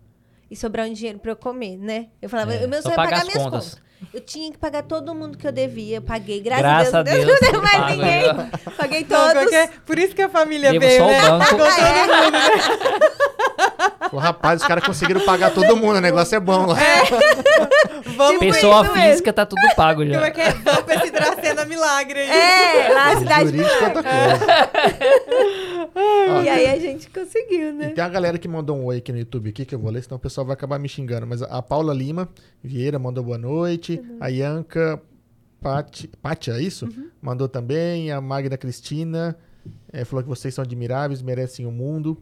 e 0.50 0.56
sobrar 0.56 0.88
um 0.88 0.94
dinheiro 0.94 1.20
pra 1.20 1.32
eu 1.32 1.36
comer, 1.36 1.78
né? 1.78 2.08
Eu 2.22 2.30
falava, 2.30 2.54
É, 2.54 2.66
o 2.66 2.70
meu 2.70 2.82
sonho 2.82 2.94
é 2.94 2.96
pagar 2.96 3.10
pagar 3.10 3.22
as 3.22 3.28
minhas 3.28 3.44
contas. 3.44 3.70
contas. 3.76 3.89
Eu 4.14 4.22
tinha 4.22 4.50
que 4.52 4.58
pagar 4.58 4.84
todo 4.84 5.14
mundo 5.14 5.38
que 5.38 5.46
eu 5.46 5.52
devia, 5.52 5.98
eu 5.98 6.02
paguei. 6.02 6.40
Graças, 6.40 6.62
Graças 6.64 6.94
a 6.96 7.00
a 7.00 7.04
Deus, 7.04 7.26
Deus, 7.26 7.28
não 7.32 7.40
deu 7.40 7.52
tudo 7.52 7.62
mais 7.64 7.78
pago, 7.78 7.92
ninguém. 7.92 8.34
né? 8.34 8.52
Paguei 8.78 9.06
Não, 9.10 9.18
todos. 9.28 9.44
porque- 9.44 9.70
por 9.86 10.00
isso 10.00 10.16
que 10.16 10.22
a 10.22 10.30
família 10.30 10.72
Devo 10.72 10.86
veio, 10.86 11.00
só 11.00 11.06
o 11.06 11.10
né? 11.12 11.22
banco. 11.22 11.46
O 14.12 14.18
rapaz, 14.18 14.60
os 14.62 14.68
caras 14.68 14.84
conseguiram 14.84 15.22
pagar 15.22 15.52
todo 15.54 15.76
mundo, 15.78 15.98
o 15.98 16.02
negócio 16.02 16.36
é 16.36 16.40
bom 16.40 16.66
lá. 16.66 16.76
Vamos 18.18 18.40
Pessoa 18.40 18.84
isso 18.86 18.94
mesmo. 18.96 19.10
física 19.12 19.32
tá 19.34 19.46
tudo 19.46 19.62
pago 19.76 20.04
já. 20.04 20.14
Como 20.14 20.26
é 20.26 20.32
que 20.32 20.42
é? 20.42 20.52
Vamos 20.52 20.82
pra 20.82 20.96
esse 20.96 21.12
Dracena 21.12 21.66
Milagre 21.66 22.20
aí. 22.22 22.30
É, 22.32 22.90
lá 22.94 23.12
a 23.12 23.18
cidade. 23.20 23.46
Jurídico 23.46 23.70
é 23.84 23.86
outra 23.88 24.04
coisa. 24.04 24.70
Ó, 25.96 26.42
E 26.42 26.50
aí 26.50 26.66
a 26.68 26.80
gente 26.80 27.08
conseguiu, 27.10 27.70
E 27.70 27.74
né? 27.74 27.90
tem 27.90 28.04
a 28.04 28.10
galera 28.10 28.40
que 28.40 28.48
mandou 28.48 28.78
um 28.78 28.86
oi 28.86 28.98
aqui 28.98 29.12
no 29.12 29.20
YouTube 29.20 29.50
aqui, 29.50 29.64
que 29.64 29.76
eu 29.76 29.80
vou 29.80 29.92
ler, 29.92 30.02
senão 30.04 30.18
o 30.18 30.20
pessoal 30.20 30.46
vai 30.48 30.56
acabar 30.56 30.80
me 30.80 30.90
xingando. 30.90 31.28
Mas 31.28 31.44
a 31.44 31.62
Paula 31.62 31.94
Lima 31.94 32.28
Vieira 32.64 32.98
mandou 32.98 33.24
boa 33.24 33.38
noite. 33.38 33.89
Uhum. 33.98 34.18
A 34.20 34.28
Yanka 34.28 35.02
Pátia, 36.22 36.54
é 36.54 36.62
isso? 36.62 36.88
Mandou 37.22 37.48
também. 37.50 38.12
A 38.12 38.22
Magda 38.22 38.58
Cristina 38.58 39.36
eh, 39.92 40.06
falou 40.06 40.24
que 40.24 40.30
vocês 40.30 40.54
são 40.54 40.64
admiráveis, 40.64 41.22
merecem 41.22 41.66
o 41.66 41.72
mundo. 41.72 42.18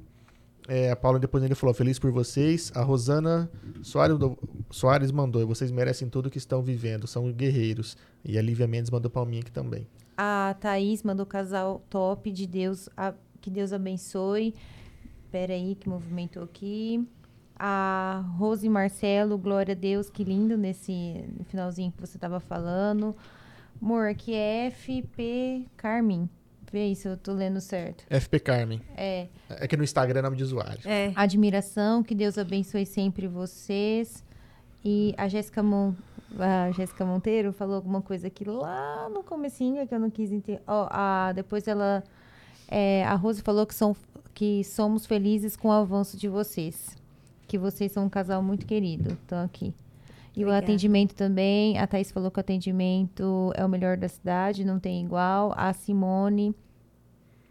É, 0.70 0.92
a 0.92 0.96
Paula 0.98 1.18
depois 1.18 1.42
ele 1.44 1.56
falou, 1.56 1.74
feliz 1.74 1.98
por 1.98 2.12
vocês. 2.12 2.72
A 2.76 2.82
Rosana 2.82 3.50
Soares, 3.82 4.18
Soares 4.70 5.12
mandou, 5.12 5.46
vocês 5.48 5.72
merecem 5.72 6.10
tudo 6.10 6.30
que 6.30 6.38
estão 6.38 6.62
vivendo, 6.62 7.08
são 7.08 7.32
guerreiros. 7.32 7.96
E 8.26 8.38
a 8.38 8.42
Lívia 8.42 8.68
Mendes 8.68 8.92
mandou 8.92 9.10
palminha 9.10 9.42
aqui 9.42 9.52
também. 9.52 9.88
A 10.18 10.56
Thaís 10.60 11.04
mandou 11.04 11.26
casal 11.26 11.86
top 11.90 12.32
de 12.32 12.46
Deus. 12.48 12.90
a- 12.98 13.14
que 13.40 13.50
Deus 13.52 13.72
abençoe. 13.72 14.54
Pera 15.32 15.54
aí, 15.54 15.76
que 15.76 15.88
movimentou 15.88 16.44
aqui. 16.44 17.08
A 17.60 18.24
Rose 18.38 18.68
Marcelo, 18.70 19.38
glória 19.38 19.74
a 19.74 19.76
Deus, 19.76 20.10
que 20.10 20.24
lindo 20.24 20.58
nesse 20.58 21.26
finalzinho 21.50 21.92
que 21.92 22.00
você 22.00 22.18
tava 22.18 22.40
falando. 22.40 23.16
Amor, 23.82 24.08
aqui 24.08 24.34
é 24.34 24.72
FP 24.72 25.66
Carmen. 25.76 26.30
Vê 26.72 26.80
aí 26.80 26.96
se 26.96 27.08
eu 27.08 27.16
tô 27.16 27.34
lendo 27.34 27.62
certo. 27.62 28.04
FP 28.10 28.40
Carmen. 28.40 28.82
É. 28.96 29.28
É 29.50 29.68
que 29.68 29.78
no 29.78 29.84
Instagram 29.84 30.20
é 30.20 30.22
nome 30.24 30.38
de 30.38 30.44
usuário. 30.44 30.82
É. 30.86 31.12
Admiração, 31.16 32.04
que 32.04 32.14
Deus 32.14 32.38
abençoe 32.38 32.86
sempre 32.86 33.28
vocês. 33.28 34.24
E 34.84 35.14
a 35.18 35.28
Jéssica 35.28 35.64
Mon... 35.64 35.94
a 36.38 36.72
Jéssica 36.72 37.06
Monteiro 37.06 37.54
falou 37.54 37.76
alguma 37.76 38.02
coisa 38.02 38.28
aqui 38.28 38.44
lá 38.44 39.10
no 39.10 39.24
comecinho 39.24 39.88
que 39.88 39.96
eu 39.96 40.00
não 40.00 40.10
quis 40.10 40.32
entender. 40.32 40.62
A... 40.68 41.32
depois 41.34 41.68
ela 41.68 42.04
é, 42.68 43.04
a 43.06 43.16
Rose 43.16 43.42
falou 43.42 43.66
que 43.66 43.74
são 43.74 43.96
que 44.34 44.64
somos 44.64 45.08
felizes 45.08 45.56
com 45.56 45.70
o 45.70 45.72
avanço 45.72 46.16
de 46.16 46.28
vocês. 46.28 46.96
Que 47.48 47.58
vocês 47.58 47.92
são 47.92 48.06
um 48.06 48.10
casal 48.10 48.44
muito 48.44 48.66
querido. 48.66 49.14
Estão 49.14 49.44
aqui. 49.44 49.74
E 50.36 50.42
o 50.44 50.48
Obrigada. 50.48 50.66
atendimento 50.66 51.16
também. 51.16 51.78
A 51.80 51.88
Thaís 51.88 52.12
falou 52.12 52.30
que 52.30 52.38
o 52.38 52.42
atendimento 52.42 53.52
é 53.56 53.66
o 53.66 53.70
melhor 53.70 53.98
da 53.98 54.08
cidade, 54.08 54.64
não 54.66 54.80
tem 54.80 55.04
igual. 55.04 55.54
A 55.56 55.74
Simone 55.74 56.54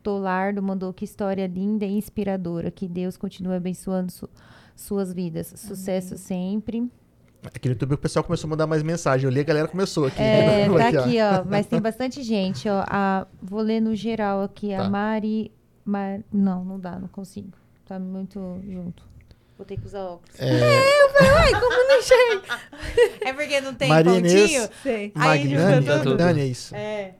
Tolardo 0.02 0.62
mandou 0.62 0.92
que 0.92 1.04
história 1.04 1.46
linda 1.46 1.84
e 1.84 1.96
inspiradora. 1.96 2.70
Que 2.70 2.86
Deus 2.86 3.16
continue 3.16 3.56
abençoando 3.56 4.12
su- 4.12 4.28
suas 4.76 5.12
vidas. 5.12 5.52
Sucesso 5.56 6.16
sempre. 6.16 6.88
Aqui 7.54 7.68
no 7.68 7.72
YouTube 7.74 7.94
o 7.94 7.98
pessoal 7.98 8.24
começou 8.24 8.46
a 8.48 8.50
mandar 8.50 8.66
mais 8.66 8.82
mensagem. 8.82 9.24
Eu 9.26 9.32
li, 9.32 9.40
a 9.40 9.44
galera 9.44 9.66
começou 9.68 10.06
aqui. 10.06 10.20
É, 10.22 10.68
tá 10.70 10.88
Aqui, 11.04 11.16
ó. 11.20 11.44
Mas 11.48 11.66
tem 11.66 11.80
bastante 11.80 12.22
gente, 12.22 12.68
ó. 12.68 12.84
A, 12.88 13.26
vou 13.42 13.60
ler 13.60 13.80
no 13.80 13.94
geral 13.96 14.42
aqui. 14.42 14.72
A 14.74 14.82
Tá. 14.84 14.90
Mari, 14.90 15.50
Mar- 15.84 16.20
Não, 16.32 16.64
não 16.64 16.78
dá, 16.78 16.98
não 16.98 17.08
consigo. 17.08 17.50
Tá 17.84 17.98
muito 17.98 18.60
junto. 18.68 19.04
Vou 19.56 19.64
ter 19.66 19.78
que 19.78 19.86
usar 19.86 20.04
óculos. 20.04 20.38
É, 20.38 20.50
É 23.24 23.32
porque 23.32 23.60
não 23.60 23.74
tem 23.74 23.88
Maria 23.88 24.18
Inês. 24.18 24.68
pontinho? 24.68 25.12
Aí 25.14 25.14
Magnani. 25.14 25.86
Magnani, 25.86 26.40
é 26.40 26.46
isso. 26.46 26.74
É. 26.74 27.14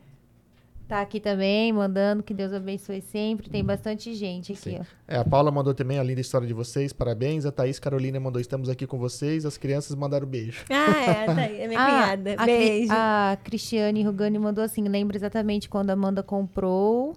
Tá 0.89 1.01
aqui 1.01 1.19
também, 1.19 1.73
mandando 1.73 2.23
que 2.23 2.33
Deus 2.33 2.53
abençoe 2.53 3.01
sempre. 3.01 3.51
Tem 3.51 3.65
bastante 3.65 4.15
gente 4.15 4.53
aqui, 4.53 4.61
Sim. 4.71 4.79
ó. 4.81 4.85
É, 5.09 5.17
a 5.17 5.25
Paula 5.25 5.51
mandou 5.51 5.75
também 5.75 5.99
a 5.99 6.03
linda 6.03 6.21
história 6.21 6.47
de 6.47 6.55
vocês, 6.55 6.93
parabéns. 6.93 7.45
A 7.45 7.51
Thaís 7.51 7.81
Carolina 7.81 8.21
mandou, 8.21 8.41
estamos 8.41 8.69
aqui 8.69 8.87
com 8.87 8.97
vocês. 8.97 9.45
As 9.45 9.59
crianças 9.59 9.97
mandaram 9.97 10.29
beijo. 10.29 10.65
Ah, 10.71 11.11
é, 11.11 11.27
tá 11.27 11.35
aí, 11.35 11.61
é 11.63 11.67
minha 11.67 11.85
cunhada. 11.85 12.33
a, 12.35 12.37
Cri- 12.37 12.47
Beijo. 12.47 12.93
a 12.93 13.37
Cristiane 13.43 14.05
Rugani 14.05 14.39
mandou 14.39 14.63
assim: 14.63 14.87
lembra 14.87 15.17
exatamente 15.17 15.69
quando 15.69 15.91
a 15.91 15.95
Amanda 15.95 16.23
comprou, 16.23 17.17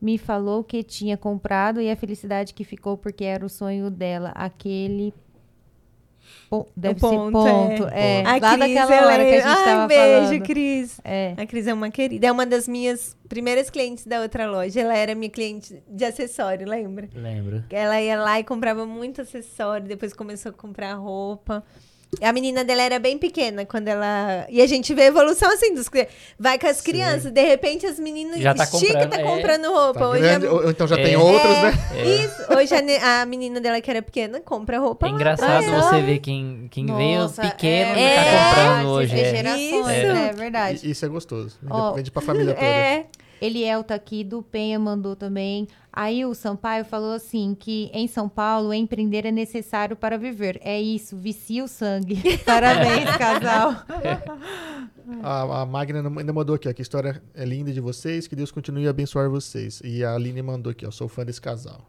me 0.00 0.16
falou 0.18 0.64
que 0.64 0.82
tinha 0.82 1.16
comprado 1.16 1.80
e 1.80 1.90
a 1.90 1.96
felicidade 1.96 2.54
que 2.54 2.64
ficou 2.64 2.96
porque 2.96 3.24
era 3.24 3.44
o 3.44 3.48
sonho 3.48 3.90
dela. 3.90 4.32
Aquele. 4.34 5.12
po- 6.48 6.66
deve 6.76 6.98
ponto, 7.00 7.42
ser 7.42 7.50
ponto. 7.50 7.88
É, 7.92 8.22
A 8.24 8.36
lá 8.38 8.56
Cris, 8.56 8.74
daquela 8.74 9.06
hora 9.06 9.24
que 9.24 9.30
a 9.34 9.40
gente 9.40 9.58
Ai, 9.58 9.64
tava 9.64 9.86
beijo, 9.86 10.26
falando. 10.26 10.42
Cris. 10.46 11.00
É. 11.04 11.34
A 11.36 11.46
Cris 11.46 11.66
é 11.66 11.74
uma 11.74 11.90
querida. 11.90 12.26
É 12.26 12.32
uma 12.32 12.46
das 12.46 12.66
minhas 12.66 13.16
primeiras 13.28 13.68
clientes 13.70 14.06
da 14.06 14.20
outra 14.20 14.50
loja. 14.50 14.80
Ela 14.80 14.96
era 14.96 15.14
minha 15.14 15.30
cliente 15.30 15.82
de 15.88 16.04
acessório, 16.04 16.66
lembra? 16.68 17.08
Lembro. 17.14 17.64
Ela 17.70 18.00
ia 18.00 18.20
lá 18.20 18.40
e 18.40 18.44
comprava 18.44 18.86
muito 18.86 19.20
acessório, 19.20 19.86
depois 19.86 20.12
começou 20.12 20.50
a 20.50 20.52
comprar 20.54 20.94
roupa. 20.94 21.64
A 22.20 22.32
menina 22.32 22.64
dela 22.64 22.82
era 22.82 22.98
bem 22.98 23.16
pequena 23.16 23.64
quando 23.64 23.86
ela. 23.86 24.44
E 24.48 24.60
a 24.60 24.66
gente 24.66 24.92
vê 24.92 25.02
a 25.02 25.06
evolução 25.06 25.48
assim 25.52 25.72
dos 25.72 25.88
Vai 26.38 26.58
com 26.58 26.66
as 26.66 26.78
Sim. 26.78 26.90
crianças, 26.90 27.30
de 27.30 27.40
repente 27.42 27.86
as 27.86 28.00
meninas 28.00 28.40
Já 28.40 28.52
tá 28.52 28.64
estica, 28.64 28.92
comprando, 29.06 29.10
tá 29.10 29.20
é. 29.20 29.22
comprando 29.22 29.64
roupa. 29.72 30.00
Tá 30.00 30.08
Hoje 30.08 30.20
grande, 30.22 30.46
a... 30.46 30.52
ou 30.52 30.70
então 30.70 30.88
já 30.88 30.96
tem 30.96 31.14
É. 31.14 31.18
outros, 31.18 31.56
É, 31.56 31.62
né? 31.62 31.72
Isso. 32.24 32.52
Hoje 32.58 32.74
a, 32.74 32.82
ne- 32.82 32.96
a 32.98 33.24
menina 33.26 33.60
dela 33.60 33.80
que 33.80 33.88
era 33.90 34.02
pequena 34.02 34.40
compra 34.40 34.80
roupa. 34.80 35.06
É 35.06 35.10
engraçado 35.10 35.64
você 35.70 36.00
ver 36.02 36.18
quem, 36.18 36.66
quem 36.70 36.84
veio 36.86 37.28
pequeno 37.30 37.96
é 37.96 38.12
e 38.12 38.16
tá 38.16 38.24
comprando 38.24 38.82
você 38.88 38.88
hoje. 39.04 39.20
é. 39.20 39.30
gerações, 39.36 39.70
Isso. 39.96 40.12
né? 40.12 40.28
É 40.30 40.32
verdade. 40.36 40.86
E- 40.86 40.90
Isso 40.90 41.04
é 41.04 41.08
gostoso. 41.08 41.56
Vende, 41.62 41.94
vende 41.94 42.10
pra 42.10 42.22
família 42.22 42.54
toda. 42.54 42.66
É. 42.66 43.06
Eliel 43.40 43.82
tá 43.82 43.94
aqui, 43.94 44.22
do 44.22 44.42
Penha 44.42 44.78
mandou 44.78 45.16
também. 45.16 45.66
Aí 45.92 46.24
o 46.24 46.34
Sampaio 46.34 46.84
falou 46.84 47.12
assim, 47.12 47.56
que 47.58 47.90
em 47.92 48.06
São 48.06 48.28
Paulo 48.28 48.72
empreender 48.72 49.26
é 49.26 49.32
necessário 49.32 49.96
para 49.96 50.18
viver. 50.18 50.60
É 50.62 50.80
isso, 50.80 51.16
vicia 51.16 51.64
o 51.64 51.68
sangue. 51.68 52.20
Parabéns, 52.44 53.16
casal. 53.16 53.74
A, 55.22 55.62
a 55.62 55.66
Magna 55.66 55.98
ainda 55.98 56.32
mandou 56.32 56.54
aqui, 56.54 56.68
ó, 56.68 56.72
que 56.72 56.80
a 56.80 56.84
história 56.84 57.20
é 57.34 57.44
linda 57.44 57.72
de 57.72 57.80
vocês, 57.80 58.28
que 58.28 58.36
Deus 58.36 58.52
continue 58.52 58.86
a 58.86 58.90
abençoar 58.90 59.28
vocês. 59.28 59.82
E 59.84 60.04
a 60.04 60.14
Aline 60.14 60.40
mandou 60.40 60.70
aqui, 60.70 60.86
ó, 60.86 60.90
sou 60.92 61.08
fã 61.08 61.24
desse 61.24 61.40
casal. 61.40 61.84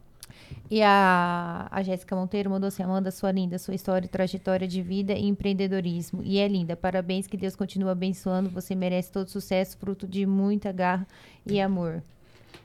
E 0.70 0.82
a, 0.82 1.68
a 1.70 1.82
Jéssica 1.82 2.14
Monteiro 2.16 2.48
mandou 2.50 2.68
assim, 2.68 2.82
Amanda, 2.82 3.10
sua 3.10 3.30
linda, 3.30 3.58
sua 3.58 3.74
história, 3.74 4.06
e 4.06 4.08
trajetória 4.08 4.66
de 4.66 4.80
vida 4.82 5.12
e 5.12 5.26
empreendedorismo. 5.26 6.20
E 6.24 6.38
é 6.38 6.48
linda, 6.48 6.76
parabéns, 6.76 7.26
que 7.26 7.36
Deus 7.36 7.54
continue 7.56 7.90
abençoando. 7.90 8.48
Você 8.50 8.74
merece 8.74 9.10
todo 9.12 9.28
sucesso, 9.28 9.76
fruto 9.78 10.06
de 10.06 10.24
muita 10.26 10.72
garra 10.72 11.06
e 11.46 11.60
amor. 11.60 12.02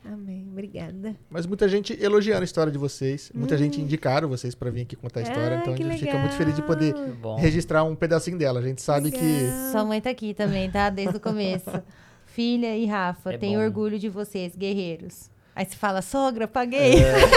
Amém. 0.05 0.47
Obrigada. 0.51 1.15
Mas 1.29 1.45
muita 1.45 1.67
gente 1.67 1.97
elogiando 2.01 2.41
a 2.41 2.45
história 2.45 2.71
de 2.71 2.77
vocês. 2.77 3.29
Muita 3.35 3.55
Hum. 3.55 3.57
gente 3.57 3.81
indicaram 3.81 4.29
vocês 4.29 4.55
pra 4.55 4.69
vir 4.69 4.81
aqui 4.83 4.95
contar 4.95 5.19
a 5.19 5.23
história. 5.23 5.57
Ah, 5.57 5.61
então 5.61 5.73
a 5.73 5.77
gente 5.77 5.97
fica 5.97 6.17
muito 6.17 6.35
feliz 6.35 6.55
de 6.55 6.61
poder 6.61 6.93
legal. 6.95 7.35
Registrar 7.37 7.83
um 7.83 7.93
pedacinho 7.95 8.37
dela. 8.37 8.59
A 8.59 8.63
gente 8.63 8.81
sabe 8.81 9.11
que. 9.11 9.49
Sua 9.71 9.83
mãe 9.83 9.99
tá 9.99 10.09
aqui 10.09 10.33
também, 10.33 10.71
tá? 10.71 10.89
Desde 10.89 11.17
o 11.17 11.19
começo. 11.19 11.69
Filha 12.25 12.77
e 12.77 12.85
Rafa, 12.85 13.33
É 13.33 13.37
tenho 13.37 13.59
bom. 13.59 13.65
orgulho 13.65 13.97
de 13.99 14.07
vocês, 14.07 14.55
guerreiros. 14.55 15.29
Aí 15.57 15.65
você 15.65 15.75
fala, 15.75 16.03
sogra, 16.03 16.47
paguei. 16.47 17.03
É. 17.03 17.13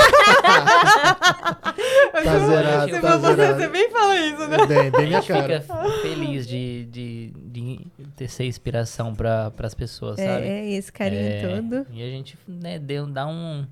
tá 2.22 2.38
zerado, 2.38 2.94
Se 2.94 3.00
tá 3.00 3.18
for 3.18 3.34
zerado. 3.34 3.70
bem 3.70 3.90
fala 3.90 4.16
isso, 4.18 4.42
É 4.42 4.66
bem, 4.66 4.90
bem 4.90 5.04
A 5.04 5.06
minha 5.06 5.20
gente 5.22 5.28
cara. 5.32 5.60
fica 5.62 5.90
feliz 6.02 6.46
de, 6.46 6.84
de, 6.84 7.32
de 7.34 7.80
ter 8.16 8.28
ser 8.28 8.44
inspiração 8.44 9.14
para 9.14 9.50
as 9.62 9.74
pessoas, 9.74 10.16
sabe? 10.20 10.42
É, 10.46 10.48
é 10.66 10.70
esse 10.72 10.92
carinho 10.92 11.20
É, 11.22 11.40
todo. 11.62 11.86
E 11.92 12.02
a 12.02 12.06
gente 12.10 12.36
né, 12.46 12.78
deu, 12.78 13.06
dá 13.06 13.26
um, 13.26 13.66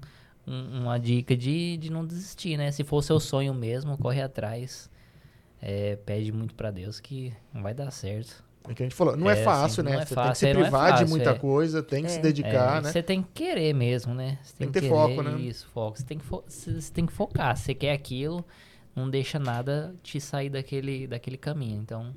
um- 0.46 0.80
uma 0.82 0.98
dica 0.98 1.36
de, 1.36 1.76
de 1.76 1.90
não 1.92 2.06
desistir, 2.06 2.56
né? 2.56 2.70
Se 2.72 2.82
for 2.84 3.02
seu 3.02 3.20
sonho 3.20 3.52
mesmo, 3.52 3.98
corre 3.98 4.22
atrás. 4.22 4.88
É, 5.60 5.96
pede 6.06 6.32
muito 6.32 6.54
pra 6.54 6.70
Deus 6.70 7.00
que 7.00 7.34
vai 7.52 7.74
dar 7.74 7.90
certo. 7.90 8.42
É 8.68 8.74
que 8.74 8.82
a 8.82 8.86
gente 8.86 8.94
falou, 8.94 9.16
não 9.16 9.30
é, 9.30 9.40
É, 9.40 9.42
fácil, 9.44 9.80
assim, 9.80 9.90
né? 9.90 9.92
não 9.96 10.00
é 10.00 10.04
Você 10.04 10.14
tem 10.14 10.22
que 10.22 10.28
fácil, 10.28 10.34
se 10.40 10.46
é, 10.46 10.50
é 10.50 10.54
privar 10.54 10.84
de 10.86 10.98
fácil, 11.00 11.08
muita 11.08 11.30
é. 11.30 11.34
coisa, 11.34 11.82
tem 11.82 12.04
que 12.04 12.10
se 12.10 12.18
dedicar, 12.20 12.78
É, 12.78 12.80
né? 12.82 12.92
Você 12.92 13.02
tem 13.02 13.22
que 13.22 13.28
querer 13.32 13.72
mesmo, 13.74 14.14
né? 14.14 14.38
Você 14.42 14.54
Tem 14.58 14.68
tem, 14.68 14.72
que 14.72 14.80
ter 14.80 14.88
foco, 14.88 15.22
né? 15.22 15.40
Isso, 15.40 15.66
foco. 15.72 15.98
Você 15.98 16.04
tem 16.04 16.18
que, 16.18 16.24
fo- 16.24 16.44
você 16.46 16.72
você 16.80 16.92
tem 16.92 17.06
que 17.06 17.12
focar. 17.12 17.56
Você 17.56 17.74
quer 17.74 17.92
aquilo, 17.92 18.44
não 18.94 19.08
deixa 19.08 19.38
nada 19.38 19.94
te 20.02 20.20
sair 20.20 20.50
daquele, 20.50 21.06
daquele 21.06 21.36
caminho. 21.38 21.80
Então, 21.80 22.14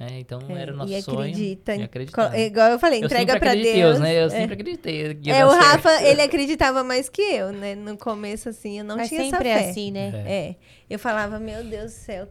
é, 0.00 0.18
então 0.18 0.40
É, 0.48 0.62
era 0.62 0.72
o 0.72 0.76
nosso 0.76 0.92
e 0.92 1.00
sonho. 1.02 1.18
acredita. 1.20 1.74
e 1.74 1.78
co- 1.78 1.84
acreditando. 1.84 2.36
Igual 2.36 2.70
eu 2.70 2.78
falei, 2.80 2.98
entrega 3.00 3.38
pra 3.38 3.50
acreditei, 3.50 3.74
Deus. 3.82 4.00
né? 4.00 4.20
Eu 4.20 4.26
é. 4.26 4.30
sempre 4.30 4.54
acreditei. 4.54 5.02
É, 5.26 5.46
o 5.46 5.50
certo. 5.50 5.62
Rafa, 5.64 6.02
ele 6.02 6.20
acreditava 6.22 6.82
mais 6.82 7.08
que 7.08 7.22
eu, 7.22 7.52
né? 7.52 7.76
No 7.76 7.96
começo, 7.96 8.48
assim, 8.48 8.80
eu 8.80 8.84
não 8.84 8.96
Mas 8.96 9.08
tinha 9.08 9.20
essa 9.20 9.30
sempre 9.30 9.44
fé. 9.44 9.50
é 9.66 9.70
assim, 9.70 9.90
né? 9.92 10.24
É. 10.26 10.32
É. 10.50 10.56
Eu 10.90 10.98
falava, 10.98 11.38
meu 11.38 11.62
Deus 11.62 11.92
do 11.92 11.96
céu, 11.96 12.28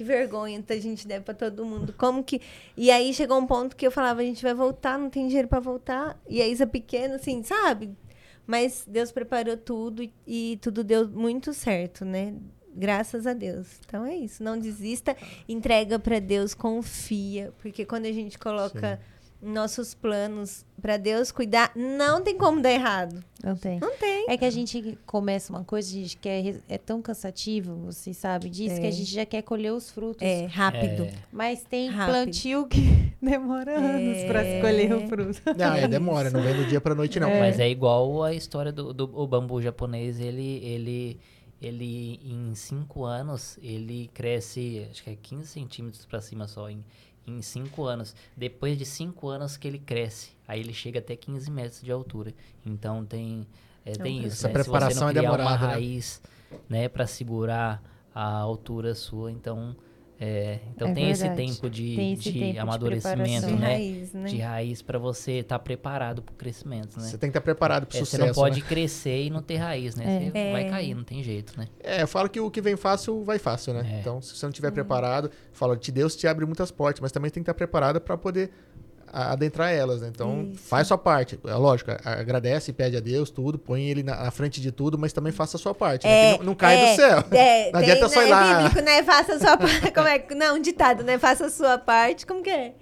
que 0.00 0.04
vergonha 0.04 0.62
que 0.62 0.72
a 0.72 0.80
gente 0.80 1.06
der 1.06 1.20
pra 1.20 1.34
todo 1.34 1.62
mundo. 1.62 1.92
Como 1.92 2.24
que. 2.24 2.40
E 2.74 2.90
aí 2.90 3.12
chegou 3.12 3.38
um 3.38 3.46
ponto 3.46 3.76
que 3.76 3.86
eu 3.86 3.90
falava, 3.90 4.22
a 4.22 4.24
gente 4.24 4.42
vai 4.42 4.54
voltar, 4.54 4.98
não 4.98 5.10
tem 5.10 5.26
dinheiro 5.26 5.46
pra 5.46 5.60
voltar. 5.60 6.18
E 6.26 6.40
a 6.40 6.48
Isa 6.48 6.66
pequena, 6.66 7.16
assim, 7.16 7.42
sabe? 7.42 7.94
Mas 8.46 8.86
Deus 8.88 9.12
preparou 9.12 9.58
tudo 9.58 10.02
e, 10.02 10.10
e 10.26 10.58
tudo 10.62 10.82
deu 10.82 11.06
muito 11.06 11.52
certo, 11.52 12.02
né? 12.02 12.34
Graças 12.74 13.26
a 13.26 13.34
Deus. 13.34 13.78
Então 13.84 14.06
é 14.06 14.16
isso. 14.16 14.42
Não 14.42 14.58
desista, 14.58 15.14
entrega 15.46 15.98
pra 15.98 16.18
Deus, 16.18 16.54
confia. 16.54 17.52
Porque 17.58 17.84
quando 17.84 18.06
a 18.06 18.12
gente 18.12 18.38
coloca 18.38 18.98
nossos 19.42 19.94
planos 19.94 20.64
pra 20.82 20.96
Deus 20.96 21.32
cuidar, 21.32 21.72
não 21.74 22.22
tem 22.22 22.36
como 22.36 22.60
dar 22.60 22.70
errado. 22.72 23.22
Não 23.42 23.56
tem. 23.56 23.78
Não 23.80 23.96
tem. 23.96 24.26
É 24.28 24.36
que 24.36 24.44
a 24.44 24.50
gente 24.50 24.98
começa 25.06 25.52
uma 25.52 25.64
coisa, 25.64 25.88
a 25.88 25.92
gente 25.92 26.16
quer, 26.18 26.56
é 26.68 26.76
tão 26.78 27.00
cansativo, 27.00 27.74
vocês 27.76 28.16
sabem 28.16 28.50
disso, 28.50 28.76
que 28.76 28.86
a 28.86 28.88
É. 28.88 28.92
gente 28.92 29.10
já 29.10 29.24
quer 29.24 29.42
colher 29.42 29.72
os 29.72 29.90
frutos. 29.90 30.20
É, 30.22 30.44
rápido. 30.46 31.04
É. 31.04 31.12
Mas 31.32 31.62
tem 31.62 31.88
Rápido. 31.88 32.12
plantio 32.14 32.66
que 32.66 32.80
demora 33.20 33.78
anos 33.78 34.24
pra 34.24 34.44
É. 34.44 34.56
escolher 34.56 34.92
o 34.94 35.08
fruto. 35.08 35.40
Não, 35.56 35.74
é, 35.74 35.88
demora, 35.88 36.30
não 36.30 36.42
vem 36.42 36.54
do 36.56 36.66
dia 36.66 36.80
pra 36.80 36.94
noite, 36.94 37.18
não. 37.18 37.30
Mas 37.30 37.58
é 37.58 37.68
igual 37.68 38.22
a 38.22 38.34
história 38.34 38.70
do, 38.72 38.92
do 38.92 39.04
o 39.14 39.26
bambu 39.26 39.60
japonês. 39.62 40.20
Ele, 40.20 40.58
ele, 40.62 41.18
ele, 41.62 42.20
em 42.24 42.54
5 42.54 43.04
anos, 43.04 43.58
ele 43.62 44.10
cresce, 44.12 44.86
acho 44.90 45.02
que 45.02 45.10
é 45.10 45.16
15 45.20 45.46
centímetros 45.46 46.04
pra 46.04 46.20
cima 46.20 46.46
só, 46.46 46.68
em, 46.70 46.84
em 47.38 47.42
5 47.42 47.84
anos. 47.84 48.14
Depois 48.36 48.76
de 48.78 48.84
5 48.84 49.28
anos 49.28 49.56
que 49.56 49.66
ele 49.68 49.78
cresce, 49.78 50.30
aí 50.46 50.60
ele 50.60 50.72
chega 50.72 50.98
até 50.98 51.16
15 51.16 51.50
metros 51.50 51.80
de 51.82 51.90
altura. 51.92 52.34
Então 52.64 53.04
tem 53.04 53.46
É, 53.84 53.92
tem 53.92 54.18
isso, 54.18 54.36
Essa 54.46 54.48
né? 54.48 54.54
preparação 54.54 54.90
Se 54.90 54.94
você 54.96 55.00
não 55.00 55.08
é 55.08 55.12
criar 55.12 55.22
demorada, 55.22 55.50
uma 55.50 55.58
né? 55.68 55.72
raiz, 55.74 56.20
né, 56.68 56.88
para 56.88 57.06
segurar 57.06 57.82
a 58.14 58.36
altura 58.38 58.94
sua, 58.94 59.30
então 59.32 59.74
é, 60.22 60.58
então 60.76 60.88
É 60.88 60.92
tem 60.92 61.10
esse 61.10 61.26
de, 61.70 61.96
Tem 61.96 62.12
esse 62.12 62.30
de 62.30 62.38
tempo 62.38 62.52
de 62.52 62.58
amadurecimento, 62.58 63.22
preparação. 63.22 63.50
De 63.54 63.56
né? 63.56 63.66
raiz, 63.68 64.12
né? 64.12 64.28
De 64.28 64.38
raiz 64.38 64.82
para 64.82 64.98
você 64.98 65.32
estar 65.38 65.58
preparado 65.60 66.20
para 66.20 66.32
o 66.34 66.36
crescimento, 66.36 67.00
né? 67.00 67.06
Você 67.06 67.16
tem 67.16 67.30
que 67.30 67.38
estar 67.38 67.40
preparado 67.40 67.86
para 67.86 67.96
É, 67.96 68.00
sucesso. 68.00 68.22
você 68.22 68.26
não 68.28 68.34
pode 68.34 68.60
né? 68.60 68.66
crescer 68.68 69.24
e 69.24 69.30
não 69.30 69.40
ter 69.40 69.56
raiz, 69.56 69.94
né? 69.96 70.30
Você 70.30 70.38
É. 70.38 70.52
vai 70.52 70.68
cair, 70.68 70.94
não 70.94 71.04
tem 71.04 71.22
jeito, 71.22 71.58
né? 71.58 71.68
É, 71.82 72.02
eu 72.02 72.06
falo 72.06 72.28
que 72.28 72.38
o 72.38 72.50
que 72.50 72.60
vem 72.60 72.76
fácil, 72.76 73.24
vai 73.24 73.38
fácil, 73.38 73.72
né? 73.72 73.94
É. 73.94 74.00
Então, 74.00 74.20
se 74.20 74.36
você 74.36 74.44
não 74.44 74.50
estiver 74.50 74.70
preparado, 74.70 75.30
fala, 75.52 75.74
te 75.74 75.90
Deus 75.90 76.14
te 76.14 76.26
abre 76.26 76.44
muitas 76.44 76.70
portas, 76.70 77.00
mas 77.00 77.10
também 77.12 77.30
tem 77.30 77.42
que 77.42 77.44
estar 77.50 77.54
preparado 77.54 77.98
para 77.98 78.18
poder 78.18 78.50
adentrar 79.12 79.72
elas, 79.72 80.00
né? 80.00 80.08
Então, 80.08 80.50
Isso. 80.52 80.62
faz 80.68 80.86
sua 80.86 80.98
parte. 80.98 81.38
É 81.44 81.54
lógico, 81.54 81.90
agradece, 82.04 82.72
pede 82.72 82.96
a 82.96 83.00
Deus, 83.00 83.30
tudo, 83.30 83.58
põe 83.58 83.82
ele 83.88 84.02
na, 84.02 84.24
na 84.24 84.30
frente 84.30 84.60
de 84.60 84.70
tudo, 84.70 84.98
mas 84.98 85.12
também 85.12 85.32
faça 85.32 85.56
a 85.56 85.60
sua 85.60 85.74
parte, 85.74 86.06
né? 86.06 86.30
É, 86.30 86.32
Que 86.32 86.38
não, 86.38 86.46
não 86.46 86.54
cai 86.54 86.76
é, 86.76 86.90
do 86.90 86.96
céu. 86.96 87.24
É, 87.32 87.70
Não 87.72 87.80
tem, 87.80 87.90
adianta 87.90 88.08
só 88.08 88.20
né, 88.20 88.26
ir 88.26 88.30
lá. 88.30 88.58
bíblico, 88.62 88.80
né? 88.80 89.02
Faça 89.02 89.34
a 89.34 89.38
sua 89.38 89.56
parte. 89.58 89.90
Como 89.92 90.08
é. 90.08 90.24
Não, 90.34 90.56
um 90.56 90.60
ditado, 90.60 91.02
né? 91.02 91.18
Faça 91.18 91.46
a 91.46 91.50
sua 91.50 91.78
parte. 91.78 92.26
Como 92.26 92.42
que 92.42 92.50
é? 92.50 92.74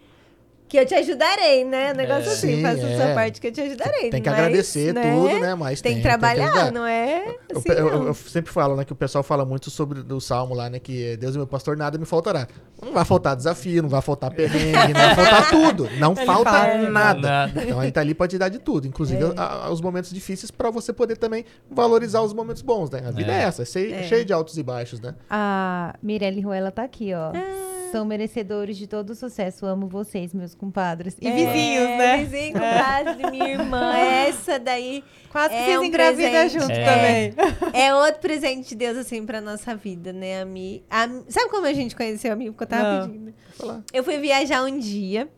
Que 0.68 0.76
eu 0.78 0.84
te 0.84 0.94
ajudarei, 0.94 1.64
né? 1.64 1.92
Um 1.92 1.96
negócio 1.96 2.28
É. 2.28 2.32
assim, 2.34 2.56
Sim, 2.56 2.62
faça 2.62 2.86
a 2.86 2.94
sua 2.96 3.04
é. 3.06 3.14
parte 3.14 3.40
que 3.40 3.46
eu 3.46 3.52
te 3.52 3.60
ajudarei. 3.62 4.10
Tem 4.10 4.20
que 4.22 4.28
mas, 4.28 4.38
agradecer 4.38 4.92
tudo, 4.94 5.40
né? 5.40 5.54
Mas 5.54 5.80
Tem, 5.80 5.92
tem, 5.94 6.02
que 6.02 6.06
trabalhar, 6.08 6.46
ajudar. 6.52 6.72
não 6.72 6.84
é? 6.86 7.24
Eu, 7.48 7.58
Assim, 7.58 7.68
eu- 7.70 7.90
não. 7.90 8.06
eu 8.08 8.14
sempre 8.14 8.52
falo, 8.52 8.76
né, 8.76 8.84
que 8.84 8.92
o 8.92 8.96
pessoal 8.96 9.24
fala 9.24 9.44
muito 9.46 9.70
sobre 9.70 10.00
o 10.12 10.20
salmo 10.20 10.54
lá, 10.54 10.68
né, 10.68 10.78
que 10.78 11.16
Deus 11.16 11.34
é 11.34 11.38
meu 11.38 11.46
pastor, 11.46 11.76
nada 11.76 11.96
me 11.96 12.04
faltará. 12.04 12.46
Não 12.84 12.92
vai 12.92 13.04
faltar 13.04 13.34
desafio, 13.34 13.82
não 13.82 13.88
vai 13.88 14.02
faltar 14.02 14.30
perrengue, 14.30 14.92
não 14.92 15.00
vai 15.00 15.14
faltar 15.14 15.48
tudo. 15.50 15.88
Não 15.98 16.14
falta 16.14 16.50
fala, 16.50 16.90
nada. 16.90 17.20
Nada. 17.20 17.62
Então 17.64 17.80
a 17.80 17.84
gente 17.84 17.94
tá 17.94 18.00
ali 18.02 18.14
pra 18.14 18.28
te 18.28 18.36
dar 18.36 18.50
de 18.50 18.58
tudo, 18.58 18.86
inclusive 18.86 19.22
É. 19.24 19.32
a- 19.36 19.66
a- 19.66 19.70
os 19.70 19.80
momentos 19.80 20.10
difíceis 20.10 20.50
pra 20.50 20.70
você 20.70 20.92
poder 20.92 21.16
também 21.16 21.44
valorizar 21.70 22.20
os 22.20 22.34
momentos 22.34 22.60
bons, 22.60 22.90
né? 22.90 23.02
A 23.06 23.10
vida 23.10 23.32
é, 23.32 23.38
É. 23.40 23.42
essa, 23.44 23.62
é 23.62 23.64
cheia, 23.64 23.94
É. 23.94 24.02
cheia 24.02 24.24
de 24.24 24.32
altos 24.34 24.58
e 24.58 24.62
baixos, 24.62 25.00
né? 25.00 25.14
A 25.30 25.94
Mirelle 26.02 26.42
Ruela 26.42 26.70
tá 26.70 26.82
aqui, 26.82 27.14
ó. 27.14 27.32
Ah. 27.34 27.77
São 27.90 28.04
merecedores 28.04 28.76
de 28.76 28.86
todo 28.86 29.10
o 29.10 29.14
sucesso. 29.14 29.66
Amo 29.66 29.88
vocês, 29.88 30.32
meus 30.34 30.54
compadres. 30.54 31.16
E 31.20 31.26
É, 31.26 31.32
vizinhos, 31.32 31.88
né? 31.98 32.16
Vizinho, 32.24 32.52
compadre, 32.54 33.30
minha 33.30 33.48
irmã. 33.48 33.92
Essa 33.96 34.58
daí 34.58 35.02
Quase 35.30 35.50
que 35.50 35.54
É 35.60 35.64
vocês 35.66 35.78
um 35.80 35.84
engravidam 35.84 36.48
junto 36.48 36.70
É. 36.72 36.84
também. 36.84 37.72
é 37.74 37.94
outro 37.94 38.20
presente 38.20 38.70
de 38.70 38.74
Deus, 38.76 38.96
assim, 38.96 39.24
pra 39.26 39.40
nossa 39.40 39.74
vida, 39.76 40.12
né, 40.12 40.40
a 40.40 40.44
Mi? 40.44 40.82
A 40.90 41.06
Sabe 41.28 41.50
como 41.50 41.66
a 41.66 41.72
gente 41.72 41.94
conheceu 41.94 42.32
a 42.32 42.36
Mi? 42.36 42.46
Porque 42.50 42.64
eu 42.64 42.68
tava 42.68 43.00
Não. 43.00 43.08
pedindo. 43.08 43.34
falar. 43.54 43.82
Eu 43.92 44.02
fui 44.02 44.16
viajar 44.18 44.62
um 44.64 44.78
dia 44.78 45.28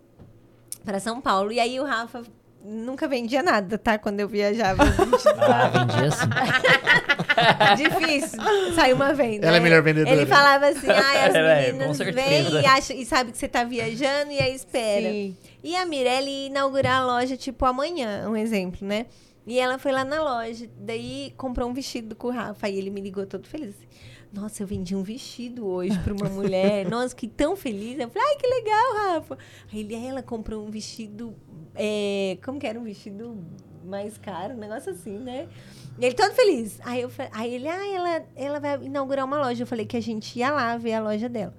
pra 0.84 1.00
São 1.00 1.20
Paulo. 1.20 1.50
E 1.52 1.58
aí 1.58 1.78
o 1.80 1.84
Rafa 1.84 2.22
nunca 2.64 3.06
vendia 3.08 3.42
nada, 3.42 3.76
tá? 3.78 3.98
Quando 3.98 4.20
eu 4.20 4.28
viajava. 4.28 4.82
Ah, 5.42 5.68
vendia 5.68 6.08
assim. 6.08 6.28
Difícil. 7.76 8.38
Saiu 8.74 8.96
uma 8.96 9.12
venda. 9.12 9.46
Ela 9.46 9.56
é 9.56 9.58
a 9.58 9.60
né? 9.60 9.64
melhor 9.68 9.82
vendedora. 9.82 10.14
Ele 10.14 10.26
falava 10.26 10.66
assim: 10.68 10.88
ai, 10.88 11.28
as 11.28 11.34
É, 11.34 11.70
com 11.70 11.76
meninas 11.76 11.96
certeza. 11.96 12.50
vêm 12.50 12.62
e, 12.62 12.66
acha, 12.66 12.94
e 12.94 13.06
sabe 13.06 13.32
que 13.32 13.38
você 13.38 13.48
tá 13.48 13.64
viajando 13.64 14.32
e 14.32 14.38
aí 14.38 14.54
espera. 14.54 15.10
Sim. 15.10 15.36
E 15.62 15.76
a 15.76 15.84
Mirelle 15.86 16.30
ia 16.30 16.46
inaugurar 16.46 17.00
a 17.02 17.06
loja, 17.06 17.36
tipo, 17.36 17.64
amanhã, 17.64 18.28
um 18.28 18.36
exemplo, 18.36 18.86
né? 18.86 19.06
E 19.46 19.58
ela 19.58 19.78
foi 19.78 19.90
lá 19.92 20.04
na 20.04 20.22
loja, 20.22 20.68
daí 20.78 21.32
comprou 21.36 21.68
um 21.68 21.72
vestido 21.72 22.14
com 22.14 22.28
o 22.28 22.30
Rafa. 22.30 22.66
Aí 22.66 22.78
ele 22.78 22.90
me 22.90 23.00
ligou 23.00 23.26
todo 23.26 23.46
feliz. 23.48 23.70
assim, 23.70 23.86
Nossa, 24.32 24.62
eu 24.62 24.66
vendi 24.66 24.94
um 24.94 25.02
vestido 25.02 25.66
hoje 25.66 25.98
pra 25.98 26.12
uma 26.14 26.28
mulher. 26.28 26.88
Nossa, 26.88 27.14
que 27.16 27.26
tão 27.26 27.56
feliz. 27.56 27.98
Eu 27.98 28.08
falei, 28.10 28.28
ai, 28.28 28.36
que 28.36 28.46
legal, 28.46 28.94
Rafa. 29.14 29.38
Aí 29.72 29.80
ele, 29.80 29.94
ela 29.94 30.22
comprou 30.22 30.64
um 30.64 30.70
vestido. 30.70 31.34
É, 31.74 32.38
como 32.44 32.58
que 32.58 32.66
era 32.66 32.78
um 32.78 32.84
vestido 32.84 33.36
mais 33.84 34.18
caro? 34.18 34.54
Um 34.54 34.58
negócio 34.58 34.92
assim, 34.92 35.18
né? 35.18 35.48
E 35.98 36.04
ele 36.04 36.14
todo 36.14 36.32
feliz. 36.34 36.78
Aí, 36.82 37.02
eu, 37.02 37.10
aí 37.32 37.54
ele, 37.54 37.68
ah, 37.68 37.94
ela, 37.94 38.24
ela 38.36 38.60
vai 38.60 38.82
inaugurar 38.82 39.24
uma 39.24 39.38
loja. 39.38 39.62
Eu 39.62 39.66
falei 39.66 39.86
que 39.86 39.96
a 39.96 40.02
gente 40.02 40.38
ia 40.38 40.50
lá 40.50 40.76
ver 40.76 40.94
a 40.94 41.00
loja 41.00 41.28
dela. 41.28 41.54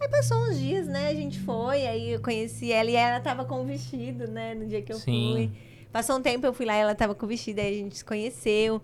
Aí 0.00 0.08
passou 0.08 0.38
uns 0.38 0.58
dias, 0.58 0.86
né? 0.86 1.08
A 1.08 1.14
gente 1.14 1.38
foi, 1.40 1.86
aí 1.86 2.10
eu 2.10 2.20
conheci 2.20 2.70
ela 2.70 2.90
e 2.90 2.96
ela 2.96 3.20
tava 3.20 3.44
com 3.44 3.62
o 3.62 3.64
vestido, 3.64 4.28
né? 4.28 4.54
No 4.54 4.66
dia 4.66 4.82
que 4.82 4.92
eu 4.92 4.98
Sim. 4.98 5.32
fui. 5.32 5.50
Passou 5.90 6.16
um 6.18 6.22
tempo, 6.22 6.46
eu 6.46 6.52
fui 6.52 6.66
lá 6.66 6.76
e 6.76 6.80
ela 6.80 6.94
tava 6.94 7.14
com 7.14 7.24
o 7.24 7.28
vestido, 7.28 7.60
aí 7.60 7.74
a 7.74 7.78
gente 7.78 7.96
se 7.96 8.04
conheceu. 8.04 8.82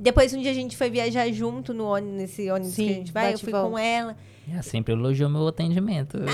Depois, 0.00 0.32
um 0.32 0.40
dia 0.40 0.50
a 0.50 0.54
gente 0.54 0.76
foi 0.76 0.88
viajar 0.88 1.30
junto 1.30 1.74
no 1.74 1.84
ônibus, 1.84 2.14
nesse 2.16 2.50
ônibus 2.50 2.72
Sim, 2.74 2.86
que 2.86 2.90
a 2.92 2.94
gente 2.96 3.12
vai. 3.12 3.32
Eu 3.32 3.36
e 3.36 3.38
fui 3.38 3.52
volta. 3.52 3.70
com 3.70 3.78
ela. 3.78 4.16
Ela 4.50 4.62
sempre 4.62 4.94
elogiou 4.94 5.28
meu 5.30 5.46
atendimento. 5.46 6.18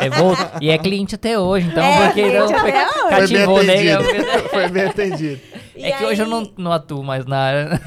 É, 0.00 0.08
vol- 0.10 0.34
e 0.60 0.70
é 0.70 0.78
cliente 0.78 1.14
até 1.16 1.38
hoje, 1.38 1.66
então 1.68 1.82
É, 1.84 2.06
porque 2.06 2.22
não 2.32 2.48
foi- 2.48 2.70
hoje. 2.70 2.70
Foi 2.70 3.10
bem 3.10 3.18
cativou, 3.20 3.62
né? 3.64 3.92
atendido. 3.92 4.48
Foi 4.50 4.68
bem 4.68 4.84
atendido. 4.84 5.40
E 5.76 5.84
É 5.84 5.92
que 5.92 6.04
hoje 6.04 6.22
eu 6.22 6.26
não, 6.26 6.50
não 6.56 6.72
atuo 6.72 7.02
mais 7.04 7.24
na 7.26 7.36
área. 7.38 7.80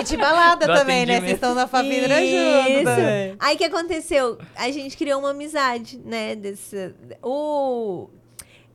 E 0.00 0.04
de 0.04 0.16
balada 0.16 0.66
Do 0.66 0.74
também, 0.74 1.04
né? 1.06 1.20
Vocês 1.20 1.32
estão 1.32 1.54
na 1.54 1.66
família 1.66 2.08
junto 2.08 2.70
Isso. 2.70 2.84
também. 2.84 3.34
Aí 3.40 3.54
o 3.54 3.58
que 3.58 3.64
aconteceu? 3.64 4.38
A 4.56 4.70
gente 4.70 4.96
criou 4.96 5.18
uma 5.20 5.30
amizade, 5.30 5.98
né? 6.04 6.34
Desse, 6.34 6.94
o, 7.22 8.08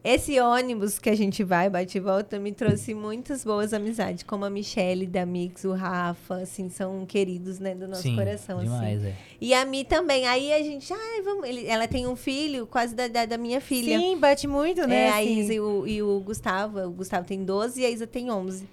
esse 0.02 0.40
ônibus 0.40 0.98
que 0.98 1.10
a 1.10 1.16
gente 1.16 1.44
vai, 1.44 1.70
bate 1.70 1.98
e 1.98 2.02
volta, 2.02 2.40
me 2.40 2.54
trouxe 2.54 2.94
muitas 2.94 3.44
boas 3.44 3.74
amizades, 3.74 4.24
como 4.24 4.46
a 4.46 4.50
Michelle 4.50 5.06
da 5.06 5.26
Mix, 5.26 5.66
o 5.66 5.74
Rafa, 5.74 6.36
assim, 6.36 6.70
são 6.70 7.06
queridos, 7.06 7.60
né, 7.60 7.76
do 7.76 7.88
nosso 7.88 8.04
Sim, 8.04 8.16
coração. 8.16 8.58
assim. 8.60 8.68
demais, 8.68 9.04
é. 9.04 9.14
E 9.42 9.54
a 9.54 9.66
Mi 9.66 9.84
também. 9.84 10.26
Aí 10.26 10.54
a 10.54 10.60
gente, 10.64 10.92
ai, 10.94 11.22
vamos. 11.22 11.48
ele- 11.50 11.66
ela 11.68 11.88
tem 11.88 12.08
um 12.08 12.16
filho, 12.16 12.66
quase 12.66 12.96
da 12.96 13.06
idade 13.08 13.30
da 13.32 13.38
minha 13.38 13.60
filha. 13.60 14.00
Sim, 14.00 14.18
bate 14.18 14.48
muito, 14.48 14.88
né? 14.88 15.06
É, 15.06 15.10
a 15.10 15.18
assim. 15.18 15.40
Isa 15.40 15.54
e 15.54 15.60
o, 15.60 15.86
e 15.86 16.02
o 16.02 16.20
Gustavo. 16.22 16.80
O 16.80 16.92
Gustavo 16.92 17.28
tem 17.28 17.44
12 17.44 17.82
e 17.82 17.86
a 17.86 17.90
Isa 17.90 18.08
tem 18.08 18.32
11. 18.32 18.68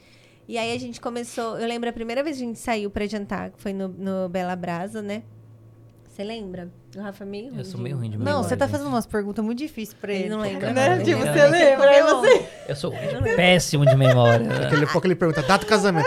E 0.49 0.57
aí 0.57 0.71
a 0.73 0.79
gente 0.79 1.01
começou. 1.01 1.59
Eu 1.59 1.67
lembro 1.67 1.89
a 1.91 1.93
primeira 1.93 2.23
vez 2.23 2.37
que 2.37 2.45
a 2.45 2.47
gente 2.47 2.59
saiu 2.61 2.89
pra 2.89 3.05
jantar, 3.07 3.51
que 3.51 3.61
foi 3.61 3.73
no, 3.73 3.89
no 3.89 4.29
Bela 4.29 4.55
Brasa, 4.55 5.03
né? 5.03 5.25
Você 6.09 6.23
lembra? 6.23 6.71
O 6.97 7.01
Rafa 7.03 7.25
é 7.25 7.27
meio 7.27 7.49
ruim 7.51 7.59
Eu 7.59 7.65
sou 7.65 7.79
meio 7.81 7.97
ruim 7.97 8.09
de 8.11 8.17
Não, 8.17 8.25
memória, 8.25 8.49
você 8.49 8.57
tá 8.57 8.67
fazendo 8.67 8.89
umas 8.89 9.07
perguntas 9.07 9.45
muito 9.45 9.59
difíceis 9.59 9.93
pra 10.01 10.13
ele. 10.13 10.25
Ele 10.25 10.31
não 10.31 10.41
lembra. 10.41 10.73
Né? 10.73 10.97
não, 10.97 11.05
Tipo, 11.05 11.19
você 11.21 11.27
não 11.45 11.51
lembra? 11.51 11.91
Aí 11.91 12.03
você... 12.03 12.47
Eu 12.69 12.77
sou 12.77 12.93
péssimo 13.37 13.85
de 13.87 13.95
memória. 13.97 14.47
Daqui 14.47 14.83
a 14.85 14.87
pouco 14.87 15.07
ele 15.07 15.15
pergunta, 15.15 15.43
data 15.43 15.65
do 15.65 15.69
casamento. 15.69 16.07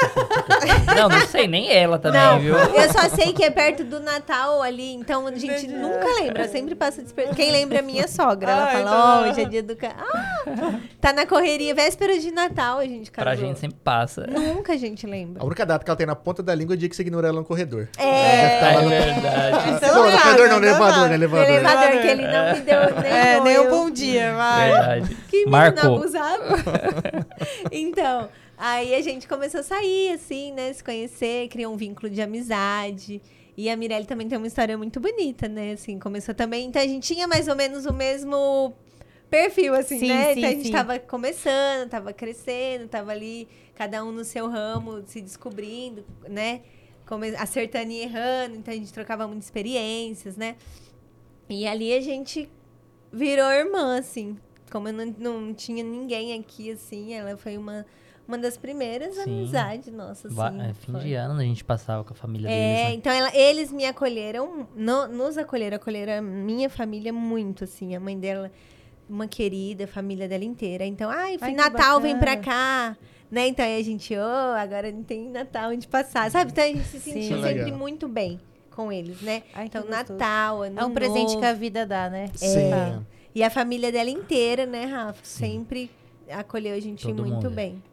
Não, 0.96 1.08
não 1.08 1.28
sei 1.28 1.48
nem 1.48 1.72
ela 1.72 2.00
também, 2.00 2.20
Não, 2.20 2.40
viu? 2.40 2.56
eu 2.56 2.92
só 2.92 3.08
sei 3.10 3.32
que 3.34 3.44
é 3.44 3.50
perto 3.52 3.84
do 3.84 4.00
Natal 4.00 4.62
ali, 4.62 4.94
então 4.94 5.28
a 5.28 5.36
gente 5.36 5.68
nunca 5.68 6.06
lembra, 6.20 6.48
sempre 6.48 6.76
passa 6.76 7.02
despercebido. 7.02 7.36
Quem 7.42 7.52
lembra 7.52 7.80
é 7.80 7.82
minha 7.82 8.08
sogra. 8.08 8.52
Ela 8.52 8.64
Ah, 8.64 8.68
fala, 8.68 8.82
então 8.82 8.94
ó, 9.00 9.22
não. 9.22 9.30
hoje 9.32 9.42
é 9.42 9.46
dia 9.46 9.64
do. 9.64 9.76
Ca... 9.76 9.94
Ah, 9.98 10.80
tá 11.00 11.14
na 11.14 11.26
correria, 11.26 11.74
véspera 11.76 12.18
de 12.20 12.32
Natal, 12.32 12.80
a 12.80 12.86
gente 12.86 13.12
casou. 13.12 13.24
Pra 13.32 13.36
gente 13.36 13.60
sempre 13.60 13.78
passa. 13.84 14.26
Nunca 14.28 14.74
a 14.74 14.78
gente 14.78 15.06
lembra. 15.06 15.42
A 15.42 15.46
única 15.46 15.66
data 15.66 15.86
que 15.86 15.90
ela 15.90 15.98
tem 15.98 16.08
na 16.08 16.16
ponta 16.16 16.42
da 16.44 16.54
língua 16.56 16.74
é 16.74 16.76
o 16.76 16.78
dia 16.78 16.90
que 16.90 16.96
você 16.96 17.04
ignora 17.04 17.28
ela 17.28 17.40
no 17.40 17.46
corredor. 17.46 17.88
É, 17.98 18.74
É 18.76 18.82
no- 18.82 18.90
verdade. 18.90 19.70
Isso 19.76 19.94
Não, 19.94 20.12
no 20.12 20.18
corredor 20.20 20.50
não, 20.50 20.60
não 20.60 20.79
elevador, 20.80 20.98
nada. 20.98 21.08
no 21.08 21.14
elevador. 21.14 21.50
elevador, 21.50 22.02
que 22.02 22.08
ele 22.08 22.28
não 22.28 22.54
me 22.54 22.62
deu 22.62 23.02
nem 23.02 23.12
É, 23.12 23.40
nem 23.42 23.60
um 23.60 23.70
bom 23.70 23.90
dia, 23.90 24.34
vai. 24.34 24.72
Verdade. 24.72 25.18
Que 25.28 25.38
menino 25.38 25.52
Marcou. 25.52 25.96
abusável. 25.96 26.48
então, 27.72 28.30
aí 28.58 28.96
a 28.96 29.02
gente 29.02 29.28
começou 29.28 29.60
a 29.60 29.64
sair, 29.64 30.14
assim, 30.14 30.52
né? 30.54 30.74
Se 30.74 30.84
conhecer, 30.84 31.48
criar 31.50 31.70
um 31.70 31.78
vínculo 31.78 32.10
de 32.10 32.22
amizade. 32.22 33.22
E 33.58 33.70
a 33.70 33.76
Mirelle 33.76 34.06
também 34.06 34.28
tem 34.28 34.38
uma 34.38 34.48
história 34.48 34.78
muito 34.78 35.00
bonita, 35.00 35.48
né? 35.48 35.74
Assim, 35.74 36.00
começou 36.00 36.34
também. 36.34 36.68
Então 36.68 36.82
a 36.82 36.88
gente 36.88 37.14
tinha 37.14 37.28
mais 37.28 37.48
ou 37.48 37.56
menos 37.56 37.86
o 37.86 37.94
mesmo 37.94 38.74
perfil, 39.30 39.76
assim, 39.76 40.00
Sim, 40.00 40.08
né? 40.08 40.34
sim, 40.34 40.40
então 40.40 40.50
a 40.50 40.54
gente 40.54 40.66
sim. 40.66 40.72
tava 40.72 40.98
começando, 40.98 41.90
tava 41.90 42.12
crescendo, 42.12 42.88
tava 42.88 43.12
ali, 43.12 43.48
cada 43.76 44.04
um 44.04 44.12
no 44.12 44.24
seu 44.24 44.50
ramo, 44.50 45.04
se 45.06 45.22
descobrindo, 45.22 46.04
né? 46.28 46.62
Acertando 47.38 47.92
e 47.92 48.02
errando, 48.02 48.56
então 48.58 48.74
a 48.74 48.78
gente 48.78 48.94
trocava 48.94 49.28
muitas 49.28 49.46
experiências, 49.46 50.36
né? 50.38 50.56
E 51.50 51.66
ali 51.68 51.94
a 51.94 52.02
gente 52.02 52.50
virou 53.12 53.50
irmã, 53.52 53.98
assim. 53.98 54.38
Como 54.72 54.88
eu 54.88 54.94
não, 54.94 55.06
não 55.18 55.54
tinha 55.54 55.84
ninguém 55.84 56.40
aqui, 56.40 56.72
assim, 56.72 57.14
ela 57.14 57.36
foi 57.36 57.58
uma, 57.58 57.84
uma 58.28 58.38
das 58.38 58.56
primeiras 58.56 59.16
Sim. 59.16 59.24
amizades 59.24 59.92
nossas, 59.92 60.38
assim. 60.38 60.62
é, 60.62 60.74
fim 60.76 60.92
foi. 60.92 61.02
de 61.02 61.14
ano 61.16 61.40
a 61.40 61.44
gente 61.44 61.64
passava 61.64 62.04
com 62.04 62.14
a 62.14 62.16
família 62.16 62.48
É, 62.48 62.52
deles, 62.54 62.84
né? 62.84 62.94
então 62.94 63.12
ela- 63.12 63.36
eles 63.36 63.72
me 63.72 63.86
acolheram, 63.86 64.68
no- 64.76 65.08
nos 65.08 65.40
acolheram, 65.40 65.78
acolheram 65.78 66.20
a 66.20 66.22
minha 66.22 66.70
família 66.70 67.12
muito, 67.12 67.64
assim. 67.64 67.96
A 67.96 68.00
mãe 68.00 68.20
dela, 68.20 68.52
uma 69.10 69.28
querida, 69.28 69.86
a 69.86 69.88
família 69.88 70.28
dela 70.28 70.44
inteira. 70.46 70.86
Então, 70.86 71.10
ai, 71.10 71.36
que 71.40 71.52
Natal 71.52 72.00
vem 72.00 72.20
pra 72.20 72.36
bacana. 72.36 72.44
cá. 72.94 72.98
Né? 73.32 73.48
Então 73.48 73.64
aí 73.64 73.80
a 73.80 73.84
gente, 73.84 74.16
ô, 74.16 74.56
agora 74.58 74.92
não 74.92 75.04
tem 75.04 75.30
Natal 75.30 75.72
onde 75.72 75.88
passar, 75.88 76.32
sabe? 76.32 76.52
Então 76.52 76.64
a 76.64 76.68
gente 76.68 76.84
se 76.86 77.00
sentiu 77.00 77.42
sempre 77.42 77.64
legal. 77.64 77.78
muito 77.78 78.08
bem 78.08 78.40
com 78.72 78.92
eles, 78.92 79.22
né? 79.22 79.44
Ai, 79.54 79.66
então. 79.68 79.86
Natal, 79.88 80.64
Ano 80.64 80.80
É 80.80 80.84
um 80.86 80.94
presente 80.94 81.28
Novo. 81.30 81.40
que 81.40 81.46
a 81.46 81.54
vida 81.54 81.86
dá, 81.86 82.10
né? 82.10 82.32
Sim. 82.34 82.72
É. 82.74 83.00
E 83.36 83.44
a 83.44 83.50
família 83.50 83.92
dela 83.92 84.10
inteira, 84.10 84.66
né, 84.66 84.86
Rafa? 84.86 85.20
Sim. 85.24 85.46
Sempre 85.46 85.92
acolheu 86.30 86.76
a 86.76 86.80
gente 86.80 87.04
Todo 87.06 87.22
muito 87.22 87.34
mundo, 87.36 87.48
é. 87.48 87.50
bem. 87.50 87.84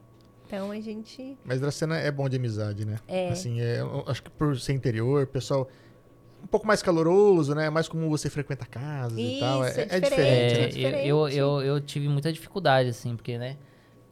Então 0.47 0.71
a 0.71 0.81
gente. 0.81 1.37
Mas 1.45 1.61
Dracena 1.61 1.99
é 1.99 2.11
bom 2.11 2.29
de 2.29 2.37
amizade, 2.37 2.87
né? 2.87 2.97
É. 3.07 3.29
Assim, 3.31 3.61
é, 3.61 3.81
eu 3.81 4.05
acho 4.07 4.23
que 4.23 4.31
por 4.31 4.59
ser 4.59 4.73
interior, 4.73 5.27
pessoal 5.27 5.69
um 6.43 6.47
pouco 6.47 6.67
mais 6.67 6.81
caloroso, 6.83 7.55
né? 7.55 7.69
Mais 7.69 7.89
comum 7.89 8.09
você 8.09 8.31
frequenta 8.31 8.65
casas 8.65 9.19
e 9.19 9.39
tal. 9.41 9.65
É, 9.65 9.71
Isso, 9.71 9.81
é 9.81 9.83
é 9.83 10.01
diferente. 10.01 10.05
diferente, 10.05 10.55
É, 10.55 10.61
né? 10.61 10.67
diferente. 10.69 11.09
eu, 11.09 11.29
eu, 11.29 11.61
eu 11.63 11.81
tive 11.81 12.09
muita 12.09 12.33
dificuldade, 12.33 12.89
assim, 12.91 13.17
porque, 13.17 13.37
né? 13.37 13.57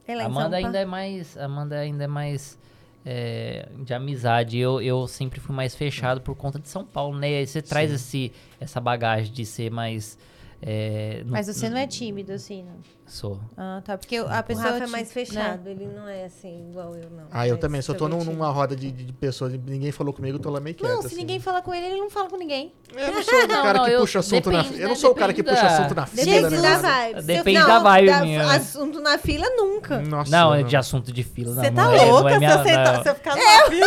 Ela 0.07 0.25
Amanda 0.25 0.57
ainda 0.57 0.79
é 0.79 0.85
mais. 0.85 1.37
Amanda 1.37 1.77
ainda 1.79 2.05
é 2.05 2.07
mais 2.07 2.59
é, 3.07 3.69
de 3.85 3.93
amizade. 3.95 4.59
Eu, 4.59 4.81
eu 4.81 5.07
sempre 5.07 5.41
fui 5.41 5.55
mais 5.55 5.75
fechado 5.75 6.21
por 6.21 6.35
conta 6.35 6.59
de 6.59 6.69
São 6.69 6.85
Paulo, 6.85 7.19
né? 7.19 7.31
E 7.31 7.35
aí 7.37 7.47
você 7.47 7.63
traz 7.63 7.91
esse, 7.91 8.33
essa 8.61 8.81
bagagem 8.81 9.33
de 9.33 9.45
ser 9.47 9.71
mais. 9.71 10.19
é, 10.63 11.23
no- 11.25 11.33
Mas 11.33 11.47
você 11.47 11.69
não 11.69 11.77
é 11.79 11.87
tímido, 11.87 12.33
assim, 12.33 12.65
não? 12.65 12.77
Sou. 13.07 13.39
Ah, 13.57 13.83
tá. 13.85 13.99
Porque 13.99 14.17
a 14.17 14.23
O 14.41 14.43
pessoa... 14.43 14.71
Rafa 14.71 14.85
é 14.85 14.87
mais 14.87 15.09
né? 15.09 15.13
fechado, 15.13 15.69
ele 15.69 15.87
não 15.87 16.09
é 16.09 16.25
assim 16.25 16.71
igual 16.71 16.95
eu, 16.97 17.11
não. 17.11 17.25
Ah, 17.31 17.47
eu 17.47 17.53
Mas 17.55 17.61
também. 17.61 17.83
Se 17.83 17.91
eu 17.91 17.95
tô 17.95 18.09
num- 18.09 18.25
numa 18.25 18.51
roda 18.51 18.75
de, 18.75 18.91
de 18.91 19.13
pessoas 19.13 19.53
e 19.53 19.59
ninguém 19.59 19.93
falou 19.93 20.13
comigo, 20.13 20.39
eu 20.39 20.41
tô 20.43 20.49
lá 20.51 20.59
meio 20.59 20.75
quieto. 20.75 20.91
Não, 20.91 21.01
se 21.03 21.09
assim. 21.09 21.17
ninguém 21.17 21.39
fala 21.39 21.61
com 21.61 21.73
ele, 21.75 21.87
ele 21.87 22.01
não 22.01 22.09
fala 22.09 22.31
com 22.31 22.37
ninguém. 22.37 22.73
Eu 22.97 23.13
não 23.13 23.23
sou 23.23 23.45
o 23.45 23.49
cara 23.49 23.79
não, 23.79 23.85
que 23.85 23.91
eu- 23.93 24.01
puxa 24.01 24.19
assunto 24.21 24.51
na 24.51 24.63
depende, 24.63 24.81
Eu 24.81 24.89
não 24.89 24.95
né? 24.95 25.01
sou 25.01 25.11
o 25.11 25.15
cara 25.15 25.33
que 25.35 25.43
puxa 25.43 25.67
assunto 25.67 25.95
na 25.95 26.07
fila. 26.07 26.25
Depende 26.25 26.57
né, 26.57 26.63
da 26.71 26.79
vibe. 26.79 27.15
Eu- 27.17 27.23
Depende 27.23 27.59
da 27.67 27.79
vibe 27.79 28.21
minha, 28.23 28.47
né? 28.47 28.57
Assunto 28.57 29.01
na 29.01 29.19
fila, 29.19 29.47
nunca. 29.51 29.99
Nossa, 30.01 30.31
Não, 30.31 30.55
é 30.55 30.63
de 30.63 30.77
assunto 30.77 31.13
de 31.13 31.23
fila. 31.23 31.55
Você 31.55 31.71
não, 31.71 31.75
tá 31.77 31.85
não 31.85 31.95
é- 31.95 32.05
louca 32.07 32.31
é 32.31 32.35
se 32.39 32.59
você, 32.59 32.73
tá, 32.75 33.03
você 33.03 33.15
ficar 33.15 33.37
na 33.37 33.71
fila? 33.71 33.87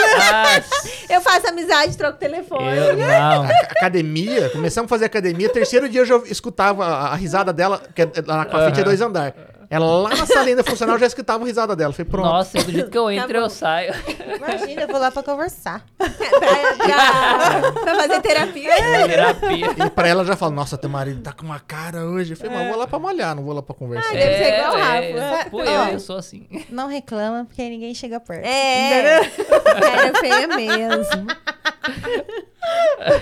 Eu 1.10 1.22
faço 1.22 1.48
amizade, 1.48 1.98
troco 1.98 2.18
telefone. 2.20 2.78
eu, 2.78 2.98
não. 2.98 3.44
Academia, 3.72 4.50
começamos 4.50 4.88
a 4.88 4.90
fazer 4.90 5.06
academia. 5.06 5.50
Terceiro 5.50 5.90
dia 5.90 6.02
eu 6.02 6.06
já 6.06 6.18
escutava 6.26 6.86
a, 6.86 7.16
risada 7.16 7.52
dela, 7.54 7.82
que 7.96 8.02
é- 8.02 8.12
lá 8.26 8.38
na 8.38 8.46
Cafete 8.46 8.82
é 8.82 8.84
dois 8.84 9.02
andar. 9.08 9.34
Ela 9.70 9.86
lá 9.86 10.10
na 10.16 10.26
salinha 10.26 10.56
da 10.56 10.64
funcional 10.64 10.96
eu 10.96 11.00
já 11.02 11.08
escutava 11.08 11.44
a 11.44 11.46
risada 11.48 11.76
dela. 11.76 11.92
Falei, 11.92 12.10
pronto. 12.10 12.26
Nossa, 12.26 12.58
do 12.64 12.72
jeito 12.72 12.90
que 12.90 12.98
eu 12.98 13.12
entro, 13.12 13.34
bom. 13.34 13.40
eu 13.46 13.50
saio. 13.50 13.94
Imagina, 14.38 14.84
eu 14.84 14.88
vou 14.88 14.98
lá 14.98 15.12
pra 15.12 15.22
conversar. 15.22 15.86
pra, 15.98 16.08
pra- 17.68 17.72
pra 17.74 17.96
fazer 17.96 18.22
terapia. 18.22 18.72
Terapia. 19.08 19.68
E 19.86 19.90
pra 19.90 20.08
ela 20.08 20.24
já 20.24 20.38
fala, 20.38 20.54
nossa, 20.54 20.78
teu 20.78 20.90
marido 20.90 21.22
tá 21.22 21.34
com 21.34 21.44
uma 21.46 21.60
cara 21.60 22.06
hoje. 22.06 22.32
Eu 22.32 22.38
falei, 22.38 22.54
mas 22.54 22.64
eu 22.64 22.70
vou 22.72 22.80
lá 22.80 22.88
pra 22.88 22.98
molhar, 22.98 23.36
não 23.36 23.44
vou 23.44 23.54
lá 23.54 23.62
pra 23.62 23.76
conversar. 23.76 24.08
Ai, 24.10 24.18
deve 24.18 24.38
ser 24.38 24.54
igual 24.58 24.72
o 24.74 24.78
é, 24.78 24.82
Rafa. 24.82 25.36
é, 25.36 25.46
pô, 25.50 25.58
Ó. 25.58 25.64
eu, 25.66 25.94
eu 25.94 26.00
sou 26.00 26.16
assim. 26.18 26.48
Não 26.70 26.88
reclama, 26.88 27.44
porque 27.44 27.68
ninguém 27.68 27.94
chega 27.94 28.22
perto. 28.22 28.46
É, 28.46 29.20
cara 29.26 30.14
feia 30.22 30.48
mesmo. 30.48 31.28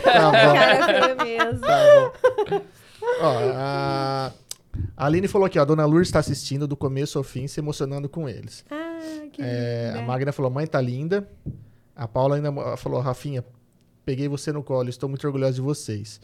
Tá 0.03 0.20
bom. 0.20 0.32
Cara 0.32 0.86
feia 0.99 1.16
mesmo. 1.16 1.60
Tá 1.62 1.80
bom. 2.52 2.62
Ó, 3.22 3.38
a... 3.56 4.32
a 4.95 5.06
Aline 5.06 5.27
falou 5.27 5.45
aqui, 5.45 5.57
ó, 5.60 5.61
a 5.61 5.65
Dona 5.65 5.85
Lourdes 5.85 6.07
está 6.10 6.19
assistindo 6.19 6.68
do 6.68 6.76
começo 6.77 7.18
ao 7.18 7.23
fim, 7.23 7.47
se 7.47 7.60
emocionando 7.60 8.07
com 8.10 8.27
eles. 8.30 8.64
Ah, 8.69 8.99
que 9.31 9.41
É, 9.41 9.93
a. 9.97 10.02
Magna 10.02 10.31
falou, 10.31 10.52
mãe 10.52 10.65
tá 10.68 10.80
linda. 10.81 11.27
A 11.95 12.07
Paula 12.07 12.35
ainda 12.35 12.52
falou, 12.77 12.99
Rafinha, 12.99 13.43
peguei 14.06 14.27
você 14.27 14.52
no 14.52 14.61
colo, 14.64 14.89
estou 14.89 15.07
muito 15.10 15.26
orgulhosa 15.26 15.53
de 15.53 15.61
vocês. 15.61 16.19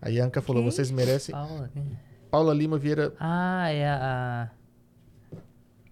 A 0.00 0.08
Ianca 0.10 0.40
falou, 0.40 0.62
Quem? 0.62 0.70
vocês 0.70 0.90
merecem. 0.90 1.34
Paula. 1.34 1.70
Paula 2.30 2.54
Lima 2.54 2.78
Vieira, 2.78 3.12
Ah, 3.18 3.68
é 3.70 3.88
a. 3.88 4.50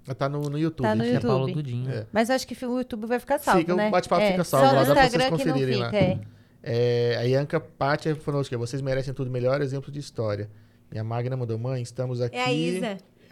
ela 0.07 0.15
tá 0.15 0.29
no, 0.29 0.41
no 0.43 0.59
YouTube. 0.59 0.85
Tá 0.87 0.95
no. 0.95 1.03
É 1.05 1.15
YouTube. 1.15 1.29
Paula 1.29 1.53
Dudinho. 1.53 1.91
É. 1.91 2.07
Mas 2.13 2.31
acho 2.31 2.47
que 2.47 2.55
o 2.65 2.79
YouTube 2.79 3.07
vai 3.07 3.19
ficar 3.19 3.39
salvo, 3.39 3.61
Fica, 3.61 3.73
o 3.75 3.77
né? 3.77 3.91
bate-papo 3.91 4.23
é, 4.23 4.31
fica 4.33 4.45
salvo 4.45 4.67
Só 4.69 4.73
lá, 4.75 4.81
no 4.83 4.87
dá 4.89 4.95
pra 4.95 5.03
vocês 5.03 5.15
Instagram 5.15 5.37
que 5.39 5.45
não 5.45 5.53
conferirem 5.55 5.85
fica, 5.85 5.91
lá. 5.91 5.97
é. 5.99 6.21
É, 6.67 7.17
a 7.19 7.23
Ianca 7.25 7.61
Pátia 7.61 8.17
falou 8.17 8.43
que 8.43 8.57
vocês 8.57 8.81
merecem 8.81 9.13
tudo 9.13 9.31
melhor, 9.31 9.61
exemplo 9.61 9.93
de 9.93 9.99
história. 10.01 10.49
E 10.93 10.99
a 10.99 11.05
Magna 11.05 11.37
mandou, 11.37 11.59
mãe, 11.59 11.83
estamos 11.83 12.21
aqui. 12.21 12.37
É 12.37 12.45
a 12.45 12.53
Isa. 12.53 12.87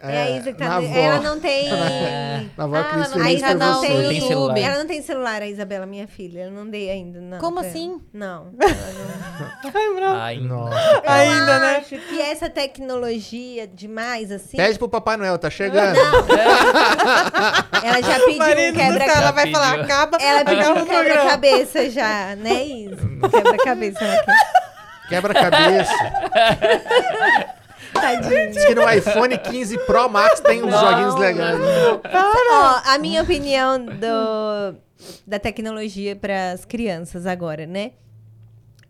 É, 0.05 0.15
É, 0.15 0.21
a 0.23 0.29
Isa 0.37 0.51
que 0.51 0.57
tá 0.59 0.67
na 0.67 0.75
avó. 0.77 0.93
Ela 0.97 1.19
não 1.21 1.39
tem. 1.39 1.69
Na 2.57 2.63
avó 2.65 2.75
Ah, 2.75 2.91
ela 2.93 3.07
não 3.07 3.23
A 3.23 3.31
Isa 3.31 3.53
não 3.53 3.73
você. 3.79 3.87
tem 3.87 4.01
Não 4.01 4.09
tem 4.09 4.21
celular. 4.27 4.57
Ela 4.59 4.77
não 4.79 4.85
tem 4.87 5.01
celular, 5.01 5.41
a 5.41 5.47
Isabela, 5.47 5.85
minha 5.85 6.07
filha. 6.09 6.41
Eu 6.41 6.51
não 6.51 6.67
dei 6.69 6.89
ainda. 6.91 7.21
Não, 7.21 7.37
Como 7.39 7.59
assim? 7.61 8.01
Não. 8.11 8.51
ela 9.73 10.23
Ai, 10.23 10.39
Nossa. 10.41 10.75
não. 11.03 11.09
Ainda, 11.09 11.59
né? 11.59 11.75
acho 11.77 11.95
que 11.97 12.19
essa 12.19 12.49
tecnologia 12.49 13.65
demais, 13.65 14.29
assim. 14.29 14.57
Pede 14.57 14.77
pro 14.77 14.89
Papai 14.89 15.15
Noel, 15.15 15.37
tá 15.37 15.49
chegando. 15.49 15.97
Ela 17.83 18.01
já 18.01 18.19
pediu 18.25 18.43
um 18.43 18.75
céu, 18.75 19.15
ela 19.15 19.31
vai 19.31 19.43
pediu. 19.45 19.59
falar, 19.59 19.79
acaba, 19.81 20.17
Ela 20.21 20.45
pediu 20.45 20.73
o 20.73 20.79
um 20.79 20.85
quebra-cabeça 20.85 21.89
já, 21.89 22.35
né, 22.35 22.65
Isa? 22.65 22.95
Quebra-cabeça. 23.29 24.03
ela 24.03 24.23
quer. 24.23 24.62
Quebra-cabeça. 25.13 25.93
Tadinha. 27.93 28.47
Diz 28.47 28.65
que 28.65 28.75
no 28.75 28.89
iPhone 28.89 29.37
15 29.37 29.77
Pro 29.85 30.09
Max 30.09 30.39
tem 30.39 30.63
uns 30.63 30.71
Não, 30.71 30.79
joguinhos 30.79 31.15
legais. 31.15 31.59
Ó, 32.51 32.81
a 32.85 32.97
minha 32.97 33.21
opinião 33.21 33.85
do, 33.85 34.75
da 35.27 35.37
tecnologia 35.37 36.15
para 36.15 36.51
as 36.51 36.65
crianças 36.65 37.27
agora, 37.27 37.65
né? 37.67 37.91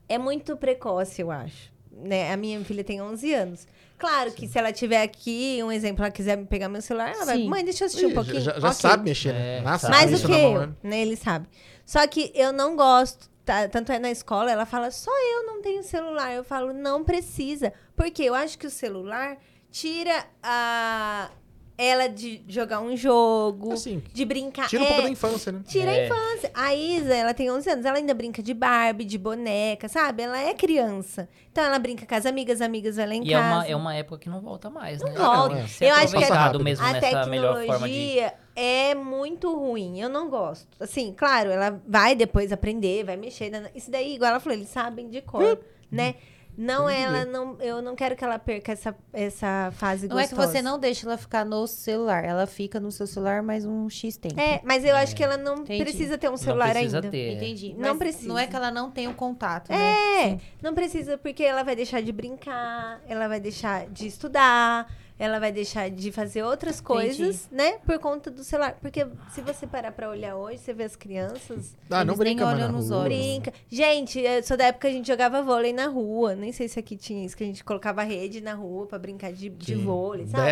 É 0.08 0.18
muito 0.18 0.56
precoce, 0.56 1.22
eu 1.22 1.30
acho. 1.30 1.72
Né? 1.92 2.32
A 2.32 2.38
minha 2.38 2.64
filha 2.64 2.84
tem 2.84 3.02
11 3.02 3.34
anos. 3.34 3.68
Claro 3.98 4.32
que 4.32 4.48
se 4.48 4.58
ela 4.58 4.72
tiver 4.72 5.02
aqui, 5.02 5.60
um 5.64 5.72
exemplo, 5.72 6.04
ela 6.04 6.12
quiser 6.12 6.38
pegar 6.46 6.68
meu 6.68 6.82
celular, 6.82 7.12
ela 7.14 7.26
vai, 7.26 7.38
Sim. 7.38 7.48
mãe, 7.48 7.64
deixa 7.64 7.84
eu 7.84 7.88
assistir 7.88 8.06
um 8.08 8.14
pouquinho. 8.14 8.42
Já, 8.42 8.54
já 8.60 8.68
Ok. 8.68 8.74
sabe 8.74 9.04
mexer, 9.04 9.34
né? 9.34 9.60
É, 9.60 9.62
com 9.62 9.90
Mais 9.90 10.12
isso 10.12 10.28
do 10.28 10.34
que 10.34 10.42
né? 10.42 10.70
né? 10.84 11.00
Ele 11.02 11.16
sabe. 11.16 11.48
Só 11.86 12.06
que 12.08 12.32
eu 12.36 12.52
não 12.52 12.76
gosto, 12.76 13.30
tá? 13.46 13.68
tanto 13.68 13.92
é 13.92 14.00
na 14.00 14.12
escola, 14.12 14.52
ela 14.52 14.66
fala, 14.66 14.90
só 14.92 15.12
eu 15.12 15.46
não 15.46 15.62
tenho 15.62 15.84
celular. 15.84 16.34
Eu 16.34 16.44
falo, 16.44 16.74
não 16.74 17.04
precisa. 17.04 17.74
Porque 17.96 18.24
eu 18.24 18.34
acho 18.36 18.58
que 18.58 18.68
o 18.68 18.72
celular 18.72 19.38
tira 19.72 20.26
a... 20.42 21.30
ela 21.78 22.08
de 22.08 22.44
jogar 22.48 22.80
um 22.82 22.96
jogo, 22.96 23.74
Assim, 23.74 24.02
de 24.14 24.24
brincar. 24.26 24.68
Tira 24.68 24.84
um 24.84 24.86
É, 24.86 24.88
pouco 24.90 25.02
da 25.04 25.10
infância, 25.10 25.52
né? 25.52 25.62
Tira 25.68 25.90
a 25.92 25.96
É. 25.96 26.06
infância. 26.06 26.52
A 26.54 26.76
Isa, 26.76 27.14
ela 27.16 27.34
tem 27.34 27.50
11 27.52 27.70
anos, 27.70 27.86
ela 27.86 27.98
ainda 27.98 28.14
brinca 28.14 28.44
de 28.44 28.54
Barbie, 28.54 29.06
de 29.06 29.18
boneca, 29.18 29.88
sabe? 29.90 30.22
Ela 30.24 30.38
é 30.40 30.54
criança. 30.54 31.28
Então 31.52 31.64
ela 31.64 31.80
brinca 31.80 32.06
com 32.06 32.14
as 32.16 32.26
amigas, 32.28 32.62
amigas 32.62 32.98
ela 33.00 33.16
em 33.16 33.26
E 33.26 33.34
é 33.34 33.38
casa. 33.38 33.56
uma, 33.56 33.68
é 33.68 33.76
uma 33.76 33.96
época 33.96 34.20
que 34.20 34.30
não 34.30 34.42
volta 34.42 34.70
mais, 34.70 35.02
né? 35.02 35.12
volta. 35.14 35.56
Tem 35.56 35.64
que 35.66 35.70
ser 35.72 35.86
Eu 35.86 35.96
acho 35.96 36.08
que 36.10 36.24
é- 36.24 36.26
aproveitado 36.28 36.60
mesmo 36.64 36.86
a 36.86 36.92
nessa 36.94 37.26
melhor 37.26 37.66
forma 37.66 37.88
de. 37.90 37.94
tecnologia 37.96 38.34
é 38.56 38.94
muito 38.96 39.54
ruim. 39.56 40.00
Eu 40.00 40.10
não 40.10 40.30
gosto. 40.30 40.68
Assim, 40.80 41.14
claro, 41.16 41.50
ela 41.50 41.82
vai 41.88 42.16
depois 42.16 42.52
aprender, 42.52 43.04
vai 43.04 43.18
mexer. 43.18 43.50
né? 43.50 43.70
Isso 43.76 43.90
daí, 43.92 44.16
igual 44.16 44.32
ela 44.32 44.40
falou, 44.40 44.58
eles 44.58 44.70
sabem 44.70 45.10
de 45.10 45.22
cor, 45.22 45.60
né? 45.92 46.16
Não, 46.56 46.88
ela 46.88 47.26
não. 47.26 47.58
Eu 47.60 47.82
não 47.82 47.96
quero 47.96 48.16
que 48.16 48.24
ela 48.24 48.38
perca 48.38 48.72
essa, 48.74 48.96
essa 49.12 49.72
fase 49.72 50.08
Não 50.08 50.20
é 50.20 50.28
que 50.28 50.36
gostosa. 50.36 50.52
você 50.52 50.62
não 50.62 50.78
deixa 50.78 51.08
ela 51.08 51.18
ficar 51.18 51.44
no 51.44 51.66
celular. 51.66 52.24
Ela 52.24 52.46
fica 52.46 52.80
no 52.80 52.92
seu 52.92 53.08
celular 53.08 53.42
mais 53.42 53.66
um 53.66 53.90
X 53.90 54.18
tempo. 54.18 54.40
É, 54.40 54.62
mas 54.64 54.86
eu 54.86 54.96
acho 54.96 55.16
que 55.16 55.24
ela 55.24 55.36
não 55.36 55.56
Entendi. 55.62 55.84
precisa 55.84 56.16
ter 56.16 56.28
um 56.28 56.34
Não 56.34 56.38
celular 56.38 56.70
precisa 56.70 56.98
ainda. 56.98 57.10
ter. 57.10 57.38
Entendi. 57.38 57.74
Não 57.74 57.90
Mas 57.90 57.98
precisa. 57.98 58.28
Não 58.28 58.38
é 58.38 58.46
que 58.46 58.56
ela 58.56 58.70
não 58.70 58.92
tem 58.92 59.08
o 59.08 59.16
contato, 59.16 59.70
né? 59.72 60.30
É, 60.34 60.40
não 60.62 60.76
precisa, 60.76 61.18
porque 61.18 61.42
ela 61.44 61.64
vai 61.64 61.76
deixar 61.76 62.04
de 62.04 62.12
brincar, 62.12 63.02
ela 63.08 63.28
vai 63.28 63.40
deixar 63.40 63.88
de 63.90 64.06
estudar, 64.06 64.88
ela 65.18 65.40
vai 65.40 65.52
deixar 65.52 65.90
de 65.90 66.12
fazer 66.12 66.44
outras 66.44 66.82
coisas, 66.82 67.48
né? 67.52 67.74
Por 67.86 68.00
conta 68.00 68.30
do 68.32 68.44
celular. 68.44 68.78
Porque 68.82 69.06
se 69.32 69.42
você 69.42 69.66
parar 69.68 69.92
pra 69.92 70.10
olhar 70.10 70.36
hoje, 70.36 70.58
você 70.60 70.74
vê 70.74 70.84
as 70.84 70.96
crianças, 70.96 71.76
Ah, 71.90 72.04
não 72.04 72.14
Eles 72.16 72.20
nem 72.26 72.36
brinca 72.36 72.46
mais 72.46 72.58
olham 72.58 72.72
nos 72.72 72.92
olhos. 72.92 73.06
brinca. 73.16 73.54
Gente, 73.70 74.20
eu 74.20 74.44
sou 74.44 74.58
da 74.58 74.66
época 74.66 74.88
que 74.88 74.94
a 74.94 74.98
gente 74.98 75.08
jogava 75.08 75.42
vôlei 75.42 75.72
na 75.74 75.88
rua. 75.88 76.36
Nem 76.36 76.52
sei 76.52 76.68
se 76.68 76.80
aqui 76.80 76.96
tinha 76.98 77.26
isso, 77.26 77.38
que 77.38 77.44
a 77.44 77.48
gente 77.48 77.64
colocava 77.64 78.02
rede 78.04 78.42
na 78.42 78.54
rua 78.54 78.86
pra 78.88 78.98
brincar 79.00 79.32
de, 79.32 79.50
de 79.50 79.76
vôlei, 79.76 80.26
sabe? 80.28 80.44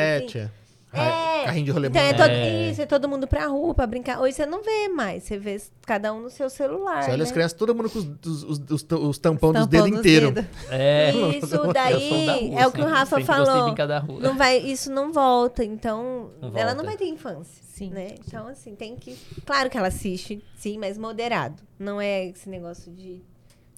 Assim. 0.42 0.52
Bete, 0.91 1.05
É. 1.41 1.45
Carrinho 1.45 1.65
de 1.65 1.72
rolemã. 1.72 1.89
Então 1.91 2.01
é, 2.01 2.13
todo, 2.13 2.30
É. 2.30 2.69
isso, 2.69 2.81
é 2.81 2.85
todo 2.85 3.07
mundo 3.09 3.27
pra 3.27 3.47
rua 3.47 3.73
pra 3.73 3.88
brincar. 3.88 4.19
Hoje 4.19 4.34
você 4.35 4.45
não 4.45 4.61
vê 4.61 4.88
mais, 4.89 5.23
você 5.23 5.38
vê 5.38 5.59
cada 5.85 6.13
um 6.13 6.22
no 6.22 6.30
seu 6.30 6.49
celular. 6.49 7.03
Você 7.03 7.09
olha 7.11 7.18
né? 7.18 7.23
as 7.23 7.31
crianças, 7.31 7.53
todo 7.57 7.73
mundo 7.73 7.89
com 7.89 7.99
os, 7.99 8.05
os, 8.26 8.43
os, 8.43 8.59
os, 8.69 8.85
os 8.91 9.18
tampão 9.18 9.51
dos 9.53 9.61
Tampão 9.68 9.68
dedos 9.68 9.99
inteiros. 9.99 10.34
dedos. 10.34 10.49
É. 10.69 11.11
Isso 11.41 11.73
daí 11.73 12.49
rua, 12.49 12.59
é 12.61 12.68
o 12.68 12.72
que 12.72 12.81
o 12.81 12.85
Rafa 12.85 13.19
falou. 13.22 13.65
brincar 13.65 13.88
da 13.88 13.99
rua. 13.99 14.19
Não 14.19 14.38
vai, 14.38 14.57
isso 14.57 14.91
não 14.91 15.11
volta, 15.11 15.63
então 15.63 16.30
Não 16.41 16.49
ela 16.49 16.72
volta. 16.72 16.76
não 16.76 16.85
vai 16.85 16.97
ter 16.97 17.05
infância, 17.05 17.63
Sim. 17.72 17.89
né? 17.89 18.09
Então 18.27 18.47
assim, 18.47 18.76
tem 18.76 18.95
que, 18.95 19.18
claro 19.45 19.69
que 19.69 19.77
ela 19.77 19.88
assiste, 19.88 20.43
sim, 20.55 20.77
mas 20.77 20.97
moderado. 20.97 21.55
Não 21.80 21.99
é 21.99 22.27
esse 22.27 22.47
negócio 22.49 22.91
de 22.91 23.22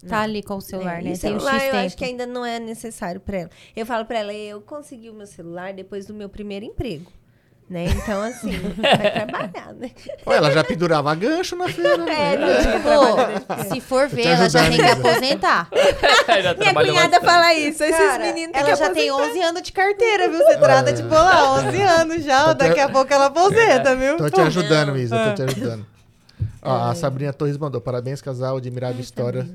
Tá 0.08 0.18
não. 0.18 0.24
ali 0.24 0.44
com 0.44 0.56
o 0.56 0.62
celular, 0.62 1.00
É, 1.00 1.04
né? 1.04 1.14
e 1.14 1.18
Tem 1.18 1.36
o 1.36 1.40
celular 1.40 1.54
X 1.60 1.64
eu 1.66 1.72
tempo. 1.72 1.86
acho 1.86 1.98
que 1.98 2.06
ainda 2.06 2.26
não 2.26 2.46
é 2.46 2.60
necessário 2.60 3.22
pra 3.22 3.38
ela. 3.38 3.50
Eu 3.76 3.86
falo 3.86 4.06
pra 4.06 4.20
ela, 4.20 4.34
eu 4.34 4.62
consegui 4.62 5.10
o 5.10 5.14
meu 5.14 5.26
celular 5.28 5.74
depois 5.74 6.06
do 6.06 6.14
meu 6.14 6.28
primeiro 6.30 6.66
emprego. 6.66 7.12
Né? 7.70 7.86
Então, 7.86 8.22
assim, 8.22 8.52
vai 8.78 9.12
trabalhar, 9.12 9.74
né? 9.74 9.90
Olha, 10.26 10.36
ela 10.36 10.52
já 10.52 10.64
pendurava 10.66 11.16
gancho 11.16 11.56
na 11.56 11.70
feira. 11.70 12.04
É, 12.12 12.38
né? 12.38 12.48
Pô, 12.84 13.64
se 13.74 13.80
for 13.80 14.08
ver, 14.10 14.28
ela 14.28 14.50
já 14.50 14.70
tem 14.70 14.78
que 14.78 14.82
aposentar. 14.84 15.70
Já 16.44 16.54
Minha 16.56 16.74
cunhada 16.74 17.22
fala 17.22 17.54
isso, 17.54 17.82
esses 17.84 17.96
Cara, 17.96 18.20
meninos 18.26 18.52
têm 18.52 18.62
ela 18.62 18.70
que 18.72 18.76
já 18.76 18.90
tem 18.90 19.10
aposentar. 19.10 19.32
11 19.32 19.42
anos 19.44 19.62
de 19.62 19.72
carteira, 19.72 20.28
viu? 20.30 20.38
Você 20.40 20.58
trata 20.58 20.90
É. 20.90 20.94
de 20.94 21.04
bolar 21.04 21.66
11 21.66 21.82
anos 21.82 22.24
já. 22.24 22.44
Tô 22.46 22.56
te- 22.56 22.58
Daqui 22.68 22.80
a 22.82 22.90
pouco 22.90 23.14
ela 23.14 23.26
aposenta, 23.28 23.96
viu? 23.96 24.18
Tô 24.18 24.30
te 24.30 24.42
ajudando. 24.42 24.98
Isa, 24.98 25.30
tô 25.30 25.34
te 25.36 25.42
ajudando. 25.44 25.86
Ó, 26.62 26.90
a 26.90 26.94
Sabrina 26.96 27.32
Torres 27.34 27.58
mandou, 27.58 27.80
parabéns, 27.82 28.22
casal, 28.22 28.58
admirável 28.58 29.00
história 29.00 29.48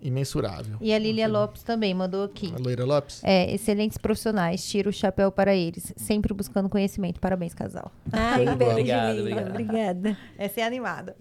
imensurável. 0.00 0.76
E 0.80 0.92
a 0.92 0.98
Lilia 0.98 1.28
Lopes 1.28 1.62
também 1.62 1.92
mandou 1.94 2.24
aqui. 2.24 2.52
A 2.54 2.58
Loira 2.58 2.84
Lopes? 2.84 3.20
É, 3.24 3.52
excelentes 3.52 3.98
profissionais, 3.98 4.64
tiro 4.68 4.90
o 4.90 4.92
chapéu 4.92 5.30
para 5.32 5.54
eles, 5.54 5.92
sempre 5.96 6.32
buscando 6.34 6.68
conhecimento. 6.68 7.20
Parabéns, 7.20 7.54
casal. 7.54 7.90
Ai, 8.12 8.44
beijo, 8.56 8.72
Obrigado, 8.72 9.16
linda. 9.16 9.22
obrigado. 9.30 9.50
Obrigada. 9.50 10.18
Essa 10.36 10.60
é 10.60 10.64
animada. 10.64 11.16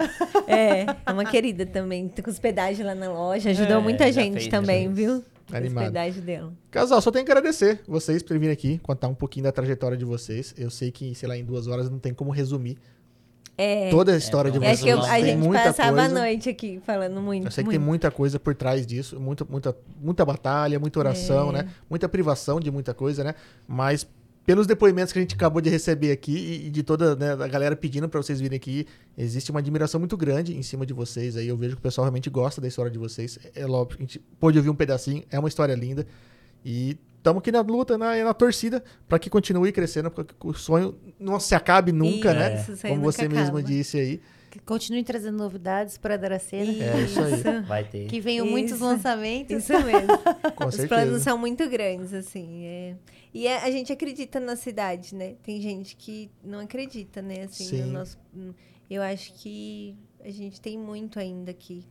É, 0.48 0.86
é 1.06 1.12
uma 1.12 1.26
querida 1.26 1.66
também. 1.66 2.08
Com 2.24 2.30
hospedagem 2.30 2.86
lá 2.86 2.94
na 2.96 3.12
loja. 3.12 3.50
Ajudou 3.52 3.78
É, 3.78 3.82
muita 3.82 4.12
gente 4.12 4.50
também, 4.50 4.86
fez. 4.86 4.96
viu? 4.98 5.24
Animado. 5.52 5.94
dela. 6.22 6.54
Casal, 6.70 7.02
só 7.02 7.10
tenho 7.10 7.24
que 7.24 7.32
agradecer 7.32 7.80
vocês 7.88 8.22
por 8.22 8.38
virem 8.38 8.52
aqui, 8.52 8.78
contar 8.80 9.08
um 9.08 9.16
pouquinho 9.16 9.46
da 9.46 9.52
trajetória 9.52 9.96
de 9.98 10.04
vocês. 10.04 10.54
Eu 10.58 10.70
sei 10.70 10.92
que, 10.92 11.16
sei 11.16 11.30
lá, 11.30 11.38
em 11.38 11.44
duas 11.46 11.68
horas 11.68 11.90
não 11.90 12.00
tem 12.00 12.14
como 12.14 12.32
resumir 12.32 12.78
É. 13.58 13.90
toda 13.90 14.14
a 14.14 14.18
história 14.18 14.52
de 14.52 14.58
É, 14.58 14.62
É 14.72 14.76
vocês. 14.76 14.82
que 14.82 14.90
eu- 14.90 15.02
Tem 15.02 15.10
a 15.10 15.20
gente 15.20 15.38
muita 15.38 15.64
passava 15.64 15.90
a 16.02 16.06
coisa. 16.06 16.14
noite 16.20 16.50
aqui 16.50 16.80
falando 16.86 17.20
muito. 17.22 17.46
Eu 17.48 17.52
sei 17.52 17.64
que 17.64 17.70
muito. 17.70 17.80
tem 17.80 17.86
muita 17.86 18.12
coisa 18.12 18.40
por 18.40 18.54
trás 18.54 18.86
disso, 18.86 19.20
muita, 19.20 19.44
muita, 19.46 19.76
muita 20.00 20.24
batalha, 20.26 20.80
muita 20.80 21.00
oração, 21.00 21.50
É. 21.50 21.64
né? 21.64 21.70
Muita 21.90 22.08
privação 22.08 22.60
de 22.60 22.70
muita 22.70 22.94
coisa, 22.94 23.24
né? 23.24 23.34
Mas 23.68 24.06
pelos 24.46 24.66
depoimentos 24.66 25.12
que 25.12 25.20
a 25.20 25.22
gente 25.22 25.36
acabou 25.36 25.60
de 25.60 25.70
receber 25.70 26.10
aqui 26.12 26.32
e, 26.32 26.68
e 26.68 26.70
de 26.70 26.82
toda 26.82 27.16
né, 27.18 27.34
a 27.34 27.48
galera 27.48 27.76
pedindo 27.76 28.08
pra 28.08 28.22
vocês 28.22 28.40
virem 28.40 28.56
aqui, 28.56 28.88
existe 29.18 29.52
uma 29.52 29.60
admiração 29.60 30.00
muito 30.00 30.16
grande 30.16 30.56
em 30.56 30.62
cima 30.64 30.86
de 30.86 30.94
vocês. 30.94 31.36
Aí 31.36 31.48
eu 31.50 31.58
vejo 31.58 31.76
que 31.76 31.80
o 31.80 31.84
pessoal 31.84 32.06
realmente 32.06 32.30
gosta 32.30 32.62
da 32.62 32.68
história 32.68 32.90
de 32.92 32.98
vocês. 32.98 33.38
É 33.54 33.66
lógico, 33.66 33.96
a 33.96 34.02
gente 34.02 34.20
pôde 34.40 34.58
ouvir 34.58 34.70
um 34.70 34.76
pedacinho, 34.76 35.24
é 35.30 35.38
uma 35.38 35.50
história 35.50 35.74
linda. 35.74 36.06
E 36.64 36.98
estamos 37.18 37.40
aqui 37.42 37.52
na 37.52 37.62
luta, 37.62 37.98
na, 37.98 38.16
na 38.24 38.34
torcida, 38.34 38.84
para 39.08 39.20
que 39.20 39.30
continue 39.30 39.72
crescendo, 39.72 40.10
porque 40.10 40.34
o 40.44 40.54
sonho 40.54 40.98
não 41.20 41.40
se 41.40 41.54
acabe 41.56 41.92
nunca, 41.92 42.34
né? 42.34 42.56
Isso, 42.56 42.72
isso 42.74 42.88
aí 42.88 42.94
Como 42.94 43.04
você 43.04 43.28
mesmo 43.28 43.62
disse 43.62 43.98
aí. 43.98 44.22
Continue 44.66 45.04
trazendo 45.04 45.38
novidades 45.38 45.98
para 45.98 46.18
Daracena. 46.18 46.72
É 46.72 47.02
isso 47.02 47.22
aí. 47.22 47.62
Vai 47.68 47.84
ter. 47.84 48.08
Que 48.08 48.20
venham 48.20 48.46
muitos 48.46 48.74
Isso. 48.74 48.84
lançamentos. 48.84 49.56
Isso 49.56 49.74
mesmo. 49.74 50.18
Com 50.56 50.66
Os 50.66 50.76
certeza. 50.76 50.88
planos 50.88 51.22
são 51.22 51.38
muito 51.38 51.68
grandes, 51.70 52.14
assim. 52.14 52.66
é. 52.66 52.96
E 53.34 53.48
a, 53.48 53.66
a 53.66 53.72
gente 53.72 53.92
acredita 53.92 54.40
na 54.40 54.56
cidade, 54.56 55.14
né? 55.14 55.36
Tem 55.44 55.62
gente 55.62 55.96
que 55.96 56.32
não 56.44 56.60
acredita, 56.60 57.22
né? 57.22 57.44
Assim, 57.44 57.66
Sim. 57.66 57.82
no 57.84 57.92
nosso, 58.00 58.18
eu 58.90 59.02
acho 59.04 59.34
que 59.36 59.96
a 60.24 60.32
gente 60.32 60.60
tem 60.60 60.78
muito 60.78 61.20
ainda 61.20 61.52
aqui. 61.52 61.86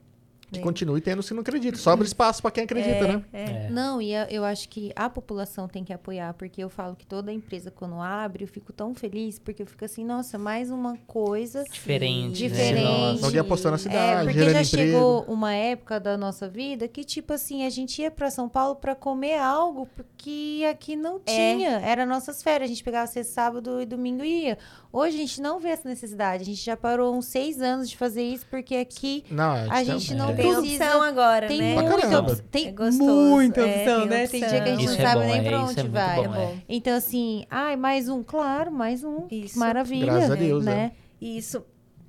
Que 0.51 0.59
né? 0.59 0.63
continue 0.65 1.01
tendo 1.01 1.23
se 1.23 1.35
não 1.35 1.41
acredita. 1.41 1.77
Sobra 1.77 2.07
espaço 2.07 2.41
para 2.41 2.51
quem 2.53 2.65
acredita, 2.65 3.05
é, 3.05 3.09
né? 3.17 3.25
É. 3.33 3.43
É. 3.67 3.69
Não, 3.71 4.01
e 4.01 4.15
a- 4.15 4.29
eu 4.31 4.45
acho 4.45 4.69
que 4.69 4.93
a 4.95 5.11
população 5.11 5.67
tem 5.67 5.83
que 5.83 5.93
apoiar, 5.93 6.35
porque 6.35 6.63
eu 6.63 6.69
falo 6.71 6.95
que 6.95 7.05
toda 7.07 7.33
empresa, 7.33 7.71
quando 7.71 8.01
abre, 8.01 8.45
eu 8.45 8.49
fico 8.49 8.73
tão 8.73 8.95
feliz, 8.95 9.39
porque 9.41 9.63
eu 9.63 9.67
fico 9.67 9.85
assim, 9.85 10.05
nossa, 10.05 10.39
mais 10.39 10.71
uma 10.71 10.97
coisa. 11.07 11.65
Diferente. 11.65 12.43
né? 12.45 12.49
Diferente. 12.49 13.25
Alguém 13.25 13.41
apostou 13.41 13.71
na 13.71 13.77
É, 13.77 13.79
cidade, 13.79 14.23
porque 14.25 14.39
gerando 14.39 14.55
já 14.55 14.63
emprego. 14.63 14.93
chegou 14.93 15.25
uma 15.25 15.53
época 15.53 15.99
da 15.99 16.17
nossa 16.17 16.49
vida 16.49 16.87
que, 16.87 17.03
tipo 17.03 17.33
assim, 17.33 17.65
a 17.67 17.71
gente 17.71 18.01
ia 18.01 18.11
pra 18.11 18.31
São 18.31 18.49
Paulo 18.49 18.77
pra 18.77 18.95
comer 18.95 19.39
algo, 19.39 19.89
porque 19.97 20.65
aqui 20.71 20.95
não 20.95 21.21
É. 21.27 21.55
tinha. 21.55 21.71
Era 21.81 22.07
nossas 22.07 22.43
férias. 22.43 22.71
A 22.71 22.73
gente 22.73 22.85
pegava 22.85 23.07
sexta, 23.07 23.33
sábado 23.33 23.81
e 23.81 23.87
domingo 23.87 24.23
e 24.25 24.45
ia. 24.45 24.59
Hoje 24.93 25.17
a 25.17 25.21
gente 25.21 25.41
não 25.41 25.59
vê 25.61 25.71
essa 25.71 25.89
necessidade. 25.89 26.43
A 26.43 26.47
gente 26.47 26.65
já 26.65 26.77
parou 26.77 27.15
uns 27.15 27.27
seis 27.27 27.61
anos 27.61 27.91
de 27.91 27.97
fazer 27.97 28.23
isso, 28.23 28.47
porque 28.49 28.77
aqui 28.77 29.25
Não, 29.31 29.53
a 29.71 29.83
gente 29.85 30.15
não 30.15 30.31
É. 30.31 30.33
Tem 30.37 30.57
opção 30.57 31.03
agora, 31.03 31.49
Tem 31.49 31.59
né? 31.59 31.75
Muita 31.75 31.95
opção. 32.21 32.37
Tem 32.51 32.69
É 32.69 32.73
gostoso, 32.73 33.31
muita 33.31 33.61
é, 33.61 33.65
opção, 33.65 34.01
tem 34.01 34.09
né? 34.09 34.27
Tem 34.27 34.41
dia 34.41 34.49
que 34.49 34.57
a 34.57 34.67
gente 34.77 34.85
Isso 34.85 34.95
não 34.95 35.01
é 35.01 35.03
sabe 35.09 35.21
bom, 35.21 35.27
nem 35.27 35.39
é, 35.39 35.43
pra 35.43 35.57
isso 35.57 35.71
onde 35.71 35.81
é 35.81 35.83
muito 35.83 35.93
vai. 35.93 36.29
bom, 36.29 36.35
é. 36.35 36.63
Então, 36.69 36.97
assim, 36.97 37.47
ai, 37.51 37.77
mais 37.77 38.09
um, 38.09 38.23
claro, 38.23 38.71
mais 38.71 39.03
um. 39.05 39.27
Isso. 39.31 39.59
Maravilha. 39.59 40.07
Graças 40.07 40.31
a 40.31 40.35
Deus, 40.35 40.65
né? 40.65 40.93
Isso 41.21 41.65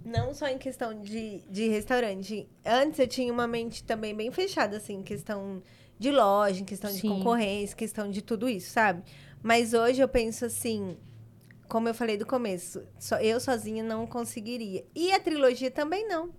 não 0.05 0.33
só 0.33 0.47
em 0.47 0.57
questão 0.57 0.99
de, 1.01 1.41
de 1.49 1.67
restaurante. 1.67 2.47
Antes 2.65 2.99
eu 2.99 3.07
tinha 3.07 3.31
uma 3.31 3.47
mente 3.47 3.83
também 3.83 4.15
bem 4.15 4.31
fechada, 4.31 4.77
assim, 4.77 4.95
em 4.95 5.03
questão 5.03 5.61
de 5.99 6.11
loja, 6.11 6.61
em 6.61 6.65
questão 6.65 6.89
de 6.89 6.99
Sim. 6.99 7.09
concorrência, 7.09 7.75
questão 7.75 8.09
de 8.09 8.21
tudo 8.21 8.47
isso, 8.47 8.71
sabe? 8.71 9.03
Mas 9.43 9.73
hoje 9.73 10.01
eu 10.01 10.07
penso 10.07 10.45
assim, 10.45 10.97
como 11.67 11.89
eu 11.89 11.93
falei 11.93 12.17
do 12.17 12.25
começo, 12.25 12.83
só, 12.97 13.17
eu 13.17 13.39
sozinha 13.39 13.83
não 13.83 14.07
conseguiria. 14.07 14.85
E 14.95 15.11
a 15.11 15.19
trilogia 15.19 15.69
também 15.69 16.07
não. 16.07 16.29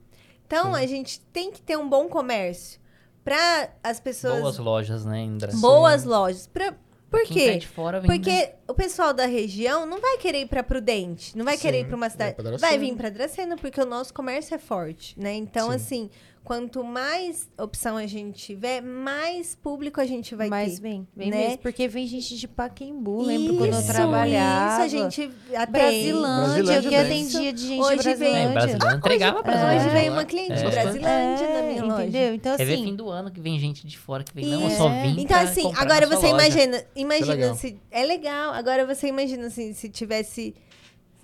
Então 0.48 0.74
Sim. 0.74 0.82
a 0.82 0.86
gente 0.86 1.20
tem 1.30 1.52
que 1.52 1.60
ter 1.60 1.76
um 1.76 1.86
bom 1.88 2.08
comércio 2.08 2.80
para 3.22 3.68
as 3.84 4.00
pessoas. 4.00 4.40
Boas 4.40 4.58
lojas, 4.58 5.04
né, 5.04 5.20
Indra? 5.20 5.52
boas 5.56 6.04
lojas. 6.04 6.46
Pra, 6.46 6.74
por 7.10 7.22
Quem 7.24 7.46
tá 7.46 7.52
quê? 7.52 7.58
de 7.58 7.68
fora 7.68 8.00
vem, 8.00 8.08
né? 8.10 8.16
Porque 8.16 8.54
o 8.66 8.72
pessoal 8.74 9.12
da 9.12 9.26
região 9.26 9.84
não 9.84 10.00
vai 10.00 10.16
querer 10.16 10.40
ir 10.40 10.46
pra 10.48 10.62
Prudente, 10.62 11.36
não 11.36 11.44
vai 11.44 11.56
Sim, 11.56 11.62
querer 11.62 11.80
ir 11.80 11.84
pra 11.86 11.96
uma 11.96 12.06
vai 12.08 12.10
cidade. 12.10 12.34
pra 12.34 12.44
Dracena. 12.44 12.68
Vai 12.70 12.78
vir 12.78 12.96
pra 12.96 13.10
Dracena, 13.10 13.56
porque 13.56 13.78
o 13.80 13.84
nosso 13.86 14.14
comércio 14.14 14.54
é 14.54 14.58
forte, 14.58 15.14
né? 15.20 15.34
Então, 15.34 15.68
Sim. 15.68 15.76
assim, 15.76 16.10
quanto 16.48 16.82
mais 16.82 17.46
opção 17.58 17.98
a 17.98 18.06
gente 18.06 18.38
tiver, 18.42 18.80
mais 18.80 19.54
público 19.54 20.00
a 20.00 20.06
gente 20.06 20.34
vai 20.34 20.48
Mas 20.48 20.76
ter. 20.76 20.80
vem, 20.80 21.06
vem 21.14 21.30
né? 21.30 21.36
mesmo. 21.36 21.58
Porque 21.58 21.86
vem 21.86 22.06
gente 22.06 22.38
de 22.38 22.48
Paquembu, 22.48 23.20
lembro 23.20 23.54
quando 23.58 23.74
eu 23.74 23.80
Isso, 23.80 23.92
trabalhava. 23.92 24.72
Isso, 24.72 24.82
a 24.82 24.88
gente 24.88 25.30
atende. 25.54 25.70
Brasilândia, 25.72 26.62
Brasilândia 26.64 26.82
que 26.90 26.96
vem. 26.96 27.00
atendia 27.22 27.52
de 27.52 27.66
gente 27.66 27.80
Hoje 27.82 27.98
de 27.98 28.14
vem- 28.14 28.28
É, 28.28 28.32
Brasilândia. 28.48 28.54
Brasilândia 28.78 28.96
entregava 28.96 29.42
pra 29.42 29.52
Hoje 29.52 29.60
Brasilândia. 29.60 30.00
veio 30.00 30.12
uma 30.14 30.24
cliente 30.24 30.54
de 30.54 30.64
É. 30.64 30.70
Brasilândia 30.70 31.48
na 31.54 31.62
minha 31.68 31.84
loja. 31.84 32.02
Entendeu? 32.04 32.34
Então, 32.34 32.56
Quer 32.56 32.64
ver 32.64 32.72
assim, 32.74 32.84
fim 32.84 32.96
do 32.96 33.10
ano 33.10 33.30
que 33.30 33.40
vem 33.42 33.58
gente 33.60 33.86
de 33.86 33.98
fora 33.98 34.24
que 34.24 34.34
vem, 34.34 34.46
não, 34.46 34.66
Isso. 34.68 34.78
só 34.78 34.88
vim 34.88 35.20
Então, 35.20 35.38
assim, 35.38 35.70
agora 35.76 36.06
você 36.06 36.28
loja. 36.32 36.46
imagina, 36.46 36.82
imagina 36.96 37.54
se. 37.56 37.78
É 37.90 38.04
legal. 38.04 38.54
Agora 38.54 38.86
você 38.86 39.06
imagina 39.08 39.48
assim, 39.48 39.74
se 39.74 39.90
tivesse 39.90 40.54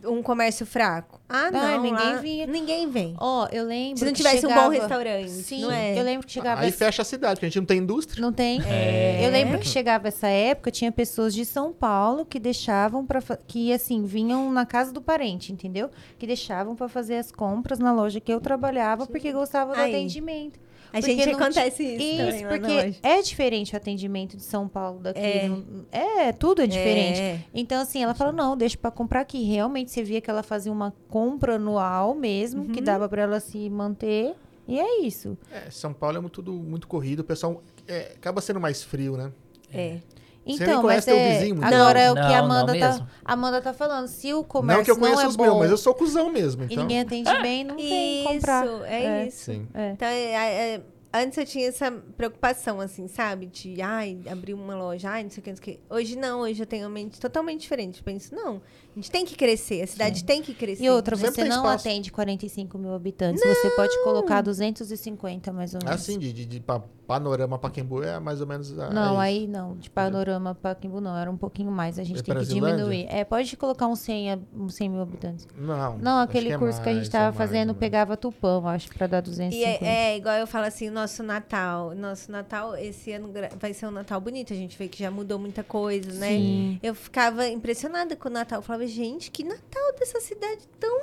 um 0.06 0.22
comércio 0.22 0.64
fraco. 0.66 1.20
Ah, 1.28 1.50
não. 1.50 1.60
Ai, 1.60 1.78
ninguém 1.78 1.92
lá- 2.12 2.16
vinha. 2.16 2.46
Ninguém 2.46 2.90
vem. 2.90 3.14
ó, 3.18 3.48
eu 3.50 3.64
lembro 3.64 3.98
Se 3.98 4.04
não 4.04 4.12
que 4.12 4.16
tivesse 4.18 4.46
um 4.46 4.48
bom 4.48 4.54
chegava- 4.54 4.72
restaurante, 4.72 5.30
Sim, 5.30 5.62
não 5.62 5.70
é? 5.72 5.98
eu 5.98 6.02
lembro 6.04 6.26
que 6.26 6.32
chegava... 6.32 6.60
Aí 6.60 6.68
essa- 6.68 6.78
fecha 6.78 7.02
a 7.02 7.04
cidade, 7.04 7.34
porque 7.36 7.46
a 7.46 7.48
gente 7.48 7.58
não 7.58 7.66
tem 7.66 7.78
indústria. 7.78 8.20
Não 8.20 8.32
tem? 8.32 8.60
É. 8.66 9.24
Eu 9.26 9.30
lembro 9.30 9.58
que 9.58 9.66
chegava 9.66 10.08
essa 10.08 10.28
época, 10.28 10.70
tinha 10.70 10.92
pessoas 10.92 11.34
de 11.34 11.44
São 11.44 11.72
Paulo 11.72 12.24
que 12.24 12.38
deixavam 12.38 13.04
para 13.04 13.20
que 13.46 13.72
assim, 13.72 14.04
vinham 14.04 14.50
na 14.52 14.64
casa 14.66 14.92
do 14.92 15.00
parente, 15.00 15.52
entendeu? 15.52 15.90
Que 16.18 16.26
deixavam 16.26 16.74
para 16.76 16.88
fazer 16.88 17.16
as 17.16 17.30
compras 17.32 17.78
na 17.78 17.92
loja 17.92 18.20
que 18.20 18.32
eu 18.32 18.40
trabalhava 18.40 19.06
porque 19.06 19.32
gostavam 19.32 19.74
do 19.74 19.80
Aí. 19.80 19.94
atendimento. 19.94 20.58
A 20.94 21.00
Porque 21.00 21.16
gente 21.16 21.26
não 21.32 21.40
acontece 21.40 21.82
isso, 21.82 22.02
Isso, 22.04 22.16
também 22.18 22.42
na 22.42 22.48
porque 22.50 22.94
é 23.02 23.20
diferente 23.20 23.74
o 23.74 23.76
atendimento 23.76 24.36
de 24.36 24.44
São 24.44 24.68
Paulo 24.68 25.00
daqui. 25.00 25.18
É. 25.18 25.48
não- 25.48 25.64
É, 25.90 26.30
tudo 26.32 26.62
é 26.62 26.66
diferente. 26.68 27.20
É. 27.20 27.40
Então, 27.52 27.82
assim, 27.82 28.00
ela 28.02 28.14
falou: 28.14 28.32
não, 28.32 28.56
deixa 28.56 28.76
pra 28.78 28.92
comprar 28.92 29.20
aqui. 29.22 29.42
Realmente, 29.42 29.90
você 29.90 30.04
via 30.04 30.20
que 30.20 30.30
ela 30.30 30.44
fazia 30.44 30.70
uma 30.70 30.94
compra 31.08 31.56
anual 31.56 32.14
mesmo, 32.14 32.66
que 32.68 32.78
Uhum. 32.78 32.84
dava 32.84 33.08
pra 33.08 33.22
ela 33.22 33.40
se 33.40 33.68
manter. 33.68 34.34
E 34.68 34.78
é 34.78 35.00
isso. 35.02 35.36
É, 35.50 35.68
São 35.68 35.92
Paulo 35.92 36.24
é 36.24 36.28
tudo 36.28 36.52
muito 36.52 36.86
corrido, 36.86 37.20
o 37.20 37.24
pessoal 37.24 37.60
é, 37.88 38.12
acaba 38.16 38.40
sendo 38.40 38.60
mais 38.60 38.82
frio, 38.84 39.16
né? 39.16 39.32
É. 39.72 39.98
nem 40.46 40.56
Então, 40.56 40.82
conhece 40.82 40.96
mas 40.96 41.04
teu 41.06 41.16
é, 41.16 41.38
vizinho 41.38 41.54
muito 41.56 41.66
agora 41.74 41.98
é 42.00 42.10
o 42.10 42.14
que 42.14 42.20
Não, 42.20 42.26
a 42.28 42.38
não 42.38 42.44
Amanda 42.44 42.78
tá. 42.78 43.06
Amanda 43.24 43.60
tá 43.62 43.72
falando. 43.72 44.06
Se 44.08 44.32
o 44.34 44.44
comércio 44.44 44.78
não 44.78 44.84
que 44.84 44.90
eu 44.90 44.96
conheça 44.96 45.22
é 45.22 45.26
os 45.28 45.36
bom 45.36 45.44
meus, 45.44 45.58
mas 45.58 45.70
eu 45.70 45.76
sou 45.78 45.94
cuzão 45.94 46.30
mesmo. 46.30 46.62
e 46.62 46.66
Então, 46.66 46.78
ninguém 46.84 47.00
atende 47.00 47.30
bem, 47.42 47.64
não 47.64 47.76
tem 47.76 48.20
Isso, 48.20 48.28
comprar. 48.28 48.66
é, 48.86 49.04
É. 49.22 49.26
isso. 49.26 49.44
sim. 49.44 49.66
É. 49.74 49.90
Então, 49.92 50.08
é, 50.08 50.22
é, 50.22 50.74
é, 50.74 50.80
antes 51.14 51.38
eu 51.38 51.46
tinha 51.46 51.68
essa 51.68 51.90
preocupação, 52.16 52.80
assim, 52.80 53.06
sabe? 53.08 53.46
De, 53.46 53.80
ai, 53.80 54.18
abrir 54.30 54.52
uma 54.54 54.74
loja, 54.76 55.10
ai, 55.10 55.22
não 55.22 55.30
sei 55.30 55.40
o 55.40 55.44
que, 55.44 55.50
não 55.50 55.56
sei 55.56 55.74
o 55.74 55.76
que. 55.78 55.80
Hoje 55.94 56.16
não, 56.16 56.40
hoje 56.40 56.60
eu 56.62 56.66
tenho 56.66 56.84
uma 56.84 56.90
mente 56.90 57.18
totalmente 57.20 57.60
diferente. 57.60 57.98
Eu 57.98 58.04
penso, 58.04 58.34
não, 58.34 58.56
a 58.56 58.94
gente 58.96 59.10
tem 59.10 59.24
que 59.24 59.36
crescer, 59.36 59.82
a 59.82 59.86
cidade 59.86 60.24
tem 60.24 60.42
que 60.42 60.52
crescer. 60.54 60.82
E 60.84 60.90
outra, 60.90 61.16
Sempre 61.16 61.30
você 61.30 61.40
tem 61.42 61.48
não 61.50 61.58
espaço. 61.64 61.88
atende 61.88 62.10
45 62.12 62.76
mil 62.78 62.92
habitantes. 62.94 63.40
Você 63.42 63.70
pode 63.70 63.96
colocar 64.02 64.40
250, 64.42 65.52
mais 65.52 65.72
ou 65.74 65.80
menos. 65.84 65.94
Assim, 65.94 66.18
de, 66.18 66.32
de, 66.32 66.44
de 66.44 66.60
pa- 66.60 66.82
panorama 67.06 67.58
Paquembu 67.58 68.02
é 68.02 68.18
mais 68.18 68.40
ou 68.40 68.46
menos. 68.46 68.76
a- 68.78 68.90
Não, 68.90 69.20
é 69.20 69.26
aí 69.26 69.46
não. 69.46 69.76
De 69.76 69.90
panorama 69.90 70.54
para 70.54 70.74
Quimbu 70.74 71.00
não. 71.00 71.16
Era 71.16 71.30
um 71.30 71.36
pouquinho 71.36 71.70
mais. 71.70 71.98
A 71.98 72.02
gente 72.04 72.20
É 72.20 72.22
tem 72.22 72.34
que 72.36 72.44
diminuir. 72.46 73.06
É, 73.10 73.24
pode 73.24 73.56
colocar 73.56 73.86
uns 73.86 73.98
100, 74.00 74.32
a- 74.32 74.38
uns 74.56 74.74
100 74.74 74.88
mil 74.88 75.00
habitantes. 75.02 75.46
Não. 75.56 75.98
Não, 75.98 76.18
aquele 76.20 76.52
é 76.52 76.58
curso 76.58 76.80
que 76.82 76.88
a 76.88 76.92
gente 76.92 77.02
mais, 77.02 77.08
tava 77.10 77.24
é 77.24 77.26
mais, 77.26 77.36
fazendo 77.36 77.68
mais. 77.68 77.78
pegava 77.78 78.16
Tupã, 78.16 78.62
acho, 78.66 78.88
pra 78.94 79.06
dar 79.06 79.18
E 79.18 79.22
250. 79.22 79.84
é, 79.84 80.12
é, 80.12 80.16
igual 80.16 80.36
eu 80.36 80.46
falo 80.46 80.66
assim, 80.66 80.88
nosso 80.90 81.22
Natal. 81.22 81.94
Nosso 81.94 82.30
Natal, 82.32 82.74
esse 82.76 83.12
ano 83.12 83.30
vai 83.58 83.72
ser 83.74 83.86
um 83.86 83.90
Natal 83.90 84.20
bonito. 84.20 84.52
A 84.52 84.56
gente 84.56 84.76
vê 84.78 84.88
que 84.88 84.98
já 85.02 85.10
mudou 85.10 85.38
muita 85.38 85.62
coisa, 85.62 86.10
né? 86.18 86.28
Sim. 86.28 86.80
Eu 86.82 86.94
ficava 86.94 87.46
impressionada 87.48 88.16
com 88.16 88.28
o 88.28 88.32
Natal. 88.32 88.58
Eu 88.58 88.62
falava, 88.62 88.86
gente, 88.86 89.30
que 89.30 89.44
Natal 89.44 89.92
dessa 89.98 90.20
cidade 90.20 90.62
tão 90.80 91.00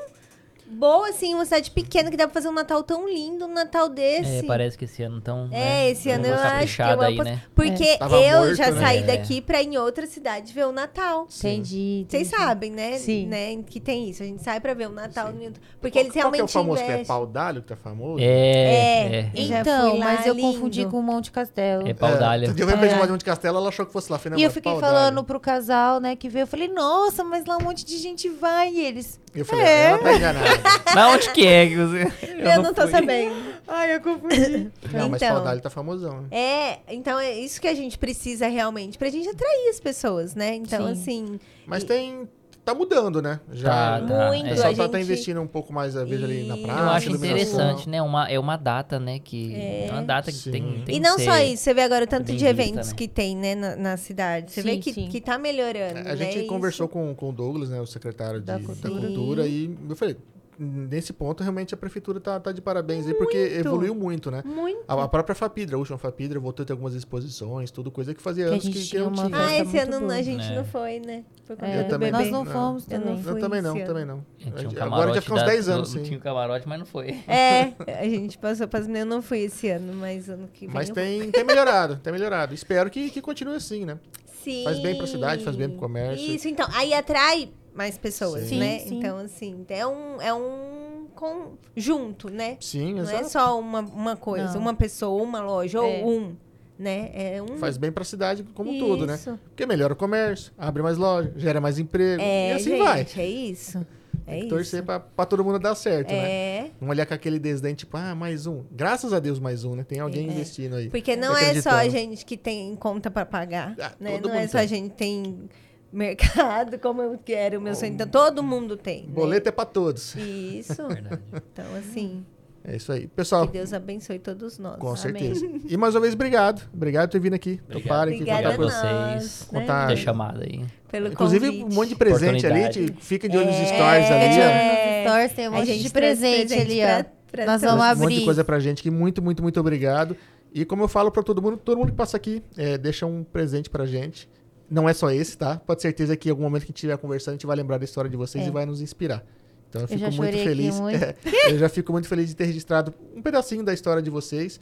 boa, 0.72 1.10
assim, 1.10 1.34
uma 1.34 1.45
cidade 1.45 1.69
pequena 1.72 2.10
que 2.10 2.18
dá 2.18 2.26
pra 2.27 2.34
fazer 2.34 2.48
um 2.49 2.53
Natal 2.53 2.81
tão 2.84 3.07
lindo, 3.07 3.45
um 3.45 3.53
Natal 3.53 3.89
desse. 3.89 4.39
É, 4.39 4.43
parece 4.43 4.77
que 4.77 4.85
esse 4.85 5.03
ano 5.03 5.19
tão. 5.22 5.45
É, 5.52 5.60
né, 5.60 5.89
esse 5.89 6.10
ano 6.10 6.26
eu 6.26 6.34
uma 6.34 6.41
acho 6.41 6.43
que 6.43 6.48
eu 6.48 6.52
caprichada 6.88 7.06
aí, 7.06 7.18
né? 7.18 7.41
Porque 7.53 7.98
Tava 7.98 8.18
eu 8.19 8.39
morto, 8.39 8.56
já 8.56 8.72
né? 8.72 8.80
saí 8.81 8.98
É. 8.99 9.02
daqui 9.03 9.41
pra 9.41 9.61
ir 9.61 9.68
em 9.68 9.77
outra 9.77 10.06
cidade 10.07 10.53
ver 10.53 10.65
o 10.65 10.72
Natal. 10.72 11.26
Sim. 11.30 11.49
Entendi. 11.56 12.06
Vocês 12.10 12.27
sabem, 12.27 12.72
né? 12.72 12.98
Sim. 12.98 13.27
né? 13.27 13.57
Que 13.64 13.80
tem 13.80 14.10
isso. 14.10 14.23
A 14.23 14.26
gente 14.26 14.41
sai 14.43 14.60
pra 14.60 14.73
ver 14.73 14.88
o 14.88 14.91
Natal. 14.91 15.27
Sim. 15.27 15.34
no 15.49 15.53
Porque 15.80 15.98
Qual- 15.99 16.03
eles 16.06 16.14
qual 16.14 16.14
que 16.14 16.18
é 16.18 16.22
realmente 16.22 16.43
o 16.43 16.48
famoso 16.48 16.77
que 16.77 16.84
é 16.84 16.85
investem. 16.93 17.06
pau 17.06 17.26
d'alho 17.27 17.61
que 17.61 17.68
tá 17.68 17.76
famoso? 17.76 18.19
É, 18.19 18.26
É. 18.26 19.15
é. 19.19 19.31
Então, 19.35 19.98
mas 19.98 20.26
eu 20.26 20.34
lindo. 20.34 20.53
confundi 20.53 20.85
com 20.85 20.99
o 20.99 21.03
Monte 21.03 21.31
Castelo. 21.31 21.88
É 21.88 21.93
pau 21.93 22.18
d'alho. 22.18 22.53
Dia 22.53 22.64
eu 22.64 22.68
pra 22.68 22.88
É. 22.88 23.11
Monte 23.11 23.26
Castelo, 23.26 23.57
ela 23.57 23.69
achou 23.69 23.85
que 23.85 23.91
fosse 23.93 24.11
lá. 24.11 24.19
E 24.38 24.43
eu 24.43 24.52
fiquei 24.52 24.77
falando 24.80 25.23
pro 25.23 25.39
casal, 25.39 25.99
né, 25.99 26.15
que 26.15 26.30
veio. 26.30 26.43
Eu 26.43 26.48
falei, 26.48 26.68
nossa, 26.68 27.23
mas 27.23 27.45
lá 27.45 27.57
um 27.57 27.64
monte 27.64 27.85
de 27.85 27.98
gente 27.98 28.30
vai. 28.30 28.72
E 28.72 28.80
eles. 28.85 29.19
Eu 29.34 29.45
falei, 29.45 29.66
É. 29.66 29.84
ela 29.86 29.98
tá 29.99 30.14
enganada. 30.14 30.48
Na 30.95 31.10
onde 31.10 31.30
que 31.32 31.48
é 31.48 31.68
que 31.68 31.76
você. 31.78 32.08
Eu, 32.38 32.62
não 32.64 32.74
tô 32.74 32.82
fui. 32.84 32.91
sabendo. 32.91 33.36
Ai, 33.68 33.95
eu 33.95 34.02
confundi. 34.02 34.70
Não, 34.91 35.08
mas 35.10 35.22
Então. 35.22 35.36
pau 35.36 35.44
d'alho 35.45 35.62
tá 35.62 35.70
famosão. 35.70 36.22
né? 36.24 36.28
É, 36.32 36.80
então 36.90 37.18
é 37.18 37.32
isso 37.32 37.62
que 37.62 37.68
a 37.68 37.74
gente 37.74 37.98
precisa 37.98 38.48
realmente, 38.48 38.98
pra 38.98 39.10
gente 39.10 39.30
atrair 39.30 39.70
as 39.70 39.80
pessoas, 39.80 40.36
né? 40.36 40.56
Então, 40.56 40.88
Sim. 40.88 40.91
assim. 40.91 41.40
Mas 41.66 41.84
E- 41.84 41.86
tem, 41.86 42.30
tá 42.64 42.74
mudando, 42.76 43.22
né? 43.22 43.40
Já 43.52 43.70
Tá, 44.00 44.08
tá. 44.08 44.28
Muito, 44.28 44.44
o 44.44 44.48
É. 44.48 44.50
pessoal 44.52 44.72
a 44.72 44.76
tá, 44.76 44.88
tá 44.90 44.98
gente- 44.98 45.06
investindo 45.08 45.42
um 45.42 45.48
pouco 45.48 45.74
mais, 45.74 45.96
às 45.96 46.08
vezes, 46.08 46.24
ali 46.24 46.44
na 46.48 46.58
praça. 46.58 46.82
Eu 46.82 46.90
acho 46.90 47.10
interessante, 47.12 47.90
né? 47.90 48.02
Uma, 48.02 48.30
é 48.30 48.40
uma 48.40 48.56
data, 48.58 49.00
né? 49.00 49.20
Que, 49.20 49.54
É. 49.56 49.88
é 49.88 49.92
uma 49.92 50.04
data 50.04 50.32
que 50.32 50.38
Sim. 50.38 50.52
tem, 50.52 50.62
tem 50.86 50.96
E 50.96 51.00
que 51.00 51.00
não 51.00 51.18
ser- 51.18 51.26
só 51.26 51.38
isso, 51.40 51.64
você 51.64 51.74
vê 51.74 51.82
agora 51.82 52.04
o 52.06 52.08
tanto 52.08 52.26
de 52.28 52.34
vista, 52.34 52.50
eventos 52.50 52.90
né? 52.90 52.96
que 52.96 53.08
tem, 53.08 53.36
né, 53.36 53.56
na, 53.56 53.76
na 53.76 53.98
cidade. 53.98 54.52
Você 54.52 54.62
Sim, 54.62 54.68
vê 54.70 54.78
que, 54.78 54.94
sim. 54.94 55.10
que 55.10 55.20
tá 55.20 55.38
melhorando, 55.38 56.00
A 56.00 56.04
né? 56.04 56.16
gente 56.18 56.38
Isso- 56.40 56.48
conversou 56.48 56.88
com, 56.88 57.14
com 57.16 57.30
o 57.30 57.32
Douglas, 57.32 57.70
né, 57.70 57.82
o 57.82 57.86
secretário 57.88 58.40
de, 58.40 58.46
Da 58.46 58.58
da, 58.58 58.64
cultura. 58.64 58.92
cultura. 59.08 59.48
e 59.48 59.76
eu 59.90 59.96
falei, 59.96 60.16
nesse 60.60 61.11
ponto, 61.14 61.41
realmente, 61.41 61.73
a 61.73 61.78
prefeitura 61.78 62.19
tá, 62.19 62.40
tá 62.40 62.52
de 62.52 62.61
parabéns 62.61 63.07
aí, 63.07 63.14
porque 63.14 63.38
evoluiu 63.38 63.95
muito, 63.95 64.30
né? 64.30 64.41
Muito. 64.45 64.84
A, 64.88 65.03
a 65.03 65.07
própria 65.07 65.34
Fapidra, 65.36 65.76
a 65.76 65.80
última 65.80 65.98
Fapidra, 65.98 66.40
voltou 66.40 66.64
a 66.64 66.65
ter 66.65 66.73
algumas 66.73 66.94
exposições, 66.94 67.72
tudo 67.72 67.90
coisa 67.91 68.14
que 68.14 68.22
fazia 68.22 68.45
Que 68.45 68.49
a 68.49 68.53
anos 68.53 68.65
que, 68.65 68.72
gente 68.72 68.84
que 68.84 68.90
tinha 68.90 69.03
não 69.03 69.10
uma 69.11 69.26
tinha. 69.26 69.38
Ah, 69.38 69.53
esse 69.56 69.64
muito 69.78 69.80
ano 69.95 69.99
boa. 70.07 70.14
a 70.15 70.22
gente 70.22 70.44
É. 70.44 70.56
não 70.56 70.65
foi, 70.65 70.99
né? 70.99 71.23
É, 71.60 71.84
do 71.84 71.90
também 71.90 72.11
bebê. 72.11 72.23
Nós 72.23 72.32
não 72.32 72.45
fomos 72.45 72.88
Eu 72.90 72.99
não 72.99 73.07
também. 73.07 73.23
fui 73.23 73.32
Eu 73.34 73.40
também 73.40 73.61
não, 73.61 73.73
também 73.86 74.06
não. 74.06 74.26
Tinha 74.38 74.53
um 74.53 74.57
Agora 74.60 74.73
camarote 74.76 75.15
já 75.15 75.22
fica 75.22 75.34
uns 75.34 75.40
da- 75.41 75.45
10 75.48 75.69
anos, 75.69 75.90
sim. 75.90 76.03
Tinha 76.03 76.18
um 76.18 76.22
camarote, 76.22 76.68
mas 76.68 76.80
não 76.80 76.86
foi. 76.86 77.10
É, 77.28 77.73
a 77.99 78.03
gente 78.06 78.38
passou 78.38 78.68
para 78.68 78.80
Eu 78.82 79.06
não 79.06 79.22
fui 79.22 79.40
esse 79.40 79.69
ano, 79.69 79.94
mas 79.95 80.30
ano 80.30 80.48
que 80.53 80.65
vem 80.65 80.73
Mas 80.73 80.90
eu 80.90 80.95
tem, 80.95 81.30
tem 81.32 81.44
melhorado, 81.44 81.98
tem 81.98 82.14
melhorado. 82.14 82.53
Espero 82.53 82.90
que, 82.90 83.10
que 83.10 83.22
continue 83.22 83.56
assim, 83.56 83.84
né? 83.86 83.99
Sim. 84.44 84.64
Faz 84.64 84.80
bem 84.80 84.98
pra 84.98 85.06
cidade, 85.06 85.44
faz 85.44 85.56
bem 85.56 85.69
pro 85.69 85.78
comércio. 85.78 86.34
Isso, 86.34 86.48
então. 86.48 86.68
Aí 86.73 86.94
atrai 86.94 87.52
mais 87.73 87.98
pessoas, 87.98 88.48
Sim. 88.48 88.60
né? 88.60 88.80
Sim. 88.80 88.99
Então, 88.99 89.18
assim, 89.18 89.65
é 89.69 89.85
um, 89.88 90.22
é 90.22 90.34
um 90.34 91.07
conjunto, 91.15 92.30
né? 92.30 92.57
Sim, 92.60 92.93
Não 92.95 93.03
exato. 93.03 93.18
é 93.18 93.23
só 93.26 93.60
uma, 93.60 93.80
uma 93.80 94.15
coisa, 94.15 94.53
Não. 94.53 94.61
uma 94.61 94.73
pessoa, 94.73 95.22
uma 95.23 95.41
loja, 95.41 95.77
É. 95.80 95.81
ou 95.81 96.10
um, 96.10 96.35
né? 96.77 97.10
É 97.14 97.41
um... 97.41 97.57
Faz 97.57 97.77
bem 97.77 97.91
pra 97.91 98.03
cidade 98.03 98.43
como 98.53 98.72
um 98.72 98.80
todo, 98.80 99.06
né? 99.06 99.19
Porque 99.49 99.65
melhora 99.65 99.93
o 99.93 99.95
comércio, 99.95 100.52
abre 100.57 100.81
mais 100.84 100.98
loja, 100.98 101.31
gera 101.38 101.61
mais 101.61 101.80
emprego. 101.80 102.22
É, 102.22 102.49
e 102.49 102.53
assim 102.53 102.69
gente, 102.72 102.80
vai. 102.84 103.07
é 103.18 103.26
isso. 103.27 103.85
É 104.27 104.38
isso. 104.39 104.49
torcer 104.49 104.84
pra, 104.84 104.99
pra 104.99 105.26
todo 105.26 105.43
mundo 105.43 105.57
dar 105.60 105.73
certo, 105.73 106.10
né? 106.10 106.30
É, 106.31 106.72
Não 106.80 106.89
olhar 106.89 107.06
com 107.06 107.14
aquele 107.14 107.39
desdém, 107.39 107.73
tipo, 107.73 107.98
ah, 107.98 108.14
mais 108.14 108.45
um. 108.45 108.64
Graças 108.72 109.11
a 109.14 109.19
Deus, 109.19 109.39
mais 109.39 109.64
um, 109.65 109.76
né? 109.76 109.84
Tem 109.84 109.99
alguém 109.99 110.27
É. 110.27 110.31
investindo 110.31 110.76
aí. 110.76 110.89
porque 110.89 111.15
não 111.15 111.35
é 111.35 111.60
só 111.61 111.72
a 111.72 111.89
gente 111.89 112.23
que 112.26 112.38
tem 112.38 112.76
conta 112.76 113.10
pra 113.10 113.26
pagar, 113.26 113.76
Ah, 113.80 113.91
né? 113.99 114.19
Não 114.23 114.34
é 114.34 114.48
só 114.48 114.57
a 114.57 114.61
tem. 114.61 114.69
gente 114.69 114.89
que 114.91 114.95
tem 114.98 115.49
mercado, 115.92 116.78
como 116.80 117.02
eu 117.02 117.18
quero, 117.24 117.60
o 117.60 117.62
meu 117.62 117.76
sonho. 117.76 117.94
Então, 117.94 118.08
todo 118.08 118.42
mundo 118.44 118.78
tem. 118.78 119.04
né? 119.04 119.10
Boleto 119.14 119.50
é 119.50 119.52
pra 119.52 119.66
todos. 119.66 120.16
Isso. 120.16 120.88
Verdade. 120.88 121.22
Então, 121.52 121.66
assim, 121.78 122.26
É 122.64 122.76
isso 122.76 122.92
aí. 122.92 123.08
Pessoal, 123.08 123.48
que 123.48 123.54
Deus 123.54 123.74
abençoe 123.74 124.20
todos 124.20 124.58
nós. 124.60 124.78
com 124.78 124.88
Amém. 124.88 124.98
certeza. 124.98 125.50
E 125.68 125.76
mais 125.78 125.96
uma 125.96 126.02
vez, 126.02 126.14
obrigado. 126.14 126.62
Obrigado 126.74 127.08
por 127.10 127.12
ter 127.14 127.20
vindo 127.20 127.34
aqui. 127.34 127.60
Obrigado. 127.64 127.84
Toparem 127.84 128.14
aqui 128.14 128.24
Obrigada 128.24 128.56
contar 128.56 128.58
com 128.58 129.18
vocês. 129.18 129.48
né? 129.52 129.60
Contar- 129.62 129.88
Ter 129.88 129.98
chamado 129.98 130.42
aí. 130.44 130.66
Pelo 130.92 131.08
Inclusive, 131.08 131.46
convite. 131.48 131.64
um 131.66 131.74
monte 131.76 131.90
de 131.90 131.96
presente 131.96 132.46
ali. 132.46 132.70
Te- 132.70 132.94
Fiquem 133.00 133.30
de 133.30 133.38
olho 133.38 133.48
nos 133.48 133.56
É, 133.56 133.66
stories 133.66 134.12
ali, 134.12 134.30
Fica 134.30 134.42
É. 134.44 135.02
nos 135.04 135.10
stories, 135.12 135.34
tem 135.34 135.46
um 135.50 135.54
A 135.54 135.58
monte 135.58 135.68
gente 135.68 135.84
de 135.84 135.90
presente 135.90 136.54
ali, 136.54 136.82
ó. 136.84 136.86
pra- 136.86 137.06
pra 137.32 137.46
Nós 137.46 137.62
vamos 137.62 137.76
um 137.76 137.88
monte 137.88 137.98
de 137.98 138.04
abrir. 138.04 138.26
coisa 138.26 138.44
pra 138.44 138.60
gente 138.60 138.84
que 138.84 138.92
muito, 138.92 139.22
muito, 139.22 139.42
muito 139.42 139.60
obrigado. 139.60 140.16
E 140.54 140.66
como 140.66 140.84
eu 140.84 140.88
falo 140.90 141.10
pra 141.10 141.24
todo 141.24 141.42
mundo, 141.42 141.56
todo 141.58 141.78
mundo 141.78 141.92
que 141.92 141.96
passa 141.96 142.18
aqui, 142.18 142.44
é, 142.58 142.78
deixa 142.78 143.06
um 143.06 143.24
presente 143.24 143.70
pra 143.70 143.86
gente. 143.86 144.30
Não 144.72 144.88
é 144.88 144.93
só 144.93 145.11
esse, 145.11 145.38
tá? 145.38 145.57
Pode 145.57 145.81
certeza 145.81 146.15
que 146.15 146.30
em 146.30 146.31
algum 146.31 146.43
momento 146.43 146.61
que 146.61 146.68
a 146.68 146.72
gente 146.72 146.77
estiver 146.77 146.98
conversando, 146.98 147.34
a 147.34 147.35
gente 147.35 147.45
vai 147.45 147.57
lembrar 147.57 147.77
da 147.77 147.84
história 147.84 148.10
de 148.10 148.15
vocês 148.15 148.45
É. 148.45 148.48
e 148.48 148.52
vai 148.52 148.65
nos 148.65 148.81
inspirar. 148.81 149.22
Então 149.69 149.81
eu 149.81 149.88
fico 149.88 149.99
já 149.99 150.11
muito 150.11 150.38
feliz. 150.38 150.80
muito. 150.80 151.03
é, 151.03 151.15
eu 151.49 151.60
já 151.60 151.68
fico 151.68 151.91
muito 151.91 152.07
feliz 152.07 152.30
de 152.30 152.35
ter 152.35 152.45
registrado 152.45 152.93
um 153.14 153.22
pedacinho 153.22 153.64
da 153.64 153.73
história 153.73 154.02
de 154.02 154.10
vocês. 154.10 154.60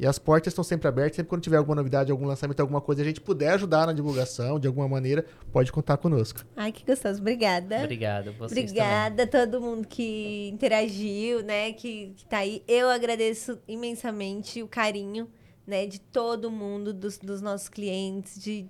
E 0.00 0.06
as 0.06 0.18
portas 0.18 0.50
estão 0.50 0.64
sempre 0.64 0.88
abertas. 0.88 1.14
Sempre 1.16 1.28
quando 1.28 1.42
tiver 1.42 1.58
alguma 1.58 1.76
novidade, 1.76 2.10
algum 2.10 2.26
lançamento, 2.26 2.58
alguma 2.58 2.80
coisa, 2.80 3.02
a 3.02 3.04
gente 3.04 3.20
puder 3.20 3.50
ajudar 3.50 3.86
na 3.86 3.92
divulgação 3.92 4.58
de 4.58 4.66
alguma 4.66 4.88
maneira, 4.88 5.24
pode 5.52 5.70
contar 5.70 5.96
conosco. 5.96 6.44
Ai, 6.56 6.72
que 6.72 6.84
gostoso. 6.84 7.20
Obrigada. 7.20 7.78
Obrigado. 7.84 8.32
Vocês 8.32 8.50
também. 8.50 8.64
Obrigada 8.64 9.22
a 9.22 9.26
todo 9.26 9.60
mundo 9.60 9.86
que 9.86 10.48
interagiu, 10.52 11.42
né? 11.44 11.72
Que, 11.72 12.14
que 12.16 12.24
tá 12.26 12.38
aí. 12.38 12.64
Eu 12.66 12.88
agradeço 12.88 13.58
imensamente 13.68 14.62
o 14.62 14.66
carinho, 14.66 15.28
né? 15.66 15.86
De 15.86 16.00
todo 16.00 16.50
mundo, 16.50 16.92
dos, 16.92 17.18
dos 17.18 17.40
nossos 17.40 17.68
clientes, 17.68 18.42
de, 18.42 18.66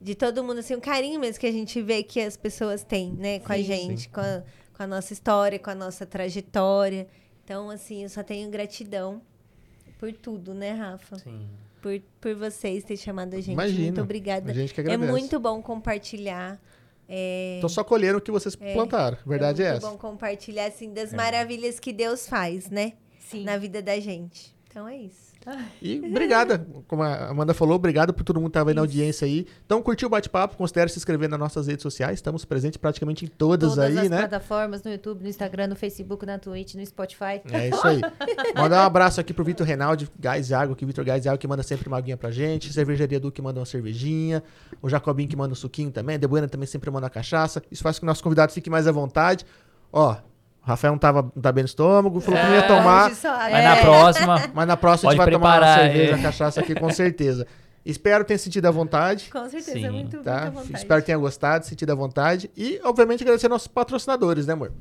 de 0.00 0.14
todo 0.14 0.42
mundo, 0.44 0.58
assim, 0.60 0.74
o 0.74 0.80
carinho 0.80 1.18
mesmo 1.20 1.40
que 1.40 1.46
a 1.46 1.52
gente 1.52 1.80
vê 1.82 2.02
que 2.02 2.20
as 2.20 2.36
pessoas 2.36 2.82
têm, 2.84 3.12
né? 3.12 3.38
Com 3.40 3.52
a 3.52 3.56
Sim. 3.56 3.62
gente, 3.64 4.08
com 4.08 4.20
a, 4.20 4.42
com 4.74 4.82
a 4.82 4.86
nossa 4.86 5.12
história, 5.12 5.58
com 5.58 5.70
a 5.70 5.74
nossa 5.74 6.04
trajetória. 6.06 7.06
Então, 7.44 7.70
assim, 7.70 8.02
eu 8.02 8.08
só 8.08 8.22
tenho 8.22 8.48
gratidão 8.50 9.22
por 9.98 10.12
tudo, 10.12 10.52
né, 10.52 10.72
Rafa? 10.72 11.18
Sim. 11.18 11.46
Por, 11.80 12.00
por 12.20 12.34
vocês 12.34 12.82
terem 12.84 12.96
chamado 12.96 13.34
a 13.34 13.36
gente. 13.40 13.52
Imagina. 13.52 13.82
Muito 13.86 14.00
obrigada. 14.02 14.50
A 14.50 14.54
gente 14.54 14.74
que 14.74 14.80
É 14.80 14.84
agradece. 14.84 15.10
muito 15.10 15.38
bom 15.40 15.62
compartilhar. 15.62 16.60
É, 17.08 17.56
Então 17.58 17.68
só 17.68 17.84
colheram 17.84 18.18
o 18.18 18.20
que 18.20 18.32
vocês 18.32 18.56
plantaram. 18.56 19.16
A 19.24 19.28
verdade 19.28 19.62
é, 19.62 19.70
muito 19.70 19.78
essa. 19.84 19.90
bom 19.92 19.96
compartilhar, 19.96 20.66
assim, 20.66 20.92
das 20.92 21.12
maravilhas 21.12 21.78
que 21.78 21.92
Deus 21.92 22.28
faz, 22.28 22.68
né? 22.68 22.94
Sim. 23.20 23.44
Na 23.44 23.56
vida 23.56 23.80
da 23.80 23.98
gente. 24.00 24.54
Então 24.68 24.88
é 24.88 24.96
isso. 24.96 25.25
E 25.80 26.00
obrigada, 26.00 26.66
como 26.88 27.02
a 27.02 27.28
Amanda 27.28 27.54
falou, 27.54 27.76
obrigado 27.76 28.12
por 28.12 28.24
todo 28.24 28.36
mundo 28.36 28.50
que 28.50 28.50
estava 28.50 28.70
aí 28.70 28.74
na 28.74 28.80
audiência 28.80 29.26
aí. 29.26 29.46
Então, 29.64 29.80
curtiu 29.80 30.06
o 30.06 30.10
bate-papo, 30.10 30.56
considere 30.56 30.90
se 30.90 30.98
inscrever 30.98 31.28
nas 31.28 31.38
nossas 31.38 31.66
redes 31.66 31.82
sociais. 31.82 32.14
Estamos 32.14 32.44
presentes 32.44 32.76
praticamente 32.76 33.24
em 33.24 33.28
todas, 33.28 33.74
Todas 33.74 33.84
aí, 33.84 33.98
as 33.98 34.10
né? 34.10 34.18
plataformas, 34.18 34.82
no 34.82 34.90
YouTube, 34.90 35.22
no 35.22 35.28
Instagram, 35.28 35.68
no 35.68 35.76
Facebook, 35.76 36.26
na 36.26 36.38
Twitch, 36.38 36.74
no 36.74 36.84
Spotify. 36.84 37.40
É 37.50 37.68
isso 37.68 37.86
aí. 37.86 38.00
Mandar 38.56 38.82
um 38.82 38.86
abraço 38.86 39.20
aqui 39.20 39.32
pro 39.32 39.44
Vitor 39.44 39.66
Reinaldi, 39.66 40.08
Gás 40.18 40.50
e 40.50 40.54
Água, 40.54 40.74
que 40.74 40.84
Vitor 40.84 41.04
Gás 41.04 41.24
e 41.24 41.28
Água 41.28 41.38
que 41.38 41.46
manda 41.46 41.62
sempre 41.62 41.86
uma 41.86 41.98
aguinha 41.98 42.16
pra 42.16 42.30
gente. 42.30 42.72
Cervejaria 42.72 43.20
Du 43.20 43.30
que 43.30 43.40
manda 43.40 43.60
uma 43.60 43.66
cervejinha. 43.66 44.42
O 44.82 44.88
Jacobinho 44.88 45.28
que 45.28 45.36
manda 45.36 45.52
um 45.52 45.56
suquinho 45.56 45.90
também. 45.90 46.16
A 46.16 46.18
Debuena 46.18 46.48
também 46.48 46.66
sempre 46.66 46.90
manda 46.90 47.04
uma 47.04 47.10
cachaça. 47.10 47.62
Isso 47.70 47.82
faz 47.82 47.96
com 47.96 48.00
que 48.00 48.06
o 48.06 48.08
nosso 48.08 48.22
convidado 48.22 48.52
fique 48.52 48.68
mais 48.68 48.86
à 48.86 48.92
vontade. 48.92 49.44
Ó, 49.92 50.16
o 50.66 50.68
Rafael 50.68 50.92
não 50.92 50.98
tava 50.98 51.22
não 51.34 51.42
tá 51.42 51.52
bem 51.52 51.62
no 51.62 51.66
estômago, 51.66 52.20
falou 52.20 52.40
que 52.40 52.46
não 52.46 52.52
ia 52.54 52.58
É. 52.58 52.62
tomar. 52.66 53.08
Mas 53.10 53.24
água. 53.24 53.62
na 53.62 53.76
próxima, 53.76 54.42
Mas 54.52 54.66
na 54.66 54.76
próxima 54.76 55.10
a 55.10 55.14
gente 55.14 55.18
vai 55.24 55.30
tomar 55.30 55.46
uma 55.48 55.56
preparar, 55.58 55.78
cerveja, 55.80 56.10
é. 56.10 56.14
uma 56.14 56.22
cachaça 56.22 56.60
aqui 56.60 56.74
com 56.74 56.90
certeza. 56.90 57.46
Espero 57.84 58.24
ter 58.24 58.36
sentido 58.36 58.66
à 58.66 58.70
vontade. 58.72 59.30
Com 59.30 59.48
certeza, 59.48 59.72
Sim. 59.78 59.90
muito, 59.90 60.18
Tá? 60.18 60.32
muita 60.40 60.50
vontade. 60.50 60.72
Espero 60.76 61.00
que 61.00 61.06
tenha 61.06 61.18
gostado, 61.18 61.64
sentido 61.66 61.92
à 61.92 61.94
vontade. 61.94 62.50
E, 62.56 62.80
obviamente, 62.82 63.22
agradecer 63.22 63.46
nossos 63.48 63.68
patrocinadores, 63.68 64.44
né, 64.44 64.54
amor? 64.54 64.72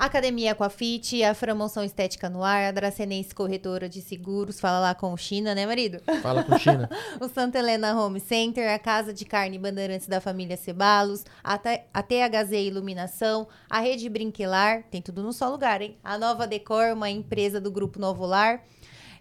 Academia 0.00 0.52
Aquafit, 0.52 1.24
a 1.24 1.34
Framoção 1.34 1.82
Estética 1.82 2.30
no 2.30 2.44
Ar, 2.44 2.66
a 2.66 2.70
Dracenense 2.70 3.34
Corretora 3.34 3.88
de 3.88 4.00
Seguros, 4.00 4.60
fala 4.60 4.78
lá 4.78 4.94
com 4.94 5.12
o 5.12 5.16
China, 5.16 5.56
né, 5.56 5.66
marido? 5.66 6.00
Fala 6.22 6.44
com 6.44 6.56
China. 6.56 6.88
O 7.20 7.28
Santa 7.28 7.58
Helena 7.58 8.00
Home 8.00 8.20
Center, 8.20 8.72
a 8.72 8.78
Casa 8.78 9.12
de 9.12 9.24
Carne 9.24 9.58
Bandeirantes 9.58 10.06
da 10.06 10.20
família 10.20 10.56
Cebalos, 10.56 11.24
a, 11.42 11.54
a 11.92 12.02
THZ 12.02 12.52
Iluminação, 12.52 13.48
a 13.68 13.80
Rede 13.80 14.08
Brinquelar, 14.08 14.84
tem 14.88 15.02
tudo 15.02 15.20
num 15.22 15.32
só 15.32 15.48
lugar, 15.50 15.82
hein? 15.82 15.96
A 16.04 16.16
Nova 16.16 16.46
Decor, 16.46 16.92
uma 16.92 17.10
empresa 17.10 17.60
do 17.60 17.70
Grupo 17.70 17.98
Novo 17.98 18.24
Lar. 18.24 18.62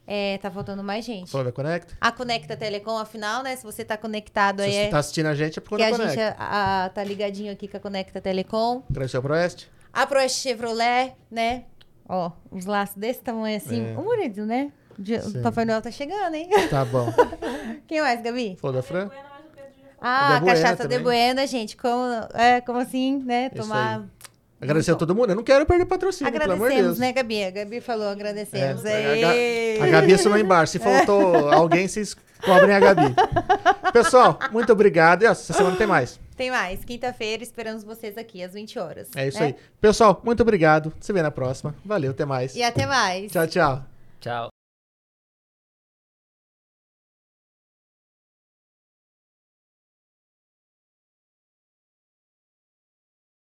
É, 0.05 0.37
tá 0.37 0.49
faltando 0.49 0.83
mais 0.83 1.03
gente. 1.03 1.33
Da 1.33 1.51
Conecta? 1.51 1.97
A 1.99 2.11
Conecta 2.13 2.55
Telecom, 2.55 2.97
afinal, 2.97 3.43
né? 3.43 3.55
Se 3.55 3.63
você 3.63 3.83
tá 3.83 3.97
conectado 3.97 4.59
Se 4.61 4.65
aí, 4.67 4.71
você 4.71 4.77
é 4.79 4.87
tá 4.89 4.99
assistindo 4.99 5.25
a 5.25 5.35
gente, 5.35 5.57
é 5.57 5.61
por 5.61 5.77
que 5.77 5.83
conta 5.89 5.95
a 6.03 6.05
da 6.05 6.11
gente 6.11 6.17
Conecta. 6.19 6.41
a- 6.43 6.85
a- 6.85 6.89
tá 6.89 7.03
ligadinho 7.03 7.51
aqui 7.51 7.67
com 7.67 7.75
a 7.75 7.79
Conecta 7.79 8.21
Telecom. 8.21 8.83
Ao 9.15 9.21
Proeste. 9.21 9.69
A 9.97 10.05
Proeste 10.05 10.41
Chevrolet, 10.43 11.15
né? 11.31 11.63
Ó, 12.07 12.31
uns 12.51 12.67
laços 12.67 12.95
desse 12.95 13.19
tamanho 13.19 13.57
assim. 13.57 13.83
É. 13.83 13.97
O 13.97 14.05
marido, 14.05 14.45
né? 14.45 14.71
Sim. 15.03 15.39
O 15.39 15.41
Papai 15.41 15.65
Noel 15.65 15.81
tá 15.81 15.89
chegando, 15.89 16.35
hein? 16.35 16.47
Tá 16.69 16.85
bom. 16.85 17.11
Quem 17.87 17.99
mais, 17.99 18.21
Gabi? 18.21 18.55
Falou 18.61 18.75
da 18.75 18.83
Fran? 18.83 19.09
Ah, 19.99 20.39
Buena 20.39 20.45
cachaça 20.45 20.87
de. 20.87 20.99
Buena, 20.99 21.47
gente. 21.47 21.75
Como, 21.75 22.03
é, 22.35 22.61
como 22.61 22.77
assim, 22.77 23.23
né? 23.23 23.49
Isso 23.51 23.63
Tomar. 23.63 24.05
Agradecer 24.59 24.91
a 24.91 24.95
todo 24.95 25.13
mundo. 25.13 25.29
Eu 25.29 25.35
não 25.35 25.43
quero 25.43 25.65
perder 25.65 25.85
patrocínio, 25.85 26.33
pelo 26.33 26.51
amor 26.51 26.69
de 26.69 26.75
Agradecemos, 26.75 26.99
né, 26.99 27.13
Gabi? 27.13 27.43
A 27.43 27.51
Gabi 27.51 27.79
falou, 27.79 28.07
agradecemos. 28.07 28.83
É, 28.85 29.77
a, 29.79 29.83
a 29.83 29.87
Gabi 29.87 30.13
assinou 30.13 30.37
embaixo. 30.37 30.71
Se 30.73 30.79
faltou 30.79 31.49
alguém, 31.53 31.87
vocês 31.87 32.15
cobrem 32.43 32.75
a 32.75 32.79
Gabi. 32.79 33.13
Pessoal, 33.93 34.39
muito 34.51 34.71
obrigado. 34.73 35.23
E 35.23 35.25
essa 35.25 35.53
semana 35.53 35.75
tem 35.75 35.85
mais. 35.85 36.19
Tem 36.35 36.49
mais. 36.49 36.83
Quinta-feira, 36.83 37.43
esperamos 37.43 37.83
vocês 37.83 38.17
aqui 38.17 38.43
às 38.43 38.53
20 38.53 38.79
horas. 38.79 39.09
É 39.15 39.27
isso 39.27 39.39
né? 39.39 39.47
aí. 39.47 39.55
Pessoal, 39.79 40.19
muito 40.23 40.41
obrigado. 40.41 40.91
Se 40.99 41.13
vê 41.13 41.21
na 41.21 41.31
próxima. 41.31 41.75
Valeu, 41.85 42.11
até 42.11 42.25
mais. 42.25 42.55
E 42.55 42.63
até 42.63 42.87
mais. 42.87 43.31
Tchau, 43.31 43.47
tchau. 43.47 43.85
tchau. 44.19 44.56